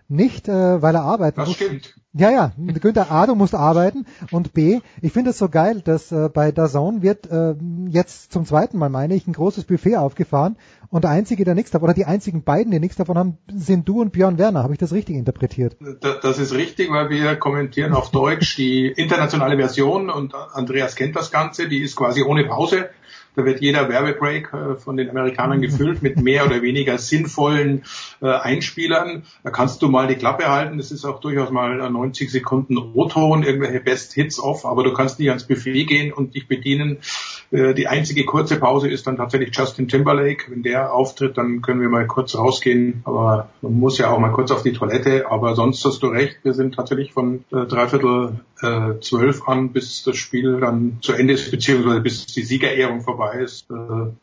Nicht, 0.10 0.48
äh, 0.48 0.82
weil 0.82 0.96
er 0.96 1.04
arbeiten 1.04 1.40
Das 1.40 1.48
muss. 1.48 1.56
stimmt. 1.58 1.96
Ja, 2.16 2.30
ja. 2.30 2.52
Günther 2.58 3.10
A, 3.10 3.26
du 3.26 3.34
musst 3.34 3.56
arbeiten. 3.56 4.06
Und 4.30 4.54
B, 4.54 4.82
ich 5.02 5.12
finde 5.14 5.32
es 5.32 5.40
so 5.40 5.50
geil, 5.50 5.82
dass 5.84 6.12
äh, 6.12 6.30
bei 6.32 6.52
DAZN 6.52 7.02
wird 7.02 7.26
äh, 7.32 7.56
jetzt 7.90 8.32
zum 8.32 8.46
zweiten 8.46 8.78
Mal, 8.78 8.90
meine 8.90 9.16
ich, 9.16 9.26
ein 9.26 9.34
großes 9.34 9.64
Buffet 9.64 9.96
aufgefahren. 9.98 10.56
Und 10.90 11.06
der 11.06 11.12
Einzige, 11.12 11.44
der 11.44 11.56
nichts 11.56 11.72
davon, 11.72 11.86
oder 11.86 11.96
die 11.96 12.06
einzigen 12.06 12.44
beiden, 12.44 12.72
die 12.72 12.80
nichts 12.80 12.98
davon 12.98 13.18
haben, 13.18 13.38
sind 13.52 13.90
du 13.90 14.00
und 14.00 14.12
Björn 14.12 14.38
Werner. 14.38 14.62
Habe 14.62 14.74
ich 14.74 14.80
das 14.80 14.94
richtig 14.94 15.16
interpretiert? 15.16 15.76
Da- 16.02 16.20
Das 16.22 16.38
ist 16.38 16.54
richtig, 16.54 16.92
weil 16.92 17.10
wir 17.10 17.36
kommentieren 17.36 17.94
auf 17.94 18.12
Deutsch 18.12 18.56
die 18.58 18.88
internationale 18.88 19.58
Version 19.58 20.12
und 20.12 20.36
Andreas 20.36 20.96
kennt 20.96 21.16
das 21.16 21.32
Ganze, 21.32 21.68
die 21.68 21.80
ist 21.82 21.96
quasi 21.96 22.22
ohne 22.22 22.44
Pause. 22.44 22.90
Da 23.36 23.46
wird 23.46 23.62
jeder 23.62 23.90
Werbebreak 23.90 24.54
äh, 24.54 24.76
von 24.76 24.96
den 24.98 25.10
Amerikanern 25.10 25.62
gefüllt 25.62 26.04
mit 26.04 26.22
mehr 26.22 26.46
oder 26.46 26.62
weniger 26.62 26.98
sinnvollen 26.98 27.84
äh, 28.22 28.28
Einspielern. 28.28 29.24
Da 29.44 29.50
kannst 29.50 29.82
du 29.82 29.90
mal 29.90 30.08
die 30.08 30.16
Klappe 30.16 30.50
halten. 30.50 30.78
Das 30.78 30.92
ist 30.92 31.04
auch 31.06 31.20
durchaus 31.20 31.50
mal 31.50 31.82
ein 31.82 31.94
90 31.94 32.32
Sekunden 32.32 32.78
O-Ton, 32.78 33.44
irgendwelche 33.44 33.80
Best 33.80 34.14
Hits 34.14 34.40
off, 34.40 34.66
aber 34.66 34.84
du 34.84 34.94
kannst 34.94 35.20
nicht 35.20 35.30
ans 35.30 35.46
Buffet 35.48 35.86
gehen 35.86 36.14
und 36.14 36.36
dich 36.36 36.48
bedienen. 36.48 37.00
Äh, 37.52 37.74
Die 37.74 37.88
einzige 37.88 38.26
kurze 38.26 38.60
Pause 38.60 38.88
ist 38.88 39.08
dann 39.08 39.18
tatsächlich 39.18 39.56
Justin 39.56 39.88
Timberlake. 39.88 40.52
Wenn 40.52 40.62
der 40.62 40.94
auftritt, 40.94 41.38
dann 41.38 41.62
können 41.62 41.82
wir 41.82 41.90
mal 41.90 42.06
kurz 42.06 42.36
rausgehen. 42.36 43.02
Aber 43.06 43.50
man 43.62 43.80
muss 43.80 43.98
ja 43.98 44.12
auch 44.12 44.20
mal 44.20 44.32
kurz 44.32 44.52
auf 44.52 44.62
die 44.62 44.74
Toilette. 44.74 45.32
Aber 45.32 45.56
sonst 45.56 45.84
hast 45.86 46.04
du 46.04 46.08
recht. 46.08 46.38
Wir 46.44 46.54
sind 46.54 46.76
tatsächlich 46.76 47.14
von 47.14 47.46
dreiviertel 47.50 48.40
zwölf 49.02 49.46
an, 49.48 49.74
bis 49.74 50.04
das 50.04 50.16
Spiel 50.16 50.62
dann 50.62 51.00
zu 51.02 51.12
Ende 51.12 51.34
ist, 51.34 51.52
beziehungsweise 51.52 52.00
bis 52.00 52.28
die 52.28 52.44
Siegerehrung 52.44 53.02
vorbei 53.02 53.23
ist, 53.32 53.70
äh, 53.70 53.74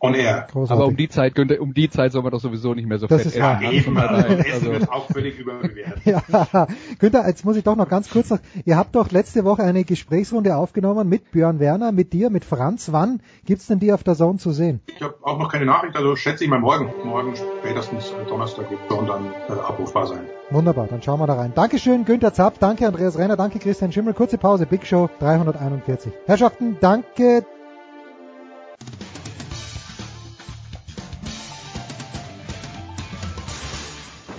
on 0.00 0.14
air. 0.14 0.46
Aber 0.68 0.86
um 0.86 0.96
die 0.96 1.08
Zeit, 1.08 1.34
Günther, 1.34 1.60
um 1.60 1.74
die 1.74 1.88
Zeit 1.90 2.12
soll 2.12 2.22
man 2.22 2.32
doch 2.32 2.40
sowieso 2.40 2.74
nicht 2.74 2.86
mehr 2.86 2.98
so 2.98 3.06
Das 3.06 3.22
fett 3.22 3.26
ist 3.32 3.36
essen. 3.36 3.44
Also 3.44 3.70
Eben, 3.72 3.96
also 3.98 4.26
Essen 4.34 4.52
also- 4.52 4.72
wird 4.72 4.90
auch 4.90 5.06
völlig 5.10 5.38
überbewertet. 5.38 6.00
Ja, 6.04 6.66
Günther, 6.98 7.26
jetzt 7.28 7.44
muss 7.44 7.56
ich 7.56 7.64
doch 7.64 7.76
noch 7.76 7.88
ganz 7.88 8.10
kurz 8.10 8.30
noch, 8.30 8.38
ihr 8.64 8.76
habt 8.76 8.94
doch 8.94 9.10
letzte 9.10 9.44
Woche 9.44 9.62
eine 9.62 9.84
Gesprächsrunde 9.84 10.56
aufgenommen 10.56 11.08
mit 11.08 11.30
Björn 11.30 11.60
Werner, 11.60 11.92
mit 11.92 12.12
dir, 12.12 12.30
mit 12.30 12.44
Franz. 12.44 12.92
Wann 12.92 13.20
gibt's 13.44 13.66
denn 13.66 13.78
die 13.78 13.92
auf 13.92 14.02
der 14.02 14.14
Zone 14.16 14.38
zu 14.38 14.50
sehen? 14.52 14.80
Ich 14.86 15.02
habe 15.02 15.14
auch 15.22 15.38
noch 15.38 15.50
keine 15.50 15.66
Nachricht, 15.66 15.96
also 15.96 16.16
schätze 16.16 16.44
ich 16.44 16.50
mal 16.50 16.58
morgen. 16.60 16.90
Morgen 17.04 17.34
spätestens 17.36 18.12
Donnerstag 18.28 18.70
wird 18.70 18.80
Dorn 18.88 19.06
dann 19.06 19.26
äh, 19.48 19.60
abrufbar 19.60 20.06
sein. 20.06 20.20
Wunderbar, 20.50 20.88
dann 20.88 21.00
schauen 21.02 21.20
wir 21.20 21.26
da 21.26 21.34
rein. 21.34 21.52
Dankeschön, 21.54 22.04
Günther 22.04 22.32
Zapp, 22.32 22.58
danke 22.58 22.86
Andreas 22.86 23.16
Renner, 23.18 23.36
danke 23.36 23.58
Christian 23.60 23.92
Schimmel. 23.92 24.14
Kurze 24.14 24.36
Pause, 24.38 24.66
Big 24.66 24.84
Show 24.86 25.08
341. 25.20 26.12
Herrschaften, 26.26 26.76
danke. 26.80 27.44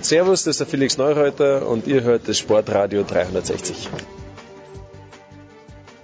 Servus, 0.04 0.44
das 0.44 0.52
ist 0.52 0.60
der 0.60 0.66
Felix 0.66 0.98
Neureuter 0.98 1.68
und 1.68 1.86
ihr 1.86 2.02
hört 2.02 2.28
das 2.28 2.38
Sportradio 2.38 3.02
360. 3.02 3.88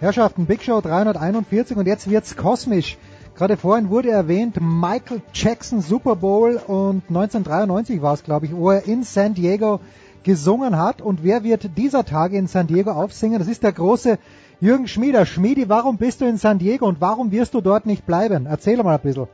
Herrschaften, 0.00 0.46
Big 0.46 0.62
Show 0.62 0.80
341 0.80 1.76
und 1.76 1.86
jetzt 1.86 2.08
wird's 2.08 2.36
kosmisch. 2.36 2.96
Gerade 3.36 3.56
vorhin 3.56 3.90
wurde 3.90 4.10
erwähnt 4.10 4.56
Michael 4.60 5.22
Jackson 5.32 5.80
Super 5.80 6.16
Bowl 6.16 6.56
und 6.66 7.02
1993 7.08 8.02
war 8.02 8.14
es, 8.14 8.24
glaube 8.24 8.46
ich, 8.46 8.54
wo 8.54 8.70
er 8.70 8.86
in 8.86 9.02
San 9.02 9.34
Diego 9.34 9.80
gesungen 10.22 10.76
hat. 10.76 11.02
Und 11.02 11.22
wer 11.24 11.42
wird 11.44 11.76
dieser 11.76 12.04
Tage 12.04 12.36
in 12.36 12.46
San 12.46 12.66
Diego 12.66 12.92
aufsingen? 12.92 13.38
Das 13.38 13.48
ist 13.48 13.62
der 13.62 13.72
große 13.72 14.18
Jürgen 14.60 14.88
Schmieder. 14.88 15.26
Schmiedi, 15.26 15.68
warum 15.68 15.98
bist 15.98 16.20
du 16.20 16.24
in 16.24 16.36
San 16.36 16.58
Diego 16.58 16.86
und 16.86 17.00
warum 17.00 17.30
wirst 17.30 17.54
du 17.54 17.60
dort 17.60 17.86
nicht 17.86 18.06
bleiben? 18.06 18.46
Erzähl 18.46 18.82
mal 18.82 18.96
ein 18.96 19.02
bisschen. 19.02 19.28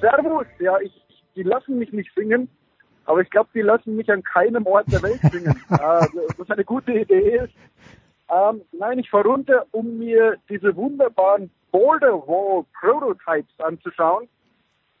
Servus, 0.00 0.46
ja, 0.60 0.78
ich, 0.80 0.92
die 1.34 1.42
lassen 1.42 1.78
mich 1.78 1.92
nicht 1.92 2.10
singen, 2.14 2.48
aber 3.08 3.22
ich 3.22 3.30
glaube, 3.30 3.48
die 3.54 3.62
lassen 3.62 3.96
mich 3.96 4.12
an 4.12 4.22
keinem 4.22 4.66
Ort 4.66 4.92
der 4.92 5.02
Welt 5.02 5.20
singen. 5.32 5.58
äh, 5.70 6.06
was 6.36 6.50
eine 6.50 6.64
gute 6.64 6.92
Idee 6.92 7.38
ist. 7.38 7.54
Ähm, 8.30 8.60
nein, 8.72 8.98
ich 8.98 9.08
fahre 9.08 9.28
runter, 9.28 9.64
um 9.70 9.96
mir 9.96 10.36
diese 10.50 10.76
wunderbaren 10.76 11.50
Boulder 11.72 12.12
Wall 12.26 12.66
Prototypes 12.78 13.58
anzuschauen. 13.60 14.28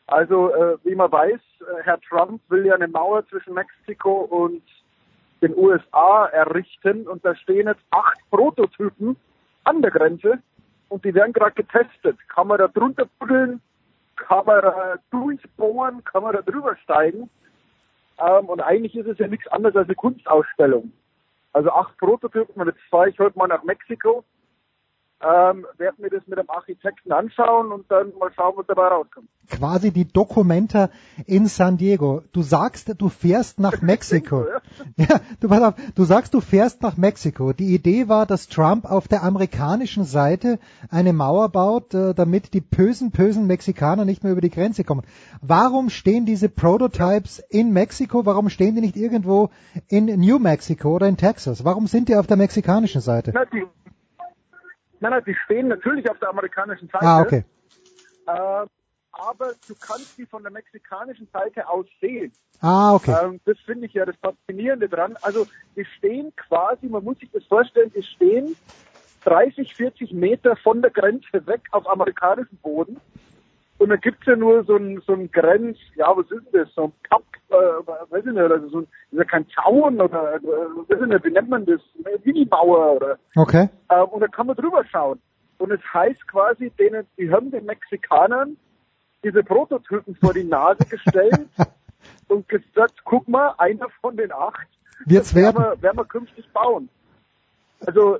Also, 0.06 0.54
äh, 0.54 0.78
wie 0.84 0.94
man 0.94 1.12
weiß, 1.12 1.34
äh, 1.34 1.82
Herr 1.82 2.00
Trump 2.00 2.40
will 2.48 2.64
ja 2.64 2.76
eine 2.76 2.88
Mauer 2.88 3.26
zwischen 3.28 3.52
Mexiko 3.52 4.22
und 4.22 4.62
den 5.42 5.54
USA 5.54 6.26
errichten 6.32 7.06
und 7.06 7.22
da 7.26 7.34
stehen 7.36 7.68
jetzt 7.68 7.84
acht 7.90 8.18
Prototypen 8.30 9.16
an 9.64 9.82
der 9.82 9.90
Grenze 9.90 10.38
und 10.88 11.04
die 11.04 11.14
werden 11.14 11.34
gerade 11.34 11.52
getestet. 11.52 12.16
Kann 12.28 12.46
man 12.46 12.56
da 12.56 12.68
drunter 12.68 13.06
buddeln? 13.18 13.60
Kann 14.16 14.46
man 14.46 14.62
da 14.62 14.94
durchbohren? 15.10 16.02
Kann 16.04 16.22
man 16.22 16.32
da 16.32 16.40
drüber 16.40 16.74
steigen? 16.82 17.28
Ähm, 18.18 18.46
und 18.46 18.60
eigentlich 18.60 18.94
ist 18.96 19.06
es 19.06 19.18
ja 19.18 19.28
nichts 19.28 19.46
anderes 19.48 19.76
als 19.76 19.88
eine 19.88 19.94
Kunstausstellung. 19.94 20.92
Also 21.52 21.70
acht 21.70 21.96
Prototypen 21.98 22.60
und 22.60 22.66
jetzt 22.66 22.80
fahre 22.90 23.08
ich 23.08 23.18
heute 23.18 23.38
mal 23.38 23.48
nach 23.48 23.64
Mexiko, 23.64 24.24
ähm, 25.20 25.66
werde 25.78 26.00
mir 26.00 26.10
das 26.10 26.26
mit 26.26 26.38
dem 26.38 26.48
Architekten 26.48 27.10
anschauen 27.10 27.72
und 27.72 27.90
dann 27.90 28.12
mal 28.18 28.30
schauen, 28.34 28.54
was 28.56 28.66
dabei 28.66 28.88
rauskommt. 28.88 29.28
Quasi 29.50 29.90
die 29.92 30.06
Documenta 30.06 30.90
in 31.26 31.46
San 31.46 31.76
Diego. 31.76 32.22
Du 32.32 32.42
sagst, 32.42 32.94
du 33.00 33.08
fährst 33.08 33.58
nach 33.58 33.80
Mexiko. 33.82 34.46
Ja, 35.08 35.20
du, 35.40 35.48
pass 35.48 35.62
auf, 35.62 35.74
du 35.94 36.02
sagst, 36.02 36.34
du 36.34 36.40
fährst 36.40 36.82
nach 36.82 36.96
Mexiko. 36.96 37.52
Die 37.52 37.72
Idee 37.72 38.08
war, 38.08 38.26
dass 38.26 38.48
Trump 38.48 38.84
auf 38.84 39.06
der 39.06 39.22
amerikanischen 39.22 40.02
Seite 40.02 40.58
eine 40.90 41.12
Mauer 41.12 41.50
baut, 41.50 41.94
äh, 41.94 42.14
damit 42.14 42.52
die 42.52 42.60
bösen, 42.60 43.12
bösen 43.12 43.46
Mexikaner 43.46 44.04
nicht 44.04 44.24
mehr 44.24 44.32
über 44.32 44.40
die 44.40 44.50
Grenze 44.50 44.82
kommen. 44.82 45.02
Warum 45.40 45.88
stehen 45.88 46.26
diese 46.26 46.48
Prototypes 46.48 47.38
in 47.48 47.72
Mexiko? 47.72 48.26
Warum 48.26 48.48
stehen 48.48 48.74
die 48.74 48.80
nicht 48.80 48.96
irgendwo 48.96 49.50
in 49.86 50.06
New 50.06 50.40
Mexico 50.40 50.96
oder 50.96 51.06
in 51.06 51.16
Texas? 51.16 51.64
Warum 51.64 51.86
sind 51.86 52.08
die 52.08 52.16
auf 52.16 52.26
der 52.26 52.36
mexikanischen 52.36 53.00
Seite? 53.00 53.30
Na, 53.32 53.44
die, 53.44 53.64
nein, 54.98 55.12
nein, 55.12 55.22
die 55.24 55.36
stehen 55.44 55.68
natürlich 55.68 56.10
auf 56.10 56.18
der 56.18 56.30
amerikanischen 56.30 56.88
Seite. 56.88 57.06
Ah, 57.06 57.20
okay. 57.20 57.44
Äh, 58.26 58.66
aber 59.18 59.54
du 59.66 59.74
kannst 59.74 60.16
die 60.16 60.26
von 60.26 60.42
der 60.42 60.52
mexikanischen 60.52 61.28
Seite 61.32 61.68
aus 61.68 61.86
sehen. 62.00 62.32
Ah, 62.60 62.94
okay. 62.94 63.14
Ähm, 63.22 63.40
das 63.44 63.58
finde 63.60 63.86
ich 63.86 63.92
ja 63.92 64.04
das 64.04 64.16
Faszinierende 64.16 64.88
dran. 64.88 65.16
Also 65.22 65.46
die 65.76 65.84
stehen 65.84 66.32
quasi, 66.36 66.86
man 66.86 67.04
muss 67.04 67.18
sich 67.18 67.30
das 67.30 67.44
vorstellen, 67.44 67.92
die 67.94 68.02
stehen 68.02 68.56
30, 69.24 69.74
40 69.74 70.12
Meter 70.12 70.56
von 70.56 70.82
der 70.82 70.90
Grenze 70.90 71.46
weg 71.46 71.60
auf 71.72 71.88
amerikanischem 71.88 72.58
Boden. 72.58 73.00
Und 73.78 73.90
dann 73.90 74.00
gibt's 74.00 74.26
ja 74.26 74.34
nur 74.34 74.64
so 74.64 74.76
ein, 74.76 75.00
so 75.06 75.12
ein 75.12 75.30
Grenz, 75.30 75.78
ja, 75.94 76.08
was 76.16 76.28
ist 76.30 76.52
denn 76.52 76.64
das? 76.64 76.74
So 76.74 76.84
ein 76.84 76.92
Kapp, 77.08 77.22
äh, 77.50 78.10
weiß 78.10 78.26
ich 78.26 78.32
nicht, 78.32 78.38
also 78.38 78.68
so 78.68 78.78
ein, 78.78 78.88
ist 79.12 79.18
ja 79.18 79.24
kein 79.24 79.46
Zaun 79.50 80.00
oder, 80.00 80.34
äh, 80.34 80.42
weiß 80.42 81.00
ich 81.00 81.06
nicht, 81.06 81.24
wie 81.24 81.30
nennt 81.30 81.48
man 81.48 81.64
das? 81.64 81.80
Eine 82.04 82.18
Minimauer 82.24 82.96
oder, 82.96 83.18
Okay. 83.36 83.68
ähm, 83.90 84.04
und 84.06 84.20
da 84.20 84.26
kann 84.26 84.48
man 84.48 84.56
drüber 84.56 84.84
schauen. 84.90 85.20
Und 85.58 85.70
es 85.70 85.80
heißt 85.94 86.26
quasi, 86.26 86.70
denen, 86.70 87.06
die 87.16 87.30
haben 87.30 87.52
den 87.52 87.66
Mexikanern 87.66 88.56
diese 89.24 89.42
Prototypen 89.42 90.14
vor 90.16 90.32
die 90.32 90.44
Nase 90.44 90.84
gestellt 90.84 91.48
und 92.28 92.48
gesagt, 92.48 93.04
guck 93.04 93.28
mal, 93.28 93.54
einer 93.58 93.88
von 94.00 94.16
den 94.16 94.32
acht 94.32 94.68
Wird's 95.04 95.34
werden 95.34 95.58
werden? 95.58 95.72
wir, 95.76 95.82
werden 95.82 95.98
wir 95.98 96.04
künftig 96.04 96.48
bauen. 96.52 96.88
Also 97.86 98.16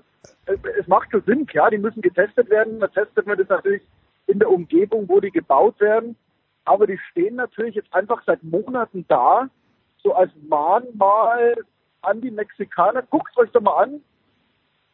äh, 0.47 0.57
es 0.79 0.87
macht 0.87 1.11
schon 1.11 1.23
Sinn, 1.23 1.47
klar, 1.47 1.70
die 1.70 1.79
müssen 1.79 2.03
getestet 2.03 2.51
werden. 2.51 2.81
Da 2.81 2.89
testet 2.89 3.27
man 3.27 3.39
das 3.39 3.49
natürlich 3.49 3.83
in 4.27 4.39
der 4.39 4.51
Umgebung, 4.51 5.09
wo 5.09 5.20
die 5.20 5.31
gebaut 5.31 5.81
werden. 5.81 6.16
Aber 6.65 6.87
die 6.87 6.99
stehen 7.11 7.37
natürlich 7.37 7.75
jetzt 7.75 7.93
einfach 7.95 8.23
seit 8.27 8.43
Monaten 8.43 9.05
da, 9.09 9.49
so 10.03 10.15
als 10.15 10.31
Mahnmal 10.49 11.57
an 12.03 12.20
die 12.20 12.31
Mexikaner. 12.31 13.03
Guckt 13.03 13.37
euch 13.39 13.51
doch 13.53 13.62
mal 13.62 13.83
an. 13.83 14.03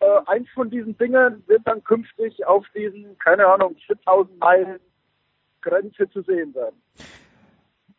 Äh, 0.00 0.20
eins 0.26 0.48
von 0.50 0.70
diesen 0.70 0.96
Dingern 0.98 1.42
wird 1.46 1.62
dann 1.64 1.82
künftig 1.82 2.46
auf 2.46 2.64
diesen, 2.74 3.18
keine 3.18 3.46
Ahnung, 3.46 3.76
4000 3.86 4.38
Meilen 4.38 4.80
Grenze 5.64 6.08
zu 6.10 6.22
sehen 6.22 6.52
sein. 6.54 6.72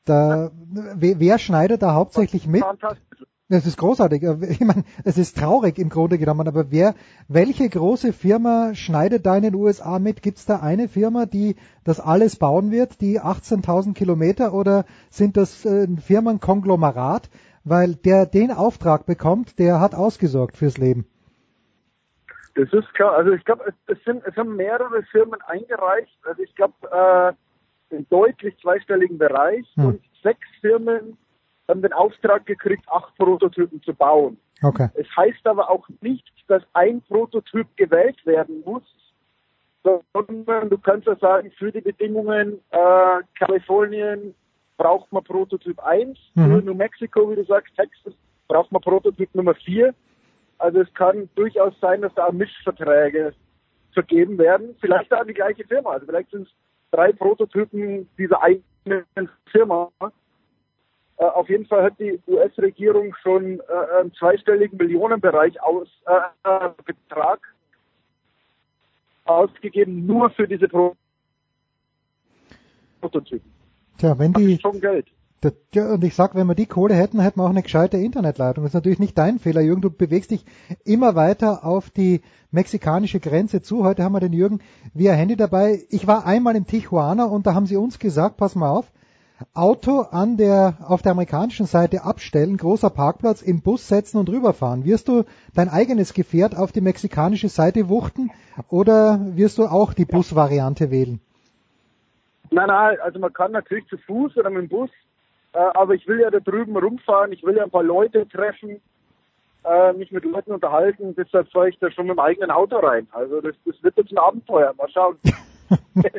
Da, 0.05 0.51
wer, 0.53 1.39
schneidet 1.39 1.81
da 1.81 1.95
hauptsächlich 1.95 2.47
mit? 2.47 2.61
Fantastisch. 2.61 3.25
Das 3.47 3.67
ist 3.67 3.77
großartig. 3.77 4.23
Ich 4.49 4.59
meine, 4.59 4.83
es 5.03 5.17
ist 5.17 5.37
traurig 5.37 5.77
im 5.77 5.89
Grunde 5.89 6.17
genommen, 6.17 6.47
aber 6.47 6.71
wer, 6.71 6.95
welche 7.27 7.69
große 7.69 8.11
Firma 8.13 8.73
schneidet 8.73 9.25
da 9.25 9.35
in 9.37 9.43
den 9.43 9.55
USA 9.55 9.99
mit? 9.99 10.23
Gibt 10.23 10.39
es 10.39 10.45
da 10.45 10.61
eine 10.61 10.87
Firma, 10.87 11.25
die 11.25 11.55
das 11.83 11.99
alles 11.99 12.37
bauen 12.37 12.71
wird, 12.71 13.01
die 13.01 13.21
18.000 13.21 13.93
Kilometer, 13.93 14.53
oder 14.53 14.85
sind 15.09 15.37
das 15.37 15.65
äh, 15.65 15.87
Firmenkonglomerat? 15.87 17.29
Weil 17.63 17.95
der 17.95 18.25
den 18.25 18.51
Auftrag 18.51 19.05
bekommt, 19.05 19.57
der 19.59 19.79
hat 19.79 19.95
ausgesorgt 19.95 20.57
fürs 20.57 20.77
Leben. 20.77 21.05
Das 22.55 22.71
ist 22.71 22.93
klar. 22.93 23.13
Also 23.13 23.31
ich 23.31 23.43
glaube, 23.43 23.65
es, 23.67 23.97
es, 23.97 24.03
sind, 24.05 24.23
es 24.25 24.35
haben 24.37 24.55
mehrere 24.55 25.03
Firmen 25.11 25.41
eingereicht. 25.41 26.17
Also 26.23 26.41
ich 26.41 26.55
glaube, 26.55 26.73
äh, 26.91 27.33
im 27.95 28.07
deutlich 28.09 28.55
zweistelligen 28.61 29.17
Bereich 29.17 29.65
Hm. 29.75 29.85
und 29.85 30.01
sechs 30.23 30.47
Firmen 30.61 31.17
haben 31.67 31.81
den 31.81 31.93
Auftrag 31.93 32.45
gekriegt, 32.45 32.83
acht 32.89 33.15
Prototypen 33.17 33.81
zu 33.81 33.93
bauen. 33.93 34.37
Okay. 34.61 34.87
Es 34.95 35.07
heißt 35.17 35.45
aber 35.47 35.69
auch 35.69 35.87
nicht, 36.01 36.31
dass 36.47 36.63
ein 36.73 37.01
Prototyp 37.01 37.67
gewählt 37.75 38.23
werden 38.25 38.61
muss, 38.65 38.83
sondern 40.13 40.69
du 40.69 40.77
kannst 40.77 41.07
ja 41.07 41.15
sagen, 41.17 41.51
für 41.57 41.71
die 41.71 41.81
Bedingungen 41.81 42.59
äh, 42.71 43.19
Kalifornien 43.37 44.33
braucht 44.77 45.11
man 45.11 45.23
Prototyp 45.23 45.79
1, 45.83 46.17
Mhm. 46.35 46.41
für 46.43 46.61
New 46.65 46.73
Mexico, 46.73 47.29
wie 47.31 47.35
du 47.35 47.43
sagst, 47.45 47.75
Texas 47.75 48.13
braucht 48.47 48.71
man 48.71 48.81
Prototyp 48.81 49.33
Nummer 49.35 49.55
4. 49.55 49.93
Also 50.57 50.81
es 50.81 50.93
kann 50.93 51.29
durchaus 51.35 51.73
sein, 51.79 52.01
dass 52.01 52.13
da 52.15 52.31
Mischverträge 52.31 53.33
vergeben 53.93 54.37
werden. 54.37 54.75
Vielleicht 54.79 55.11
da 55.11 55.17
an 55.19 55.27
die 55.27 55.33
gleiche 55.33 55.65
Firma. 55.65 55.91
Also 55.91 56.05
vielleicht 56.05 56.31
sind 56.31 56.47
es 56.47 56.53
drei 56.91 57.11
Prototypen 57.11 58.07
dieser 58.17 58.41
einen 58.41 58.63
Firma. 59.51 59.91
Äh, 61.17 61.23
auf 61.23 61.49
jeden 61.49 61.65
Fall 61.65 61.83
hat 61.83 61.99
die 61.99 62.19
US-Regierung 62.27 63.15
schon 63.21 63.59
äh, 63.59 63.99
einen 63.99 64.13
zweistelligen 64.13 64.77
Millionenbereich 64.77 65.61
aus, 65.61 65.87
äh, 66.05 66.49
äh, 66.49 66.69
Betrag 66.85 67.39
ausgegeben, 69.25 70.05
nur 70.05 70.29
für 70.31 70.47
diese 70.47 70.67
Pro 70.67 70.95
Prototypen. 73.01 73.51
Tja, 73.97 74.17
wenn 74.17 74.33
die, 74.33 74.59
schon 74.59 74.79
Geld. 74.81 75.07
Und 75.43 76.03
ich 76.03 76.15
sag, 76.15 76.33
wenn 76.33 76.47
wir 76.47 76.55
die 76.55 76.65
Kohle 76.65 76.95
hätten, 76.95 77.19
hätten 77.19 77.39
wir 77.39 77.43
auch 77.43 77.49
eine 77.49 77.61
gescheite 77.61 77.97
Internetleitung. 77.97 78.63
Das 78.63 78.71
ist 78.71 78.75
natürlich 78.75 78.99
nicht 78.99 79.17
dein 79.17 79.37
Fehler, 79.37 79.61
Jürgen. 79.61 79.81
Du 79.81 79.91
bewegst 79.91 80.31
dich 80.31 80.45
immer 80.83 81.15
weiter 81.15 81.63
auf 81.63 81.89
die 81.91 82.21
mexikanische 82.51 83.19
Grenze 83.19 83.61
zu. 83.61 83.83
Heute 83.83 84.03
haben 84.03 84.13
wir 84.13 84.19
den 84.21 84.33
Jürgen 84.33 84.61
via 84.93 85.13
Handy 85.13 85.35
dabei. 85.35 85.83
Ich 85.89 86.07
war 86.07 86.25
einmal 86.25 86.55
in 86.55 86.65
Tijuana 86.65 87.25
und 87.25 87.45
da 87.45 87.53
haben 87.53 87.67
sie 87.67 87.77
uns 87.77 87.99
gesagt, 87.99 88.37
pass 88.37 88.55
mal 88.55 88.69
auf, 88.69 88.91
Auto 89.53 89.99
an 89.99 90.37
der, 90.37 90.77
auf 90.87 91.01
der 91.01 91.11
amerikanischen 91.11 91.65
Seite 91.65 92.03
abstellen, 92.03 92.57
großer 92.57 92.89
Parkplatz, 92.89 93.41
im 93.41 93.61
Bus 93.61 93.87
setzen 93.87 94.17
und 94.17 94.29
rüberfahren. 94.29 94.85
Wirst 94.85 95.09
du 95.09 95.25
dein 95.53 95.69
eigenes 95.69 96.13
Gefährt 96.13 96.55
auf 96.55 96.71
die 96.71 96.81
mexikanische 96.81 97.49
Seite 97.49 97.89
wuchten 97.89 98.31
oder 98.69 99.19
wirst 99.35 99.57
du 99.57 99.65
auch 99.65 99.93
die 99.93 100.05
Busvariante 100.05 100.89
wählen? 100.89 101.19
Nein, 102.51 102.67
nein, 102.67 102.97
also 103.03 103.19
man 103.19 103.33
kann 103.33 103.51
natürlich 103.51 103.87
zu 103.87 103.97
Fuß 103.97 104.37
oder 104.37 104.49
mit 104.49 104.63
dem 104.63 104.69
Bus, 104.69 104.89
äh, 105.55 105.71
aber 105.73 105.95
ich 105.95 106.05
will 106.05 106.19
ja 106.19 106.29
da 106.29 106.39
drüben 106.39 106.75
rumfahren, 106.75 107.31
ich 107.31 107.43
will 107.43 107.55
ja 107.55 107.63
ein 107.63 107.71
paar 107.71 107.83
Leute 107.83 108.27
treffen, 108.27 108.81
äh, 109.63 109.93
mich 109.93 110.11
mit 110.11 110.25
Leuten 110.25 110.51
unterhalten, 110.51 111.15
deshalb 111.15 111.49
fahre 111.49 111.69
ich 111.69 111.79
da 111.79 111.89
schon 111.91 112.07
mit 112.07 112.17
dem 112.17 112.19
eigenen 112.19 112.51
Auto 112.51 112.77
rein. 112.77 113.07
Also 113.11 113.39
das, 113.39 113.55
das 113.65 113.81
wird 113.81 113.95
jetzt 113.97 114.11
ein 114.11 114.17
Abenteuer, 114.17 114.73
mal 114.77 114.89
schauen. 114.89 115.17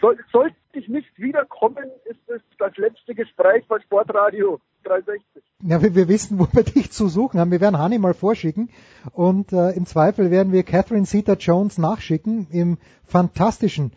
Soll, 0.00 0.16
sollte 0.32 0.54
ich 0.72 0.88
nicht 0.88 1.08
wiederkommen, 1.18 1.84
ist 2.04 2.20
es 2.28 2.40
das 2.58 2.76
letzte 2.76 3.16
Gespräch 3.16 3.64
bei 3.66 3.80
Sportradio 3.80 4.60
360. 4.84 5.42
Ja, 5.62 5.82
wir, 5.82 5.94
wir 5.96 6.06
wissen, 6.08 6.38
wo 6.38 6.46
wir 6.52 6.62
dich 6.62 6.92
zu 6.92 7.08
suchen 7.08 7.40
haben. 7.40 7.50
Wir 7.50 7.60
werden 7.60 7.78
Hani 7.78 7.98
mal 7.98 8.14
vorschicken 8.14 8.70
und 9.12 9.52
äh, 9.52 9.70
im 9.70 9.86
Zweifel 9.86 10.30
werden 10.30 10.52
wir 10.52 10.62
Catherine 10.62 11.04
Zeta-Jones 11.04 11.78
nachschicken 11.78 12.46
im 12.52 12.78
fantastischen. 13.06 13.92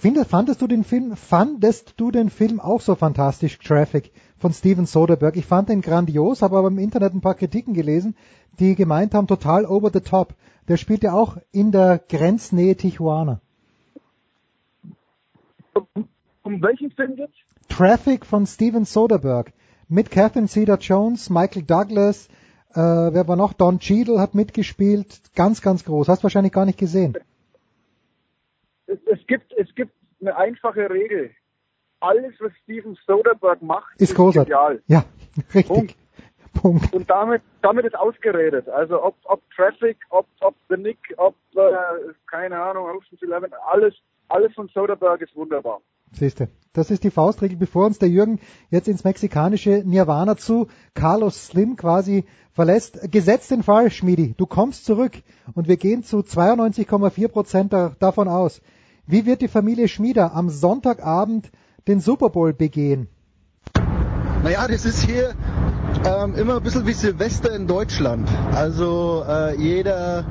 Finde, 0.00 0.24
fandest 0.24 0.62
du 0.62 0.66
den 0.66 0.82
Film, 0.82 1.14
fandest 1.14 1.92
du 1.98 2.10
den 2.10 2.30
Film 2.30 2.58
auch 2.58 2.80
so 2.80 2.94
fantastisch, 2.94 3.58
Traffic 3.58 4.12
von 4.38 4.50
Steven 4.54 4.86
Soderbergh? 4.86 5.38
Ich 5.38 5.44
fand 5.44 5.68
den 5.68 5.82
grandios, 5.82 6.40
habe 6.40 6.56
aber 6.56 6.68
im 6.68 6.78
Internet 6.78 7.12
ein 7.12 7.20
paar 7.20 7.34
Kritiken 7.34 7.74
gelesen, 7.74 8.16
die 8.58 8.76
gemeint 8.76 9.12
haben, 9.12 9.26
total 9.26 9.66
over 9.66 9.90
the 9.92 10.00
top. 10.00 10.34
Der 10.68 10.78
spielt 10.78 11.02
ja 11.02 11.12
auch 11.12 11.36
in 11.52 11.70
der 11.70 11.98
Grenznähe 11.98 12.76
Tijuana. 12.76 13.42
Um 16.44 16.62
welchen 16.62 16.90
Film 16.92 17.16
geht's? 17.16 17.34
Traffic 17.68 18.24
von 18.24 18.46
Steven 18.46 18.86
Soderbergh 18.86 19.52
mit 19.88 20.10
Catherine 20.10 20.48
Zeta-Jones, 20.48 21.28
Michael 21.28 21.64
Douglas, 21.64 22.28
äh, 22.70 22.80
wer 22.80 23.28
war 23.28 23.36
noch? 23.36 23.52
Don 23.52 23.80
Cheadle 23.80 24.18
hat 24.18 24.34
mitgespielt. 24.34 25.20
Ganz, 25.34 25.60
ganz 25.60 25.84
groß. 25.84 26.08
Hast 26.08 26.22
wahrscheinlich 26.22 26.54
gar 26.54 26.64
nicht 26.64 26.78
gesehen. 26.78 27.12
Es, 28.90 28.98
es 29.18 29.26
gibt, 29.26 29.52
es 29.52 29.72
gibt 29.74 29.92
eine 30.20 30.36
einfache 30.36 30.90
Regel. 30.90 31.30
Alles, 32.00 32.34
was 32.40 32.52
Steven 32.64 32.96
Soderbergh 33.06 33.64
macht, 33.64 34.00
Ist 34.00 34.14
großartig. 34.14 34.52
genial. 34.52 34.82
Ja, 34.86 35.04
richtig. 35.54 35.68
Punkt. 35.68 35.96
Punkt. 36.54 36.92
Und 36.92 37.08
damit, 37.08 37.42
damit 37.62 37.84
ist 37.84 37.94
ausgeredet. 37.94 38.68
Also 38.68 39.02
ob, 39.02 39.14
ob 39.24 39.40
Traffic, 39.54 39.98
ob, 40.08 40.26
ob 40.40 40.54
The 40.68 40.76
Nick, 40.76 40.98
ob, 41.16 41.36
äh, 41.54 41.60
keine 42.28 42.60
Ahnung, 42.60 42.86
Ocean's 42.86 43.22
Eleven, 43.22 43.50
alles, 43.70 43.94
alles 44.28 44.52
von 44.54 44.68
Soderbergh 44.68 45.22
ist 45.24 45.36
wunderbar. 45.36 45.80
Siehste. 46.12 46.48
Das 46.72 46.90
ist 46.90 47.04
die 47.04 47.10
Faustregel, 47.10 47.56
bevor 47.56 47.86
uns 47.86 47.98
der 47.98 48.08
Jürgen 48.08 48.40
jetzt 48.70 48.88
ins 48.88 49.04
mexikanische 49.04 49.82
Nirvana 49.84 50.36
zu 50.36 50.66
Carlos 50.94 51.46
Slim 51.46 51.76
quasi 51.76 52.24
verlässt. 52.52 53.12
Gesetzt 53.12 53.50
den 53.52 53.62
Fall, 53.62 53.90
Schmiedi, 53.90 54.34
du 54.36 54.46
kommst 54.46 54.84
zurück 54.84 55.12
und 55.54 55.68
wir 55.68 55.76
gehen 55.76 56.02
zu 56.02 56.18
92,4 56.18 57.28
Prozent 57.28 57.72
da, 57.72 57.94
davon 58.00 58.26
aus. 58.28 58.60
Wie 59.10 59.26
wird 59.26 59.42
die 59.42 59.48
Familie 59.48 59.88
Schmieder 59.88 60.34
am 60.34 60.50
Sonntagabend 60.50 61.50
den 61.88 61.98
Super 61.98 62.30
Bowl 62.30 62.52
begehen? 62.52 63.08
Naja, 64.44 64.68
das 64.68 64.84
ist 64.84 65.02
hier 65.02 65.34
ähm, 66.04 66.34
immer 66.34 66.56
ein 66.56 66.62
bisschen 66.62 66.86
wie 66.86 66.92
Silvester 66.92 67.54
in 67.54 67.66
Deutschland. 67.66 68.28
Also 68.54 69.24
äh, 69.28 69.56
jeder 69.56 70.24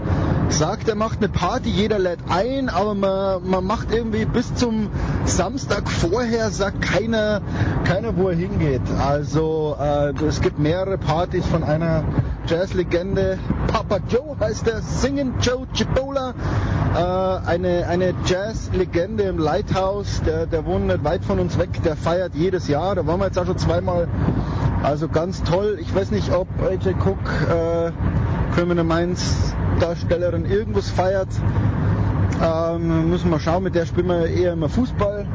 sagt, 0.49 0.89
er 0.89 0.95
macht 0.95 1.19
eine 1.19 1.29
Party, 1.29 1.69
jeder 1.69 1.99
lädt 1.99 2.19
ein, 2.27 2.69
aber 2.69 2.95
man, 2.95 3.47
man 3.47 3.65
macht 3.65 3.93
irgendwie 3.93 4.25
bis 4.25 4.53
zum 4.55 4.89
Samstag 5.25 5.89
vorher, 5.89 6.49
sagt 6.49 6.81
keiner, 6.81 7.41
keiner, 7.83 8.17
wo 8.17 8.29
er 8.29 8.35
hingeht. 8.35 8.81
Also 8.99 9.77
äh, 9.79 10.11
es 10.25 10.41
gibt 10.41 10.59
mehrere 10.59 10.97
Partys 10.97 11.45
von 11.45 11.63
einer 11.63 12.03
Jazzlegende. 12.47 13.37
Papa 13.67 13.99
Joe 14.09 14.35
heißt 14.39 14.65
der, 14.65 14.81
Singing 14.81 15.33
Joe 15.39 15.67
Chipola. 15.73 16.33
Äh, 16.95 17.47
eine 17.47 17.85
eine 17.87 18.15
Jazzlegende 18.25 19.23
im 19.23 19.37
Lighthouse, 19.37 20.21
der, 20.25 20.47
der 20.47 20.65
wohnt 20.65 20.87
nicht 20.87 21.03
weit 21.03 21.23
von 21.23 21.39
uns 21.39 21.59
weg, 21.59 21.69
der 21.83 21.95
feiert 21.95 22.33
jedes 22.33 22.67
Jahr. 22.67 22.95
Da 22.95 23.05
waren 23.05 23.19
wir 23.19 23.27
jetzt 23.27 23.37
auch 23.37 23.45
schon 23.45 23.57
zweimal. 23.59 24.07
Also 24.83 25.09
ganz 25.09 25.43
toll. 25.43 25.77
Ich 25.81 25.93
weiß 25.93 26.11
nicht, 26.11 26.31
ob 26.33 26.47
AJ 26.61 26.95
Cook, 27.03 27.17
äh, 27.49 27.91
Criminal 28.55 28.85
Minds 28.85 29.53
Darstellerin 29.79 30.45
irgendwas 30.45 30.89
feiert. 30.89 31.29
Ähm, 32.41 33.09
müssen 33.09 33.29
wir 33.29 33.39
schauen, 33.39 33.63
mit 33.63 33.75
der 33.75 33.85
spielen 33.85 34.07
wir 34.07 34.27
eher 34.27 34.53
immer 34.53 34.69
Fußball 34.69 35.25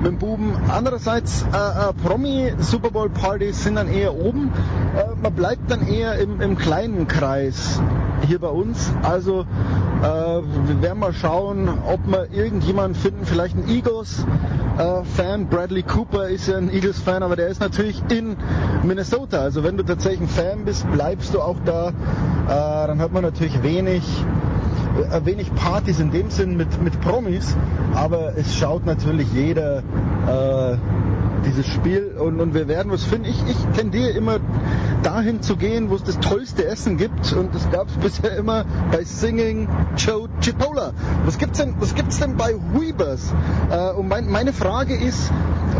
mit 0.00 0.12
dem 0.12 0.18
Buben. 0.18 0.56
Andererseits, 0.68 1.44
äh, 1.52 1.56
äh, 1.56 1.92
Promi-Super 1.92 2.90
Bowl-Partys 2.90 3.64
sind 3.64 3.74
dann 3.74 3.88
eher 3.88 4.14
oben. 4.14 4.50
Äh, 4.96 5.20
man 5.22 5.34
bleibt 5.34 5.70
dann 5.70 5.86
eher 5.86 6.18
im, 6.18 6.40
im 6.40 6.56
kleinen 6.56 7.06
Kreis 7.06 7.80
hier 8.26 8.38
bei 8.38 8.48
uns. 8.48 8.90
Also 9.02 9.40
äh, 9.40 10.04
wir 10.04 10.82
werden 10.82 11.00
mal 11.00 11.12
schauen, 11.12 11.68
ob 11.68 12.00
wir 12.06 12.32
irgendjemanden 12.32 12.94
finden, 12.94 13.26
vielleicht 13.26 13.56
einen 13.56 13.68
Eagles-Fan. 13.68 15.46
Bradley 15.48 15.82
Cooper 15.82 16.28
ist 16.28 16.48
ja 16.48 16.56
ein 16.56 16.72
Eagles-Fan, 16.72 17.22
aber 17.22 17.36
der 17.36 17.48
ist 17.48 17.60
natürlich 17.60 18.02
in 18.10 18.36
Minnesota. 18.82 19.40
Also 19.40 19.62
wenn 19.64 19.76
du 19.76 19.84
tatsächlich 19.84 20.22
ein 20.22 20.28
Fan 20.28 20.64
bist, 20.64 20.90
bleibst 20.90 21.34
du 21.34 21.42
auch 21.42 21.56
da. 21.66 21.88
Äh, 21.88 21.92
dann 22.48 23.00
hat 23.00 23.12
man 23.12 23.22
natürlich 23.22 23.62
wenig 23.62 24.02
äh, 24.02 24.59
wenig 25.24 25.54
Partys 25.54 26.00
in 26.00 26.10
dem 26.10 26.30
Sinn 26.30 26.56
mit, 26.56 26.82
mit 26.82 27.00
Promis, 27.00 27.56
aber 27.94 28.36
es 28.36 28.56
schaut 28.56 28.86
natürlich 28.86 29.32
jeder 29.32 29.78
äh, 30.26 30.76
dieses 31.44 31.66
Spiel 31.66 32.16
und, 32.18 32.40
und 32.40 32.54
wir 32.54 32.68
werden 32.68 32.92
was 32.92 33.04
finden. 33.04 33.26
Ich, 33.26 33.42
ich 33.48 33.56
tendiere 33.76 34.10
immer 34.10 34.38
dahin 35.02 35.42
zu 35.42 35.56
gehen, 35.56 35.90
wo 35.90 35.94
es 35.94 36.02
das 36.02 36.20
tollste 36.20 36.66
Essen 36.66 36.96
gibt 36.96 37.32
und 37.32 37.54
das 37.54 37.70
gab 37.70 37.88
es 37.88 37.94
bisher 38.00 38.36
immer 38.36 38.64
bei 38.92 39.04
Singing 39.04 39.68
Joe 39.96 40.28
Chipola. 40.40 40.92
Was 41.24 41.38
gibt's 41.38 41.58
denn, 41.58 41.74
was 41.80 41.94
gibt's 41.94 42.18
denn 42.18 42.36
bei 42.36 42.54
Huibers? 42.74 43.32
Äh, 43.70 43.92
und 43.92 44.08
mein, 44.08 44.30
meine 44.30 44.52
Frage 44.52 44.94
ist, 44.94 45.30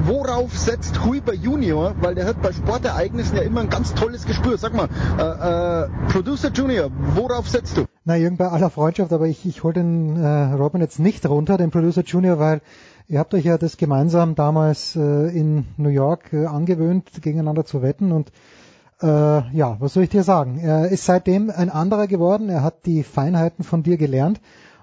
worauf 0.07 0.57
setzt 0.57 1.05
Huiber 1.05 1.35
Junior? 1.35 1.95
Weil 2.01 2.15
der 2.15 2.27
hat 2.27 2.43
bei 2.43 2.53
Sportereignissen 2.53 3.37
ja 3.37 3.43
immer 3.43 3.61
ein 3.61 3.71
ganz 3.71 3.95
tolles 3.95 4.27
Gespür. 4.27 4.57
Sag 4.59 4.75
mal, 4.75 4.89
äh, 5.19 5.85
äh, 5.85 5.89
Producer 6.13 6.51
Junior, 6.51 6.91
worauf 7.15 7.49
setzt 7.49 7.77
du? 7.77 7.90
Na, 8.11 8.17
Jürgen, 8.17 8.39
bei 8.39 8.49
aller 8.49 8.71
Freundschaft, 8.71 9.13
aber 9.13 9.29
ich, 9.29 9.47
ich 9.47 9.63
hole 9.63 9.75
den 9.75 10.17
äh, 10.17 10.53
Robin 10.55 10.81
jetzt 10.81 10.99
nicht 10.99 11.29
runter, 11.29 11.57
den 11.57 11.71
Producer 11.71 12.03
Junior, 12.03 12.41
weil 12.41 12.61
ihr 13.07 13.21
habt 13.21 13.33
euch 13.35 13.45
ja 13.45 13.57
das 13.57 13.77
gemeinsam 13.77 14.35
damals 14.35 14.97
äh, 14.97 15.29
in 15.29 15.67
New 15.77 15.91
York 15.91 16.33
äh, 16.33 16.47
angewöhnt, 16.47 17.23
gegeneinander 17.23 17.65
zu 17.65 17.83
wetten 17.83 18.11
und 18.11 18.33
äh, 19.01 19.07
ja, 19.07 19.77
was 19.79 19.93
soll 19.93 20.03
ich 20.03 20.09
dir 20.09 20.25
sagen? 20.25 20.59
Er 20.59 20.89
ist 20.89 21.05
seitdem 21.05 21.51
ein 21.51 21.71
anderer 21.71 22.09
geworden. 22.09 22.49
Er 22.49 22.65
hat 22.65 22.85
die 22.85 23.05
Feinheiten 23.05 23.63
von 23.63 23.85
dir 23.85 23.97
gelernt. 23.97 24.41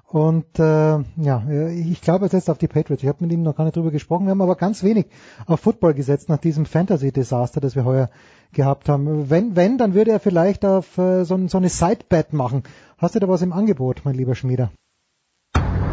Und 0.09 0.57
äh, 0.57 0.99
ja, 1.17 1.43
ich 1.69 2.01
glaube 2.01 2.25
er 2.25 2.29
setzt 2.29 2.49
auf 2.49 2.57
die 2.57 2.69
Patriots. 2.69 3.03
Ich 3.03 3.09
habe 3.09 3.23
mit 3.25 3.33
ihm 3.33 3.43
noch 3.43 3.57
gar 3.57 3.65
nicht 3.65 3.75
drüber 3.75 3.91
gesprochen. 3.91 4.25
Wir 4.25 4.31
haben 4.31 4.41
aber 4.41 4.55
ganz 4.55 4.81
wenig 4.81 5.07
auf 5.45 5.59
Football 5.59 5.93
gesetzt 5.95 6.29
nach 6.29 6.37
diesem 6.37 6.65
Fantasy-Desaster, 6.65 7.59
das 7.59 7.75
wir 7.75 7.83
heuer 7.83 8.09
gehabt 8.53 8.87
haben. 8.87 9.29
Wenn, 9.29 9.57
wenn, 9.57 9.77
dann 9.77 9.93
würde 9.93 10.11
er 10.11 10.21
vielleicht 10.21 10.63
auf 10.63 10.97
äh, 10.97 11.25
so, 11.25 11.47
so 11.49 11.57
eine 11.57 11.67
Sidebet 11.67 12.31
machen. 12.31 12.63
Hast 12.97 13.15
du 13.15 13.19
da 13.19 13.27
was 13.27 13.41
im 13.41 13.51
Angebot, 13.51 14.01
mein 14.05 14.15
lieber 14.15 14.35
Schmieder? 14.35 14.71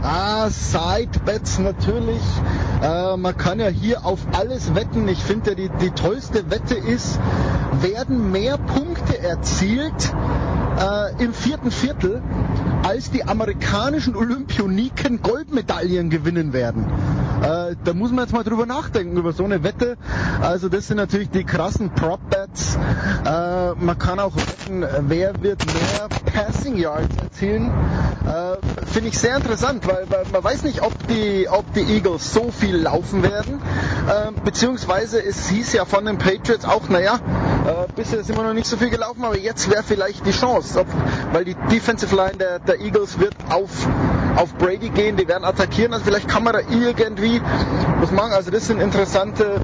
Ah, 0.06 0.48
Sidebets 0.48 1.58
natürlich. 1.58 2.22
Äh, 2.82 3.16
man 3.16 3.36
kann 3.36 3.58
ja 3.58 3.68
hier 3.68 4.06
auf 4.06 4.26
alles 4.32 4.76
wetten. 4.76 5.08
Ich 5.08 5.24
finde 5.24 5.50
ja 5.50 5.56
die, 5.56 5.70
die 5.80 5.90
tollste 5.90 6.50
Wette 6.50 6.76
ist, 6.76 7.18
werden 7.80 8.30
mehr 8.30 8.58
Punkte 8.58 9.18
erzielt 9.18 10.14
äh, 10.78 11.22
im 11.22 11.32
vierten 11.32 11.70
Viertel, 11.70 12.22
als 12.82 13.10
die 13.10 13.24
amerikanischen 13.24 14.16
Olympioniken 14.16 15.22
Goldmedaillen 15.22 16.10
gewinnen 16.10 16.52
werden. 16.52 16.86
Äh, 17.42 17.76
da 17.84 17.92
muss 17.94 18.10
man 18.10 18.24
jetzt 18.24 18.32
mal 18.32 18.44
drüber 18.44 18.66
nachdenken, 18.66 19.16
über 19.16 19.32
so 19.32 19.44
eine 19.44 19.62
Wette. 19.62 19.96
Also 20.40 20.68
das 20.68 20.86
sind 20.86 20.96
natürlich 20.96 21.30
die 21.30 21.44
krassen 21.44 21.90
Prop-Bets. 21.90 22.76
Äh, 23.24 23.74
man 23.74 23.98
kann 23.98 24.18
auch 24.18 24.34
wetten, 24.36 24.84
wer 25.08 25.42
wird 25.42 25.64
mehr 25.66 26.08
Passing 26.32 26.76
Yards 26.76 27.16
erzielen. 27.22 27.70
Äh, 28.24 28.86
Finde 28.86 29.08
ich 29.08 29.18
sehr 29.18 29.36
interessant, 29.36 29.86
weil, 29.86 30.06
weil, 30.08 30.24
man 30.32 30.42
weiß 30.42 30.62
nicht, 30.62 30.82
ob 30.82 30.92
die, 31.08 31.48
ob 31.50 31.72
die 31.74 31.82
Eagles 31.82 32.32
so 32.32 32.50
viel 32.50 32.76
laufen 32.76 33.22
werden. 33.22 33.60
Äh, 34.08 34.32
beziehungsweise 34.44 35.22
es 35.22 35.48
hieß 35.48 35.72
ja 35.74 35.84
von 35.84 36.06
den 36.06 36.18
Patriots 36.18 36.64
auch, 36.64 36.88
naja, 36.88 37.16
äh, 37.66 37.92
bisher 37.94 38.20
ist 38.20 38.30
immer 38.30 38.42
noch 38.42 38.54
nicht 38.54 38.66
so 38.66 38.76
viel 38.76 38.90
gelaufen, 38.90 39.24
aber 39.24 39.36
jetzt 39.36 39.70
wäre 39.70 39.82
vielleicht 39.82 40.24
die 40.26 40.30
Chance. 40.30 40.63
Ob, 40.76 40.86
weil 41.32 41.44
die 41.44 41.54
Defensive 41.70 42.14
Line 42.14 42.36
der, 42.38 42.58
der 42.58 42.80
Eagles 42.80 43.18
wird 43.18 43.34
auf, 43.50 43.70
auf 44.36 44.54
Brady 44.54 44.88
gehen, 44.88 45.16
die 45.16 45.28
werden 45.28 45.44
attackieren. 45.44 45.92
Also 45.92 46.04
vielleicht 46.04 46.28
kann 46.28 46.44
man 46.44 46.54
da 46.54 46.60
irgendwie 46.60 47.40
was 48.00 48.10
machen. 48.10 48.32
Also 48.32 48.50
das 48.50 48.66
sind 48.66 48.80
interessante 48.80 49.60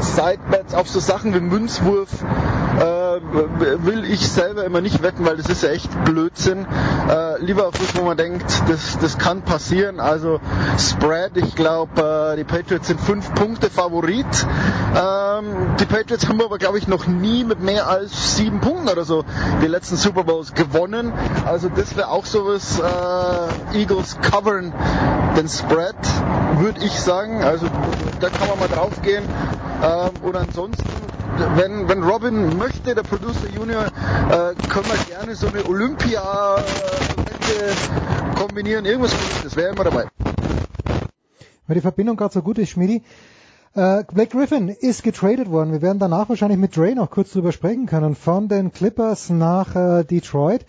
Sidebets 0.00 0.74
auf 0.74 0.88
so 0.88 1.00
Sachen 1.00 1.34
wie 1.34 1.40
Münzwurf. 1.40 2.08
Äh, 2.80 3.01
will 3.20 4.04
ich 4.04 4.28
selber 4.28 4.64
immer 4.64 4.80
nicht 4.80 5.02
wetten, 5.02 5.24
weil 5.24 5.36
das 5.36 5.48
ist 5.48 5.62
ja 5.62 5.70
echt 5.70 5.88
Blödsinn. 6.04 6.66
Äh, 7.08 7.42
lieber 7.42 7.68
auf 7.68 7.74
das, 7.74 7.96
wo 7.96 8.04
man 8.04 8.16
denkt, 8.16 8.44
das, 8.68 8.98
das 8.98 9.18
kann 9.18 9.42
passieren. 9.42 10.00
Also 10.00 10.40
Spread, 10.78 11.36
ich 11.36 11.54
glaube, 11.54 12.32
äh, 12.32 12.36
die 12.36 12.44
Patriots 12.44 12.88
sind 12.88 13.00
fünf 13.00 13.34
Punkte 13.34 13.70
Favorit. 13.70 14.26
Ähm, 14.94 15.76
die 15.80 15.86
Patriots 15.86 16.28
haben 16.28 16.40
aber, 16.42 16.58
glaube 16.58 16.78
ich, 16.78 16.88
noch 16.88 17.06
nie 17.06 17.44
mit 17.44 17.60
mehr 17.60 17.88
als 17.88 18.36
sieben 18.36 18.60
Punkten 18.60 18.88
oder 18.88 19.04
so 19.04 19.24
die 19.62 19.66
letzten 19.66 19.96
Super 19.96 20.24
Bowls 20.24 20.54
gewonnen. 20.54 21.12
Also 21.46 21.68
das 21.68 21.96
wäre 21.96 22.08
auch 22.08 22.26
sowas, 22.26 22.80
äh, 22.80 23.78
Eagles 23.78 24.18
covern 24.20 24.72
den 25.36 25.48
Spread, 25.48 25.96
würde 26.58 26.84
ich 26.84 26.92
sagen. 27.00 27.42
Also 27.42 27.66
da 28.20 28.28
kann 28.28 28.48
man 28.48 28.58
mal 28.58 28.68
drauf 28.68 29.00
gehen. 29.02 29.24
Ähm, 29.82 30.10
und 30.22 30.36
ansonsten, 30.36 30.84
wenn, 31.56 31.88
wenn 31.88 32.02
Robin 32.02 32.56
möchte, 32.58 32.94
der 32.94 33.02
Producer 33.02 33.48
Junior, 33.54 33.84
äh, 33.84 34.54
können 34.68 34.86
wir 34.86 35.16
gerne 35.16 35.34
so 35.34 35.48
eine 35.48 35.64
Olympia-Wette 35.64 36.66
kombinieren. 38.38 38.84
Irgendwas 38.84 39.14
das 39.42 39.56
wäre 39.56 39.72
immer 39.72 39.84
dabei. 39.84 40.06
Weil 41.66 41.74
die 41.74 41.80
Verbindung 41.80 42.16
gerade 42.16 42.34
so 42.34 42.42
gut 42.42 42.58
ist, 42.58 42.70
Schmidi. 42.70 43.02
Äh, 43.74 44.04
Blake 44.12 44.36
Griffin 44.36 44.68
ist 44.68 45.02
getradet 45.02 45.50
worden. 45.50 45.72
Wir 45.72 45.80
werden 45.80 45.98
danach 45.98 46.28
wahrscheinlich 46.28 46.58
mit 46.58 46.76
Dre 46.76 46.94
noch 46.94 47.10
kurz 47.10 47.32
drüber 47.32 47.52
sprechen 47.52 47.86
können. 47.86 48.14
Von 48.14 48.48
den 48.48 48.72
Clippers 48.72 49.30
nach 49.30 49.74
äh, 49.74 50.04
Detroit. 50.04 50.66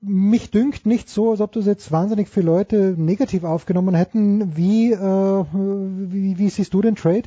Mich 0.00 0.52
dünkt 0.52 0.86
nicht 0.86 1.10
so, 1.10 1.32
als 1.32 1.40
ob 1.40 1.50
das 1.52 1.66
jetzt 1.66 1.90
wahnsinnig 1.90 2.28
viele 2.28 2.46
Leute 2.46 2.94
negativ 2.96 3.42
aufgenommen 3.42 3.96
hätten. 3.96 4.56
Wie, 4.56 4.92
äh, 4.92 5.44
wie, 5.52 6.38
wie 6.38 6.48
siehst 6.48 6.72
du 6.72 6.80
den 6.82 6.94
Trade? 6.94 7.24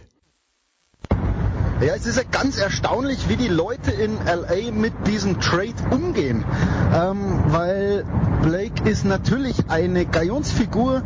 Ja, 1.82 1.96
es 1.96 2.06
ist 2.06 2.16
ja 2.16 2.24
ganz 2.30 2.60
erstaunlich, 2.60 3.28
wie 3.28 3.38
die 3.38 3.48
Leute 3.48 3.90
in 3.90 4.20
LA 4.24 4.72
mit 4.72 4.94
diesem 5.08 5.40
Trade 5.42 5.74
umgehen. 5.90 6.46
Ähm, 6.94 7.40
weil 7.48 8.06
Blake 8.44 8.88
ist 8.88 9.04
natürlich 9.04 9.56
eine 9.68 10.06
Galionsfigur, 10.06 11.02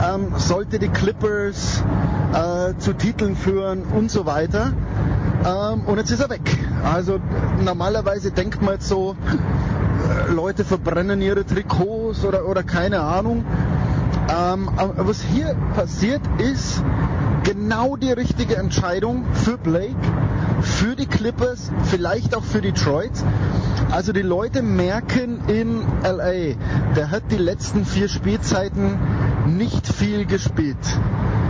ähm, 0.00 0.32
sollte 0.36 0.78
die 0.78 0.86
Clippers 0.88 1.82
äh, 2.32 2.78
zu 2.78 2.92
Titeln 2.92 3.34
führen 3.34 3.82
und 3.82 4.12
so 4.12 4.24
weiter. 4.24 4.72
Ähm, 5.44 5.80
und 5.86 5.98
jetzt 5.98 6.12
ist 6.12 6.20
er 6.20 6.30
weg. 6.30 6.58
Also 6.84 7.18
normalerweise 7.64 8.30
denkt 8.30 8.62
man 8.62 8.74
jetzt 8.74 8.88
so, 8.88 9.16
äh, 10.28 10.30
Leute 10.30 10.64
verbrennen 10.64 11.20
ihre 11.22 11.44
Trikots 11.44 12.24
oder, 12.24 12.46
oder 12.46 12.62
keine 12.62 13.00
Ahnung. 13.00 13.44
Ähm, 14.30 14.70
was 14.96 15.22
hier 15.22 15.56
passiert 15.74 16.22
ist, 16.38 16.82
genau 17.42 17.96
die 17.96 18.12
richtige 18.12 18.56
Entscheidung 18.56 19.24
für 19.32 19.58
Blake, 19.58 19.96
für 20.60 20.94
die 20.94 21.06
Clippers, 21.06 21.70
vielleicht 21.84 22.36
auch 22.36 22.44
für 22.44 22.60
Detroit. 22.60 23.12
Also 23.90 24.12
die 24.12 24.22
Leute 24.22 24.62
merken 24.62 25.40
in 25.48 25.82
LA, 26.04 26.54
der 26.94 27.10
hat 27.10 27.24
die 27.30 27.38
letzten 27.38 27.84
vier 27.84 28.08
Spielzeiten 28.08 28.98
nicht 29.46 29.86
viel 29.86 30.26
gespielt. 30.26 30.76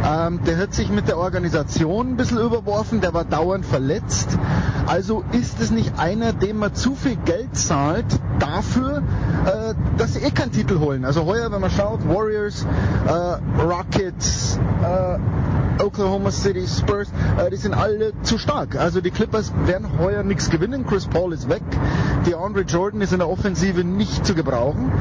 Ähm, 0.03 0.41
der 0.47 0.57
hat 0.57 0.73
sich 0.73 0.89
mit 0.89 1.09
der 1.09 1.19
Organisation 1.19 2.13
ein 2.13 2.17
bisschen 2.17 2.39
überworfen, 2.39 3.03
der 3.03 3.13
war 3.13 3.25
dauernd 3.25 3.67
verletzt. 3.67 4.39
Also 4.87 5.23
ist 5.33 5.61
es 5.61 5.71
nicht 5.71 5.99
einer, 5.99 6.33
dem 6.33 6.59
man 6.59 6.75
zu 6.75 6.95
viel 6.95 7.17
Geld 7.17 7.57
zahlt 7.57 8.07
dafür, 8.39 9.03
äh, 9.45 9.75
dass 9.99 10.15
sie 10.15 10.21
eh 10.21 10.31
keinen 10.31 10.53
Titel 10.53 10.79
holen. 10.79 11.05
Also 11.05 11.27
heuer, 11.27 11.53
wenn 11.53 11.61
man 11.61 11.71
schaut, 11.71 12.09
Warriors, 12.09 12.67
äh, 13.07 13.63
Rockets, 13.63 14.59
äh, 14.83 15.83
Oklahoma 15.83 16.31
City, 16.31 16.67
Spurs, 16.67 17.09
äh, 17.39 17.51
die 17.51 17.57
sind 17.57 17.75
alle 17.75 18.13
zu 18.23 18.39
stark. 18.39 18.77
Also 18.77 19.01
die 19.01 19.11
Clippers 19.11 19.53
werden 19.67 19.99
heuer 19.99 20.23
nichts 20.23 20.51
gewinnen. 20.51 20.87
Chris 20.87 21.07
Paul 21.07 21.33
ist 21.33 21.49
weg. 21.49 21.63
Die 22.27 22.35
Andre 22.35 22.63
Jordan 22.63 23.01
ist 23.01 23.13
in 23.13 23.19
der 23.19 23.29
Offensive 23.29 23.85
nicht 23.85 24.27
zu 24.27 24.35
gebrauchen. 24.35 24.93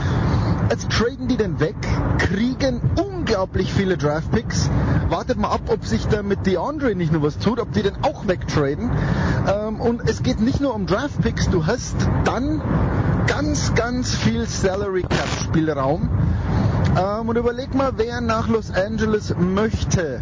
Jetzt 0.69 0.91
traden 0.91 1.27
die 1.27 1.35
den 1.35 1.59
weg, 1.59 1.75
kriegen 2.19 2.79
unglaublich 2.95 3.73
viele 3.73 3.97
Draftpicks. 3.97 4.69
Wartet 5.09 5.39
mal 5.39 5.49
ab, 5.49 5.61
ob 5.67 5.83
sich 5.83 6.07
da 6.07 6.21
mit 6.21 6.45
DeAndre 6.45 6.93
nicht 6.93 7.11
nur 7.11 7.23
was 7.23 7.39
tut, 7.39 7.59
ob 7.59 7.71
die 7.73 7.81
den 7.81 7.95
auch 8.03 8.27
wegtraden. 8.27 8.91
Ähm, 9.47 9.81
und 9.81 10.07
es 10.07 10.21
geht 10.21 10.39
nicht 10.39 10.61
nur 10.61 10.75
um 10.75 10.85
Draftpicks, 10.85 11.49
du 11.49 11.65
hast 11.65 11.95
dann 12.23 12.61
ganz, 13.25 13.73
ganz 13.73 14.13
viel 14.13 14.45
Salary 14.47 15.01
Cap 15.01 15.27
Spielraum. 15.43 16.09
Ähm, 16.97 17.29
und 17.29 17.35
überleg 17.35 17.73
mal, 17.73 17.93
wer 17.97 18.21
nach 18.21 18.47
Los 18.47 18.71
Angeles 18.71 19.33
möchte 19.39 20.21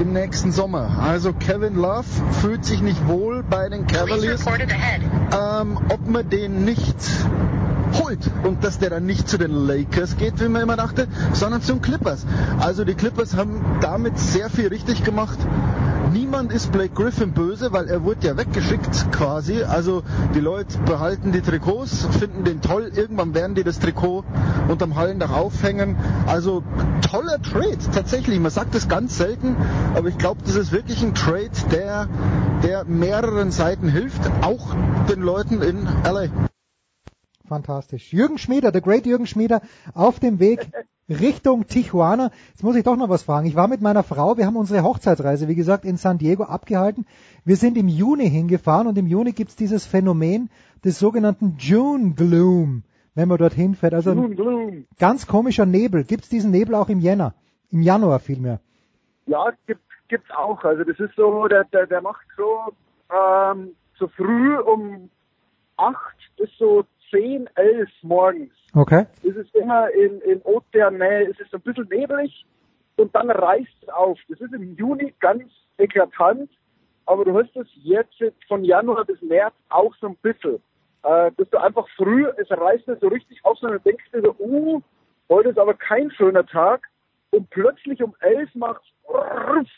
im 0.00 0.14
nächsten 0.14 0.52
Sommer. 0.52 0.98
Also 1.02 1.32
Kevin 1.32 1.74
Love 1.74 2.04
fühlt 2.40 2.64
sich 2.64 2.80
nicht 2.80 3.06
wohl 3.08 3.42
bei 3.42 3.68
den 3.68 3.86
Cavaliers. 3.86 4.44
Ähm, 4.46 5.78
ob 5.90 6.08
man 6.08 6.28
den 6.30 6.64
nicht 6.64 6.96
holt 7.94 8.30
und 8.44 8.64
dass 8.64 8.78
der 8.78 8.90
dann 8.90 9.06
nicht 9.06 9.28
zu 9.28 9.38
den 9.38 9.52
Lakers 9.52 10.16
geht, 10.16 10.40
wie 10.40 10.48
man 10.48 10.62
immer 10.62 10.76
dachte, 10.76 11.08
sondern 11.32 11.62
zu 11.62 11.72
den 11.72 11.82
Clippers. 11.82 12.26
Also 12.60 12.84
die 12.84 12.94
Clippers 12.94 13.36
haben 13.36 13.64
damit 13.80 14.18
sehr 14.18 14.50
viel 14.50 14.68
richtig 14.68 15.04
gemacht. 15.04 15.38
Niemand 16.12 16.52
ist 16.52 16.72
Blake 16.72 16.92
Griffin 16.94 17.32
böse, 17.32 17.72
weil 17.72 17.88
er 17.88 18.04
wurde 18.04 18.26
ja 18.26 18.36
weggeschickt 18.36 19.12
quasi. 19.12 19.62
Also 19.62 20.02
die 20.34 20.40
Leute 20.40 20.76
behalten 20.84 21.32
die 21.32 21.40
Trikots, 21.40 22.06
finden 22.18 22.44
den 22.44 22.60
toll. 22.60 22.92
Irgendwann 22.94 23.34
werden 23.34 23.54
die 23.54 23.64
das 23.64 23.78
Trikot 23.78 24.22
unterm 24.68 24.96
Hallendach 24.96 25.32
aufhängen. 25.32 25.96
Also 26.26 26.62
toller 27.10 27.40
Trade, 27.40 27.78
tatsächlich. 27.94 28.38
Man 28.40 28.50
sagt 28.50 28.74
das 28.74 28.88
ganz 28.88 29.16
selten, 29.16 29.56
aber 29.94 30.08
ich 30.08 30.18
glaube, 30.18 30.42
das 30.44 30.54
ist 30.54 30.70
wirklich 30.70 31.02
ein 31.02 31.14
Trade, 31.14 31.50
der, 31.70 32.08
der 32.62 32.84
mehreren 32.84 33.50
Seiten 33.50 33.88
hilft, 33.88 34.20
auch 34.42 34.74
den 35.08 35.22
Leuten 35.22 35.62
in 35.62 35.88
LA. 36.04 36.51
Fantastisch. 37.52 38.14
Jürgen 38.14 38.38
Schmieder, 38.38 38.72
der 38.72 38.80
Great 38.80 39.04
Jürgen 39.04 39.26
Schmieder, 39.26 39.60
auf 39.92 40.18
dem 40.18 40.40
Weg 40.40 40.70
Richtung 41.10 41.66
Tijuana. 41.66 42.30
Jetzt 42.48 42.62
muss 42.62 42.76
ich 42.76 42.82
doch 42.82 42.96
noch 42.96 43.10
was 43.10 43.24
fragen. 43.24 43.46
Ich 43.46 43.54
war 43.54 43.68
mit 43.68 43.82
meiner 43.82 44.02
Frau, 44.02 44.38
wir 44.38 44.46
haben 44.46 44.56
unsere 44.56 44.82
Hochzeitsreise, 44.82 45.48
wie 45.48 45.54
gesagt, 45.54 45.84
in 45.84 45.98
San 45.98 46.16
Diego 46.16 46.44
abgehalten. 46.44 47.04
Wir 47.44 47.56
sind 47.56 47.76
im 47.76 47.88
Juni 47.88 48.30
hingefahren 48.30 48.86
und 48.86 48.96
im 48.96 49.06
Juni 49.06 49.32
gibt's 49.32 49.54
dieses 49.54 49.84
Phänomen 49.84 50.48
des 50.82 50.98
sogenannten 50.98 51.56
June 51.58 52.14
Gloom, 52.14 52.84
wenn 53.14 53.28
man 53.28 53.36
dorthin 53.36 53.74
fährt. 53.74 53.92
Also 53.92 54.12
ein 54.12 54.86
ganz 54.98 55.26
komischer 55.26 55.66
Nebel. 55.66 56.04
Gibt's 56.04 56.30
diesen 56.30 56.52
Nebel 56.52 56.74
auch 56.74 56.88
im 56.88 57.00
Jänner? 57.00 57.34
Im 57.70 57.82
Januar 57.82 58.18
vielmehr? 58.18 58.60
Ja, 59.26 59.52
gibt, 59.66 59.82
gibt's 60.08 60.30
auch. 60.30 60.64
Also 60.64 60.84
das 60.84 60.98
ist 60.98 61.14
so, 61.16 61.46
der, 61.48 61.64
der, 61.64 61.86
der 61.86 62.00
macht 62.00 62.24
so, 62.34 62.72
ähm, 63.14 63.72
so 63.98 64.08
früh 64.08 64.56
um 64.56 65.10
acht 65.76 66.16
bis 66.36 66.50
so 66.58 66.84
10, 67.12 67.48
11 67.54 67.88
morgens. 68.02 68.52
Okay. 68.74 69.06
Es 69.22 69.36
ist 69.36 69.54
immer 69.54 69.88
in, 69.90 70.20
in 70.22 70.42
Ozeannähe, 70.42 71.30
es 71.30 71.38
ist 71.38 71.52
so 71.52 71.58
ein 71.58 71.62
bisschen 71.62 71.86
nebelig 71.88 72.44
und 72.96 73.14
dann 73.14 73.30
reißt 73.30 73.68
es 73.82 73.88
auf. 73.90 74.18
Das 74.28 74.40
ist 74.40 74.52
im 74.52 74.74
Juni 74.76 75.14
ganz 75.20 75.44
eklatant. 75.78 76.50
aber 77.06 77.24
du 77.24 77.38
hast 77.38 77.54
es 77.56 77.68
jetzt 77.82 78.14
von 78.48 78.64
Januar 78.64 79.04
bis 79.04 79.20
März 79.22 79.54
auch 79.68 79.94
so 80.00 80.08
ein 80.08 80.16
bisschen. 80.22 80.56
Äh, 81.04 81.30
dass 81.36 81.50
du 81.50 81.60
einfach 81.60 81.86
früh, 81.96 82.26
es 82.38 82.50
reißt 82.50 82.84
so 83.00 83.08
richtig 83.08 83.44
auf, 83.44 83.60
und 83.62 83.72
du 83.72 83.80
denkst 83.80 84.04
dir 84.12 84.22
so, 84.22 84.36
uh, 84.38 84.80
heute 85.28 85.48
ist 85.48 85.58
aber 85.58 85.74
kein 85.74 86.10
schöner 86.12 86.46
Tag. 86.46 86.88
Und 87.30 87.48
plötzlich 87.50 88.02
um 88.02 88.14
elf 88.20 88.54
macht's 88.54 88.86
und 89.06 89.68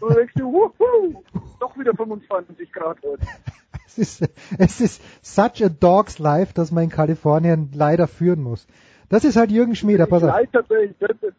du 0.00 0.08
denkst 0.14 0.34
dir, 0.34 0.44
wuhu, 0.44 1.22
doch 1.60 1.76
wieder 1.78 1.94
25 1.94 2.72
Grad 2.72 2.98
heute. 3.02 3.26
Es 3.96 4.20
ist, 4.20 4.32
es 4.58 4.80
ist 4.80 5.02
such 5.24 5.64
a 5.64 5.68
dog's 5.68 6.18
life, 6.18 6.52
dass 6.54 6.72
man 6.72 6.84
in 6.84 6.90
Kalifornien 6.90 7.70
leider 7.72 8.08
führen 8.08 8.42
muss. 8.42 8.66
Das 9.08 9.24
ist 9.24 9.36
halt 9.36 9.50
Jürgen 9.50 9.76
Schmieder, 9.76 10.06
pass 10.06 10.24
auf. 10.24 10.34
Das, 10.52 10.64
das, 10.98 11.34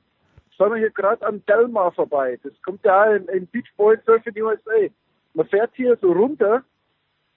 fahren 0.57 0.73
wir 0.73 0.80
hier 0.80 0.91
gerade 0.91 1.26
am 1.26 1.45
Delmar 1.45 1.91
vorbei. 1.91 2.40
Das 2.44 2.53
kommt 2.64 2.84
ja 2.86 3.15
in, 3.15 3.27
in 3.27 3.48
Beach 3.48 3.69
Boy 3.76 3.98
Surf 4.06 4.26
in 4.26 4.41
USA. 4.41 4.88
Man 5.34 5.48
fährt 5.48 5.72
hier 5.73 5.98
so 6.02 6.11
runter 6.11 6.64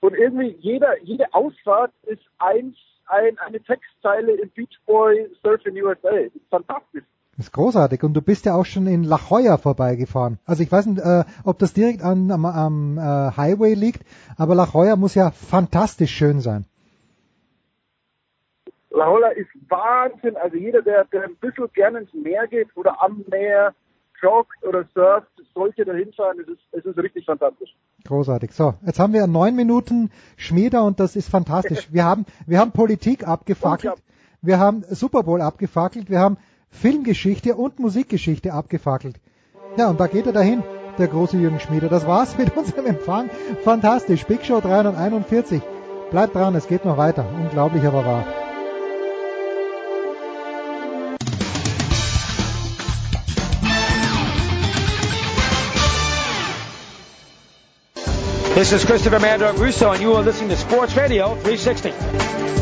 und 0.01 0.15
irgendwie 0.15 0.57
jeder, 0.61 1.03
jede 1.03 1.32
Ausfahrt 1.35 1.93
ist 2.05 2.23
eins, 2.39 2.77
ein, 3.07 3.39
eine 3.39 3.61
Textzeile 3.61 4.32
in 4.32 4.51
Beach 4.51 4.78
Boy 4.86 5.28
Surf 5.43 5.65
in 5.66 5.82
USA. 5.82 6.11
Das 6.11 6.35
ist 6.35 6.49
fantastisch. 6.49 7.05
Das 7.39 7.47
ist 7.47 7.52
großartig. 7.52 8.02
Und 8.02 8.15
du 8.15 8.20
bist 8.20 8.47
ja 8.47 8.56
auch 8.56 8.66
schon 8.66 8.89
in 8.89 9.05
La 9.05 9.16
Jolla 9.31 9.59
vorbeigefahren. 9.59 10.40
Also 10.44 10.65
ich 10.65 10.73
weiß 10.73 10.86
nicht, 10.86 11.01
äh, 11.01 11.23
ob 11.44 11.60
das 11.60 11.73
direkt 11.73 12.02
an, 12.02 12.32
am, 12.32 12.44
am 12.44 12.98
äh, 12.98 13.01
Highway 13.01 13.74
liegt, 13.74 14.02
aber 14.36 14.56
La 14.56 14.65
Jolla 14.65 14.97
muss 14.97 15.15
ja 15.15 15.31
fantastisch 15.31 16.10
schön 16.10 16.40
sein. 16.40 16.65
La 18.90 19.06
Jolla 19.06 19.28
ist 19.28 19.51
Wahnsinn. 19.69 20.36
Also 20.36 20.56
jeder, 20.56 20.82
der, 20.82 21.05
der 21.05 21.27
ein 21.27 21.36
bisschen 21.36 21.69
gerne 21.74 22.01
ins 22.01 22.12
Meer 22.12 22.48
geht 22.48 22.77
oder 22.77 23.01
am 23.01 23.24
Meer 23.31 23.73
joggt 24.20 24.65
oder 24.66 24.85
surft, 24.93 25.31
sollte 25.55 25.85
da 25.85 25.93
hinfahren. 25.93 26.40
Es 26.40 26.48
ist, 26.48 26.60
es 26.73 26.85
ist 26.85 26.98
richtig 26.98 27.24
fantastisch. 27.24 27.73
Großartig. 28.05 28.51
So, 28.51 28.74
jetzt 28.85 28.98
haben 28.98 29.12
wir 29.12 29.28
neun 29.28 29.55
Minuten 29.55 30.10
Schmieder 30.36 30.82
und 30.82 30.98
das 30.98 31.15
ist 31.15 31.31
fantastisch. 31.31 31.93
Wir 31.93 32.05
haben, 32.05 32.27
wir 32.48 32.59
haben 32.59 32.73
Politik 32.73 33.28
abgefackelt. 33.28 34.02
Wir 34.43 34.59
haben 34.59 34.82
Super 34.90 35.23
Bowl 35.23 35.40
abgefackelt. 35.40 36.10
Wir 36.10 36.19
haben 36.19 36.36
Filmgeschichte 36.70 37.55
und 37.55 37.78
Musikgeschichte 37.78 38.53
abgefackelt. 38.53 39.16
Ja, 39.77 39.89
und 39.89 40.01
da 40.01 40.07
geht 40.07 40.27
er 40.27 40.32
dahin, 40.32 40.62
der 40.99 41.09
große 41.09 41.36
Jürgen 41.36 41.61
Schmieder. 41.61 41.89
Das 41.89 42.07
war's 42.07 42.36
mit 42.39 42.57
unserem 42.57 42.86
Empfang. 42.86 43.31
Fantastisch. 43.65 44.24
Big 44.27 44.45
Show 44.45 44.61
341. 44.61 45.62
Bleibt 46.11 46.35
dran, 46.35 46.55
es 46.55 46.66
geht 46.66 46.85
noch 46.85 46.97
weiter. 46.97 47.27
Unglaublich, 47.36 47.85
aber 47.85 48.05
wahr. 48.05 48.24
This 58.55 58.73
is 58.73 58.85
Christopher 58.85 59.20
Mando 59.20 59.53
Russo, 59.53 59.93
and 59.93 60.03
you 60.03 60.12
are 60.15 60.23
listening 60.24 60.49
to 60.49 60.57
Sports 60.57 60.97
Radio 60.97 61.36
360. 61.45 62.57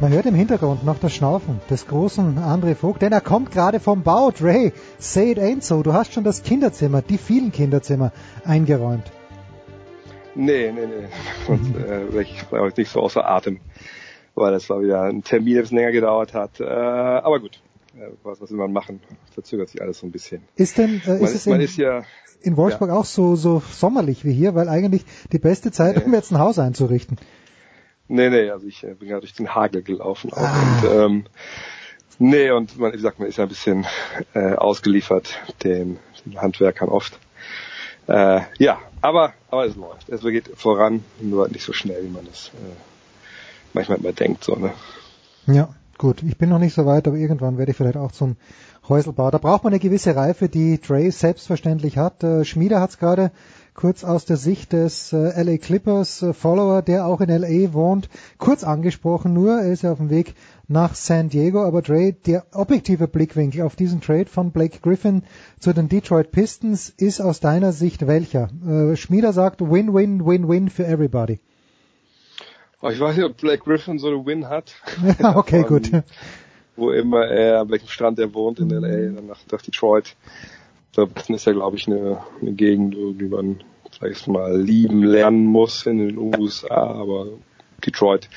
Man 0.00 0.12
hört 0.12 0.24
im 0.24 0.34
Hintergrund 0.34 0.82
noch 0.82 0.98
das 0.98 1.12
Schnaufen 1.12 1.60
des 1.68 1.86
großen 1.86 2.38
André 2.38 2.74
Vogt, 2.74 3.02
denn 3.02 3.12
er 3.12 3.20
kommt 3.20 3.50
gerade 3.50 3.80
vom 3.80 4.02
Bau. 4.02 4.30
Dre, 4.30 4.72
say 4.98 5.32
it 5.32 5.38
ain't 5.38 5.62
so. 5.62 5.82
Du 5.82 5.92
hast 5.92 6.14
schon 6.14 6.24
das 6.24 6.42
Kinderzimmer, 6.42 7.02
die 7.02 7.18
vielen 7.18 7.52
Kinderzimmer 7.52 8.10
eingeräumt. 8.42 9.12
Nee, 10.34 10.72
nee, 10.72 10.86
nee. 10.86 11.08
Und, 11.52 11.76
äh, 11.76 12.22
ich 12.22 12.50
war 12.50 12.72
nicht 12.74 12.90
so 12.90 13.00
außer 13.00 13.28
Atem, 13.28 13.60
weil 14.34 14.52
das 14.52 14.70
war 14.70 14.80
wieder 14.80 15.02
ein 15.02 15.22
Termin, 15.22 15.52
der 15.52 15.60
ein 15.60 15.62
bisschen 15.64 15.76
länger 15.76 15.92
gedauert 15.92 16.32
hat. 16.32 16.60
Äh, 16.60 16.64
aber 16.64 17.38
gut, 17.38 17.60
äh, 17.94 18.06
was, 18.22 18.40
was 18.40 18.50
will 18.50 18.56
man 18.56 18.72
machen? 18.72 19.00
Verzögert 19.34 19.68
sich 19.68 19.82
alles 19.82 19.98
so 19.98 20.06
ein 20.06 20.12
bisschen. 20.12 20.40
Ist 20.56 20.78
denn, 20.78 21.02
äh, 21.04 21.08
man, 21.10 21.20
ist 21.20 21.34
es 21.34 21.46
in, 21.46 21.60
ist 21.60 21.76
ja, 21.76 22.04
in 22.40 22.56
Wolfsburg 22.56 22.88
ja. 22.88 22.96
auch 22.96 23.04
so, 23.04 23.36
so 23.36 23.62
sommerlich 23.70 24.24
wie 24.24 24.32
hier? 24.32 24.54
Weil 24.54 24.70
eigentlich 24.70 25.04
die 25.30 25.38
beste 25.38 25.70
Zeit, 25.72 26.02
um 26.06 26.14
jetzt 26.14 26.32
ein 26.32 26.38
Haus 26.38 26.58
einzurichten. 26.58 27.18
Nee, 28.10 28.28
nee, 28.28 28.50
also 28.50 28.66
ich 28.66 28.82
äh, 28.82 28.94
bin 28.94 29.08
gerade 29.08 29.20
durch 29.20 29.34
den 29.34 29.54
Hagel 29.54 29.82
gelaufen 29.82 30.32
auch. 30.32 30.40
Und, 30.40 30.90
ähm, 30.90 31.24
nee, 32.18 32.50
und 32.50 32.76
man, 32.76 32.90
wie 32.92 32.96
gesagt, 32.96 33.20
man 33.20 33.28
ist 33.28 33.38
ja 33.38 33.44
ein 33.44 33.48
bisschen 33.48 33.86
äh, 34.34 34.54
ausgeliefert 34.54 35.38
den, 35.62 36.00
den 36.24 36.40
Handwerkern 36.40 36.88
oft. 36.88 37.16
Äh, 38.08 38.40
ja, 38.58 38.80
aber, 39.00 39.32
aber 39.48 39.64
es 39.64 39.76
läuft. 39.76 40.08
Es 40.08 40.22
geht 40.22 40.50
voran, 40.56 41.04
nur 41.20 41.48
nicht 41.48 41.62
so 41.62 41.72
schnell, 41.72 42.02
wie 42.02 42.08
man 42.08 42.26
es 42.26 42.48
äh, 42.48 42.74
manchmal 43.74 43.98
immer 43.98 44.12
denkt. 44.12 44.42
So, 44.42 44.56
ne? 44.56 44.72
Ja, 45.46 45.72
gut. 45.96 46.24
Ich 46.24 46.36
bin 46.36 46.48
noch 46.48 46.58
nicht 46.58 46.74
so 46.74 46.86
weit, 46.86 47.06
aber 47.06 47.16
irgendwann 47.16 47.58
werde 47.58 47.70
ich 47.70 47.76
vielleicht 47.76 47.96
auch 47.96 48.10
zum 48.10 48.36
Häuselbau. 48.88 49.30
Da 49.30 49.38
braucht 49.38 49.62
man 49.62 49.72
eine 49.72 49.78
gewisse 49.78 50.16
Reife, 50.16 50.48
die 50.48 50.80
Dre 50.80 51.12
selbstverständlich 51.12 51.96
hat. 51.96 52.24
Äh, 52.24 52.44
Schmieder 52.44 52.80
hat 52.80 52.90
es 52.90 52.98
gerade 52.98 53.30
kurz 53.74 54.04
aus 54.04 54.24
der 54.24 54.36
Sicht 54.36 54.72
des 54.72 55.12
äh, 55.12 55.42
LA 55.42 55.58
Clippers 55.58 56.22
äh, 56.22 56.32
Follower, 56.32 56.82
der 56.82 57.06
auch 57.06 57.20
in 57.20 57.28
LA 57.28 57.72
wohnt, 57.72 58.08
kurz 58.38 58.64
angesprochen 58.64 59.32
nur. 59.32 59.60
Er 59.60 59.72
ist 59.72 59.82
ja 59.82 59.92
auf 59.92 59.98
dem 59.98 60.10
Weg 60.10 60.34
nach 60.68 60.94
San 60.94 61.28
Diego, 61.28 61.64
aber 61.64 61.82
Dre, 61.82 62.12
der 62.12 62.46
objektive 62.52 63.08
Blickwinkel 63.08 63.62
auf 63.62 63.76
diesen 63.76 64.00
Trade 64.00 64.26
von 64.26 64.52
Blake 64.52 64.78
Griffin 64.80 65.22
zu 65.58 65.72
den 65.72 65.88
Detroit 65.88 66.30
Pistons 66.30 66.90
ist 66.96 67.20
aus 67.20 67.40
deiner 67.40 67.72
Sicht 67.72 68.06
welcher? 68.06 68.48
Äh, 68.66 68.96
Schmieder 68.96 69.32
sagt 69.32 69.60
Win-Win, 69.60 70.24
Win-Win 70.24 70.68
für 70.68 70.86
everybody. 70.86 71.40
Aber 72.80 72.92
ich 72.92 73.00
weiß 73.00 73.16
nicht, 73.16 73.26
ob 73.26 73.36
Blake 73.36 73.62
Griffin 73.64 73.98
so 73.98 74.08
eine 74.08 74.24
Win 74.24 74.48
hat. 74.48 74.74
okay, 75.34 75.64
Von 75.64 75.80
gut. 75.80 75.90
Wo 76.76 76.90
immer 76.92 77.26
er, 77.26 77.60
an 77.60 77.70
welchem 77.70 77.88
Strand 77.88 78.18
er 78.18 78.32
wohnt 78.32 78.58
in 78.58 78.70
LA, 78.70 79.12
dann 79.14 79.26
nach, 79.26 79.40
nach 79.50 79.60
Detroit. 79.60 80.16
Da 80.94 81.06
ist 81.28 81.46
ja, 81.46 81.52
glaube 81.52 81.76
ich, 81.76 81.86
eine, 81.86 82.22
eine 82.40 82.52
Gegend, 82.52 82.94
die 82.94 83.26
man 83.26 83.62
vielleicht 83.90 84.28
mal 84.28 84.60
lieben 84.60 85.02
lernen 85.02 85.44
muss 85.46 85.86
in 85.86 85.98
den 85.98 86.18
USA, 86.18 86.74
aber 86.74 87.26
Detroit 87.84 88.28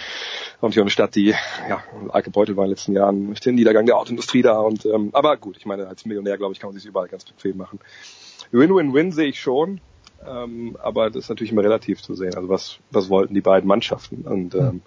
und 0.62 0.74
hier 0.74 0.84
eine 0.84 0.90
Stadt, 0.90 1.16
die 1.16 1.34
ja 1.70 1.84
Alke 2.10 2.32
Beutel 2.32 2.56
war 2.56 2.64
in 2.64 2.70
den 2.70 2.76
letzten 2.76 2.94
Jahren 2.94 3.28
durch 3.28 3.42
den 3.42 3.56
Niedergang 3.56 3.86
der 3.86 3.98
Autoindustrie 3.98 4.42
da 4.42 4.60
und 4.60 4.86
ähm, 4.86 5.10
aber 5.14 5.38
gut, 5.38 5.58
ich 5.58 5.66
meine 5.66 5.88
als 5.88 6.06
Millionär 6.06 6.38
glaube 6.38 6.54
ich 6.54 6.60
kann 6.60 6.70
man 6.70 6.80
sich 6.80 6.86
überall 6.88 7.08
ganz 7.08 7.26
bequem 7.26 7.58
machen. 7.58 7.80
Win-Win-Win 8.52 9.12
sehe 9.12 9.28
ich 9.28 9.40
schon, 9.40 9.82
ähm, 10.26 10.78
aber 10.82 11.10
das 11.10 11.26
ist 11.26 11.30
natürlich 11.30 11.52
immer 11.52 11.64
relativ 11.64 12.02
zu 12.02 12.16
sehen. 12.16 12.36
Also 12.36 12.50
was 12.50 12.80
was 12.92 13.10
wollten 13.10 13.34
die 13.34 13.42
beiden 13.42 13.68
Mannschaften 13.68 14.22
und 14.22 14.56
ähm, 14.56 14.82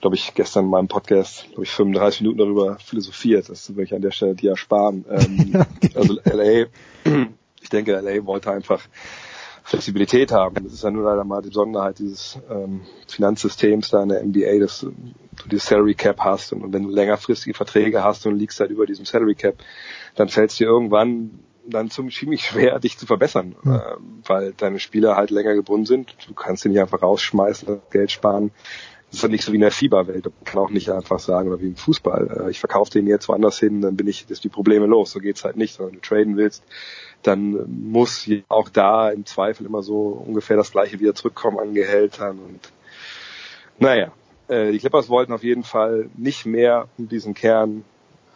glaube 0.00 0.16
ich 0.16 0.34
gestern 0.34 0.64
in 0.64 0.70
meinem 0.70 0.88
Podcast 0.88 1.46
glaube 1.48 1.64
ich 1.64 1.70
35 1.70 2.20
Minuten 2.22 2.38
darüber 2.38 2.76
philosophiert. 2.78 3.48
Das 3.48 3.74
will 3.74 3.84
ich 3.84 3.94
an 3.94 4.02
der 4.02 4.10
Stelle 4.10 4.34
dir 4.34 4.50
ersparen. 4.50 5.04
Ähm, 5.08 5.64
also 5.94 6.18
LA, 6.24 6.66
ich 7.60 7.68
denke 7.70 7.92
LA 7.92 8.24
wollte 8.26 8.50
einfach 8.50 8.82
Flexibilität 9.64 10.30
haben. 10.30 10.62
Das 10.62 10.72
ist 10.72 10.84
ja 10.84 10.92
nur 10.92 11.04
leider 11.10 11.24
mal 11.24 11.42
die 11.42 11.48
Besonderheit 11.48 11.98
dieses 11.98 12.38
ähm, 12.48 12.82
Finanzsystems 13.08 13.88
da 13.88 14.02
in 14.02 14.08
der 14.10 14.22
NBA, 14.24 14.60
dass 14.60 14.80
du 14.80 14.92
dieses 15.50 15.66
Salary 15.66 15.94
Cap 15.94 16.20
hast 16.20 16.52
und, 16.52 16.62
und 16.62 16.72
wenn 16.72 16.84
du 16.84 16.90
längerfristige 16.90 17.52
Verträge 17.54 18.04
hast 18.04 18.26
und 18.26 18.38
liegst 18.38 18.60
halt 18.60 18.70
über 18.70 18.86
diesem 18.86 19.04
Salary 19.04 19.34
Cap, 19.34 19.56
dann 20.14 20.28
fällt 20.28 20.50
es 20.52 20.56
dir 20.56 20.68
irgendwann 20.68 21.40
dann 21.68 21.90
zum 21.90 22.12
ziemlich 22.12 22.44
schwer, 22.44 22.78
dich 22.78 22.96
zu 22.96 23.06
verbessern, 23.06 23.56
Mhm. 23.62 23.74
äh, 23.74 23.80
weil 24.26 24.52
deine 24.52 24.78
Spieler 24.78 25.16
halt 25.16 25.30
länger 25.30 25.54
gebunden 25.54 25.86
sind. 25.86 26.14
Du 26.28 26.34
kannst 26.34 26.62
sie 26.62 26.68
nicht 26.68 26.80
einfach 26.80 27.02
rausschmeißen, 27.02 27.66
das 27.66 27.90
Geld 27.90 28.12
sparen. 28.12 28.52
Das 29.10 29.18
ist 29.18 29.22
halt 29.22 29.32
nicht 29.32 29.44
so 29.44 29.52
wie 29.52 29.56
in 29.56 29.62
der 29.62 29.70
FIBA-Welt. 29.70 30.24
Man 30.24 30.44
kann 30.44 30.62
auch 30.62 30.70
nicht 30.70 30.90
einfach 30.90 31.20
sagen, 31.20 31.48
oder 31.48 31.60
wie 31.60 31.68
im 31.68 31.76
Fußball, 31.76 32.46
äh, 32.46 32.50
ich 32.50 32.58
verkaufe 32.58 32.90
den 32.90 33.06
jetzt 33.06 33.28
woanders 33.28 33.58
hin, 33.58 33.80
dann 33.80 33.96
bin 33.96 34.08
ich, 34.08 34.28
ist 34.28 34.44
die 34.44 34.48
Probleme 34.48 34.86
los. 34.86 35.12
So 35.12 35.20
geht's 35.20 35.44
halt 35.44 35.56
nicht. 35.56 35.74
Sondern 35.74 35.92
wenn 35.92 36.00
du 36.00 36.06
traden 36.06 36.36
willst, 36.36 36.64
dann 37.22 37.90
muss 37.90 38.28
auch 38.48 38.68
da 38.68 39.10
im 39.10 39.24
Zweifel 39.26 39.66
immer 39.66 39.82
so 39.82 40.22
ungefähr 40.26 40.56
das 40.56 40.72
gleiche 40.72 41.00
wieder 41.00 41.14
zurückkommen 41.14 41.58
an 41.58 41.74
Gehältern 41.74 42.38
und 42.38 42.72
naja, 43.78 44.12
äh, 44.48 44.72
die 44.72 44.78
Clippers 44.78 45.08
wollten 45.08 45.32
auf 45.32 45.42
jeden 45.42 45.62
Fall 45.62 46.08
nicht 46.16 46.46
mehr 46.46 46.88
um 46.98 47.08
diesen 47.08 47.34
Kern, 47.34 47.84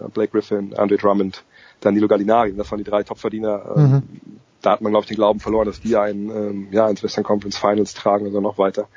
äh, 0.01 0.09
Blake 0.09 0.33
Griffin, 0.33 0.75
Andre 0.75 0.97
Drummond, 0.97 1.45
Danilo 1.81 2.09
Gallinari, 2.09 2.55
das 2.55 2.71
waren 2.71 2.79
die 2.79 2.85
drei 2.85 3.03
Topverdiener. 3.03 3.77
Mhm. 3.77 4.03
Da 4.61 4.73
hat 4.73 4.83
man, 4.83 4.93
glaube 4.93 5.05
ich, 5.05 5.09
den 5.09 5.17
Glauben 5.17 5.41
verloren, 5.41 5.67
dass 5.67 5.81
die 5.81 5.97
einen 5.97 6.29
ähm, 6.31 6.69
ja, 6.71 6.89
ins 6.91 7.03
Western 7.03 7.25
Conference 7.25 7.57
Finals 7.57 7.95
tragen 7.95 8.27
oder 8.27 8.43
noch 8.43 8.59
weiter. 8.59 8.89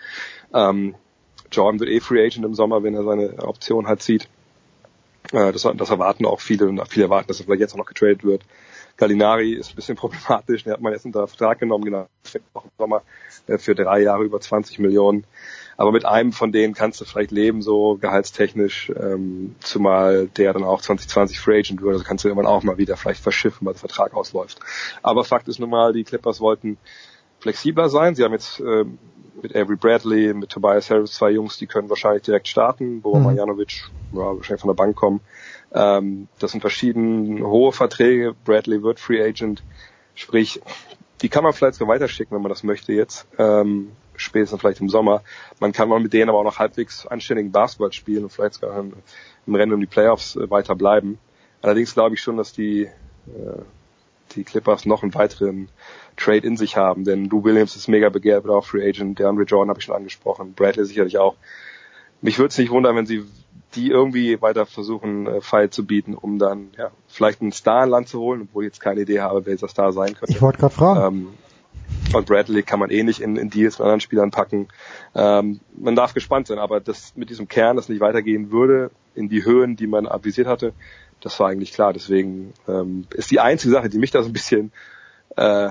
Ähm, 0.54 0.96
Jordan 1.54 1.80
wird 1.80 1.90
eh 1.90 2.00
Free 2.00 2.26
Agent 2.26 2.46
im 2.46 2.54
Sommer, 2.54 2.84
wenn 2.84 2.96
er 2.96 3.04
seine 3.04 3.38
Option 3.44 3.88
halt 3.88 4.02
zieht. 4.02 4.28
Äh, 5.32 5.52
das, 5.52 5.68
das 5.76 5.90
erwarten 5.90 6.26
auch 6.26 6.42
viele 6.42 6.68
und 6.68 6.86
viele 6.88 7.06
erwarten, 7.06 7.28
dass 7.28 7.40
er 7.40 7.46
vielleicht 7.46 7.62
jetzt 7.62 7.74
auch 7.74 7.78
noch 7.78 7.86
getradet 7.86 8.24
wird. 8.24 8.44
Gallinari 8.98 9.54
ist 9.54 9.72
ein 9.72 9.76
bisschen 9.76 9.96
problematisch, 9.98 10.64
den 10.64 10.74
hat 10.74 10.82
man 10.82 10.94
jetzt 10.94 11.06
unter 11.06 11.28
Vertrag 11.28 11.60
genommen, 11.60 11.86
genau, 11.86 12.08
auch 12.54 12.66
im 12.66 12.72
Sommer 12.78 13.02
äh, 13.48 13.58
für 13.58 13.76
drei 13.76 14.02
Jahre 14.02 14.24
über 14.24 14.40
20 14.40 14.80
Millionen. 14.80 15.26
Aber 15.76 15.92
mit 15.92 16.06
einem 16.06 16.34
von 16.34 16.52
denen 16.52 16.76
kannst 16.76 17.02
du 17.02 17.06
vielleicht 17.06 17.32
leben, 17.32 17.64
so 17.64 17.98
gehaltstechnisch, 18.00 18.92
ähm, 18.96 19.56
zumal 19.60 20.28
der 20.28 20.54
dann 20.54 20.64
auch 20.64 20.82
2020 20.82 21.40
Free 21.40 21.60
Agent 21.60 21.82
wird, 21.82 21.94
also 21.94 22.06
kannst 22.06 22.24
du 22.24 22.28
irgendwann 22.28 22.52
auch 22.52 22.62
mal 22.62 22.78
wieder 22.78 22.96
vielleicht 22.96 23.24
verschiffen, 23.24 23.66
weil 23.66 23.74
der 23.74 23.80
Vertrag 23.80 24.14
ausläuft. 24.14 24.60
Aber 25.02 25.24
Fakt 25.24 25.48
ist 25.48 25.60
nun 25.60 25.72
mal, 25.72 25.94
die 25.94 26.04
Clippers 26.04 26.40
wollten 26.42 26.78
flexibler 27.40 27.90
sein. 27.90 28.14
Sie 28.14 28.24
haben 28.24 28.34
jetzt 28.34 28.60
ähm, 28.60 29.00
mit 29.42 29.56
Avery 29.56 29.76
Bradley, 29.76 30.34
mit 30.34 30.50
Tobias 30.50 30.90
Harris 30.90 31.14
zwei 31.14 31.32
Jungs, 31.32 31.58
die 31.58 31.68
können 31.68 31.90
wahrscheinlich 31.90 32.24
direkt 32.24 32.48
starten, 32.48 33.04
wo 33.04 33.16
Mhm. 33.16 33.24
Marjanovic 33.24 33.90
ja, 34.12 34.20
wahrscheinlich 34.20 34.62
von 34.62 34.70
der 34.70 34.76
Bank 34.76 34.96
kommen. 34.96 35.22
Ähm, 35.74 36.28
das 36.40 36.52
sind 36.52 36.62
verschiedene 36.62 37.46
hohe 37.46 37.72
Verträge. 37.72 38.36
Bradley 38.46 38.84
wird 38.84 39.00
Free 39.00 39.24
Agent, 39.24 39.64
sprich, 40.16 40.62
die 41.22 41.30
kann 41.30 41.44
man 41.44 41.54
vielleicht 41.54 41.76
so 41.76 41.88
weiterschicken, 41.88 42.36
wenn 42.36 42.42
man 42.42 42.50
das 42.50 42.64
möchte 42.64 42.94
jetzt. 42.94 43.28
Ähm, 43.38 43.92
spätestens 44.16 44.60
vielleicht 44.62 44.82
im 44.82 44.90
Sommer. 44.90 45.24
Man 45.60 45.72
kann 45.72 45.90
mal 45.90 46.00
mit 46.00 46.14
denen 46.14 46.30
aber 46.30 46.40
auch 46.40 46.44
noch 46.44 46.60
halbwegs 46.60 47.08
anständigen 47.08 47.52
Basketball 47.52 47.92
spielen 47.92 48.24
und 48.24 48.30
vielleicht 48.30 48.56
sogar 48.56 48.78
im 49.48 49.56
Rennen 49.56 49.74
um 49.74 49.80
die 49.80 49.88
Playoffs 49.88 50.36
äh, 50.36 50.50
weiter 50.50 50.76
bleiben. 50.76 51.18
Allerdings 51.62 51.94
glaube 51.94 52.16
ich 52.16 52.22
schon, 52.22 52.38
dass 52.38 52.54
die, 52.54 52.84
äh, 52.84 53.62
die 54.36 54.44
Clippers 54.44 54.86
noch 54.86 55.04
einen 55.04 55.14
weiteren 55.14 55.70
Trade 56.18 56.46
in 56.46 56.58
sich 56.58 56.78
haben, 56.78 57.04
denn 57.04 57.26
Lou 57.26 57.44
Williams 57.44 57.76
ist 57.76 57.88
mega 57.88 58.10
begehrt, 58.10 58.48
auch 58.48 58.66
Free 58.66 58.88
Agent, 58.88 59.20
der 59.20 59.30
Andre 59.30 59.44
Jordan 59.44 59.70
habe 59.70 59.80
ich 59.80 59.86
schon 59.86 59.96
angesprochen, 59.96 60.54
Bradley 60.54 60.86
sicherlich 60.86 61.18
auch. 61.18 61.36
Mich 62.22 62.38
würde 62.40 62.50
es 62.50 62.58
nicht 62.58 62.72
wundern, 62.72 62.96
wenn 62.96 63.06
sie 63.06 63.26
die 63.76 63.90
irgendwie 63.90 64.42
weiter 64.42 64.66
versuchen, 64.66 65.28
äh, 65.28 65.42
Fall 65.42 65.70
zu 65.70 65.86
bieten, 65.86 66.14
um 66.14 66.38
dann 66.38 66.70
ja, 66.78 66.92
vielleicht 67.08 67.42
einen 67.42 67.52
Star 67.52 67.84
in 67.84 67.90
Land 67.90 68.08
zu 68.08 68.20
holen, 68.20 68.42
obwohl 68.44 68.64
ich 68.64 68.68
jetzt 68.68 68.80
keine 68.80 69.02
Idee 69.02 69.22
habe, 69.22 69.46
wer 69.46 69.54
dieser 69.54 69.68
Star 69.68 69.92
sein 69.92 70.14
könnte. 70.14 70.32
Ich 70.32 70.42
wollte 70.42 70.60
gerade 70.60 70.76
fragen. 70.76 71.02
Ähm, 71.02 71.28
und 72.14 72.28
Bradley 72.28 72.64
kann 72.64 72.80
man 72.80 72.92
eh 72.92 73.04
nicht 73.04 73.22
in, 73.22 73.36
in 73.38 73.50
Deals 73.50 73.80
mit 73.80 73.82
anderen 73.82 74.00
Spielern 74.00 74.32
packen. 74.32 74.68
Ähm, 75.16 75.60
man 75.76 75.96
darf 75.96 76.14
gespannt 76.14 76.48
sein, 76.48 76.60
aber 76.60 76.80
das 76.80 77.14
mit 77.16 77.30
diesem 77.30 77.48
Kern, 77.48 77.76
das 77.76 77.90
nicht 77.90 78.02
weitergehen 78.02 78.52
würde, 78.52 78.92
in 79.16 79.30
die 79.30 79.44
Höhen, 79.44 79.76
die 79.76 79.88
man 79.88 80.08
avisiert 80.08 80.48
hatte, 80.48 80.74
das 81.24 81.40
war 81.40 81.50
eigentlich 81.50 81.74
klar. 81.74 81.94
Deswegen 81.94 82.54
ähm, 82.68 83.08
ist 83.14 83.32
die 83.32 83.40
einzige 83.40 83.74
Sache, 83.74 83.90
die 83.90 83.98
mich 83.98 84.12
da 84.12 84.22
so 84.22 84.30
ein 84.30 84.34
bisschen 84.34 84.72
äh, 85.36 85.70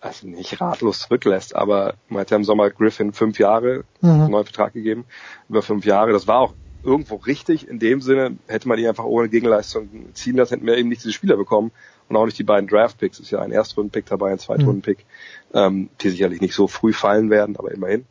also 0.00 0.26
nicht 0.26 0.60
ratlos 0.60 1.00
zurücklässt, 1.00 1.56
aber 1.56 1.94
man 2.08 2.20
hat 2.20 2.30
ja 2.30 2.36
im 2.36 2.44
Sommer 2.44 2.68
Griffin 2.68 3.14
fünf 3.14 3.38
Jahre 3.38 3.84
mhm. 4.02 4.10
einen 4.10 4.30
neuen 4.30 4.44
Vertrag 4.44 4.74
gegeben, 4.74 5.06
über 5.48 5.62
fünf 5.62 5.86
Jahre. 5.86 6.12
Das 6.12 6.26
war 6.26 6.40
auch 6.40 6.54
irgendwo 6.82 7.16
richtig. 7.16 7.68
In 7.68 7.78
dem 7.78 8.02
Sinne 8.02 8.36
hätte 8.46 8.68
man 8.68 8.78
ihn 8.78 8.86
einfach 8.86 9.04
ohne 9.04 9.30
Gegenleistung 9.30 9.88
ziehen 10.12 10.36
lassen, 10.36 10.54
hätten 10.54 10.66
wir 10.66 10.76
eben 10.76 10.90
nicht 10.90 11.02
diese 11.02 11.14
Spieler 11.14 11.36
bekommen 11.38 11.70
und 12.08 12.16
auch 12.16 12.26
nicht 12.26 12.38
die 12.38 12.44
beiden 12.44 12.68
Draft-Picks. 12.68 13.18
Ist 13.18 13.30
ja 13.30 13.40
ein 13.40 13.52
Erstrunden-Pick 13.52 14.04
dabei, 14.04 14.32
ein 14.32 14.38
Zweitrunden-Pick, 14.38 15.06
mhm. 15.52 15.58
ähm, 15.58 15.88
die 16.02 16.10
sicherlich 16.10 16.42
nicht 16.42 16.54
so 16.54 16.66
früh 16.68 16.92
fallen 16.92 17.30
werden, 17.30 17.56
aber 17.56 17.72
immerhin. 17.72 18.04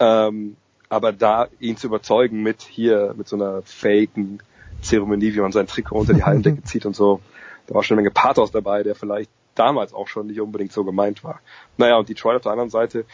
Ähm, 0.00 0.56
aber 0.88 1.12
da 1.12 1.46
ihn 1.60 1.76
zu 1.76 1.86
überzeugen 1.86 2.42
mit 2.42 2.62
hier, 2.62 3.14
mit 3.16 3.28
so 3.28 3.36
einer 3.36 3.62
faken 3.62 4.42
Zeremonie, 4.80 5.34
wie 5.34 5.40
man 5.40 5.52
sein 5.52 5.66
Trikot 5.66 6.00
unter 6.00 6.14
die 6.14 6.24
Hallendecke 6.24 6.62
zieht 6.64 6.86
und 6.86 6.96
so, 6.96 7.20
da 7.66 7.74
war 7.74 7.82
schon 7.82 7.96
eine 7.96 8.02
Menge 8.02 8.12
Pathos 8.12 8.50
dabei, 8.50 8.82
der 8.82 8.94
vielleicht 8.94 9.30
damals 9.54 9.92
auch 9.92 10.08
schon 10.08 10.28
nicht 10.28 10.40
unbedingt 10.40 10.72
so 10.72 10.84
gemeint 10.84 11.24
war. 11.24 11.40
Naja, 11.76 11.96
und 11.96 12.08
Detroit 12.08 12.36
auf 12.36 12.42
der 12.42 12.52
anderen 12.52 12.70
Seite, 12.70 13.04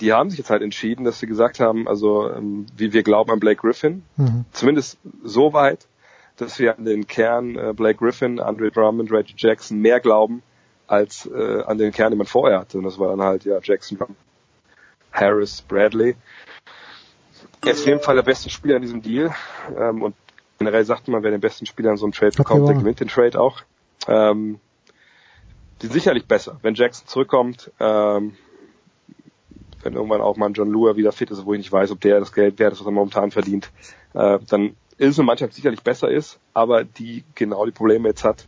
die 0.00 0.12
haben 0.12 0.30
sich 0.30 0.38
jetzt 0.38 0.50
halt 0.50 0.62
entschieden, 0.62 1.04
dass 1.04 1.18
sie 1.18 1.26
gesagt 1.26 1.58
haben, 1.58 1.88
also 1.88 2.30
ähm, 2.30 2.66
wie 2.76 2.92
wir 2.92 3.02
glauben 3.02 3.32
an 3.32 3.40
Blake 3.40 3.60
Griffin, 3.60 4.04
mhm. 4.16 4.44
zumindest 4.52 4.98
so 5.24 5.52
weit, 5.52 5.86
dass 6.36 6.58
wir 6.58 6.76
an 6.76 6.84
den 6.84 7.06
Kern 7.06 7.56
äh, 7.56 7.72
Blake 7.74 7.98
Griffin, 7.98 8.40
Andre 8.40 8.70
Drummond, 8.70 9.10
Reggie 9.10 9.34
Jackson 9.36 9.78
mehr 9.78 10.00
glauben 10.00 10.42
als 10.86 11.26
äh, 11.26 11.62
an 11.62 11.78
den 11.78 11.92
Kern, 11.92 12.10
den 12.10 12.18
man 12.18 12.26
vorher 12.26 12.60
hatte. 12.60 12.78
Und 12.78 12.84
das 12.84 12.98
war 12.98 13.08
dann 13.08 13.22
halt 13.22 13.44
ja 13.44 13.58
Jackson, 13.62 13.98
Harris, 15.12 15.62
Bradley. 15.62 16.16
Er 17.64 17.72
ist 17.72 17.80
auf 17.80 17.86
jeden 17.86 18.00
Fall 18.00 18.16
der 18.16 18.22
beste 18.22 18.48
Spieler 18.48 18.76
in 18.76 18.82
diesem 18.82 19.02
Deal. 19.02 19.34
Ähm, 19.76 20.02
und 20.02 20.14
generell 20.60 20.84
sagt 20.84 21.08
man, 21.08 21.22
wer 21.22 21.30
den 21.30 21.40
besten 21.40 21.64
Spieler 21.64 21.90
in 21.90 21.96
so 21.96 22.04
einem 22.04 22.12
Trade 22.12 22.36
bekommt, 22.36 22.68
der 22.68 22.76
gewinnt 22.76 23.00
den 23.00 23.08
Trade 23.08 23.40
auch. 23.40 23.62
Ähm, 24.06 24.60
die 25.80 25.86
sind 25.86 25.94
sicherlich 25.94 26.26
besser. 26.26 26.58
Wenn 26.60 26.74
Jackson 26.74 27.08
zurückkommt, 27.08 27.72
ähm, 27.80 28.36
wenn 29.82 29.94
irgendwann 29.94 30.20
auch 30.20 30.36
mal 30.36 30.46
ein 30.46 30.52
John 30.52 30.68
Lua 30.68 30.96
wieder 30.96 31.12
fit 31.12 31.30
ist, 31.30 31.46
wo 31.46 31.54
ich 31.54 31.58
nicht 31.58 31.72
weiß, 31.72 31.90
ob 31.90 32.00
der 32.02 32.20
das 32.20 32.34
Geld 32.34 32.58
wert 32.58 32.74
ist, 32.74 32.80
was 32.80 32.86
er 32.86 32.92
momentan 32.92 33.30
verdient, 33.30 33.70
äh, 34.12 34.38
dann 34.48 34.76
ist 34.98 35.18
eine 35.18 35.24
Mannschaft 35.24 35.54
sicherlich 35.54 35.82
besser 35.82 36.10
ist, 36.10 36.38
aber 36.52 36.84
die 36.84 37.24
genau 37.34 37.64
die 37.64 37.72
Probleme 37.72 38.08
jetzt 38.08 38.22
hat, 38.22 38.46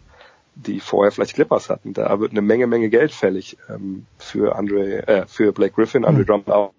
die 0.55 0.81
vorher 0.81 1.13
vielleicht 1.13 1.35
Clippers 1.35 1.71
hatten. 1.71 1.95
Da 1.95 2.21
wird 2.21 2.33
eine 2.33 2.43
Menge, 2.43 2.67
Menge 2.67 2.91
Geld 2.91 3.13
fällig 3.13 3.57
ähm, 3.71 4.05
für 4.19 4.55
Andre, 4.55 5.09
äh, 5.09 5.27
für 5.27 5.53
Blake 5.53 5.75
Griffin, 5.75 6.05
Andre 6.05 6.25
mhm. 6.25 6.27
Drummond 6.27 6.51
auch. 6.51 6.75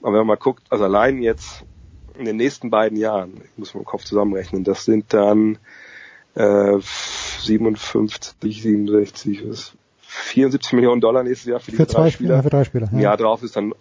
Aber 0.00 0.12
wenn 0.12 0.18
man 0.18 0.26
mal 0.26 0.36
guckt, 0.38 0.64
also 0.70 0.82
allein 0.82 1.22
jetzt 1.22 1.64
in 2.18 2.24
den 2.24 2.36
nächsten 2.36 2.70
beiden 2.70 2.98
Jahren, 2.98 3.40
ich 3.44 3.58
muss 3.58 3.74
mal 3.74 3.80
im 3.80 3.86
Kopf 3.86 4.04
zusammenrechnen, 4.04 4.64
das 4.64 4.84
sind 4.84 5.12
dann 5.12 5.58
äh, 6.34 6.78
57, 6.80 8.34
67, 8.62 9.48
was, 9.48 9.72
74 10.00 10.72
Millionen 10.74 11.00
Dollar 11.00 11.22
nächstes 11.22 11.48
Jahr 11.48 11.60
für 11.60 11.70
die 11.70 11.76
für 11.76 11.86
drei 11.86 12.10
Spieler. 12.10 12.36
Ja, 12.36 12.42
für 12.42 12.50
drei 12.50 12.64
Spieler. 12.64 12.86
Ja. 12.86 12.92
Im 12.92 13.00
Jahr 13.00 13.16
drauf 13.16 13.42
ist 13.42 13.56
dann 13.56 13.74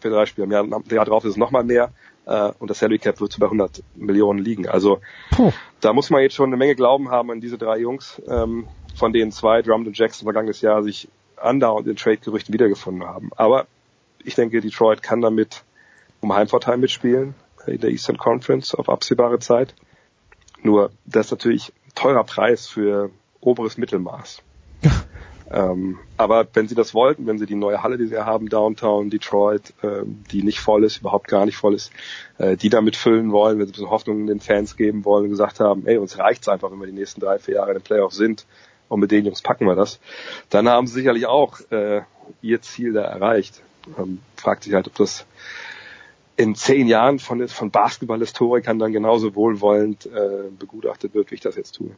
für 0.00 0.10
drei 0.10 0.26
Spieler. 0.26 0.44
Im 0.44 0.52
Jahr, 0.52 0.64
im 0.64 0.84
Jahr 0.90 1.04
drauf 1.04 1.24
ist 1.24 1.32
es 1.32 1.36
nochmal 1.36 1.64
mehr 1.64 1.92
äh, 2.26 2.50
und 2.58 2.70
das 2.70 2.78
Salary 2.78 2.98
Cap 2.98 3.20
wird 3.20 3.38
bei 3.38 3.46
100 3.46 3.82
Millionen 3.94 4.38
liegen. 4.38 4.68
Also 4.68 5.00
Puh. 5.30 5.52
da 5.80 5.92
muss 5.92 6.10
man 6.10 6.22
jetzt 6.22 6.34
schon 6.34 6.50
eine 6.50 6.56
Menge 6.56 6.74
Glauben 6.74 7.10
haben 7.10 7.30
an 7.30 7.40
diese 7.40 7.58
drei 7.58 7.78
Jungs, 7.78 8.20
ähm, 8.28 8.66
von 8.94 9.12
denen 9.12 9.32
zwei, 9.32 9.62
Drummond 9.62 9.88
und 9.88 9.98
Jackson, 9.98 10.26
vergangenes 10.26 10.60
Jahr 10.60 10.82
sich 10.82 11.08
andauernd 11.36 11.86
in 11.88 11.96
Trade-Gerüchten 11.96 12.52
wiedergefunden 12.52 13.04
haben. 13.04 13.30
Aber 13.36 13.66
ich 14.24 14.34
denke, 14.34 14.60
Detroit 14.60 15.02
kann 15.02 15.20
damit 15.20 15.64
um 16.20 16.32
Heimvorteil 16.34 16.76
mitspielen 16.76 17.34
in 17.66 17.80
der 17.80 17.90
Eastern 17.90 18.16
Conference 18.16 18.74
auf 18.74 18.88
absehbare 18.88 19.38
Zeit. 19.38 19.74
Nur 20.62 20.90
das 21.04 21.26
ist 21.26 21.32
natürlich 21.32 21.72
ein 21.86 21.94
teurer 21.94 22.24
Preis 22.24 22.66
für 22.66 23.10
oberes 23.40 23.78
Mittelmaß. 23.78 24.42
Ähm, 25.52 25.98
aber 26.16 26.46
wenn 26.54 26.66
sie 26.66 26.74
das 26.74 26.94
wollten, 26.94 27.26
wenn 27.26 27.38
sie 27.38 27.44
die 27.44 27.54
neue 27.54 27.82
Halle, 27.82 27.98
die 27.98 28.06
sie 28.06 28.24
haben, 28.24 28.48
Downtown, 28.48 29.10
Detroit, 29.10 29.74
äh, 29.82 30.02
die 30.30 30.42
nicht 30.42 30.60
voll 30.60 30.82
ist, 30.82 30.98
überhaupt 30.98 31.28
gar 31.28 31.44
nicht 31.44 31.58
voll 31.58 31.74
ist, 31.74 31.92
äh, 32.38 32.56
die 32.56 32.70
damit 32.70 32.96
füllen 32.96 33.32
wollen, 33.32 33.58
wenn 33.58 33.66
sie 33.66 33.72
ein 33.72 33.74
bisschen 33.74 33.90
Hoffnung 33.90 34.26
den 34.26 34.40
Fans 34.40 34.78
geben 34.78 35.04
wollen 35.04 35.24
und 35.24 35.30
gesagt 35.30 35.60
haben, 35.60 35.86
ey, 35.86 35.98
uns 35.98 36.18
reicht's 36.18 36.48
einfach, 36.48 36.70
wenn 36.70 36.80
wir 36.80 36.86
die 36.86 36.94
nächsten 36.94 37.20
drei, 37.20 37.38
vier 37.38 37.56
Jahre 37.56 37.72
in 37.72 37.78
den 37.78 37.82
Playoffs 37.82 38.16
sind 38.16 38.46
und 38.88 39.00
mit 39.00 39.10
den 39.10 39.26
Jungs 39.26 39.42
packen 39.42 39.66
wir 39.66 39.74
das, 39.74 40.00
dann 40.48 40.68
haben 40.70 40.86
sie 40.86 40.94
sicherlich 40.94 41.26
auch 41.26 41.60
äh, 41.70 42.00
ihr 42.40 42.62
Ziel 42.62 42.94
da 42.94 43.02
erreicht. 43.02 43.60
Ähm, 43.98 44.20
fragt 44.36 44.64
sich 44.64 44.72
halt, 44.72 44.86
ob 44.86 44.94
das 44.94 45.26
in 46.36 46.54
zehn 46.54 46.88
Jahren 46.88 47.18
von, 47.18 47.46
von 47.48 47.70
Basketball-Historikern 47.70 48.78
dann 48.78 48.92
genauso 48.92 49.34
wohlwollend 49.34 50.06
äh, 50.06 50.50
begutachtet 50.58 51.14
wird, 51.14 51.30
wie 51.30 51.36
ich 51.36 51.40
das 51.40 51.56
jetzt 51.56 51.72
tue 51.72 51.90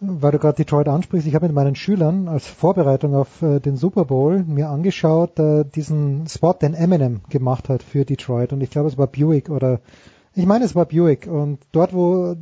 weil 0.00 0.32
du 0.32 0.38
gerade 0.38 0.56
Detroit 0.56 0.88
ansprichst, 0.88 1.26
ich 1.26 1.34
habe 1.34 1.46
mit 1.46 1.54
meinen 1.54 1.74
Schülern 1.74 2.28
als 2.28 2.46
Vorbereitung 2.46 3.14
auf 3.14 3.42
äh, 3.42 3.58
den 3.58 3.76
Super 3.76 4.04
Bowl 4.04 4.44
mir 4.44 4.68
angeschaut, 4.68 5.38
äh, 5.38 5.64
diesen 5.64 6.28
Spot, 6.28 6.52
den 6.52 6.74
Eminem 6.74 7.20
gemacht 7.28 7.68
hat 7.68 7.82
für 7.82 8.04
Detroit. 8.04 8.52
Und 8.52 8.60
ich 8.60 8.70
glaube, 8.70 8.88
es 8.88 8.96
war 8.96 9.08
Buick 9.08 9.50
oder 9.50 9.80
ich 10.34 10.46
meine, 10.46 10.64
es 10.64 10.76
war 10.76 10.86
Buick. 10.86 11.26
Und 11.26 11.58
dort, 11.72 11.92
wo, 11.92 12.36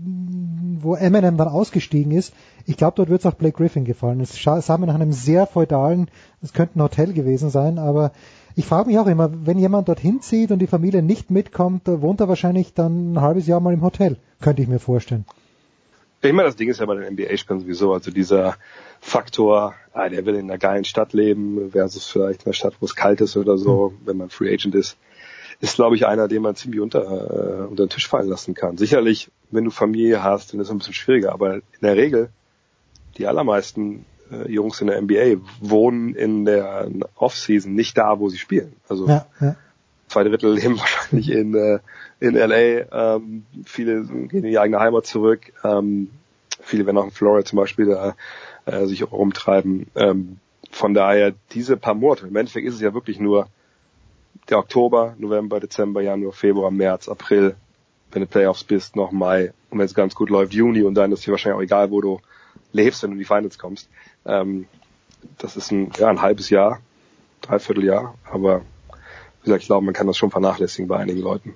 wo 0.81 0.95
Eminem 0.97 1.39
dann 1.39 1.49
ausgestiegen 1.49 2.13
ist, 2.13 2.35
ich 2.67 2.77
glaube, 2.77 2.97
dort 2.97 3.09
wird 3.09 3.21
es 3.21 3.27
auch 3.27 3.35
Blake 3.35 3.57
Griffin 3.57 3.85
gefallen. 3.87 4.21
Es 4.21 4.35
sah 4.43 4.79
mir 4.79 4.87
nach 4.87 4.95
einem 4.95 5.13
sehr 5.13 5.47
feudalen, 5.47 6.11
es 6.43 6.53
könnte 6.53 6.79
ein 6.79 6.83
Hotel 6.83 7.15
gewesen 7.15 7.49
sein, 7.49 7.79
aber 7.79 8.13
ich 8.57 8.67
frage 8.67 8.89
mich 8.89 8.99
auch 8.99 9.07
immer, 9.07 9.31
wenn 9.45 9.59
jemand 9.59 9.89
dorthin 9.89 10.23
zieht 10.23 10.51
und 10.51 10.61
die 10.61 10.67
Familie 10.67 11.03
nicht 11.03 11.31
mitkommt, 11.31 11.83
wohnt 11.87 12.21
er 12.21 12.29
wahrscheinlich 12.29 12.73
dann 12.73 13.13
ein 13.13 13.21
halbes 13.21 13.47
Jahr 13.47 13.61
mal 13.61 13.75
im 13.75 13.83
Hotel, 13.83 14.17
könnte 14.41 14.63
ich 14.63 14.69
mir 14.69 14.79
vorstellen. 14.79 15.27
Ich 16.23 16.33
meine, 16.33 16.49
das 16.49 16.57
Ding 16.57 16.71
ist 16.71 16.81
ja 16.81 16.87
bei 16.87 16.95
den 16.95 17.13
NBA-Spielern 17.13 17.61
sowieso, 17.61 17.93
also 17.93 18.11
dieser 18.11 18.57
Faktor, 19.01 19.75
ah, 19.93 20.09
der 20.09 20.25
will 20.25 20.35
in 20.35 20.51
einer 20.51 20.59
geilen 20.59 20.85
Stadt 20.85 21.13
leben 21.13 21.71
versus 21.71 22.07
vielleicht 22.07 22.43
in 22.43 22.47
einer 22.47 22.55
Stadt, 22.55 22.75
wo 22.81 22.87
es 22.87 22.97
kalt 22.97 23.21
ist 23.21 23.37
oder 23.37 23.59
so, 23.59 23.91
mhm. 23.91 24.07
wenn 24.07 24.17
man 24.17 24.31
Free 24.31 24.53
Agent 24.53 24.75
ist, 24.75 24.97
ist, 25.61 25.77
glaube 25.77 25.97
ich, 25.97 26.07
einer, 26.07 26.27
den 26.27 26.41
man 26.41 26.57
ziemlich 26.57 26.81
unter, 26.81 27.03
äh, 27.03 27.67
unter 27.67 27.85
den 27.85 27.91
Tisch 27.91 28.09
fallen 28.09 28.29
lassen 28.29 28.55
kann. 28.55 28.79
Sicherlich, 28.79 29.31
wenn 29.51 29.65
du 29.65 29.71
Familie 29.71 30.23
hast, 30.23 30.53
dann 30.53 30.61
ist 30.61 30.69
es 30.69 30.73
ein 30.73 30.79
bisschen 30.79 30.95
schwieriger, 30.95 31.33
aber 31.33 31.57
in 31.57 31.63
der 31.83 31.97
Regel, 31.97 32.31
die 33.19 33.27
allermeisten 33.27 34.07
äh, 34.31 34.51
Jungs 34.51 34.81
in 34.81 34.89
der 34.89 35.01
NBA 35.01 35.41
wohnen 35.61 36.15
in 36.15 36.45
der 36.45 36.89
Offseason 37.17 37.75
nicht 37.75 37.97
da, 37.99 38.19
wo 38.19 38.29
sie 38.29 38.39
spielen. 38.39 38.75
Also 38.89 39.07
ja, 39.09 39.27
ja. 39.41 39.57
zwei 40.09 40.25
Drittel 40.25 40.55
leben 40.57 40.79
wahrscheinlich 40.79 41.31
in 41.31 41.55
äh, 41.55 41.79
in 42.21 42.35
LA. 42.35 43.15
Ähm, 43.17 43.45
viele 43.65 44.05
gehen 44.05 44.31
in 44.31 44.51
die 44.51 44.59
eigene 44.59 44.81
Heimat 44.81 45.07
zurück. 45.07 45.53
Ähm, 45.65 46.11
viele 46.61 46.87
werden 46.87 46.99
auch 46.99 47.05
in 47.05 47.11
Florida 47.11 47.45
zum 47.45 47.59
Beispiel 47.59 47.87
da 47.87 48.17
äh, 48.65 48.87
sich 48.87 49.11
rumtreiben. 49.11 49.87
Ähm, 49.95 50.39
von 50.71 50.95
daher 50.95 51.33
diese 51.53 51.77
paar 51.77 51.95
Monate. 51.95 52.27
Im 52.27 52.37
Endeffekt 52.37 52.67
ist 52.67 52.75
es 52.75 52.81
ja 52.81 52.95
wirklich 52.95 53.19
nur 53.19 53.49
der 54.49 54.59
Oktober, 54.59 55.15
November, 55.19 55.61
Dezember, 55.61 56.03
Januar, 56.03 56.33
Februar, 56.33 56.71
März, 56.71 57.09
April, 57.09 57.57
wenn 58.13 58.23
du 58.23 58.29
Playoffs 58.29 58.65
bist, 58.65 58.97
noch 58.97 59.13
Mai 59.13 59.53
und 59.71 59.79
wenn 59.79 59.87
es 59.87 59.95
ganz 59.95 60.15
gut 60.15 60.31
läuft, 60.31 60.55
Juni 60.55 60.83
und 60.83 60.95
dann 60.95 61.13
ist 61.13 61.27
dir 61.27 61.33
wahrscheinlich 61.33 61.57
auch 61.59 61.63
egal, 61.63 61.91
wo 61.91 62.01
du 62.01 62.21
lebst, 62.73 63.03
wenn 63.03 63.11
du 63.11 63.15
in 63.15 63.19
die 63.19 63.25
Finals 63.25 63.59
kommst. 63.59 63.89
Ähm, 64.27 64.67
das 65.39 65.57
ist 65.57 65.71
ein, 65.71 65.91
ja, 65.99 66.09
ein 66.09 66.23
halbes 66.23 66.51
Jahr, 66.51 66.81
dreiviertel 67.41 67.85
Jahr, 67.85 68.15
aber 68.31 68.61
wie 69.41 69.45
gesagt, 69.45 69.63
ich 69.63 69.69
glaube, 69.69 69.85
man 69.85 69.95
kann 69.95 70.07
das 70.07 70.17
schon 70.17 70.31
vernachlässigen 70.31 70.89
bei 70.89 70.99
einigen 70.99 71.21
Leuten. 71.21 71.55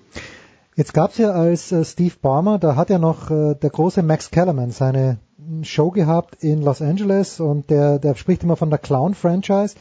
Jetzt 0.76 0.94
gab's 0.94 1.18
ja 1.18 1.32
als 1.32 1.72
äh, 1.72 1.84
Steve 1.84 2.14
Barmer, 2.20 2.58
da 2.58 2.76
hat 2.76 2.90
ja 2.90 2.98
noch 2.98 3.30
äh, 3.30 3.54
der 3.54 3.70
große 3.70 4.02
Max 4.02 4.30
Kellerman 4.30 4.70
seine 4.70 5.18
Show 5.62 5.90
gehabt 5.90 6.42
in 6.42 6.62
Los 6.62 6.80
Angeles 6.80 7.40
und 7.40 7.70
der, 7.70 7.98
der 7.98 8.14
spricht 8.14 8.44
immer 8.44 8.56
von 8.56 8.70
der 8.70 8.78
Clown-Franchise. 8.78 9.74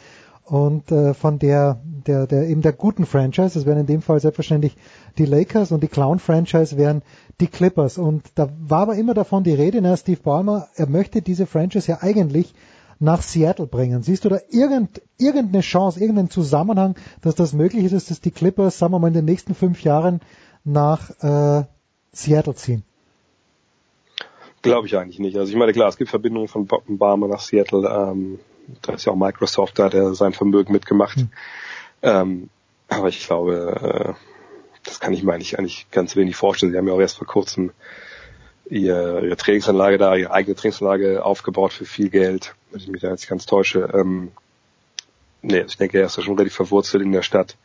und 0.49 0.91
äh, 0.91 1.13
von 1.13 1.37
der, 1.37 1.79
der, 1.85 2.25
der 2.25 2.47
eben 2.47 2.61
der 2.61 2.73
guten 2.73 3.05
Franchise, 3.05 3.53
das 3.53 3.65
wären 3.67 3.79
in 3.79 3.85
dem 3.85 4.01
Fall 4.01 4.19
selbstverständlich 4.19 4.75
die 5.17 5.25
Lakers 5.25 5.71
und 5.71 5.83
die 5.83 5.87
Clown-Franchise 5.87 6.75
wären 6.75 7.03
die 7.39 7.47
Clippers. 7.47 7.99
Und 7.99 8.25
da 8.35 8.49
war 8.59 8.81
aber 8.81 8.95
immer 8.95 9.13
davon 9.13 9.43
die 9.43 9.53
Rede, 9.53 9.79
na, 9.81 9.95
Steve 9.95 10.21
Ballmer, 10.21 10.67
er 10.75 10.89
möchte 10.89 11.21
diese 11.21 11.45
Franchise 11.45 11.87
ja 11.87 11.99
eigentlich 12.01 12.55
nach 12.99 13.21
Seattle 13.21 13.65
bringen. 13.65 14.03
Siehst 14.03 14.25
du 14.25 14.29
da 14.29 14.39
irgend, 14.49 15.01
irgendeine 15.17 15.61
Chance, 15.61 15.99
irgendeinen 15.99 16.29
Zusammenhang, 16.29 16.95
dass 17.21 17.35
das 17.35 17.53
möglich 17.53 17.91
ist, 17.91 18.11
dass 18.11 18.21
die 18.21 18.31
Clippers, 18.31 18.77
sagen 18.77 18.93
wir 18.93 18.99
mal, 18.99 19.07
in 19.07 19.13
den 19.13 19.25
nächsten 19.25 19.55
fünf 19.55 19.83
Jahren 19.83 20.19
nach 20.65 21.09
äh, 21.21 21.65
Seattle 22.11 22.55
ziehen? 22.55 22.83
Glaube 24.61 24.87
ich 24.87 24.97
eigentlich 24.97 25.19
nicht. 25.19 25.37
Also 25.37 25.49
ich 25.49 25.57
meine, 25.57 25.71
klar, 25.71 25.87
es 25.87 25.97
gibt 25.97 26.09
Verbindungen 26.09 26.49
von 26.49 26.67
Barmer 26.67 27.29
nach 27.29 27.39
Seattle. 27.39 27.87
Ähm, 27.87 28.39
da 28.81 28.93
ist 28.93 29.05
ja 29.05 29.13
auch 29.13 29.17
Microsoft 29.17 29.79
da, 29.79 29.89
der 29.89 30.13
sein 30.13 30.33
Vermögen 30.33 30.73
mitgemacht. 30.73 31.17
Mhm. 31.17 31.29
Ähm, 32.01 32.49
aber 32.89 33.07
ich 33.07 33.25
glaube, 33.25 34.15
äh, 34.17 34.29
das 34.83 34.99
kann 34.99 35.13
ich 35.13 35.23
mir 35.23 35.33
eigentlich, 35.33 35.57
eigentlich 35.57 35.87
ganz 35.91 36.15
wenig 36.15 36.35
vorstellen. 36.35 36.73
Sie 36.73 36.77
haben 36.77 36.87
ja 36.87 36.93
auch 36.93 36.99
erst 36.99 37.17
vor 37.17 37.27
kurzem 37.27 37.71
ihre, 38.69 39.25
ihre 39.25 39.37
Trainingsanlage 39.37 39.97
da, 39.97 40.15
ihre 40.15 40.31
eigene 40.31 40.55
Trainingsanlage 40.55 41.25
aufgebaut 41.25 41.73
für 41.73 41.85
viel 41.85 42.09
Geld, 42.09 42.55
wenn 42.71 42.81
ich 42.81 42.87
mich 42.87 43.01
da 43.01 43.09
jetzt 43.09 43.27
ganz 43.27 43.45
täusche. 43.45 43.89
Ähm, 43.93 44.31
nee, 45.41 45.61
ich 45.61 45.77
denke, 45.77 45.99
er 45.99 46.05
ist 46.05 46.17
ja 46.17 46.23
schon 46.23 46.35
relativ 46.35 46.55
verwurzelt 46.55 47.03
in 47.03 47.11
der 47.11 47.23
Stadt. 47.23 47.57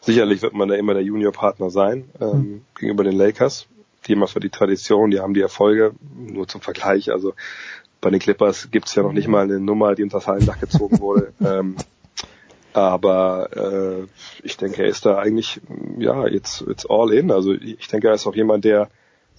Sicherlich 0.00 0.42
wird 0.42 0.54
man 0.54 0.68
da 0.68 0.74
immer 0.74 0.94
der 0.94 1.02
Juniorpartner 1.02 1.70
sein 1.70 2.10
ähm, 2.20 2.28
mhm. 2.28 2.62
gegenüber 2.78 3.04
den 3.04 3.16
Lakers. 3.16 3.66
Die 4.06 4.14
haben 4.14 4.26
für 4.28 4.40
die 4.40 4.50
Tradition, 4.50 5.10
die 5.10 5.20
haben 5.20 5.34
die 5.34 5.42
Erfolge, 5.42 5.92
nur 6.16 6.48
zum 6.48 6.60
Vergleich. 6.60 7.10
Also 7.10 7.34
bei 8.00 8.10
den 8.10 8.18
Clippers 8.18 8.70
gibt's 8.70 8.94
ja 8.94 9.02
noch 9.02 9.12
nicht 9.12 9.28
mal 9.28 9.44
eine 9.44 9.60
Nummer, 9.60 9.94
die 9.94 10.02
unter 10.02 10.18
das 10.18 10.26
Hallendach 10.26 10.58
gezogen 10.58 11.00
wurde. 11.00 11.32
ähm, 11.44 11.76
aber 12.72 13.48
äh, 13.56 14.06
ich 14.42 14.56
denke, 14.56 14.82
er 14.82 14.88
ist 14.88 15.04
da 15.04 15.18
eigentlich 15.18 15.60
ja 15.98 16.26
jetzt 16.26 16.64
jetzt 16.66 16.88
all 16.88 17.12
in. 17.12 17.30
Also 17.30 17.52
ich 17.52 17.88
denke, 17.88 18.08
er 18.08 18.14
ist 18.14 18.26
auch 18.26 18.34
jemand, 18.34 18.64
der 18.64 18.88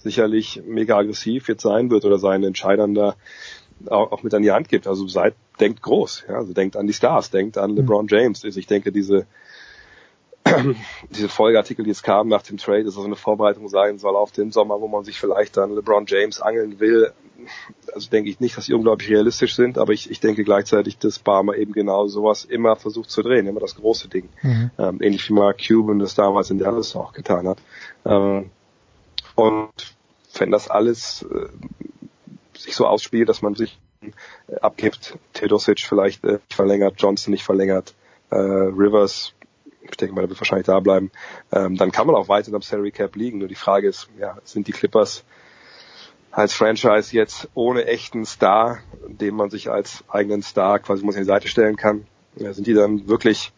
sicherlich 0.02 0.62
mega 0.66 0.98
aggressiv 0.98 1.48
jetzt 1.48 1.62
sein 1.62 1.90
wird 1.90 2.04
oder 2.04 2.18
seinen 2.18 2.44
Entscheidern 2.44 2.94
da 2.94 3.16
auch, 3.86 4.12
auch 4.12 4.22
mit 4.22 4.34
an 4.34 4.42
die 4.42 4.52
Hand 4.52 4.68
gibt. 4.68 4.86
Also 4.86 5.06
seid, 5.08 5.34
denkt 5.60 5.82
groß, 5.82 6.24
ja, 6.28 6.36
also 6.36 6.52
denkt 6.52 6.76
an 6.76 6.86
die 6.86 6.92
Stars, 6.92 7.30
denkt 7.30 7.58
an 7.58 7.74
LeBron 7.74 8.06
James. 8.08 8.44
Also 8.44 8.58
ich 8.58 8.66
denke, 8.66 8.92
diese 8.92 9.26
diese 11.10 11.28
Folgeartikel, 11.28 11.84
die 11.84 11.90
jetzt 11.90 12.02
kamen 12.02 12.28
nach 12.28 12.42
dem 12.42 12.56
Trade, 12.56 12.84
dass 12.84 12.96
das 12.96 13.04
eine 13.04 13.16
Vorbereitung 13.16 13.68
sein 13.68 13.98
soll 13.98 14.16
auf 14.16 14.32
den 14.32 14.50
Sommer, 14.50 14.80
wo 14.80 14.88
man 14.88 15.04
sich 15.04 15.18
vielleicht 15.18 15.56
dann 15.56 15.74
LeBron 15.74 16.06
James 16.06 16.40
angeln 16.40 16.80
will. 16.80 17.12
Also 17.92 18.10
denke 18.10 18.30
ich 18.30 18.40
nicht, 18.40 18.56
dass 18.56 18.66
sie 18.66 18.74
unglaublich 18.74 19.10
realistisch 19.10 19.54
sind, 19.54 19.78
aber 19.78 19.92
ich, 19.92 20.10
ich 20.10 20.20
denke 20.20 20.44
gleichzeitig, 20.44 20.98
dass 20.98 21.18
Barmer 21.18 21.56
eben 21.56 21.72
genau 21.72 22.06
sowas 22.06 22.44
immer 22.44 22.76
versucht 22.76 23.10
zu 23.10 23.22
drehen, 23.22 23.46
immer 23.46 23.60
das 23.60 23.74
große 23.76 24.08
Ding. 24.08 24.28
Mhm. 24.42 24.70
Ähm, 24.78 24.98
ähnlich 25.00 25.28
wie 25.28 25.34
Mark 25.34 25.60
Cuban 25.66 25.98
das 25.98 26.14
damals 26.14 26.50
in 26.50 26.58
Dallas 26.58 26.94
auch 26.96 27.12
getan 27.12 27.48
hat. 27.48 27.58
Ähm, 28.04 28.50
und 29.42 29.96
wenn 30.34 30.52
das 30.52 30.68
alles 30.68 31.26
äh, 31.28 31.48
sich 32.56 32.76
so 32.76 32.86
ausspielt, 32.86 33.28
dass 33.28 33.42
man 33.42 33.56
sich 33.56 33.76
äh, 34.00 34.54
abgibt, 34.60 35.18
Teodosic 35.32 35.80
vielleicht 35.80 36.22
äh, 36.24 36.34
nicht 36.34 36.54
verlängert, 36.54 36.94
Johnson 36.98 37.32
nicht 37.32 37.42
verlängert, 37.42 37.94
äh, 38.30 38.36
Rivers, 38.36 39.34
ich 39.80 39.96
denke 39.96 40.14
mal, 40.14 40.20
der 40.20 40.30
wird 40.30 40.40
wahrscheinlich 40.40 40.66
da 40.66 40.78
bleiben, 40.78 41.10
ähm, 41.50 41.76
dann 41.76 41.90
kann 41.90 42.06
man 42.06 42.14
auch 42.14 42.28
weiter 42.28 42.54
am 42.54 42.62
Salary 42.62 42.92
Cap 42.92 43.16
liegen. 43.16 43.38
Nur 43.38 43.48
die 43.48 43.56
Frage 43.56 43.88
ist, 43.88 44.08
ja, 44.16 44.38
sind 44.44 44.68
die 44.68 44.72
Clippers 44.72 45.24
als 46.30 46.54
Franchise 46.54 47.12
jetzt 47.16 47.48
ohne 47.54 47.86
echten 47.86 48.24
Star, 48.24 48.78
dem 49.08 49.34
man 49.34 49.50
sich 49.50 49.70
als 49.70 50.04
eigenen 50.08 50.42
Star 50.42 50.78
quasi 50.78 51.04
muss 51.04 51.16
an 51.16 51.22
die 51.22 51.26
Seite 51.26 51.48
stellen 51.48 51.74
kann, 51.76 52.06
sind 52.36 52.66
die 52.66 52.74
dann 52.74 53.08
wirklich 53.08 53.52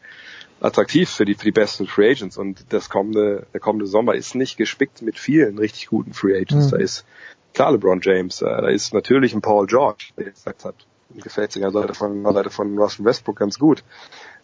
attraktiv 0.65 1.11
für 1.11 1.25
die, 1.25 1.35
für 1.35 1.45
die 1.45 1.53
besten 1.53 1.87
Free 1.87 2.11
Agents. 2.11 2.39
Und 2.39 2.73
das 2.73 2.89
kommende, 2.89 3.47
der 3.53 3.61
kommende 3.61 3.87
Sommer 3.87 4.15
ist 4.15 4.35
nicht 4.35 4.57
gespickt 4.57 5.03
mit 5.03 5.19
vielen 5.19 5.59
richtig 5.59 5.89
guten 5.89 6.15
Free 6.15 6.35
Agents. 6.35 6.67
Mhm. 6.67 6.71
Da 6.71 6.77
ist 6.79 7.05
klar 7.53 7.73
LeBron 7.73 8.01
James, 8.03 8.41
äh, 8.43 8.47
da 8.47 8.69
ist 8.69 8.95
natürlich 8.95 9.35
ein 9.35 9.43
Paul 9.43 9.67
George, 9.67 10.09
der 10.17 10.27
jetzt 10.27 10.45
gesagt 10.45 10.65
hat, 10.65 10.75
gefällt 11.23 11.53
sich 11.53 11.65
an 11.65 11.73
der 11.73 11.83
Seite 11.83 11.95
von, 11.95 12.19
an 12.19 12.23
der 12.25 12.33
Seite 12.33 12.51
von 12.51 12.79
Russell 12.79 13.05
Westbrook 13.05 13.37
ganz 13.37 13.59
gut. 13.59 13.85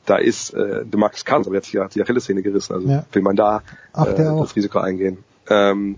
Da 0.06 0.16
ist 0.16 0.54
äh, 0.54 0.84
DeMarcus 0.84 1.24
Cousins, 1.24 1.46
aber 1.46 1.56
jetzt 1.56 1.74
hat 1.74 1.94
die 1.94 2.02
Achillessehne 2.02 2.42
gerissen, 2.42 2.74
also 2.74 2.88
ja. 2.88 3.04
will 3.12 3.22
man 3.22 3.36
da 3.36 3.62
Ach, 3.92 4.06
äh, 4.06 4.16
das 4.16 4.56
Risiko 4.56 4.78
eingehen. 4.78 5.24
Ähm, 5.48 5.96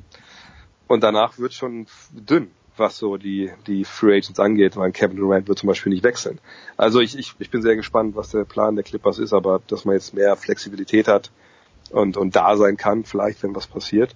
und 0.86 1.02
danach 1.02 1.38
wird 1.38 1.52
schon 1.52 1.86
dünn 2.10 2.50
was 2.76 2.96
so 2.96 3.16
die, 3.16 3.50
die 3.66 3.84
Free 3.84 4.16
Agents 4.16 4.40
angeht, 4.40 4.76
weil 4.76 4.92
Kevin 4.92 5.16
Durant 5.16 5.48
wird 5.48 5.58
zum 5.58 5.66
Beispiel 5.66 5.92
nicht 5.92 6.04
wechseln. 6.04 6.38
Also 6.76 7.00
ich, 7.00 7.18
ich, 7.18 7.34
ich 7.38 7.50
bin 7.50 7.62
sehr 7.62 7.76
gespannt, 7.76 8.16
was 8.16 8.30
der 8.30 8.44
Plan 8.44 8.74
der 8.76 8.84
Clippers 8.84 9.18
ist, 9.18 9.32
aber 9.32 9.60
dass 9.66 9.84
man 9.84 9.94
jetzt 9.94 10.14
mehr 10.14 10.36
Flexibilität 10.36 11.08
hat 11.08 11.30
und, 11.90 12.16
und 12.16 12.34
da 12.36 12.56
sein 12.56 12.76
kann, 12.76 13.04
vielleicht, 13.04 13.42
wenn 13.42 13.54
was 13.54 13.66
passiert, 13.66 14.14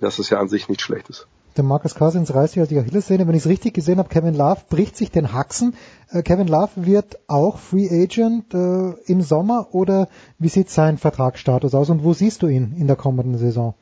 dass 0.00 0.18
es 0.18 0.30
ja 0.30 0.38
an 0.38 0.48
sich 0.48 0.68
nicht 0.68 0.82
schlecht 0.82 1.08
ist. 1.08 1.26
Der 1.56 1.64
Marcus 1.64 1.94
Cousins 1.94 2.34
reißt 2.34 2.52
sich 2.52 2.62
aus 2.62 2.68
die 2.68 2.78
Achillessehne. 2.78 3.26
Wenn 3.26 3.34
ich 3.34 3.42
es 3.42 3.48
richtig 3.48 3.72
gesehen 3.72 3.98
habe, 3.98 4.10
Kevin 4.10 4.34
Love 4.34 4.60
bricht 4.68 4.94
sich 4.94 5.10
den 5.10 5.32
Haxen. 5.32 5.74
Äh, 6.10 6.22
Kevin 6.22 6.48
Love 6.48 6.72
wird 6.76 7.18
auch 7.28 7.58
Free 7.58 7.88
Agent 7.88 8.52
äh, 8.52 8.92
im 9.10 9.22
Sommer 9.22 9.68
oder 9.72 10.08
wie 10.38 10.50
sieht 10.50 10.68
sein 10.68 10.98
Vertragsstatus 10.98 11.74
aus 11.74 11.88
und 11.88 12.04
wo 12.04 12.12
siehst 12.12 12.42
du 12.42 12.48
ihn 12.48 12.74
in 12.78 12.86
der 12.86 12.96
kommenden 12.96 13.38
Saison? 13.38 13.74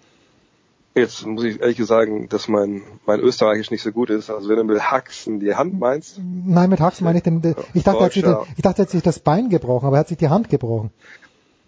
Jetzt 0.94 1.26
muss 1.26 1.42
ich 1.42 1.60
ehrlich 1.60 1.84
sagen, 1.84 2.28
dass 2.28 2.46
mein, 2.46 2.82
mein 3.04 3.18
Österreichisch 3.18 3.72
nicht 3.72 3.82
so 3.82 3.90
gut 3.90 4.10
ist. 4.10 4.30
Also 4.30 4.48
wenn 4.48 4.56
du 4.56 4.64
mit 4.64 4.80
Haxen 4.80 5.40
die 5.40 5.54
Hand 5.56 5.78
meinst. 5.78 6.20
Nein, 6.22 6.70
mit 6.70 6.78
Haxen 6.78 7.04
meine 7.04 7.18
ich 7.18 7.24
den, 7.24 7.42
ich 7.74 7.82
dachte, 7.82 7.98
er 7.98 8.04
hat 8.04 8.12
sich, 8.12 8.22
den, 8.22 8.36
ich 8.56 8.62
dachte, 8.62 8.82
er 8.82 8.84
hat 8.84 8.90
sich 8.90 9.02
das 9.02 9.18
Bein 9.18 9.48
gebrochen, 9.48 9.86
aber 9.86 9.96
er 9.96 10.00
hat 10.00 10.08
sich 10.08 10.18
die 10.18 10.28
Hand 10.28 10.48
gebrochen. 10.48 10.90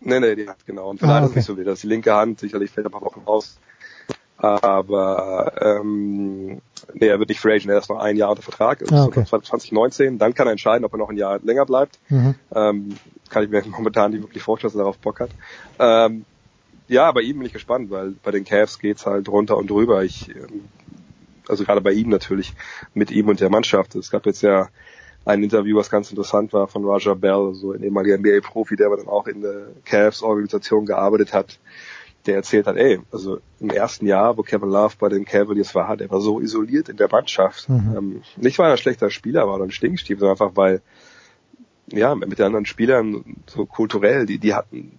Nee, 0.00 0.20
nee, 0.20 0.36
die 0.36 0.48
Hand, 0.48 0.64
genau. 0.64 0.90
Und 0.90 1.00
vielleicht 1.00 1.12
ah, 1.12 1.18
okay. 1.18 1.24
ist 1.24 1.30
es 1.30 1.36
nicht 1.36 1.46
so 1.46 1.58
wie 1.58 1.64
das. 1.64 1.80
Die 1.80 1.88
linke 1.88 2.14
Hand, 2.14 2.38
sicherlich 2.38 2.70
fällt 2.70 2.86
ein 2.86 2.92
paar 2.92 3.02
Wochen 3.02 3.22
raus. 3.26 3.58
Aber 4.38 5.52
ähm, 5.60 6.60
nee, 6.94 7.06
er 7.08 7.18
wird 7.18 7.30
nicht 7.30 7.40
Free 7.40 7.55
Agent, 7.55 7.70
er 7.70 7.78
ist 7.78 7.88
noch 7.88 7.98
ein 7.98 8.16
Jahr 8.16 8.30
unter 8.30 8.42
Vertrag, 8.42 8.84
ah, 8.92 9.05
okay. 9.05 9.24
2019, 9.24 10.18
dann 10.18 10.34
kann 10.34 10.46
er 10.46 10.52
entscheiden, 10.52 10.84
ob 10.84 10.92
er 10.92 10.98
noch 10.98 11.08
ein 11.08 11.16
Jahr 11.16 11.40
länger 11.42 11.64
bleibt. 11.64 11.98
Mhm. 12.10 12.34
Ähm, 12.55 12.96
kann 13.30 13.42
ich 13.42 13.50
mir 13.50 13.62
momentan 13.66 14.12
nicht 14.12 14.22
wirklich 14.22 14.42
vorstellen, 14.42 14.68
dass 14.68 14.76
er 14.76 14.84
darauf 14.84 14.98
Bock 14.98 15.20
hat. 15.20 15.30
Ähm, 15.78 16.26
ja, 16.89 17.10
bei 17.12 17.23
ihm 17.23 17.39
bin 17.39 17.47
ich 17.47 17.52
gespannt, 17.52 17.90
weil 17.90 18.15
bei 18.23 18.31
den 18.31 18.44
Cavs 18.44 18.78
geht's 18.78 19.06
halt 19.06 19.28
runter 19.28 19.56
und 19.56 19.70
drüber. 19.70 20.05
Ich, 20.05 20.34
ähm, 20.34 20.65
also 21.48 21.65
gerade 21.65 21.81
bei 21.81 21.92
ihm 21.92 22.08
natürlich, 22.08 22.55
mit 22.94 23.10
ihm 23.10 23.28
und 23.28 23.40
der 23.40 23.50
Mannschaft. 23.50 23.94
Es 23.94 24.10
gab 24.10 24.26
jetzt 24.26 24.42
ja 24.42 24.68
ein 25.24 25.42
Interview, 25.42 25.76
was 25.76 25.90
ganz 25.90 26.10
interessant 26.10 26.52
war 26.52 26.68
von 26.68 26.84
Raja 26.84 27.15
Bell, 27.15 27.52
so 27.55 27.73
ein 27.73 27.82
ehemaliger 27.82 28.16
NBA-Profi, 28.18 28.76
der 28.76 28.86
aber 28.86 28.97
dann 28.97 29.08
auch 29.08 29.26
in 29.26 29.42
der 29.42 29.68
Cavs-Organisation 29.84 30.86
gearbeitet 30.86 31.32
hat. 31.32 31.58
Der 32.26 32.36
erzählt 32.36 32.66
hat, 32.66 32.76
ey, 32.76 33.00
also 33.12 33.39
im 33.60 33.70
ersten 33.70 34.06
Jahr, 34.06 34.36
wo 34.36 34.42
Kevin 34.42 34.70
Love 34.70 34.94
bei 34.98 35.08
den 35.08 35.24
Cavaliers 35.24 35.74
war, 35.76 35.97
der 35.97 36.10
war 36.10 36.20
so 36.20 36.40
isoliert 36.40 36.89
in 36.89 36.97
der 36.97 37.08
Mannschaft. 37.08 37.68
Mhm. 37.68 37.94
Ähm, 37.97 38.23
nicht 38.36 38.58
weil 38.58 38.66
er 38.66 38.73
ein 38.73 38.78
schlechter 38.78 39.10
Spieler 39.10 39.47
war 39.47 39.56
oder 39.56 39.65
ein 39.65 39.70
Stinkstiefel, 39.70 40.20
sondern 40.20 40.34
einfach 40.34 40.56
weil 40.56 40.82
ja, 41.92 42.15
mit 42.15 42.39
den 42.39 42.47
anderen 42.47 42.66
Spielern 42.66 43.36
so 43.47 43.65
kulturell, 43.65 44.26
die, 44.26 44.39
die 44.39 44.55
hatten, 44.55 44.98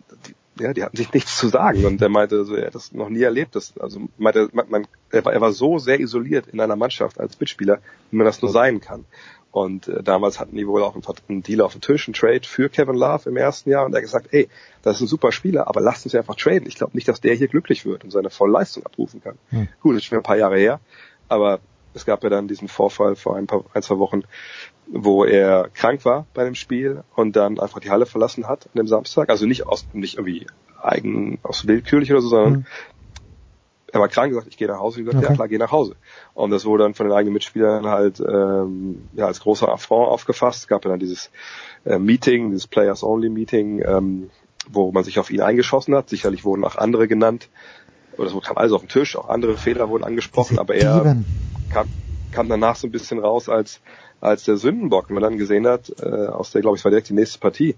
ja, 0.59 0.73
die 0.73 0.83
hatten 0.83 0.97
sich 0.97 1.13
nichts 1.13 1.37
zu 1.37 1.47
sagen 1.47 1.85
und 1.85 2.01
er 2.01 2.09
meinte, 2.09 2.43
so, 2.45 2.55
er 2.55 2.67
hat 2.67 2.75
das 2.75 2.91
noch 2.91 3.09
nie 3.09 3.21
erlebt. 3.21 3.55
Das, 3.55 3.77
also 3.77 4.01
meinte, 4.17 4.49
man, 4.53 4.69
man, 4.69 4.87
er, 5.09 5.25
war, 5.25 5.33
er 5.33 5.41
war 5.41 5.51
so 5.51 5.77
sehr 5.79 5.99
isoliert 5.99 6.47
in 6.47 6.59
einer 6.59 6.75
Mannschaft 6.75 7.19
als 7.19 7.39
Mitspieler, 7.39 7.79
wie 8.11 8.17
man 8.17 8.25
das 8.25 8.41
nur 8.41 8.51
sein 8.51 8.79
kann. 8.79 9.05
Und 9.51 9.87
äh, 9.87 10.03
damals 10.03 10.39
hatten 10.39 10.55
die 10.55 10.67
wohl 10.67 10.83
auch 10.83 10.93
einen, 10.93 11.03
einen 11.29 11.43
Deal 11.43 11.61
auf 11.61 11.71
dem 11.71 11.81
Tisch, 11.81 12.07
einen 12.07 12.13
Trade 12.13 12.43
für 12.43 12.69
Kevin 12.69 12.95
Love 12.95 13.29
im 13.29 13.37
ersten 13.37 13.69
Jahr 13.69 13.85
und 13.85 13.93
er 13.93 13.97
hat 13.97 14.03
gesagt, 14.03 14.27
ey, 14.31 14.49
das 14.83 14.97
ist 14.97 15.01
ein 15.01 15.07
super 15.07 15.31
Spieler, 15.31 15.67
aber 15.67 15.81
lasst 15.81 16.05
uns 16.05 16.13
einfach 16.13 16.35
traden. 16.35 16.67
Ich 16.67 16.75
glaube 16.75 16.95
nicht, 16.95 17.07
dass 17.07 17.21
der 17.21 17.33
hier 17.33 17.47
glücklich 17.47 17.85
wird 17.85 18.03
und 18.03 18.11
seine 18.11 18.29
volle 18.29 18.53
Leistung 18.53 18.85
abrufen 18.85 19.21
kann. 19.21 19.37
Hm. 19.49 19.67
Gut, 19.81 19.95
das 19.95 20.03
ist 20.03 20.05
schon 20.05 20.17
ein 20.17 20.23
paar 20.23 20.37
Jahre 20.37 20.57
her, 20.57 20.79
aber 21.27 21.59
es 21.97 22.05
gab 22.05 22.23
ja 22.23 22.29
dann 22.29 22.47
diesen 22.47 22.67
Vorfall 22.67 23.15
vor 23.15 23.35
ein 23.35 23.47
paar, 23.47 23.63
ein, 23.73 23.81
zwei 23.81 23.97
Wochen, 23.97 24.23
wo 24.87 25.25
er 25.25 25.69
krank 25.73 26.05
war 26.05 26.25
bei 26.33 26.45
dem 26.45 26.55
Spiel 26.55 27.03
und 27.15 27.35
dann 27.35 27.59
einfach 27.59 27.79
die 27.79 27.89
Halle 27.89 28.05
verlassen 28.05 28.47
hat 28.47 28.67
an 28.67 28.77
dem 28.77 28.87
Samstag. 28.87 29.29
Also 29.29 29.45
nicht 29.45 29.67
aus, 29.67 29.85
nicht 29.93 30.15
irgendwie 30.15 30.47
eigen, 30.81 31.39
aus 31.43 31.67
willkürlich 31.67 32.11
oder 32.11 32.21
so, 32.21 32.29
sondern 32.29 32.53
mhm. 32.53 32.65
er 33.91 33.99
war 33.99 34.07
krank, 34.07 34.29
gesagt, 34.29 34.47
ich 34.47 34.57
gehe 34.57 34.67
nach 34.67 34.79
Hause, 34.79 34.99
ich 34.99 35.05
gesagt, 35.05 35.23
okay. 35.23 35.31
ja 35.31 35.35
klar, 35.35 35.47
geh 35.47 35.57
nach 35.57 35.71
Hause. 35.71 35.95
Und 36.33 36.51
das 36.51 36.65
wurde 36.65 36.83
dann 36.83 36.93
von 36.93 37.07
den 37.07 37.15
eigenen 37.15 37.33
Mitspielern 37.33 37.87
halt 37.87 38.19
ähm, 38.19 39.09
ja 39.13 39.25
als 39.25 39.41
großer 39.41 39.67
Affront 39.67 40.09
aufgefasst. 40.09 40.61
Es 40.61 40.67
gab 40.67 40.85
ja 40.85 40.91
dann 40.91 40.99
dieses 40.99 41.31
äh, 41.85 41.99
Meeting, 41.99 42.51
dieses 42.51 42.67
Players 42.67 43.03
Only 43.03 43.29
Meeting, 43.29 43.83
ähm, 43.85 44.29
wo 44.69 44.91
man 44.91 45.03
sich 45.03 45.19
auf 45.19 45.31
ihn 45.31 45.41
eingeschossen 45.41 45.95
hat. 45.95 46.09
Sicherlich 46.09 46.45
wurden 46.45 46.63
auch 46.63 46.77
andere 46.77 47.07
genannt. 47.07 47.49
Oder 48.17 48.27
es 48.27 48.43
kam 48.43 48.57
alles 48.57 48.71
auf 48.71 48.81
den 48.81 48.89
Tisch, 48.89 49.15
auch 49.15 49.29
andere 49.29 49.57
Fehler 49.57 49.89
wurden 49.89 50.03
angesprochen, 50.03 50.59
aber 50.59 50.75
er 50.75 51.17
kam, 51.69 51.87
kam 52.31 52.49
danach 52.49 52.75
so 52.75 52.87
ein 52.87 52.91
bisschen 52.91 53.19
raus 53.19 53.49
als 53.49 53.81
als 54.21 54.45
der 54.45 54.57
Sündenbock, 54.57 55.09
wenn 55.09 55.15
man 55.15 55.23
dann 55.23 55.37
gesehen 55.37 55.67
hat, 55.67 55.93
äh, 56.01 56.27
aus 56.27 56.51
der, 56.51 56.61
glaube 56.61 56.77
ich, 56.77 56.83
war 56.83 56.91
direkt 56.91 57.09
die 57.09 57.13
nächste 57.13 57.39
Partie. 57.39 57.75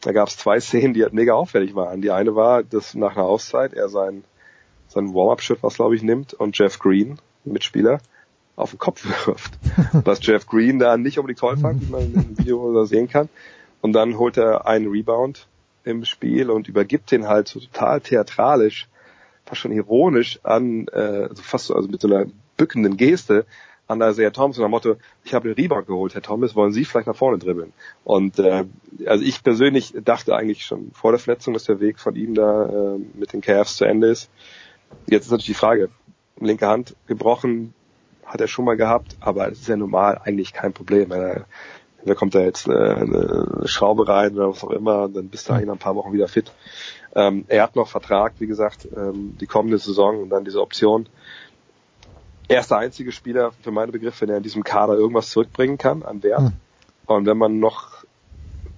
Da 0.00 0.12
gab 0.12 0.28
es 0.28 0.36
zwei 0.36 0.60
Szenen, 0.60 0.94
die 0.94 1.02
halt 1.02 1.12
mega 1.12 1.34
auffällig 1.34 1.74
waren. 1.74 2.00
Die 2.00 2.10
eine 2.10 2.34
war, 2.34 2.62
dass 2.62 2.94
nach 2.94 3.16
einer 3.16 3.26
Auszeit 3.26 3.74
er 3.74 3.88
sein, 3.88 4.24
sein 4.88 5.14
Warm-Up-Shirt, 5.14 5.58
was 5.62 5.76
glaube 5.76 5.96
ich, 5.96 6.02
nimmt 6.02 6.34
und 6.34 6.56
Jeff 6.58 6.78
Green, 6.78 7.18
Mitspieler, 7.44 8.00
auf 8.56 8.70
den 8.70 8.78
Kopf 8.78 9.04
wirft. 9.26 9.58
was 9.92 10.24
Jeff 10.24 10.46
Green 10.46 10.78
da 10.78 10.96
nicht 10.96 11.18
unbedingt 11.18 11.40
toll 11.40 11.56
fand, 11.56 11.82
wie 11.82 11.92
man 11.92 12.14
im 12.14 12.38
Video 12.38 12.84
sehen 12.86 13.08
kann. 13.08 13.28
und 13.82 13.92
dann 13.92 14.18
holt 14.18 14.38
er 14.38 14.66
einen 14.66 14.88
Rebound 14.88 15.46
im 15.84 16.04
Spiel 16.04 16.50
und 16.50 16.66
übergibt 16.66 17.12
den 17.12 17.28
halt 17.28 17.48
so 17.48 17.60
total 17.60 18.00
theatralisch, 18.00 18.88
fast 19.44 19.60
schon 19.60 19.72
ironisch 19.72 20.40
an, 20.42 20.86
äh, 20.92 21.28
also 21.28 21.42
fast 21.42 21.66
so, 21.66 21.74
also 21.74 21.88
mit 21.88 22.00
so 22.00 22.08
einer 22.08 22.26
bückenden 22.56 22.96
Geste 22.96 23.46
an 23.88 24.00
Isaiah 24.00 24.32
Thomas 24.32 24.58
nach 24.58 24.68
Motto, 24.68 24.96
ich 25.24 25.34
habe 25.34 25.48
den 25.48 25.62
Rebound 25.62 25.86
geholt, 25.86 26.14
Herr 26.14 26.22
Thomas, 26.22 26.56
wollen 26.56 26.72
Sie 26.72 26.84
vielleicht 26.84 27.06
nach 27.06 27.16
vorne 27.16 27.38
dribbeln? 27.38 27.72
Und 28.04 28.38
äh, 28.38 28.64
also 29.06 29.24
ich 29.24 29.42
persönlich 29.42 29.94
dachte 30.02 30.34
eigentlich 30.34 30.64
schon 30.64 30.90
vor 30.92 31.12
der 31.12 31.20
Verletzung, 31.20 31.54
dass 31.54 31.64
der 31.64 31.80
Weg 31.80 32.00
von 32.00 32.16
ihm 32.16 32.34
da 32.34 32.66
äh, 32.66 32.98
mit 33.14 33.32
den 33.32 33.40
Cavs 33.40 33.76
zu 33.76 33.84
Ende 33.84 34.08
ist. 34.08 34.28
Jetzt 35.06 35.26
ist 35.26 35.30
natürlich 35.30 35.46
die 35.46 35.54
Frage, 35.54 35.90
linke 36.40 36.66
Hand 36.66 36.96
gebrochen, 37.06 37.74
hat 38.24 38.40
er 38.40 38.48
schon 38.48 38.64
mal 38.64 38.76
gehabt, 38.76 39.16
aber 39.20 39.50
es 39.50 39.60
ist 39.60 39.68
ja 39.68 39.76
normal 39.76 40.20
eigentlich 40.24 40.52
kein 40.52 40.72
Problem. 40.72 41.12
Er, 41.12 41.46
da 42.04 42.14
kommt 42.14 42.34
da 42.34 42.40
jetzt 42.40 42.68
eine, 42.68 42.96
eine 42.96 43.68
Schraube 43.68 44.08
rein 44.08 44.34
oder 44.34 44.50
was 44.50 44.64
auch 44.64 44.70
immer, 44.70 45.08
dann 45.08 45.28
bist 45.28 45.48
du 45.48 45.52
eigentlich 45.52 45.66
nach 45.66 45.74
ein 45.74 45.78
paar 45.78 45.96
Wochen 45.96 46.12
wieder 46.12 46.28
fit. 46.28 46.52
Ähm, 47.14 47.44
er 47.48 47.62
hat 47.62 47.76
noch 47.76 47.88
Vertrag, 47.88 48.34
wie 48.38 48.46
gesagt, 48.46 48.86
ähm, 48.96 49.36
die 49.40 49.46
kommende 49.46 49.78
Saison 49.78 50.22
und 50.22 50.30
dann 50.30 50.44
diese 50.44 50.60
Option. 50.60 51.08
Er 52.48 52.60
ist 52.60 52.70
der 52.70 52.78
einzige 52.78 53.12
Spieler 53.12 53.52
für 53.62 53.70
meine 53.70 53.92
Begriffe, 53.92 54.22
wenn 54.22 54.30
er 54.30 54.36
in 54.36 54.42
diesem 54.42 54.64
Kader 54.64 54.94
irgendwas 54.94 55.30
zurückbringen 55.30 55.78
kann 55.78 56.02
an 56.02 56.22
Wert. 56.22 56.42
Mhm. 56.42 56.52
Und 57.06 57.26
wenn 57.26 57.38
man 57.38 57.58
noch 57.58 58.04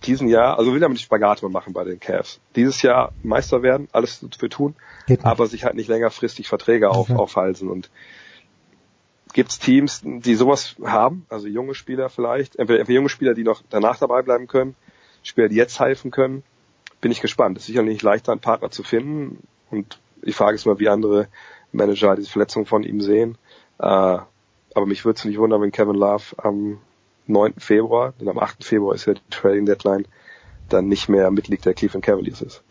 diesen 0.05 0.29
Jahr, 0.29 0.59
also 0.59 0.73
will 0.73 0.83
er 0.83 0.89
nicht 0.89 1.03
Spagat 1.03 1.43
machen 1.43 1.73
bei 1.73 1.85
den 1.85 1.99
Cavs. 1.99 2.41
Dieses 2.57 2.83
Jahr 2.83 3.13
Meister 3.23 3.63
werden, 3.63 3.89
alles 3.93 4.25
für 4.39 4.49
tun, 4.49 4.75
aber 5.23 5.47
sich 5.47 5.65
halt 5.65 5.75
nicht 5.75 5.89
längerfristig 5.89 6.49
Verträge 6.49 6.91
auf, 6.91 7.11
okay. 7.11 7.19
aufhalsen. 7.19 7.69
Und 7.69 7.91
gibt 9.33 9.51
es 9.51 9.59
Teams, 9.59 10.03
die 10.05 10.35
sowas 10.35 10.77
haben, 10.85 11.27
also 11.29 11.49
junge 11.49 11.75
Spieler 11.75 12.09
vielleicht, 12.09 12.57
entweder, 12.57 12.81
entweder 12.81 12.97
junge 12.97 13.09
Spieler, 13.09 13.35
die 13.35 13.45
noch 13.45 13.63
danach 13.71 13.99
dabei 13.99 14.23
bleiben 14.23 14.47
können, 14.47 14.75
Spieler, 15.23 15.49
die 15.49 15.57
jetzt 15.57 15.81
helfen 15.81 16.11
können, 16.11 16.43
bin 17.01 17.13
ich 17.13 17.21
gespannt. 17.21 17.57
Es 17.57 17.65
ist 17.65 17.67
sicherlich 17.69 17.95
nicht 17.95 18.03
leichter, 18.03 18.33
einen 18.33 18.41
Partner 18.41 18.71
zu 18.71 18.83
finden. 18.83 19.47
Und 19.71 19.99
die 20.25 20.33
Frage 20.33 20.55
ist 20.55 20.67
mal, 20.67 20.79
wie 20.79 20.89
andere 20.89 21.29
Manager 21.73 22.17
diese 22.17 22.31
Verletzung 22.31 22.67
von 22.67 22.83
ihm 22.83 23.01
sehen. 23.01 23.37
Äh, 23.79 24.19
aber 24.75 24.87
mich 24.87 25.05
würde 25.05 25.19
es 25.19 25.25
nicht 25.25 25.39
wundern, 25.39 25.63
wenn 25.63 25.73
Kevin 25.73 25.97
Love 25.97 26.25
am 26.39 26.79
9. 27.27 27.55
Februar, 27.59 28.13
denn 28.21 28.29
am 28.29 28.39
8. 28.39 28.65
Februar 28.65 28.95
ist 28.95 29.07
ja 29.07 29.15
die 29.15 29.21
Trading 29.31 29.67
Deadline, 29.67 30.07
dann 30.69 30.89
nicht 30.89 31.09
mehr 31.09 31.31
Mitglied 31.31 31.65
der 31.65 31.75
Cleveland 31.75 32.05
Cavaliers 32.05 32.43
ist. 32.43 32.63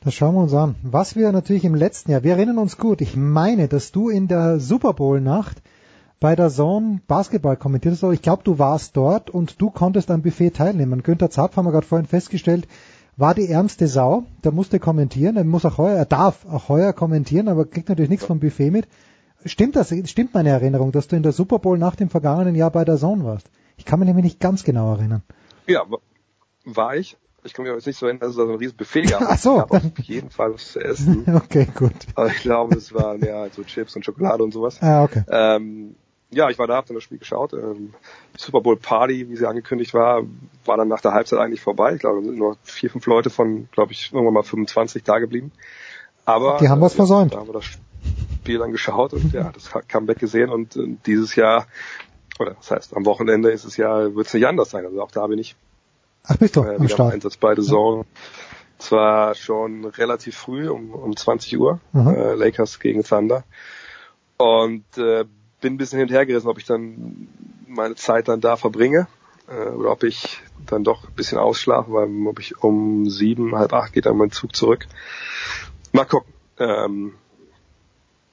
Das 0.00 0.14
schauen 0.14 0.34
wir 0.34 0.42
uns 0.42 0.54
an. 0.54 0.74
Was 0.82 1.14
wir 1.14 1.30
natürlich 1.30 1.64
im 1.64 1.74
letzten 1.74 2.10
Jahr, 2.10 2.24
wir 2.24 2.32
erinnern 2.32 2.58
uns 2.58 2.76
gut, 2.76 3.00
ich 3.00 3.16
meine, 3.16 3.68
dass 3.68 3.92
du 3.92 4.08
in 4.08 4.26
der 4.26 4.58
Super 4.58 4.94
Bowl 4.94 5.20
Nacht 5.20 5.62
bei 6.18 6.34
der 6.34 6.50
Zone 6.50 7.00
Basketball 7.06 7.56
kommentiert 7.56 7.94
hast, 7.94 8.12
ich 8.12 8.22
glaube, 8.22 8.42
du 8.44 8.58
warst 8.58 8.96
dort 8.96 9.30
und 9.30 9.60
du 9.60 9.70
konntest 9.70 10.10
am 10.10 10.22
Buffet 10.22 10.50
teilnehmen. 10.50 11.02
Günther 11.02 11.30
Zapf 11.30 11.56
haben 11.56 11.66
wir 11.66 11.72
gerade 11.72 11.86
vorhin 11.86 12.06
festgestellt, 12.06 12.66
war 13.16 13.34
die 13.34 13.48
ärmste 13.48 13.86
Sau, 13.86 14.24
der 14.42 14.52
musste 14.52 14.80
kommentieren, 14.80 15.36
er 15.36 15.44
muss 15.44 15.64
auch 15.64 15.78
heuer, 15.78 15.96
er 15.96 16.06
darf 16.06 16.46
auch 16.46 16.68
heuer 16.68 16.92
kommentieren, 16.92 17.48
aber 17.48 17.64
kriegt 17.64 17.88
natürlich 17.88 18.10
nichts 18.10 18.26
vom 18.26 18.40
Buffet 18.40 18.70
mit. 18.70 18.88
Stimmt 19.44 19.76
das, 19.76 19.92
stimmt 20.06 20.34
meine 20.34 20.50
Erinnerung, 20.50 20.92
dass 20.92 21.08
du 21.08 21.16
in 21.16 21.22
der 21.22 21.32
Super 21.32 21.58
Bowl 21.58 21.78
nach 21.78 21.96
dem 21.96 22.10
vergangenen 22.10 22.54
Jahr 22.54 22.70
bei 22.70 22.84
der 22.84 22.96
Zone 22.96 23.24
warst? 23.24 23.50
Ich 23.76 23.84
kann 23.84 23.98
mich 23.98 24.06
nämlich 24.06 24.24
nicht 24.24 24.40
ganz 24.40 24.64
genau 24.64 24.92
erinnern. 24.92 25.22
Ja, 25.66 25.84
war 26.64 26.96
ich. 26.96 27.16
Ich 27.44 27.54
kann 27.54 27.64
mich 27.64 27.74
jetzt 27.74 27.86
nicht 27.86 27.98
so 27.98 28.06
erinnern, 28.06 28.20
dass 28.20 28.30
es 28.30 28.36
da 28.36 28.46
so 28.46 28.52
ein 28.52 28.58
riesen 28.58 28.76
Buffet 28.76 29.02
gab. 29.02 29.22
Ach 29.26 29.38
so. 29.38 29.56
Gab 29.56 29.72
auf 29.72 29.98
jeden 29.98 30.30
Fall 30.30 30.54
was 30.54 30.72
zu 30.72 30.80
essen. 30.80 31.24
okay, 31.34 31.66
gut. 31.74 31.92
Aber 32.14 32.28
ich 32.28 32.42
glaube, 32.42 32.76
es 32.76 32.94
waren 32.94 33.20
ja 33.20 33.48
so 33.50 33.64
Chips 33.64 33.96
und 33.96 34.04
Schokolade 34.04 34.44
und 34.44 34.52
sowas. 34.52 34.80
Ah, 34.80 35.02
okay. 35.02 35.24
Ähm, 35.28 35.96
ja, 36.30 36.48
ich 36.48 36.58
war 36.58 36.66
da, 36.66 36.76
hab 36.76 36.86
dann 36.86 36.94
das 36.94 37.04
Spiel 37.04 37.18
geschaut. 37.18 37.52
Ähm, 37.52 37.94
Super 38.36 38.60
Bowl 38.60 38.76
Party, 38.76 39.28
wie 39.28 39.36
sie 39.36 39.46
angekündigt 39.46 39.92
war, 39.92 40.22
war 40.64 40.76
dann 40.76 40.88
nach 40.88 41.00
der 41.00 41.12
Halbzeit 41.12 41.40
eigentlich 41.40 41.60
vorbei. 41.60 41.94
Ich 41.94 42.00
glaube, 42.00 42.20
da 42.20 42.26
sind 42.26 42.38
nur 42.38 42.56
vier, 42.62 42.90
fünf 42.90 43.06
Leute 43.06 43.28
von, 43.28 43.68
glaube 43.72 43.92
ich, 43.92 44.12
irgendwann 44.12 44.34
mal 44.34 44.42
25 44.42 45.02
da 45.02 45.18
geblieben. 45.18 45.52
Aber 46.24 46.58
die 46.60 46.68
haben 46.68 46.80
was 46.80 46.94
äh, 46.94 46.96
versäumt. 46.96 47.34
Da 47.34 47.38
haben 47.38 47.48
wir 47.48 47.54
das 47.54 47.66
Spiel 48.42 48.58
dann 48.58 48.72
geschaut 48.72 49.12
und 49.12 49.32
ja, 49.32 49.52
das 49.52 49.70
Comeback 49.86 50.18
gesehen 50.18 50.50
und 50.50 50.74
äh, 50.74 50.96
dieses 51.06 51.36
Jahr, 51.36 51.68
oder 52.40 52.54
das 52.54 52.72
heißt, 52.72 52.96
am 52.96 53.06
Wochenende 53.06 53.52
ist 53.52 53.64
es 53.64 53.76
ja, 53.76 54.12
wird 54.16 54.26
es 54.26 54.34
nicht 54.34 54.48
anders 54.48 54.70
sein. 54.70 54.84
Also 54.84 55.00
auch 55.00 55.12
da 55.12 55.28
bin 55.28 55.38
ich 55.38 55.54
Ach, 56.24 56.36
bist 56.38 56.56
du 56.56 56.64
äh, 56.64 56.74
am 56.74 56.88
Start. 56.88 57.10
im 57.10 57.14
Einsatz 57.14 57.36
bei 57.36 57.54
The 57.54 57.62
Zone. 57.62 58.04
Zwar 58.78 59.36
schon 59.36 59.84
relativ 59.84 60.36
früh, 60.36 60.68
um, 60.68 60.90
um 60.92 61.16
20 61.16 61.56
Uhr, 61.56 61.78
Mhm. 61.92 62.08
äh, 62.08 62.34
Lakers 62.34 62.80
gegen 62.80 63.04
Thunder. 63.04 63.44
Und 64.38 64.84
äh, 64.98 65.24
bin 65.60 65.74
ein 65.74 65.78
bisschen 65.78 66.00
hinterhergerissen, 66.00 66.50
ob 66.50 66.58
ich 66.58 66.64
dann 66.64 67.28
meine 67.68 67.94
Zeit 67.94 68.26
dann 68.26 68.40
da 68.40 68.56
verbringe 68.56 69.06
äh, 69.48 69.68
oder 69.68 69.92
ob 69.92 70.02
ich 70.02 70.40
dann 70.66 70.82
doch 70.82 71.04
ein 71.04 71.14
bisschen 71.14 71.38
ausschlafe, 71.38 71.92
weil 71.92 72.08
ob 72.26 72.40
ich 72.40 72.60
um 72.60 73.08
sieben, 73.08 73.54
halb 73.54 73.72
acht 73.72 73.92
geht 73.92 74.06
dann 74.06 74.16
mein 74.16 74.32
Zug 74.32 74.56
zurück. 74.56 74.88
Mal 75.92 76.06
gucken. 76.06 76.32
Ähm, 76.58 77.14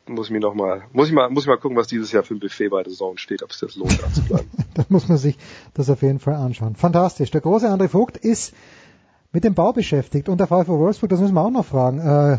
muss 0.09 0.27
ich 0.27 0.31
mir 0.31 0.39
noch 0.39 0.53
mal, 0.53 0.83
muss 0.91 1.07
ich 1.07 1.13
mal, 1.13 1.29
muss 1.29 1.43
ich 1.43 1.47
mal 1.47 1.57
gucken, 1.57 1.77
was 1.77 1.87
dieses 1.87 2.11
Jahr 2.11 2.23
für 2.23 2.35
ein 2.35 2.39
Buffet 2.39 2.69
bei 2.69 2.83
der 2.83 2.91
Saison 2.91 3.17
steht, 3.17 3.43
ob 3.43 3.51
es 3.51 3.59
das 3.59 3.75
lohnt, 3.75 4.01
da 4.01 4.11
zu 4.11 4.23
bleiben. 4.23 4.49
Da 4.75 4.85
muss 4.87 5.09
man 5.09 5.17
sich 5.17 5.37
das 5.73 5.89
auf 5.89 6.01
jeden 6.03 6.19
Fall 6.19 6.35
anschauen. 6.35 6.75
Fantastisch. 6.75 7.31
Der 7.31 7.41
große 7.41 7.67
André 7.67 7.89
Vogt 7.89 8.15
ist 8.15 8.53
mit 9.31 9.43
dem 9.43 9.53
Bau 9.53 9.73
beschäftigt 9.73 10.27
und 10.27 10.39
der 10.39 10.47
VfW 10.47 10.69
Wolfsburg, 10.69 11.09
das 11.11 11.19
müssen 11.19 11.35
wir 11.35 11.41
auch 11.41 11.51
noch 11.51 11.65
fragen. 11.65 11.99
Äh, 11.99 12.33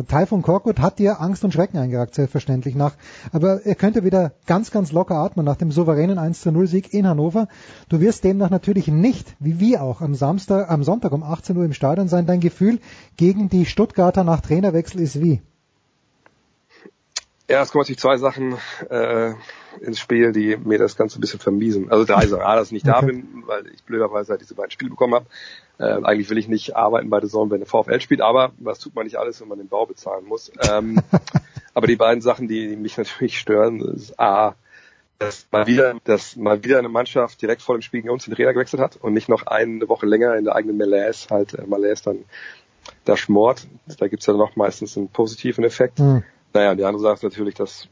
äh, 0.00 0.02
Taifun 0.04 0.42
Korkut 0.42 0.80
hat 0.80 0.98
dir 0.98 1.20
Angst 1.20 1.44
und 1.44 1.52
Schrecken 1.52 1.78
eingejagt, 1.78 2.14
selbstverständlich 2.14 2.74
nach. 2.74 2.94
Aber 3.32 3.64
er 3.64 3.76
könnte 3.76 4.04
wieder 4.04 4.32
ganz, 4.46 4.72
ganz 4.72 4.90
locker 4.90 5.14
atmen 5.16 5.44
nach 5.44 5.56
dem 5.56 5.70
souveränen 5.70 6.18
1 6.18 6.40
zu 6.40 6.50
0 6.50 6.66
Sieg 6.66 6.92
in 6.92 7.06
Hannover. 7.06 7.46
Du 7.88 8.00
wirst 8.00 8.24
demnach 8.24 8.50
natürlich 8.50 8.88
nicht, 8.88 9.36
wie 9.38 9.60
wir 9.60 9.82
auch, 9.82 10.00
am 10.00 10.14
Samstag, 10.14 10.68
am 10.68 10.82
Sonntag 10.82 11.12
um 11.12 11.22
18 11.22 11.56
Uhr 11.56 11.64
im 11.64 11.74
Stadion 11.74 12.08
sein. 12.08 12.26
Dein 12.26 12.40
Gefühl 12.40 12.80
gegen 13.16 13.48
die 13.48 13.64
Stuttgarter 13.64 14.24
nach 14.24 14.40
Trainerwechsel 14.40 15.00
ist 15.00 15.20
wie? 15.20 15.42
Ja, 17.50 17.62
es 17.62 17.72
kommen 17.72 17.80
natürlich 17.82 17.98
zwei 17.98 18.16
Sachen 18.16 18.56
äh, 18.90 19.32
ins 19.80 19.98
Spiel, 19.98 20.30
die 20.30 20.56
mir 20.56 20.78
das 20.78 20.96
Ganze 20.96 21.18
ein 21.18 21.20
bisschen 21.20 21.40
vermiesen. 21.40 21.90
Also 21.90 22.04
drei 22.04 22.24
Sachen. 22.26 22.44
A, 22.44 22.54
dass 22.54 22.68
ich 22.68 22.72
nicht 22.72 22.86
da 22.86 23.00
bin, 23.00 23.42
weil 23.46 23.66
ich 23.74 23.82
blöderweise 23.82 24.30
halt 24.30 24.40
diese 24.40 24.54
beiden 24.54 24.70
Spiele 24.70 24.90
bekommen 24.90 25.14
habe. 25.14 25.26
Äh, 25.78 26.04
eigentlich 26.04 26.30
will 26.30 26.38
ich 26.38 26.46
nicht 26.46 26.76
arbeiten 26.76 27.10
bei 27.10 27.18
der 27.18 27.28
Saison, 27.28 27.50
wenn 27.50 27.58
der 27.58 27.66
VfL 27.66 28.00
spielt, 28.00 28.20
aber 28.20 28.52
was 28.58 28.78
tut 28.78 28.94
man 28.94 29.04
nicht 29.04 29.16
alles, 29.16 29.40
wenn 29.40 29.48
man 29.48 29.58
den 29.58 29.66
Bau 29.66 29.84
bezahlen 29.84 30.26
muss. 30.26 30.52
Ähm, 30.70 31.02
aber 31.74 31.88
die 31.88 31.96
beiden 31.96 32.20
Sachen, 32.20 32.46
die, 32.46 32.68
die 32.68 32.76
mich 32.76 32.96
natürlich 32.96 33.36
stören, 33.36 33.80
ist 33.80 34.20
A, 34.20 34.54
dass 35.18 35.48
mal 35.50 35.66
wieder, 35.66 35.96
dass 36.04 36.36
mal 36.36 36.62
wieder 36.62 36.78
eine 36.78 36.88
Mannschaft 36.88 37.42
direkt 37.42 37.62
vor 37.62 37.76
dem 37.76 37.82
Spiel 37.82 38.02
gegen 38.02 38.12
uns 38.12 38.26
den 38.26 38.34
Trainer 38.34 38.52
gewechselt 38.52 38.80
hat 38.80 38.96
und 38.96 39.12
nicht 39.12 39.28
noch 39.28 39.46
eine 39.46 39.88
Woche 39.88 40.06
länger 40.06 40.36
in 40.36 40.44
der 40.44 40.54
eigenen 40.54 40.78
Malaise 40.78 41.26
halt 41.30 41.54
äh, 41.54 41.66
Malaise 41.66 42.04
dann 42.04 42.24
da 43.04 43.16
schmort. 43.16 43.66
Da 43.98 44.06
gibt's 44.06 44.26
ja 44.26 44.34
noch 44.34 44.54
meistens 44.54 44.96
einen 44.96 45.08
positiven 45.08 45.64
Effekt. 45.64 45.98
Hm. 45.98 46.22
Naja, 46.52 46.72
und 46.72 46.76
die 46.78 46.84
andere 46.84 47.02
Sache 47.02 47.14
ist 47.14 47.22
natürlich, 47.22 47.54
dass 47.54 47.88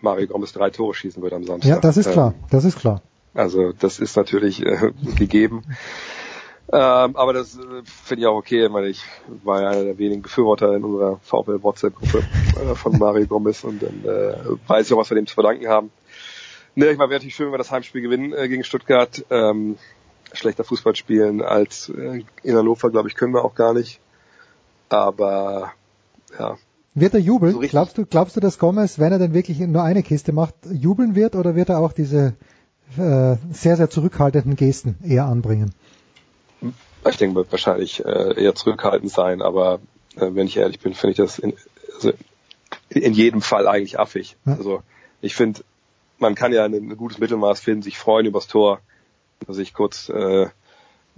Mario 0.00 0.26
Gomez 0.26 0.52
drei 0.52 0.70
Tore 0.70 0.94
schießen 0.94 1.22
wird 1.22 1.32
am 1.32 1.44
Samstag. 1.44 1.68
Ja, 1.68 1.80
das 1.80 1.96
ist 1.96 2.06
Ähm, 2.06 2.12
klar. 2.12 2.34
Das 2.50 2.64
ist 2.64 2.78
klar. 2.78 3.02
Also 3.34 3.72
das 3.72 3.98
ist 3.98 4.16
natürlich 4.16 4.64
äh, 4.64 4.92
gegeben. 5.18 5.62
Ähm, 6.72 7.16
aber 7.16 7.32
das 7.32 7.56
äh, 7.56 7.82
finde 7.84 8.22
ich 8.22 8.26
auch 8.26 8.36
okay, 8.36 8.72
weil 8.72 8.86
ich 8.86 9.02
war 9.44 9.62
ja 9.62 9.70
einer 9.70 9.84
der 9.84 9.98
wenigen 9.98 10.22
Befürworter 10.22 10.74
in 10.74 10.84
unserer 10.84 11.18
VfL 11.18 11.62
WhatsApp-Gruppe 11.62 12.24
äh, 12.60 12.74
von 12.74 12.98
Mario 12.98 13.26
Gomez 13.26 13.64
und 13.64 13.82
dann 13.82 14.04
äh, 14.04 14.34
weiß 14.68 14.86
ich 14.86 14.92
auch, 14.94 14.98
was 14.98 15.10
wir 15.10 15.16
dem 15.16 15.26
zu 15.26 15.34
verdanken 15.34 15.68
haben. 15.68 15.90
Ne, 16.74 16.86
ich 16.90 16.96
meine, 16.96 17.10
wäre 17.10 17.18
natürlich 17.18 17.34
schön, 17.34 17.46
wenn 17.46 17.54
wir 17.54 17.58
das 17.58 17.70
Heimspiel 17.70 18.00
gewinnen 18.00 18.32
äh, 18.32 18.48
gegen 18.48 18.64
Stuttgart. 18.64 19.22
Ähm, 19.28 19.76
schlechter 20.32 20.64
Fußball 20.64 20.96
spielen 20.96 21.42
als 21.42 21.90
äh, 21.90 22.24
in 22.42 22.56
Hannover, 22.56 22.90
glaube 22.90 23.08
ich, 23.08 23.16
können 23.16 23.34
wir 23.34 23.44
auch 23.44 23.54
gar 23.54 23.74
nicht. 23.74 24.00
Aber 24.88 25.72
ja, 26.38 26.56
Wird 26.94 27.14
er 27.14 27.20
jubeln? 27.20 27.54
So 27.54 27.60
glaubst 27.60 27.96
du, 27.96 28.04
glaubst 28.04 28.36
du, 28.36 28.40
dass 28.40 28.58
Gomez, 28.58 28.98
wenn 28.98 29.12
er 29.12 29.18
denn 29.18 29.32
wirklich 29.32 29.58
nur 29.60 29.82
eine 29.82 30.02
Kiste 30.02 30.32
macht, 30.32 30.54
jubeln 30.70 31.14
wird 31.14 31.34
oder 31.34 31.54
wird 31.54 31.70
er 31.70 31.78
auch 31.78 31.92
diese 31.92 32.34
äh, 32.98 33.36
sehr, 33.50 33.76
sehr 33.76 33.88
zurückhaltenden 33.88 34.56
Gesten 34.56 34.96
eher 35.02 35.24
anbringen? 35.24 35.74
Ich 37.08 37.16
denke, 37.16 37.36
wird 37.36 37.50
wahrscheinlich 37.50 38.04
äh, 38.04 38.42
eher 38.42 38.54
zurückhaltend 38.54 39.10
sein, 39.10 39.40
aber 39.40 39.80
äh, 40.16 40.28
wenn 40.32 40.46
ich 40.46 40.58
ehrlich 40.58 40.80
bin, 40.80 40.92
finde 40.92 41.12
ich 41.12 41.16
das 41.16 41.38
in, 41.38 41.54
also 41.94 42.12
in 42.90 43.14
jedem 43.14 43.40
Fall 43.40 43.66
eigentlich 43.66 43.98
affig. 43.98 44.36
Ja. 44.44 44.56
Also 44.56 44.82
ich 45.22 45.34
finde, 45.34 45.62
man 46.18 46.34
kann 46.34 46.52
ja 46.52 46.64
ein, 46.64 46.74
ein 46.74 46.96
gutes 46.96 47.18
Mittelmaß 47.18 47.60
finden, 47.60 47.82
sich 47.82 47.98
freuen 47.98 48.26
übers 48.26 48.46
Tor, 48.46 48.80
sich 49.48 49.72
kurz 49.72 50.10
äh, 50.10 50.48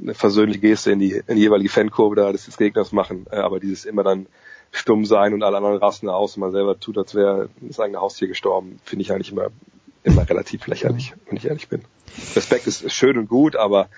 eine 0.01 0.15
versöhnliche 0.15 0.61
Geste 0.61 0.93
in 0.93 1.01
die, 1.01 1.23
in 1.27 1.37
die 1.37 1.43
jeweilige 1.43 1.71
Fankurve 1.71 2.17
da 2.17 2.33
des, 2.33 2.47
des 2.47 2.57
Gegners 2.57 2.93
machen, 2.93 3.27
äh, 3.31 3.37
aber 3.37 3.61
dieses 3.61 3.85
immer 3.85 4.05
dann 4.05 4.27
stumm 4.75 5.05
sein 5.05 5.35
und 5.35 5.43
alle 5.43 5.57
anderen 5.57 5.79
rasten 5.79 6.09
aus 6.09 6.37
und 6.37 6.41
man 6.41 6.53
selber 6.53 6.79
tut, 6.79 6.99
als 6.99 7.15
wäre 7.15 7.49
das 7.61 7.81
eigene 7.81 8.01
Haustier 8.01 8.29
gestorben, 8.29 8.81
finde 8.85 9.03
ich 9.03 9.13
eigentlich 9.13 9.33
immer 9.33 9.51
immer 10.05 10.29
relativ 10.29 10.67
lächerlich, 10.67 11.15
wenn 11.27 11.37
ich 11.37 11.47
ehrlich 11.47 11.69
bin. 11.69 11.83
Respekt 12.37 12.67
ist, 12.67 12.83
ist 12.83 12.93
schön 12.93 13.19
und 13.19 13.29
gut, 13.29 13.57
aber 13.57 13.89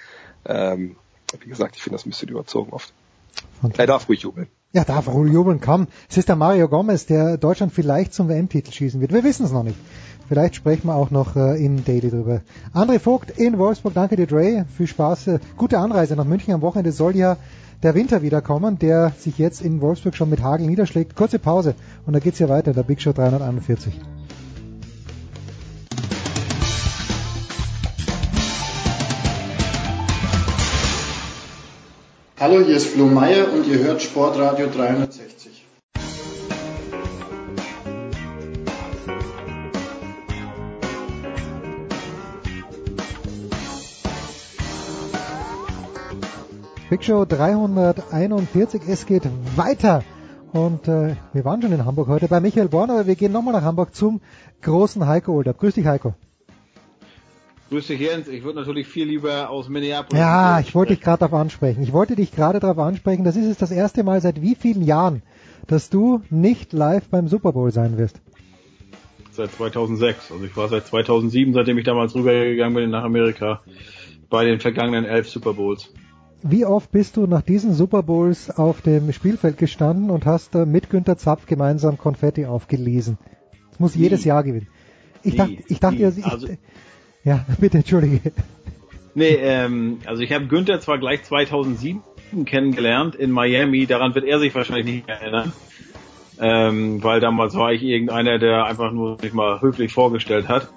ähm, 0.47 0.97
wie 1.41 1.49
gesagt, 1.49 1.77
ich 1.77 1.83
finde 1.83 1.97
das 1.97 2.07
ein 2.07 2.11
bisschen 2.11 2.29
überzogen 2.29 2.73
oft. 2.73 2.93
Er 3.77 3.87
darf 3.87 4.09
ruhig 4.09 4.21
jubeln. 4.21 4.47
Ja, 4.73 4.85
darf 4.85 5.09
ruhig 5.09 5.33
jubeln, 5.33 5.61
komm. 5.61 5.89
Es 6.09 6.17
ist 6.17 6.29
der 6.29 6.37
Mario 6.37 6.69
Gomez, 6.69 7.07
der 7.07 7.37
Deutschland 7.37 7.73
vielleicht 7.73 8.15
zum 8.15 8.29
WM-Titel 8.29 8.73
schießen 8.73 9.01
wird. 9.01 9.13
Wir 9.13 9.25
wissen 9.25 9.45
es 9.45 9.53
noch 9.53 9.63
nicht. 9.63 9.77
Vielleicht 10.29 10.57
sprechen 10.57 10.89
wir 10.89 10.95
auch 10.95 11.11
noch 11.11 11.37
äh, 11.37 11.63
in 11.63 11.85
Daily 11.85 12.11
drüber. 12.11 12.43
André 12.75 12.99
Vogt 12.99 13.31
in 13.31 13.59
Wolfsburg, 13.59 13.95
danke 13.95 14.17
dir 14.17 14.27
Dre, 14.27 14.67
viel 14.77 14.87
Spaß, 14.87 15.27
äh, 15.29 15.39
gute 15.57 15.79
Anreise 15.79 16.17
nach 16.17 16.25
München 16.25 16.53
am 16.55 16.63
Wochenende 16.63 16.93
soll 16.93 17.17
ja 17.17 17.37
der 17.83 17.95
Winter 17.95 18.23
wiederkommen, 18.23 18.79
der 18.79 19.13
sich 19.19 19.39
jetzt 19.39 19.61
in 19.61 19.81
Wolfsburg 19.81 20.15
schon 20.17 20.31
mit 20.31 20.43
Hagel 20.43 20.67
niederschlägt. 20.67 21.15
Kurze 21.15 21.39
Pause 21.39 21.75
und 22.07 22.13
dann 22.13 22.23
geht's 22.23 22.39
hier 22.39 22.49
weiter, 22.49 22.73
der 22.73 22.83
Big 22.83 23.01
Show 23.01 23.13
341. 23.13 24.01
Hallo, 32.39 32.61
hier 32.61 32.77
ist 32.77 32.89
Flo 32.89 33.07
Meyer 33.07 33.53
und 33.53 33.67
ihr 33.67 33.79
hört 33.79 34.03
Sportradio 34.03 34.67
360. 34.67 35.35
Big 46.89 47.02
Show 47.02 47.24
341, 47.24 48.82
es 48.86 49.06
geht 49.06 49.24
weiter. 49.56 50.05
Und 50.52 50.86
äh, 50.86 51.16
wir 51.32 51.44
waren 51.44 51.60
schon 51.60 51.73
in 51.73 51.84
Hamburg 51.84 52.06
heute 52.06 52.28
bei 52.28 52.39
Michael 52.39 52.68
Born, 52.68 52.90
aber 52.90 53.08
wir 53.08 53.16
gehen 53.16 53.32
nochmal 53.32 53.55
nach 53.55 53.62
Hamburg 53.62 53.92
zum 53.92 54.20
großen 54.62 55.05
Heiko 55.05 55.32
Older. 55.32 55.52
Grüß 55.52 55.74
dich, 55.74 55.84
Heiko. 55.84 56.15
Grüß 57.70 57.89
dich, 57.89 57.98
Jens. 57.98 58.28
Ich 58.28 58.44
würde 58.44 58.60
natürlich 58.60 58.86
viel 58.86 59.08
lieber 59.08 59.50
aus 59.50 59.68
Minneapolis. 59.68 60.20
Ja, 60.20 60.60
ich 60.60 60.76
wollte 60.76 60.94
dich 60.94 61.02
gerade 61.02 61.18
darauf 61.18 61.40
ansprechen. 61.40 61.82
Ich 61.82 61.92
wollte 61.92 62.15
dich 62.15 62.31
gerade 62.31 62.60
darauf 62.60 62.78
ansprechen. 62.78 63.24
Das 63.24 63.34
ist 63.34 63.48
jetzt 63.48 63.62
das 63.62 63.73
erste 63.73 64.05
Mal 64.05 64.20
seit 64.20 64.40
wie 64.40 64.55
vielen 64.55 64.82
Jahren, 64.82 65.23
dass 65.66 65.90
du 65.90 66.23
nicht 66.31 66.73
live 66.73 67.08
beim 67.08 67.26
Super 67.26 67.52
Bowl 67.52 67.73
sein 67.73 67.98
wirst? 67.98 68.20
Seit 69.32 69.50
2006. 69.50 70.31
Also 70.31 70.44
ich 70.44 70.56
war 70.56 70.68
seit 70.68 70.86
2007, 70.86 71.52
seitdem 71.52 71.78
ich 71.78 71.84
damals 71.84 72.15
rübergegangen 72.15 72.76
bin 72.76 72.90
nach 72.90 73.02
Amerika, 73.02 73.62
bei 74.31 74.44
den 74.44 74.60
vergangenen 74.60 75.05
elf 75.05 75.28
Super 75.28 75.55
Bowls. 75.55 75.92
Wie 76.42 76.65
oft 76.65 76.92
bist 76.92 77.16
du 77.16 77.26
nach 77.26 77.42
diesen 77.42 77.73
Super 77.74 78.02
Bowls 78.02 78.50
auf 78.50 78.81
dem 78.82 79.12
Spielfeld 79.12 79.58
gestanden 79.58 80.10
und 80.10 80.26
hast 80.26 80.55
äh, 80.55 80.66
mit 80.66 80.90
Günter 80.90 81.16
Zapf 81.16 81.47
gemeinsam 81.47 81.98
Konfetti 81.98 82.47
aufgelesen? 82.47 83.18
Das 83.70 83.81
muss 83.81 83.94
Nie. 83.97 84.02
jedes 84.02 84.24
Jahr 84.24 84.42
gewinnen. 84.44 84.68
Ich 85.23 85.32
Nie. 85.32 85.39
dachte, 85.39 85.56
ich 85.68 85.81
dachte, 85.81 85.97
Nie. 85.97 86.18
ich, 86.20 86.24
Also- 86.26 86.48
ja, 87.24 87.44
bitte 87.60 87.78
entschuldige. 87.78 88.32
Nee, 89.15 89.34
ähm, 89.40 89.98
also 90.05 90.23
ich 90.23 90.31
habe 90.32 90.47
Günther 90.47 90.78
zwar 90.81 90.98
gleich 90.98 91.24
2007 91.24 92.02
kennengelernt 92.44 93.15
in 93.15 93.31
Miami, 93.31 93.86
daran 93.86 94.15
wird 94.15 94.26
er 94.26 94.39
sich 94.39 94.55
wahrscheinlich 94.55 94.86
nicht 94.86 95.08
erinnern, 95.08 95.52
ähm, 96.39 97.02
weil 97.02 97.18
damals 97.20 97.55
war 97.55 97.73
ich 97.73 97.82
irgendeiner, 97.82 98.39
der 98.39 98.66
einfach 98.66 98.92
nur 98.92 99.18
sich 99.18 99.32
mal 99.32 99.60
höflich 99.62 99.92
vorgestellt 99.92 100.48
hat. 100.48 100.68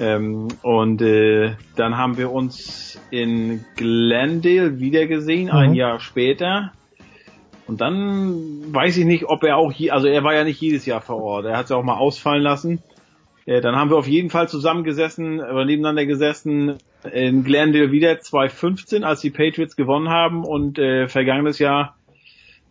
Ähm, 0.00 0.48
und 0.62 1.02
äh, 1.02 1.54
dann 1.76 1.96
haben 1.96 2.16
wir 2.18 2.30
uns 2.30 3.00
in 3.10 3.64
Glendale 3.76 4.78
wiedergesehen, 4.78 5.50
ein 5.50 5.70
Mhm. 5.70 5.76
Jahr 5.76 6.00
später. 6.00 6.72
Und 7.66 7.80
dann 7.80 8.72
weiß 8.72 8.96
ich 8.96 9.04
nicht, 9.04 9.24
ob 9.28 9.42
er 9.44 9.56
auch 9.56 9.72
hier, 9.72 9.92
also 9.92 10.06
er 10.06 10.24
war 10.24 10.34
ja 10.34 10.44
nicht 10.44 10.60
jedes 10.60 10.86
Jahr 10.86 11.00
vor 11.00 11.20
Ort, 11.22 11.44
er 11.46 11.56
hat 11.56 11.64
es 11.64 11.70
ja 11.70 11.76
auch 11.76 11.84
mal 11.84 11.96
ausfallen 11.98 12.42
lassen. 12.42 12.80
Äh, 13.44 13.60
dann 13.60 13.76
haben 13.76 13.90
wir 13.90 13.96
auf 13.96 14.08
jeden 14.08 14.30
Fall 14.30 14.48
zusammengesessen 14.48 15.40
oder 15.40 15.64
nebeneinander 15.64 16.06
gesessen 16.06 16.76
in 17.12 17.44
Glendale 17.44 17.92
wieder 17.92 18.20
2015, 18.20 19.04
als 19.04 19.20
die 19.20 19.30
Patriots 19.30 19.76
gewonnen 19.76 20.08
haben 20.08 20.44
und 20.44 20.78
äh, 20.78 21.08
vergangenes 21.08 21.58
Jahr 21.58 21.96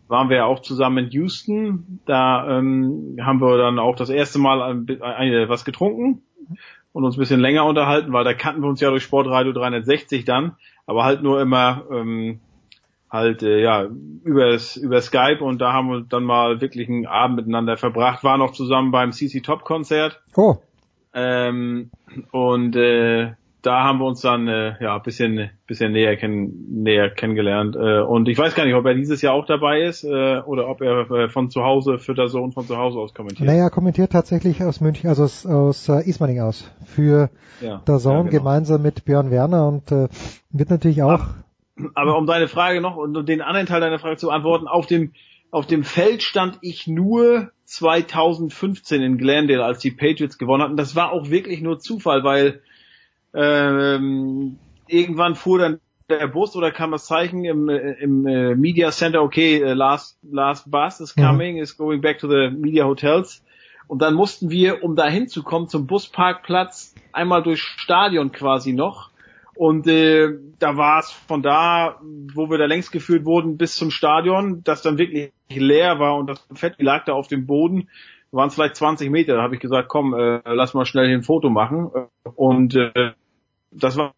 waren 0.08 0.30
wir 0.30 0.46
auch 0.46 0.60
zusammen 0.62 1.04
in 1.04 1.10
Houston. 1.10 2.00
Da 2.06 2.58
ähm, 2.58 3.18
haben 3.20 3.40
wir 3.40 3.58
dann 3.58 3.78
auch 3.78 3.94
das 3.94 4.08
erste 4.08 4.38
Mal 4.38 4.62
ein, 4.62 4.86
bi- 4.86 5.00
ein, 5.02 5.48
was 5.48 5.64
getrunken 5.66 6.22
und 6.92 7.04
uns 7.04 7.16
ein 7.16 7.20
bisschen 7.20 7.40
länger 7.40 7.64
unterhalten, 7.64 8.12
weil 8.12 8.24
da 8.24 8.34
kannten 8.34 8.62
wir 8.62 8.68
uns 8.68 8.80
ja 8.80 8.90
durch 8.90 9.02
Sportradio 9.02 9.52
360 9.52 10.24
dann, 10.24 10.56
aber 10.86 11.04
halt 11.04 11.22
nur 11.22 11.40
immer 11.40 11.84
ähm, 11.92 12.40
halt 13.10 13.42
äh, 13.42 13.62
ja 13.62 13.88
über 14.24 14.56
über 14.80 15.00
Skype 15.00 15.38
und 15.40 15.60
da 15.60 15.72
haben 15.72 15.90
wir 15.90 16.00
dann 16.00 16.24
mal 16.24 16.60
wirklich 16.60 16.88
einen 16.88 17.06
Abend 17.06 17.36
miteinander 17.36 17.76
verbracht, 17.76 18.24
waren 18.24 18.40
noch 18.40 18.52
zusammen 18.52 18.90
beim 18.90 19.12
CC 19.12 19.40
Top 19.40 19.64
Konzert. 19.64 20.20
Oh, 20.36 20.56
ähm, 21.14 21.90
und 22.30 22.76
äh, 22.76 23.32
da 23.62 23.82
haben 23.84 23.98
wir 23.98 24.06
uns 24.06 24.20
dann 24.20 24.46
äh, 24.48 24.74
ja 24.82 24.96
ein 24.96 25.02
bisschen 25.02 25.50
bisschen 25.66 25.92
näher 25.92 26.16
kennen, 26.16 26.82
näher 26.82 27.10
kennengelernt 27.10 27.76
äh, 27.76 28.00
und 28.00 28.28
ich 28.28 28.38
weiß 28.38 28.54
gar 28.54 28.64
nicht, 28.64 28.74
ob 28.74 28.86
er 28.86 28.94
dieses 28.94 29.20
Jahr 29.22 29.34
auch 29.34 29.46
dabei 29.46 29.82
ist 29.82 30.04
äh, 30.04 30.38
oder 30.40 30.68
ob 30.68 30.80
er 30.80 31.10
äh, 31.10 31.28
von 31.28 31.50
zu 31.50 31.62
Hause 31.64 31.98
für 31.98 32.14
der 32.14 32.28
Sohn 32.28 32.52
von 32.52 32.66
zu 32.66 32.76
Hause 32.76 32.98
aus 32.98 33.14
kommentiert. 33.14 33.46
naja, 33.48 33.68
kommentiert 33.70 34.12
tatsächlich 34.12 34.62
aus 34.62 34.80
München, 34.80 35.08
also 35.08 35.24
aus, 35.24 35.44
aus 35.46 35.88
äh, 35.88 36.08
Ismaning 36.08 36.40
aus 36.40 36.70
für 36.84 37.30
Ja, 37.60 37.82
der 37.86 37.98
Zone 37.98 38.16
ja, 38.16 38.22
genau. 38.22 38.32
gemeinsam 38.38 38.82
mit 38.82 39.04
Björn 39.04 39.30
Werner 39.30 39.66
und 39.68 39.90
äh, 39.90 40.08
wird 40.50 40.70
natürlich 40.70 41.02
auch 41.02 41.20
Aber 41.94 42.16
um 42.16 42.26
deine 42.26 42.48
Frage 42.48 42.80
noch 42.80 42.96
und 42.96 43.28
den 43.28 43.40
anderen 43.40 43.66
Teil 43.66 43.80
deiner 43.80 43.98
Frage 43.98 44.16
zu 44.16 44.30
antworten, 44.30 44.68
auf 44.68 44.86
dem 44.86 45.12
auf 45.50 45.66
dem 45.66 45.82
Feld 45.82 46.22
stand 46.22 46.58
ich 46.60 46.86
nur 46.86 47.50
2015 47.64 49.00
in 49.02 49.16
Glendale, 49.18 49.64
als 49.64 49.78
die 49.78 49.90
Patriots 49.90 50.36
gewonnen 50.36 50.62
hatten. 50.62 50.76
Das 50.76 50.94
war 50.94 51.12
auch 51.12 51.30
wirklich 51.30 51.62
nur 51.62 51.78
Zufall, 51.78 52.22
weil 52.22 52.60
ähm, 53.34 54.58
irgendwann 54.86 55.34
fuhr 55.34 55.58
dann 55.58 55.80
der 56.08 56.26
Bus 56.26 56.56
oder 56.56 56.70
kam 56.70 56.90
das 56.90 57.06
Zeichen 57.06 57.44
im, 57.44 57.68
äh, 57.68 57.92
im 58.00 58.26
äh, 58.26 58.54
Media 58.54 58.90
Center, 58.90 59.22
okay, 59.22 59.60
äh, 59.60 59.74
last, 59.74 60.18
last 60.22 60.70
bus 60.70 61.00
is 61.00 61.14
coming, 61.14 61.58
is 61.58 61.76
going 61.76 62.00
back 62.00 62.18
to 62.18 62.28
the 62.28 62.50
Media 62.50 62.84
Hotels. 62.84 63.44
Und 63.86 64.02
dann 64.02 64.14
mussten 64.14 64.50
wir, 64.50 64.82
um 64.82 64.96
da 64.96 65.06
hinzukommen, 65.06 65.68
zum 65.68 65.86
Busparkplatz, 65.86 66.94
einmal 67.12 67.42
durchs 67.42 67.62
Stadion 67.62 68.32
quasi 68.32 68.72
noch. 68.72 69.10
Und 69.54 69.86
äh, 69.88 70.28
da 70.58 70.76
war 70.76 71.00
es 71.00 71.10
von 71.10 71.42
da, 71.42 72.00
wo 72.32 72.48
wir 72.48 72.58
da 72.58 72.66
längst 72.66 72.92
geführt 72.92 73.24
wurden, 73.24 73.56
bis 73.56 73.74
zum 73.74 73.90
Stadion, 73.90 74.62
das 74.62 74.82
dann 74.82 74.98
wirklich 74.98 75.32
leer 75.48 75.98
war 75.98 76.16
und 76.16 76.28
das 76.28 76.46
Fett 76.54 76.76
lag 76.78 77.04
da 77.06 77.14
auf 77.14 77.28
dem 77.28 77.46
Boden, 77.46 77.88
waren 78.30 78.48
es 78.48 78.54
vielleicht 78.54 78.76
20 78.76 79.10
Meter. 79.10 79.36
Da 79.36 79.42
habe 79.42 79.54
ich 79.54 79.60
gesagt, 79.60 79.88
komm, 79.88 80.14
äh, 80.14 80.40
lass 80.44 80.74
mal 80.74 80.84
schnell 80.86 81.06
ein 81.12 81.22
Foto 81.22 81.50
machen. 81.50 81.90
Und 82.34 82.74
äh, 82.74 83.12
das 83.70 83.96
war 83.96 84.14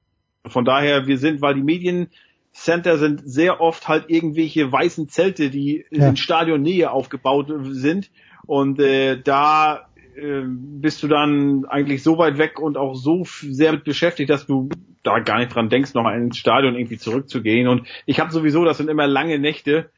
von 0.46 0.64
daher, 0.64 1.06
wir 1.06 1.18
sind, 1.18 1.42
weil 1.42 1.54
die 1.54 1.62
Mediencenter 1.62 2.98
sind 2.98 3.22
sehr 3.24 3.60
oft 3.60 3.88
halt 3.88 4.06
irgendwelche 4.08 4.70
weißen 4.70 5.08
Zelte, 5.08 5.50
die 5.50 5.84
Ja. 5.90 6.08
in 6.08 6.16
Stadionnähe 6.16 6.90
aufgebaut 6.90 7.52
sind. 7.70 8.10
Und 8.46 8.80
äh, 8.80 9.20
da 9.20 9.88
äh, 10.16 10.42
bist 10.46 11.02
du 11.02 11.08
dann 11.08 11.66
eigentlich 11.66 12.02
so 12.02 12.18
weit 12.18 12.38
weg 12.38 12.58
und 12.58 12.76
auch 12.76 12.94
so 12.94 13.24
sehr 13.26 13.72
mit 13.72 13.84
beschäftigt, 13.84 14.30
dass 14.30 14.46
du 14.46 14.70
da 15.02 15.18
gar 15.20 15.38
nicht 15.38 15.54
dran 15.54 15.68
denkst, 15.68 15.94
noch 15.94 16.10
ins 16.10 16.36
Stadion 16.36 16.74
irgendwie 16.74 16.98
zurückzugehen. 16.98 17.68
Und 17.68 17.86
ich 18.06 18.20
habe 18.20 18.32
sowieso, 18.32 18.64
das 18.64 18.78
sind 18.78 18.88
immer 18.88 19.06
lange 19.06 19.38
Nächte. 19.38 19.90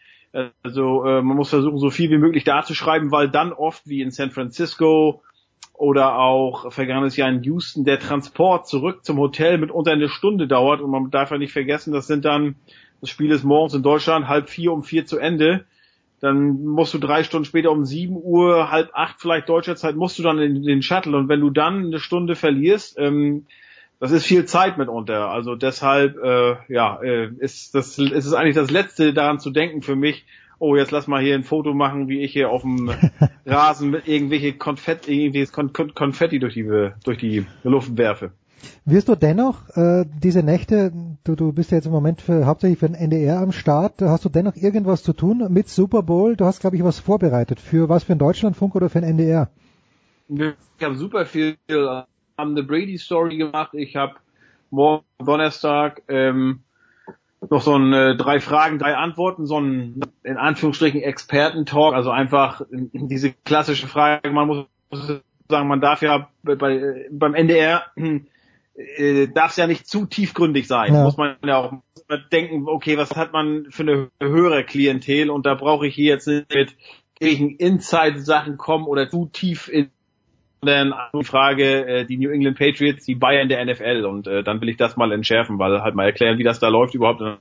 Also 0.62 1.04
äh, 1.04 1.22
man 1.22 1.36
muss 1.36 1.50
versuchen, 1.50 1.78
so 1.78 1.90
viel 1.90 2.10
wie 2.10 2.18
möglich 2.18 2.44
da 2.44 2.62
zu 2.62 2.74
schreiben, 2.74 3.10
weil 3.10 3.28
dann 3.28 3.52
oft 3.52 3.86
wie 3.86 4.00
in 4.00 4.10
San 4.10 4.30
Francisco 4.30 5.22
oder 5.74 6.18
auch 6.18 6.72
vergangenes 6.72 7.16
Jahr 7.16 7.28
in 7.28 7.42
Houston 7.42 7.84
der 7.84 7.98
Transport 7.98 8.66
zurück 8.66 9.04
zum 9.04 9.18
Hotel 9.18 9.58
mitunter 9.58 9.92
eine 9.92 10.08
Stunde 10.08 10.46
dauert 10.46 10.80
und 10.80 10.90
man 10.90 11.10
darf 11.10 11.30
ja 11.30 11.38
nicht 11.38 11.52
vergessen, 11.52 11.92
das 11.92 12.06
sind 12.06 12.24
dann, 12.24 12.54
das 13.00 13.10
Spiel 13.10 13.30
ist 13.30 13.44
morgens 13.44 13.74
in 13.74 13.82
Deutschland 13.82 14.28
halb 14.28 14.48
vier 14.48 14.72
um 14.72 14.84
vier 14.84 15.06
zu 15.06 15.18
Ende. 15.18 15.64
Dann 16.20 16.64
musst 16.64 16.94
du 16.94 16.98
drei 16.98 17.24
Stunden 17.24 17.44
später 17.44 17.72
um 17.72 17.84
sieben 17.84 18.16
Uhr, 18.16 18.70
halb 18.70 18.90
acht 18.94 19.20
vielleicht 19.20 19.48
deutscher 19.48 19.74
Zeit, 19.74 19.96
musst 19.96 20.18
du 20.18 20.22
dann 20.22 20.38
in 20.38 20.62
den 20.62 20.82
Shuttle 20.82 21.16
und 21.16 21.28
wenn 21.28 21.40
du 21.40 21.50
dann 21.50 21.86
eine 21.86 21.98
Stunde 21.98 22.36
verlierst, 22.36 22.96
ähm, 22.98 23.46
das 24.02 24.10
ist 24.10 24.24
viel 24.24 24.46
Zeit 24.46 24.78
mitunter. 24.78 25.30
Also 25.30 25.54
deshalb, 25.54 26.16
äh, 26.16 26.56
ja, 26.66 27.00
äh, 27.04 27.28
ist 27.38 27.72
das 27.76 28.00
ist 28.00 28.26
es 28.26 28.32
eigentlich 28.32 28.56
das 28.56 28.68
Letzte 28.68 29.14
daran 29.14 29.38
zu 29.38 29.50
denken 29.50 29.80
für 29.80 29.94
mich. 29.94 30.26
Oh, 30.58 30.74
jetzt 30.74 30.90
lass 30.90 31.06
mal 31.06 31.22
hier 31.22 31.36
ein 31.36 31.44
Foto 31.44 31.72
machen, 31.72 32.08
wie 32.08 32.20
ich 32.20 32.32
hier 32.32 32.50
auf 32.50 32.62
dem 32.62 32.90
Rasen 33.46 33.90
mit 33.90 34.08
irgendwelche 34.08 34.54
Konfetti, 34.54 35.20
irgendwelches 35.20 35.52
Kon 35.52 35.72
Kon 35.72 35.94
Konfetti 35.94 36.40
durch 36.40 36.54
die 36.54 36.68
durch 37.04 37.18
die 37.18 37.46
Luft 37.62 37.96
werfe. 37.96 38.32
Wirst 38.84 39.08
du 39.08 39.14
dennoch 39.14 39.68
äh, 39.76 40.04
diese 40.20 40.42
Nächte, 40.42 40.92
du, 41.22 41.36
du 41.36 41.52
bist 41.52 41.70
ja 41.70 41.76
jetzt 41.76 41.86
im 41.86 41.92
Moment 41.92 42.22
für, 42.22 42.44
hauptsächlich 42.44 42.80
für 42.80 42.88
den 42.88 42.96
NDR 42.96 43.38
am 43.38 43.52
Start, 43.52 44.02
hast 44.02 44.24
du 44.24 44.28
dennoch 44.28 44.56
irgendwas 44.56 45.04
zu 45.04 45.12
tun 45.12 45.46
mit 45.48 45.68
Super 45.68 46.02
Bowl? 46.02 46.34
Du 46.34 46.44
hast, 46.44 46.58
glaube 46.58 46.74
ich, 46.74 46.82
was 46.82 46.98
vorbereitet. 46.98 47.60
Für 47.60 47.88
was, 47.88 48.02
für 48.02 48.14
einen 48.14 48.18
Deutschlandfunk 48.18 48.74
oder 48.74 48.88
für 48.88 49.00
den 49.00 49.10
NDR? 49.10 49.48
Ich 50.28 50.84
habe 50.84 50.96
super 50.96 51.24
viel 51.24 51.56
haben 52.36 52.52
eine 52.52 52.62
Brady 52.62 52.98
Story 52.98 53.36
gemacht. 53.36 53.74
Ich 53.74 53.96
habe 53.96 54.14
morgen 54.70 55.04
Donnerstag 55.18 56.02
ähm, 56.08 56.60
noch 57.50 57.62
so 57.62 57.76
ein 57.76 57.92
äh, 57.92 58.16
drei 58.16 58.40
Fragen, 58.40 58.78
drei 58.78 58.96
Antworten, 58.96 59.46
so 59.46 59.60
ein 59.60 60.00
in 60.22 60.36
Anführungsstrichen 60.36 61.02
Experten-Talk, 61.02 61.94
also 61.94 62.10
einfach 62.10 62.60
in, 62.70 62.90
in 62.90 63.08
diese 63.08 63.32
klassische 63.32 63.88
Frage, 63.88 64.30
man 64.30 64.46
muss 64.46 64.66
sagen, 65.48 65.68
man 65.68 65.80
darf 65.80 66.02
ja 66.02 66.28
bei 66.42 67.06
beim 67.10 67.34
NDR 67.34 67.84
äh, 68.74 69.28
darf 69.28 69.50
es 69.50 69.56
ja 69.56 69.66
nicht 69.66 69.86
zu 69.86 70.06
tiefgründig 70.06 70.66
sein. 70.66 70.94
Ja. 70.94 71.04
Muss 71.04 71.16
man 71.16 71.36
ja 71.44 71.58
auch 71.58 71.72
denken, 72.32 72.68
okay, 72.68 72.96
was 72.96 73.14
hat 73.16 73.32
man 73.32 73.66
für 73.70 73.82
eine 73.82 74.10
höhere 74.20 74.64
Klientel 74.64 75.30
und 75.30 75.46
da 75.46 75.54
brauche 75.54 75.86
ich 75.86 75.94
hier 75.94 76.14
jetzt 76.14 76.26
nicht 76.26 76.52
mit 76.54 76.76
irgendwelchen 77.18 77.56
Inside-Sachen 77.56 78.56
kommen 78.56 78.86
oder 78.86 79.08
zu 79.08 79.26
tief 79.26 79.68
in 79.68 79.90
sondern 80.64 80.94
die 81.12 81.24
Frage, 81.24 81.86
äh, 81.86 82.04
die 82.04 82.16
New 82.18 82.30
England 82.30 82.56
Patriots, 82.56 83.04
die 83.04 83.16
Bayern 83.16 83.48
der 83.48 83.64
NFL 83.64 84.04
und 84.06 84.28
äh, 84.28 84.44
dann 84.44 84.60
will 84.60 84.68
ich 84.68 84.76
das 84.76 84.96
mal 84.96 85.10
entschärfen, 85.10 85.58
weil 85.58 85.82
halt 85.82 85.96
mal 85.96 86.04
erklären, 86.04 86.38
wie 86.38 86.44
das 86.44 86.60
da 86.60 86.68
läuft 86.68 86.94
überhaupt 86.94 87.20
in 87.20 87.36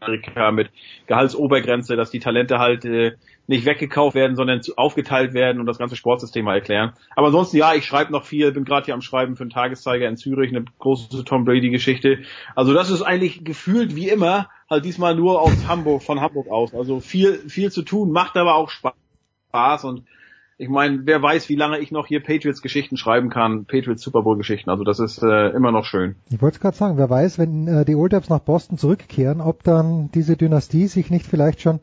Amerika 0.00 0.50
mit 0.50 0.70
Gehaltsobergrenze, 1.06 1.96
dass 1.96 2.10
die 2.10 2.20
Talente 2.20 2.58
halt 2.58 2.84
äh, 2.84 3.12
nicht 3.46 3.64
weggekauft 3.64 4.14
werden, 4.14 4.36
sondern 4.36 4.62
zu, 4.62 4.76
aufgeteilt 4.76 5.32
werden 5.32 5.58
und 5.58 5.66
das 5.66 5.78
ganze 5.78 5.96
Sportsystem 5.96 6.44
mal 6.44 6.54
erklären. 6.54 6.92
Aber 7.16 7.28
ansonsten 7.28 7.56
ja, 7.56 7.74
ich 7.74 7.86
schreibe 7.86 8.12
noch 8.12 8.24
viel, 8.24 8.52
bin 8.52 8.64
gerade 8.64 8.84
hier 8.84 8.94
am 8.94 9.00
Schreiben 9.00 9.36
für 9.36 9.42
einen 9.44 9.50
Tageszeiger 9.50 10.06
in 10.06 10.18
Zürich, 10.18 10.54
eine 10.54 10.66
große 10.78 11.24
Tom 11.24 11.46
Brady 11.46 11.70
Geschichte. 11.70 12.18
Also 12.54 12.74
das 12.74 12.90
ist 12.90 13.02
eigentlich 13.02 13.42
gefühlt 13.42 13.96
wie 13.96 14.08
immer, 14.10 14.50
halt 14.68 14.84
diesmal 14.84 15.14
nur 15.14 15.40
aus 15.40 15.66
Hamburg, 15.66 16.02
von 16.02 16.20
Hamburg 16.20 16.48
aus. 16.48 16.74
Also 16.74 17.00
viel, 17.00 17.38
viel 17.48 17.72
zu 17.72 17.82
tun, 17.82 18.12
macht 18.12 18.36
aber 18.36 18.54
auch 18.54 18.70
Spaß 18.70 19.84
und 19.84 20.04
ich 20.60 20.68
meine, 20.68 21.00
wer 21.06 21.22
weiß, 21.22 21.48
wie 21.48 21.54
lange 21.54 21.78
ich 21.78 21.90
noch 21.90 22.06
hier 22.06 22.22
Patriots-Geschichten 22.22 22.98
schreiben 22.98 23.30
kann, 23.30 23.64
Patriots-Super 23.64 24.20
Bowl-Geschichten. 24.20 24.68
Also 24.68 24.84
das 24.84 25.00
ist 25.00 25.22
äh, 25.22 25.48
immer 25.48 25.72
noch 25.72 25.86
schön. 25.86 26.16
Ich 26.28 26.42
wollte 26.42 26.58
gerade 26.58 26.76
sagen, 26.76 26.98
wer 26.98 27.08
weiß, 27.08 27.38
wenn 27.38 27.66
äh, 27.66 27.86
die 27.86 27.94
Old 27.94 28.12
Ups 28.12 28.28
nach 28.28 28.40
Boston 28.40 28.76
zurückkehren, 28.76 29.40
ob 29.40 29.64
dann 29.64 30.10
diese 30.12 30.36
Dynastie 30.36 30.86
sich 30.86 31.10
nicht 31.10 31.26
vielleicht 31.26 31.62
schon 31.62 31.80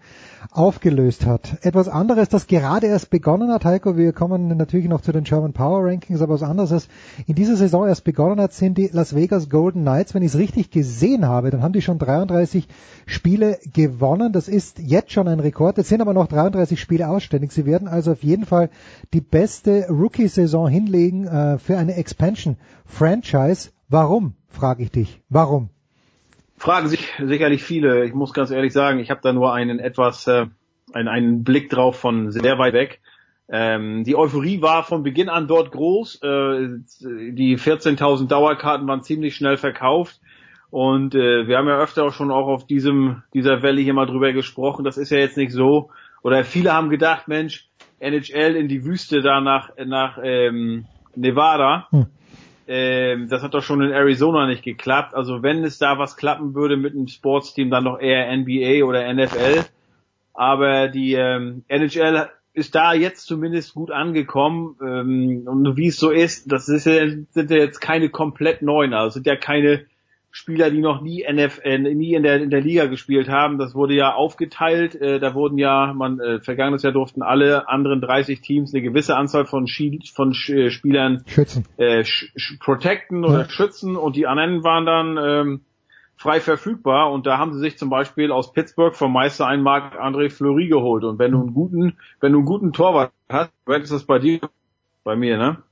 aufgelöst 0.51 1.25
hat. 1.25 1.57
Etwas 1.61 1.89
anderes, 1.89 2.29
das 2.29 2.45
gerade 2.45 2.85
erst 2.85 3.09
begonnen 3.09 3.51
hat, 3.51 3.65
Heiko, 3.65 3.97
wir 3.97 4.13
kommen 4.13 4.55
natürlich 4.55 4.87
noch 4.87 5.01
zu 5.01 5.11
den 5.11 5.23
German 5.23 5.53
Power 5.53 5.83
Rankings, 5.83 6.21
aber 6.21 6.35
was 6.35 6.43
anderes, 6.43 6.69
das 6.69 6.87
in 7.25 7.33
dieser 7.33 7.55
Saison 7.55 7.87
erst 7.87 8.03
begonnen 8.03 8.39
hat, 8.39 8.53
sind 8.53 8.77
die 8.77 8.89
Las 8.93 9.15
Vegas 9.15 9.49
Golden 9.49 9.81
Knights. 9.81 10.13
Wenn 10.13 10.21
ich 10.21 10.33
es 10.33 10.37
richtig 10.37 10.69
gesehen 10.69 11.27
habe, 11.27 11.49
dann 11.49 11.63
haben 11.63 11.73
die 11.73 11.81
schon 11.81 11.97
33 11.97 12.67
Spiele 13.07 13.57
gewonnen. 13.73 14.33
Das 14.33 14.47
ist 14.47 14.77
jetzt 14.79 15.11
schon 15.11 15.27
ein 15.27 15.39
Rekord. 15.39 15.79
Es 15.79 15.89
sind 15.89 16.01
aber 16.01 16.13
noch 16.13 16.27
33 16.27 16.79
Spiele 16.79 17.09
ausständig. 17.09 17.51
Sie 17.51 17.65
werden 17.65 17.87
also 17.87 18.11
auf 18.11 18.21
jeden 18.21 18.45
Fall 18.45 18.66
die 19.13 19.21
beste 19.21 19.87
Rookie-Saison 19.89 20.67
hinlegen 20.67 21.27
äh, 21.27 21.57
für 21.57 21.77
eine 21.77 21.95
Expansion-Franchise. 21.95 23.71
Warum, 23.89 24.35
frage 24.49 24.83
ich 24.83 24.91
dich. 24.91 25.21
Warum? 25.29 25.69
Fragen 26.57 26.87
sich 26.87 27.13
sicherlich 27.23 27.63
viele. 27.63 28.05
Ich 28.05 28.13
muss 28.13 28.33
ganz 28.33 28.51
ehrlich 28.51 28.73
sagen, 28.73 28.99
ich 28.99 29.11
habe 29.11 29.21
da 29.23 29.31
nur 29.31 29.53
einen 29.53 29.79
etwas, 29.79 30.27
äh, 30.27 30.47
einen, 30.93 31.07
einen 31.07 31.43
Blick 31.43 31.69
drauf 31.69 31.97
von 31.97 32.31
sehr 32.31 32.57
weit 32.57 32.73
weg. 32.73 32.99
Ähm, 33.49 34.03
die 34.03 34.15
Euphorie 34.15 34.61
war 34.61 34.83
von 34.83 35.03
Beginn 35.03 35.29
an 35.29 35.47
dort 35.47 35.71
groß. 35.71 36.21
Äh, 36.21 36.67
die 36.99 37.57
14.000 37.57 38.27
Dauerkarten 38.27 38.87
waren 38.87 39.03
ziemlich 39.03 39.35
schnell 39.35 39.57
verkauft. 39.57 40.19
Und 40.69 41.15
äh, 41.15 41.47
wir 41.47 41.57
haben 41.57 41.67
ja 41.67 41.79
öfter 41.79 42.03
auch 42.03 42.13
schon 42.13 42.31
auch 42.31 42.47
auf 42.47 42.67
diesem 42.67 43.23
dieser 43.33 43.61
Welle 43.61 43.81
hier 43.81 43.93
mal 43.93 44.05
drüber 44.05 44.33
gesprochen. 44.33 44.83
Das 44.83 44.97
ist 44.97 45.11
ja 45.11 45.17
jetzt 45.17 45.37
nicht 45.37 45.53
so. 45.53 45.91
Oder 46.23 46.43
viele 46.43 46.73
haben 46.73 46.89
gedacht, 46.89 47.27
Mensch, 47.27 47.69
NHL 47.99 48.55
in 48.55 48.67
die 48.67 48.85
Wüste 48.85 49.21
da 49.21 49.41
nach 49.41 49.71
nach 49.85 50.19
ähm, 50.21 50.85
Nevada. 51.15 51.87
Hm. 51.91 52.05
Ähm, 52.67 53.29
das 53.29 53.43
hat 53.43 53.53
doch 53.53 53.63
schon 53.63 53.81
in 53.81 53.91
Arizona 53.91 54.45
nicht 54.45 54.63
geklappt. 54.63 55.13
Also 55.13 55.41
wenn 55.41 55.63
es 55.63 55.77
da 55.77 55.97
was 55.97 56.17
klappen 56.17 56.53
würde 56.53 56.75
mit 56.75 56.93
einem 56.93 57.07
Sportsteam, 57.07 57.69
dann 57.69 57.85
doch 57.85 57.99
eher 57.99 58.35
NBA 58.35 58.85
oder 58.85 59.11
NFL. 59.13 59.63
Aber 60.33 60.89
die 60.89 61.13
ähm, 61.13 61.63
NHL 61.67 62.29
ist 62.53 62.75
da 62.75 62.93
jetzt 62.93 63.25
zumindest 63.25 63.73
gut 63.73 63.91
angekommen. 63.91 64.75
Ähm, 64.81 65.43
und 65.47 65.77
wie 65.77 65.87
es 65.87 65.97
so 65.97 66.09
ist, 66.09 66.51
das 66.51 66.67
ist 66.67 66.83
sind 66.83 67.49
ja 67.51 67.57
jetzt 67.57 67.79
keine 67.79 68.09
komplett 68.09 68.61
neuen, 68.61 68.93
also 68.93 69.13
sind 69.13 69.27
ja 69.27 69.35
keine 69.35 69.85
Spieler, 70.37 70.69
die 70.69 70.81
noch 70.81 71.01
nie 71.01 71.25
NFL, 71.27 71.79
nie 71.95 72.13
in 72.13 72.21
der 72.21 72.41
in 72.41 72.51
der 72.51 72.61
Liga 72.61 72.85
gespielt 72.85 73.27
haben. 73.27 73.57
Das 73.57 73.73
wurde 73.73 73.95
ja 73.95 74.13
aufgeteilt. 74.13 74.93
Äh, 74.93 75.19
da 75.19 75.33
wurden 75.33 75.57
ja, 75.57 75.93
man 75.95 76.19
äh, 76.19 76.39
vergangenes 76.39 76.83
Jahr 76.83 76.93
durften 76.93 77.23
alle 77.23 77.67
anderen 77.67 78.01
30 78.01 78.41
Teams 78.41 78.71
eine 78.71 78.83
gewisse 78.83 79.15
Anzahl 79.15 79.45
von 79.45 79.65
Schi 79.65 79.99
von 80.13 80.35
Sch 80.35 80.49
äh, 80.51 80.69
Spielern 80.69 81.23
schützen, 81.25 81.65
äh, 81.77 82.03
sch 82.03 82.59
protecten 82.59 83.25
oder 83.25 83.41
ja. 83.41 83.49
schützen 83.49 83.95
und 83.95 84.15
die 84.15 84.27
anderen 84.27 84.63
waren 84.63 84.85
dann 84.85 85.17
ähm, 85.17 85.61
frei 86.17 86.39
verfügbar. 86.39 87.11
Und 87.11 87.25
da 87.25 87.39
haben 87.39 87.53
sie 87.53 87.59
sich 87.59 87.79
zum 87.79 87.89
Beispiel 87.89 88.31
aus 88.31 88.53
Pittsburgh 88.53 88.95
vom 88.95 89.11
Meister 89.11 89.47
einen 89.47 89.63
Marc 89.63 89.99
André 89.99 90.29
Fleury 90.29 90.67
geholt. 90.67 91.03
Und 91.03 91.17
wenn 91.17 91.31
du 91.31 91.41
einen 91.41 91.55
guten, 91.55 91.97
wenn 92.19 92.31
du 92.31 92.39
einen 92.39 92.45
guten 92.45 92.73
Torwart 92.73 93.11
hast, 93.27 93.51
wenn 93.65 93.81
ist 93.81 93.91
das 93.91 94.03
bei 94.03 94.19
dir, 94.19 94.39
bei 95.03 95.15
mir, 95.15 95.37
ne? 95.37 95.63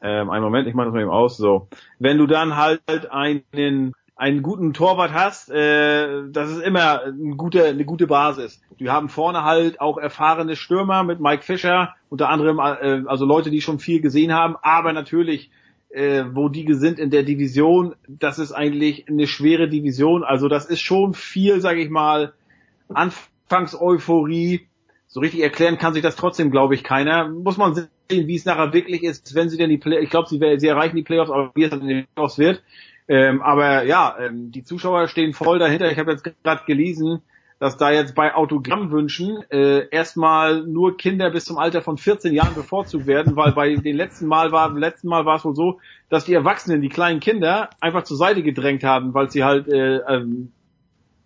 Ähm, 0.00 0.30
einen 0.30 0.44
Moment, 0.44 0.68
ich 0.68 0.74
mache 0.74 0.86
das 0.86 0.94
mal 0.94 1.02
eben 1.02 1.10
aus. 1.10 1.36
So, 1.36 1.68
wenn 1.98 2.18
du 2.18 2.26
dann 2.26 2.56
halt 2.56 2.82
einen 3.10 3.94
einen 4.18 4.42
guten 4.42 4.74
Torwart 4.74 5.12
hast, 5.12 5.48
äh, 5.48 6.24
das 6.30 6.50
ist 6.50 6.62
immer 6.62 7.02
eine 7.02 7.36
gute, 7.36 7.64
eine 7.64 7.84
gute 7.84 8.08
Basis. 8.08 8.60
Die 8.80 8.90
haben 8.90 9.08
vorne 9.08 9.44
halt 9.44 9.80
auch 9.80 9.96
erfahrene 9.96 10.56
Stürmer 10.56 11.04
mit 11.04 11.20
Mike 11.20 11.44
Fischer, 11.44 11.94
unter 12.10 12.28
anderem 12.28 12.58
äh, 12.58 13.04
also 13.06 13.24
Leute, 13.24 13.50
die 13.50 13.60
schon 13.60 13.78
viel 13.78 14.00
gesehen 14.00 14.32
haben, 14.34 14.56
aber 14.60 14.92
natürlich, 14.92 15.50
äh, 15.90 16.24
wo 16.32 16.48
die 16.48 16.66
sind 16.74 16.98
in 16.98 17.10
der 17.10 17.22
Division, 17.22 17.94
das 18.08 18.40
ist 18.40 18.50
eigentlich 18.50 19.08
eine 19.08 19.28
schwere 19.28 19.68
Division. 19.68 20.24
Also 20.24 20.48
das 20.48 20.66
ist 20.66 20.80
schon 20.80 21.14
viel, 21.14 21.60
sage 21.60 21.80
ich 21.80 21.88
mal, 21.88 22.32
Anfangseuphorie. 22.92 24.66
So 25.06 25.20
richtig 25.20 25.42
erklären 25.42 25.78
kann 25.78 25.94
sich 25.94 26.02
das 26.02 26.16
trotzdem, 26.16 26.50
glaube 26.50 26.74
ich, 26.74 26.82
keiner. 26.82 27.28
Muss 27.28 27.56
man 27.56 27.74
sehen, 27.74 27.88
wie 28.08 28.34
es 28.34 28.44
nachher 28.44 28.72
wirklich 28.72 29.04
ist, 29.04 29.36
wenn 29.36 29.48
sie 29.48 29.56
denn 29.56 29.70
die 29.70 29.78
Play 29.78 30.02
ich 30.02 30.10
glaube, 30.10 30.28
sie, 30.28 30.40
sie 30.58 30.66
erreichen 30.66 30.96
die 30.96 31.04
Playoffs, 31.04 31.30
aber 31.30 31.52
wie 31.54 31.62
es 31.62 31.70
dann 31.70 31.82
in 31.82 31.88
den 31.88 32.06
Playoffs 32.14 32.36
wird. 32.36 32.64
Ähm, 33.08 33.40
aber 33.40 33.84
ja, 33.84 34.16
ähm, 34.20 34.52
die 34.52 34.64
Zuschauer 34.64 35.08
stehen 35.08 35.32
voll 35.32 35.58
dahinter. 35.58 35.90
Ich 35.90 35.98
habe 35.98 36.12
jetzt 36.12 36.24
gerade 36.42 36.64
gelesen, 36.66 37.22
dass 37.58 37.76
da 37.76 37.90
jetzt 37.90 38.14
bei 38.14 38.34
Autogrammwünschen 38.34 39.42
äh, 39.50 39.88
erstmal 39.88 40.62
nur 40.62 40.96
Kinder 40.96 41.30
bis 41.30 41.44
zum 41.44 41.58
Alter 41.58 41.82
von 41.82 41.98
14 41.98 42.32
Jahren 42.32 42.54
bevorzugt 42.54 43.06
werden, 43.06 43.34
weil 43.34 43.52
bei 43.52 43.74
den 43.74 43.96
letzten 43.96 44.26
Mal 44.26 44.52
war 44.52 44.72
letzten 44.72 45.08
Mal 45.08 45.24
war 45.24 45.36
es 45.36 45.44
wohl 45.44 45.56
so, 45.56 45.80
dass 46.08 46.24
die 46.24 46.34
Erwachsenen 46.34 46.82
die 46.82 46.88
kleinen 46.88 47.20
Kinder 47.20 47.70
einfach 47.80 48.04
zur 48.04 48.16
Seite 48.16 48.42
gedrängt 48.42 48.84
haben, 48.84 49.14
weil 49.14 49.30
sie 49.30 49.42
halt 49.42 49.68
äh, 49.68 49.96
ähm, 49.96 50.52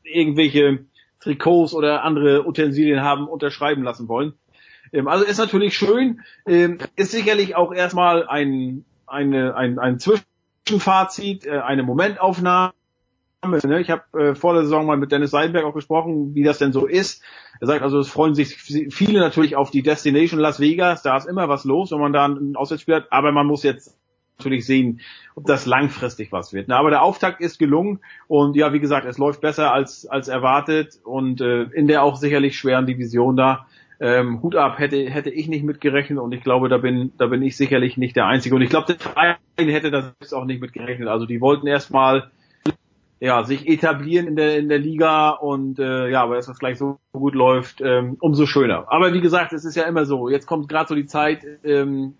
irgendwelche 0.04 0.86
Trikots 1.20 1.74
oder 1.74 2.02
andere 2.02 2.46
Utensilien 2.46 3.02
haben 3.02 3.28
unterschreiben 3.28 3.82
lassen 3.82 4.08
wollen. 4.08 4.32
Ähm, 4.92 5.08
also 5.08 5.24
ist 5.24 5.38
natürlich 5.38 5.76
schön, 5.76 6.20
ähm, 6.46 6.78
ist 6.96 7.10
sicherlich 7.10 7.56
auch 7.56 7.74
erstmal 7.74 8.26
ein 8.26 8.84
eine, 9.12 9.54
ein, 9.54 9.78
ein 9.78 9.98
Zwischen 9.98 10.24
Zwischenfazit, 10.64 11.46
äh, 11.46 11.58
eine 11.58 11.82
Momentaufnahme. 11.82 12.72
Ne? 13.42 13.80
Ich 13.80 13.90
habe 13.90 14.02
äh, 14.18 14.34
vor 14.34 14.54
der 14.54 14.62
Saison 14.62 14.86
mal 14.86 14.96
mit 14.96 15.10
Dennis 15.10 15.32
Seidenberg 15.32 15.64
auch 15.64 15.74
gesprochen, 15.74 16.34
wie 16.34 16.44
das 16.44 16.58
denn 16.58 16.72
so 16.72 16.86
ist. 16.86 17.22
Er 17.60 17.66
sagt 17.66 17.82
also, 17.82 17.98
es 17.98 18.08
freuen 18.08 18.34
sich 18.34 18.56
viele 18.56 19.20
natürlich 19.20 19.56
auf 19.56 19.70
die 19.70 19.82
Destination 19.82 20.38
Las 20.38 20.60
Vegas. 20.60 21.02
Da 21.02 21.16
ist 21.16 21.26
immer 21.26 21.48
was 21.48 21.64
los, 21.64 21.90
wenn 21.90 22.00
man 22.00 22.12
da 22.12 22.26
ein 22.26 22.56
Auswärtsspiel 22.56 22.96
hat. 22.96 23.06
Aber 23.10 23.32
man 23.32 23.46
muss 23.46 23.62
jetzt 23.62 23.96
natürlich 24.38 24.66
sehen, 24.66 25.00
ob 25.34 25.46
das 25.46 25.66
langfristig 25.66 26.32
was 26.32 26.52
wird. 26.52 26.70
Aber 26.70 26.90
der 26.90 27.02
Auftakt 27.02 27.40
ist 27.40 27.58
gelungen 27.58 28.00
und 28.28 28.56
ja, 28.56 28.72
wie 28.72 28.80
gesagt, 28.80 29.06
es 29.06 29.18
läuft 29.18 29.40
besser 29.40 29.72
als 29.72 30.06
als 30.06 30.28
erwartet 30.28 30.98
und 31.04 31.40
äh, 31.40 31.62
in 31.62 31.86
der 31.86 32.02
auch 32.02 32.16
sicherlich 32.16 32.56
schweren 32.56 32.86
Division 32.86 33.36
da 33.36 33.66
ähm, 34.02 34.42
Hut 34.42 34.56
ab, 34.56 34.80
hätte, 34.80 35.08
hätte 35.08 35.30
ich 35.30 35.46
nicht 35.46 35.62
mitgerechnet 35.62 36.18
und 36.18 36.32
ich 36.32 36.42
glaube, 36.42 36.68
da 36.68 36.78
bin, 36.78 37.12
da 37.18 37.26
bin 37.26 37.40
ich 37.40 37.56
sicherlich 37.56 37.96
nicht 37.96 38.16
der 38.16 38.26
Einzige. 38.26 38.56
Und 38.56 38.62
ich 38.62 38.68
glaube, 38.68 38.88
der 38.88 38.98
Verein 38.98 39.36
hätte 39.56 39.92
das 39.92 40.32
auch 40.32 40.44
nicht 40.44 40.60
mitgerechnet. 40.60 41.08
Also 41.08 41.24
die 41.24 41.40
wollten 41.40 41.68
erstmal 41.68 42.32
ja, 43.20 43.44
sich 43.44 43.68
etablieren 43.68 44.26
in 44.26 44.34
der, 44.34 44.58
in 44.58 44.68
der 44.68 44.80
Liga 44.80 45.30
und 45.30 45.78
äh, 45.78 46.10
ja, 46.10 46.24
aber 46.24 46.34
dass 46.34 46.46
das 46.46 46.58
gleich 46.58 46.78
so 46.78 46.98
gut 47.12 47.36
läuft, 47.36 47.80
ähm, 47.80 48.16
umso 48.18 48.46
schöner. 48.46 48.86
Aber 48.88 49.14
wie 49.14 49.20
gesagt, 49.20 49.52
es 49.52 49.64
ist 49.64 49.76
ja 49.76 49.84
immer 49.84 50.04
so, 50.04 50.28
jetzt 50.28 50.48
kommt 50.48 50.68
gerade 50.68 50.88
so 50.88 50.96
die 50.96 51.06
Zeit, 51.06 51.46
ähm, 51.62 52.14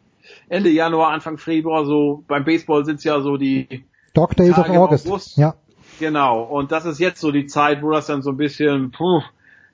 Ende 0.49 0.71
Januar, 0.71 1.11
Anfang 1.11 1.37
Februar, 1.37 1.85
so 1.85 2.23
beim 2.29 2.45
Baseball 2.45 2.85
sind 2.85 2.97
es 2.97 3.05
ja 3.05 3.21
so 3.21 3.37
die 3.37 3.85
Dog 4.15 4.37
Days 4.37 4.55
Tage 4.55 4.71
of 4.71 4.77
August. 4.77 5.09
August. 5.09 5.37
Ja. 5.37 5.57
Genau, 5.99 6.45
und 6.45 6.71
das 6.71 6.85
ist 6.85 7.01
jetzt 7.01 7.21
so 7.21 7.33
die 7.33 7.47
Zeit, 7.47 7.83
wo 7.83 7.91
das 7.91 8.07
dann 8.07 8.23
so 8.23 8.31
ein 8.31 8.37
bisschen, 8.37 8.93
puh, 8.93 9.23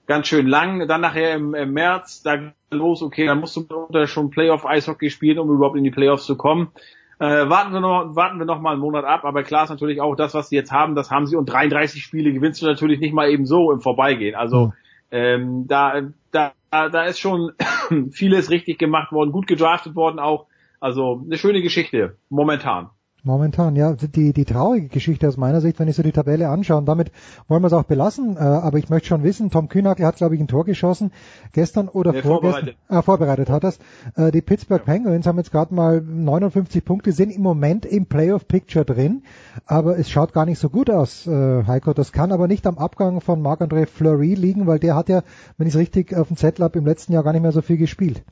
ganz 0.08 0.26
schön 0.26 0.48
lang. 0.48 0.88
Dann 0.88 1.00
nachher 1.00 1.34
im, 1.34 1.54
im 1.54 1.72
März, 1.72 2.22
da 2.22 2.52
los, 2.70 3.02
okay, 3.02 3.26
dann 3.26 3.38
musst 3.38 3.56
du 3.56 4.06
schon 4.06 4.30
Playoff-Eishockey 4.30 5.10
spielen, 5.10 5.38
um 5.38 5.50
überhaupt 5.50 5.76
in 5.76 5.84
die 5.84 5.92
Playoffs 5.92 6.26
zu 6.26 6.36
kommen. 6.36 6.72
Äh, 7.20 7.48
warten 7.48 7.72
wir 7.72 7.80
noch, 7.80 8.16
warten 8.16 8.38
wir 8.38 8.46
noch 8.46 8.60
mal 8.60 8.72
einen 8.72 8.80
Monat 8.80 9.04
ab, 9.04 9.24
aber 9.24 9.42
klar 9.42 9.64
ist 9.64 9.70
natürlich 9.70 10.00
auch 10.00 10.14
das, 10.14 10.34
was 10.34 10.48
sie 10.48 10.56
jetzt 10.56 10.70
haben, 10.70 10.94
das 10.94 11.10
haben 11.10 11.26
sie 11.26 11.36
und 11.36 11.46
33 11.46 12.02
Spiele 12.02 12.32
gewinnst 12.32 12.62
du 12.62 12.66
natürlich 12.66 13.00
nicht 13.00 13.12
mal 13.12 13.28
eben 13.28 13.44
so 13.44 13.72
im 13.72 13.80
Vorbeigehen. 13.80 14.36
Also 14.36 14.72
ähm, 15.10 15.66
da, 15.66 16.00
da, 16.30 16.52
da 16.70 17.02
ist 17.04 17.18
schon 17.18 17.52
vieles 18.10 18.50
richtig 18.50 18.78
gemacht 18.78 19.10
worden, 19.12 19.32
gut 19.32 19.46
gedraftet 19.46 19.96
worden 19.96 20.18
auch. 20.18 20.46
Also 20.80 21.22
eine 21.24 21.38
schöne 21.38 21.60
Geschichte 21.60 22.16
momentan. 22.28 22.90
Momentan, 23.28 23.76
ja, 23.76 23.92
die, 23.92 24.32
die 24.32 24.44
traurige 24.46 24.88
Geschichte 24.88 25.28
aus 25.28 25.36
meiner 25.36 25.60
Sicht, 25.60 25.78
wenn 25.78 25.86
ich 25.86 25.96
so 25.96 26.02
die 26.02 26.12
Tabelle 26.12 26.48
anschaue, 26.48 26.78
und 26.78 26.86
damit 26.86 27.12
wollen 27.46 27.62
wir 27.62 27.66
es 27.66 27.74
auch 27.74 27.82
belassen, 27.82 28.38
äh, 28.38 28.40
aber 28.40 28.78
ich 28.78 28.88
möchte 28.88 29.08
schon 29.08 29.22
wissen, 29.22 29.50
Tom 29.50 29.68
Kühnagel 29.68 30.06
hat, 30.06 30.16
glaube 30.16 30.34
ich, 30.34 30.40
ein 30.40 30.48
Tor 30.48 30.64
geschossen, 30.64 31.12
gestern 31.52 31.88
oder 31.88 32.14
ja, 32.14 32.22
vorgestern, 32.22 32.74
vorbereitet. 32.74 32.76
Äh, 32.88 33.02
vorbereitet 33.02 33.50
hat 33.50 33.64
das. 33.64 33.78
Äh, 34.16 34.30
die 34.30 34.40
Pittsburgh. 34.40 34.82
Penguins 34.82 35.26
haben 35.26 35.36
jetzt 35.36 35.52
gerade 35.52 35.74
mal 35.74 36.00
59 36.00 36.82
Punkte, 36.82 37.12
sind 37.12 37.28
im 37.28 37.42
Moment 37.42 37.84
im 37.84 38.06
Playoff-Picture 38.06 38.86
drin, 38.86 39.22
aber 39.66 39.98
es 39.98 40.08
schaut 40.08 40.32
gar 40.32 40.46
nicht 40.46 40.58
so 40.58 40.70
gut 40.70 40.88
aus, 40.88 41.26
äh, 41.26 41.64
Heiko. 41.66 41.92
Das 41.92 42.12
kann 42.12 42.32
aber 42.32 42.48
nicht 42.48 42.66
am 42.66 42.78
Abgang 42.78 43.20
von 43.20 43.42
Marc-André 43.42 43.86
Fleury 43.86 44.36
liegen, 44.36 44.66
weil 44.66 44.78
der 44.78 44.96
hat 44.96 45.10
ja, 45.10 45.22
wenn 45.58 45.66
ich 45.66 45.74
es 45.74 45.78
richtig 45.78 46.16
auf 46.16 46.28
dem 46.28 46.38
Zettel 46.38 46.64
habe, 46.64 46.78
im 46.78 46.86
letzten 46.86 47.12
Jahr 47.12 47.24
gar 47.24 47.34
nicht 47.34 47.42
mehr 47.42 47.52
so 47.52 47.60
viel 47.60 47.76
gespielt. 47.76 48.22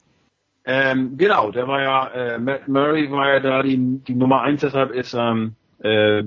Ähm, 0.69 1.17
genau, 1.17 1.53
der 1.53 1.69
war 1.69 1.81
ja, 1.81 2.09
äh, 2.09 2.39
Matt 2.39 2.67
Murray 2.67 3.11
war 3.11 3.29
ja 3.35 3.41
da 3.41 3.63
die, 3.63 4.01
die 4.07 4.15
Nummer 4.15 4.43
eins, 4.43 4.63
deshalb 4.63 4.91
ist, 4.91 5.15
ähm, 5.15 5.55
äh, 5.83 6.23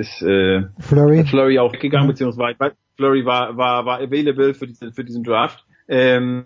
ist 0.00 0.22
äh, 0.22 0.62
Flurry. 0.78 1.24
Flurry 1.26 1.58
auch 1.58 1.72
gegangen, 1.72 2.08
beziehungsweise 2.08 2.56
Flurry 2.96 3.26
war, 3.26 3.56
war, 3.58 3.84
war 3.84 4.00
available 4.00 4.54
für 4.54 4.66
diesen, 4.66 4.92
für 4.94 5.04
diesen 5.04 5.24
Draft. 5.24 5.64
Ähm, 5.88 6.44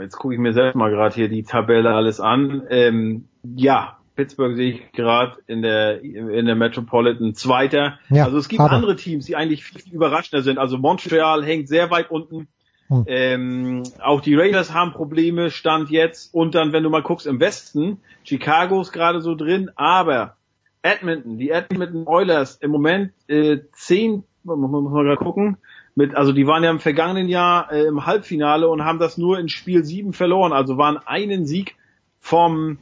jetzt 0.00 0.16
gucke 0.16 0.32
ich 0.34 0.40
mir 0.40 0.54
selbst 0.54 0.76
mal 0.76 0.90
gerade 0.90 1.14
hier 1.14 1.28
die 1.28 1.42
Tabelle 1.42 1.90
alles 1.90 2.20
an. 2.20 2.62
Ähm, 2.70 3.24
ja, 3.42 3.98
Pittsburgh 4.16 4.54
sehe 4.56 4.72
ich 4.72 4.92
gerade 4.92 5.36
in 5.46 5.62
der 5.62 6.02
in 6.02 6.46
der 6.46 6.54
Metropolitan 6.54 7.34
Zweiter. 7.34 7.98
Ja, 8.10 8.24
also 8.24 8.38
es 8.38 8.48
gibt 8.48 8.60
aber- 8.60 8.72
andere 8.72 8.96
Teams, 8.96 9.26
die 9.26 9.36
eigentlich 9.36 9.64
viel 9.64 9.92
überraschender 9.92 10.42
sind. 10.42 10.58
Also 10.58 10.78
Montreal 10.78 11.44
hängt 11.44 11.68
sehr 11.68 11.90
weit 11.90 12.10
unten. 12.10 12.48
Hm. 12.90 13.04
Ähm, 13.06 13.82
auch 14.02 14.20
die 14.20 14.34
Raiders 14.34 14.74
haben 14.74 14.92
Probleme, 14.92 15.50
Stand 15.50 15.90
jetzt. 15.90 16.34
Und 16.34 16.54
dann, 16.54 16.72
wenn 16.72 16.82
du 16.82 16.90
mal 16.90 17.02
guckst 17.02 17.26
im 17.26 17.40
Westen, 17.40 17.98
Chicago 18.24 18.80
ist 18.80 18.92
gerade 18.92 19.20
so 19.20 19.34
drin, 19.34 19.70
aber 19.76 20.36
Edmonton, 20.82 21.38
die 21.38 21.50
Edmonton 21.50 22.06
Oilers 22.06 22.56
im 22.56 22.70
Moment 22.70 23.12
äh, 23.28 23.58
zehn, 23.72 24.24
muss 24.42 24.70
man 24.70 24.84
gerade 24.84 25.16
gucken, 25.16 25.56
mit, 25.94 26.14
also 26.14 26.32
die 26.32 26.46
waren 26.46 26.64
ja 26.64 26.70
im 26.70 26.80
vergangenen 26.80 27.28
Jahr 27.28 27.72
äh, 27.72 27.84
im 27.84 28.06
Halbfinale 28.06 28.68
und 28.68 28.84
haben 28.84 28.98
das 28.98 29.18
nur 29.18 29.38
in 29.38 29.48
Spiel 29.48 29.84
sieben 29.84 30.12
verloren, 30.12 30.52
also 30.52 30.76
waren 30.76 30.98
einen 30.98 31.46
Sieg 31.46 31.76
vom 32.20 32.78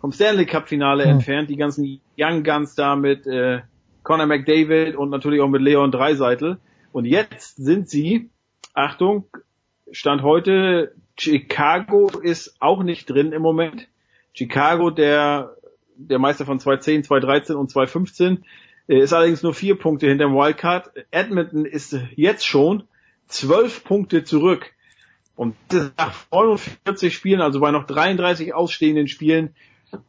vom 0.00 0.12
Stanley 0.12 0.46
Cup 0.46 0.68
Finale 0.68 1.04
Hm. 1.04 1.10
entfernt, 1.12 1.50
die 1.50 1.56
ganzen 1.56 2.00
Young 2.18 2.44
Guns 2.44 2.74
da 2.74 2.94
mit 2.94 3.26
äh, 3.26 3.62
Conor 4.02 4.26
McDavid 4.26 4.94
und 4.94 5.10
natürlich 5.10 5.40
auch 5.40 5.48
mit 5.48 5.62
Leon 5.62 5.90
Dreiseitel. 5.90 6.58
Und 6.92 7.06
jetzt 7.06 7.56
sind 7.56 7.88
sie, 7.88 8.30
Achtung, 8.72 9.24
Stand 9.90 10.22
heute, 10.22 10.94
Chicago 11.18 12.08
ist 12.20 12.56
auch 12.60 12.82
nicht 12.82 13.08
drin 13.08 13.32
im 13.32 13.42
Moment. 13.42 13.88
Chicago, 14.32 14.90
der, 14.90 15.56
der 15.96 16.18
Meister 16.18 16.44
von 16.44 16.60
2010, 16.60 17.04
2013 17.04 17.56
und 17.56 17.70
2015, 17.70 18.44
äh, 18.88 18.98
ist 18.98 19.12
allerdings 19.12 19.42
nur 19.42 19.54
vier 19.54 19.78
Punkte 19.78 20.08
hinter 20.08 20.26
dem 20.26 20.34
Wildcard. 20.34 20.90
Edmonton 21.10 21.64
ist 21.64 21.96
jetzt 22.16 22.46
schon 22.46 22.84
zwölf 23.28 23.84
Punkte 23.84 24.24
zurück. 24.24 24.72
Und 25.36 25.54
nach 25.96 26.14
49 26.30 27.14
Spielen, 27.14 27.40
also 27.40 27.60
bei 27.60 27.70
noch 27.70 27.86
33 27.86 28.54
ausstehenden 28.54 29.06
Spielen, 29.06 29.54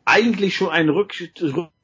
eigentlich 0.06 0.56
schon 0.56 0.70
ein 0.70 0.90
Rück, 0.90 1.14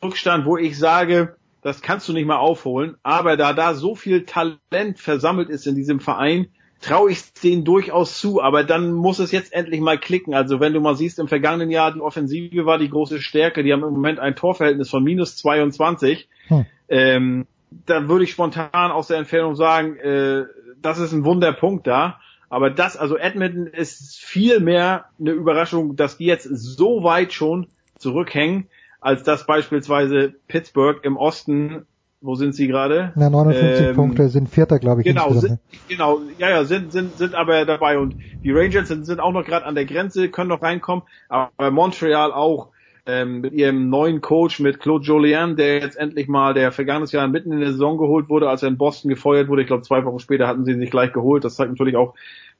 Rückstand, 0.02 0.46
wo 0.46 0.58
ich 0.58 0.78
sage, 0.78 1.36
das 1.62 1.82
kannst 1.82 2.08
du 2.10 2.14
nicht 2.14 2.26
mal 2.26 2.38
aufholen. 2.38 2.96
Aber 3.04 3.38
da 3.38 3.54
da 3.54 3.74
so 3.74 3.96
viel 3.96 4.26
Talent 4.26 5.00
versammelt 5.00 5.50
ist 5.50 5.68
in 5.68 5.76
diesem 5.76 6.00
Verein, 6.00 6.48
traue 6.84 7.12
ich 7.12 7.20
es 7.20 7.34
denen 7.34 7.64
durchaus 7.64 8.20
zu. 8.20 8.42
Aber 8.42 8.64
dann 8.64 8.92
muss 8.92 9.20
es 9.20 9.32
jetzt 9.32 9.54
endlich 9.54 9.82
mal 9.82 9.98
klicken. 9.98 10.34
Also 10.34 10.60
wenn 10.60 10.74
du 10.74 10.82
mal 10.82 10.96
siehst, 10.96 11.20
im 11.20 11.28
vergangenen 11.28 11.72
Jahr 11.72 11.94
die 11.94 12.02
Offensive 12.02 12.66
war 12.66 12.78
die 12.78 12.90
große 12.90 13.22
Stärke. 13.22 13.64
Die 13.64 13.72
haben 13.74 13.84
im 13.84 13.94
Moment 13.94 14.20
ein 14.20 14.36
Torverhältnis 14.36 14.90
von 14.90 15.04
minus 15.04 15.38
22. 15.38 16.28
Hm. 16.48 16.66
Ähm, 16.90 17.48
da 17.86 18.08
würde 18.08 18.26
ich 18.26 18.32
spontan 18.32 18.92
aus 18.92 19.08
der 19.08 19.18
Entfernung 19.18 19.56
sagen, 19.56 19.96
äh, 19.98 20.44
das 20.82 21.00
ist 21.00 21.14
ein 21.14 21.26
Wunderpunkt 21.26 21.88
da. 21.88 22.20
Aber 22.50 22.70
das, 22.70 22.98
also 22.98 23.18
Edmonton 23.18 23.66
ist 23.66 24.20
viel 24.20 24.60
mehr 24.60 25.06
eine 25.20 25.32
Überraschung, 25.32 25.96
dass 25.96 26.18
die 26.18 26.26
jetzt 26.26 26.44
so 26.44 27.04
weit 27.04 27.34
schon 27.34 27.68
zurückhängen, 27.98 28.68
als 29.02 29.24
dass 29.24 29.48
beispielsweise 29.48 30.36
Pittsburgh 30.48 31.04
im 31.04 31.18
Osten, 31.18 31.88
wo 32.24 32.36
sind 32.36 32.56
sie 32.56 32.68
gerade? 32.68 33.12
Na, 33.16 33.30
59 33.30 33.88
Ähm, 33.88 33.96
Punkte 33.96 34.30
sind 34.30 34.50
Vierter, 34.50 34.80
glaube 34.80 35.02
ich. 35.02 35.08
Genau, 35.08 35.32
sind, 35.34 35.60
genau, 35.90 36.22
ja, 36.38 36.50
ja, 36.50 36.64
sind, 36.64 36.92
sind, 36.94 37.18
sind 37.18 37.36
aber 37.36 37.66
dabei 37.66 38.00
und 38.00 38.16
die 38.44 38.52
Rangers 38.52 38.88
sind, 38.88 39.06
sind 39.06 39.20
auch 39.20 39.34
noch 39.34 39.44
gerade 39.46 39.66
an 39.66 39.76
der 39.76 39.86
Grenze, 39.86 40.30
können 40.30 40.50
noch 40.50 40.62
reinkommen, 40.62 41.04
aber 41.28 41.70
Montreal 41.70 42.32
auch 42.32 42.70
ähm, 43.06 43.42
mit 43.42 43.54
ihrem 43.54 43.90
neuen 43.90 44.22
Coach, 44.22 44.62
mit 44.62 44.80
Claude 44.80 45.06
Jolien, 45.06 45.58
der 45.58 45.82
jetzt 45.82 45.98
endlich 45.98 46.30
mal, 46.30 46.54
der 46.54 46.72
vergangenes 46.72 47.12
Jahr 47.12 47.28
mitten 47.28 47.52
in 47.52 47.60
der 47.60 47.74
Saison 47.74 47.98
geholt 47.98 48.30
wurde, 48.30 48.50
als 48.50 48.64
er 48.64 48.70
in 48.70 48.78
Boston 48.78 49.10
gefeuert 49.10 49.50
wurde. 49.50 49.64
Ich 49.64 49.68
glaube, 49.68 49.84
zwei 49.84 50.06
Wochen 50.06 50.20
später 50.20 50.48
hatten 50.48 50.64
sie 50.64 50.72
ihn 50.72 50.80
sich 50.80 50.92
gleich 50.92 51.12
geholt. 51.12 51.44
Das 51.44 51.56
zeigt 51.56 51.72
natürlich 51.72 51.98
auch, 51.98 52.14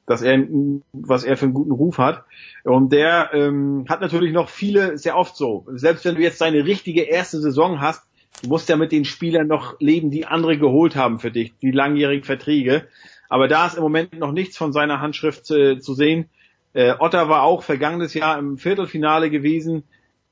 dass 0.06 0.20
er, 0.20 0.44
was 0.92 1.24
er 1.24 1.38
für 1.38 1.46
einen 1.46 1.54
guten 1.54 1.72
Ruf 1.72 1.96
hat. 1.96 2.24
Und 2.64 2.92
der 2.92 3.30
ähm, 3.32 3.86
hat 3.88 4.02
natürlich 4.02 4.34
noch 4.34 4.50
viele, 4.50 4.98
sehr 4.98 5.16
oft 5.16 5.34
so. 5.34 5.64
Selbst 5.72 6.04
wenn 6.04 6.16
du 6.16 6.20
jetzt 6.20 6.42
deine 6.42 6.66
richtige 6.66 7.02
erste 7.02 7.40
Saison 7.40 7.80
hast, 7.80 8.04
du 8.42 8.48
musst 8.48 8.68
ja 8.68 8.76
mit 8.76 8.92
den 8.92 9.04
Spielern 9.04 9.46
noch 9.46 9.78
leben, 9.80 10.10
die 10.10 10.26
andere 10.26 10.58
geholt 10.58 10.96
haben 10.96 11.18
für 11.18 11.30
dich, 11.30 11.54
die 11.62 11.70
langjährigen 11.70 12.24
Verträge. 12.24 12.86
Aber 13.28 13.48
da 13.48 13.66
ist 13.66 13.76
im 13.76 13.82
Moment 13.82 14.18
noch 14.18 14.32
nichts 14.32 14.56
von 14.56 14.72
seiner 14.72 15.00
Handschrift 15.00 15.50
äh, 15.50 15.78
zu 15.78 15.94
sehen. 15.94 16.26
Äh, 16.72 16.94
Otter 16.98 17.28
war 17.28 17.42
auch 17.42 17.62
vergangenes 17.62 18.14
Jahr 18.14 18.38
im 18.38 18.58
Viertelfinale 18.58 19.30
gewesen. 19.30 19.84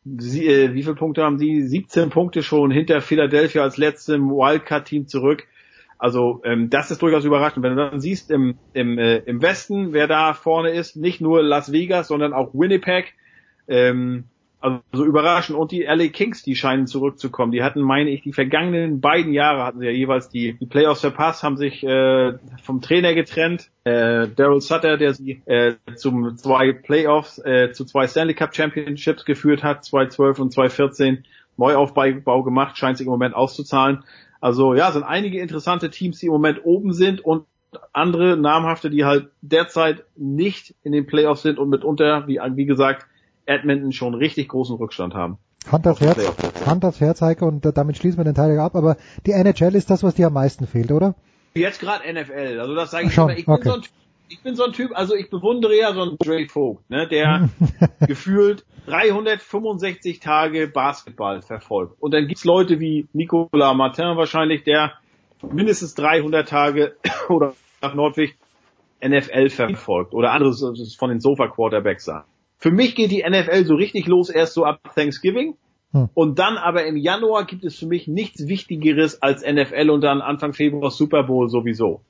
Sie, 0.04 0.46
äh, 0.46 0.74
wie 0.74 0.82
viele 0.82 0.96
Punkte 0.96 1.22
haben 1.22 1.38
die? 1.38 1.62
17 1.62 2.10
Punkte 2.10 2.42
schon 2.42 2.70
hinter 2.70 3.00
Philadelphia 3.00 3.62
als 3.62 3.76
letztem 3.76 4.28
Wildcard-Team 4.28 5.06
zurück. 5.06 5.46
Also 5.98 6.40
ähm, 6.44 6.68
das 6.68 6.90
ist 6.90 7.00
durchaus 7.00 7.24
überraschend. 7.24 7.62
Wenn 7.62 7.76
du 7.76 7.90
dann 7.90 8.00
siehst 8.00 8.32
im, 8.32 8.56
im, 8.72 8.98
äh, 8.98 9.18
im 9.18 9.40
Westen, 9.40 9.92
wer 9.92 10.08
da 10.08 10.34
vorne 10.34 10.70
ist, 10.70 10.96
nicht 10.96 11.20
nur 11.20 11.44
Las 11.44 11.70
Vegas, 11.70 12.08
sondern 12.08 12.32
auch 12.32 12.52
Winnipeg. 12.54 13.14
Ähm, 13.68 14.24
also 14.62 15.04
überraschend. 15.04 15.58
Und 15.58 15.72
die 15.72 15.82
LA 15.82 16.08
Kings, 16.08 16.42
die 16.42 16.54
scheinen 16.54 16.86
zurückzukommen. 16.86 17.52
Die 17.52 17.62
hatten, 17.62 17.80
meine 17.80 18.10
ich, 18.10 18.22
die 18.22 18.32
vergangenen 18.32 19.00
beiden 19.00 19.32
Jahre 19.32 19.64
hatten 19.64 19.80
sie 19.80 19.86
ja 19.86 19.92
jeweils 19.92 20.28
die, 20.28 20.54
die 20.54 20.66
Playoffs 20.66 21.00
verpasst, 21.00 21.42
haben 21.42 21.56
sich 21.56 21.82
äh, 21.84 22.34
vom 22.62 22.80
Trainer 22.80 23.14
getrennt. 23.14 23.70
Äh, 23.84 24.28
Daryl 24.28 24.60
Sutter, 24.60 24.96
der 24.96 25.14
sie 25.14 25.42
äh, 25.46 25.74
zum 25.96 26.36
zwei 26.36 26.72
Playoffs, 26.72 27.38
äh, 27.38 27.72
zu 27.72 27.84
zwei 27.84 28.06
Stanley 28.06 28.34
Cup 28.34 28.54
Championships 28.54 29.24
geführt 29.24 29.62
hat, 29.62 29.84
2012 29.84 30.38
und 30.38 30.52
2014, 30.52 31.24
Neuaufbau 31.56 32.42
gemacht, 32.42 32.78
scheint 32.78 32.96
sich 32.96 33.06
im 33.06 33.12
Moment 33.12 33.34
auszuzahlen. 33.34 34.04
Also 34.40 34.74
ja, 34.74 34.90
sind 34.90 35.04
einige 35.04 35.40
interessante 35.40 35.90
Teams, 35.90 36.18
die 36.18 36.26
im 36.26 36.32
Moment 36.32 36.64
oben 36.64 36.92
sind 36.92 37.20
und 37.20 37.44
andere 37.92 38.36
namhafte, 38.36 38.90
die 38.90 39.04
halt 39.04 39.28
derzeit 39.40 40.04
nicht 40.16 40.74
in 40.82 40.92
den 40.92 41.06
Playoffs 41.06 41.42
sind 41.42 41.58
und 41.58 41.68
mitunter, 41.68 42.26
wie, 42.26 42.40
wie 42.54 42.66
gesagt, 42.66 43.06
Edmonton 43.52 43.92
schon 43.92 44.14
richtig 44.14 44.48
großen 44.48 44.76
Rückstand 44.76 45.14
haben. 45.14 45.38
Hand 45.70 45.86
aufs 45.86 46.00
Herz, 46.00 46.18
Hand 46.66 46.84
aufs 46.84 47.00
Herz, 47.00 47.22
Heike, 47.22 47.44
und 47.44 47.64
äh, 47.64 47.72
damit 47.72 47.96
schließen 47.96 48.18
wir 48.18 48.24
den 48.24 48.34
Teil 48.34 48.58
ab. 48.58 48.74
Aber 48.74 48.96
die 49.26 49.32
NHL 49.32 49.74
ist 49.76 49.90
das, 49.90 50.02
was 50.02 50.14
dir 50.14 50.26
am 50.26 50.32
meisten 50.32 50.66
fehlt, 50.66 50.90
oder? 50.90 51.14
Jetzt 51.54 51.80
gerade 51.80 52.10
NFL, 52.10 52.58
also 52.60 52.74
das 52.74 52.90
sage 52.90 53.06
ich 53.06 53.14
Schon, 53.14 53.28
immer. 53.28 53.38
Ich 53.38 53.46
bin, 53.46 53.54
okay. 53.54 53.68
so 53.68 53.74
ein, 53.74 53.82
ich 54.28 54.42
bin 54.42 54.56
so 54.56 54.64
ein 54.64 54.72
Typ, 54.72 54.90
also 54.94 55.14
ich 55.14 55.30
bewundere 55.30 55.76
ja 55.76 55.92
so 55.92 56.02
einen 56.02 56.16
Dre 56.18 56.46
Vogt, 56.48 56.88
ne, 56.90 57.06
der 57.06 57.50
gefühlt 58.06 58.64
365 58.86 60.20
Tage 60.20 60.66
Basketball 60.66 61.42
verfolgt. 61.42 62.00
Und 62.00 62.14
dann 62.14 62.26
gibt's 62.26 62.44
Leute 62.44 62.80
wie 62.80 63.06
Nicolas 63.12 63.76
Martin 63.76 64.16
wahrscheinlich, 64.16 64.64
der 64.64 64.94
mindestens 65.42 65.94
300 65.94 66.48
Tage 66.48 66.96
oder 67.28 67.54
nach 67.80 67.94
Nordweg 67.94 68.36
NFL 69.04 69.50
verfolgt 69.50 70.14
oder 70.14 70.32
anderes 70.32 70.60
das 70.60 70.94
von 70.94 71.10
den 71.10 71.20
Sofa 71.20 71.48
Quarterbacks 71.48 72.04
sagen. 72.04 72.26
Für 72.62 72.70
mich 72.70 72.94
geht 72.94 73.10
die 73.10 73.24
NFL 73.28 73.64
so 73.64 73.74
richtig 73.74 74.06
los 74.06 74.30
erst 74.30 74.54
so 74.54 74.64
ab 74.64 74.78
Thanksgiving. 74.94 75.56
Hm. 75.90 76.10
Und 76.14 76.38
dann 76.38 76.56
aber 76.56 76.86
im 76.86 76.96
Januar 76.96 77.44
gibt 77.44 77.64
es 77.64 77.76
für 77.76 77.86
mich 77.86 78.06
nichts 78.06 78.46
Wichtigeres 78.46 79.20
als 79.20 79.42
NFL 79.44 79.90
und 79.90 80.00
dann 80.00 80.20
Anfang 80.20 80.52
Februar 80.52 80.92
Super 80.92 81.24
Bowl 81.24 81.48
sowieso. 81.48 82.02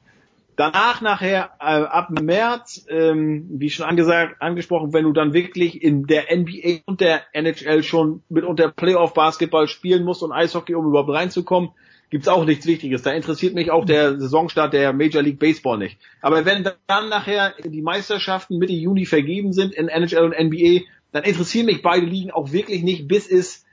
Danach 0.57 1.01
nachher 1.01 1.53
äh, 1.59 1.85
ab 1.85 2.11
März, 2.11 2.85
ähm, 2.91 3.47
wie 3.49 3.71
schon 3.71 3.87
angesagt, 3.87 4.43
angesprochen, 4.43 4.93
wenn 4.93 5.05
du 5.05 5.15
dann 5.15 5.33
wirklich 5.33 5.83
in 5.83 6.05
der 6.05 6.25
NBA 6.31 6.81
und 6.85 7.01
der 7.01 7.23
NHL 7.33 7.83
schon 7.83 8.23
mit 8.29 8.45
unter 8.45 8.71
Playoff 8.71 9.15
Basketball 9.15 9.69
spielen 9.69 10.05
musst 10.05 10.23
und 10.23 10.33
Eishockey, 10.33 10.75
um 10.75 10.85
überhaupt 10.85 11.09
reinzukommen, 11.09 11.71
gibt's 12.13 12.29
auch 12.29 12.45
nichts 12.45 12.67
Wichtiges. 12.67 13.01
Da 13.01 13.11
interessiert 13.13 13.55
mich 13.55 13.71
auch 13.71 13.87
der 13.87 14.21
Saisonstart 14.21 14.75
der 14.75 14.93
Major 14.93 15.23
League 15.23 15.39
Baseball 15.39 15.79
nicht. 15.79 15.99
Aber 16.21 16.45
wenn 16.45 16.63
dann 16.63 17.09
nachher 17.09 17.55
die 17.65 17.81
Meisterschaften 17.81 18.59
Mitte 18.59 18.75
Juni 18.75 19.07
vergeben 19.07 19.55
sind 19.55 19.73
in 19.73 19.89
NHL 19.89 20.23
und 20.23 20.39
NBA, 20.39 20.85
dann 21.13 21.25
interessieren 21.25 21.65
mich 21.65 21.81
beide 21.81 22.05
Ligen 22.05 22.31
auch 22.31 22.53
wirklich 22.53 22.83
nicht, 22.83 23.09
bis 23.09 23.31
es 23.31 23.65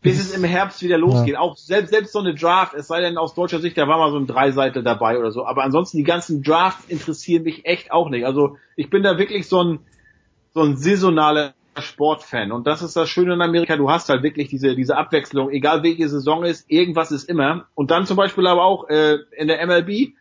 bis 0.00 0.18
es 0.18 0.34
im 0.34 0.44
Herbst 0.44 0.80
wieder 0.82 0.96
losgeht. 0.96 1.36
Auch 1.36 1.58
selbst, 1.58 1.90
selbst 1.90 2.12
so 2.12 2.20
eine 2.20 2.34
Draft, 2.34 2.72
es 2.72 2.86
sei 2.86 3.02
denn 3.02 3.18
aus 3.18 3.34
deutscher 3.34 3.58
Sicht, 3.58 3.76
da 3.76 3.86
war 3.86 3.98
mal 3.98 4.12
so 4.12 4.16
ein 4.16 4.26
Dreiseitel 4.26 4.82
dabei 4.82 5.18
oder 5.18 5.30
so. 5.30 5.44
Aber 5.44 5.62
ansonsten 5.62 5.98
die 5.98 6.04
ganzen 6.04 6.42
Drafts 6.42 6.86
interessieren 6.88 7.42
mich 7.42 7.66
echt 7.66 7.92
auch 7.92 8.08
nicht. 8.08 8.24
Also 8.24 8.56
ich 8.76 8.88
bin 8.88 9.02
da 9.02 9.18
wirklich 9.18 9.46
so 9.46 9.62
ein, 9.62 9.80
so 10.54 10.62
ein 10.62 10.78
saisonaler 10.78 11.52
Sportfan. 11.80 12.52
Und 12.52 12.66
das 12.66 12.82
ist 12.82 12.96
das 12.96 13.08
Schöne 13.08 13.34
in 13.34 13.42
Amerika. 13.42 13.76
Du 13.76 13.90
hast 13.90 14.08
halt 14.08 14.22
wirklich 14.22 14.48
diese, 14.48 14.74
diese 14.74 14.96
Abwechslung. 14.96 15.50
Egal 15.50 15.82
welche 15.82 16.08
Saison 16.08 16.44
ist, 16.44 16.70
irgendwas 16.70 17.10
ist 17.10 17.28
immer. 17.28 17.66
Und 17.74 17.90
dann 17.90 18.06
zum 18.06 18.16
Beispiel 18.16 18.46
aber 18.46 18.64
auch 18.64 18.88
äh, 18.88 19.18
in 19.36 19.48
der 19.48 19.64
MLB, 19.66 20.12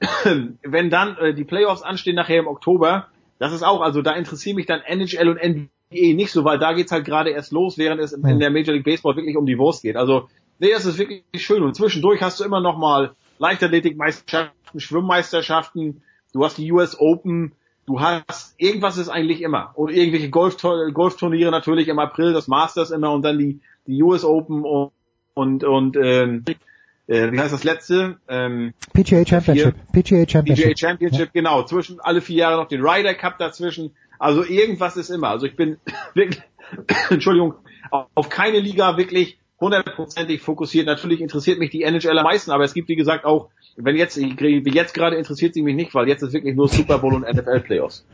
wenn 0.62 0.90
dann 0.90 1.16
äh, 1.16 1.34
die 1.34 1.44
Playoffs 1.44 1.82
anstehen 1.82 2.16
nachher 2.16 2.40
im 2.40 2.46
Oktober, 2.46 3.08
das 3.38 3.52
ist 3.52 3.62
auch, 3.62 3.80
also 3.80 4.02
da 4.02 4.12
interessieren 4.12 4.56
mich 4.56 4.66
dann 4.66 4.80
NHL 4.80 5.28
und 5.28 5.42
NBA 5.42 6.14
nicht 6.14 6.30
so, 6.30 6.44
weil 6.44 6.58
da 6.58 6.72
geht's 6.72 6.92
halt 6.92 7.04
gerade 7.04 7.30
erst 7.30 7.52
los, 7.52 7.76
während 7.76 8.00
es 8.00 8.12
in 8.12 8.38
der 8.38 8.50
Major 8.50 8.74
League 8.74 8.84
Baseball 8.84 9.16
wirklich 9.16 9.36
um 9.36 9.46
die 9.46 9.58
Wurst 9.58 9.82
geht. 9.82 9.96
Also, 9.96 10.28
nee, 10.58 10.70
das 10.70 10.86
ist 10.86 10.98
wirklich 10.98 11.24
schön. 11.36 11.62
Und 11.62 11.74
zwischendurch 11.74 12.22
hast 12.22 12.40
du 12.40 12.44
immer 12.44 12.60
noch 12.60 12.78
mal 12.78 13.14
Leichtathletikmeisterschaften, 13.38 14.80
Schwimmmeisterschaften, 14.80 16.02
du 16.32 16.44
hast 16.44 16.58
die 16.58 16.70
US 16.72 16.98
Open, 16.98 17.52
du 17.92 18.00
hast, 18.00 18.54
irgendwas 18.58 18.96
ist 18.96 19.08
eigentlich 19.08 19.42
immer. 19.42 19.72
Und 19.74 19.90
irgendwelche 19.90 20.30
Golf, 20.30 20.56
Golfturniere 20.58 21.50
natürlich 21.50 21.88
im 21.88 21.98
April, 21.98 22.32
das 22.32 22.48
Masters 22.48 22.90
immer 22.90 23.12
und 23.12 23.22
dann 23.22 23.38
die, 23.38 23.60
die 23.86 24.02
US 24.02 24.24
Open 24.24 24.64
und, 24.64 24.92
und, 25.34 25.64
und 25.64 25.96
ähm, 25.96 26.44
äh, 27.06 27.32
wie 27.32 27.38
heißt 27.38 27.52
das 27.52 27.64
letzte? 27.64 28.18
Ähm, 28.28 28.74
PGA 28.92 29.26
Championship. 29.26 29.74
PGA 29.92 30.28
Championship. 30.28 30.66
PGA 30.66 30.76
Championship, 30.76 31.26
ja. 31.26 31.30
genau. 31.32 31.62
Zwischen 31.64 32.00
alle 32.00 32.20
vier 32.20 32.36
Jahre 32.38 32.56
noch 32.56 32.68
den 32.68 32.80
Ryder 32.80 33.14
Cup 33.14 33.38
dazwischen. 33.38 33.94
Also 34.18 34.44
irgendwas 34.44 34.96
ist 34.96 35.10
immer. 35.10 35.28
Also 35.28 35.46
ich 35.46 35.56
bin 35.56 35.78
wirklich, 36.14 36.42
Entschuldigung, 37.10 37.54
auf 37.90 38.28
keine 38.28 38.60
Liga 38.60 38.96
wirklich 38.96 39.38
hundertprozentig 39.62 40.42
fokussiert. 40.42 40.86
Natürlich 40.86 41.20
interessiert 41.20 41.58
mich 41.58 41.70
die 41.70 41.82
NHL 41.84 42.18
am 42.18 42.24
meisten, 42.24 42.50
aber 42.50 42.64
es 42.64 42.74
gibt 42.74 42.88
wie 42.88 42.96
gesagt 42.96 43.24
auch, 43.24 43.48
wenn 43.76 43.96
jetzt, 43.96 44.18
wie 44.18 44.74
jetzt 44.74 44.92
gerade 44.92 45.16
interessiert 45.16 45.54
sie 45.54 45.62
mich 45.62 45.74
nicht, 45.74 45.94
weil 45.94 46.08
jetzt 46.08 46.22
ist 46.22 46.34
wirklich 46.34 46.54
nur 46.54 46.68
Super 46.68 46.98
Bowl 46.98 47.14
und 47.14 47.22
NFL 47.22 47.60
Playoffs. 47.60 48.04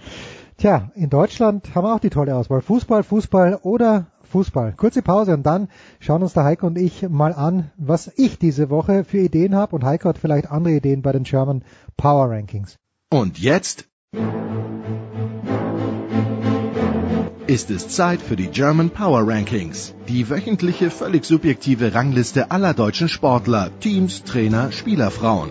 Tja, 0.58 0.90
in 0.94 1.10
Deutschland 1.10 1.74
haben 1.74 1.84
wir 1.84 1.94
auch 1.94 2.00
die 2.00 2.10
tolle 2.10 2.34
Auswahl. 2.34 2.60
Fußball, 2.60 3.02
Fußball 3.02 3.60
oder 3.62 4.06
Fußball. 4.24 4.74
Kurze 4.76 5.02
Pause 5.02 5.34
und 5.34 5.44
dann 5.44 5.68
schauen 6.00 6.22
uns 6.22 6.34
der 6.34 6.44
Heiko 6.44 6.66
und 6.66 6.76
ich 6.76 7.08
mal 7.08 7.32
an, 7.32 7.70
was 7.76 8.12
ich 8.16 8.38
diese 8.38 8.68
Woche 8.68 9.04
für 9.04 9.18
Ideen 9.18 9.54
habe 9.54 9.74
und 9.74 9.84
Heiko 9.84 10.08
hat 10.08 10.18
vielleicht 10.18 10.50
andere 10.50 10.74
Ideen 10.74 11.02
bei 11.02 11.12
den 11.12 11.22
German 11.22 11.64
Power 11.96 12.30
Rankings. 12.30 12.76
Und 13.10 13.38
jetzt 13.38 13.88
ist 17.48 17.70
es 17.70 17.88
Zeit 17.88 18.20
für 18.20 18.36
die 18.36 18.48
German 18.48 18.90
Power 18.90 19.26
Rankings, 19.26 19.94
die 20.06 20.28
wöchentliche 20.28 20.90
völlig 20.90 21.24
subjektive 21.24 21.94
Rangliste 21.94 22.50
aller 22.50 22.74
deutschen 22.74 23.08
Sportler, 23.08 23.70
Teams, 23.80 24.22
Trainer, 24.22 24.70
Spielerfrauen. 24.70 25.50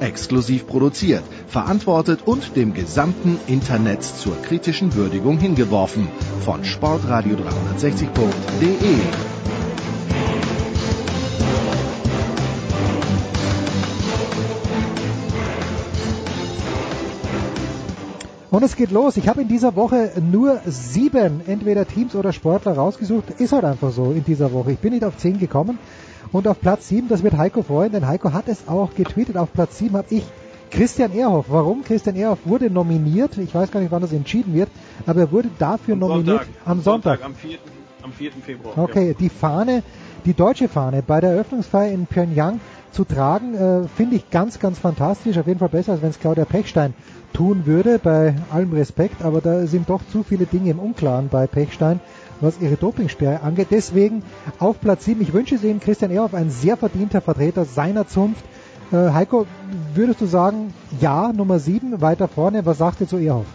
Exklusiv 0.00 0.66
produziert, 0.66 1.22
verantwortet 1.46 2.20
und 2.26 2.56
dem 2.56 2.74
gesamten 2.74 3.40
Internet 3.46 4.02
zur 4.02 4.36
kritischen 4.42 4.94
Würdigung 4.94 5.38
hingeworfen 5.38 6.08
von 6.44 6.62
sportradio360.de. 6.62 9.49
Und 18.50 18.64
es 18.64 18.74
geht 18.74 18.90
los. 18.90 19.16
Ich 19.16 19.28
habe 19.28 19.42
in 19.42 19.48
dieser 19.48 19.76
Woche 19.76 20.10
nur 20.20 20.60
sieben 20.66 21.40
entweder 21.46 21.86
Teams 21.86 22.16
oder 22.16 22.32
Sportler 22.32 22.72
rausgesucht. 22.72 23.30
Ist 23.38 23.52
halt 23.52 23.64
einfach 23.64 23.92
so 23.92 24.10
in 24.10 24.24
dieser 24.24 24.52
Woche. 24.52 24.72
Ich 24.72 24.78
bin 24.78 24.92
nicht 24.92 25.04
auf 25.04 25.16
zehn 25.16 25.38
gekommen. 25.38 25.78
Und 26.32 26.46
auf 26.46 26.60
Platz 26.60 26.88
sieben, 26.88 27.08
das 27.08 27.22
wird 27.22 27.36
Heiko 27.36 27.62
freuen, 27.62 27.92
denn 27.92 28.06
Heiko 28.06 28.32
hat 28.32 28.48
es 28.48 28.68
auch 28.68 28.94
getweetet. 28.94 29.36
Auf 29.36 29.52
Platz 29.52 29.78
sieben 29.78 29.96
habe 29.96 30.06
ich 30.10 30.24
Christian 30.70 31.12
Ehrhoff. 31.12 31.46
Warum? 31.48 31.82
Christian 31.82 32.16
Ehrhoff 32.16 32.38
wurde 32.44 32.70
nominiert. 32.70 33.36
Ich 33.38 33.54
weiß 33.54 33.70
gar 33.70 33.80
nicht, 33.80 33.90
wann 33.90 34.02
das 34.02 34.12
entschieden 34.12 34.54
wird, 34.54 34.68
aber 35.06 35.20
er 35.20 35.32
wurde 35.32 35.50
dafür 35.58 35.94
am 35.94 36.00
nominiert 36.00 36.26
Sonntag, 36.26 36.48
am 36.64 36.80
Sonntag. 36.80 37.24
Am 37.24 37.34
4. 37.34 37.58
Am 38.02 38.12
4. 38.12 38.32
Februar. 38.32 38.78
Okay, 38.78 39.08
ja. 39.08 39.14
die 39.14 39.28
Fahne, 39.28 39.82
die 40.24 40.34
deutsche 40.34 40.68
Fahne 40.68 41.02
bei 41.02 41.20
der 41.20 41.30
Eröffnungsfeier 41.30 41.92
in 41.92 42.06
Pyongyang 42.06 42.60
zu 42.92 43.04
tragen, 43.04 43.54
äh, 43.54 43.88
finde 43.88 44.16
ich 44.16 44.30
ganz, 44.30 44.58
ganz 44.58 44.78
fantastisch. 44.78 45.36
Auf 45.38 45.46
jeden 45.46 45.58
Fall 45.58 45.68
besser, 45.68 45.92
als 45.92 46.02
wenn 46.02 46.10
es 46.10 46.20
Claudia 46.20 46.44
Pechstein 46.44 46.94
tun 47.32 47.66
würde, 47.66 47.98
bei 47.98 48.34
allem 48.50 48.72
Respekt. 48.72 49.22
Aber 49.22 49.40
da 49.40 49.66
sind 49.66 49.88
doch 49.88 50.00
zu 50.12 50.22
viele 50.22 50.46
Dinge 50.46 50.70
im 50.70 50.78
Unklaren 50.78 51.28
bei 51.28 51.46
Pechstein, 51.46 52.00
was 52.40 52.60
ihre 52.60 52.76
Dopingsperre 52.76 53.42
angeht. 53.42 53.68
Deswegen 53.70 54.22
auf 54.58 54.80
Platz 54.80 55.04
7. 55.04 55.20
Ich 55.20 55.32
wünsche 55.32 55.56
Ihnen 55.56 55.80
Christian 55.80 56.10
Ehrhoff, 56.10 56.34
ein 56.34 56.50
sehr 56.50 56.76
verdienter 56.76 57.20
Vertreter 57.20 57.64
seiner 57.64 58.06
Zunft. 58.06 58.44
Äh, 58.92 59.12
Heiko, 59.12 59.46
würdest 59.94 60.20
du 60.20 60.26
sagen, 60.26 60.74
ja, 61.00 61.32
Nummer 61.32 61.58
7, 61.58 62.00
weiter 62.00 62.28
vorne. 62.28 62.66
Was 62.66 62.78
sagt 62.78 63.00
ihr 63.00 63.08
zu 63.08 63.18
Ehrhoff? 63.18 63.46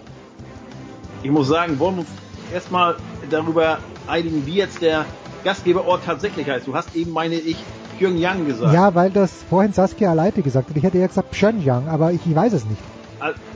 Ich 1.23 1.31
muss 1.31 1.47
sagen, 1.47 1.79
wollen 1.79 1.95
wir 1.95 1.99
uns 2.01 2.09
erstmal 2.53 2.95
darüber 3.29 3.79
einigen, 4.07 4.45
wie 4.45 4.55
jetzt 4.55 4.81
der 4.81 5.05
Gastgeberort 5.43 6.03
tatsächlich 6.05 6.49
heißt. 6.49 6.67
Du 6.67 6.75
hast 6.75 6.95
eben, 6.95 7.11
meine 7.11 7.35
ich, 7.35 7.57
Pyongyang 7.97 8.45
gesagt. 8.45 8.73
Ja, 8.73 8.93
weil 8.93 9.09
das 9.09 9.31
vorhin 9.49 9.73
Saskia 9.73 10.13
Leite 10.13 10.41
gesagt 10.41 10.69
hat. 10.69 10.77
Ich 10.77 10.83
hätte 10.83 10.97
ja 10.97 11.07
gesagt 11.07 11.31
Pyongyang, 11.31 11.87
aber 11.87 12.11
ich, 12.11 12.21
ich 12.25 12.35
weiß 12.35 12.53
es 12.53 12.65
nicht. 12.65 12.81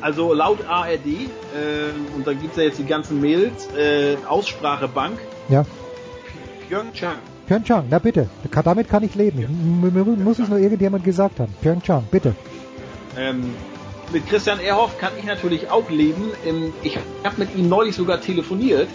Also 0.02 0.34
laut 0.34 0.60
ARD, 0.68 1.06
äh, 1.06 1.28
und 2.16 2.26
da 2.26 2.34
gibt's 2.34 2.58
ja 2.58 2.64
jetzt 2.64 2.80
die 2.80 2.86
ganzen 2.86 3.20
Mails, 3.20 3.68
äh, 3.76 4.18
Aussprachebank. 4.28 5.20
Ja. 5.50 5.66
Pyeongchang. 6.68 7.18
Pyeongchang, 7.48 7.86
na 7.90 8.00
bitte. 8.00 8.30
Damit 8.64 8.90
kann 8.90 9.04
ich 9.04 9.16
leben. 9.16 9.40
Ja. 9.40 9.48
Muss 10.24 10.40
es 10.40 10.50
nur 10.50 10.60
irgendjemand 10.60 11.04
gesagt 11.04 11.40
haben. 11.40 11.54
Pyeongchang, 11.62 12.08
bitte. 12.12 12.36
Ähm, 13.18 13.54
mit 14.12 14.28
Christian 14.28 14.60
Ehrhoff 14.60 14.98
kann 14.98 15.12
ich 15.18 15.26
natürlich 15.26 15.70
auch 15.70 15.90
leben. 15.90 16.32
Ähm, 16.46 16.74
ich 16.84 16.98
habe 17.24 17.36
mit 17.38 17.56
ihm 17.56 17.70
neulich 17.70 17.96
sogar 17.96 18.22
telefoniert. 18.22 18.88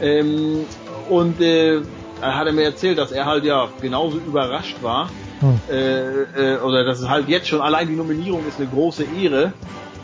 Ähm, 0.00 0.64
und 1.08 1.40
äh, 1.40 1.80
er 2.20 2.36
hat 2.36 2.52
mir 2.52 2.62
erzählt, 2.62 2.98
dass 2.98 3.12
er 3.12 3.26
halt 3.26 3.44
ja 3.44 3.68
genauso 3.80 4.18
überrascht 4.18 4.82
war. 4.82 5.10
Hm. 5.40 5.60
Äh, 5.70 6.54
äh, 6.54 6.60
oder 6.60 6.84
dass 6.84 7.00
es 7.00 7.08
halt 7.08 7.28
jetzt 7.28 7.48
schon 7.48 7.60
allein 7.60 7.88
die 7.88 7.96
Nominierung 7.96 8.46
ist 8.46 8.60
eine 8.60 8.68
große 8.68 9.04
Ehre. 9.20 9.52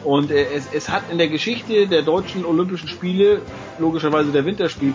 Und 0.05 0.31
äh, 0.31 0.47
es, 0.55 0.69
es 0.73 0.89
hat 0.89 1.03
in 1.11 1.19
der 1.19 1.29
Geschichte 1.29 1.87
der 1.87 2.03
deutschen 2.03 2.45
Olympischen 2.45 2.89
Spiele, 2.89 3.43
logischerweise 3.79 4.31
der 4.31 4.45
Winterspiele, 4.45 4.95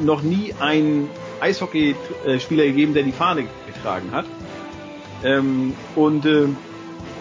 noch 0.00 0.22
nie 0.22 0.54
einen 0.58 1.08
Eishockeyspieler 1.40 2.64
gegeben, 2.64 2.94
der 2.94 3.04
die 3.04 3.12
Fahne 3.12 3.46
getragen 3.66 4.10
hat. 4.12 4.26
Ähm, 5.24 5.74
und 5.94 6.26
äh, 6.26 6.48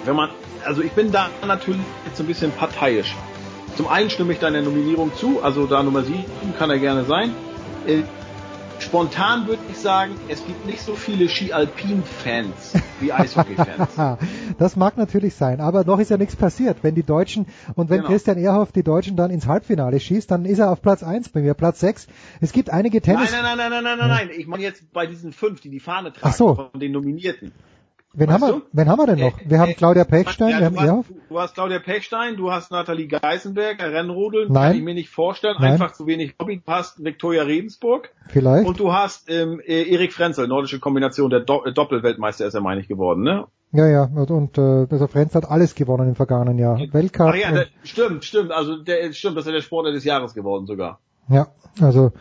wenn 0.05 0.15
man, 0.15 0.29
also 0.65 0.81
ich 0.81 0.91
bin 0.91 1.11
da 1.11 1.29
natürlich 1.45 1.81
jetzt 2.05 2.19
ein 2.19 2.27
bisschen 2.27 2.51
parteiisch. 2.51 3.15
Zum 3.77 3.87
einen 3.87 4.09
stimme 4.09 4.33
ich 4.33 4.39
deiner 4.39 4.61
Nominierung 4.61 5.13
zu, 5.15 5.41
also 5.41 5.65
da 5.65 5.81
Nummer 5.81 6.03
7 6.03 6.23
kann 6.57 6.69
er 6.69 6.79
gerne 6.79 7.05
sein. 7.05 7.33
Spontan 8.81 9.47
würde 9.47 9.61
ich 9.69 9.77
sagen, 9.77 10.15
es 10.27 10.45
gibt 10.45 10.65
nicht 10.65 10.81
so 10.81 10.95
viele 10.95 11.29
Ski-Alpin-Fans 11.29 12.73
wie 12.99 13.13
Eishockey-Fans. 13.13 14.17
das 14.57 14.75
mag 14.75 14.97
natürlich 14.97 15.35
sein, 15.35 15.61
aber 15.61 15.83
noch 15.85 15.99
ist 15.99 16.09
ja 16.09 16.17
nichts 16.17 16.35
passiert. 16.35 16.77
Wenn 16.81 16.95
die 16.95 17.03
Deutschen 17.03 17.45
und 17.75 17.89
wenn 17.89 17.97
genau. 17.97 18.09
Christian 18.09 18.37
Ehrhoff 18.37 18.71
die 18.71 18.83
Deutschen 18.83 19.15
dann 19.15 19.29
ins 19.29 19.45
Halbfinale 19.45 19.99
schießt, 19.99 20.29
dann 20.31 20.45
ist 20.45 20.59
er 20.59 20.71
auf 20.71 20.81
Platz 20.81 21.03
1 21.03 21.29
bei 21.29 21.41
mir, 21.41 21.53
Platz 21.53 21.79
6. 21.79 22.07
Es 22.41 22.51
gibt 22.51 22.71
einige 22.71 23.01
Tennis... 23.01 23.31
Nein, 23.31 23.43
nein, 23.43 23.57
nein, 23.57 23.69
nein, 23.71 23.83
nein, 23.83 23.97
nein, 23.99 24.09
nein, 24.09 24.29
ich 24.35 24.47
meine 24.47 24.63
jetzt 24.63 24.91
bei 24.91 25.05
diesen 25.05 25.31
fünf, 25.31 25.61
die 25.61 25.69
die 25.69 25.79
Fahne 25.79 26.11
tragen, 26.11 26.27
Ach 26.29 26.33
so. 26.33 26.55
von 26.55 26.79
den 26.79 26.91
Nominierten. 26.91 27.51
Wen 28.13 28.29
haben, 28.29 28.41
wir, 28.41 28.61
wen 28.73 28.89
haben 28.89 28.99
wir 28.99 29.07
denn 29.07 29.19
noch? 29.19 29.33
Wir 29.45 29.59
haben 29.59 29.73
Claudia 29.73 30.03
Pechstein, 30.03 30.49
ja, 30.49 30.59
wir 30.59 30.65
haben 30.65 30.77
hast, 30.77 30.85
Ehrhoff. 30.85 31.05
Du 31.29 31.39
hast 31.39 31.53
Claudia 31.53 31.79
Pechstein, 31.79 32.35
du 32.35 32.51
hast 32.51 32.69
Nathalie 32.69 33.07
Geisenberg, 33.07 33.81
Rennrodel, 33.81 34.47
Nein. 34.49 34.53
kann 34.53 34.75
ich 34.75 34.83
mir 34.83 34.93
nicht 34.93 35.09
vorstellen, 35.09 35.55
Nein. 35.59 35.73
einfach 35.73 35.93
zu 35.93 36.07
wenig 36.07 36.35
Hobby 36.37 36.59
passt, 36.59 37.01
Viktoria 37.01 37.43
Rebensburg. 37.43 38.09
Vielleicht. 38.27 38.67
Und 38.67 38.81
du 38.81 38.91
hast 38.91 39.29
ähm, 39.29 39.61
Erik 39.65 40.11
Frenzel, 40.11 40.49
nordische 40.49 40.79
Kombination, 40.79 41.29
der 41.29 41.39
Do 41.39 41.63
Doppelweltmeister 41.73 42.45
ist 42.45 42.53
er, 42.53 42.61
meine 42.61 42.81
ich, 42.81 42.89
geworden, 42.89 43.23
ne? 43.23 43.45
Ja, 43.71 43.87
ja, 43.87 44.03
und, 44.03 44.29
und 44.29 44.57
äh, 44.57 44.87
also 44.91 45.07
Frenz 45.07 45.33
hat 45.33 45.49
alles 45.49 45.75
gewonnen 45.75 46.09
im 46.09 46.15
vergangenen 46.15 46.57
Jahr. 46.57 46.77
Weltcup. 46.91 47.27
Ach 47.29 47.35
ja, 47.35 47.51
der, 47.53 47.67
stimmt, 47.83 48.25
stimmt, 48.25 48.51
also 48.51 48.75
der 48.75 49.13
stimmt, 49.13 49.37
das 49.37 49.45
ist 49.45 49.53
der 49.53 49.61
Sportler 49.61 49.93
des 49.93 50.03
Jahres 50.03 50.33
geworden 50.33 50.65
sogar. 50.65 50.99
Ja, 51.29 51.47
also 51.79 52.11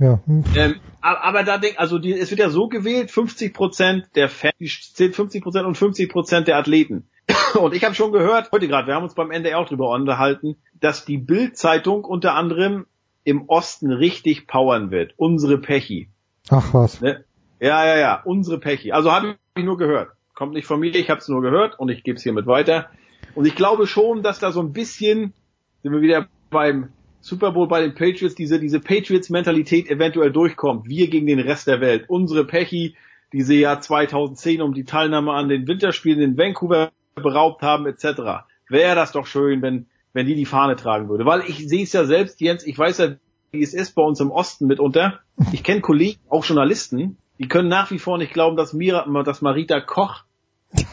ja. 0.00 0.18
Ähm, 0.56 0.76
aber 1.00 1.44
da 1.44 1.58
denk, 1.58 1.78
also 1.78 1.98
die, 1.98 2.12
es 2.12 2.30
wird 2.30 2.40
ja 2.40 2.50
so 2.50 2.68
gewählt, 2.68 3.10
50 3.10 3.54
Prozent 3.54 4.08
der 4.16 4.28
Fans, 4.28 4.92
zählt 4.94 5.14
50 5.14 5.42
Prozent 5.42 5.66
und 5.66 5.76
50 5.76 6.10
Prozent 6.10 6.48
der 6.48 6.56
Athleten. 6.56 7.08
Und 7.60 7.74
ich 7.74 7.84
habe 7.84 7.94
schon 7.94 8.10
gehört, 8.10 8.50
heute 8.50 8.66
gerade, 8.66 8.88
wir 8.88 8.94
haben 8.94 9.04
uns 9.04 9.14
beim 9.14 9.30
NDR 9.30 9.58
auch 9.58 9.68
drüber 9.68 9.90
unterhalten, 9.90 10.56
dass 10.80 11.04
die 11.04 11.18
Bild-Zeitung 11.18 12.04
unter 12.04 12.34
anderem 12.34 12.86
im 13.24 13.48
Osten 13.48 13.92
richtig 13.92 14.46
powern 14.46 14.90
wird. 14.90 15.12
Unsere 15.16 15.58
Pechi. 15.58 16.08
Ach 16.48 16.74
was. 16.74 17.00
Ne? 17.00 17.24
Ja, 17.60 17.84
ja, 17.84 17.98
ja, 17.98 18.22
unsere 18.24 18.58
Pechi. 18.58 18.92
Also 18.92 19.12
habe 19.12 19.36
ich 19.54 19.64
nur 19.64 19.76
gehört. 19.76 20.10
Kommt 20.34 20.54
nicht 20.54 20.66
von 20.66 20.80
mir, 20.80 20.94
ich 20.94 21.10
habe 21.10 21.20
es 21.20 21.28
nur 21.28 21.42
gehört 21.42 21.78
und 21.78 21.90
ich 21.90 22.02
gebe 22.02 22.16
es 22.16 22.22
hiermit 22.22 22.46
weiter. 22.46 22.88
Und 23.34 23.46
ich 23.46 23.54
glaube 23.54 23.86
schon, 23.86 24.22
dass 24.22 24.38
da 24.38 24.50
so 24.50 24.60
ein 24.60 24.72
bisschen, 24.72 25.34
sind 25.82 25.92
wir 25.92 26.00
wieder 26.00 26.26
beim 26.50 26.88
Super 27.20 27.52
Bowl 27.52 27.68
bei 27.68 27.82
den 27.82 27.94
Patriots, 27.94 28.34
diese, 28.34 28.58
diese 28.58 28.80
Patriots-Mentalität 28.80 29.90
eventuell 29.90 30.32
durchkommt. 30.32 30.88
Wir 30.88 31.08
gegen 31.08 31.26
den 31.26 31.40
Rest 31.40 31.66
der 31.66 31.80
Welt. 31.80 32.04
Unsere 32.08 32.46
Pechi, 32.46 32.96
die 33.32 33.42
sie 33.42 33.60
ja 33.60 33.80
2010 33.80 34.62
um 34.62 34.74
die 34.74 34.84
Teilnahme 34.84 35.32
an 35.32 35.48
den 35.48 35.66
Winterspielen 35.66 36.20
in 36.20 36.38
Vancouver 36.38 36.90
beraubt 37.14 37.62
haben, 37.62 37.86
etc. 37.86 38.44
Wäre 38.68 38.94
das 38.94 39.12
doch 39.12 39.26
schön, 39.26 39.62
wenn, 39.62 39.86
wenn 40.12 40.26
die 40.26 40.34
die 40.34 40.46
Fahne 40.46 40.76
tragen 40.76 41.08
würde. 41.08 41.26
Weil 41.26 41.42
ich 41.42 41.68
sehe 41.68 41.84
es 41.84 41.92
ja 41.92 42.04
selbst, 42.04 42.40
Jens, 42.40 42.66
ich 42.66 42.78
weiß 42.78 42.98
ja, 42.98 43.08
wie 43.52 43.62
es 43.62 43.74
ist 43.74 43.94
bei 43.94 44.02
uns 44.02 44.20
im 44.20 44.30
Osten 44.30 44.66
mitunter. 44.66 45.20
Ich 45.52 45.62
kenne 45.62 45.80
Kollegen, 45.80 46.20
auch 46.28 46.44
Journalisten, 46.44 47.18
die 47.38 47.48
können 47.48 47.68
nach 47.68 47.90
wie 47.90 47.98
vor 47.98 48.18
nicht 48.18 48.32
glauben, 48.32 48.56
dass, 48.56 48.72
Mira, 48.72 49.06
dass 49.22 49.42
Marita 49.42 49.80
Koch 49.80 50.24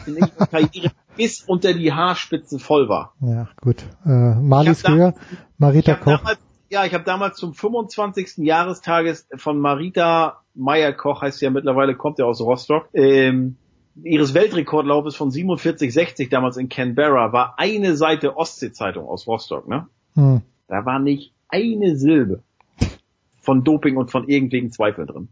in 0.06 0.16
ihrer 0.16 0.46
Karriere 0.46 0.92
bis 1.18 1.42
unter 1.42 1.74
die 1.74 1.92
Haarspitzen 1.92 2.60
voll 2.60 2.88
war. 2.88 3.12
Ja, 3.20 3.48
gut. 3.60 3.84
Äh, 4.06 4.36
Marlies 4.36 4.82
Göhr, 4.82 5.14
Marita 5.58 5.94
Koch. 5.96 6.18
Damals, 6.18 6.38
ja, 6.70 6.84
ich 6.84 6.94
habe 6.94 7.04
damals 7.04 7.36
zum 7.36 7.52
25. 7.52 8.38
Jahrestages 8.38 9.28
von 9.36 9.58
Marita 9.58 10.38
Meyer 10.54 10.92
Koch, 10.92 11.20
heißt 11.20 11.40
sie 11.40 11.44
ja 11.44 11.50
mittlerweile, 11.50 11.96
kommt 11.96 12.18
ja 12.18 12.24
aus 12.24 12.40
Rostock, 12.40 12.88
ähm, 12.94 13.56
ihres 14.02 14.32
Weltrekordlaufes 14.32 15.16
von 15.16 15.30
47,60 15.30 16.30
damals 16.30 16.56
in 16.56 16.68
Canberra 16.68 17.32
war 17.32 17.58
eine 17.58 17.96
Seite 17.96 18.36
Ostsee-Zeitung 18.36 19.06
aus 19.06 19.26
Rostock, 19.26 19.68
ne? 19.68 19.88
Hm. 20.14 20.42
da 20.68 20.84
war 20.84 21.00
nicht 21.00 21.32
eine 21.48 21.96
Silbe 21.96 22.42
von 23.40 23.64
Doping 23.64 23.96
und 23.96 24.10
von 24.10 24.28
irgendwelchen 24.28 24.70
Zweifeln 24.70 25.06
drin. 25.06 25.28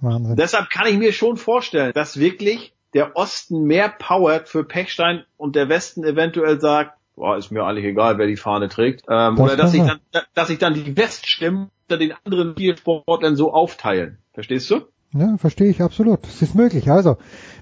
Wahnsinn. 0.00 0.36
Deshalb 0.36 0.70
kann 0.70 0.86
ich 0.86 0.98
mir 0.98 1.12
schon 1.12 1.36
vorstellen, 1.36 1.92
dass 1.94 2.18
wirklich 2.18 2.72
der 2.94 3.16
Osten 3.16 3.62
mehr 3.64 3.88
powert 3.88 4.48
für 4.48 4.64
Pechstein 4.64 5.24
und 5.36 5.56
der 5.56 5.68
Westen 5.68 6.04
eventuell 6.04 6.60
sagt, 6.60 6.96
boah, 7.16 7.36
ist 7.36 7.50
mir 7.50 7.64
eigentlich 7.64 7.84
egal, 7.84 8.18
wer 8.18 8.26
die 8.26 8.36
Fahne 8.36 8.68
trägt. 8.68 9.02
Ähm, 9.08 9.36
Das 9.36 9.44
oder 9.44 9.56
dass 9.56 9.72
sich, 9.72 9.82
dann, 9.82 10.00
dass 10.34 10.48
sich 10.48 10.58
dann 10.58 10.74
die 10.74 10.96
Weststimmen 10.96 11.70
unter 11.88 11.98
den 11.98 12.14
anderen 12.24 12.56
vier 12.56 12.76
Sportlern 12.76 13.36
so 13.36 13.52
aufteilen. 13.52 14.18
Verstehst 14.32 14.70
du? 14.70 14.80
Ja, 15.12 15.36
verstehe 15.38 15.68
ich 15.70 15.82
absolut. 15.82 16.24
Es 16.26 16.40
ist 16.42 16.54
möglich. 16.54 16.90
Also, 16.90 17.16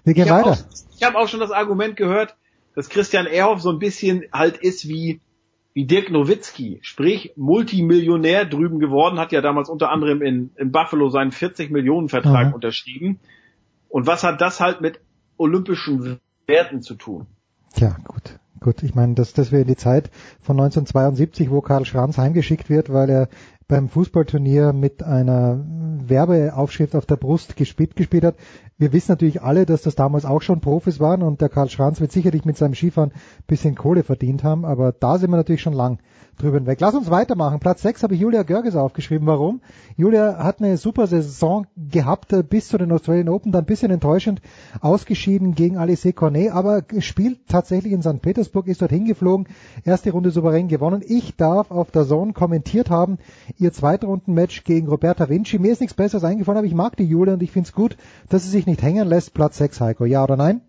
wir 0.05 0.15
gehen 0.15 0.25
Ich 0.27 0.31
habe 0.31 0.51
weiter. 0.51 0.53
auch, 0.53 0.83
ich 0.97 1.03
hab 1.03 1.15
auch 1.15 1.29
schon 1.29 1.41
das 1.41 1.51
Argument 1.51 1.97
gehört, 1.97 2.37
dass 2.75 2.89
Christian 2.89 3.27
Ehrhoff 3.27 3.61
so 3.61 3.71
ein 3.71 3.79
bisschen 3.79 4.25
halt 4.33 4.59
ist 4.59 4.87
wie, 4.87 5.21
wie 5.75 5.87
Dirk 5.87 6.11
Nowitzki, 6.11 6.79
sprich 6.83 7.33
Multimillionär 7.37 8.45
drüben 8.45 8.79
geworden, 8.79 9.19
hat 9.19 9.33
ja 9.33 9.41
damals 9.41 9.69
unter 9.69 9.91
anderem 9.91 10.23
in, 10.23 10.51
in 10.57 10.71
Buffalo 10.73 11.09
seinen 11.09 11.33
40 11.33 11.71
Millionen 11.71 12.09
Vertrag 12.09 12.49
Mhm. 12.49 12.55
unterschrieben. 12.55 13.19
Und 13.89 14.07
was 14.07 14.23
hat 14.25 14.41
das 14.41 14.61
halt 14.61 14.81
mit 14.81 15.01
olympischen 15.39 16.21
Werten 16.47 16.83
zu 16.83 16.95
tun? 16.95 17.27
Tja, 17.75 17.97
gut. 18.05 18.39
Gut, 18.61 18.83
ich 18.83 18.95
meine, 18.95 19.15
das, 19.15 19.35
das 19.35 19.53
wäre 19.53 19.65
die 19.65 19.77
Zeit 19.77 20.11
von 20.41 20.59
1972, 20.59 21.51
wo 21.51 21.61
Karl 21.61 21.85
Schranz 21.85 22.19
heimgeschickt 22.19 22.69
wird, 22.69 22.93
weil 22.93 23.09
er 23.09 23.29
beim 23.69 23.91
Fußballturnier 23.91 24.73
mit 24.73 25.03
einer 25.03 25.63
Werbeaufschrift 26.09 26.97
auf 26.97 27.05
der 27.05 27.17
Brust 27.17 27.55
gespielt, 27.55 27.97
gespielt 27.97 28.25
hat. 28.25 28.37
Wir 28.79 28.93
wissen 28.93 29.13
natürlich 29.13 29.43
alle, 29.43 29.67
dass 29.67 29.83
das 29.83 29.95
damals 29.95 30.25
auch 30.25 30.41
schon 30.41 30.61
Profis 30.61 31.01
waren 31.01 31.23
und 31.23 31.41
der 31.41 31.49
Karl 31.49 31.69
Schranz 31.69 32.01
wird 32.01 32.13
sicherlich 32.13 32.45
mit 32.45 32.57
seinem 32.57 32.75
Skifahren 32.75 33.13
bisschen 33.47 33.75
Kohle 33.75 34.05
verdient 34.05 34.43
haben, 34.43 34.65
aber 34.65 34.93
da 34.93 35.19
sind 35.19 35.31
wir 35.31 35.37
natürlich 35.37 35.61
schon 35.61 35.73
lang 35.75 35.99
drüber 36.39 36.59
hinweg. 36.59 36.81
Lass 36.81 36.95
uns 36.95 37.11
weitermachen. 37.11 37.59
Platz 37.59 37.83
6 37.83 38.05
habe 38.05 38.15
ich 38.15 38.21
Julia 38.21 38.45
Görges 38.45 38.77
aufgeschrieben. 38.77 39.27
Warum? 39.27 39.61
Julia 39.97 40.39
hat 40.39 40.61
eine 40.61 40.77
super 40.77 41.07
Saison 41.07 41.67
gehabt 41.77 42.33
äh, 42.33 42.43
bis 42.43 42.69
zu 42.69 42.79
den 42.79 42.93
Australian 42.93 43.29
Open, 43.29 43.53
dann 43.53 43.65
ein 43.65 43.67
bisschen 43.67 43.91
enttäuschend 43.91 44.41
ausgeschieden 44.81 45.55
gegen 45.55 45.77
Alice 45.77 46.09
Cornet, 46.15 46.53
aber 46.53 46.85
spielt 47.01 47.49
tatsächlich 47.49 47.93
in 47.93 48.03
St. 48.03 48.23
Petersburg, 48.23 48.69
ist 48.69 48.81
dort 48.81 48.93
hingeflogen, 48.93 49.49
erste 49.85 50.13
Runde 50.13 50.31
souverän 50.31 50.69
gewonnen. 50.69 51.03
Ich 51.05 51.37
darf 51.37 51.71
auf 51.71 51.91
der 51.91 52.07
Zone 52.07 52.33
kommentiert 52.33 52.91
haben, 52.91 53.19
ihr 53.59 53.73
Zweitrundenmatch 53.73 54.65
gegen 54.65 54.89
Roberta 54.89 55.29
Vinci. 55.29 55.59
Mir 55.59 55.73
ist 55.73 55.81
nichts 55.81 55.95
Besseres 55.95 56.25
eingefallen, 56.25 56.59
aber 56.59 56.67
ich 56.67 56.75
mag 56.75 56.97
die 56.97 57.05
Julia 57.05 57.35
und 57.35 57.43
ich 57.43 57.51
finde 57.51 57.69
es 57.69 57.75
gut, 57.75 57.97
dass 58.29 58.45
sie 58.45 58.51
sich 58.51 58.67
nicht 58.67 58.83
hängen 58.83 59.09
lässt. 59.09 59.35
Platz 59.35 59.59
6, 59.59 59.81
Heiko. 59.81 60.05
Ja 60.05 60.25
oder 60.25 60.37
nein? 60.37 60.61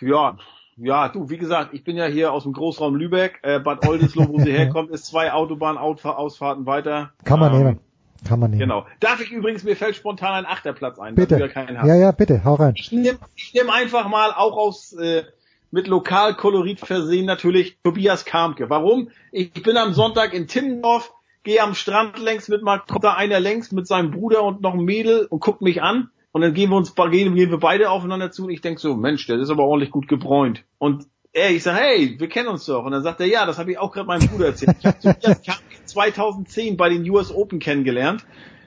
Ja, 0.00 0.36
ja, 0.76 1.08
du, 1.08 1.30
wie 1.30 1.38
gesagt, 1.38 1.72
ich 1.72 1.84
bin 1.84 1.96
ja 1.96 2.04
hier 2.04 2.32
aus 2.32 2.42
dem 2.42 2.52
Großraum 2.52 2.96
Lübeck, 2.96 3.38
äh, 3.42 3.58
Bad 3.60 3.86
Oldesloe, 3.88 4.28
wo 4.28 4.38
sie 4.38 4.52
herkommt, 4.56 4.90
ist 4.90 5.06
zwei 5.06 5.32
Autobahnausfahrten 5.32 6.66
weiter. 6.66 7.12
Kann 7.24 7.40
man 7.40 7.52
Ähm, 7.52 7.58
nehmen. 7.58 7.80
Kann 8.26 8.40
man 8.40 8.50
nehmen. 8.50 8.60
Genau. 8.60 8.86
Darf 9.00 9.20
ich 9.20 9.30
übrigens, 9.30 9.64
mir 9.64 9.76
fällt 9.76 9.96
spontan 9.96 10.32
ein 10.32 10.46
Achterplatz 10.46 10.98
ein, 10.98 11.14
Bitte. 11.14 11.38
ja 11.38 11.48
keinen 11.48 11.78
hast. 11.80 11.86
Ja, 11.86 11.94
ja, 11.94 12.12
bitte, 12.12 12.44
hau 12.44 12.54
rein. 12.54 12.74
Ich 12.76 12.92
nehme 12.92 13.18
ich 13.34 13.54
nehm 13.54 13.70
einfach 13.70 14.08
mal 14.08 14.32
auch 14.32 14.56
aus 14.56 14.92
äh, 14.94 15.24
mit 15.70 15.86
Lokalkolorit 15.86 16.80
versehen 16.80 17.26
natürlich 17.26 17.78
Tobias 17.82 18.24
Kamke. 18.24 18.70
Warum? 18.70 19.08
Ich 19.32 19.52
bin 19.52 19.76
am 19.76 19.92
Sonntag 19.92 20.32
in 20.32 20.46
Timmendorf, 20.46 21.12
gehe 21.46 21.62
am 21.62 21.74
Strand 21.74 22.18
längs 22.18 22.48
mit 22.48 22.62
mal 22.62 22.80
kommt 22.80 23.04
da 23.04 23.14
einer 23.14 23.40
längs 23.40 23.72
mit 23.72 23.86
seinem 23.86 24.10
Bruder 24.10 24.42
und 24.42 24.60
noch 24.60 24.74
ein 24.74 24.84
Mädel 24.84 25.26
und 25.30 25.40
guckt 25.40 25.62
mich 25.62 25.80
an 25.80 26.10
und 26.32 26.42
dann 26.42 26.52
gehen 26.52 26.70
wir 26.70 26.76
uns 26.76 26.94
gehen, 26.94 27.34
gehen 27.34 27.50
wir 27.50 27.58
beide 27.58 27.88
aufeinander 27.88 28.30
zu 28.32 28.44
und 28.44 28.50
ich 28.50 28.60
denk 28.60 28.80
so, 28.80 28.94
Mensch, 28.96 29.26
der 29.26 29.38
ist 29.38 29.48
aber 29.48 29.64
ordentlich 29.64 29.90
gut 29.90 30.08
gebräunt. 30.08 30.64
Und 30.78 31.06
er, 31.32 31.50
ich 31.50 31.62
sag, 31.62 31.76
hey, 31.78 32.16
wir 32.18 32.28
kennen 32.28 32.48
uns 32.48 32.66
doch. 32.66 32.84
Und 32.84 32.92
dann 32.92 33.02
sagt 33.02 33.20
er, 33.20 33.26
ja, 33.26 33.46
das 33.46 33.58
habe 33.58 33.70
ich 33.70 33.78
auch 33.78 33.92
gerade 33.92 34.06
meinem 34.06 34.26
Bruder 34.28 34.46
erzählt. 34.46 34.76
Ich 34.78 34.86
habe 34.86 34.98
Tobias 34.98 35.42
Kamke 35.42 35.84
2010 35.84 36.76
bei 36.76 36.88
den 36.88 37.08
US 37.08 37.32
Open 37.32 37.58
kennengelernt. 37.58 38.26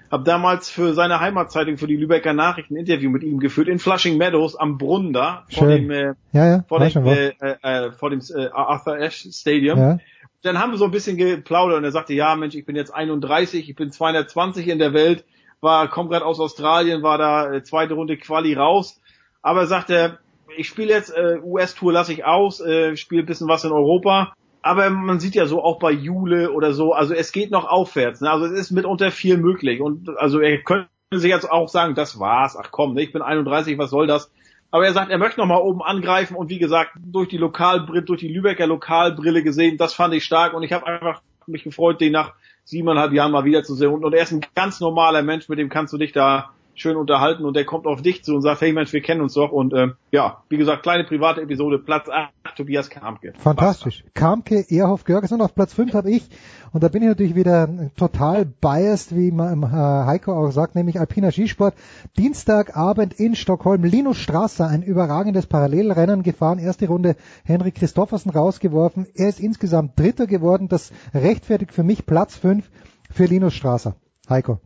Hab 0.09 0.25
damals 0.25 0.69
für 0.69 0.93
seine 0.93 1.19
Heimatzeitung, 1.19 1.77
für 1.77 1.85
die 1.85 1.97
Lübecker 1.97 2.33
Nachrichten 2.33 2.75
ein 2.75 2.79
Interview 2.79 3.11
mit 3.11 3.23
ihm 3.23 3.39
geführt 3.39 3.67
in 3.67 3.77
Flushing 3.77 4.17
Meadows 4.17 4.55
am 4.55 4.77
Brunnen 4.79 5.13
da, 5.13 5.45
vor 5.51 5.67
Schön. 5.67 5.87
dem, 5.87 5.91
äh, 5.91 6.13
Ja, 6.31 6.47
ja, 6.47 6.65
vor 6.67 6.79
dem, 6.79 7.05
was. 7.05 7.17
äh, 7.17 7.33
äh, 7.61 7.91
vor 7.91 8.09
dem 8.09 8.21
äh, 8.35 8.47
Arthur 8.47 8.95
Ashe 8.95 9.31
Stadium. 9.31 9.77
Ja. 9.77 9.97
Dann 10.41 10.59
haben 10.59 10.71
wir 10.71 10.77
so 10.77 10.85
ein 10.85 10.91
bisschen 10.91 11.17
geplaudert 11.17 11.77
und 11.77 11.83
er 11.83 11.91
sagte, 11.91 12.13
ja 12.13 12.35
Mensch, 12.35 12.55
ich 12.55 12.65
bin 12.65 12.75
jetzt 12.75 12.93
31, 12.93 13.69
ich 13.69 13.75
bin 13.75 13.91
220 13.91 14.67
in 14.67 14.79
der 14.79 14.93
Welt, 14.93 15.25
war, 15.61 15.89
komm 15.89 16.09
gerade 16.09 16.25
aus 16.25 16.39
Australien, 16.39 17.03
war 17.03 17.17
da 17.17 17.51
äh, 17.51 17.63
zweite 17.63 17.95
Runde 17.95 18.17
Quali 18.17 18.53
raus. 18.53 19.01
Aber 19.41 19.61
er 19.61 19.67
sagte, 19.67 20.19
ich 20.55 20.67
spiele 20.67 20.89
jetzt 20.89 21.09
äh, 21.15 21.39
US-Tour 21.43 21.91
lasse 21.91 22.13
ich 22.13 22.25
aus, 22.25 22.61
äh, 22.61 22.95
spiele 22.95 23.23
ein 23.23 23.25
bisschen 23.25 23.47
was 23.47 23.63
in 23.63 23.71
Europa. 23.71 24.33
Aber 24.61 24.89
man 24.89 25.19
sieht 25.19 25.35
ja 25.35 25.45
so 25.45 25.63
auch 25.63 25.79
bei 25.79 25.91
Jule 25.91 26.51
oder 26.51 26.73
so, 26.73 26.93
also 26.93 27.13
es 27.13 27.31
geht 27.31 27.51
noch 27.51 27.65
aufwärts. 27.65 28.21
Ne? 28.21 28.29
Also 28.29 28.45
es 28.45 28.51
ist 28.51 28.71
mitunter 28.71 29.11
viel 29.11 29.37
möglich. 29.37 29.81
Und 29.81 30.09
also 30.17 30.39
er 30.39 30.61
könnte 30.63 30.89
sich 31.11 31.29
jetzt 31.29 31.49
auch 31.49 31.69
sagen, 31.69 31.95
das 31.95 32.19
war's, 32.19 32.57
ach 32.57 32.71
komm, 32.71 32.93
ne, 32.93 33.01
ich 33.01 33.11
bin 33.11 33.21
31, 33.21 33.77
was 33.77 33.89
soll 33.89 34.07
das? 34.07 34.31
Aber 34.71 34.85
er 34.85 34.93
sagt, 34.93 35.09
er 35.09 35.17
möchte 35.17 35.39
noch 35.39 35.47
mal 35.47 35.57
oben 35.57 35.81
angreifen 35.81 36.35
und 36.35 36.49
wie 36.49 36.59
gesagt, 36.59 36.91
durch 37.03 37.27
die 37.29 37.37
Lokalbrille, 37.37 38.03
durch 38.03 38.19
die 38.19 38.27
Lübecker 38.27 38.67
Lokalbrille 38.67 39.43
gesehen, 39.43 39.77
das 39.77 39.93
fand 39.93 40.13
ich 40.13 40.23
stark 40.23 40.53
und 40.53 40.63
ich 40.63 40.73
habe 40.73 40.85
einfach 40.85 41.21
mich 41.47 41.63
gefreut, 41.63 41.99
den 41.99 42.11
nach 42.11 42.33
siebeneinhalb 42.63 43.11
Jahren 43.13 43.31
mal 43.31 43.45
wiederzusehen. 43.45 43.91
Und, 43.91 44.05
und 44.05 44.13
er 44.13 44.23
ist 44.23 44.31
ein 44.31 44.45
ganz 44.53 44.79
normaler 44.79 45.23
Mensch, 45.23 45.49
mit 45.49 45.57
dem 45.57 45.69
kannst 45.69 45.91
du 45.93 45.97
dich 45.97 46.11
da 46.11 46.51
schön 46.75 46.95
unterhalten 46.95 47.45
und 47.45 47.55
der 47.55 47.65
kommt 47.65 47.85
auf 47.85 48.01
dich 48.01 48.23
zu 48.23 48.35
und 48.35 48.41
sagt, 48.41 48.61
hey 48.61 48.71
Mensch, 48.71 48.93
wir 48.93 49.01
kennen 49.01 49.21
uns 49.21 49.33
doch. 49.33 49.51
Und 49.51 49.73
ähm, 49.73 49.95
ja, 50.11 50.43
wie 50.49 50.57
gesagt, 50.57 50.83
kleine 50.83 51.03
private 51.03 51.41
Episode, 51.41 51.77
Platz 51.77 52.07
8, 52.09 52.31
Tobias 52.55 52.89
Kamke. 52.89 53.33
Fantastisch. 53.37 54.03
Kamke, 54.13 54.65
Ehrhoff, 54.69 55.03
Görges 55.03 55.31
und 55.31 55.41
auf 55.41 55.53
Platz 55.53 55.73
5 55.73 55.93
habe 55.93 56.11
ich, 56.11 56.29
und 56.71 56.83
da 56.83 56.87
bin 56.87 57.01
ich 57.01 57.07
natürlich 57.07 57.35
wieder 57.35 57.67
total 57.95 58.45
biased, 58.45 59.15
wie 59.15 59.31
man, 59.31 59.63
äh, 59.63 59.67
Heiko 59.67 60.33
auch 60.33 60.51
sagt, 60.51 60.75
nämlich 60.75 60.99
Alpiner 60.99 61.31
Skisport. 61.31 61.73
Dienstagabend 62.17 63.13
in 63.13 63.35
Stockholm, 63.35 63.83
Linus 63.83 64.17
Strasser, 64.17 64.67
ein 64.67 64.83
überragendes 64.83 65.47
Parallelrennen 65.47 66.23
gefahren, 66.23 66.59
erste 66.59 66.87
Runde 66.87 67.15
Henrik 67.43 67.75
Christoffersen 67.75 68.31
rausgeworfen. 68.31 69.07
Er 69.15 69.29
ist 69.29 69.39
insgesamt 69.39 69.99
Dritter 69.99 70.27
geworden, 70.27 70.67
das 70.67 70.91
rechtfertigt 71.13 71.73
für 71.73 71.83
mich 71.83 72.05
Platz 72.05 72.35
5 72.35 72.69
für 73.11 73.25
Linus 73.25 73.53
Strasser. 73.53 73.95
Heiko. 74.29 74.59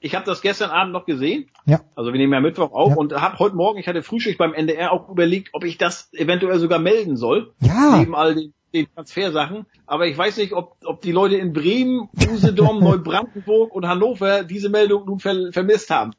Ich 0.00 0.14
habe 0.14 0.26
das 0.26 0.42
gestern 0.42 0.70
Abend 0.70 0.92
noch 0.92 1.06
gesehen. 1.06 1.48
Ja. 1.64 1.80
Also 1.94 2.12
wir 2.12 2.18
nehmen 2.18 2.32
ja 2.32 2.40
Mittwoch 2.40 2.72
auf 2.72 2.96
und 2.96 3.14
habe 3.14 3.38
heute 3.38 3.56
Morgen, 3.56 3.78
ich 3.78 3.88
hatte 3.88 4.02
Frühschicht 4.02 4.38
beim 4.38 4.52
NDR 4.52 4.92
auch 4.92 5.08
überlegt, 5.08 5.50
ob 5.52 5.64
ich 5.64 5.78
das 5.78 6.12
eventuell 6.12 6.58
sogar 6.58 6.78
melden 6.78 7.16
soll. 7.16 7.54
Ja. 7.60 7.96
Neben 7.98 8.14
all 8.14 8.34
den, 8.34 8.54
den 8.76 8.92
Transfersachen. 8.94 9.66
Aber 9.86 10.06
ich 10.06 10.16
weiß 10.16 10.36
nicht, 10.38 10.52
ob, 10.52 10.76
ob 10.84 11.00
die 11.00 11.12
Leute 11.12 11.36
in 11.36 11.52
Bremen, 11.52 12.08
Usedom, 12.30 12.78
Neubrandenburg 12.84 13.74
und 13.74 13.86
Hannover 13.86 14.44
diese 14.44 14.68
Meldung 14.68 15.06
nun 15.06 15.18
ver 15.18 15.52
vermisst 15.52 15.90
haben. 15.90 16.12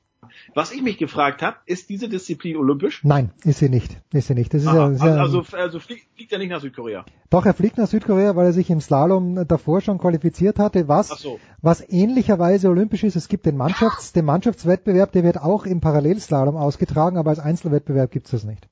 Was 0.53 0.71
ich 0.71 0.81
mich 0.81 0.97
gefragt 0.97 1.41
habe, 1.41 1.57
ist 1.65 1.89
diese 1.89 2.09
Disziplin 2.09 2.57
olympisch? 2.57 3.03
Nein, 3.03 3.31
ist 3.43 3.59
sie 3.59 3.69
nicht. 3.69 3.97
Ist 4.11 4.27
sie 4.27 4.33
nicht. 4.33 4.53
Das 4.53 4.61
ist 4.61 4.67
Aha, 4.67 4.75
ja, 4.75 4.89
ist 4.89 5.01
also, 5.01 5.39
also, 5.39 5.57
also 5.57 5.79
fliegt, 5.79 6.07
fliegt 6.15 6.31
er 6.31 6.39
nicht 6.39 6.49
nach 6.49 6.61
Südkorea. 6.61 7.05
Doch, 7.29 7.45
er 7.45 7.53
fliegt 7.53 7.77
nach 7.77 7.87
Südkorea, 7.87 8.35
weil 8.35 8.47
er 8.47 8.53
sich 8.53 8.69
im 8.69 8.81
Slalom 8.81 9.47
davor 9.47 9.81
schon 9.81 9.97
qualifiziert 9.99 10.59
hatte, 10.59 10.87
was, 10.87 11.09
so. 11.09 11.39
was 11.61 11.87
ähnlicherweise 11.89 12.69
olympisch 12.69 13.03
ist. 13.03 13.15
Es 13.15 13.27
gibt 13.27 13.45
den 13.45 13.57
Mannschafts-, 13.57 14.13
den 14.13 14.25
Mannschaftswettbewerb, 14.25 15.11
der 15.11 15.23
wird 15.23 15.37
auch 15.37 15.65
im 15.65 15.81
Parallelslalom 15.81 16.55
ausgetragen, 16.55 17.17
aber 17.17 17.31
als 17.31 17.39
Einzelwettbewerb 17.39 18.11
gibt 18.11 18.27
es 18.27 18.31
das 18.31 18.43
nicht. 18.43 18.67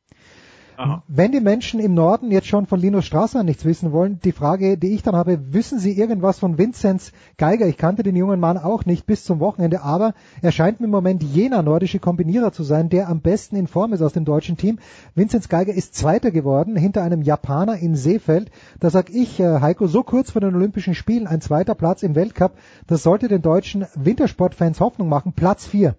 Aha. 0.77 1.03
Wenn 1.07 1.31
die 1.31 1.39
Menschen 1.39 1.79
im 1.79 1.93
Norden 1.93 2.31
jetzt 2.31 2.47
schon 2.47 2.65
von 2.65 2.79
Linus 2.79 3.05
Strasser 3.05 3.43
nichts 3.43 3.65
wissen 3.65 3.91
wollen, 3.91 4.19
die 4.23 4.31
Frage, 4.31 4.77
die 4.77 4.93
ich 4.93 5.03
dann 5.03 5.15
habe, 5.15 5.53
wissen 5.53 5.79
Sie 5.79 5.97
irgendwas 5.97 6.39
von 6.39 6.57
Vinzenz 6.57 7.11
Geiger? 7.37 7.67
Ich 7.67 7.77
kannte 7.77 8.03
den 8.03 8.15
jungen 8.15 8.39
Mann 8.39 8.57
auch 8.57 8.85
nicht 8.85 9.05
bis 9.05 9.23
zum 9.23 9.39
Wochenende, 9.39 9.81
aber 9.81 10.13
er 10.41 10.51
scheint 10.51 10.79
mir 10.79 10.85
im 10.85 10.91
Moment 10.91 11.23
jener 11.23 11.61
nordische 11.61 11.99
Kombinierer 11.99 12.51
zu 12.51 12.63
sein, 12.63 12.89
der 12.89 13.09
am 13.09 13.21
besten 13.21 13.55
in 13.55 13.67
Form 13.67 13.93
ist 13.93 14.01
aus 14.01 14.13
dem 14.13 14.25
deutschen 14.25 14.57
Team. 14.57 14.79
Vinzenz 15.15 15.49
Geiger 15.49 15.73
ist 15.73 15.95
Zweiter 15.95 16.31
geworden 16.31 16.75
hinter 16.75 17.03
einem 17.03 17.21
Japaner 17.21 17.77
in 17.77 17.95
Seefeld. 17.95 18.51
Da 18.79 18.89
sag 18.89 19.09
ich, 19.09 19.39
äh, 19.39 19.61
Heiko, 19.61 19.87
so 19.87 20.03
kurz 20.03 20.31
vor 20.31 20.41
den 20.41 20.55
Olympischen 20.55 20.95
Spielen 20.95 21.27
ein 21.27 21.41
zweiter 21.41 21.75
Platz 21.75 22.03
im 22.03 22.15
Weltcup, 22.15 22.53
das 22.87 23.03
sollte 23.03 23.27
den 23.27 23.41
deutschen 23.41 23.85
Wintersportfans 23.95 24.79
Hoffnung 24.79 25.09
machen. 25.09 25.33
Platz 25.33 25.65
vier. 25.65 25.95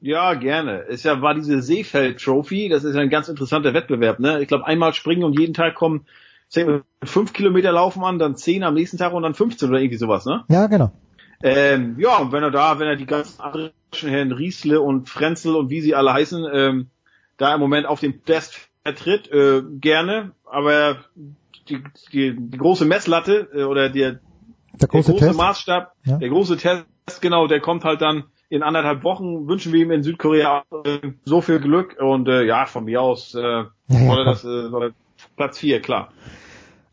Ja, 0.00 0.34
gerne. 0.34 0.84
Es 0.88 1.02
ja, 1.02 1.20
war 1.20 1.34
diese 1.34 1.60
Seefeld-Trophy, 1.62 2.68
das 2.68 2.84
ist 2.84 2.94
ja 2.94 3.02
ein 3.02 3.10
ganz 3.10 3.28
interessanter 3.28 3.74
Wettbewerb. 3.74 4.18
Ne? 4.18 4.40
Ich 4.40 4.48
glaube, 4.48 4.66
einmal 4.66 4.94
springen 4.94 5.24
und 5.24 5.38
jeden 5.38 5.54
Tag 5.54 5.74
kommen 5.74 6.06
fünf 7.04 7.32
Kilometer 7.32 7.70
laufen 7.70 8.02
an, 8.02 8.18
dann 8.18 8.36
zehn 8.36 8.64
am 8.64 8.74
nächsten 8.74 8.98
Tag 8.98 9.12
und 9.12 9.22
dann 9.22 9.34
15 9.34 9.68
oder 9.68 9.78
irgendwie 9.78 9.98
sowas. 9.98 10.24
Ne? 10.26 10.44
Ja, 10.48 10.66
genau. 10.66 10.90
Ähm, 11.42 11.96
ja, 11.98 12.16
und 12.18 12.32
wenn 12.32 12.42
er 12.42 12.50
da, 12.50 12.78
wenn 12.78 12.88
er 12.88 12.96
die 12.96 13.06
ganzen 13.06 13.40
anderen 13.40 13.70
Herren 13.94 14.32
Riesle 14.32 14.80
und 14.80 15.08
Frenzel 15.08 15.54
und 15.54 15.70
wie 15.70 15.80
sie 15.80 15.94
alle 15.94 16.12
heißen, 16.12 16.44
ähm, 16.52 16.90
da 17.36 17.54
im 17.54 17.60
Moment 17.60 17.86
auf 17.86 18.00
dem 18.00 18.24
Test 18.24 18.68
vertritt, 18.82 19.30
äh, 19.30 19.62
gerne, 19.80 20.32
aber 20.44 20.96
die, 21.68 21.82
die, 22.12 22.36
die 22.36 22.58
große 22.58 22.84
Messlatte 22.84 23.48
äh, 23.54 23.62
oder 23.62 23.88
der, 23.88 24.18
Der 24.80 24.88
große, 24.88 25.12
große 25.12 25.26
Test. 25.26 25.38
Maßstab, 25.38 25.92
Ja. 26.04 26.18
der 26.18 26.28
große 26.28 26.56
Test, 26.56 26.84
genau, 27.20 27.46
der 27.46 27.60
kommt 27.60 27.84
halt 27.84 28.02
dann 28.02 28.24
in 28.50 28.62
anderthalb 28.62 29.02
Wochen. 29.04 29.48
Wünschen 29.48 29.72
wir 29.72 29.80
ihm 29.80 29.90
in 29.90 30.02
Südkorea 30.02 30.64
so 31.24 31.40
viel 31.40 31.60
Glück 31.60 31.96
und 31.98 32.28
äh, 32.28 32.42
ja, 32.42 32.66
von 32.66 32.84
mir 32.84 33.00
aus 33.00 33.34
äh, 33.34 33.64
soll 33.88 34.18
er 34.18 34.24
das 34.24 34.44
äh, 34.44 34.68
soll 34.68 34.82
er 34.82 34.90
Platz 35.36 35.58
vier, 35.58 35.80
klar. 35.80 36.12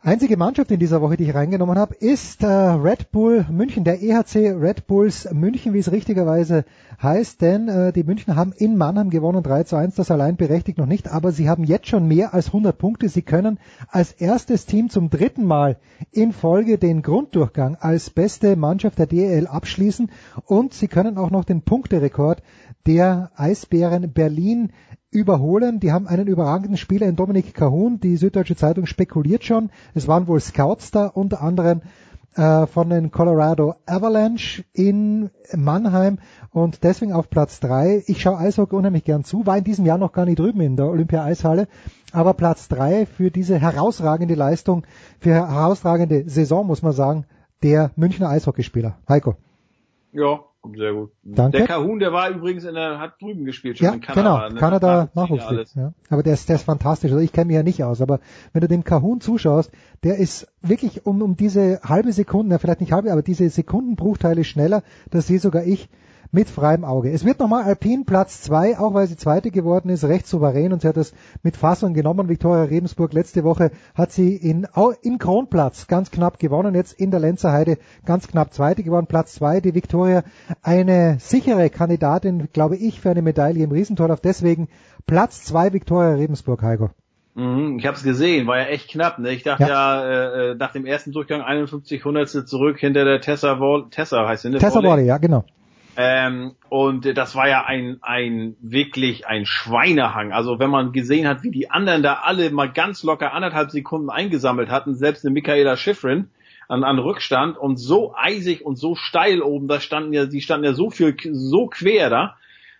Einzige 0.08 0.38
Mannschaft 0.38 0.72
in 0.72 0.80
dieser 0.80 1.02
Woche, 1.02 1.18
die 1.18 1.26
ich 1.26 1.36
reingenommen 1.36 1.78
habe, 1.78 1.94
ist 1.94 2.42
äh, 2.42 2.48
Red 2.48 3.12
Bull 3.12 3.46
München, 3.52 3.84
der 3.84 4.02
EHC 4.02 4.54
Red 4.58 4.88
Bulls 4.88 5.28
München, 5.34 5.74
wie 5.74 5.80
es 5.80 5.92
richtigerweise 5.92 6.64
heißt, 7.04 7.42
denn 7.42 7.68
äh, 7.68 7.92
die 7.92 8.06
München 8.06 8.38
haben 8.38 8.54
in 8.54 8.78
Mannheim 8.78 9.10
gewonnen 9.10 9.44
3 9.44 9.64
zu 9.64 9.76
1, 9.76 9.96
das 9.96 10.10
allein 10.10 10.38
berechtigt 10.38 10.78
noch 10.78 10.86
nicht, 10.86 11.10
aber 11.10 11.34
sie 11.34 11.50
haben 11.50 11.66
jetzt 11.66 11.88
schon 11.88 12.08
mehr 12.08 12.34
als 12.34 12.48
100 12.48 12.78
Punkte. 12.78 13.10
Sie 13.10 13.22
können 13.22 13.60
als 13.90 14.14
erstes 14.14 14.66
Team 14.66 14.90
zum 14.90 15.10
dritten 15.10 15.44
Mal 15.44 15.76
in 16.14 16.32
Folge 16.32 16.78
den 16.78 17.02
Grunddurchgang 17.02 17.76
als 17.76 18.10
beste 18.10 18.56
Mannschaft 18.56 19.00
der 19.00 19.08
DEL 19.08 19.46
abschließen. 19.46 20.10
Und 20.46 20.74
sie 20.74 20.88
können 20.88 21.18
auch 21.18 21.32
noch 21.32 21.44
den 21.44 21.64
Punkterekord 21.64 22.42
der 22.86 23.32
Eisbären 23.36 24.14
Berlin 24.14 24.72
überholen. 25.18 25.80
Die 25.80 25.92
haben 25.92 26.08
einen 26.08 26.28
überragenden 26.28 26.78
Spieler 26.78 27.08
in 27.08 27.16
Dominik 27.16 27.54
Cahun. 27.54 28.00
Die 28.00 28.18
Süddeutsche 28.18 28.56
Zeitung 28.56 28.86
spekuliert 28.86 29.44
schon. 29.44 29.70
Es 29.94 30.08
waren 30.08 30.28
wohl 30.28 30.40
Scouts 30.40 30.92
da, 30.92 31.08
unter 31.08 31.42
anderem 31.42 31.82
äh, 32.36 32.68
von 32.68 32.90
den 32.90 33.10
Colorado 33.10 33.76
Avalanche 33.86 34.64
in 34.74 35.32
Mannheim 35.56 36.20
und 36.52 36.84
deswegen 36.84 37.14
auf 37.14 37.30
Platz 37.30 37.60
drei. 37.60 38.04
Ich 38.06 38.22
schaue 38.22 38.38
Eishockey 38.38 38.76
unheimlich 38.76 39.04
gern 39.04 39.24
zu, 39.24 39.46
war 39.46 39.58
in 39.58 39.64
diesem 39.64 39.86
Jahr 39.86 39.98
noch 39.98 40.12
gar 40.12 40.26
nicht 40.26 40.40
drüben 40.40 40.62
in 40.62 40.76
der 40.76 40.86
Olympia-Eishalle, 40.86 41.68
aber 42.12 42.36
Platz 42.36 42.68
drei 42.68 43.06
für 43.06 43.32
diese 43.32 43.58
herausragende 43.58 44.36
Leistung, 44.36 44.86
für 45.20 45.34
herausragende 45.34 46.30
Saison, 46.30 46.68
muss 46.68 46.84
man 46.84 46.94
sagen, 46.94 47.26
der 47.64 47.92
Münchner 47.96 48.30
Eishockeyspieler. 48.30 48.98
Heiko. 49.10 49.36
Ja, 50.12 50.40
sehr 50.76 50.94
gut. 50.94 51.12
Danke. 51.24 51.58
Der 51.60 51.68
Kahun, 51.68 52.00
der 52.00 52.12
war 52.12 52.30
übrigens 52.30 52.64
in 52.64 52.74
der, 52.74 53.00
hat 53.00 53.22
drüben 53.22 53.46
gespielt, 53.46 53.78
schon 53.78 53.86
Ja, 53.86 53.94
in 53.94 54.02
Kanada. 54.02 54.40
genau, 54.48 54.54
ne? 54.54 54.60
Kanada 54.60 55.10
Nachwuchsliga. 55.14 55.64
Ja. 55.76 55.94
Aber 56.10 56.24
der 56.24 56.34
ist, 56.34 56.50
der 56.50 56.56
ist 56.56 56.64
fantastisch. 56.64 57.12
Also 57.12 57.24
ich 57.24 57.32
kenne 57.32 57.46
mich 57.48 57.56
ja 57.56 57.64
nicht 57.64 57.84
aus, 57.84 58.02
aber 58.02 58.20
wenn 58.54 58.62
du 58.62 58.68
dem 58.68 58.84
Kahun 58.84 59.22
zuschaust, 59.22 59.72
der 60.04 60.18
ist 60.18 60.48
wirklich 60.62 61.06
um, 61.06 61.22
um 61.22 61.36
diese 61.38 61.80
halbe 61.84 62.12
Sekunde, 62.12 62.54
ja, 62.56 62.60
vielleicht 62.60 62.82
nicht 62.82 62.92
halbe, 62.92 63.12
aber 63.12 63.22
diese 63.22 63.50
Sekundenbruchteile 63.50 64.44
schneller, 64.44 64.84
das 65.12 65.28
sehe 65.28 65.40
sogar 65.40 65.64
ich 65.64 65.90
mit 66.32 66.50
freiem 66.50 66.84
Auge. 66.84 67.12
Es 67.12 67.26
wird 67.26 67.40
nochmal 67.40 67.64
Alpin 67.64 68.06
Platz 68.06 68.42
zwei, 68.42 68.78
auch 68.78 68.94
weil 68.94 69.08
sie 69.08 69.18
Zweite 69.18 69.52
geworden 69.52 69.90
ist, 69.90 70.04
recht 70.04 70.28
souverän 70.28 70.74
und 70.74 70.82
sie 70.82 70.88
hat 70.88 70.98
das 70.98 71.14
mit 71.44 71.58
Fassung 71.58 71.94
genommen. 71.94 72.30
Viktoria 72.30 72.64
Rebensburg 72.64 73.14
letzte 73.14 73.44
Woche 73.44 73.72
hat 73.96 74.12
sie 74.12 74.36
in, 74.36 74.68
in 75.02 75.18
Kronplatz 75.18 75.88
ganz 75.88 76.12
knapp 76.12 76.40
gewonnen, 76.40 76.76
jetzt 76.76 76.94
in 76.94 77.12
der 77.12 77.20
Lenzerheide 77.20 77.78
ganz 78.06 78.28
knapp 78.28 78.54
Zweite 78.54 78.84
geworden, 78.84 79.08
Platz 79.08 79.36
zwei. 79.36 79.62
Die 79.62 79.76
Viktoria 79.76 80.24
eine 80.62 81.18
sichere 81.20 81.70
Kandidatin, 81.70 82.50
glaube 82.52 82.78
ich, 82.78 83.00
für 83.00 83.12
eine 83.12 83.22
Medaille 83.22 83.64
im 83.64 83.72
Riesentorlauf. 83.72 84.20
Deswegen 84.20 84.68
Platz 85.06 85.44
zwei 85.44 85.74
Viktoria 85.74 86.14
Rebensburg, 86.14 86.62
Heiko. 86.62 86.90
Mhm, 87.38 87.78
ich 87.78 87.86
habe 87.86 87.96
es 87.96 88.04
gesehen, 88.04 88.48
war 88.48 88.58
ja 88.58 88.66
echt 88.66 88.90
knapp. 88.90 89.20
Ne? 89.20 89.30
Ich 89.30 89.44
dachte 89.44 89.64
ja, 89.64 90.04
äh, 90.04 90.52
äh, 90.52 90.56
nach 90.56 90.72
dem 90.72 90.88
ersten 90.88 91.12
Durchgang 91.12 91.42
51 91.42 92.04
Hundertstel 92.04 92.46
zurück 92.46 92.80
hinter 92.80 93.06
der 93.06 93.22
Tessa 93.22 93.60
Wall, 93.60 93.86
Tessa 93.92 94.28
heißt 94.28 94.42
sie, 94.42 94.50
ne? 94.50 94.58
Tessa. 94.58 94.82
Worley, 94.82 95.06
ja, 95.06 95.20
genau. 95.20 95.46
Ähm, 96.00 96.54
und 96.70 97.18
das 97.18 97.36
war 97.36 97.50
ja 97.50 97.66
ein, 97.66 97.98
ein 98.02 98.56
wirklich 98.62 99.26
ein 99.26 99.48
Schweinehang. 99.48 100.32
Also 100.32 100.60
wenn 100.60 100.70
man 100.70 100.92
gesehen 100.92 101.28
hat, 101.28 101.42
wie 101.42 101.50
die 101.50 101.72
anderen 101.72 102.04
da 102.04 102.20
alle 102.24 102.52
mal 102.52 102.72
ganz 102.72 103.02
locker 103.02 103.34
anderthalb 103.34 103.72
Sekunden 103.72 104.12
eingesammelt 104.12 104.70
hatten, 104.70 104.94
selbst 104.94 105.26
eine 105.26 105.34
Michaela 105.34 105.76
Schifrin 105.76 106.30
an, 106.68 106.84
an 106.84 107.00
Rückstand 107.00 107.58
und 107.58 107.78
so 107.78 108.14
eisig 108.16 108.64
und 108.64 108.76
so 108.76 108.94
steil 108.94 109.42
oben, 109.42 109.68
da 109.68 109.80
standen 109.80 110.14
ja, 110.14 110.28
die 110.28 110.42
standen 110.42 110.66
ja 110.66 110.74
so 110.74 110.92
viel, 110.92 111.18
so 111.32 111.66
quer 111.66 112.12
da. 112.12 112.38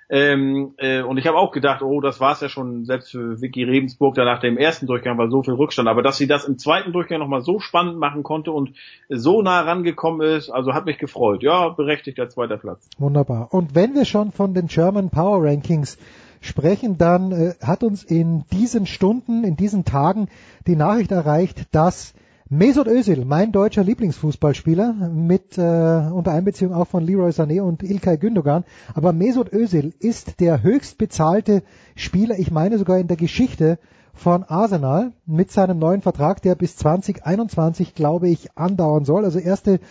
Ähm, 0.10 0.74
äh, 0.78 1.02
und 1.02 1.18
ich 1.18 1.28
habe 1.28 1.38
auch 1.38 1.52
gedacht, 1.52 1.82
oh, 1.82 2.00
das 2.00 2.22
war's 2.22 2.40
ja 2.40 2.48
schon 2.48 2.86
selbst 2.86 3.12
für 3.12 3.42
Vicky 3.42 3.64
Rebensburg 3.64 4.16
da 4.16 4.24
nach 4.24 4.40
dem 4.40 4.58
ersten 4.58 4.88
Durchgang 4.88 5.18
war 5.18 5.30
so 5.30 5.44
viel 5.44 5.56
Rückstand. 5.56 5.90
Aber 5.90 6.02
dass 6.02 6.18
sie 6.18 6.28
das 6.28 6.46
im 6.46 6.58
zweiten 6.58 6.94
Durchgang 6.94 7.20
nochmal 7.20 7.42
so 7.42 7.60
spannend 7.60 7.98
machen 7.98 8.24
konnte 8.24 8.52
und 8.52 8.72
so 9.10 9.42
nah 9.42 9.62
rangekommen 9.62 10.26
ist, 10.26 10.50
also 10.50 10.74
hat 10.74 10.86
mich 10.86 10.98
gefreut. 10.98 11.44
Ja, 11.44 11.70
berechtigter 11.70 12.30
zweiter 12.30 12.58
Platz. 12.58 12.90
Wunderbar. 12.98 13.50
Und 13.52 13.76
wenn 13.76 13.96
wir 13.96 14.06
schon 14.06 14.32
von 14.32 14.54
den 14.54 14.68
German 14.68 15.10
Power 15.10 15.44
Rankings 15.44 15.98
sprechen, 16.40 16.98
dann 16.98 17.32
äh, 17.32 17.54
hat 17.62 17.84
uns 17.84 18.04
in 18.04 18.46
diesen 18.52 18.86
Stunden, 18.86 19.44
in 19.44 19.58
diesen 19.58 19.84
Tagen 19.84 20.30
die 20.68 20.76
Nachricht 20.78 21.12
erreicht, 21.12 21.68
dass 21.74 22.14
Mesut 22.50 22.88
Özil, 22.88 23.26
mein 23.26 23.52
deutscher 23.52 23.84
Lieblingsfußballspieler, 23.84 24.94
mit 25.14 25.58
äh, 25.58 25.62
unter 25.62 26.32
Einbeziehung 26.32 26.74
auch 26.74 26.88
von 26.88 27.04
Leroy 27.04 27.32
Sané 27.32 27.62
und 27.62 27.84
Ilkay 27.84 28.18
Gündogan, 28.18 28.64
aber 28.94 29.12
Mesut 29.12 29.52
Özil 29.52 29.94
ist 30.00 30.40
der 30.40 30.64
höchst 30.64 30.98
bezahlte 30.98 31.62
Spieler, 31.98 32.40
ich 32.40 32.50
meine 32.50 32.78
sogar 32.78 33.00
in 33.00 33.10
der 33.10 33.18
Geschichte 33.18 33.80
von 34.14 34.46
Arsenal 34.46 35.12
mit 35.26 35.52
seinem 35.52 35.78
neuen 35.78 36.02
Vertrag, 36.02 36.42
der 36.42 36.56
bis 36.56 36.78
2021, 36.78 37.96
glaube 37.96 38.30
ich, 38.30 38.58
andauern 38.58 39.04
soll. 39.04 39.26
Also 39.26 39.40
erste, 39.40 39.82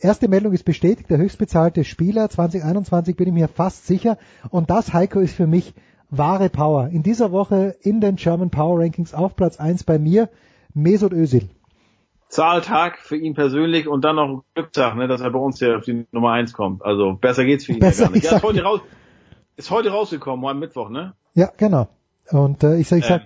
erste 0.00 0.28
Meldung 0.28 0.54
ist 0.54 0.64
bestätigt, 0.64 1.10
der 1.10 1.18
höchstbezahlte 1.18 1.84
Spieler 1.84 2.30
2021 2.30 3.14
bin 3.14 3.28
ich 3.28 3.34
mir 3.34 3.48
fast 3.48 3.86
sicher. 3.86 4.16
Und 4.48 4.70
das, 4.70 4.94
Heiko, 4.94 5.20
ist 5.20 5.34
für 5.34 5.46
mich 5.46 5.74
wahre 6.08 6.48
Power. 6.48 6.88
In 6.88 7.02
dieser 7.02 7.30
Woche 7.30 7.76
in 7.82 8.00
den 8.00 8.16
German 8.16 8.48
Power 8.48 8.80
Rankings 8.80 9.12
auf 9.12 9.36
Platz 9.36 9.58
1 9.60 9.84
bei 9.84 9.98
mir, 9.98 10.30
Mesut 10.72 11.12
Özil. 11.12 11.50
Zahltag 12.28 12.98
für 12.98 13.16
ihn 13.16 13.34
persönlich 13.34 13.88
und 13.88 14.04
dann 14.04 14.16
noch 14.16 14.28
ein 14.28 14.40
Glückstag, 14.54 14.96
ne, 14.96 15.08
dass 15.08 15.20
er 15.20 15.30
bei 15.30 15.38
uns 15.38 15.58
hier 15.58 15.76
auf 15.78 15.84
die 15.84 16.06
Nummer 16.10 16.32
eins 16.32 16.52
kommt. 16.52 16.84
Also 16.84 17.14
besser 17.14 17.44
geht's 17.44 17.66
für 17.66 17.72
ihn 17.72 17.78
Besser, 17.78 18.04
ja 18.04 18.06
gar 18.06 18.12
nicht. 18.14 18.24
ich 18.24 18.30
Ja, 18.30 18.36
ist 18.36 18.42
heute 18.42 18.62
raus, 18.62 18.80
ist 19.56 19.70
heute 19.70 19.90
rausgekommen, 19.90 20.44
am 20.46 20.58
Mittwoch, 20.58 20.90
ne? 20.90 21.14
Ja, 21.34 21.50
genau. 21.56 21.88
Und 22.30 22.62
äh, 22.64 22.76
ich 22.76 22.88
sag, 22.88 22.98
ich 22.98 23.06
sag, 23.06 23.22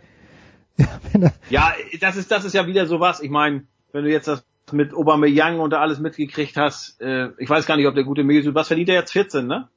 Ja, 1.51 1.73
das 2.01 2.17
ist, 2.17 2.31
das 2.31 2.45
ist 2.45 2.55
ja 2.55 2.67
wieder 2.67 2.87
sowas. 2.87 3.21
Ich 3.21 3.31
meine, 3.31 3.65
wenn 3.93 4.05
du 4.05 4.11
jetzt 4.11 4.29
das 4.29 4.45
mit 4.73 4.95
Aubameyang 4.95 5.61
und 5.61 5.71
da 5.71 5.81
alles 5.81 5.99
mitgekriegt 5.99 6.57
hast, 6.57 7.01
äh, 7.01 7.29
ich 7.39 7.49
weiß 7.49 7.67
gar 7.67 7.77
nicht, 7.77 7.87
ob 7.87 7.95
der 7.95 8.05
gute 8.05 8.23
Mesut, 8.23 8.55
was 8.55 8.69
verdient 8.69 8.89
er 8.89 8.97
jetzt 8.97 9.13
14, 9.13 9.47
ne? 9.47 9.69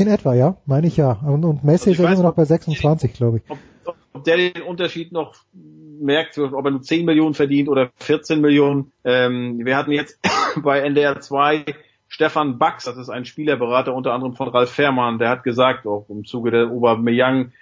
in 0.00 0.08
etwa, 0.08 0.34
ja, 0.34 0.56
meine 0.66 0.86
ich 0.86 0.96
ja. 0.96 1.12
Und, 1.12 1.44
und 1.44 1.62
Messi 1.62 1.90
ist 1.90 1.98
ja 1.98 2.10
immer 2.10 2.22
noch 2.22 2.34
bei 2.34 2.44
26, 2.44 3.12
glaube 3.12 3.38
ich. 3.38 3.42
Ob 3.48 3.58
der 4.14 4.36
den 4.36 4.62
Unterschied 4.62 5.12
noch 5.12 5.34
merkt, 5.52 6.38
ob 6.38 6.64
er 6.64 6.70
nur 6.70 6.82
10 6.82 7.04
Millionen 7.04 7.34
verdient 7.34 7.68
oder 7.68 7.90
14 7.96 8.40
Millionen. 8.40 8.92
Ähm, 9.04 9.64
wir 9.64 9.76
hatten 9.76 9.92
jetzt 9.92 10.18
bei 10.62 10.80
NDR 10.80 11.20
2 11.20 11.64
Stefan 12.08 12.58
Bax, 12.58 12.84
das 12.84 12.96
ist 12.96 13.08
ein 13.08 13.24
Spielerberater 13.24 13.94
unter 13.94 14.12
anderem 14.12 14.34
von 14.34 14.48
Ralf 14.48 14.70
Fährmann, 14.70 15.18
der 15.18 15.28
hat 15.28 15.44
gesagt, 15.44 15.86
auch 15.86 16.06
im 16.08 16.24
Zuge 16.24 16.50
der 16.50 16.66
Aubameyang, 16.66 17.52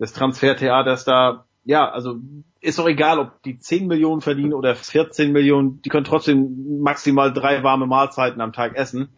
des 0.00 0.14
Transfertheaters 0.14 1.04
da, 1.04 1.44
ja, 1.64 1.88
also 1.88 2.16
ist 2.60 2.78
doch 2.78 2.88
egal, 2.88 3.18
ob 3.18 3.42
die 3.42 3.58
10 3.58 3.86
Millionen 3.86 4.20
verdienen 4.20 4.54
oder 4.54 4.74
14 4.74 5.30
Millionen, 5.30 5.82
die 5.82 5.90
können 5.90 6.04
trotzdem 6.04 6.80
maximal 6.80 7.32
drei 7.32 7.62
warme 7.62 7.86
Mahlzeiten 7.86 8.40
am 8.40 8.52
Tag 8.52 8.76
essen. 8.76 9.10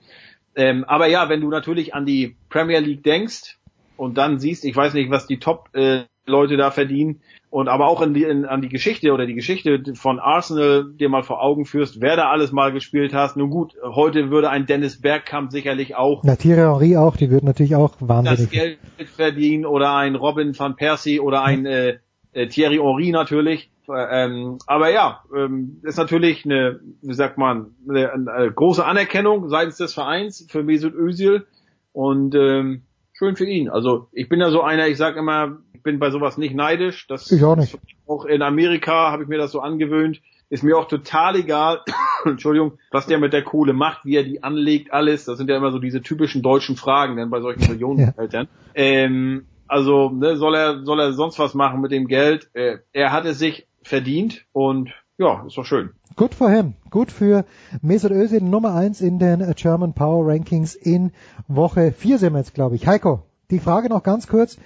Ähm, 0.57 0.85
aber 0.85 1.07
ja, 1.07 1.29
wenn 1.29 1.41
du 1.41 1.49
natürlich 1.49 1.95
an 1.95 2.05
die 2.05 2.37
Premier 2.49 2.81
League 2.81 3.03
denkst 3.03 3.59
und 3.97 4.19
dann 4.19 4.39
siehst, 4.39 4.65
ich 4.65 4.75
weiß 4.75 4.95
nicht, 4.95 5.11
was 5.11 5.27
die 5.27 5.39
Top-Leute 5.39 6.57
da 6.57 6.71
verdienen, 6.71 7.21
und 7.55 7.69
aber 7.69 7.87
auch 7.87 8.03
in 8.03 8.15
die, 8.15 8.25
in, 8.25 8.47
an 8.47 8.63
die 8.63 8.69
Geschichte 8.69 9.13
oder 9.13 9.27
die 9.27 9.35
Geschichte 9.35 9.81
von 9.95 10.19
Arsenal 10.19 10.91
dir 10.93 11.09
mal 11.09 11.23
vor 11.23 11.41
Augen 11.41 11.67
führst, 11.67 12.01
wer 12.01 12.17
da 12.17 12.29
alles 12.29 12.51
mal 12.51 12.73
gespielt 12.73 13.15
hast. 13.15 13.37
Nun 13.37 13.49
gut, 13.49 13.77
heute 13.81 14.29
würde 14.31 14.51
ein 14.51 14.67
Dennis 14.67 15.01
Bergkamp 15.01 15.53
sicherlich 15.53 15.95
auch 15.95 16.25
Na, 16.25 16.35
Thierry 16.35 16.63
Henry 16.63 16.97
auch, 16.97 17.17
die 17.17 17.31
würden 17.31 17.47
natürlich 17.47 17.77
auch 17.77 17.93
das 17.95 18.09
wahnsinnig. 18.09 18.51
Geld 18.51 18.79
verdienen 19.15 19.67
oder 19.67 19.95
ein 19.95 20.17
Robin 20.17 20.59
van 20.59 20.75
Persie 20.75 21.21
oder 21.21 21.45
ein 21.45 21.65
äh, 21.65 21.99
äh, 22.33 22.49
Thierry 22.49 22.79
Henry 22.79 23.13
natürlich. 23.13 23.71
Äh, 23.89 24.25
Ähm, 24.25 24.59
aber 24.67 24.91
ja, 24.91 25.21
ähm, 25.37 25.81
ist 25.85 25.99
natürlich 25.99 26.45
eine, 26.45 26.81
wie 27.03 27.15
sagt 27.15 27.39
man, 27.39 27.67
eine, 27.89 28.13
eine 28.13 28.51
große 28.51 28.85
Anerkennung 28.85 29.49
seitens 29.49 29.77
des 29.77 29.95
Vereins 29.95 30.45
für 30.49 30.65
Mesut 30.65 30.95
Özil 30.95 31.47
und 31.93 32.35
ähm, 32.35 32.83
schön 33.15 33.37
für 33.37 33.47
ihn. 33.47 33.71
Also 33.71 34.09
ich 34.13 34.29
bin 34.29 34.41
ja 34.41 34.51
so 34.51 34.61
einer, 34.61 34.87
ich 34.89 34.99
sag 34.99 35.17
immer, 35.17 35.59
ich 35.73 35.83
bin 35.83 35.99
bei 35.99 36.11
sowas 36.11 36.37
nicht 36.37 36.55
neidisch. 36.55 37.07
Das 37.07 37.31
Ich 37.33 37.43
auch 37.43 37.57
nicht. 37.57 37.79
auch 38.07 38.27
in 38.27 38.43
Amerika 38.43 39.11
habe 39.11 39.23
ich 39.23 39.29
mir 39.29 39.39
das 39.39 39.53
so 39.53 39.61
angewöhnt. 39.61 40.21
Ist 40.51 40.63
mir 40.63 40.77
auch 40.77 40.89
total 40.89 41.37
egal, 41.37 41.81
Entschuldigung, 42.25 42.79
was 42.91 43.07
der 43.07 43.19
mit 43.19 43.33
der 43.33 43.43
Kohle 43.43 43.73
macht, 43.73 44.05
wie 44.05 44.17
er 44.17 44.25
die 44.25 44.43
anlegt, 44.43 44.93
alles. 44.93 45.25
Das 45.25 45.39
sind 45.39 45.49
ja 45.49 45.57
immer 45.57 45.73
so 45.73 45.79
diese 45.79 46.03
typischen 46.03 46.43
deutschen 46.43 46.77
Fragen 46.77 47.17
dann 47.17 47.31
bei 47.31 47.41
solchen 47.41 47.67
Millioneneltern. 47.71 48.49
Ähm, 48.75 49.47
also 49.67 50.11
ne, 50.11 50.37
soll 50.37 50.55
er 50.55 50.85
soll 50.85 51.01
er 51.01 51.13
sonst 51.15 51.39
was 51.39 51.55
machen 51.55 51.81
mit 51.81 51.93
dem 51.93 52.07
Geld? 52.07 52.51
Äh, 52.53 52.79
er 52.93 53.11
hat 53.13 53.25
es 53.25 53.39
sich 53.39 53.67
verdient 53.83 54.45
und 54.53 54.91
ja, 55.17 55.45
ist 55.47 55.57
doch 55.57 55.65
schön. 55.65 55.91
Gut 56.17 56.35
für 56.35 56.49
him. 56.49 56.75
Gut 56.91 57.11
für 57.11 57.45
Mesut 57.83 58.13
Özil, 58.13 58.41
Nummer 58.41 58.75
eins 58.75 59.01
in 59.01 59.19
den 59.19 59.53
German 59.57 59.95
Power 59.95 60.29
Rankings 60.29 60.77
in 60.77 61.11
Woche 61.49 61.91
4 61.91 62.19
sind 62.19 62.35
wir 62.35 62.39
jetzt, 62.39 62.55
glaube 62.55 62.77
ich. 62.77 62.87
Heiko, 62.87 63.23
die 63.51 63.59
Frage 63.59 63.89
noch 63.89 64.05
ganz 64.05 64.29
kurz. 64.29 64.57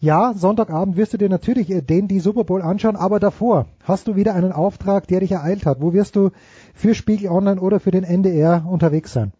Ja, 0.00 0.34
Sonntagabend 0.34 0.96
wirst 0.96 1.14
du 1.14 1.16
dir 1.16 1.30
natürlich 1.30 1.70
äh, 1.70 1.80
den 1.80 2.08
die 2.08 2.20
Super 2.20 2.44
Bowl 2.44 2.60
anschauen, 2.60 2.94
aber 2.94 3.18
davor 3.20 3.66
hast 3.82 4.06
du 4.06 4.16
wieder 4.16 4.34
einen 4.34 4.52
Auftrag, 4.52 5.08
der 5.08 5.20
dich 5.20 5.32
ereilt 5.32 5.64
hat. 5.64 5.80
Wo 5.80 5.92
wirst 5.92 6.14
du 6.14 6.30
für 6.74 6.94
Spiegel 6.94 7.30
Online 7.30 7.60
oder 7.60 7.80
für 7.80 7.90
den 7.90 8.04
NDR 8.04 8.64
unterwegs 8.68 9.12
sein? 9.12 9.32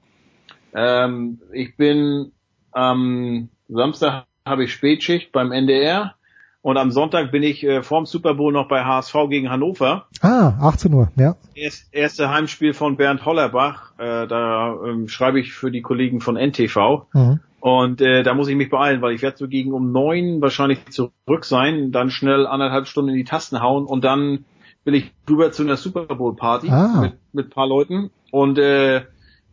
Ähm, 0.74 1.40
ich 1.52 1.76
bin 1.76 2.32
am 2.72 3.50
Samstag 3.68 4.24
habe 4.46 4.64
ich 4.64 4.72
Spätschicht 4.72 5.32
beim 5.32 5.52
NDR 5.52 6.14
Und 6.60 6.76
am 6.76 6.90
Sonntag 6.90 7.30
bin 7.30 7.42
ich 7.42 7.64
äh, 7.64 7.82
vorm 7.82 8.04
Super 8.04 8.34
Bowl 8.34 8.52
noch 8.52 8.68
bei 8.68 8.84
HSV 8.84 9.14
gegen 9.30 9.48
Hannover. 9.50 10.06
Ah, 10.20 10.54
18 10.60 10.92
Uhr, 10.92 11.08
ja. 11.16 11.36
Erst, 11.54 11.94
erste 11.94 12.30
Heimspiel 12.30 12.74
von 12.74 12.96
Bernd 12.96 13.24
Hollerbach. 13.24 13.92
Äh, 13.98 14.26
da 14.26 14.74
ähm, 14.84 15.08
schreibe 15.08 15.38
ich 15.38 15.52
für 15.52 15.70
die 15.70 15.82
Kollegen 15.82 16.20
von 16.20 16.36
NTV. 16.36 17.06
Mhm. 17.12 17.40
Und 17.60 18.00
äh, 18.00 18.22
da 18.22 18.34
muss 18.34 18.48
ich 18.48 18.56
mich 18.56 18.70
beeilen, 18.70 19.02
weil 19.02 19.14
ich 19.14 19.22
werde 19.22 19.36
so 19.36 19.48
gegen 19.48 19.72
um 19.72 19.92
neun 19.92 20.40
wahrscheinlich 20.40 20.84
zurück 20.90 21.44
sein, 21.44 21.90
dann 21.92 22.10
schnell 22.10 22.46
anderthalb 22.46 22.86
Stunden 22.86 23.10
in 23.10 23.16
die 23.16 23.24
Tasten 23.24 23.60
hauen 23.60 23.84
und 23.84 24.04
dann 24.04 24.44
will 24.84 24.94
ich 24.94 25.12
rüber 25.28 25.50
zu 25.50 25.64
einer 25.64 25.76
Super 25.76 26.06
Bowl 26.06 26.36
Party 26.36 26.68
Ah. 26.70 27.00
mit, 27.00 27.14
mit 27.32 27.50
paar 27.50 27.66
Leuten 27.66 28.10
und 28.30 28.58
äh, 28.58 29.02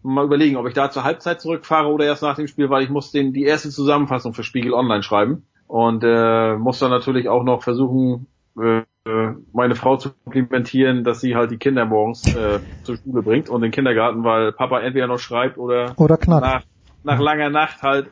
mal 0.04 0.24
überlegen, 0.24 0.56
ob 0.56 0.68
ich 0.68 0.76
da 0.76 0.92
zur 0.92 1.04
Halbzeit 1.04 1.42
zurückfahre 1.42 1.88
oder 1.92 2.06
erst 2.06 2.22
nach 2.22 2.36
dem 2.36 2.48
Spiel, 2.48 2.70
weil 2.70 2.84
ich 2.84 2.90
muss 2.90 3.12
den 3.12 3.34
die 3.34 3.44
erste 3.44 3.70
Zusammenfassung 3.70 4.34
für 4.36 4.44
Spiegel 4.44 4.74
Online 4.74 5.02
schreiben 5.02 5.44
und 5.68 6.04
äh, 6.04 6.56
muss 6.58 6.80
dann 6.80 6.92
natürlich 6.92 7.28
auch 7.30 7.44
noch 7.44 7.64
versuchen, 7.64 8.28
äh, 8.60 8.84
äh, 9.08 9.34
meine 9.54 9.76
Frau 9.76 9.98
zu 9.98 10.12
komplimentieren, 10.24 11.04
dass 11.04 11.22
sie 11.22 11.36
halt 11.36 11.52
die 11.52 11.58
Kinder 11.58 11.86
morgens 11.86 12.28
äh, 12.34 12.60
zur 12.84 12.98
Schule 12.98 13.22
bringt 13.24 13.50
und 13.50 13.62
den 13.62 13.72
Kindergarten, 13.72 14.24
weil 14.24 14.52
Papa 14.54 14.80
entweder 14.82 15.08
noch 15.08 15.20
schreibt 15.20 15.58
oder, 15.58 15.96
Oder 15.98 16.18
knackt. 16.18 16.42
nach, 16.42 16.64
nach 17.04 17.20
langer 17.20 17.50
Nacht 17.50 17.82
halt 17.84 18.10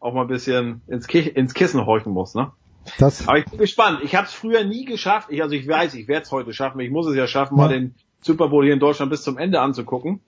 auch 0.00 0.14
mal 0.14 0.22
ein 0.22 0.28
bisschen 0.28 0.82
ins, 0.88 1.06
Ki 1.06 1.20
ins 1.20 1.54
Kissen 1.54 1.84
horchen 1.86 2.12
muss, 2.12 2.34
ne? 2.34 2.52
Das, 2.98 3.28
Aber 3.28 3.38
ich 3.38 3.48
bin 3.48 3.58
gespannt. 3.60 4.00
Ich 4.02 4.16
habe 4.16 4.26
es 4.26 4.32
früher 4.32 4.64
nie 4.64 4.84
geschafft. 4.84 5.28
Ich, 5.30 5.40
also 5.42 5.54
ich 5.54 5.68
weiß, 5.68 5.94
ich 5.94 6.08
werde 6.08 6.22
es 6.22 6.32
heute 6.32 6.52
schaffen. 6.52 6.80
Ich 6.80 6.90
muss 6.90 7.06
es 7.06 7.14
ja 7.14 7.28
schaffen, 7.28 7.56
mal 7.56 7.70
Ja. 7.70 7.78
den 7.78 7.94
Super 8.20 8.48
Bowl 8.48 8.64
hier 8.64 8.74
in 8.74 8.80
Deutschland 8.80 9.10
bis 9.10 9.22
zum 9.22 9.38
Ende 9.38 9.60
anzugucken. 9.60 10.20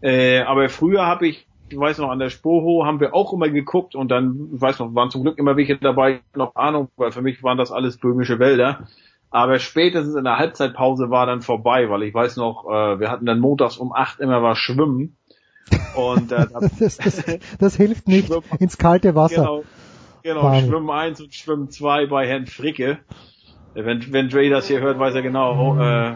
Äh, 0.00 0.40
aber 0.40 0.68
früher 0.68 1.06
habe 1.06 1.28
ich, 1.28 1.46
ich 1.72 1.78
weiß 1.78 1.98
noch, 1.98 2.10
an 2.10 2.18
der 2.18 2.30
Spoho 2.30 2.84
haben 2.84 3.00
wir 3.00 3.14
auch 3.14 3.32
immer 3.32 3.48
geguckt 3.48 3.94
und 3.94 4.08
dann, 4.10 4.50
ich 4.54 4.60
weiß 4.60 4.78
noch, 4.78 4.94
waren 4.94 5.10
zum 5.10 5.22
Glück 5.22 5.38
immer 5.38 5.56
welche 5.56 5.76
dabei, 5.76 6.20
noch 6.34 6.54
Ahnung, 6.54 6.88
weil 6.96 7.12
für 7.12 7.22
mich 7.22 7.42
waren 7.42 7.58
das 7.58 7.72
alles 7.72 7.96
böhmische 7.98 8.38
Wälder. 8.38 8.86
Aber 9.30 9.58
spätestens 9.58 10.14
in 10.14 10.24
der 10.24 10.38
Halbzeitpause 10.38 11.08
war 11.10 11.24
dann 11.26 11.40
vorbei, 11.40 11.88
weil 11.88 12.02
ich 12.02 12.12
weiß 12.12 12.36
noch, 12.36 12.66
äh, 12.68 13.00
wir 13.00 13.10
hatten 13.10 13.24
dann 13.24 13.40
montags 13.40 13.78
um 13.78 13.92
acht 13.92 14.20
immer 14.20 14.42
was 14.42 14.58
Schwimmen. 14.58 15.16
Und 15.96 16.30
äh, 16.32 16.46
da- 16.52 16.60
das, 16.60 16.98
das, 16.98 17.24
das 17.58 17.76
hilft 17.76 18.08
nicht 18.08 18.28
Schwimm- 18.28 18.42
ins 18.58 18.76
kalte 18.76 19.14
Wasser. 19.14 19.36
Genau, 19.42 19.64
genau 20.22 20.42
Wahnsinn. 20.44 20.68
Schwimmen 20.70 20.90
1 20.90 21.20
und 21.22 21.34
Schwimmen 21.34 21.70
2 21.70 22.06
bei 22.06 22.26
Herrn 22.26 22.46
Fricke. 22.46 22.98
Wenn, 23.74 24.12
wenn 24.12 24.28
Dre 24.28 24.50
das 24.50 24.66
hier 24.68 24.80
hört, 24.80 24.98
weiß 24.98 25.14
er 25.14 25.22
genau, 25.22 25.76
äh, 25.76 26.12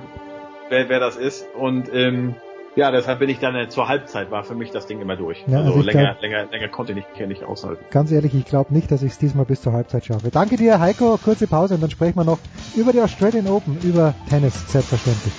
wer, 0.69 0.89
wer 0.91 1.01
das 1.01 1.17
ist. 1.17 1.47
Und 1.59 1.89
ähm, 1.95 2.35
ja, 2.77 2.91
deshalb 2.91 3.19
bin 3.19 3.29
ich 3.29 3.39
dann 3.41 3.55
äh, 3.57 3.69
zur 3.69 3.89
Halbzeit, 3.89 4.31
war 4.31 4.45
für 4.45 4.55
mich 4.55 4.71
das 4.71 4.87
Ding 4.87 5.01
immer 5.01 5.17
durch. 5.17 5.43
Ja, 5.47 5.59
also 5.59 5.69
also 5.69 5.81
ich 5.81 5.87
länger, 5.87 6.13
glaub- 6.13 6.21
länger, 6.23 6.47
länger 6.51 6.69
konnte 6.69 6.93
ich 6.93 6.99
nicht, 6.99 7.29
nicht 7.29 7.45
aushalten. 7.45 7.85
Ganz 7.91 8.13
ehrlich, 8.13 8.35
ich 8.35 8.45
glaube 8.45 8.73
nicht, 8.73 8.91
dass 8.91 9.03
ich 9.03 9.13
es 9.13 9.19
diesmal 9.19 9.45
bis 9.47 9.63
zur 9.63 9.73
Halbzeit 9.73 10.05
schaffe. 10.05 10.31
Danke 10.31 10.57
dir, 10.57 10.79
Heiko. 10.79 11.19
Kurze 11.19 11.47
Pause 11.47 11.75
und 11.75 11.81
dann 11.83 11.91
sprechen 11.91 12.17
wir 12.17 12.25
noch 12.25 12.39
über 12.77 12.93
die 12.93 13.01
Australian 13.01 13.49
Open, 13.49 13.79
über 13.83 14.15
Tennis, 14.29 14.71
selbstverständlich. 14.71 15.33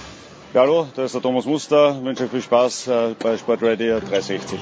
Ja, 0.53 0.61
hallo, 0.61 0.87
da 0.95 1.03
ist 1.03 1.13
der 1.13 1.21
Thomas 1.21 1.45
Muster. 1.45 2.03
Wünsche 2.03 2.23
euch 2.23 2.31
viel 2.31 2.41
Spaß 2.41 2.87
äh, 2.87 3.15
bei 3.21 3.37
Sportradio 3.37 3.99
360. 3.99 4.59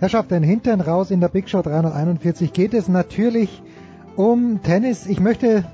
Herrschaften, 0.00 0.42
Hintern 0.42 0.80
raus 0.80 1.10
in 1.10 1.20
der 1.20 1.28
Big 1.28 1.50
Show 1.50 1.60
341 1.60 2.54
geht 2.54 2.72
es 2.72 2.88
natürlich 2.88 3.62
um 4.16 4.62
Tennis. 4.62 5.04
Ich 5.04 5.20
möchte 5.20 5.66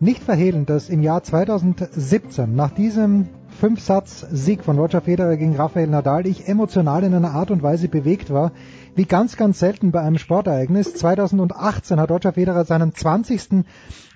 nicht 0.00 0.22
verhehlen, 0.22 0.66
dass 0.66 0.90
im 0.90 1.02
Jahr 1.02 1.22
2017 1.22 2.54
nach 2.54 2.72
diesem 2.72 3.30
Fünfsatz-Sieg 3.58 4.62
von 4.62 4.78
Roger 4.78 5.00
Federer 5.00 5.38
gegen 5.38 5.56
Rafael 5.56 5.86
Nadal 5.86 6.26
ich 6.26 6.46
emotional 6.46 7.04
in 7.04 7.14
einer 7.14 7.30
Art 7.30 7.50
und 7.50 7.62
Weise 7.62 7.88
bewegt 7.88 8.30
war, 8.30 8.52
wie 8.96 9.06
ganz, 9.06 9.38
ganz 9.38 9.60
selten 9.60 9.92
bei 9.92 10.02
einem 10.02 10.18
Sportereignis. 10.18 10.92
2018 10.92 11.98
hat 11.98 12.10
Roger 12.10 12.34
Federer 12.34 12.66
seinen 12.66 12.94
20. 12.94 13.64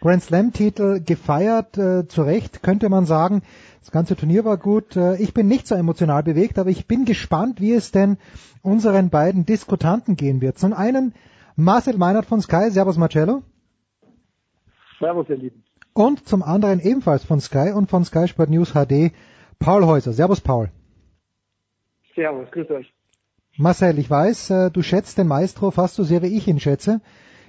Grand 0.02 0.22
Slam-Titel 0.22 1.00
gefeiert. 1.00 1.78
Äh, 1.78 2.06
zu 2.06 2.20
Recht 2.20 2.62
könnte 2.62 2.90
man 2.90 3.06
sagen, 3.06 3.40
das 3.80 3.90
ganze 3.90 4.16
Turnier 4.16 4.44
war 4.44 4.56
gut. 4.56 4.96
Äh, 4.96 5.16
ich 5.16 5.34
bin 5.34 5.48
nicht 5.48 5.66
so 5.66 5.74
emotional 5.74 6.22
bewegt, 6.22 6.58
aber 6.58 6.70
ich 6.70 6.86
bin 6.86 7.04
gespannt, 7.04 7.60
wie 7.60 7.72
es 7.72 7.92
denn 7.92 8.18
unseren 8.62 9.10
beiden 9.10 9.46
Diskutanten 9.46 10.16
gehen 10.16 10.40
wird. 10.40 10.58
Zum 10.58 10.72
einen 10.72 11.14
Marcel 11.56 11.96
Meinert 11.96 12.26
von 12.26 12.40
Sky. 12.40 12.70
Servus 12.70 12.96
Marcello. 12.96 13.42
Servus, 14.98 15.28
ihr 15.28 15.36
Lieben. 15.36 15.64
Und 15.92 16.28
zum 16.28 16.42
anderen 16.42 16.80
ebenfalls 16.80 17.24
von 17.24 17.40
Sky 17.40 17.72
und 17.74 17.90
von 17.90 18.04
Sky 18.04 18.28
Sport 18.28 18.50
News 18.50 18.72
HD 18.72 19.12
Paul 19.58 19.84
Häuser. 19.86 20.12
Servus 20.12 20.40
Paul. 20.40 20.70
Servus, 22.14 22.50
grüß 22.50 22.70
euch. 22.70 22.92
Marcel, 23.56 23.98
ich 23.98 24.08
weiß, 24.08 24.50
äh, 24.50 24.70
du 24.70 24.82
schätzt 24.82 25.18
den 25.18 25.26
Maestro 25.26 25.70
fast 25.70 25.96
so 25.96 26.04
sehr 26.04 26.22
wie 26.22 26.36
ich 26.36 26.46
ihn 26.46 26.60
schätze. 26.60 27.00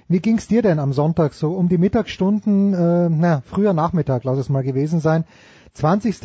Wie 0.08 0.20
ging's 0.20 0.48
dir 0.48 0.62
denn 0.62 0.78
am 0.78 0.92
Sonntag 0.92 1.32
so 1.32 1.52
um 1.52 1.68
die 1.68 1.78
Mittagsstunden, 1.78 2.74
äh, 2.74 3.08
na, 3.08 3.42
früher 3.46 3.72
Nachmittag, 3.72 4.24
lass 4.24 4.38
es 4.38 4.48
mal 4.48 4.62
gewesen 4.62 5.00
sein. 5.00 5.24
20. 5.74 6.20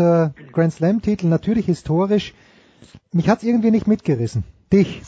Grand 0.52 0.74
Slam 0.74 1.02
Titel, 1.02 1.28
natürlich 1.28 1.66
historisch. 1.66 2.34
Mich 3.12 3.30
hat's 3.30 3.44
irgendwie 3.44 3.72
nicht 3.72 3.88
mitgerissen. 3.88 4.44
Dich? 4.72 5.02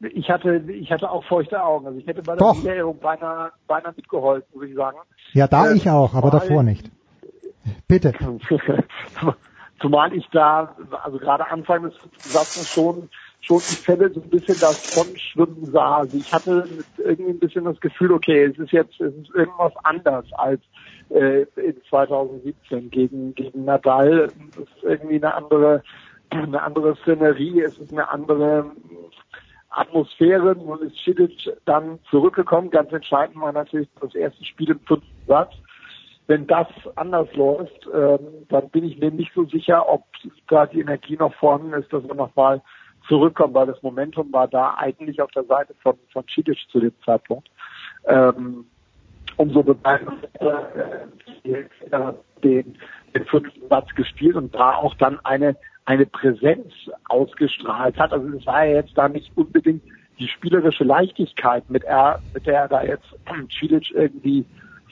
Ich 0.00 0.30
hatte, 0.30 0.56
ich 0.68 0.92
hatte 0.92 1.10
auch 1.10 1.24
feuchte 1.24 1.62
Augen. 1.62 1.86
Also 1.86 1.98
ich 1.98 2.06
hätte 2.06 2.22
bei 2.22 2.36
der 2.36 2.38
Doch. 2.38 2.54
Siegerehrung 2.54 2.98
beinahe, 3.00 3.52
beinahe 3.66 3.92
mitgeholfen, 3.96 4.46
muss 4.54 4.68
ich 4.68 4.74
sagen. 4.76 4.98
Ja, 5.32 5.48
da 5.48 5.70
Äh, 5.70 5.76
ich 5.76 5.90
auch, 5.90 6.14
aber 6.14 6.30
davor 6.30 6.62
nicht. 6.62 6.90
Bitte. 7.88 8.12
Zumal 9.80 10.12
ich 10.12 10.26
da, 10.30 10.76
also 11.02 11.18
gerade 11.18 11.48
Anfang 11.50 11.82
des 11.84 11.94
Satzes 12.18 12.68
schon, 12.68 13.10
schon 13.40 13.58
die 13.58 13.76
Fälle 13.76 14.10
so 14.12 14.20
ein 14.20 14.30
bisschen 14.30 14.58
davon 14.60 15.16
schwimmen 15.16 15.64
sah. 15.66 15.98
Also 15.98 16.16
ich 16.16 16.32
hatte 16.32 16.68
irgendwie 16.98 17.30
ein 17.30 17.38
bisschen 17.38 17.64
das 17.64 17.80
Gefühl, 17.80 18.12
okay, 18.12 18.44
es 18.44 18.58
ist 18.58 18.72
jetzt, 18.72 19.00
es 19.00 19.14
ist 19.14 19.34
irgendwas 19.34 19.72
anders 19.84 20.26
als 20.32 20.60
äh, 21.10 21.42
in 21.56 21.76
2017 21.88 22.90
gegen, 22.90 23.34
gegen 23.34 23.64
Nadal. 23.64 24.28
Es 24.52 24.58
ist 24.58 24.82
irgendwie 24.82 25.16
eine 25.16 25.34
andere, 25.34 25.82
eine 26.30 26.62
andere 26.62 26.96
Szenerie, 26.96 27.62
es 27.62 27.78
ist 27.78 27.92
eine 27.92 28.10
andere 28.10 28.72
Atmosphäre. 29.70 30.56
Nun 30.56 30.82
ist 30.82 30.96
Cilic 31.04 31.50
dann 31.64 31.98
zurückgekommen. 32.10 32.70
Ganz 32.70 32.92
entscheidend 32.92 33.40
war 33.40 33.52
natürlich 33.52 33.88
das 34.00 34.14
erste 34.14 34.44
Spiel 34.44 34.70
im 34.70 34.80
fünften 34.80 35.26
Satz. 35.26 35.54
Wenn 36.26 36.46
das 36.46 36.66
anders 36.96 37.32
läuft, 37.32 37.88
ähm, 37.94 38.18
dann 38.50 38.68
bin 38.68 38.84
ich 38.84 38.98
mir 38.98 39.10
nicht 39.10 39.32
so 39.34 39.46
sicher, 39.46 39.88
ob 39.88 40.04
da 40.48 40.66
die 40.66 40.80
Energie 40.80 41.16
noch 41.16 41.32
vorhanden 41.34 41.72
ist, 41.72 41.90
dass 41.90 42.06
wir 42.06 42.14
nochmal 42.14 42.60
zurückkommen, 43.08 43.54
weil 43.54 43.66
das 43.66 43.82
Momentum 43.82 44.32
war 44.32 44.48
da 44.48 44.74
eigentlich 44.78 45.20
auf 45.20 45.30
der 45.32 45.44
Seite 45.44 45.74
von, 45.82 45.96
von 46.12 46.24
Cilic 46.28 46.58
zu 46.70 46.80
dem 46.80 46.92
Zeitpunkt. 47.04 47.48
Ähm, 48.06 48.66
umso 49.36 49.62
bedeutender 49.62 50.18
äh, 51.44 51.62
den, 52.42 52.76
den 53.14 53.24
fünften 53.26 53.68
Satz 53.68 53.94
gespielt 53.94 54.36
und 54.36 54.54
da 54.54 54.74
auch 54.74 54.94
dann 54.94 55.18
eine 55.24 55.56
eine 55.88 56.04
Präsenz 56.04 56.70
ausgestrahlt 57.08 57.98
hat. 57.98 58.12
Also 58.12 58.28
es 58.36 58.44
war 58.44 58.62
ja 58.66 58.74
jetzt 58.74 58.92
da 58.98 59.08
nicht 59.08 59.32
unbedingt 59.36 59.82
die 60.18 60.28
spielerische 60.28 60.84
Leichtigkeit, 60.84 61.68
mit, 61.70 61.82
er, 61.84 62.20
mit 62.34 62.46
der 62.46 62.60
er 62.60 62.68
da 62.68 62.82
jetzt 62.82 63.06
Cilic 63.58 63.90
irgendwie 63.94 64.44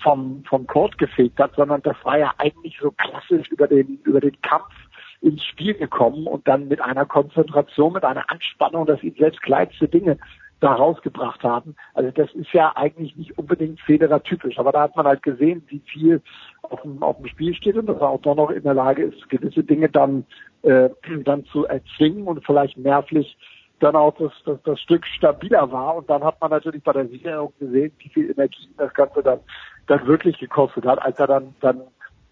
vom, 0.03 0.43
vom 0.49 0.67
Court 0.67 0.97
gefegt 0.97 1.39
hat, 1.39 1.55
sondern 1.55 1.83
das 1.83 1.97
war 2.05 2.19
ja 2.19 2.33
eigentlich 2.39 2.79
so 2.81 2.91
klassisch 2.93 3.47
über 3.51 3.67
den, 3.67 3.99
über 4.05 4.21
den 4.21 4.41
Kampf 4.41 4.73
ins 5.21 5.45
Spiel 5.45 5.75
gekommen 5.75 6.27
und 6.27 6.47
dann 6.47 6.69
mit 6.69 6.81
einer 6.81 7.07
Konzentration, 7.07 7.93
mit 7.93 8.05
einer 8.05 8.31
Anspannung, 8.31 8.87
dass 8.87 9.03
ihn 9.03 9.15
selbst 9.19 9.43
kleinste 9.43 9.89
Dinge 9.89 10.19
da 10.61 10.73
rausgebracht 10.75 11.43
haben. 11.43 11.77
Also 11.95 12.11
das 12.11 12.33
ist 12.35 12.53
ja 12.53 12.73
eigentlich 12.77 13.17
nicht 13.17 13.37
unbedingt 13.39 13.81
Federer 13.81 14.23
typisch, 14.23 14.59
aber 14.59 14.73
da 14.73 14.83
hat 14.83 14.97
man 14.97 15.07
halt 15.07 15.23
gesehen, 15.23 15.63
wie 15.69 15.81
viel 15.81 16.23
auf 16.63 16.81
dem, 16.83 17.03
auf 17.03 17.19
dem 17.19 17.27
Spiel 17.27 17.55
steht 17.55 17.77
und 17.77 17.87
dass 17.87 17.99
er 18.01 18.09
auch 18.09 18.23
doch 18.23 18.35
noch 18.35 18.51
in 18.51 18.63
der 18.63 18.75
Lage 18.75 19.05
ist, 19.05 19.29
gewisse 19.29 19.65
Dinge 19.65 19.89
dann, 19.89 20.25
äh, 20.63 20.89
dann 21.25 21.45
zu 21.47 21.67
erzwingen 21.67 22.27
und 22.27 22.45
vielleicht 22.45 22.79
nervlich 22.79 23.37
dann 23.81 23.95
auch 23.95 24.15
das, 24.17 24.33
das, 24.47 24.59
das 24.65 24.81
Stück 24.81 25.07
stabiler 25.07 25.71
war. 25.71 25.97
Und 25.97 26.09
dann 26.09 26.25
hat 26.25 26.41
man 26.41 26.51
natürlich 26.51 26.83
bei 26.83 26.95
der 26.95 27.09
Siegerehrung 27.09 27.53
gesehen, 27.59 27.93
wie 27.99 28.09
viel 28.09 28.31
Energie 28.31 28.69
das 28.79 28.93
Ganze 28.95 29.23
dann, 29.23 29.41
dann 29.87 30.07
wirklich 30.07 30.39
gekostet 30.39 30.87
hat, 30.87 31.03
als 31.03 31.19
er 31.19 31.27
dann, 31.27 31.55
dann 31.61 31.83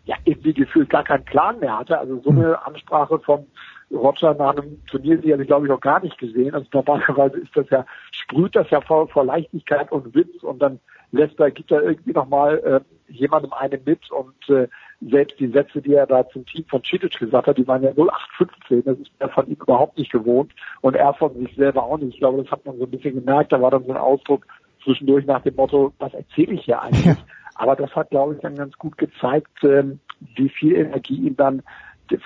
ja 0.05 0.17
irgendwie 0.25 0.55
gefühlt 0.55 0.91
gar 0.91 1.05
keinen 1.05 1.25
Plan 1.25 1.59
mehr 1.61 1.79
hatte. 1.79 1.99
Also 1.99 2.21
so 2.21 2.31
eine 2.31 2.65
Ansprache 2.67 3.19
von 3.21 3.47
Roger 3.91 4.35
nach 4.35 4.57
einem 4.57 4.85
Turnier, 4.87 5.19
die 5.19 5.33
habe 5.33 5.43
ich 5.43 5.49
glaube 5.49 5.67
ich 5.67 5.71
noch 5.71 5.81
gar 5.81 6.03
nicht 6.03 6.19
gesehen. 6.19 6.55
Also 6.55 6.67
normalerweise 6.73 7.39
ist 7.39 7.57
das 7.57 7.69
ja, 7.71 7.87
sprüht 8.13 8.57
das 8.57 8.69
ja 8.71 8.81
vor, 8.81 9.09
vor 9.09 9.25
Leichtigkeit 9.25 9.91
und 9.93 10.15
Witz 10.15 10.43
und 10.43 10.61
dann 10.61 10.81
lässt 11.13 11.39
er, 11.39 11.51
gibt 11.51 11.71
er 11.71 11.83
irgendwie 11.83 12.13
nochmal 12.13 12.59
äh, 12.59 13.13
jemandem 13.13 13.53
eine 13.53 13.79
mit 13.85 14.11
und 14.11 14.49
äh, 14.49 14.69
selbst 15.01 15.39
die 15.39 15.49
Sätze, 15.49 15.81
die 15.81 15.95
er 15.95 16.07
da 16.07 16.29
zum 16.29 16.45
Team 16.47 16.65
von 16.69 16.83
Cilic 16.83 17.19
gesagt 17.19 17.47
hat, 17.47 17.59
die 17.59 17.69
waren 17.69 17.83
ja 17.83 17.91
0815, 17.91 18.85
das 18.85 18.99
ist 18.99 19.11
er 19.19 19.29
von 19.29 19.47
ihm 19.47 19.57
überhaupt 19.61 19.99
nicht 19.99 20.11
gewohnt 20.11 20.53
und 20.81 20.97
er 20.97 21.15
von 21.15 21.35
sich 21.35 21.55
selber 21.55 21.85
auch 21.85 21.99
nicht. 21.99 22.15
Ich 22.15 22.19
glaube, 22.21 22.43
das 22.43 22.51
hat 22.51 22.65
man 22.65 22.79
so 22.79 22.85
ein 22.85 22.91
bisschen 22.91 23.15
gemerkt, 23.15 23.53
da 23.53 23.61
war 23.61 23.71
dann 23.71 23.85
so 23.85 23.93
ein 23.93 23.99
Ausdruck 23.99 24.47
zwischendurch 24.83 25.27
nach 25.27 25.43
dem 25.43 25.55
Motto, 25.55 25.93
was 25.99 26.13
erzähle 26.15 26.55
ich 26.55 26.65
hier 26.65 26.81
eigentlich? 26.81 27.17
Aber 27.55 27.77
das 27.77 27.95
hat, 27.95 28.11
glaube 28.11 28.35
ich, 28.35 28.41
dann 28.41 28.57
ganz 28.57 28.77
gut 28.79 28.97
gezeigt, 28.99 29.63
ähm, 29.63 30.01
wie 30.37 30.49
viel 30.49 30.75
Energie 30.75 31.17
ihm 31.27 31.37
dann 31.37 31.63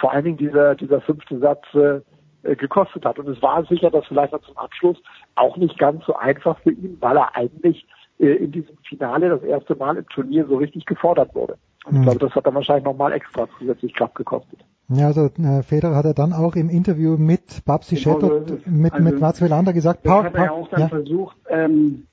vor 0.01 0.13
allen 0.13 0.25
Dingen 0.25 0.37
dieser, 0.39 0.75
dieser 0.75 1.01
fünfte 1.01 1.39
Satz 1.39 1.63
äh, 1.75 2.57
gekostet 2.57 3.05
hat. 3.05 3.19
Und 3.19 3.29
es 3.29 3.41
war 3.43 3.65
sicher, 3.67 3.91
dass 3.91 4.07
vielleicht 4.07 4.33
noch 4.33 4.43
zum 4.43 4.57
Abschluss 4.57 4.97
auch 5.37 5.57
nicht 5.57 5.79
ganz 5.79 6.05
so 6.05 6.17
einfach 6.17 6.59
für 6.61 6.73
ihn, 6.73 6.97
weil 7.01 7.17
er 7.17 7.37
eigentlich 7.37 7.87
äh, 8.19 8.27
in 8.27 8.53
diesem 8.53 8.77
Finale 8.89 9.29
das 9.29 9.43
erste 9.43 9.77
Mal 9.77 9.97
im 9.97 10.09
Turnier 10.09 10.47
so 10.47 10.57
richtig 10.57 10.85
gefordert 10.87 11.35
wurde. 11.35 11.57
Und 11.85 11.95
ich 11.95 11.99
Mhm. 12.01 12.03
glaube, 12.05 12.19
das 12.19 12.35
hat 12.35 12.47
dann 12.47 12.55
wahrscheinlich 12.55 12.85
nochmal 12.85 13.13
extra 13.13 13.49
zusätzlich 13.59 13.95
Kraft 13.95 14.15
gekostet. 14.17 14.59
Ja, 14.89 15.07
also 15.07 15.27
äh, 15.27 15.63
Federer 15.63 15.95
hat 15.95 16.07
er 16.07 16.15
dann 16.15 16.33
auch 16.33 16.57
im 16.57 16.71
Interview 16.71 17.17
mit 17.19 17.65
Babsi 17.67 17.97
Genau 17.97 18.21
so 18.21 18.33
es. 18.33 18.67
mit, 18.67 18.93
Also, 18.95 19.05
mit 19.05 19.21
Mats 19.21 19.41
Wilander 19.43 19.73
gesagt, 19.73 20.05
Das 20.05 20.13
Paul, 20.13 20.25
hat 20.25 20.35
er 20.35 20.45
ja 20.47 20.51
auch 20.51 20.69
dann 20.71 20.81
ja. 20.81 20.89
versucht, 20.89 21.37
ähm, 21.51 22.08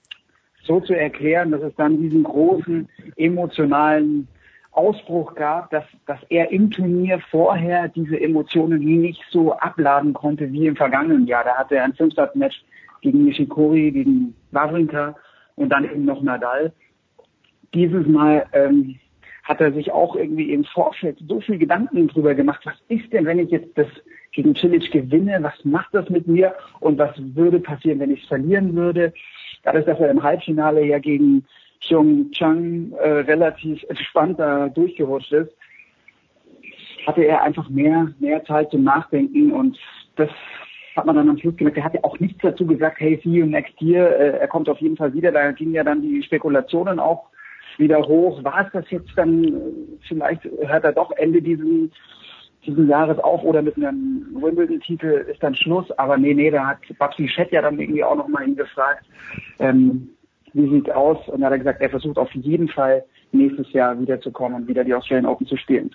so 0.65 0.79
zu 0.79 0.93
erklären, 0.93 1.51
dass 1.51 1.61
es 1.61 1.75
dann 1.75 1.99
diesen 2.01 2.23
großen 2.23 2.87
emotionalen 3.15 4.27
Ausbruch 4.71 5.35
gab, 5.35 5.69
dass, 5.69 5.85
dass 6.05 6.19
er 6.29 6.51
im 6.51 6.69
Turnier 6.69 7.19
vorher 7.31 7.87
diese 7.87 8.19
Emotionen 8.19 8.79
nicht 8.83 9.23
so 9.29 9.53
abladen 9.53 10.13
konnte 10.13 10.51
wie 10.51 10.67
im 10.67 10.75
vergangenen 10.75 11.27
Jahr. 11.27 11.45
Da 11.45 11.55
hatte 11.55 11.75
er 11.75 11.85
ein 11.85 11.93
Fünfsatz-Match 11.93 12.63
gegen 13.01 13.23
Nishikori, 13.23 13.91
gegen 13.91 14.35
Wawrinka 14.51 15.15
und 15.55 15.69
dann 15.69 15.85
eben 15.85 16.05
noch 16.05 16.21
Nadal. 16.21 16.73
Dieses 17.73 18.05
Mal 18.07 18.45
ähm, 18.53 18.95
hat 19.43 19.61
er 19.61 19.71
sich 19.71 19.91
auch 19.91 20.15
irgendwie 20.15 20.51
im 20.51 20.65
Vorfeld 20.65 21.19
so 21.27 21.39
viel 21.39 21.57
Gedanken 21.57 22.07
drüber 22.07 22.35
gemacht, 22.35 22.61
was 22.65 22.75
ist 22.89 23.13
denn, 23.13 23.25
wenn 23.25 23.39
ich 23.39 23.51
jetzt 23.51 23.77
das 23.77 23.87
gegen 24.31 24.55
Cilic 24.55 24.91
gewinne, 24.91 25.37
was 25.41 25.63
macht 25.63 25.93
das 25.93 26.09
mit 26.09 26.27
mir 26.27 26.53
und 26.81 26.97
was 26.97 27.15
würde 27.17 27.59
passieren, 27.59 27.99
wenn 27.99 28.11
ich 28.11 28.23
es 28.23 28.27
verlieren 28.27 28.75
würde. 28.75 29.13
Dadurch, 29.65 29.85
dass 29.85 29.99
er 29.99 30.09
im 30.09 30.23
Halbfinale 30.23 30.85
ja 30.85 30.99
gegen 30.99 31.43
Xiong 31.81 32.31
Chang 32.31 32.93
äh, 32.93 33.09
relativ 33.09 33.83
entspannt 33.89 34.39
da 34.39 34.69
durchgerutscht 34.69 35.33
ist, 35.33 35.51
hatte 37.05 37.23
er 37.23 37.43
einfach 37.43 37.69
mehr, 37.69 38.07
mehr 38.19 38.43
Zeit 38.45 38.71
zum 38.71 38.83
Nachdenken 38.83 39.51
und 39.51 39.77
das 40.15 40.29
hat 40.95 41.05
man 41.05 41.15
dann 41.15 41.29
am 41.29 41.37
Schluss 41.37 41.57
gemerkt. 41.57 41.77
Er 41.77 41.83
hat 41.83 41.93
ja 41.93 42.03
auch 42.03 42.19
nichts 42.19 42.39
dazu 42.41 42.65
gesagt, 42.65 42.99
hey, 42.99 43.19
see 43.23 43.29
you 43.29 43.45
next 43.45 43.79
year, 43.81 44.17
äh, 44.17 44.39
er 44.39 44.47
kommt 44.47 44.69
auf 44.69 44.79
jeden 44.79 44.95
Fall 44.95 45.13
wieder. 45.13 45.31
Da 45.31 45.51
gingen 45.51 45.73
ja 45.73 45.83
dann 45.83 46.01
die 46.01 46.23
Spekulationen 46.23 46.99
auch 46.99 47.25
wieder 47.77 48.01
hoch. 48.07 48.43
War 48.43 48.65
es 48.65 48.71
das 48.71 48.89
jetzt 48.91 49.11
dann, 49.15 49.43
äh, 49.43 49.49
vielleicht 50.07 50.45
hört 50.45 50.83
er 50.83 50.93
doch 50.93 51.11
Ende 51.11 51.41
diesen, 51.41 51.91
diesen 52.65 52.89
Jahres 52.89 53.19
auf 53.19 53.43
oder 53.43 53.61
mit 53.61 53.77
einem 53.77 54.27
Wimbledon-Titel 54.33 55.25
ist 55.31 55.41
dann 55.41 55.55
Schluss. 55.55 55.89
Aber 55.97 56.17
nee, 56.17 56.33
nee, 56.33 56.51
da 56.51 56.67
hat 56.67 56.79
Babsi 56.97 57.27
Schett 57.27 57.51
ja 57.51 57.61
dann 57.61 57.79
irgendwie 57.79 58.03
auch 58.03 58.15
nochmal 58.15 58.47
ihn 58.47 58.55
gefragt, 58.55 59.05
ähm, 59.59 60.09
wie 60.53 60.69
sieht 60.69 60.89
aus? 60.91 61.17
Und 61.27 61.41
da 61.41 61.47
hat 61.47 61.53
er 61.53 61.59
gesagt, 61.59 61.81
er 61.81 61.89
versucht 61.89 62.17
auf 62.17 62.31
jeden 62.33 62.69
Fall 62.69 63.03
nächstes 63.31 63.71
Jahr 63.73 63.99
wiederzukommen 63.99 64.61
und 64.61 64.67
wieder 64.67 64.83
die 64.83 64.93
Australian 64.93 65.25
Open 65.25 65.45
zu 65.47 65.57
spielen. 65.57 65.93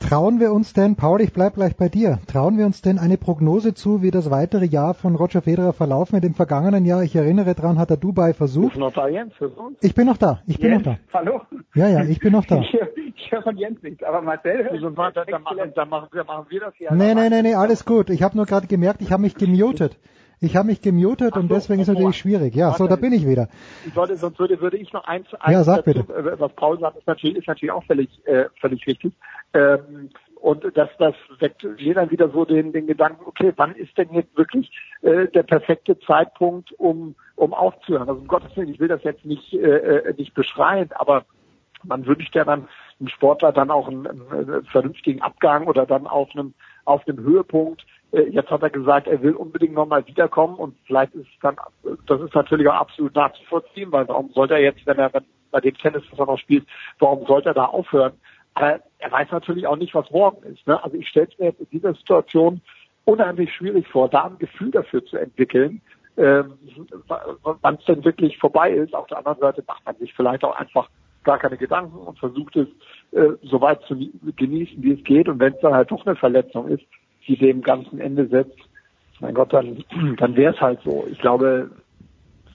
Trauen 0.00 0.40
wir 0.40 0.52
uns 0.52 0.72
denn, 0.72 0.96
Paul, 0.96 1.20
ich 1.20 1.32
bleib 1.32 1.54
gleich 1.54 1.76
bei 1.76 1.88
dir, 1.88 2.18
trauen 2.26 2.56
wir 2.58 2.64
uns 2.66 2.80
denn 2.82 2.98
eine 2.98 3.18
Prognose 3.18 3.74
zu, 3.74 4.02
wie 4.02 4.10
das 4.10 4.30
weitere 4.30 4.64
Jahr 4.64 4.94
von 4.94 5.14
Roger 5.14 5.42
Federer 5.42 5.72
verlaufen 5.74 6.14
wird? 6.14 6.24
Im 6.24 6.34
vergangenen 6.34 6.84
Jahr, 6.86 7.02
ich 7.04 7.14
erinnere 7.14 7.54
dran, 7.54 7.78
hat 7.78 7.90
er 7.90 7.96
Dubai 7.98 8.32
versucht. 8.32 8.72
Ist 8.72 8.78
noch 8.80 8.92
da, 8.92 9.06
Jens? 9.08 9.34
Ich 9.82 9.94
bin 9.94 10.06
noch 10.06 10.16
da, 10.16 10.40
ich 10.46 10.58
bin 10.58 10.70
Jens, 10.72 10.86
noch 10.86 10.94
da. 10.94 11.18
Hallo? 11.18 11.40
Ja, 11.74 11.86
ja, 11.88 12.02
ich 12.04 12.18
bin 12.18 12.32
noch 12.32 12.46
da. 12.46 12.56
Ich, 12.60 12.72
höre- 12.72 12.88
ich 13.14 13.30
höre 13.30 13.42
von 13.42 13.56
Jens 13.58 13.80
nichts, 13.82 14.02
aber 14.02 14.22
Marcel 14.22 14.64
hört. 14.64 14.82
dann, 14.82 14.94
machen, 15.42 15.72
dann, 15.76 15.88
machen, 15.88 16.08
dann 16.12 16.26
machen 16.26 16.46
wir 16.48 16.60
das 16.60 16.74
hier. 16.76 16.92
Nee, 16.92 17.14
nee, 17.14 17.28
nee, 17.28 17.42
nee, 17.42 17.54
alles 17.54 17.84
gut. 17.84 18.10
Ich 18.10 18.22
habe 18.22 18.36
nur 18.36 18.46
gerade 18.46 18.66
gemerkt, 18.66 19.02
ich 19.02 19.12
habe 19.12 19.22
mich 19.22 19.34
gemutet. 19.36 19.96
Ich 20.42 20.56
habe 20.56 20.68
mich 20.68 20.80
gemutet 20.80 21.36
und 21.36 21.50
deswegen 21.50 21.82
ist 21.82 21.88
es 21.88 21.94
natürlich 21.94 22.16
schwierig. 22.16 22.54
Ja, 22.54 22.72
so, 22.72 22.86
da 22.86 22.96
bin 22.96 23.12
ich 23.12 23.26
wieder. 23.26 23.48
Ich 23.86 23.94
wollte, 23.94 24.16
sonst 24.16 24.38
würde, 24.38 24.58
würde 24.60 24.78
ich 24.78 24.90
noch 24.92 25.04
eins, 25.04 25.26
Ja, 25.32 25.38
eins 25.40 25.66
sag 25.66 25.84
dazu, 25.84 26.00
äh, 26.12 26.40
was 26.40 26.52
Paul 26.54 26.78
sagt, 26.78 26.96
ist 26.96 27.06
natürlich, 27.06 27.36
ist 27.36 27.46
natürlich 27.46 27.72
auch 27.72 27.84
völlig, 27.84 28.08
äh, 28.26 28.46
völlig 28.58 28.86
richtig. 28.86 29.12
Ähm, 29.52 30.08
und 30.36 30.64
das, 30.74 30.88
das 30.98 31.14
weckt 31.40 31.66
jeder 31.76 32.10
wieder 32.10 32.30
so 32.30 32.46
den, 32.46 32.72
den 32.72 32.86
Gedanken, 32.86 33.22
okay, 33.26 33.52
wann 33.56 33.74
ist 33.74 33.96
denn 33.98 34.08
jetzt 34.14 34.34
wirklich 34.34 34.72
äh, 35.02 35.28
der 35.28 35.42
perfekte 35.42 35.98
Zeitpunkt, 36.00 36.72
um, 36.78 37.14
um 37.36 37.52
aufzuhören? 37.52 38.08
Also 38.08 38.22
um 38.22 38.26
Gottes 38.26 38.56
Willen, 38.56 38.70
ich 38.70 38.80
will 38.80 38.88
das 38.88 39.02
jetzt 39.02 39.26
nicht, 39.26 39.52
äh, 39.52 39.58
äh, 39.58 40.14
nicht 40.16 40.32
beschreien, 40.32 40.88
aber 40.92 41.26
man 41.82 42.06
wünscht 42.06 42.34
ja 42.34 42.44
dann 42.44 42.68
einem 42.98 43.08
Sportler 43.08 43.52
dann 43.52 43.70
auch 43.70 43.88
einen, 43.88 44.06
einen 44.06 44.64
vernünftigen 44.64 45.20
Abgang 45.20 45.66
oder 45.66 45.84
dann 45.84 46.06
auf 46.06 46.30
einem, 46.32 46.54
auf 46.84 47.06
einem 47.06 47.18
Höhepunkt. 47.20 47.84
Äh, 48.12 48.28
Jetzt 48.30 48.50
hat 48.50 48.62
er 48.62 48.70
gesagt, 48.70 49.06
er 49.06 49.22
will 49.22 49.34
unbedingt 49.34 49.74
nochmal 49.74 50.06
wiederkommen 50.06 50.54
und 50.54 50.76
vielleicht 50.86 51.14
ist 51.14 51.28
dann, 51.42 51.56
das 52.06 52.20
ist 52.20 52.34
natürlich 52.34 52.68
auch 52.68 52.80
absolut 52.80 53.14
nachzuvollziehen, 53.14 53.92
weil 53.92 54.08
warum 54.08 54.30
sollte 54.30 54.54
er 54.54 54.60
jetzt, 54.60 54.86
wenn 54.86 54.98
er 54.98 55.10
bei 55.50 55.60
dem 55.60 55.76
Tennis, 55.76 56.02
was 56.10 56.18
er 56.18 56.26
noch 56.26 56.38
spielt, 56.38 56.66
warum 56.98 57.26
sollte 57.26 57.50
er 57.50 57.54
da 57.54 57.64
aufhören? 57.66 58.12
Aber 58.54 58.80
er 58.98 59.12
weiß 59.12 59.30
natürlich 59.30 59.66
auch 59.66 59.76
nicht, 59.76 59.94
was 59.94 60.10
morgen 60.10 60.42
ist. 60.44 60.66
Ne? 60.66 60.82
Also 60.82 60.96
ich 60.96 61.08
stelle 61.08 61.28
es 61.30 61.38
mir 61.38 61.46
jetzt 61.46 61.60
in 61.60 61.70
dieser 61.70 61.94
Situation 61.94 62.60
unheimlich 63.04 63.52
schwierig 63.54 63.88
vor, 63.88 64.08
da 64.08 64.24
ein 64.24 64.38
Gefühl 64.38 64.70
dafür 64.70 65.04
zu 65.04 65.16
entwickeln, 65.16 65.80
ähm, 66.16 66.54
wann 67.62 67.74
es 67.76 67.84
denn 67.84 68.04
wirklich 68.04 68.38
vorbei 68.38 68.72
ist. 68.72 68.94
Auf 68.94 69.06
der 69.06 69.18
anderen 69.18 69.38
Seite 69.38 69.64
macht 69.66 69.84
man 69.86 69.96
sich 69.96 70.12
vielleicht 70.14 70.44
auch 70.44 70.56
einfach 70.56 70.88
gar 71.24 71.38
keine 71.38 71.56
Gedanken 71.56 71.98
und 71.98 72.18
versucht 72.18 72.56
es 72.56 72.68
äh, 73.12 73.36
so 73.42 73.60
weit 73.60 73.82
zu 73.82 73.96
genießen, 74.36 74.82
wie 74.82 74.92
es 74.92 75.04
geht. 75.04 75.28
Und 75.28 75.38
wenn 75.38 75.54
es 75.54 75.60
dann 75.60 75.74
halt 75.74 75.90
doch 75.90 76.04
eine 76.06 76.16
Verletzung 76.16 76.68
ist, 76.68 76.84
die 77.30 77.36
dem 77.36 77.62
ganzen 77.62 78.00
Ende 78.00 78.26
setzt, 78.26 78.58
mein 79.20 79.34
Gott, 79.34 79.52
dann, 79.52 79.84
dann 80.16 80.36
wäre 80.36 80.54
es 80.54 80.60
halt 80.60 80.80
so. 80.82 81.06
Ich 81.10 81.18
glaube, 81.18 81.70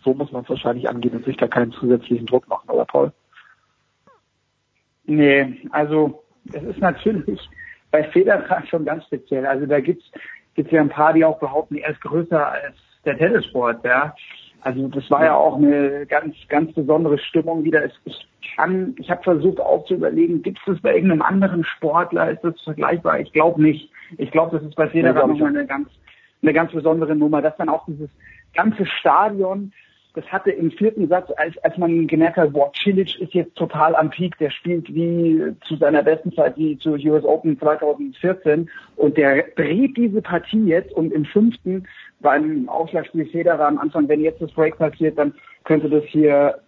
so 0.04 0.14
muss 0.14 0.32
man 0.32 0.44
es 0.44 0.50
wahrscheinlich 0.50 0.90
angehen 0.90 1.16
und 1.16 1.26
sich 1.26 1.38
da 1.38 1.48
keinen 1.48 1.72
zusätzlichen 1.72 2.26
Druck 2.26 2.48
machen, 2.48 2.70
oder 2.70 2.86
Paul? 2.86 3.12
Nee, 5.06 5.62
also 5.72 6.24
es 6.52 6.64
ist 6.64 6.80
natürlich 6.80 7.40
bei 7.92 8.04
Federer 8.04 8.64
schon 8.68 8.86
ganz 8.86 9.06
speziell. 9.06 9.46
Also 9.46 9.66
da 9.66 9.80
gibt's 9.80 10.06
gibt's 10.56 10.72
ja 10.72 10.82
ein 10.82 10.90
paar, 10.90 11.14
die 11.14 11.24
auch 11.26 11.40
behaupten, 11.40 11.76
er 11.76 11.92
ist 11.92 12.02
größer 12.02 12.52
als 12.52 12.76
der 13.06 13.18
Tennissport, 13.18 13.86
ja. 13.86 14.16
Also 14.62 14.88
das 14.88 15.10
war 15.12 15.24
ja 15.24 15.36
auch 15.36 15.58
eine 15.58 16.06
ganz 16.08 16.36
ganz 16.50 16.74
besondere 16.74 17.20
Stimmung 17.20 17.64
wieder. 17.64 17.84
Es, 17.84 17.94
ich 18.06 18.28
kann, 18.56 18.96
ich 19.00 19.10
habe 19.10 19.24
versucht 19.24 19.60
auch 19.60 19.86
zu 19.86 19.96
überlegen, 19.96 20.42
gibt 20.42 20.60
es 20.60 20.66
das 20.66 20.82
bei 20.82 20.96
irgendeinem 20.96 21.22
anderen 21.22 21.64
Sportler? 21.64 22.32
Ist 22.32 22.44
das 22.44 22.60
vergleichbar? 22.62 23.20
Ich 23.20 23.32
glaube 23.34 23.62
nicht. 23.62 23.90
Ich 24.18 24.32
glaube, 24.32 24.58
das 24.58 24.68
ist 24.68 24.76
bei 24.76 24.88
Federer 24.88 25.28
nochmal 25.28 25.50
eine 25.50 25.66
ganz 25.66 25.90
eine 26.42 26.54
ganz 26.54 26.72
besondere 26.72 27.16
Nummer, 27.16 27.42
dass 27.42 27.58
dann 27.58 27.70
auch 27.70 27.86
dieses 27.86 28.10
ganze 28.54 28.86
Stadion 28.86 29.72
das 30.16 30.26
hatte 30.32 30.50
im 30.50 30.72
vierten 30.72 31.10
Satz, 31.10 31.30
als, 31.36 31.58
als 31.60 31.78
man 31.78 32.08
gemerkt 32.08 32.38
hat, 32.38 32.54
boah, 32.54 32.72
Cilic 32.82 33.20
ist 33.20 33.34
jetzt 33.34 33.56
total 33.56 33.96
am 33.96 34.10
Peak, 34.10 34.38
der 34.38 34.50
spielt 34.50 34.94
wie 34.94 35.54
zu 35.68 35.76
seiner 35.76 36.04
besten 36.04 36.32
Zeit, 36.32 36.56
wie 36.58 36.78
zu 36.78 36.92
US 36.92 37.26
Open 37.26 37.60
2014 37.60 38.70
und 38.96 39.18
der 39.18 39.44
dreht 39.56 39.98
diese 39.98 40.22
Partie 40.22 40.66
jetzt 40.68 40.94
und 40.94 41.12
im 41.12 41.26
fünften 41.26 41.86
beim 42.22 42.70
Aufschlagspiel 42.70 43.26
Federer 43.26 43.68
am 43.68 43.78
Anfang, 43.78 44.08
wenn 44.08 44.22
jetzt 44.22 44.42
das 44.42 44.52
Break 44.52 44.78
passiert, 44.78 45.18
dann 45.18 45.34
könnte 45.66 45.90
das 45.90 46.06
hier 46.06 46.60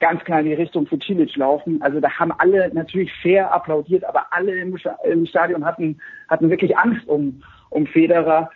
ganz 0.00 0.22
klar 0.24 0.40
in 0.40 0.46
die 0.46 0.54
Richtung 0.54 0.86
für 0.86 0.98
Cilic 0.98 1.34
laufen. 1.36 1.82
Also 1.82 2.00
da 2.00 2.10
haben 2.10 2.32
alle 2.38 2.70
natürlich 2.72 3.12
fair 3.22 3.52
applaudiert, 3.52 4.04
aber 4.04 4.26
alle 4.30 4.54
im, 4.54 5.26
Stadion 5.26 5.64
hatten, 5.64 6.00
hatten 6.28 6.50
wirklich 6.50 6.76
Angst 6.76 7.08
um, 7.08 7.42
um 7.70 7.86
Federer. 7.86 8.50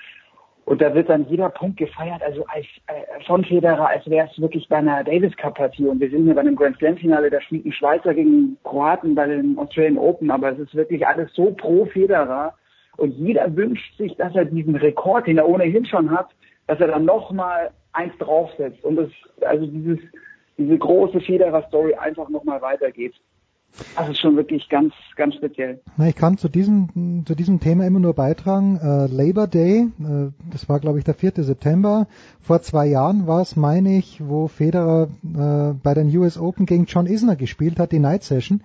Und 0.64 0.80
da 0.80 0.94
wird 0.94 1.08
dann 1.08 1.28
jeder 1.28 1.48
Punkt 1.48 1.76
gefeiert, 1.76 2.22
also 2.22 2.46
als, 2.46 2.66
äh, 2.86 3.24
von 3.26 3.44
Federer, 3.44 3.88
als 3.88 4.08
wäre 4.08 4.28
es 4.30 4.40
wirklich 4.40 4.68
bei 4.68 4.76
einer 4.76 5.02
Davis 5.02 5.36
Cup 5.36 5.56
Partie. 5.56 5.86
Und 5.86 6.00
wir 6.00 6.08
sind 6.08 6.24
hier 6.24 6.34
bei 6.34 6.40
einem 6.40 6.54
Grand 6.54 6.76
Slam 6.78 6.96
Finale, 6.96 7.30
da 7.30 7.40
spielt 7.40 7.66
ein 7.66 7.72
Schweizer 7.72 8.14
gegen 8.14 8.56
Kroaten 8.62 9.16
bei 9.16 9.26
den 9.26 9.58
Australian 9.58 9.98
Open, 9.98 10.30
aber 10.30 10.52
es 10.52 10.60
ist 10.60 10.74
wirklich 10.76 11.04
alles 11.04 11.32
so 11.34 11.50
pro 11.52 11.86
Federer. 11.86 12.54
Und 12.96 13.10
jeder 13.12 13.54
wünscht 13.56 13.96
sich, 13.96 14.14
dass 14.16 14.36
er 14.36 14.44
diesen 14.44 14.76
Rekord, 14.76 15.26
den 15.26 15.38
er 15.38 15.48
ohnehin 15.48 15.84
schon 15.84 16.10
hat, 16.10 16.28
dass 16.68 16.78
er 16.78 16.88
dann 16.88 17.06
nochmal 17.06 17.70
eins 17.92 18.16
draufsetzt. 18.18 18.84
Und 18.84 18.96
das, 18.96 19.08
also 19.40 19.66
dieses, 19.66 19.98
diese 20.64 20.78
große 20.78 21.20
Federer-Story 21.20 21.94
einfach 21.94 22.28
nochmal 22.28 22.60
weitergeht. 22.62 23.14
Das 23.96 24.08
ist 24.10 24.18
schon 24.20 24.36
wirklich 24.36 24.68
ganz, 24.68 24.92
ganz 25.16 25.34
speziell. 25.34 25.80
Ich 26.06 26.14
kann 26.14 26.36
zu 26.36 26.48
diesem, 26.48 27.24
zu 27.26 27.34
diesem 27.34 27.58
Thema 27.58 27.86
immer 27.86 28.00
nur 28.00 28.14
beitragen. 28.14 28.78
Äh, 28.82 29.06
Labor 29.06 29.46
Day, 29.46 29.88
äh, 29.98 30.30
das 30.50 30.68
war 30.68 30.78
glaube 30.78 30.98
ich 30.98 31.04
der 31.04 31.14
4. 31.14 31.32
September. 31.36 32.06
Vor 32.42 32.60
zwei 32.60 32.86
Jahren 32.86 33.26
war 33.26 33.40
es, 33.40 33.56
meine 33.56 33.96
ich, 33.96 34.20
wo 34.22 34.48
Federer 34.48 35.08
äh, 35.24 35.74
bei 35.82 35.94
den 35.94 36.14
US 36.18 36.38
Open 36.38 36.66
gegen 36.66 36.84
John 36.84 37.06
Isner 37.06 37.36
gespielt 37.36 37.78
hat, 37.78 37.92
die 37.92 37.98
Night 37.98 38.24
Session. 38.24 38.62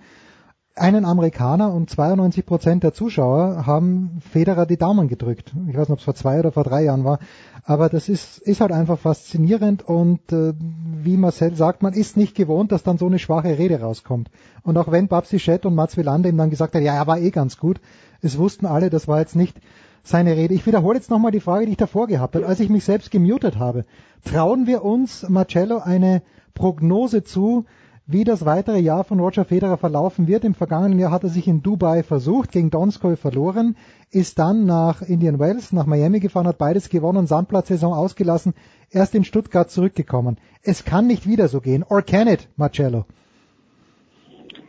Einen 0.78 1.04
Amerikaner 1.04 1.72
und 1.72 1.90
92 1.90 2.46
Prozent 2.46 2.82
der 2.82 2.92
Zuschauer 2.92 3.66
haben 3.66 4.20
Federer 4.30 4.64
die 4.64 4.76
Daumen 4.76 5.08
gedrückt. 5.08 5.52
Ich 5.68 5.76
weiß 5.76 5.88
nicht, 5.88 5.90
ob 5.90 5.98
es 5.98 6.04
vor 6.04 6.14
zwei 6.14 6.38
oder 6.38 6.52
vor 6.52 6.64
drei 6.64 6.84
Jahren 6.84 7.04
war. 7.04 7.18
Aber 7.64 7.88
das 7.88 8.08
ist, 8.08 8.38
ist 8.38 8.60
halt 8.60 8.72
einfach 8.72 8.98
faszinierend 8.98 9.86
und 9.86 10.32
äh, 10.32 10.54
wie 11.02 11.16
Marcel 11.16 11.54
sagt, 11.54 11.82
man 11.82 11.92
ist 11.92 12.16
nicht 12.16 12.34
gewohnt, 12.34 12.72
dass 12.72 12.82
dann 12.82 12.96
so 12.96 13.06
eine 13.06 13.18
schwache 13.18 13.58
Rede 13.58 13.80
rauskommt. 13.80 14.30
Und 14.62 14.78
auch 14.78 14.90
wenn 14.90 15.08
Babsi 15.08 15.38
Schett 15.38 15.66
und 15.66 15.74
Mats 15.74 15.96
Wilander 15.96 16.28
ihm 16.28 16.38
dann 16.38 16.50
gesagt 16.50 16.74
haben, 16.74 16.84
ja, 16.84 16.94
er 16.94 17.06
war 17.06 17.18
eh 17.18 17.30
ganz 17.30 17.58
gut, 17.58 17.80
es 18.22 18.38
wussten 18.38 18.64
alle, 18.64 18.88
das 18.88 19.08
war 19.08 19.20
jetzt 19.20 19.36
nicht 19.36 19.60
seine 20.02 20.36
Rede. 20.36 20.54
Ich 20.54 20.66
wiederhole 20.66 20.96
jetzt 20.96 21.10
nochmal 21.10 21.32
die 21.32 21.40
Frage, 21.40 21.66
die 21.66 21.72
ich 21.72 21.76
davor 21.76 22.06
gehabt 22.06 22.34
habe, 22.34 22.46
als 22.46 22.60
ich 22.60 22.70
mich 22.70 22.84
selbst 22.84 23.10
gemutet 23.10 23.58
habe. 23.58 23.84
Trauen 24.24 24.66
wir 24.66 24.84
uns, 24.84 25.28
Marcello, 25.28 25.78
eine 25.78 26.22
Prognose 26.54 27.24
zu, 27.24 27.66
wie 28.10 28.24
das 28.24 28.46
weitere 28.46 28.78
Jahr 28.78 29.04
von 29.04 29.20
Roger 29.20 29.44
Federer 29.44 29.76
verlaufen 29.76 30.26
wird. 30.28 30.42
Im 30.42 30.54
vergangenen 30.54 30.98
Jahr 30.98 31.10
hat 31.10 31.24
er 31.24 31.28
sich 31.28 31.46
in 31.46 31.62
Dubai 31.62 32.02
versucht, 32.02 32.52
gegen 32.52 32.70
Donskoy 32.70 33.16
verloren, 33.16 33.76
ist 34.10 34.38
dann 34.38 34.64
nach 34.64 35.02
Indian 35.02 35.38
Wells, 35.38 35.72
nach 35.74 35.84
Miami 35.84 36.18
gefahren, 36.18 36.46
hat 36.46 36.56
beides 36.56 36.88
gewonnen, 36.88 37.26
Sandplatzsaison 37.26 37.92
ausgelassen, 37.92 38.54
erst 38.90 39.14
in 39.14 39.24
Stuttgart 39.24 39.70
zurückgekommen. 39.70 40.38
Es 40.62 40.86
kann 40.86 41.06
nicht 41.06 41.28
wieder 41.28 41.48
so 41.48 41.60
gehen. 41.60 41.84
Or 41.86 42.00
can 42.00 42.28
it, 42.28 42.48
Marcello? 42.56 43.04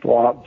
Boah, 0.02 0.44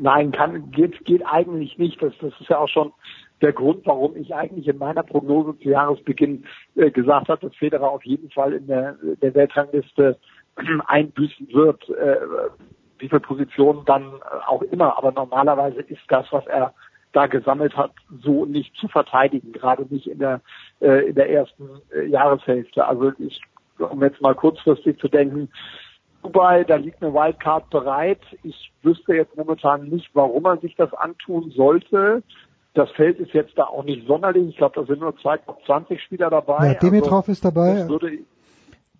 nein, 0.00 0.32
kann, 0.32 0.72
geht, 0.72 1.04
geht 1.04 1.24
eigentlich 1.24 1.78
nicht. 1.78 2.02
Das, 2.02 2.12
das 2.20 2.32
ist 2.40 2.50
ja 2.50 2.58
auch 2.58 2.68
schon 2.68 2.92
der 3.40 3.52
Grund, 3.52 3.86
warum 3.86 4.16
ich 4.16 4.34
eigentlich 4.34 4.66
in 4.66 4.78
meiner 4.78 5.04
Prognose 5.04 5.56
zu 5.58 5.68
Jahresbeginn 5.68 6.44
äh, 6.74 6.90
gesagt 6.90 7.28
habe, 7.28 7.48
dass 7.48 7.56
Federer 7.56 7.90
auf 7.90 8.04
jeden 8.04 8.30
Fall 8.30 8.52
in 8.52 8.66
der, 8.66 8.96
der 9.20 9.34
Weltrangliste 9.34 10.18
einbüßen 10.86 11.48
wird, 11.52 11.88
äh, 11.90 12.16
wie 12.98 13.08
viele 13.08 13.20
Positionen 13.20 13.84
dann 13.84 14.12
auch 14.46 14.62
immer. 14.62 14.96
Aber 14.96 15.12
normalerweise 15.12 15.80
ist 15.82 16.02
das, 16.08 16.26
was 16.30 16.46
er 16.46 16.72
da 17.12 17.26
gesammelt 17.26 17.76
hat, 17.76 17.92
so 18.22 18.46
nicht 18.46 18.74
zu 18.76 18.88
verteidigen, 18.88 19.52
gerade 19.52 19.86
nicht 19.90 20.06
in 20.06 20.18
der 20.18 20.40
äh, 20.80 21.08
in 21.08 21.14
der 21.14 21.30
ersten 21.30 21.68
äh, 21.94 22.06
Jahreshälfte. 22.06 22.86
Also 22.86 23.12
ich, 23.18 23.40
um 23.78 24.02
jetzt 24.02 24.20
mal 24.20 24.34
kurzfristig 24.34 24.98
zu 24.98 25.08
denken, 25.08 25.50
Dubai, 26.22 26.64
da 26.64 26.76
liegt 26.76 27.02
eine 27.02 27.12
Wildcard 27.12 27.68
bereit. 27.70 28.20
Ich 28.42 28.72
wüsste 28.82 29.14
jetzt 29.14 29.36
momentan 29.36 29.88
nicht, 29.88 30.08
warum 30.14 30.44
man 30.44 30.60
sich 30.60 30.74
das 30.76 30.92
antun 30.94 31.50
sollte. 31.50 32.22
Das 32.74 32.90
Feld 32.92 33.18
ist 33.18 33.34
jetzt 33.34 33.58
da 33.58 33.64
auch 33.64 33.84
nicht 33.84 34.06
sonderlich. 34.06 34.48
Ich 34.48 34.56
glaube, 34.56 34.80
da 34.80 34.86
sind 34.86 35.00
nur 35.00 35.16
zwei 35.18 35.36
Top 35.38 35.58
20 35.66 36.00
Spieler 36.00 36.30
dabei. 36.30 36.68
Ja, 36.68 36.74
Dimitrov 36.74 37.28
also, 37.28 37.32
ist 37.32 37.44
dabei. 37.44 37.86
Würde, 37.88 38.18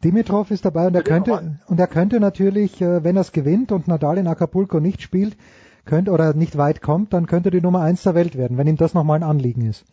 Dimitrov 0.05 0.51
ist 0.51 0.65
dabei 0.65 0.87
und 0.89 0.95
er 0.95 1.03
könnte 1.03 1.59
und 1.69 1.79
er 1.79 1.87
könnte 1.87 2.19
natürlich, 2.21 2.81
äh, 2.81 3.05
wenn 3.05 3.17
er 3.17 3.23
es 3.23 3.33
gewinnt 3.33 3.73
und 3.73 3.89
Nadal 3.89 4.19
in 4.19 4.27
Acapulco 4.27 4.81
nicht 4.81 5.03
spielt, 5.03 5.37
könnte 5.85 6.11
oder 6.11 6.35
nicht 6.35 6.59
weit 6.59 6.81
kommt, 6.83 7.13
dann 7.13 7.27
könnte 7.27 7.51
die 7.51 7.61
Nummer 7.61 7.81
eins 7.81 8.03
der 8.03 8.15
Welt 8.15 8.37
werden, 8.37 8.59
wenn 8.59 8.67
ihm 8.67 8.77
das 8.77 8.95
nochmal 8.95 9.19
ein 9.19 9.29
Anliegen 9.29 9.69
ist. 9.69 9.85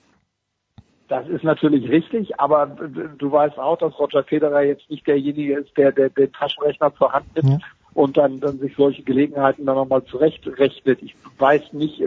Das 1.07 1.27
ist 1.27 1.43
natürlich 1.43 1.89
richtig, 1.89 2.39
aber 2.39 2.67
du 3.17 3.31
weißt 3.31 3.57
auch, 3.57 3.77
dass 3.77 3.97
Roger 3.97 4.23
Federer 4.23 4.61
jetzt 4.61 4.87
nicht 4.91 5.07
derjenige 5.07 5.57
ist, 5.57 5.75
der, 5.75 5.91
der 5.91 6.09
den 6.09 6.31
Taschenrechner 6.31 6.93
zur 6.95 7.11
Hand 7.11 7.25
nimmt 7.35 7.61
ja. 7.61 7.67
und 7.95 8.15
dann, 8.15 8.39
dann 8.39 8.59
sich 8.59 8.75
solche 8.75 9.01
Gelegenheiten 9.01 9.65
dann 9.65 9.75
nochmal 9.75 10.03
zurechtrechnet. 10.05 11.01
Ich 11.01 11.15
weiß 11.39 11.73
nicht, 11.73 12.03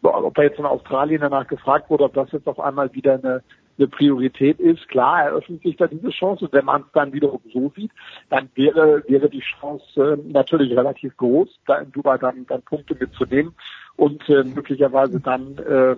ob 0.00 0.38
er 0.38 0.44
jetzt 0.44 0.58
in 0.58 0.64
Australien 0.64 1.20
danach 1.20 1.46
gefragt 1.46 1.90
wurde, 1.90 2.04
ob 2.04 2.14
das 2.14 2.32
jetzt 2.32 2.48
auf 2.48 2.58
einmal 2.58 2.94
wieder 2.94 3.14
eine, 3.14 3.42
eine 3.78 3.88
Priorität 3.88 4.58
ist. 4.60 4.88
Klar, 4.88 5.24
eröffnet 5.24 5.62
sich 5.62 5.76
da 5.76 5.86
diese 5.86 6.10
Chance. 6.10 6.48
Wenn 6.52 6.64
man 6.64 6.82
es 6.82 6.92
dann 6.92 7.12
wiederum 7.12 7.40
so 7.52 7.72
sieht, 7.76 7.92
dann 8.30 8.48
wäre, 8.54 9.02
wäre 9.08 9.28
die 9.28 9.40
Chance 9.40 9.84
äh, 10.02 10.32
natürlich 10.32 10.76
relativ 10.76 11.16
groß, 11.16 11.48
da 11.66 11.78
in 11.78 11.92
Dubai 11.92 12.18
dann, 12.18 12.46
dann 12.46 12.62
Punkte 12.62 12.94
mitzunehmen 12.94 13.54
und 13.96 14.28
äh, 14.28 14.44
möglicherweise 14.44 15.20
dann 15.20 15.58
äh, 15.58 15.96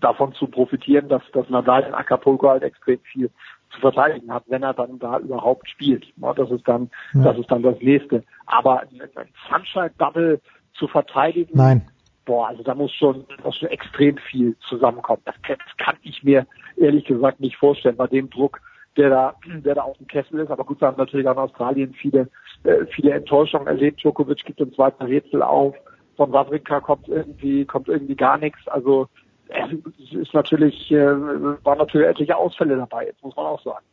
davon 0.00 0.32
zu 0.34 0.46
profitieren, 0.46 1.08
dass, 1.08 1.22
dass 1.32 1.48
Nadal 1.48 1.84
in 1.84 1.94
Acapulco 1.94 2.48
halt 2.48 2.62
extrem 2.62 3.00
viel 3.00 3.30
zu 3.70 3.80
verteidigen 3.80 4.32
hat, 4.32 4.44
wenn 4.48 4.62
er 4.62 4.74
dann 4.74 4.98
da 4.98 5.18
überhaupt 5.18 5.68
spielt. 5.68 6.06
Ja, 6.16 6.32
das 6.34 6.50
ist 6.50 6.66
dann, 6.66 6.90
ja. 7.14 7.24
das 7.24 7.38
ist 7.38 7.50
dann 7.50 7.62
das 7.62 7.76
nächste. 7.80 8.24
Aber 8.46 8.80
ein 8.80 8.88
Sunshine-Double 9.50 10.40
zu 10.74 10.88
verteidigen, 10.88 11.56
Nein. 11.56 11.82
Boah, 12.28 12.48
also 12.48 12.62
da 12.62 12.74
muss 12.74 12.92
schon, 12.92 13.24
muss 13.42 13.56
schon 13.56 13.70
extrem 13.70 14.18
viel 14.18 14.54
zusammenkommen. 14.68 15.22
Das, 15.24 15.34
das 15.48 15.58
kann 15.78 15.96
ich 16.02 16.22
mir 16.22 16.46
ehrlich 16.76 17.06
gesagt 17.06 17.40
nicht 17.40 17.56
vorstellen 17.56 17.96
bei 17.96 18.06
dem 18.06 18.28
Druck, 18.28 18.60
der 18.98 19.08
da, 19.08 19.34
der 19.46 19.76
da 19.76 19.82
auf 19.82 19.96
dem 19.96 20.06
Kessel 20.06 20.40
ist. 20.40 20.50
Aber 20.50 20.62
gut, 20.64 20.78
wir 20.80 20.88
haben 20.88 20.98
natürlich 20.98 21.26
auch 21.26 21.32
in 21.32 21.38
Australien 21.38 21.94
viele, 21.94 22.28
äh, 22.64 22.84
viele 22.94 23.12
Enttäuschungen 23.12 23.66
erlebt. 23.66 24.02
Djokovic 24.02 24.44
gibt 24.44 24.60
ein 24.60 24.74
zweiten 24.74 25.04
Rätsel 25.04 25.42
auf. 25.42 25.74
Von 26.18 26.30
Wawrinka 26.30 26.80
kommt 26.80 27.08
irgendwie, 27.08 27.64
kommt 27.64 27.88
irgendwie 27.88 28.16
gar 28.16 28.36
nichts. 28.36 28.60
Also, 28.68 29.08
es 29.48 30.12
ist 30.12 30.34
natürlich, 30.34 30.90
äh, 30.90 30.98
waren 30.98 31.78
natürlich 31.78 32.08
etliche 32.08 32.36
Ausfälle 32.36 32.76
dabei, 32.76 33.06
jetzt 33.06 33.24
muss 33.24 33.34
man 33.36 33.46
auch 33.46 33.62
sagen. 33.62 33.86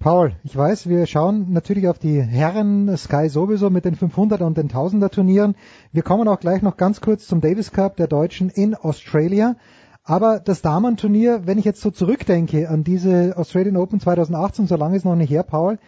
Paul, 0.00 0.32
ich 0.44 0.56
weiß, 0.56 0.88
wir 0.88 1.06
schauen 1.06 1.52
natürlich 1.52 1.88
auf 1.88 1.98
die 1.98 2.20
Herren 2.22 2.96
Sky 2.96 3.28
sowieso 3.28 3.68
mit 3.68 3.84
den 3.84 3.96
500er 3.96 4.44
und 4.44 4.56
den 4.56 4.68
1000er 4.68 5.10
Turnieren. 5.10 5.56
Wir 5.92 6.02
kommen 6.02 6.28
auch 6.28 6.38
gleich 6.38 6.62
noch 6.62 6.76
ganz 6.76 7.00
kurz 7.00 7.26
zum 7.26 7.40
Davis 7.40 7.72
Cup 7.72 7.96
der 7.96 8.06
Deutschen 8.06 8.48
in 8.48 8.76
Australia. 8.76 9.56
Aber 10.04 10.38
das 10.38 10.62
Damenturnier, 10.62 11.46
wenn 11.46 11.58
ich 11.58 11.64
jetzt 11.64 11.80
so 11.80 11.90
zurückdenke 11.90 12.68
an 12.68 12.84
diese 12.84 13.36
Australian 13.36 13.76
Open 13.76 13.98
2018, 13.98 14.68
so 14.68 14.76
lange 14.76 14.96
ist 14.96 15.04
noch 15.04 15.16
nicht 15.16 15.30
her, 15.30 15.42
Paul, 15.42 15.78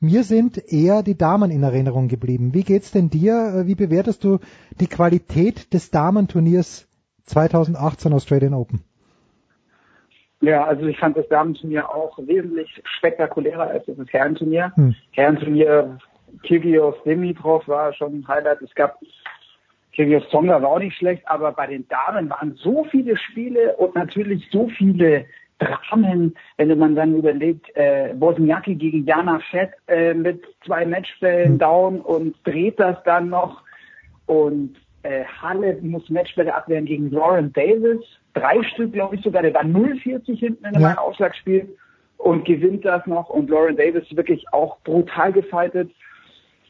mir 0.00 0.24
sind 0.24 0.56
eher 0.72 1.02
die 1.02 1.18
Damen 1.18 1.50
in 1.50 1.62
Erinnerung 1.62 2.08
geblieben. 2.08 2.54
Wie 2.54 2.64
geht's 2.64 2.90
denn 2.90 3.10
dir? 3.10 3.64
Wie 3.66 3.74
bewertest 3.74 4.24
du 4.24 4.38
die 4.80 4.86
Qualität 4.86 5.74
des 5.74 5.90
Damenturniers 5.90 6.86
2018 7.26 8.14
Australian 8.14 8.54
Open? 8.54 8.82
Ja, 10.40 10.64
also 10.64 10.86
ich 10.86 10.98
fand 10.98 11.16
das 11.16 11.28
Damenturnier 11.28 11.88
auch 11.88 12.16
wesentlich 12.18 12.70
spektakulärer 12.84 13.68
als 13.68 13.84
das 13.86 13.96
Herrenturnier. 14.12 14.72
Hm. 14.76 14.94
Herrenturnier 15.12 15.98
Kyrgios 16.46 16.94
Dimitrov 17.04 17.66
war 17.66 17.92
schon 17.92 18.20
ein 18.20 18.28
Highlight. 18.28 18.62
Es 18.62 18.74
gab 18.74 18.98
Kyrgios 19.94 20.28
Tonga 20.30 20.62
war 20.62 20.70
auch 20.70 20.78
nicht 20.78 20.96
schlecht, 20.96 21.22
aber 21.26 21.50
bei 21.52 21.66
den 21.66 21.88
Damen 21.88 22.30
waren 22.30 22.54
so 22.54 22.84
viele 22.84 23.16
Spiele 23.16 23.74
und 23.76 23.96
natürlich 23.96 24.48
so 24.52 24.68
viele 24.68 25.26
Dramen, 25.58 26.36
wenn 26.56 26.78
man 26.78 26.94
dann 26.94 27.16
überlegt, 27.16 27.66
äh, 27.74 28.14
Bosniaki 28.14 28.76
gegen 28.76 29.04
Jana 29.04 29.40
Fett 29.50 29.70
äh, 29.88 30.14
mit 30.14 30.44
zwei 30.64 30.86
Matchbällen 30.86 31.52
hm. 31.52 31.58
down 31.58 32.00
und 32.00 32.36
dreht 32.44 32.78
das 32.78 33.02
dann 33.02 33.28
noch 33.28 33.62
und 34.26 34.76
äh, 35.02 35.24
Halle 35.24 35.78
muss 35.82 36.08
Matchbälle 36.10 36.54
abwehren 36.54 36.84
gegen 36.84 37.10
Lauren 37.10 37.52
Davis. 37.52 38.04
Drei 38.38 38.62
Stück, 38.62 38.92
glaube 38.92 39.16
ich 39.16 39.22
sogar. 39.22 39.42
Der 39.42 39.54
war 39.54 39.62
0-40 39.62 40.38
hinten 40.38 40.64
in 40.64 40.76
einem 40.76 40.82
ja. 40.82 40.98
Ausschlagspiel 40.98 41.76
und 42.16 42.44
gewinnt 42.44 42.84
das 42.84 43.06
noch. 43.06 43.28
Und 43.30 43.50
Lauren 43.50 43.76
Davis 43.76 44.04
wirklich 44.16 44.44
auch 44.52 44.78
brutal 44.80 45.32
gefightet. 45.32 45.90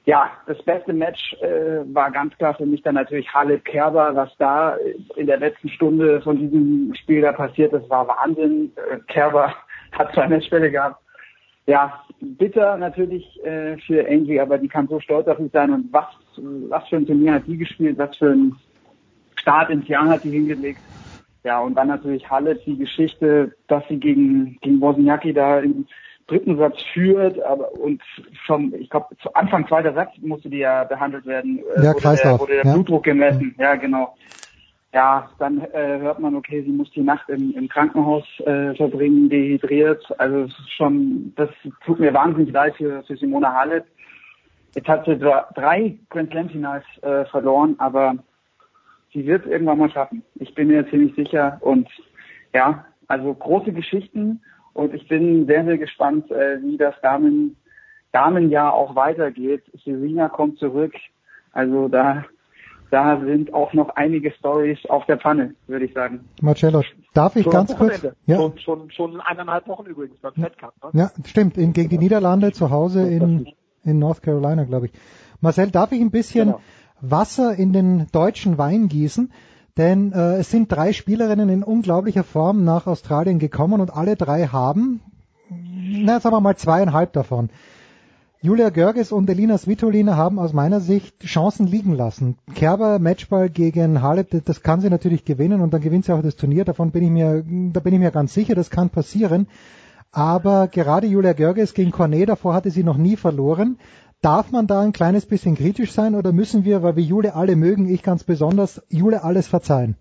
Ja, 0.04 0.30
das 0.46 0.62
beste 0.62 0.92
Match 0.92 1.34
äh, 1.42 1.80
war 1.94 2.10
ganz 2.10 2.36
klar 2.38 2.54
für 2.54 2.64
mich 2.64 2.82
dann 2.82 2.94
natürlich 2.94 3.32
Halle 3.34 3.58
Kerber, 3.58 4.14
was 4.14 4.34
da 4.38 4.76
in 5.16 5.26
der 5.26 5.38
letzten 5.38 5.68
Stunde 5.68 6.22
von 6.22 6.38
diesem 6.38 6.94
Spiel 6.94 7.20
da 7.20 7.32
passiert 7.32 7.74
ist, 7.74 7.90
war 7.90 8.08
Wahnsinn. 8.08 8.72
Äh, 8.90 8.98
Kerber 9.12 9.54
hat 9.92 10.12
zwei 10.14 10.28
Matchbälle 10.28 10.70
gehabt 10.70 11.02
ja, 11.68 12.02
bitter 12.20 12.78
natürlich 12.78 13.44
äh, 13.44 13.76
für 13.86 14.08
Angie, 14.08 14.40
aber 14.40 14.56
die 14.56 14.68
kann 14.68 14.88
so 14.88 15.00
stolz 15.00 15.28
auf 15.28 15.36
sich 15.36 15.52
sein 15.52 15.70
und 15.70 15.92
was, 15.92 16.06
was 16.36 16.88
für 16.88 16.96
ein 16.96 17.06
Turnier 17.06 17.34
hat 17.34 17.46
die 17.46 17.58
gespielt, 17.58 17.98
was 17.98 18.16
für 18.16 18.30
ein 18.30 18.56
Start 19.36 19.68
ins 19.68 19.86
Jahr 19.86 20.08
hat 20.08 20.24
die 20.24 20.30
hingelegt. 20.30 20.80
Ja, 21.44 21.60
und 21.60 21.74
dann 21.74 21.88
natürlich 21.88 22.28
Halle, 22.28 22.56
die 22.56 22.76
Geschichte, 22.76 23.54
dass 23.68 23.82
sie 23.88 23.98
gegen, 23.98 24.58
gegen 24.60 24.80
Wozniacki 24.80 25.32
da 25.32 25.60
im 25.60 25.86
dritten 26.26 26.58
Satz 26.58 26.82
führt, 26.92 27.40
aber 27.42 27.72
und 27.72 28.02
schon, 28.44 28.74
ich 28.74 28.90
glaube, 28.90 29.16
zu 29.22 29.32
Anfang 29.34 29.66
zweiter 29.66 29.94
Satz 29.94 30.10
musste 30.20 30.50
die 30.50 30.58
ja 30.58 30.84
behandelt 30.84 31.24
werden, 31.24 31.60
äh, 31.76 31.84
ja, 31.84 31.94
wurde, 31.94 32.16
der, 32.22 32.40
wurde 32.40 32.52
der 32.54 32.64
ja. 32.64 32.74
Blutdruck 32.74 33.04
gemessen, 33.04 33.54
ja, 33.58 33.76
genau 33.76 34.14
ja, 34.92 35.30
dann 35.38 35.60
äh, 35.72 35.98
hört 36.00 36.18
man, 36.18 36.34
okay, 36.34 36.62
sie 36.62 36.72
muss 36.72 36.90
die 36.92 37.02
Nacht 37.02 37.28
im, 37.28 37.52
im 37.54 37.68
Krankenhaus 37.68 38.24
äh, 38.40 38.74
verbringen, 38.74 39.28
dehydriert. 39.28 40.02
Also 40.18 40.48
schon, 40.76 41.32
das 41.36 41.50
tut 41.84 42.00
mir 42.00 42.14
wahnsinnig 42.14 42.52
leid 42.52 42.74
für, 42.76 43.02
für 43.02 43.16
Simona 43.16 43.52
Halep. 43.52 43.84
Jetzt 44.74 44.88
hat 44.88 45.04
sie 45.04 45.18
drei 45.18 45.98
Grand 46.08 46.30
Slam 46.30 46.48
Finals 46.48 46.84
äh, 47.02 47.24
verloren, 47.26 47.74
aber 47.78 48.16
sie 49.12 49.26
wird 49.26 49.44
es 49.44 49.50
irgendwann 49.50 49.78
mal 49.78 49.90
schaffen. 49.90 50.22
Ich 50.36 50.54
bin 50.54 50.68
mir 50.68 50.88
ziemlich 50.90 51.14
sicher. 51.14 51.58
Und 51.60 51.88
ja, 52.54 52.84
also 53.06 53.34
große 53.34 53.72
Geschichten 53.72 54.40
und 54.72 54.94
ich 54.94 55.08
bin 55.08 55.46
sehr, 55.46 55.64
sehr 55.64 55.78
gespannt, 55.78 56.30
äh, 56.30 56.62
wie 56.62 56.76
das 56.76 56.94
Damen, 57.02 57.56
Damenjahr 58.12 58.72
auch 58.72 58.94
weitergeht. 58.94 59.64
Serena 59.84 60.28
kommt 60.28 60.58
zurück. 60.58 60.94
Also 61.52 61.88
da 61.88 62.24
da 62.90 63.20
sind 63.20 63.52
auch 63.52 63.72
noch 63.74 63.90
einige 63.90 64.30
Stories 64.32 64.78
auf 64.88 65.04
der 65.06 65.18
Pfanne, 65.18 65.54
würde 65.66 65.84
ich 65.84 65.92
sagen. 65.92 66.20
Marcello, 66.40 66.82
darf 67.12 67.36
ich 67.36 67.44
schon 67.44 67.52
ganz 67.52 67.76
kurz? 67.76 68.06
Ja. 68.26 68.36
Schon, 68.36 68.58
schon, 68.58 68.90
schon 68.90 69.20
eineinhalb 69.20 69.68
Wochen 69.68 69.86
übrigens 69.86 70.18
beim 70.20 70.32
Fed 70.32 70.56
Cup. 70.58 70.74
Ne? 70.82 71.00
Ja, 71.00 71.10
stimmt. 71.26 71.58
In, 71.58 71.72
gegen 71.72 71.90
die 71.90 71.98
Niederlande 71.98 72.52
zu 72.52 72.70
Hause 72.70 73.06
in, 73.06 73.46
in 73.84 73.98
North 73.98 74.22
Carolina, 74.22 74.64
glaube 74.64 74.86
ich. 74.86 74.92
Marcel, 75.40 75.70
darf 75.70 75.92
ich 75.92 76.00
ein 76.00 76.10
bisschen 76.10 76.46
genau. 76.46 76.60
Wasser 77.00 77.54
in 77.54 77.72
den 77.72 78.06
deutschen 78.12 78.58
Wein 78.58 78.88
gießen? 78.88 79.32
Denn 79.76 80.12
äh, 80.12 80.38
es 80.38 80.50
sind 80.50 80.72
drei 80.72 80.92
Spielerinnen 80.92 81.48
in 81.48 81.62
unglaublicher 81.62 82.24
Form 82.24 82.64
nach 82.64 82.86
Australien 82.86 83.38
gekommen 83.38 83.80
und 83.80 83.94
alle 83.94 84.16
drei 84.16 84.46
haben, 84.46 85.00
na 85.48 86.20
sagen 86.20 86.34
wir 86.34 86.40
mal 86.40 86.56
zweieinhalb 86.56 87.12
davon 87.12 87.50
Julia 88.40 88.70
Görges 88.70 89.10
und 89.10 89.28
Elina 89.28 89.58
Svitolina 89.58 90.14
haben 90.14 90.38
aus 90.38 90.52
meiner 90.52 90.78
Sicht 90.78 91.24
Chancen 91.24 91.66
liegen 91.66 91.92
lassen. 91.92 92.36
Kerber 92.54 93.00
Matchball 93.00 93.50
gegen 93.50 94.00
Halep, 94.00 94.44
das 94.44 94.62
kann 94.62 94.80
sie 94.80 94.90
natürlich 94.90 95.24
gewinnen 95.24 95.60
und 95.60 95.74
dann 95.74 95.80
gewinnt 95.80 96.04
sie 96.04 96.12
auch 96.14 96.22
das 96.22 96.36
Turnier. 96.36 96.64
Davon 96.64 96.92
bin 96.92 97.02
ich 97.02 97.10
mir, 97.10 97.44
da 97.72 97.80
bin 97.80 97.94
ich 97.94 97.98
mir 97.98 98.12
ganz 98.12 98.32
sicher, 98.34 98.54
das 98.54 98.70
kann 98.70 98.90
passieren. 98.90 99.48
Aber 100.12 100.68
gerade 100.68 101.08
Julia 101.08 101.32
Görges 101.32 101.74
gegen 101.74 101.90
Cornet, 101.90 102.28
davor 102.28 102.54
hatte 102.54 102.70
sie 102.70 102.84
noch 102.84 102.96
nie 102.96 103.16
verloren. 103.16 103.76
Darf 104.20 104.50
man 104.50 104.66
da 104.66 104.80
ein 104.80 104.92
kleines 104.92 105.26
bisschen 105.26 105.54
kritisch 105.54 105.92
sein 105.92 106.16
oder 106.16 106.32
müssen 106.32 106.64
wir, 106.64 106.82
weil 106.82 106.96
wir 106.96 107.04
Jule 107.04 107.36
alle 107.36 107.54
mögen, 107.54 107.88
ich 107.88 108.02
ganz 108.02 108.24
besonders, 108.24 108.84
Jule 108.88 109.22
alles 109.22 109.46
verzeihen? 109.46 109.96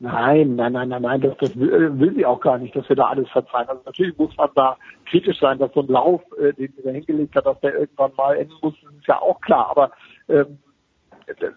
Nein, 0.00 0.54
nein, 0.54 0.72
nein, 0.72 0.88
nein, 0.88 1.02
nein, 1.02 1.20
das, 1.20 1.36
das 1.38 1.58
will, 1.58 1.98
will 1.98 2.14
sie 2.14 2.24
auch 2.24 2.40
gar 2.40 2.56
nicht, 2.58 2.76
dass 2.76 2.88
wir 2.88 2.94
da 2.94 3.06
alles 3.06 3.28
verzeihen. 3.30 3.68
Also 3.68 3.82
natürlich 3.84 4.16
muss 4.16 4.36
man 4.36 4.48
da 4.54 4.76
kritisch 5.06 5.40
sein, 5.40 5.58
dass 5.58 5.72
so 5.72 5.80
ein 5.80 5.88
Lauf, 5.88 6.22
äh, 6.40 6.52
den 6.52 6.72
sie 6.76 6.82
da 6.84 6.90
hingelegt 6.90 7.34
hat, 7.34 7.46
dass 7.46 7.58
der 7.60 7.74
irgendwann 7.74 8.12
mal 8.16 8.36
enden 8.36 8.54
muss, 8.62 8.74
ist 8.74 9.08
ja 9.08 9.20
auch 9.20 9.40
klar. 9.40 9.66
Aber 9.70 9.90
ähm, 10.28 10.58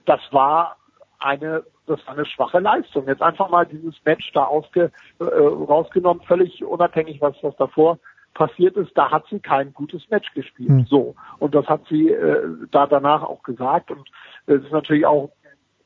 das 0.05 0.21
war 0.31 0.77
eine, 1.19 1.63
das 1.85 1.99
war 2.07 2.15
eine 2.15 2.25
schwache 2.25 2.57
Leistung. 2.57 3.07
Jetzt 3.07 3.21
einfach 3.21 3.47
mal 3.51 3.67
dieses 3.67 3.93
Match 4.05 4.31
da 4.33 4.45
ausge, 4.45 4.91
äh, 5.19 5.23
rausgenommen, 5.23 6.23
völlig 6.23 6.63
unabhängig, 6.65 7.21
was, 7.21 7.35
was 7.43 7.55
davor 7.57 7.99
passiert 8.47 8.75
ist, 8.75 8.97
da 8.97 9.11
hat 9.11 9.25
sie 9.29 9.39
kein 9.39 9.71
gutes 9.73 10.09
Match 10.09 10.33
gespielt. 10.33 10.69
Hm. 10.69 10.85
So. 10.85 11.15
Und 11.37 11.53
das 11.53 11.67
hat 11.67 11.81
sie 11.89 12.09
äh, 12.09 12.41
da 12.71 12.87
danach 12.87 13.21
auch 13.21 13.43
gesagt. 13.43 13.91
Und 13.91 14.09
es 14.47 14.63
ist 14.63 14.71
natürlich 14.71 15.05
auch 15.05 15.29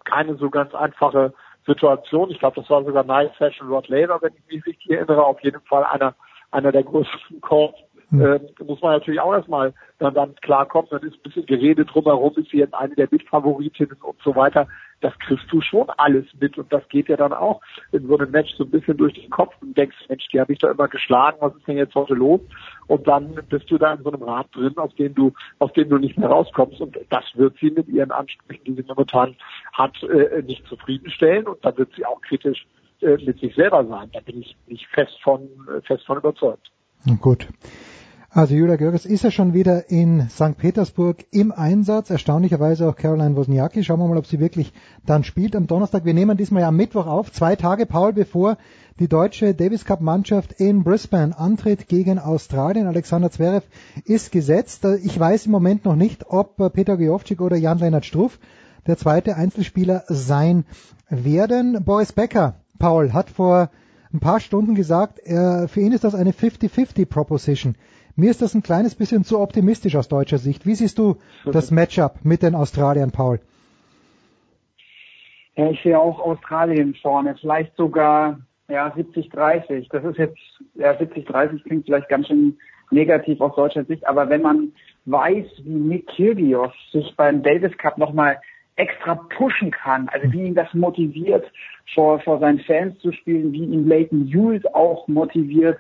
keine 0.05 0.35
so 0.35 0.49
ganz 0.49 0.73
einfache 0.73 1.33
Situation. 1.65 2.31
Ich 2.31 2.39
glaube, 2.39 2.61
das 2.61 2.69
war 2.69 2.83
sogar 2.85 3.03
Nice 3.03 3.35
Fashion 3.37 3.67
Rod 3.67 3.89
Later, 3.89 4.19
wenn 4.21 4.33
ich 4.35 4.55
mich 4.55 4.65
richtig 4.65 4.89
erinnere. 4.89 5.25
Auf 5.25 5.41
jeden 5.41 5.59
Fall 5.61 5.83
einer, 5.83 6.15
einer 6.51 6.71
der 6.71 6.83
größten 6.83 7.41
Calls. 7.41 7.75
Mhm. 8.09 8.21
Äh, 8.21 8.39
muss 8.63 8.81
man 8.81 8.93
natürlich 8.93 9.19
auch 9.19 9.33
erstmal 9.33 9.73
dann, 9.99 10.13
dann 10.13 10.35
klarkommen. 10.35 10.87
Dann 10.91 11.03
ist 11.03 11.15
ein 11.15 11.23
bisschen 11.23 11.45
Gerede 11.47 11.83
drumherum, 11.83 12.33
ist 12.37 12.51
sie 12.51 12.59
jetzt 12.59 12.75
eine 12.75 12.95
der 12.95 13.09
Mitfavoritinnen 13.11 13.97
und 14.01 14.21
so 14.23 14.33
weiter 14.33 14.67
das 15.01 15.13
kriegst 15.19 15.45
du 15.51 15.61
schon 15.61 15.89
alles 15.97 16.25
mit 16.39 16.57
und 16.57 16.71
das 16.71 16.87
geht 16.89 17.09
ja 17.09 17.17
dann 17.17 17.33
auch 17.33 17.61
in 17.91 18.07
so 18.07 18.17
einem 18.17 18.31
Match 18.31 18.53
so 18.55 18.63
ein 18.63 18.71
bisschen 18.71 18.97
durch 18.97 19.13
den 19.13 19.29
Kopf 19.29 19.53
und 19.61 19.77
denkst, 19.77 19.95
Mensch, 20.09 20.27
die 20.31 20.39
habe 20.39 20.53
ich 20.53 20.59
da 20.59 20.71
immer 20.71 20.87
geschlagen, 20.87 21.37
was 21.41 21.55
ist 21.55 21.67
denn 21.67 21.77
jetzt 21.77 21.95
heute 21.95 22.13
los? 22.13 22.41
Und 22.87 23.07
dann 23.07 23.35
bist 23.49 23.69
du 23.69 23.77
da 23.77 23.93
in 23.93 24.03
so 24.03 24.11
einem 24.11 24.23
Rad 24.23 24.47
drin, 24.53 24.77
aus 24.77 24.93
dem 24.95 25.13
du, 25.13 25.33
aus 25.59 25.71
dem 25.73 25.89
du 25.89 25.97
nicht 25.97 26.17
mehr 26.17 26.29
rauskommst 26.29 26.81
und 26.81 26.97
das 27.09 27.23
wird 27.35 27.55
sie 27.59 27.71
mit 27.71 27.87
ihren 27.87 28.11
Ansprüchen, 28.11 28.63
die 28.65 28.73
sie 28.73 28.87
momentan 28.87 29.35
hat, 29.73 30.01
äh, 30.03 30.41
nicht 30.43 30.65
zufriedenstellen 30.67 31.47
und 31.47 31.63
da 31.63 31.75
wird 31.77 31.91
sie 31.95 32.05
auch 32.05 32.21
kritisch 32.21 32.65
äh, 33.01 33.17
mit 33.25 33.39
sich 33.39 33.53
selber 33.55 33.85
sein. 33.85 34.09
Da 34.13 34.19
bin 34.21 34.41
ich 34.41 34.55
nicht 34.67 34.87
fest 34.87 35.17
von, 35.23 35.47
fest 35.83 36.05
von 36.05 36.17
überzeugt. 36.17 36.71
Gut. 37.21 37.47
Also 38.35 38.53
Julia 38.53 38.75
Görges 38.75 39.05
ist 39.05 39.23
ja 39.23 39.31
schon 39.31 39.53
wieder 39.53 39.89
in 39.89 40.27
St. 40.29 40.57
Petersburg 40.57 41.23
im 41.31 41.53
Einsatz. 41.53 42.09
Erstaunlicherweise 42.09 42.89
auch 42.89 42.97
Caroline 42.97 43.37
Wozniacki. 43.37 43.81
Schauen 43.81 44.01
wir 44.01 44.09
mal, 44.09 44.17
ob 44.17 44.25
sie 44.25 44.41
wirklich 44.41 44.73
dann 45.05 45.23
spielt 45.23 45.55
am 45.55 45.67
Donnerstag. 45.67 46.03
Wir 46.03 46.13
nehmen 46.13 46.35
diesmal 46.35 46.63
ja 46.63 46.67
am 46.67 46.75
Mittwoch 46.75 47.07
auf, 47.07 47.31
zwei 47.31 47.55
Tage, 47.55 47.85
Paul, 47.85 48.11
bevor 48.11 48.57
die 48.99 49.07
deutsche 49.07 49.53
Davis 49.55 49.85
Cup 49.85 50.01
Mannschaft 50.01 50.51
in 50.59 50.83
Brisbane 50.83 51.33
antritt 51.39 51.87
gegen 51.87 52.19
Australien. 52.19 52.87
Alexander 52.87 53.31
Zverev 53.31 53.65
ist 54.03 54.33
gesetzt. 54.33 54.83
Ich 55.01 55.17
weiß 55.17 55.45
im 55.45 55.53
Moment 55.53 55.85
noch 55.85 55.95
nicht, 55.95 56.25
ob 56.27 56.57
Peter 56.73 56.97
Gejovcik 56.97 57.39
oder 57.39 57.55
Jan-Lennart 57.55 58.03
Struff 58.03 58.37
der 58.85 58.97
zweite 58.97 59.37
Einzelspieler 59.37 60.03
sein 60.09 60.65
werden. 61.09 61.85
Boris 61.85 62.11
Becker, 62.11 62.55
Paul, 62.79 63.13
hat 63.13 63.29
vor 63.29 63.69
ein 64.13 64.19
paar 64.19 64.41
Stunden 64.41 64.75
gesagt, 64.75 65.21
für 65.25 65.79
ihn 65.79 65.93
ist 65.93 66.03
das 66.03 66.15
eine 66.15 66.31
50-50 66.31 67.05
Proposition. 67.05 67.75
Mir 68.15 68.31
ist 68.31 68.41
das 68.41 68.53
ein 68.55 68.63
kleines 68.63 68.95
bisschen 68.95 69.23
zu 69.23 69.39
optimistisch 69.39 69.95
aus 69.95 70.07
deutscher 70.07 70.37
Sicht. 70.37 70.65
Wie 70.65 70.75
siehst 70.75 70.97
du 70.97 71.17
das 71.51 71.71
Matchup 71.71 72.19
mit 72.23 72.43
den 72.43 72.55
Australiern, 72.55 73.11
Paul? 73.11 73.39
Ja, 75.55 75.69
ich 75.69 75.81
sehe 75.83 75.99
auch 75.99 76.19
Australien 76.19 76.95
vorne, 77.01 77.35
vielleicht 77.39 77.75
sogar 77.77 78.39
ja 78.67 78.87
70-30. 78.87 79.87
Das 79.89 80.03
ist 80.03 80.17
jetzt 80.17 80.37
ja 80.75 80.91
70-30 80.91 81.63
klingt 81.63 81.85
vielleicht 81.85 82.09
ganz 82.09 82.27
schön 82.27 82.57
negativ 82.91 83.41
aus 83.41 83.55
deutscher 83.55 83.85
Sicht, 83.85 84.05
aber 84.07 84.29
wenn 84.29 84.41
man 84.41 84.71
weiß, 85.05 85.45
wie 85.63 85.69
Nick 85.69 86.07
Kyrgios 86.07 86.71
sich 86.91 87.15
beim 87.15 87.41
Davis 87.41 87.75
Cup 87.77 87.97
nochmal 87.97 88.39
extra 88.75 89.15
pushen 89.15 89.71
kann, 89.71 90.09
also 90.09 90.31
wie 90.31 90.45
ihn 90.47 90.55
das 90.55 90.73
motiviert, 90.73 91.45
vor, 91.93 92.19
vor 92.19 92.39
seinen 92.39 92.59
Fans 92.59 92.99
zu 92.99 93.11
spielen, 93.11 93.53
wie 93.53 93.63
ihn 93.63 93.87
Leighton 93.87 94.27
Hughes 94.27 94.65
auch 94.73 95.07
motiviert, 95.07 95.79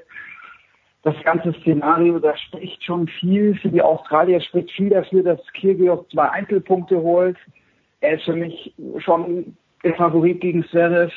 das 1.05 1.15
ganze 1.23 1.53
Szenario, 1.61 2.17
da 2.17 2.35
spricht 2.35 2.83
schon 2.83 3.07
viel 3.07 3.53
für 3.59 3.69
die 3.69 3.81
Australier, 3.81 4.41
spricht 4.41 4.71
viel 4.71 4.89
dafür, 4.89 5.21
dass 5.21 5.39
Kyrgios 5.53 6.03
zwei 6.09 6.27
Einzelpunkte 6.29 6.99
holt. 6.99 7.37
Er 8.01 8.15
ist 8.15 8.23
für 8.23 8.35
mich 8.35 8.73
schon 8.97 9.55
der 9.83 9.93
Favorit 9.93 10.41
gegen 10.41 10.65
Zverev, 10.65 11.13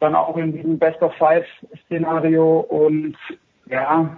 dann 0.00 0.16
auch 0.16 0.36
in 0.36 0.52
diesem 0.52 0.76
Best 0.76 1.00
of 1.02 1.14
Five 1.14 1.46
Szenario 1.86 2.60
und 2.68 3.16
ja, 3.66 4.16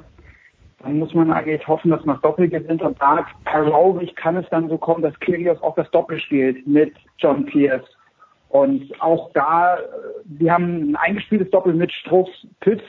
dann 0.82 0.98
muss 0.98 1.12
man 1.12 1.30
eigentlich 1.30 1.68
hoffen, 1.68 1.90
dass 1.90 2.04
man 2.06 2.18
Doppel 2.22 2.48
gewinnt 2.48 2.80
und 2.80 2.98
da 2.98 3.26
glaube 3.44 4.04
ich, 4.04 4.16
kann 4.16 4.38
es 4.38 4.48
dann 4.48 4.70
so 4.70 4.78
kommen, 4.78 5.02
dass 5.02 5.20
Kyrgios 5.20 5.62
auch 5.62 5.74
das 5.74 5.90
Doppel 5.90 6.18
spielt 6.18 6.66
mit 6.66 6.94
John 7.18 7.44
Pierce. 7.44 7.84
Und 8.48 8.90
auch 9.02 9.30
da, 9.34 9.76
wir 10.24 10.54
haben 10.54 10.92
ein 10.92 10.96
eingespieltes 10.96 11.50
Doppel 11.50 11.74
mit 11.74 11.92
Struff 11.92 12.28
Pütz 12.60 12.80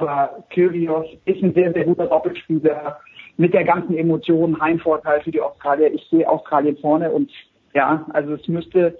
aber 0.00 0.44
Kyrgios 0.50 1.06
ist 1.24 1.42
ein 1.42 1.54
sehr, 1.54 1.72
sehr 1.72 1.84
guter 1.84 2.06
Doppelspieler 2.06 2.98
mit 3.36 3.54
der 3.54 3.64
ganzen 3.64 3.96
Emotion, 3.96 4.60
Heimvorteil 4.60 5.22
für 5.22 5.30
die 5.30 5.40
Australier. 5.40 5.92
Ich 5.92 6.06
sehe 6.10 6.28
Australien 6.28 6.76
vorne 6.78 7.10
und 7.10 7.30
ja, 7.74 8.06
also 8.12 8.34
es 8.34 8.46
müsste 8.48 8.98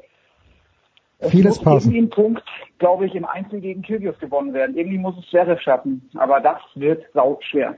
es 1.18 1.32
Vieles 1.32 1.56
muss 1.56 1.64
passen. 1.64 1.90
irgendwie 1.90 2.06
ein 2.06 2.10
Punkt, 2.10 2.42
glaube 2.78 3.06
ich, 3.06 3.14
im 3.14 3.26
Einzel 3.26 3.60
gegen 3.60 3.82
Kyrgios 3.82 4.18
gewonnen 4.18 4.54
werden. 4.54 4.76
Irgendwie 4.76 4.96
muss 4.96 5.18
es 5.18 5.28
Zverev 5.28 5.60
schaffen, 5.60 6.08
aber 6.14 6.40
das 6.40 6.58
wird 6.74 7.04
sau 7.12 7.38
schwer. 7.42 7.76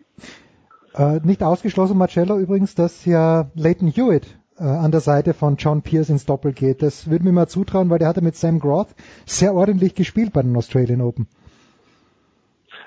Äh, 0.94 1.18
nicht 1.25 1.42
ausgeschlossen, 1.42 1.99
Marcello, 1.99 2.39
übrigens, 2.39 2.75
dass 2.76 3.05
ja 3.05 3.51
Leighton 3.55 3.89
Hewitt 3.89 4.39
äh, 4.59 4.62
an 4.62 4.92
der 4.92 5.01
Seite 5.01 5.34
von 5.34 5.57
John 5.57 5.83
Pierce 5.83 6.10
ins 6.10 6.26
Doppel 6.26 6.52
geht. 6.52 6.83
Das 6.83 7.10
würde 7.10 7.25
mir 7.25 7.33
mal 7.33 7.49
zutrauen, 7.49 7.91
weil 7.91 7.99
der 7.99 8.09
hatte 8.09 8.23
mit 8.23 8.36
Sam 8.36 8.60
Groth 8.60 8.94
sehr 9.26 9.55
ordentlich 9.55 9.97
gespielt 9.97 10.33
bei 10.33 10.42
den 10.42 10.57
Australian 10.57 11.01
Open. 11.01 11.26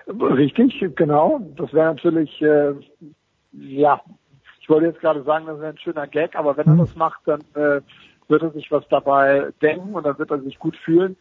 Richtig, 0.08 0.96
genau. 0.96 1.42
Das 1.56 1.74
wäre 1.74 1.94
natürlich, 1.94 2.42
äh, 2.42 2.74
ja, 3.52 4.02
ich 4.62 4.70
wollte 4.70 4.88
jetzt 4.88 5.00
gerade 5.00 5.24
sagen, 5.24 5.46
das 5.48 5.60
wäre 5.60 5.70
ein 5.72 5.78
schöner 5.78 6.08
Gag, 6.08 6.36
aber 6.36 6.58
wenn 6.58 6.68
er 6.68 6.76
das 6.76 6.96
macht, 6.96 7.22
dann 7.26 7.42
äh, 7.56 7.82
wird 8.28 8.42
er 8.42 8.52
sich 8.52 8.72
was 8.72 8.88
dabei 8.90 9.52
denken 9.62 9.94
und 9.94 10.06
dann 10.06 10.18
wird 10.18 10.32
er 10.32 10.40
sich 10.42 10.60
gut 10.60 10.76
fühlen. 10.78 11.16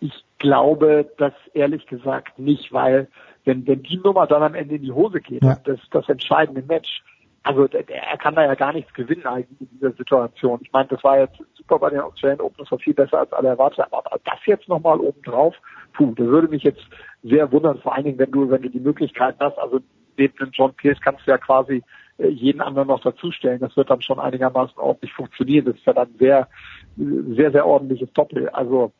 Ich 0.00 0.24
glaube 0.38 1.10
das 1.18 1.32
ehrlich 1.54 1.86
gesagt 1.86 2.38
nicht, 2.38 2.72
weil 2.72 3.08
wenn, 3.44 3.66
wenn 3.66 3.82
die 3.82 3.98
Nummer 3.98 4.26
dann 4.26 4.42
am 4.42 4.54
Ende 4.54 4.76
in 4.76 4.82
die 4.82 4.92
Hose 4.92 5.20
geht, 5.20 5.42
Ja. 5.42 5.56
das, 5.64 5.80
das 5.90 6.08
entscheidende 6.08 6.62
Match, 6.62 7.02
also 7.42 7.66
er 7.66 8.18
kann 8.18 8.34
da 8.34 8.44
ja 8.44 8.54
gar 8.54 8.72
nichts 8.72 8.92
gewinnen 8.92 9.26
eigentlich 9.26 9.60
in 9.60 9.68
dieser 9.70 9.92
Situation. 9.92 10.60
Ich 10.62 10.72
meine, 10.72 10.88
das 10.88 11.02
war 11.02 11.18
jetzt 11.18 11.38
super 11.54 11.78
bei 11.78 11.90
den 11.90 12.00
Australian 12.00 12.40
Open, 12.40 12.56
das 12.58 12.70
war 12.70 12.78
viel 12.78 12.94
besser 12.94 13.20
als 13.20 13.32
alle 13.32 13.48
erwartet 13.48 13.78
haben, 13.78 13.94
aber 13.94 14.18
das 14.24 14.38
jetzt 14.44 14.68
nochmal 14.68 15.00
oben 15.00 15.22
drauf, 15.22 15.54
puh, 15.98 16.14
das 16.14 16.26
würde 16.28 16.48
mich 16.48 16.62
jetzt 16.62 16.80
sehr 17.22 17.50
wundern, 17.50 17.80
vor 17.80 17.94
allen 17.94 18.04
Dingen, 18.04 18.18
wenn 18.18 18.30
du, 18.30 18.48
wenn 18.48 18.62
du 18.62 18.70
die 18.70 18.80
Möglichkeit 18.80 19.34
hast, 19.40 19.58
also 19.58 19.80
neben 20.16 20.36
dem 20.36 20.50
John 20.52 20.72
Pierce 20.74 21.00
kannst 21.00 21.26
du 21.26 21.32
ja 21.32 21.38
quasi 21.38 21.82
äh, 22.18 22.28
jeden 22.28 22.60
anderen 22.60 22.88
noch 22.88 23.00
dazustellen. 23.00 23.60
Das 23.60 23.76
wird 23.76 23.90
dann 23.90 24.00
schon 24.00 24.20
einigermaßen 24.20 24.78
ordentlich 24.78 25.12
funktionieren. 25.12 25.66
Das 25.66 25.74
ist 25.74 25.86
ja 25.86 25.92
dann 25.92 26.14
sehr, 26.18 26.48
sehr, 26.96 27.50
sehr 27.50 27.66
ordentliches 27.66 28.12
Doppel. 28.12 28.48
Also 28.50 28.92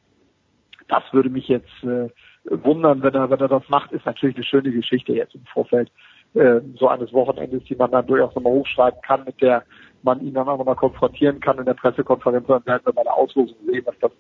das 0.89 1.05
würde 1.13 1.31
mich 1.31 1.49
jetzt 1.49 1.85
äh, 1.85 2.09
wundern, 2.45 3.03
wenn 3.03 3.15
er, 3.15 3.31
wenn 3.31 3.41
er 3.41 3.49
das 3.49 3.69
macht, 3.69 3.93
ist 3.93 4.07
natürlich 4.07 4.37
eine 4.37 4.45
schöne 4.45 4.73
Geschichte 4.73 5.13
jetzt 5.13 5.35
im 5.35 5.45
Vorfeld 5.53 5.91
äh, 6.35 6.61
so 6.77 6.89
eines 6.89 7.13
Wochenendes, 7.13 7.65
die 7.65 7.77
man 7.77 7.91
dann 7.91 8.07
durchaus 8.07 8.35
nochmal 8.35 8.53
hochschreiben 8.53 9.01
kann, 9.03 9.25
mit 9.25 9.41
der 9.41 9.65
man 10.03 10.21
ihn 10.21 10.35
dann 10.35 10.49
auch 10.49 10.59
nochmal 10.59 10.77
konfrontieren 10.77 11.41
kann 11.41 11.59
in 11.59 11.65
der 11.65 11.75
Pressekonferenz. 11.75 12.47
Dann 12.47 12.65
werden 12.67 12.83
wir 12.85 12.93
bei 12.93 13.03
der 13.03 13.15
Auslosung 13.15 13.57
sehen, 13.67 13.85
dass 13.85 13.99
das 14.01 14.13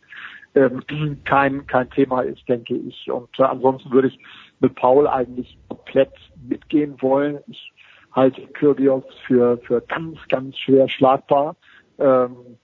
ähm, 0.54 0.82
kein, 1.24 1.66
kein 1.66 1.90
Thema 1.90 2.22
ist, 2.22 2.48
denke 2.48 2.74
ich. 2.74 3.10
Und 3.10 3.28
äh, 3.38 3.44
ansonsten 3.44 3.90
würde 3.90 4.08
ich 4.08 4.18
mit 4.60 4.74
Paul 4.74 5.06
eigentlich 5.06 5.58
komplett 5.68 6.12
mitgehen 6.48 6.96
wollen. 7.00 7.38
Ich 7.46 7.72
halte 8.12 8.40
Kyrgios 8.48 9.04
für, 9.26 9.58
für 9.58 9.80
ganz, 9.82 10.18
ganz 10.28 10.56
schwer 10.58 10.88
schlagbar. 10.88 11.56
Ähm, 11.98 12.58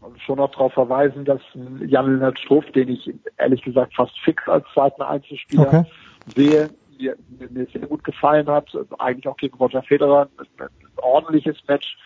und 0.00 0.18
schon 0.22 0.38
noch 0.38 0.50
darauf 0.52 0.72
verweisen, 0.72 1.24
dass 1.26 1.42
Jan-Lennart 1.54 2.38
Struff, 2.38 2.64
den 2.72 2.88
ich 2.88 3.12
ehrlich 3.36 3.62
gesagt 3.62 3.94
fast 3.94 4.18
fix 4.20 4.48
als 4.48 4.64
zweiten 4.72 5.02
Einzelspieler 5.02 5.66
Okay. 5.66 5.84
sehe, 6.34 6.70
mir, 7.00 7.16
mir 7.50 7.66
sehr 7.72 7.86
gut 7.86 8.04
gefallen 8.04 8.46
hat, 8.48 8.68
eigentlich 8.98 9.28
auch 9.28 9.36
gegen 9.36 9.56
Roger 9.56 9.82
Federer 9.82 10.28
ein, 10.58 10.68
ordentliches 10.96 11.56
Match 11.66 11.96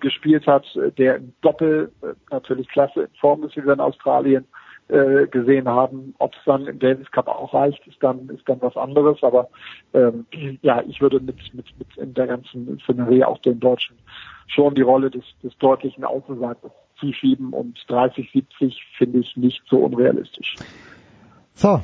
gespielt 0.00 0.46
hat, 0.46 0.64
der 0.96 1.16
im 1.16 1.32
Doppel 1.40 1.90
äh, 2.02 2.14
natürlich 2.30 2.68
klasse 2.68 3.02
in 3.02 3.14
Form 3.20 3.42
ist 3.44 3.56
wie 3.56 3.60
in 3.60 3.80
Australien, 3.80 4.46
äh, 4.88 5.26
gesehen 5.26 5.68
haben. 5.68 6.14
Ob 6.18 6.34
es 6.34 6.40
dann 6.44 6.66
im 6.66 6.78
Davis 6.78 7.10
Cup 7.10 7.28
auch 7.28 7.54
reicht, 7.54 7.86
ist 7.86 8.02
dann 8.02 8.28
ist 8.28 8.48
dann 8.48 8.60
was 8.60 8.76
anderes. 8.76 9.22
Aber 9.22 9.48
ähm, 9.94 10.26
ja, 10.60 10.82
ich 10.86 11.00
würde 11.00 11.18
mit 11.20 11.36
mit 11.54 11.66
mit 11.78 11.96
in 11.96 12.14
der 12.14 12.26
ganzen 12.26 12.78
Szenerie 12.80 13.24
auch 13.24 13.38
den 13.38 13.58
Deutschen 13.58 13.96
schon 14.48 14.74
die 14.74 14.82
Rolle 14.82 15.10
des, 15.10 15.24
des 15.42 15.56
deutlichen 15.58 16.04
Außenseiters 16.04 16.72
zuschieben 16.98 17.52
und 17.52 17.78
30-70 17.88 18.76
finde 18.98 19.20
ich 19.20 19.36
nicht 19.36 19.62
so 19.68 19.78
unrealistisch. 19.78 20.56
So, 21.54 21.80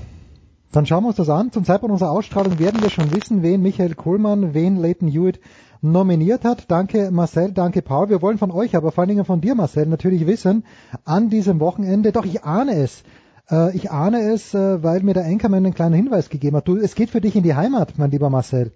dann 0.72 0.86
schauen 0.86 1.04
wir 1.04 1.08
uns 1.08 1.16
das 1.16 1.30
an. 1.30 1.50
Zum 1.50 1.64
Zeitpunkt 1.64 1.92
unserer 1.92 2.10
Ausstrahlung 2.10 2.58
werden 2.58 2.82
wir 2.82 2.90
schon 2.90 3.10
wissen, 3.10 3.42
wen 3.42 3.62
Michael 3.62 3.94
Kohlmann, 3.94 4.54
wen 4.54 4.76
Leighton 4.76 5.08
Hewitt 5.08 5.40
nominiert 5.80 6.44
hat. 6.44 6.70
Danke 6.70 7.10
Marcel, 7.10 7.52
danke 7.52 7.82
Paul. 7.82 8.10
Wir 8.10 8.20
wollen 8.20 8.38
von 8.38 8.50
euch, 8.50 8.76
aber 8.76 8.92
vor 8.92 9.02
allen 9.02 9.10
Dingen 9.10 9.24
von 9.24 9.40
dir 9.40 9.54
Marcel, 9.54 9.86
natürlich 9.86 10.26
wissen, 10.26 10.64
an 11.04 11.30
diesem 11.30 11.60
Wochenende, 11.60 12.12
doch 12.12 12.24
ich 12.24 12.44
ahne 12.44 12.72
es, 12.72 13.04
äh, 13.50 13.74
ich 13.76 13.90
ahne 13.90 14.20
es, 14.20 14.54
äh, 14.54 14.82
weil 14.82 15.02
mir 15.02 15.14
der 15.14 15.24
Enkermann 15.24 15.64
einen 15.64 15.74
kleinen 15.74 15.94
Hinweis 15.94 16.30
gegeben 16.30 16.56
hat. 16.56 16.68
Du, 16.68 16.76
es 16.76 16.94
geht 16.94 17.10
für 17.10 17.20
dich 17.20 17.36
in 17.36 17.42
die 17.42 17.54
Heimat, 17.54 17.94
mein 17.98 18.10
lieber 18.10 18.30
Marcel. 18.30 18.72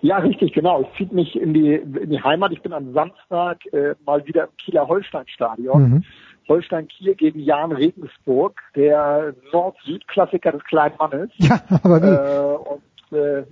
Ja, 0.00 0.18
richtig, 0.18 0.52
genau. 0.52 0.82
Es 0.82 0.88
zieht 0.98 1.12
mich 1.12 1.34
in 1.34 1.54
die, 1.54 1.74
in 1.76 2.10
die 2.10 2.22
Heimat. 2.22 2.52
Ich 2.52 2.60
bin 2.60 2.74
am 2.74 2.92
Samstag 2.92 3.64
äh, 3.72 3.94
mal 4.04 4.26
wieder 4.26 4.44
im 4.44 4.56
Kieler 4.58 4.86
Holstein-Stadion. 4.86 5.82
Mhm. 5.82 6.04
Holstein 6.48 6.88
Kiel 6.88 7.14
gegen 7.14 7.40
Jan 7.40 7.72
Regensburg, 7.72 8.60
der 8.76 9.34
Nord-Süd-Klassiker 9.52 10.52
des 10.52 10.64
kleinen 10.64 10.96
Mannes. 10.98 11.30
Ja, 11.36 11.60
aber 11.82 12.02
wie? 12.02 12.06
Äh, 12.06 12.56
und 12.56 13.18
äh, 13.18 13.44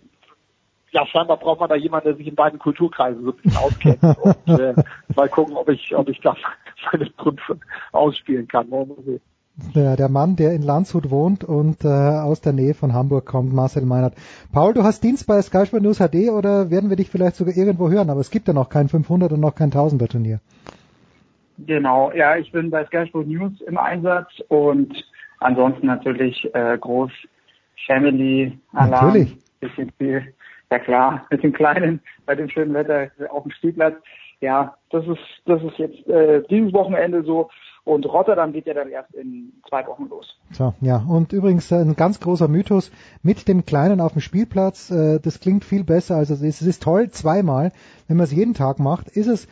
ja, 0.93 1.07
scheinbar 1.07 1.39
braucht 1.39 1.61
man 1.61 1.71
da 1.71 1.75
jemanden, 1.75 2.09
der 2.09 2.17
sich 2.17 2.27
in 2.27 2.35
beiden 2.35 2.59
Kulturkreisen 2.59 3.25
so 3.25 3.31
ein 3.31 3.37
bisschen 3.37 3.57
auskennt. 3.57 4.03
und 4.47 4.61
äh, 4.61 4.75
mal 5.17 5.29
gucken, 5.29 5.57
ob 5.57 5.69
ich, 5.69 5.95
ob 5.97 6.09
ich 6.09 6.21
da 6.21 6.37
meine 6.93 7.15
Trümpfe 7.17 7.59
ausspielen 7.93 8.47
kann. 8.47 8.69
Der, 9.75 9.97
der 9.97 10.09
Mann, 10.09 10.37
der 10.37 10.55
in 10.55 10.63
Landshut 10.63 11.11
wohnt 11.11 11.45
und 11.45 11.85
äh, 11.85 11.89
aus 11.89 12.41
der 12.41 12.53
Nähe 12.53 12.75
von 12.75 12.93
Hamburg 12.93 13.27
kommt, 13.27 13.53
Marcel 13.53 13.85
Meinert. 13.85 14.15
Paul, 14.51 14.73
du 14.75 14.83
hast 14.83 15.03
Dienst 15.03 15.27
bei 15.27 15.41
Sky 15.43 15.67
Sport 15.67 15.83
News 15.83 15.99
HD 15.99 16.31
oder 16.31 16.71
werden 16.71 16.91
wir 16.91 16.97
dich 16.97 17.11
vielleicht 17.11 17.37
sogar 17.37 17.55
irgendwo 17.55 17.91
hören? 17.91 18.09
Aber 18.11 18.21
es 18.21 18.31
gibt 18.31 18.49
ja 18.49 18.55
noch 18.55 18.69
kein 18.69 18.89
500 18.89 19.33
und 19.33 19.41
noch 19.41 19.55
kein 19.55 19.71
1000er 19.71 20.09
Turnier. 20.09 20.41
Genau, 21.59 22.13
ja, 22.13 22.37
ich 22.37 22.51
bin 22.53 22.71
bei 22.71 22.85
Sky 22.87 23.07
Sport 23.07 23.29
News 23.29 23.61
im 23.63 23.79
Einsatz 23.79 24.29
und 24.49 24.93
ansonsten 25.39 25.87
natürlich 25.87 26.49
äh, 26.55 26.79
groß 26.79 27.11
Family 27.87 28.59
Alarm. 28.73 29.07
Natürlich. 29.07 29.37
Bisschen 29.61 29.93
viel 29.99 30.35
ja 30.73 30.79
klar, 30.79 31.27
mit 31.31 31.43
dem 31.43 31.53
Kleinen, 31.53 32.01
bei 32.27 32.35
dem 32.35 32.49
schönen 32.49 32.75
Wetter 32.75 33.11
auf 33.31 33.45
dem 33.45 33.53
Spielplatz. 33.53 33.95
Ja, 34.41 34.77
das 34.91 35.07
ist, 35.07 35.21
das 35.47 35.63
ist 35.63 35.79
jetzt 35.79 36.07
äh, 36.09 36.43
dieses 36.51 36.73
Wochenende 36.73 37.23
so. 37.23 37.49
Und 37.85 38.07
Rotterdam 38.07 38.53
geht 38.53 38.67
ja 38.67 38.75
dann 38.75 38.89
erst 38.89 39.13
in 39.13 39.53
zwei 39.69 39.85
Wochen 39.87 40.09
los. 40.09 40.39
So, 40.53 40.73
ja. 40.81 40.99
Und 40.99 41.33
übrigens 41.33 41.73
ein 41.73 41.97
ganz 41.97 42.21
großer 42.21 42.47
Mythos 42.47 42.93
mit 43.25 43.49
dem 43.49 43.67
Kleinen 43.67 44.01
auf 44.01 44.13
dem 44.13 44.21
Spielplatz. 44.21 44.91
Äh, 44.91 45.19
das 45.21 45.41
klingt 45.41 45.65
viel 45.65 45.85
besser, 45.85 46.17
als 46.17 46.31
es 46.31 46.43
ist. 46.43 46.61
Es 46.61 46.67
ist 46.67 46.83
toll 46.83 47.11
zweimal. 47.11 47.73
Wenn 48.09 48.17
man 48.17 48.25
es 48.25 48.33
jeden 48.33 48.55
Tag 48.55 48.79
macht, 48.79 49.09
ist 49.09 49.27
es 49.27 49.49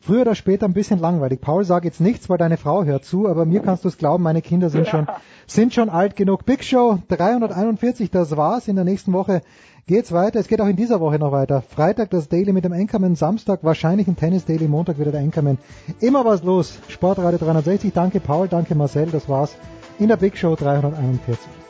früher 0.00 0.22
oder 0.22 0.34
später 0.34 0.66
ein 0.66 0.72
bisschen 0.72 0.98
langweilig. 0.98 1.40
Paul, 1.40 1.64
sag 1.64 1.84
jetzt 1.84 2.00
nichts, 2.00 2.28
weil 2.28 2.38
deine 2.38 2.56
Frau 2.56 2.84
hört 2.84 3.04
zu, 3.04 3.28
aber 3.28 3.44
mir 3.44 3.60
kannst 3.60 3.84
du 3.84 3.88
es 3.88 3.98
glauben, 3.98 4.22
meine 4.22 4.42
Kinder 4.42 4.70
sind 4.70 4.88
schon, 4.88 5.06
sind 5.46 5.74
schon 5.74 5.88
alt 5.88 6.16
genug. 6.16 6.46
Big 6.46 6.64
Show 6.64 6.98
341, 7.08 8.10
das 8.10 8.36
war's. 8.36 8.68
In 8.68 8.76
der 8.76 8.84
nächsten 8.84 9.12
Woche 9.12 9.42
geht's 9.86 10.12
weiter. 10.12 10.40
Es 10.40 10.48
geht 10.48 10.60
auch 10.60 10.66
in 10.66 10.76
dieser 10.76 11.00
Woche 11.00 11.18
noch 11.18 11.32
weiter. 11.32 11.62
Freitag 11.62 12.10
das 12.10 12.28
Daily 12.28 12.52
mit 12.52 12.64
dem 12.64 12.72
Anchorman, 12.72 13.14
Samstag 13.14 13.60
wahrscheinlich 13.62 14.08
ein 14.08 14.16
Tennis 14.16 14.44
Daily, 14.44 14.68
Montag 14.68 14.98
wieder 14.98 15.12
der 15.12 15.20
Anchorman. 15.20 15.58
Immer 16.00 16.24
was 16.24 16.42
los. 16.42 16.78
Sportradio 16.88 17.38
360. 17.38 17.92
Danke 17.92 18.20
Paul, 18.20 18.48
danke 18.48 18.74
Marcel. 18.74 19.06
Das 19.06 19.28
war's 19.28 19.56
in 19.98 20.08
der 20.08 20.16
Big 20.16 20.36
Show 20.36 20.56
341. 20.56 21.69